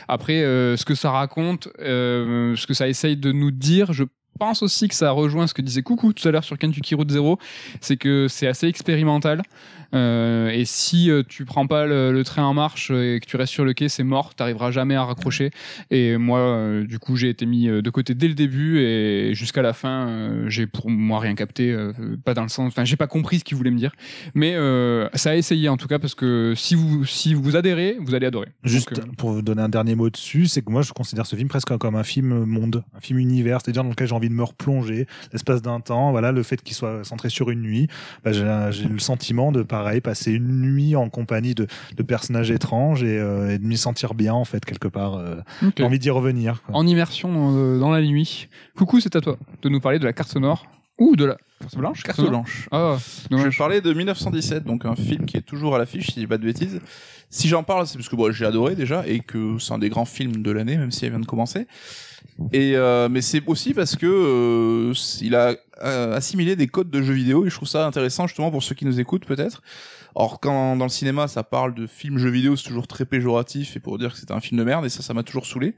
Après, 0.09 0.43
euh, 0.43 0.77
ce 0.77 0.85
que 0.85 0.94
ça 0.94 1.11
raconte, 1.11 1.69
euh, 1.81 2.55
ce 2.57 2.66
que 2.66 2.74
ça 2.74 2.89
essaye 2.89 3.16
de 3.16 3.32
nous 3.32 3.51
dire, 3.51 3.93
je 3.93 4.05
pense 4.41 4.62
aussi 4.62 4.89
que 4.89 4.95
ça 4.95 5.11
rejoint 5.11 5.47
ce 5.47 5.55
que 5.55 5.61
disait 5.61 5.83
Coucou 5.83 6.15
tout 6.15 6.27
à 6.27 6.31
l'heure 6.31 6.45
sur 6.45 6.57
Kentucky 6.59 6.95
Route 6.95 7.11
Zero, 7.11 7.39
c'est 7.81 7.99
que 7.99 8.27
c'est 8.29 8.47
assez 8.47 8.67
expérimental. 8.67 9.43
Euh, 9.95 10.51
et 10.51 10.65
si 10.65 11.11
euh, 11.11 11.23
tu 11.27 11.45
prends 11.45 11.67
pas 11.67 11.87
le, 11.87 12.12
le 12.12 12.25
train 12.25 12.45
en 12.45 12.55
marche 12.55 12.91
et 12.91 13.19
que 13.21 13.27
tu 13.27 13.37
restes 13.37 13.53
sur 13.53 13.65
le 13.65 13.73
quai, 13.73 13.89
c'est 13.89 14.05
mort, 14.05 14.35
t'arriveras 14.35 14.71
jamais 14.71 14.95
à 14.95 15.05
raccrocher. 15.05 15.51
Et 15.91 16.17
moi, 16.17 16.39
euh, 16.41 16.85
du 16.85 16.99
coup, 16.99 17.17
j'ai 17.17 17.29
été 17.29 17.47
mis 17.47 17.69
euh, 17.69 17.83
de 17.83 17.91
côté 17.91 18.15
dès 18.15 18.29
le 18.29 18.35
début 18.35 18.81
et 18.81 19.35
jusqu'à 19.35 19.62
la 19.62 19.73
fin, 19.73 20.09
euh, 20.09 20.49
j'ai 20.49 20.67
pour 20.67 20.91
moi 20.91 21.21
rien 21.21 21.35
capté, 21.35 21.73
euh, 21.73 21.93
pas 22.25 22.35
dans 22.35 22.43
le 22.43 22.49
sens, 22.49 22.69
enfin, 22.69 22.85
j'ai 22.85 22.97
pas 22.97 23.07
compris 23.07 23.41
ce 23.41 23.45
qu'il 23.45 23.57
voulait 23.57 23.71
me 23.71 23.79
dire. 23.79 23.93
Mais 24.35 24.55
euh, 24.55 25.09
ça 25.15 25.31
a 25.31 25.35
essayé 25.37 25.69
en 25.69 25.77
tout 25.77 25.89
cas 25.89 25.99
parce 25.99 26.15
que 26.15 26.55
si 26.57 26.75
vous 26.75 27.05
si 27.05 27.35
vous 27.35 27.57
adhérez, 27.57 27.97
vous 28.01 28.15
allez 28.15 28.27
adorer. 28.27 28.49
Juste 28.62 28.95
Donc, 28.95 29.05
euh, 29.05 29.12
pour 29.17 29.31
vous 29.33 29.43
donner 29.43 29.62
un 29.62 29.69
dernier 29.69 29.95
mot 29.95 30.11
dessus, 30.11 30.47
c'est 30.47 30.62
que 30.62 30.71
moi 30.71 30.83
je 30.83 30.93
considère 30.93 31.27
ce 31.27 31.37
film 31.37 31.49
presque 31.49 31.77
comme 31.79 31.97
un 31.97 32.05
film 32.05 32.45
monde, 32.45 32.85
un 32.97 33.01
film 33.01 33.19
univers, 33.19 33.61
c'est-à-dire 33.61 33.83
dans 33.83 33.91
lequel 33.91 34.07
j'ai 34.09 34.15
envie 34.15 34.29
de 34.29 34.35
me 34.35 34.45
replonger 34.45 35.07
l'espace 35.33 35.62
d'un 35.62 35.81
temps. 35.81 36.11
Voilà, 36.11 36.33
le 36.33 36.43
fait 36.43 36.62
qu'il 36.62 36.75
soit 36.77 37.05
centré 37.05 37.29
sur 37.29 37.51
une 37.51 37.62
nuit, 37.62 37.89
bah, 38.25 38.33
j'ai 38.33 38.89
le 38.89 38.99
sentiment 38.99 39.53
de 39.53 39.62
pareil 39.81 40.02
passer 40.02 40.32
une 40.32 40.61
nuit 40.74 40.94
en 40.94 41.09
compagnie 41.09 41.55
de, 41.55 41.66
de 41.97 42.02
personnages 42.02 42.51
étranges 42.51 43.02
et, 43.02 43.19
euh, 43.19 43.55
et 43.55 43.59
de 43.59 43.65
m'y 43.65 43.78
sentir 43.78 44.12
bien 44.12 44.35
en 44.35 44.44
fait 44.44 44.62
quelque 44.62 44.89
part. 44.89 45.15
euh, 45.16 45.36
envie 45.81 45.98
d'y 45.98 46.11
revenir. 46.11 46.62
quoi. 46.62 46.74
en 46.77 46.86
immersion 46.86 47.57
euh, 47.57 47.78
dans 47.78 47.90
la 47.90 48.02
nuit. 48.02 48.48
Coucou, 48.77 49.01
c'est 49.01 49.16
à 49.16 49.23
toi 49.23 49.39
de 49.62 49.69
nous 49.70 49.81
parler 49.81 49.98
de 49.98 50.05
la 50.05 50.12
carte 50.12 50.28
sonore 50.31 50.66
ou 50.98 51.16
de 51.16 51.24
la 51.24 51.36
Carte 51.61 51.77
blanche 51.77 52.03
Carte 52.03 52.20
blanche. 52.27 52.69
Ah, 52.73 52.97
Je 53.31 53.37
dommage. 53.37 53.59
parlais 53.59 53.81
de 53.81 53.93
1917, 53.93 54.65
donc 54.65 54.87
un 54.87 54.97
film 54.97 55.27
qui 55.27 55.37
est 55.37 55.43
toujours 55.43 55.74
à 55.74 55.78
l'affiche, 55.78 56.07
si 56.07 56.12
je 56.12 56.20
dis 56.20 56.27
pas 56.27 56.39
de 56.39 56.45
bêtises. 56.45 56.81
Si 57.28 57.49
j'en 57.49 57.62
parle, 57.62 57.87
c'est 57.87 57.99
parce 57.99 58.09
que 58.09 58.16
bon, 58.16 58.32
j'ai 58.32 58.47
adoré 58.47 58.74
déjà 58.74 59.07
et 59.07 59.20
que 59.20 59.59
c'est 59.59 59.73
un 59.73 59.78
des 59.78 59.91
grands 59.91 60.07
films 60.07 60.43
de 60.43 60.51
l'année, 60.51 60.77
même 60.77 60.91
si 60.91 61.05
elle 61.05 61.11
vient 61.12 61.20
de 61.20 61.27
commencer. 61.27 61.66
Et 62.53 62.77
euh, 62.77 63.09
mais 63.11 63.20
c'est 63.20 63.43
aussi 63.47 63.74
parce 63.74 63.97
que 63.97 64.07
euh, 64.07 64.95
il 65.20 65.35
a 65.35 65.55
euh, 65.82 66.16
assimilé 66.16 66.57
des 66.57 66.66
codes 66.66 66.91
de 66.91 67.03
jeux 67.03 67.12
vidéo 67.15 67.45
et 67.47 67.51
je 67.51 67.55
trouve 67.55 67.69
ça 67.69 67.87
intéressant 67.87 68.27
justement 68.27 68.51
pour 68.51 68.62
ceux 68.62 68.74
qui 68.74 68.87
nous 68.87 68.99
écoutent 68.99 69.27
peut-être. 69.27 69.62
Or 70.15 70.41
quand 70.41 70.77
dans 70.77 70.85
le 70.85 70.91
cinéma 70.91 71.28
ça 71.28 71.43
parle 71.43 71.74
de 71.74 71.87
film 71.87 72.19
jeux 72.19 72.31
vidéo, 72.31 72.57
c'est 72.57 72.69
toujours 72.69 72.87
très 72.87 73.05
péjoratif 73.05 73.77
et 73.77 73.81
pour 73.81 73.99
dire 73.99 74.12
que 74.12 74.19
c'est 74.19 74.31
un 74.31 74.41
film 74.41 74.59
de 74.59 74.65
merde 74.65 74.85
et 74.85 74.89
ça 74.89 75.03
ça 75.03 75.15
m'a 75.15 75.23
toujours 75.23 75.47
saoulé. 75.47 75.74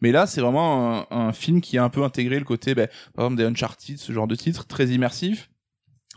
Mais 0.00 0.12
là 0.12 0.26
c'est 0.26 0.40
vraiment 0.40 1.06
un, 1.10 1.28
un 1.28 1.32
film 1.32 1.60
qui 1.60 1.78
a 1.78 1.84
un 1.84 1.88
peu 1.88 2.02
intégré 2.02 2.38
le 2.38 2.44
côté, 2.44 2.74
ben, 2.74 2.88
par 3.14 3.26
exemple 3.26 3.42
des 3.42 3.48
Uncharted, 3.48 3.98
ce 3.98 4.12
genre 4.12 4.26
de 4.26 4.34
titre 4.34 4.66
très 4.66 4.86
immersif. 4.88 5.48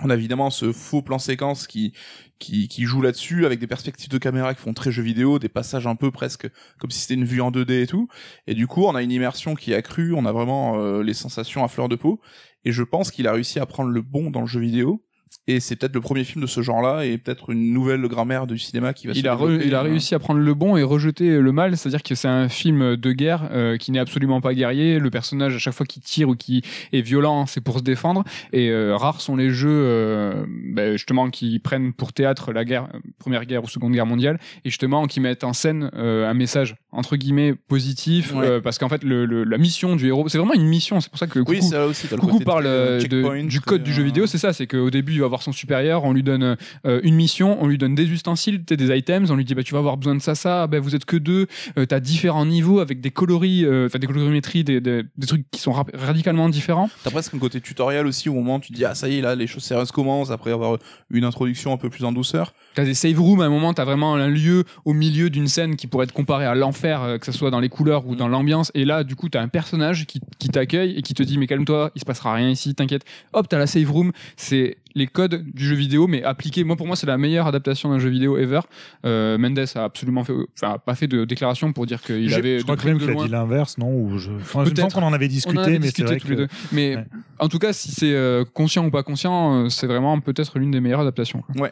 On 0.01 0.09
a 0.09 0.15
évidemment 0.15 0.49
ce 0.49 0.73
faux 0.73 1.01
plan 1.01 1.19
séquence 1.19 1.67
qui 1.67 1.93
qui, 2.37 2.67
qui 2.67 2.83
joue 2.83 3.01
là-dessus 3.01 3.45
avec 3.45 3.59
des 3.59 3.67
perspectives 3.67 4.09
de 4.09 4.17
caméra 4.17 4.53
qui 4.53 4.61
font 4.61 4.73
très 4.73 4.91
jeux 4.91 5.03
vidéo, 5.03 5.39
des 5.39 5.49
passages 5.49 5.87
un 5.87 5.95
peu 5.95 6.11
presque 6.11 6.49
comme 6.79 6.91
si 6.91 6.99
c'était 6.99 7.13
une 7.13 7.25
vue 7.25 7.41
en 7.41 7.51
2D 7.51 7.83
et 7.83 7.87
tout. 7.87 8.09
Et 8.47 8.55
du 8.55 8.67
coup, 8.67 8.83
on 8.85 8.95
a 8.95 9.01
une 9.01 9.11
immersion 9.11 9.55
qui 9.55 9.71
est 9.71 9.75
accrue, 9.75 10.13
on 10.13 10.25
a 10.25 10.31
vraiment 10.31 10.77
euh, 10.77 11.01
les 11.01 11.13
sensations 11.13 11.63
à 11.63 11.67
fleur 11.67 11.87
de 11.87 11.95
peau. 11.95 12.19
Et 12.65 12.71
je 12.71 12.83
pense 12.83 13.11
qu'il 13.11 13.27
a 13.27 13.31
réussi 13.31 13.59
à 13.59 13.65
prendre 13.65 13.89
le 13.89 14.01
bon 14.01 14.31
dans 14.31 14.41
le 14.41 14.47
jeu 14.47 14.59
vidéo. 14.59 15.04
Et 15.47 15.59
c'est 15.59 15.75
peut-être 15.75 15.93
le 15.93 16.01
premier 16.01 16.23
film 16.23 16.41
de 16.41 16.47
ce 16.47 16.61
genre-là 16.61 17.05
et 17.05 17.17
peut-être 17.19 17.51
une 17.51 17.71
nouvelle 17.71 18.01
grammaire 18.07 18.47
du 18.47 18.57
cinéma 18.57 18.93
qui 18.93 19.05
va 19.05 19.13
se 19.13 19.19
Il 19.19 19.27
a, 19.27 19.35
re- 19.35 19.41
développer. 19.47 19.67
il 19.67 19.75
a 19.75 19.81
réussi 19.83 20.15
à 20.15 20.19
prendre 20.19 20.39
le 20.39 20.53
bon 20.55 20.75
et 20.75 20.81
rejeter 20.81 21.37
le 21.39 21.51
mal, 21.51 21.77
c'est-à-dire 21.77 22.01
que 22.01 22.15
c'est 22.15 22.27
un 22.27 22.49
film 22.49 22.95
de 22.95 23.11
guerre 23.11 23.47
euh, 23.51 23.77
qui 23.77 23.91
n'est 23.91 23.99
absolument 23.99 24.41
pas 24.41 24.53
guerrier. 24.55 24.97
Le 24.97 25.09
personnage, 25.11 25.55
à 25.55 25.59
chaque 25.59 25.75
fois 25.75 25.85
qu'il 25.85 26.01
tire 26.01 26.29
ou 26.29 26.35
qui 26.35 26.63
est 26.93 27.01
violent, 27.01 27.45
c'est 27.45 27.61
pour 27.61 27.77
se 27.77 27.83
défendre. 27.83 28.23
Et 28.53 28.69
euh, 28.69 28.95
rares 28.95 29.21
sont 29.21 29.35
les 29.35 29.51
jeux, 29.51 29.69
euh, 29.69 30.45
ben, 30.49 30.93
justement, 30.93 31.29
qui 31.29 31.59
prennent 31.59 31.93
pour 31.93 32.11
théâtre 32.11 32.51
la 32.51 32.65
guerre, 32.65 32.87
euh, 32.95 32.99
première 33.19 33.45
guerre 33.45 33.63
ou 33.63 33.67
seconde 33.69 33.93
guerre 33.93 34.07
mondiale, 34.07 34.39
et 34.63 34.69
justement 34.71 35.05
qui 35.05 35.19
mettent 35.19 35.43
en 35.43 35.53
scène 35.53 35.91
euh, 35.95 36.27
un 36.27 36.33
message 36.33 36.75
entre 36.95 37.15
guillemets 37.17 37.53
positif, 37.53 38.33
Ouais. 38.33 38.45
euh, 38.47 38.61
parce 38.61 38.77
qu'en 38.79 38.89
fait, 38.89 39.03
le, 39.03 39.25
le- 39.25 39.43
la 39.43 39.57
mission 39.57 39.95
du 39.95 40.07
héros, 40.07 40.27
c'est 40.29 40.37
vraiment 40.37 40.53
une 40.53 40.65
mission. 40.67 40.99
C'est 41.01 41.09
pour 41.09 41.19
ça 41.19 41.27
que 41.27 41.39
Oui, 41.39 41.59
Coucou- 41.59 41.75
aussi. 41.75 42.07
le 42.09 42.17
Coucou 42.17 42.31
côté 42.33 42.45
parle 42.45 42.65
euh, 42.67 42.99
de- 43.01 43.47
du 43.47 43.61
code 43.61 43.83
du 43.83 43.93
jeu 43.93 44.01
euh, 44.01 44.05
vidéo, 44.05 44.27
c'est 44.27 44.37
ça, 44.37 44.53
c'est 44.53 44.67
qu'au 44.67 44.89
début 44.89 45.13
il 45.13 45.21
va 45.21 45.27
voir 45.27 45.41
son 45.43 45.51
supérieur, 45.51 46.03
on 46.03 46.13
lui 46.13 46.23
donne 46.23 46.57
euh, 46.85 46.99
une 47.03 47.15
mission, 47.15 47.57
on 47.61 47.67
lui 47.67 47.77
donne 47.77 47.95
des 47.95 48.05
ustensiles, 48.05 48.63
des 48.63 48.97
items, 48.97 49.29
on 49.29 49.35
lui 49.35 49.45
dit 49.45 49.55
bah 49.55 49.63
tu 49.63 49.73
vas 49.73 49.79
avoir 49.79 49.97
besoin 49.97 50.15
de 50.15 50.21
ça, 50.21 50.35
ça, 50.35 50.67
bah, 50.67 50.79
vous 50.79 50.95
êtes 50.95 51.05
que 51.05 51.17
deux, 51.17 51.47
euh, 51.77 51.85
t'as 51.85 51.99
différents 51.99 52.45
niveaux 52.45 52.79
avec 52.79 53.01
des 53.01 53.11
coloris, 53.11 53.65
euh, 53.65 53.87
enfin 53.87 53.99
des 53.99 54.07
colorimétries, 54.07 54.63
des, 54.63 54.81
des, 54.81 55.03
des 55.17 55.27
trucs 55.27 55.49
qui 55.51 55.59
sont 55.61 55.73
radicalement 55.93 56.49
différents. 56.49 56.89
T'as 57.03 57.11
presque 57.11 57.33
un 57.33 57.39
côté 57.39 57.61
tutoriel 57.61 58.05
aussi 58.07 58.29
au 58.29 58.33
moment 58.33 58.55
où 58.55 58.59
tu 58.59 58.71
te 58.71 58.77
dis 58.77 58.85
ah 58.85 58.95
ça 58.95 59.09
y 59.09 59.17
est 59.19 59.21
là 59.21 59.35
les 59.35 59.47
choses 59.47 59.63
sérieuses 59.63 59.91
commencent 59.91 60.31
après 60.31 60.51
avoir 60.51 60.77
une 61.09 61.23
introduction 61.25 61.73
un 61.73 61.77
peu 61.77 61.89
plus 61.89 62.03
en 62.05 62.11
douceur. 62.11 62.53
T'as 62.75 62.83
des 62.83 62.93
save 62.93 63.19
rooms, 63.19 63.41
à 63.41 63.45
un 63.45 63.49
moment 63.49 63.73
t'as 63.73 63.85
vraiment 63.85 64.15
un 64.15 64.27
lieu 64.27 64.63
au 64.83 64.93
milieu 64.93 65.29
d'une 65.29 65.47
scène 65.47 65.75
qui 65.75 65.87
pourrait 65.87 66.03
être 66.05 66.11
comparé 66.13 66.45
à 66.45 66.53
l'enfer, 66.55 67.01
euh, 67.01 67.17
que 67.17 67.25
ce 67.25 67.31
soit 67.31 67.49
dans 67.51 67.59
les 67.59 67.69
couleurs 67.69 68.05
ou 68.07 68.15
dans 68.15 68.27
l'ambiance, 68.27 68.71
et 68.75 68.85
là 68.85 69.03
du 69.03 69.15
coup 69.15 69.29
t'as 69.29 69.41
un 69.41 69.47
personnage 69.47 70.05
qui, 70.05 70.19
qui 70.39 70.49
t'accueille 70.49 70.95
et 70.97 71.01
qui 71.01 71.13
te 71.13 71.23
dit 71.23 71.37
mais 71.37 71.47
calme-toi, 71.47 71.91
il 71.95 71.99
se 72.01 72.05
passera 72.05 72.33
rien 72.33 72.49
ici, 72.49 72.75
t'inquiète. 72.75 73.03
Hop, 73.33 73.47
t'as 73.47 73.57
la 73.57 73.67
save 73.67 73.89
room, 73.89 74.11
c'est 74.37 74.77
les 74.97 75.07
codes 75.07 75.43
du 75.53 75.65
jeu 75.65 75.75
vidéo 75.75 76.07
mais 76.07 76.23
appliqués. 76.23 76.63
Moi 76.63 76.75
pour 76.75 76.87
moi 76.87 76.95
c'est 76.95 77.07
la 77.07 77.17
meilleure 77.17 77.47
adaptation 77.47 77.89
d'un 77.89 77.99
jeu 77.99 78.09
vidéo 78.09 78.37
ever. 78.37 78.61
Euh, 79.05 79.37
Mendes 79.37 79.59
a 79.75 79.83
absolument 79.83 80.23
fait, 80.23 80.33
enfin 80.57 80.73
a 80.73 80.77
pas 80.77 80.95
fait 80.95 81.07
de 81.07 81.25
déclaration 81.25 81.71
pour 81.73 81.85
dire 81.85 82.01
qu'il 82.01 82.29
J'ai- 82.29 82.35
avait 82.35 82.59
Je 82.59 82.63
crois 82.63 82.77
que 82.77 82.85
même 82.87 82.97
qu'il 82.99 83.07
de 83.07 83.19
a 83.19 83.23
dit 83.25 83.29
l'inverse, 83.31 83.77
non 83.77 83.89
ou 83.93 84.17
je... 84.17 84.31
enfin, 84.31 84.63
je 84.63 84.69
me 84.69 84.73
Peut-être. 84.75 84.91
sens 84.91 84.93
qu'on 84.93 85.03
en 85.03 85.13
avait 85.13 85.25
On 85.25 85.29
discuté, 85.29 85.57
en 85.57 85.61
avait 85.63 85.71
mais 85.79 85.87
c'est 85.87 86.03
discuté 86.03 86.07
vrai 86.07 86.17
tous 86.17 86.27
les 86.29 86.35
que... 86.35 86.41
deux. 86.41 86.47
Mais 86.71 86.95
Ouais. 86.97 87.05
en 87.39 87.47
tout 87.49 87.59
cas, 87.59 87.73
si 87.73 87.91
c'est 87.91 88.13
euh, 88.13 88.43
conscient 88.53 88.85
ou 88.85 88.91
pas 88.91 89.03
conscient, 89.03 89.65
euh, 89.65 89.69
c'est 89.69 89.87
vraiment 89.87 90.19
peut-être 90.19 90.59
l'une 90.59 90.71
des 90.71 90.79
meilleures 90.81 91.01
adaptations. 91.01 91.41
quoi. 91.41 91.65
Euh, 91.65 91.69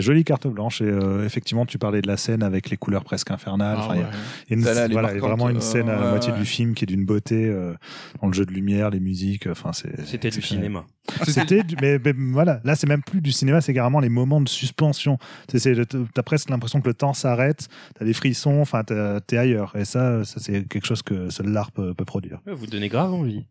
Jolie 0.00 0.24
carte 0.24 0.46
blanche 0.46 0.80
et 0.80 0.84
euh, 0.84 1.24
effectivement 1.24 1.66
tu 1.66 1.78
parlais 1.78 2.02
de 2.02 2.06
la 2.08 2.16
scène 2.16 2.42
avec 2.42 2.70
les 2.70 2.76
couleurs 2.76 3.04
presque 3.04 3.30
infernales. 3.30 3.76
Ah 3.78 3.84
Enfin, 3.84 3.94
il 3.94 4.00
y 4.00 4.02
a- 4.02 4.06
ouais. 4.06 4.12
il 4.50 4.52
y 4.52 4.60
une- 4.60 4.92
voilà, 4.92 5.14
vraiment 5.14 5.48
une 5.50 5.58
euh, 5.58 5.60
scène 5.60 5.88
à 5.88 5.96
la 5.96 6.02
ouais, 6.02 6.10
moitié 6.10 6.32
ouais. 6.32 6.38
du 6.38 6.44
film 6.44 6.74
qui 6.74 6.84
est 6.84 6.86
d'une 6.86 7.04
beauté 7.04 7.46
euh, 7.46 7.74
dans 8.20 8.28
le 8.28 8.32
jeu 8.32 8.44
de 8.46 8.52
lumière, 8.52 8.90
les 8.90 9.00
musiques. 9.00 9.46
Enfin 9.46 9.72
c'est 9.72 10.04
C'était 10.06 10.30
du 10.30 10.42
cinéma. 10.42 10.84
C'était 11.28 11.62
du- 11.62 11.76
mais, 11.82 11.98
mais 12.02 12.14
voilà, 12.32 12.60
là 12.64 12.74
c'est 12.76 12.86
même 12.86 13.02
plus 13.02 13.20
du 13.20 13.30
cinéma, 13.32 13.60
c'est 13.60 13.74
carrément 13.74 14.00
les 14.00 14.08
moments 14.08 14.40
de 14.40 14.48
suspension. 14.48 15.18
T'as 15.48 16.22
presque 16.22 16.50
l'impression 16.50 16.80
que 16.80 16.88
le 16.88 16.94
temps 16.94 17.12
s'arrête, 17.12 17.68
t'as 17.98 18.04
des 18.04 18.14
frissons, 18.14 18.60
enfin 18.60 18.82
t'es 18.84 19.36
ailleurs. 19.36 19.74
Et 19.76 19.84
ça, 19.84 20.24
ça 20.24 20.40
c'est 20.40 20.66
quelque 20.68 20.86
chose 20.86 21.02
que 21.02 21.28
seul 21.30 21.48
l'art 21.48 21.70
peut, 21.72 21.92
peut 21.94 22.04
produire. 22.04 22.40
Vous 22.46 22.66
donnez 22.66 22.88
grave 22.88 23.12
envie. 23.12 23.44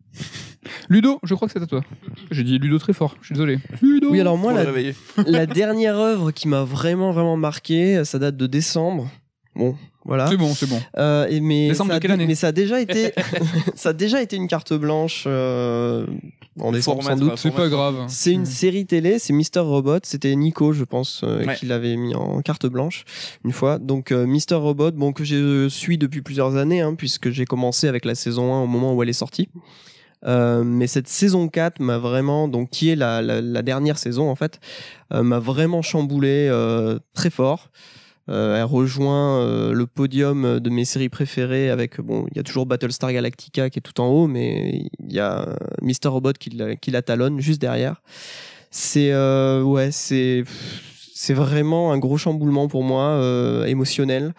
Ludo, 0.90 1.20
je 1.24 1.34
crois 1.36 1.48
que 1.48 1.54
c'est 1.54 1.62
à 1.62 1.68
toi. 1.68 1.84
J'ai 2.32 2.44
dit 2.44 2.58
Ludo 2.60 2.78
très 2.80 2.94
fort, 2.94 3.16
je 3.22 3.28
suis 3.28 3.34
désolé. 3.34 3.60
Ludo 3.82 4.10
Oui, 4.12 4.20
alors 4.22 4.38
moi, 4.38 4.54
la, 4.54 4.66
la 5.26 5.46
dernière 5.46 5.98
œuvre 5.98 6.32
qui 6.34 6.48
m'a 6.48 6.64
vraiment, 6.64 7.12
vraiment 7.12 7.38
marqué, 7.38 8.04
ça 8.06 8.20
date 8.20 8.36
de 8.38 8.48
décembre. 8.48 9.10
Bon, 9.56 9.76
voilà. 10.04 10.28
C'est 10.28 10.38
bon, 10.38 10.54
c'est 10.56 10.68
bon. 10.68 10.82
Euh, 10.98 11.28
et 11.30 11.40
mais 11.40 11.68
Décembre 11.70 11.90
ça 11.92 11.94
de 11.94 11.98
a 11.98 12.00
quelle 12.02 12.12
année 12.12 12.26
Mais 12.26 12.34
ça 12.36 12.48
a 12.48 12.52
déjà 12.52 12.82
été, 12.82 13.14
ça 13.76 13.90
a 13.90 13.94
déjà 13.94 14.22
été 14.22 14.36
une 14.36 14.48
carte 14.48 14.74
blanche 14.74 15.26
euh, 15.28 16.08
en 16.60 16.72
décembre 16.72 17.04
sans 17.04 17.16
doute. 17.16 17.38
C'est 17.38 17.52
pas 17.52 17.70
grave. 17.70 18.06
C'est 18.08 18.32
une 18.32 18.42
Mm. 18.42 18.46
série 18.46 18.86
télé, 18.88 19.20
c'est 19.20 19.32
Mister 19.32 19.60
Robot. 19.60 20.00
C'était 20.04 20.36
Nico, 20.36 20.74
je 20.74 20.84
pense, 20.84 21.22
euh, 21.24 21.46
Ouais. 21.46 21.56
qui 21.56 21.68
l'avait 21.68 21.96
mis 21.98 22.16
en 22.16 22.42
carte 22.42 22.66
blanche 22.66 23.06
une 23.46 23.52
fois. 23.52 23.78
Donc 23.78 24.12
euh, 24.12 24.26
Mister 24.26 24.56
Robot, 24.56 24.92
bon 24.92 25.14
que 25.14 25.24
je 25.24 25.68
suis 25.70 26.00
depuis 26.00 26.24
plusieurs 26.24 26.56
années, 26.56 26.82
hein, 26.82 26.96
puisque 26.96 27.30
j'ai 27.30 27.46
commencé 27.46 27.88
avec 27.88 28.06
la 28.06 28.16
saison 28.16 28.56
1 28.56 28.64
au 28.64 28.68
moment 28.68 28.96
où 28.96 29.04
elle 29.04 29.10
est 29.10 29.14
sortie. 29.14 29.50
Euh, 30.26 30.64
mais 30.64 30.88
cette 30.88 31.08
saison 31.08 31.48
4 31.48 31.80
m'a 31.80 31.98
vraiment, 31.98 32.48
donc 32.48 32.70
qui 32.70 32.90
est 32.90 32.96
la, 32.96 33.22
dernière 33.62 33.98
saison 33.98 34.30
en 34.30 34.36
fait, 34.36 34.60
euh, 35.14 35.24
m'a 35.24 35.40
vraiment 35.40 35.82
chamboulé 35.82 36.48
euh, 36.50 37.00
très 37.14 37.30
fort. 37.30 37.70
Elle 38.30 38.64
rejoint 38.64 39.44
le 39.74 39.86
podium 39.86 40.62
de 40.62 40.70
mes 40.70 40.86
séries 40.86 41.10
préférées 41.10 41.70
avec 41.70 42.00
bon, 42.00 42.26
il 42.32 42.38
y 42.38 42.40
a 42.40 42.44
toujours 42.44 42.66
Battlestar 42.66 43.12
Galactica 43.12 43.70
qui 43.70 43.80
est 43.80 43.82
tout 43.82 44.00
en 44.00 44.08
haut, 44.08 44.28
mais 44.28 44.88
il 45.00 45.12
y 45.12 45.20
a 45.20 45.58
Mister 45.82 46.08
Robot 46.08 46.32
qui 46.40 46.50
la, 46.52 47.02
talonne 47.02 47.42
juste 47.42 47.60
derrière. 47.60 48.02
C'est 48.72 49.14
ouais, 49.62 49.92
c'est 49.92 50.46
c'est 51.14 51.34
vraiment 51.34 51.92
un 51.92 51.98
gros 51.98 52.18
chamboulement 52.18 52.70
pour 52.70 52.86
moi, 52.86 53.22
émotionnel. 53.68 54.34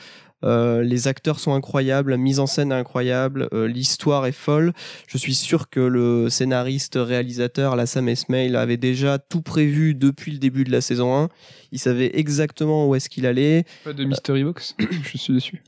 Euh, 0.45 0.83
les 0.83 1.09
acteurs 1.09 1.41
sont 1.41 1.55
incroyables, 1.55 2.11
la 2.11 2.17
mise 2.17 2.39
en 2.39 2.47
scène 2.47 2.71
est 2.71 2.75
incroyable, 2.75 3.49
euh, 3.53 3.67
l'histoire 3.67 4.27
est 4.27 4.33
folle. 4.33 4.73
Je 5.07 5.17
suis 5.17 5.35
sûr 5.35 5.71
que 5.71 5.81
le 5.81 6.29
scénariste 6.29 6.99
réalisateur, 7.01 7.77
la 7.77 7.87
Sam 7.87 8.09
Esmail, 8.09 8.55
avait 8.57 8.77
déjà 8.77 9.19
tout 9.19 9.43
prévu 9.43 9.95
depuis 9.95 10.33
le 10.33 10.39
début 10.39 10.65
de 10.65 10.73
la 10.73 10.81
saison 10.81 11.17
1. 11.17 11.29
Il 11.73 11.79
savait 11.79 12.11
exactement 12.15 12.87
où 12.87 12.95
est-ce 12.95 13.09
qu'il 13.09 13.27
allait. 13.27 13.65
Pas 13.85 13.93
de 13.93 14.05
Mystery 14.05 14.45
Box, 14.45 14.77
je 15.03 15.19
suis 15.19 15.33
déçu. 15.33 15.63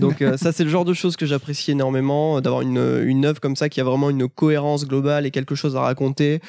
Donc 0.00 0.20
euh, 0.22 0.36
ça, 0.36 0.52
c'est 0.52 0.64
le 0.64 0.70
genre 0.70 0.84
de 0.84 0.94
choses 0.94 1.16
que 1.16 1.26
j'apprécie 1.26 1.70
énormément, 1.70 2.40
d'avoir 2.40 2.62
une, 2.62 3.02
une 3.04 3.24
œuvre 3.24 3.40
comme 3.40 3.56
ça 3.56 3.68
qui 3.68 3.80
a 3.80 3.84
vraiment 3.84 4.10
une 4.10 4.28
cohérence 4.28 4.86
globale 4.86 5.26
et 5.26 5.30
quelque 5.30 5.54
chose 5.54 5.76
à 5.76 5.80
raconter 5.80 6.40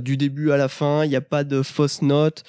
du 0.00 0.16
début 0.16 0.52
à 0.52 0.56
la 0.56 0.68
fin. 0.68 1.04
Il 1.04 1.10
n'y 1.10 1.16
a 1.16 1.20
pas 1.20 1.44
de 1.44 1.62
fausses 1.62 2.00
notes. 2.00 2.42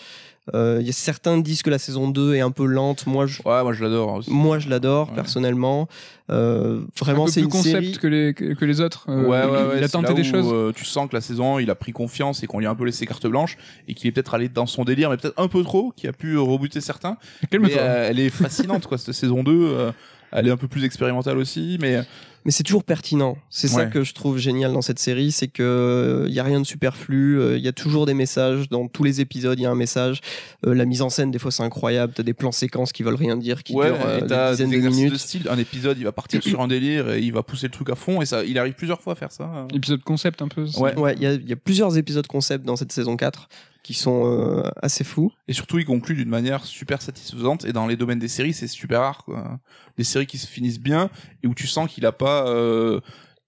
Euh, 0.54 0.78
Il 0.82 0.86
y 0.88 0.90
a 0.90 0.94
certains 0.94 1.38
disent 1.38 1.62
que 1.62 1.70
la 1.70 1.80
saison 1.80 2.08
2 2.10 2.36
est 2.36 2.42
un 2.42 2.52
peu 2.52 2.66
lente. 2.66 3.06
Moi, 3.08 3.26
je, 3.28 3.42
Ouais, 3.46 3.62
moi 3.64 3.74
je 3.74 3.84
l'adore 3.84 4.14
aussi. 4.16 4.32
moi, 4.32 4.60
je 4.60 4.70
l'adore 4.70 5.10
Ouais. 5.10 5.16
personnellement. 5.16 5.88
Euh, 6.32 6.82
vraiment, 7.00 7.24
un 7.24 7.26
peu 7.26 7.32
c'est 7.32 7.40
plus 7.42 7.46
une 7.46 7.52
concept 7.52 7.84
série. 7.84 7.98
que 7.98 8.08
les, 8.08 8.34
que, 8.34 8.66
les 8.66 8.82
autres. 8.82 9.06
Euh, 9.10 9.24
ouais, 9.24 9.44
ouais, 9.46 9.68
ouais. 9.70 9.78
Il 9.78 9.84
a 9.84 9.90
tenté 9.90 10.10
là 10.10 10.14
des 10.14 10.22
où, 10.22 10.32
choses. 10.32 10.50
euh, 10.54 10.72
tu 10.76 10.86
sens 10.86 11.10
que 11.10 11.16
la 11.16 11.22
saison 11.22 11.58
1, 11.58 11.62
il 11.62 11.70
a 11.72 11.76
pris 11.76 11.92
confiance 11.92 12.44
et 12.44 12.48
qu'on 12.48 12.60
lui 12.60 12.66
a 12.68 12.70
un 12.70 12.76
peu 12.76 12.86
laissé 12.86 13.06
carte 13.08 13.26
blanche 13.28 13.58
et 13.88 13.94
qu'il 13.94 14.08
est 14.08 14.12
peut-être 14.12 14.34
allé 14.36 14.48
dans 14.50 14.66
son 14.68 14.84
délire, 14.84 15.10
mais 15.10 15.18
peut-être 15.18 15.40
un 15.42 15.48
peu 15.48 15.64
trop, 15.64 15.92
qui 15.96 16.08
a 16.08 16.14
pu 16.14 16.34
euh, 16.36 16.42
rebuter 16.42 16.82
certains. 16.82 17.18
Mais 17.42 17.48
Calme-toi. 17.50 17.82
euh, 17.82 18.08
elle 18.10 18.20
est 18.20 18.30
fascinante, 18.30 18.86
quoi, 18.86 18.98
cette 18.98 19.14
saison 19.16 19.44
2. 19.44 19.52
euh, 19.52 19.92
elle 20.32 20.48
est 20.48 20.52
un 20.52 20.58
peu 20.58 20.68
plus 20.68 20.84
expérimentale 20.86 21.40
aussi, 21.40 21.80
mais 21.82 22.02
Mais 22.46 22.52
c'est 22.52 22.64
toujours 22.64 22.84
pertinent. 22.84 23.38
C'est 23.50 23.68
ça 23.68 23.86
que 23.88 24.04
je 24.04 24.14
trouve 24.14 24.38
génial 24.38 24.72
dans 24.74 24.82
cette 24.82 25.00
série, 25.00 25.32
c'est 25.32 25.48
que 25.48 26.26
il 26.28 26.34
y 26.34 26.40
a 26.40 26.44
rien 26.44 26.60
de 26.62 26.66
superflu. 26.66 27.40
euh, 27.40 27.58
Il 27.58 27.64
y 27.64 27.68
a 27.68 27.72
toujours 27.74 28.06
des 28.06 28.14
messages 28.14 28.70
dans 28.70 28.88
tous 28.88 29.04
les 29.04 29.22
épisodes. 29.22 29.60
Il 29.60 29.64
y 29.64 29.66
a 29.66 29.72
un 29.72 29.76
message. 29.76 30.22
Euh, 30.66 30.74
la 30.74 30.86
mise 30.86 31.02
en 31.02 31.10
scène, 31.10 31.32
des 31.32 31.40
fois, 31.40 31.52
c'est 31.52 31.64
incroyable. 31.64 32.14
T'as 32.16 32.24
des 32.24 32.34
plans 32.34 32.52
séquences 32.52 32.92
qui 32.92 33.04
veulent 33.04 33.16
rien 33.16 33.36
dire, 33.38 33.64
qui 33.64 33.74
ouais, 33.74 33.88
durent 33.88 34.06
euh, 34.06 34.18
et 34.18 34.22
des 34.22 34.28
t'as 34.28 34.56
des 34.56 34.64
dizaines 34.66 34.82
de 34.84 34.90
minutes. 34.90 35.14
de 35.14 35.18
style. 35.18 35.48
Un 35.50 35.58
épisode, 35.58 35.98
il 35.98 36.04
va 36.06 36.12
partir 36.12 36.42
sur 36.42 36.62
un 36.62 36.68
délire 36.68 37.10
et 37.12 37.20
il 37.22 37.34
va 37.34 37.44
pousser 37.44 37.68
le 37.68 37.72
truc 37.74 37.90
à 37.90 37.96
fond 37.96 38.22
et 38.22 38.26
ça, 38.26 38.44
il 38.44 38.58
arrive 38.58 38.74
plusieurs 38.74 39.02
fois 39.02 39.14
à 39.14 39.16
faire 39.16 39.32
ça. 39.32 39.68
Épisode 39.74 40.02
concept 40.04 40.42
un 40.42 40.48
peu. 40.48 40.66
c'est- 40.68 40.80
Ouais. 40.80 40.98
Ouais, 40.98 41.16
il 41.18 41.24
y 41.24 41.28
a, 41.28 41.34
il 41.34 41.48
y 41.50 41.54
a 41.54 41.58
plusieurs 41.58 41.98
épisodes 41.98 42.26
concept 42.28 42.66
dans 42.66 42.76
cette 42.76 42.92
saison 42.92 43.18
4 43.18 43.50
qui 43.84 43.94
sont 43.94 44.24
euh, 44.26 44.70
assez 44.82 45.04
fous. 45.04 45.32
Et 45.48 45.54
surtout, 45.54 45.80
il 45.80 45.86
conclut 45.86 46.14
d'une 46.14 46.30
manière 46.30 46.64
super 46.66 47.02
satisfaisante. 47.02 47.64
Et 47.66 47.72
dans 47.74 47.88
les 47.88 47.96
domaines 47.96 48.20
des 48.20 48.28
séries, 48.28 48.54
c'est 48.54 48.68
super 48.68 49.00
rare. 49.02 49.24
Quoi. 49.26 49.58
Des 49.98 50.04
séries 50.04 50.28
qui 50.28 50.38
se 50.38 50.46
finissent 50.48 50.80
bien 50.82 51.10
et 51.44 51.48
où 51.48 51.56
tu 51.56 51.66
sens 51.66 51.90
qu'il 51.90 52.06
a 52.06 52.12
pas, 52.12 52.29
euh, 52.46 53.00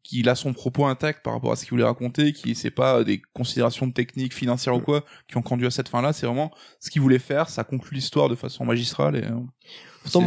qu'il 0.04 0.28
a 0.30 0.36
son 0.36 0.54
propos 0.54 0.86
intact 0.86 1.24
par 1.24 1.34
rapport 1.34 1.52
à 1.52 1.56
ce 1.56 1.64
qu'il 1.64 1.72
voulait 1.72 1.84
raconter, 1.84 2.34
qui 2.34 2.56
c'est 2.56 2.72
pas 2.72 3.04
des 3.04 3.22
considérations 3.34 3.90
techniques, 3.92 4.34
financières 4.34 4.76
ou 4.76 4.80
quoi, 4.80 5.04
qui 5.28 5.38
ont 5.38 5.42
conduit 5.42 5.68
à 5.68 5.72
cette 5.72 5.90
fin-là. 5.90 6.14
C'est 6.14 6.26
vraiment 6.26 6.52
ce 6.80 6.90
qu'il 6.90 7.02
voulait 7.02 7.20
faire. 7.20 7.50
Ça 7.50 7.64
conclut 7.64 7.96
l'histoire 7.96 8.30
de 8.30 8.36
façon 8.36 8.66
magistrale. 8.66 9.16
Et, 9.16 9.24
euh, 9.24 9.40
Pourtant, 10.04 10.22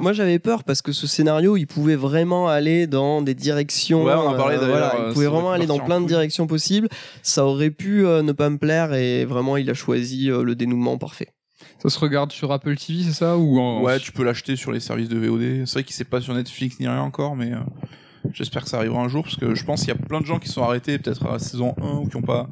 moi, 0.00 0.12
j'avais 0.12 0.40
peur 0.40 0.64
parce 0.64 0.82
que 0.82 0.90
ce 0.90 1.06
scénario, 1.06 1.56
il 1.56 1.66
pouvait 1.66 1.94
vraiment 1.94 2.48
aller 2.48 2.88
dans 2.88 3.22
des 3.22 3.34
directions. 3.34 4.02
Ouais, 4.02 4.12
on 4.12 4.26
en 4.26 4.36
parlait 4.36 4.56
euh, 4.56 4.66
voilà, 4.66 4.94
il 5.06 5.12
pouvait 5.12 5.26
vraiment 5.26 5.52
aller 5.52 5.66
dans 5.66 5.78
plein 5.78 6.00
de 6.00 6.06
directions 6.06 6.48
possibles. 6.48 6.88
Ça 7.22 7.46
aurait 7.46 7.70
pu 7.70 8.02
ne 8.02 8.32
pas 8.32 8.50
me 8.50 8.58
plaire 8.58 8.92
et 8.92 9.24
vraiment, 9.24 9.56
il 9.56 9.70
a 9.70 9.74
choisi 9.74 10.26
le 10.26 10.54
dénouement 10.56 10.98
parfait. 10.98 11.28
Ça 11.82 11.88
se 11.88 11.98
regarde 11.98 12.30
sur 12.32 12.52
Apple 12.52 12.76
TV, 12.76 13.02
c'est 13.04 13.12
ça 13.12 13.36
ou 13.38 13.58
en... 13.58 13.82
Ouais, 13.82 13.98
tu 13.98 14.12
peux 14.12 14.22
l'acheter 14.24 14.54
sur 14.56 14.70
les 14.72 14.80
services 14.80 15.08
de 15.08 15.18
VOD. 15.18 15.66
C'est 15.66 15.72
vrai 15.74 15.84
qu'il 15.84 15.94
s'est 15.94 16.04
pas 16.04 16.20
sur 16.20 16.34
Netflix 16.34 16.78
ni 16.78 16.86
rien 16.86 17.00
encore, 17.00 17.36
mais 17.36 17.52
euh, 17.52 17.58
j'espère 18.34 18.64
que 18.64 18.68
ça 18.68 18.76
arrivera 18.78 19.00
un 19.02 19.08
jour 19.08 19.22
parce 19.24 19.36
que 19.36 19.54
je 19.54 19.64
pense 19.64 19.80
qu'il 19.80 19.88
y 19.88 19.92
a 19.92 19.94
plein 19.94 20.20
de 20.20 20.26
gens 20.26 20.38
qui 20.38 20.48
sont 20.48 20.62
arrêtés 20.62 20.98
peut-être 20.98 21.24
à 21.26 21.32
la 21.32 21.38
saison 21.38 21.74
1 21.80 21.86
ou 21.98 22.06
qui 22.06 22.16
ont 22.16 22.22
pas 22.22 22.48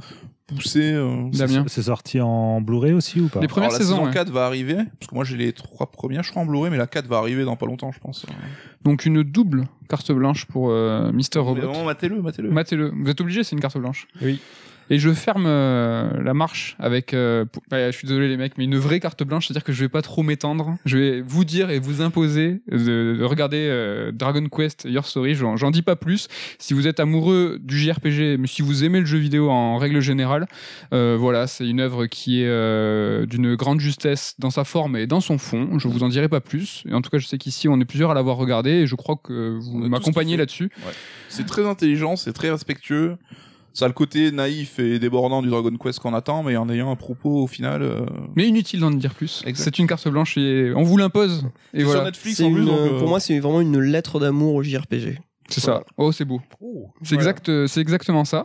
poussé. 0.47 0.81
euh, 0.95 1.29
Damien. 1.33 1.65
C'est 1.69 1.83
sorti 1.83 2.23
en 2.23 2.63
Blu-ray 2.63 2.95
aussi 2.95 3.21
ou 3.21 3.29
pas? 3.29 3.41
Les 3.41 3.49
premières 3.49 3.69
Alors, 3.69 3.79
la 3.79 3.85
saisons. 3.85 3.97
saison 3.97 4.07
ouais. 4.07 4.15
4 4.15 4.31
va 4.31 4.47
arriver, 4.47 4.77
parce 4.99 5.11
que 5.11 5.15
moi 5.15 5.25
j'ai 5.25 5.37
les 5.37 5.53
trois 5.53 5.91
premières, 5.91 6.23
je 6.23 6.31
crois, 6.31 6.41
en 6.43 6.47
Blu-ray, 6.47 6.71
mais 6.71 6.79
la 6.79 6.87
4 6.87 7.07
va 7.07 7.19
arriver 7.19 7.45
dans 7.45 7.57
pas 7.57 7.67
longtemps, 7.67 7.93
je 7.93 8.01
pense. 8.01 8.25
Donc 8.83 9.05
une 9.05 9.23
double 9.23 9.65
carte 9.91 10.11
blanche 10.11 10.47
pour 10.47 10.71
euh, 10.71 11.13
Mister 11.13 11.41
Mais 11.41 11.45
Robot. 11.67 11.85
matez-le, 11.85 12.23
matez-le. 12.23 12.51
Matez-le. 12.51 12.93
Vous 12.97 13.11
êtes 13.11 13.21
obligé, 13.21 13.45
c'est 13.45 13.55
une 13.57 13.61
carte 13.61 13.77
blanche. 13.77 14.09
Oui. 14.23 14.41
Et 14.91 14.99
je 14.99 15.13
ferme 15.13 15.45
euh, 15.47 16.23
la 16.23 16.35
marche 16.35 16.77
avec. 16.79 17.13
euh, 17.15 17.45
pour- 17.45 17.63
bah, 17.71 17.91
je 17.91 17.97
suis 17.97 18.09
désolé 18.09 18.29
les 18.29 18.37
mecs, 18.37 18.57
mais 18.59 18.65
une 18.65 18.77
vraie 18.79 19.01
carte 19.01 19.23
blanche, 19.23 19.47
c'est-à-dire 19.47 19.65
que 19.65 19.73
je 19.73 19.81
vais 19.81 19.89
pas 19.89 20.03
trop 20.03 20.23
m'étendre. 20.23 20.77
Je 20.85 20.97
vais 20.99 21.21
vous 21.21 21.45
dire 21.45 21.71
et 21.71 21.79
vous 21.79 22.01
imposer 22.03 22.61
de, 22.71 23.17
de 23.19 23.25
regarder 23.25 23.69
euh, 23.71 24.13
Dragon 24.13 24.45
Quest 24.49 24.87
Your 24.89 25.05
Story. 25.07 25.35
J'en 25.35 25.71
dis 25.71 25.83
pas 25.83 25.97
plus. 25.97 26.29
Si 26.59 26.75
vous 26.75 26.87
êtes 26.87 27.01
amoureux 27.01 27.59
du 27.63 27.79
JRPG, 27.79 28.37
mais 28.39 28.47
si 28.47 28.63
vous 28.63 28.85
aimez 28.85 29.01
le 29.01 29.07
jeu 29.07 29.19
vidéo 29.19 29.51
en 29.51 29.77
règle 29.77 30.01
générale, 30.01 30.47
euh, 30.95 31.17
voilà, 31.19 31.47
c'est 31.47 31.69
une 31.69 31.81
œuvre 31.81 32.07
qui 32.07 32.43
est 32.43 32.49
euh, 32.49 33.27
d'une 33.27 33.55
grande 33.57 33.81
justesse 33.81 34.35
dans 34.39 34.51
sa 34.51 34.65
forme 34.65 34.97
et 34.97 35.07
dans 35.07 35.21
son 35.21 35.39
fond. 35.39 35.79
Je 35.79 35.89
vous 35.89 36.03
en 36.03 36.09
dirai 36.09 36.29
pas 36.29 36.41
plus. 36.41 36.85
Et 36.89 36.95
en 36.95 37.03
tout 37.03 37.11
cas, 37.11 37.19
je 37.19 37.27
sais 37.27 37.39
qu'ici 37.39 37.69
on 37.69 37.79
est 37.81 37.85
plusieurs 37.85 38.11
à 38.11 38.15
l'avoir 38.15 38.37
regardé 38.37 38.71
et 38.71 38.87
je 38.87 38.95
crois 38.95 39.17
que 39.23 39.59
vous 39.61 39.79
m'accompagnez 39.89 40.37
là-dessus. 40.39 40.71
C'est 41.29 41.47
très 41.47 41.67
intelligent, 41.67 42.17
c'est 42.17 42.33
très 42.33 42.51
respectueux. 42.51 43.17
Ça 43.79 43.85
a 43.85 43.89
le 43.89 43.95
côté 43.95 44.33
naïf 44.33 44.81
et 44.81 44.99
débordant 44.99 45.41
du 45.41 45.49
Dragon 45.51 45.71
Quest 45.81 46.01
qu'on 46.01 46.13
attend, 46.13 46.43
mais 46.43 46.57
en 46.57 46.69
ayant 46.69 46.91
un 46.91 46.97
propos 46.97 47.45
au 47.45 47.47
final. 47.47 47.81
euh, 47.83 48.01
Mais 48.35 48.49
inutile 48.49 48.81
d'en 48.81 48.91
dire 48.91 49.15
plus. 49.15 49.45
C'est 49.55 49.79
une 49.79 49.87
carte 49.87 50.09
blanche 50.09 50.37
et 50.37 50.73
on 50.75 50.83
vous 50.83 50.97
l'impose. 50.97 51.47
Et 51.73 51.85
voilà. 51.85 52.01
sur 52.01 52.07
Netflix 52.07 52.39
C'est 52.39 52.45
en 52.45 52.53
plus, 52.53 52.65
donc, 52.65 52.77
euh, 52.77 52.99
Pour 52.99 53.07
moi, 53.07 53.21
c'est 53.21 53.39
vraiment 53.39 53.61
une 53.61 53.79
lettre 53.79 54.19
d'amour 54.19 54.57
au 54.57 54.65
JRPG. 54.65 55.21
C'est 55.51 55.61
ça. 55.61 55.83
Oh, 55.97 56.13
c'est 56.13 56.25
beau. 56.27 56.41
C'est 57.03 57.15
Voilà. 57.15 57.31
exact, 57.31 57.49
euh, 57.49 57.67
c'est 57.67 57.81
exactement 57.81 58.25
ça. 58.27 58.45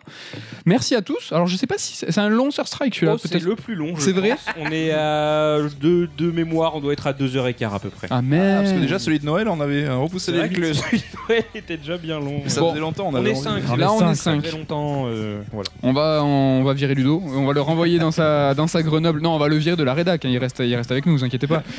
Merci 0.66 0.96
à 0.96 1.02
tous. 1.02 1.32
Alors, 1.34 1.48
je 1.48 1.56
sais 1.58 1.68
pas 1.68 1.78
si 1.78 1.96
c'est 1.98 2.12
c'est 2.12 2.22
un 2.22 2.30
long 2.30 2.50
Sur 2.52 2.68
Strike 2.68 2.96
celui-là, 2.96 3.14
Oh, 3.16 3.18
c'est 3.22 3.30
peut-être. 3.30 3.44
le 3.44 3.56
plus 3.56 3.76
long. 3.76 3.94
C'est 3.98 4.14
vrai. 4.14 4.36
On 4.60 4.72
est 4.72 4.92
à 4.92 5.58
de, 5.82 6.08
de 6.18 6.32
mémoire, 6.32 6.76
on 6.76 6.80
doit 6.80 6.94
être 6.94 7.06
à 7.08 7.14
2h15 7.14 7.74
à 7.76 7.80
peu 7.80 7.90
près. 7.90 8.08
Ah 8.10 8.22
merde. 8.22 8.58
ah, 8.58 8.62
parce 8.62 8.74
que 8.74 8.80
déjà 8.80 9.00
celui 9.00 9.20
de 9.20 9.26
Noël, 9.26 9.48
on 9.50 9.60
avait 9.60 9.84
euh, 9.84 9.98
repoussé 9.98 10.28
c'est 10.28 10.32
les 10.34 10.38
vrai 10.40 10.50
que 10.50 10.62
le 10.62 10.74
celui 10.74 11.00
de 11.00 11.04
Noël 11.28 11.44
était 11.56 11.78
déjà 11.78 11.98
bien 11.98 12.20
long. 12.20 12.42
Ça 12.48 12.62
Bon. 12.62 12.70
faisait 12.70 12.80
longtemps, 12.80 13.08
on, 13.08 13.14
on 13.14 13.16
avait 13.16 13.32
est 13.32 13.34
envie. 13.34 13.44
5. 13.44 13.64
On 13.70 13.76
est 13.76 13.78
Là, 13.78 13.92
on 13.92 13.98
est 13.98 14.00
cinq. 14.02 14.16
Ça 14.16 14.24
cinq. 14.32 14.46
fait 14.46 14.52
longtemps. 14.58 15.04
euh, 15.08 15.42
voilà. 15.52 15.70
On 15.82 15.92
va, 15.94 16.22
on 16.24 16.64
va 16.64 16.74
virer 16.74 16.96
Ludo. 16.96 17.22
On 17.26 17.46
va 17.46 17.54
le 17.54 17.62
renvoyer 17.62 18.00
dans 18.00 18.12
sa, 18.12 18.54
dans 18.54 18.68
sa 18.68 18.82
Grenoble. 18.82 19.20
Non, 19.22 19.36
on 19.36 19.40
va 19.40 19.50
le 19.50 19.58
virer 19.58 19.76
de 19.76 19.84
la 19.84 19.94
rédac. 19.94 20.24
hein. 20.26 20.30
Il 20.30 20.38
reste, 20.38 20.60
il 20.60 20.76
reste 20.76 20.92
avec 20.92 21.06
nous, 21.06 21.14
vous 21.18 21.24
inquiétez 21.26 21.48
pas. 21.48 21.64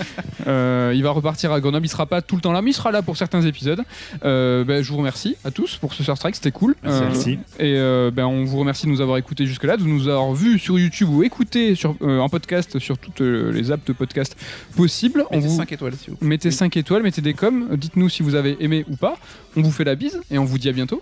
Euh, 0.46 0.92
il 0.94 1.02
va 1.02 1.10
repartir 1.10 1.52
à 1.52 1.60
Grenoble. 1.60 1.86
Il 1.86 1.88
sera 1.88 2.04
pas 2.04 2.20
tout 2.20 2.34
le 2.36 2.42
temps 2.42 2.52
là, 2.52 2.60
mais 2.60 2.70
il 2.70 2.74
sera 2.74 2.90
là 2.90 3.00
pour 3.00 3.16
certains 3.16 3.40
épisodes. 3.42 3.80
Euh, 4.26 4.62
ben, 4.64 4.82
je 4.82 4.90
vous 4.90 4.98
remercie 4.98 5.13
à 5.44 5.50
tous 5.50 5.76
pour 5.76 5.94
ce 5.94 6.02
Sur 6.02 6.16
Strike. 6.16 6.34
C'était 6.36 6.50
cool. 6.50 6.74
Merci, 6.82 6.98
Euh, 7.02 7.06
merci. 7.06 7.30
Et 7.58 7.74
euh, 7.76 8.10
ben, 8.10 8.26
on 8.26 8.44
vous 8.44 8.58
remercie 8.58 8.86
de 8.86 8.90
nous 8.90 9.00
avoir 9.00 9.16
écoutés 9.18 9.46
jusque-là, 9.46 9.76
de 9.76 9.84
nous 9.84 10.08
avoir 10.08 10.32
vus 10.32 10.58
sur 10.58 10.78
YouTube 10.78 11.08
ou 11.10 11.22
écoutés 11.22 11.74
sur, 11.74 11.96
euh, 12.02 12.18
en 12.18 12.28
podcast 12.28 12.78
sur 12.78 12.98
toutes 12.98 13.20
euh, 13.20 13.50
les 13.52 13.70
apps 13.72 13.84
de 13.84 13.92
podcast 13.92 14.36
possibles. 14.76 15.24
On 15.30 15.36
Mettez 15.36 15.48
vous 15.48 15.56
5 15.56 15.72
étoiles, 15.72 15.94
s'il 15.96 16.10
vous 16.10 16.16
plaît. 16.16 16.28
mettez 16.28 16.50
5 16.50 16.76
étoiles, 16.76 17.02
mettez 17.02 17.22
des 17.22 17.34
coms, 17.34 17.68
dites-nous 17.76 18.08
si 18.08 18.22
vous 18.22 18.34
avez 18.34 18.56
aimé 18.62 18.84
ou 18.90 18.96
pas. 18.96 19.16
On 19.56 19.62
vous 19.62 19.70
fait 19.72 19.84
la 19.84 19.94
bise 19.94 20.20
et 20.30 20.38
on 20.38 20.44
vous 20.44 20.58
dit 20.58 20.68
à 20.68 20.72
bientôt. 20.72 21.00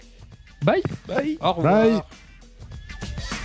Bye 0.63 0.83
Bye 1.09 1.39
Au 1.41 1.53
revoir. 1.53 1.83
Bye 1.85 3.42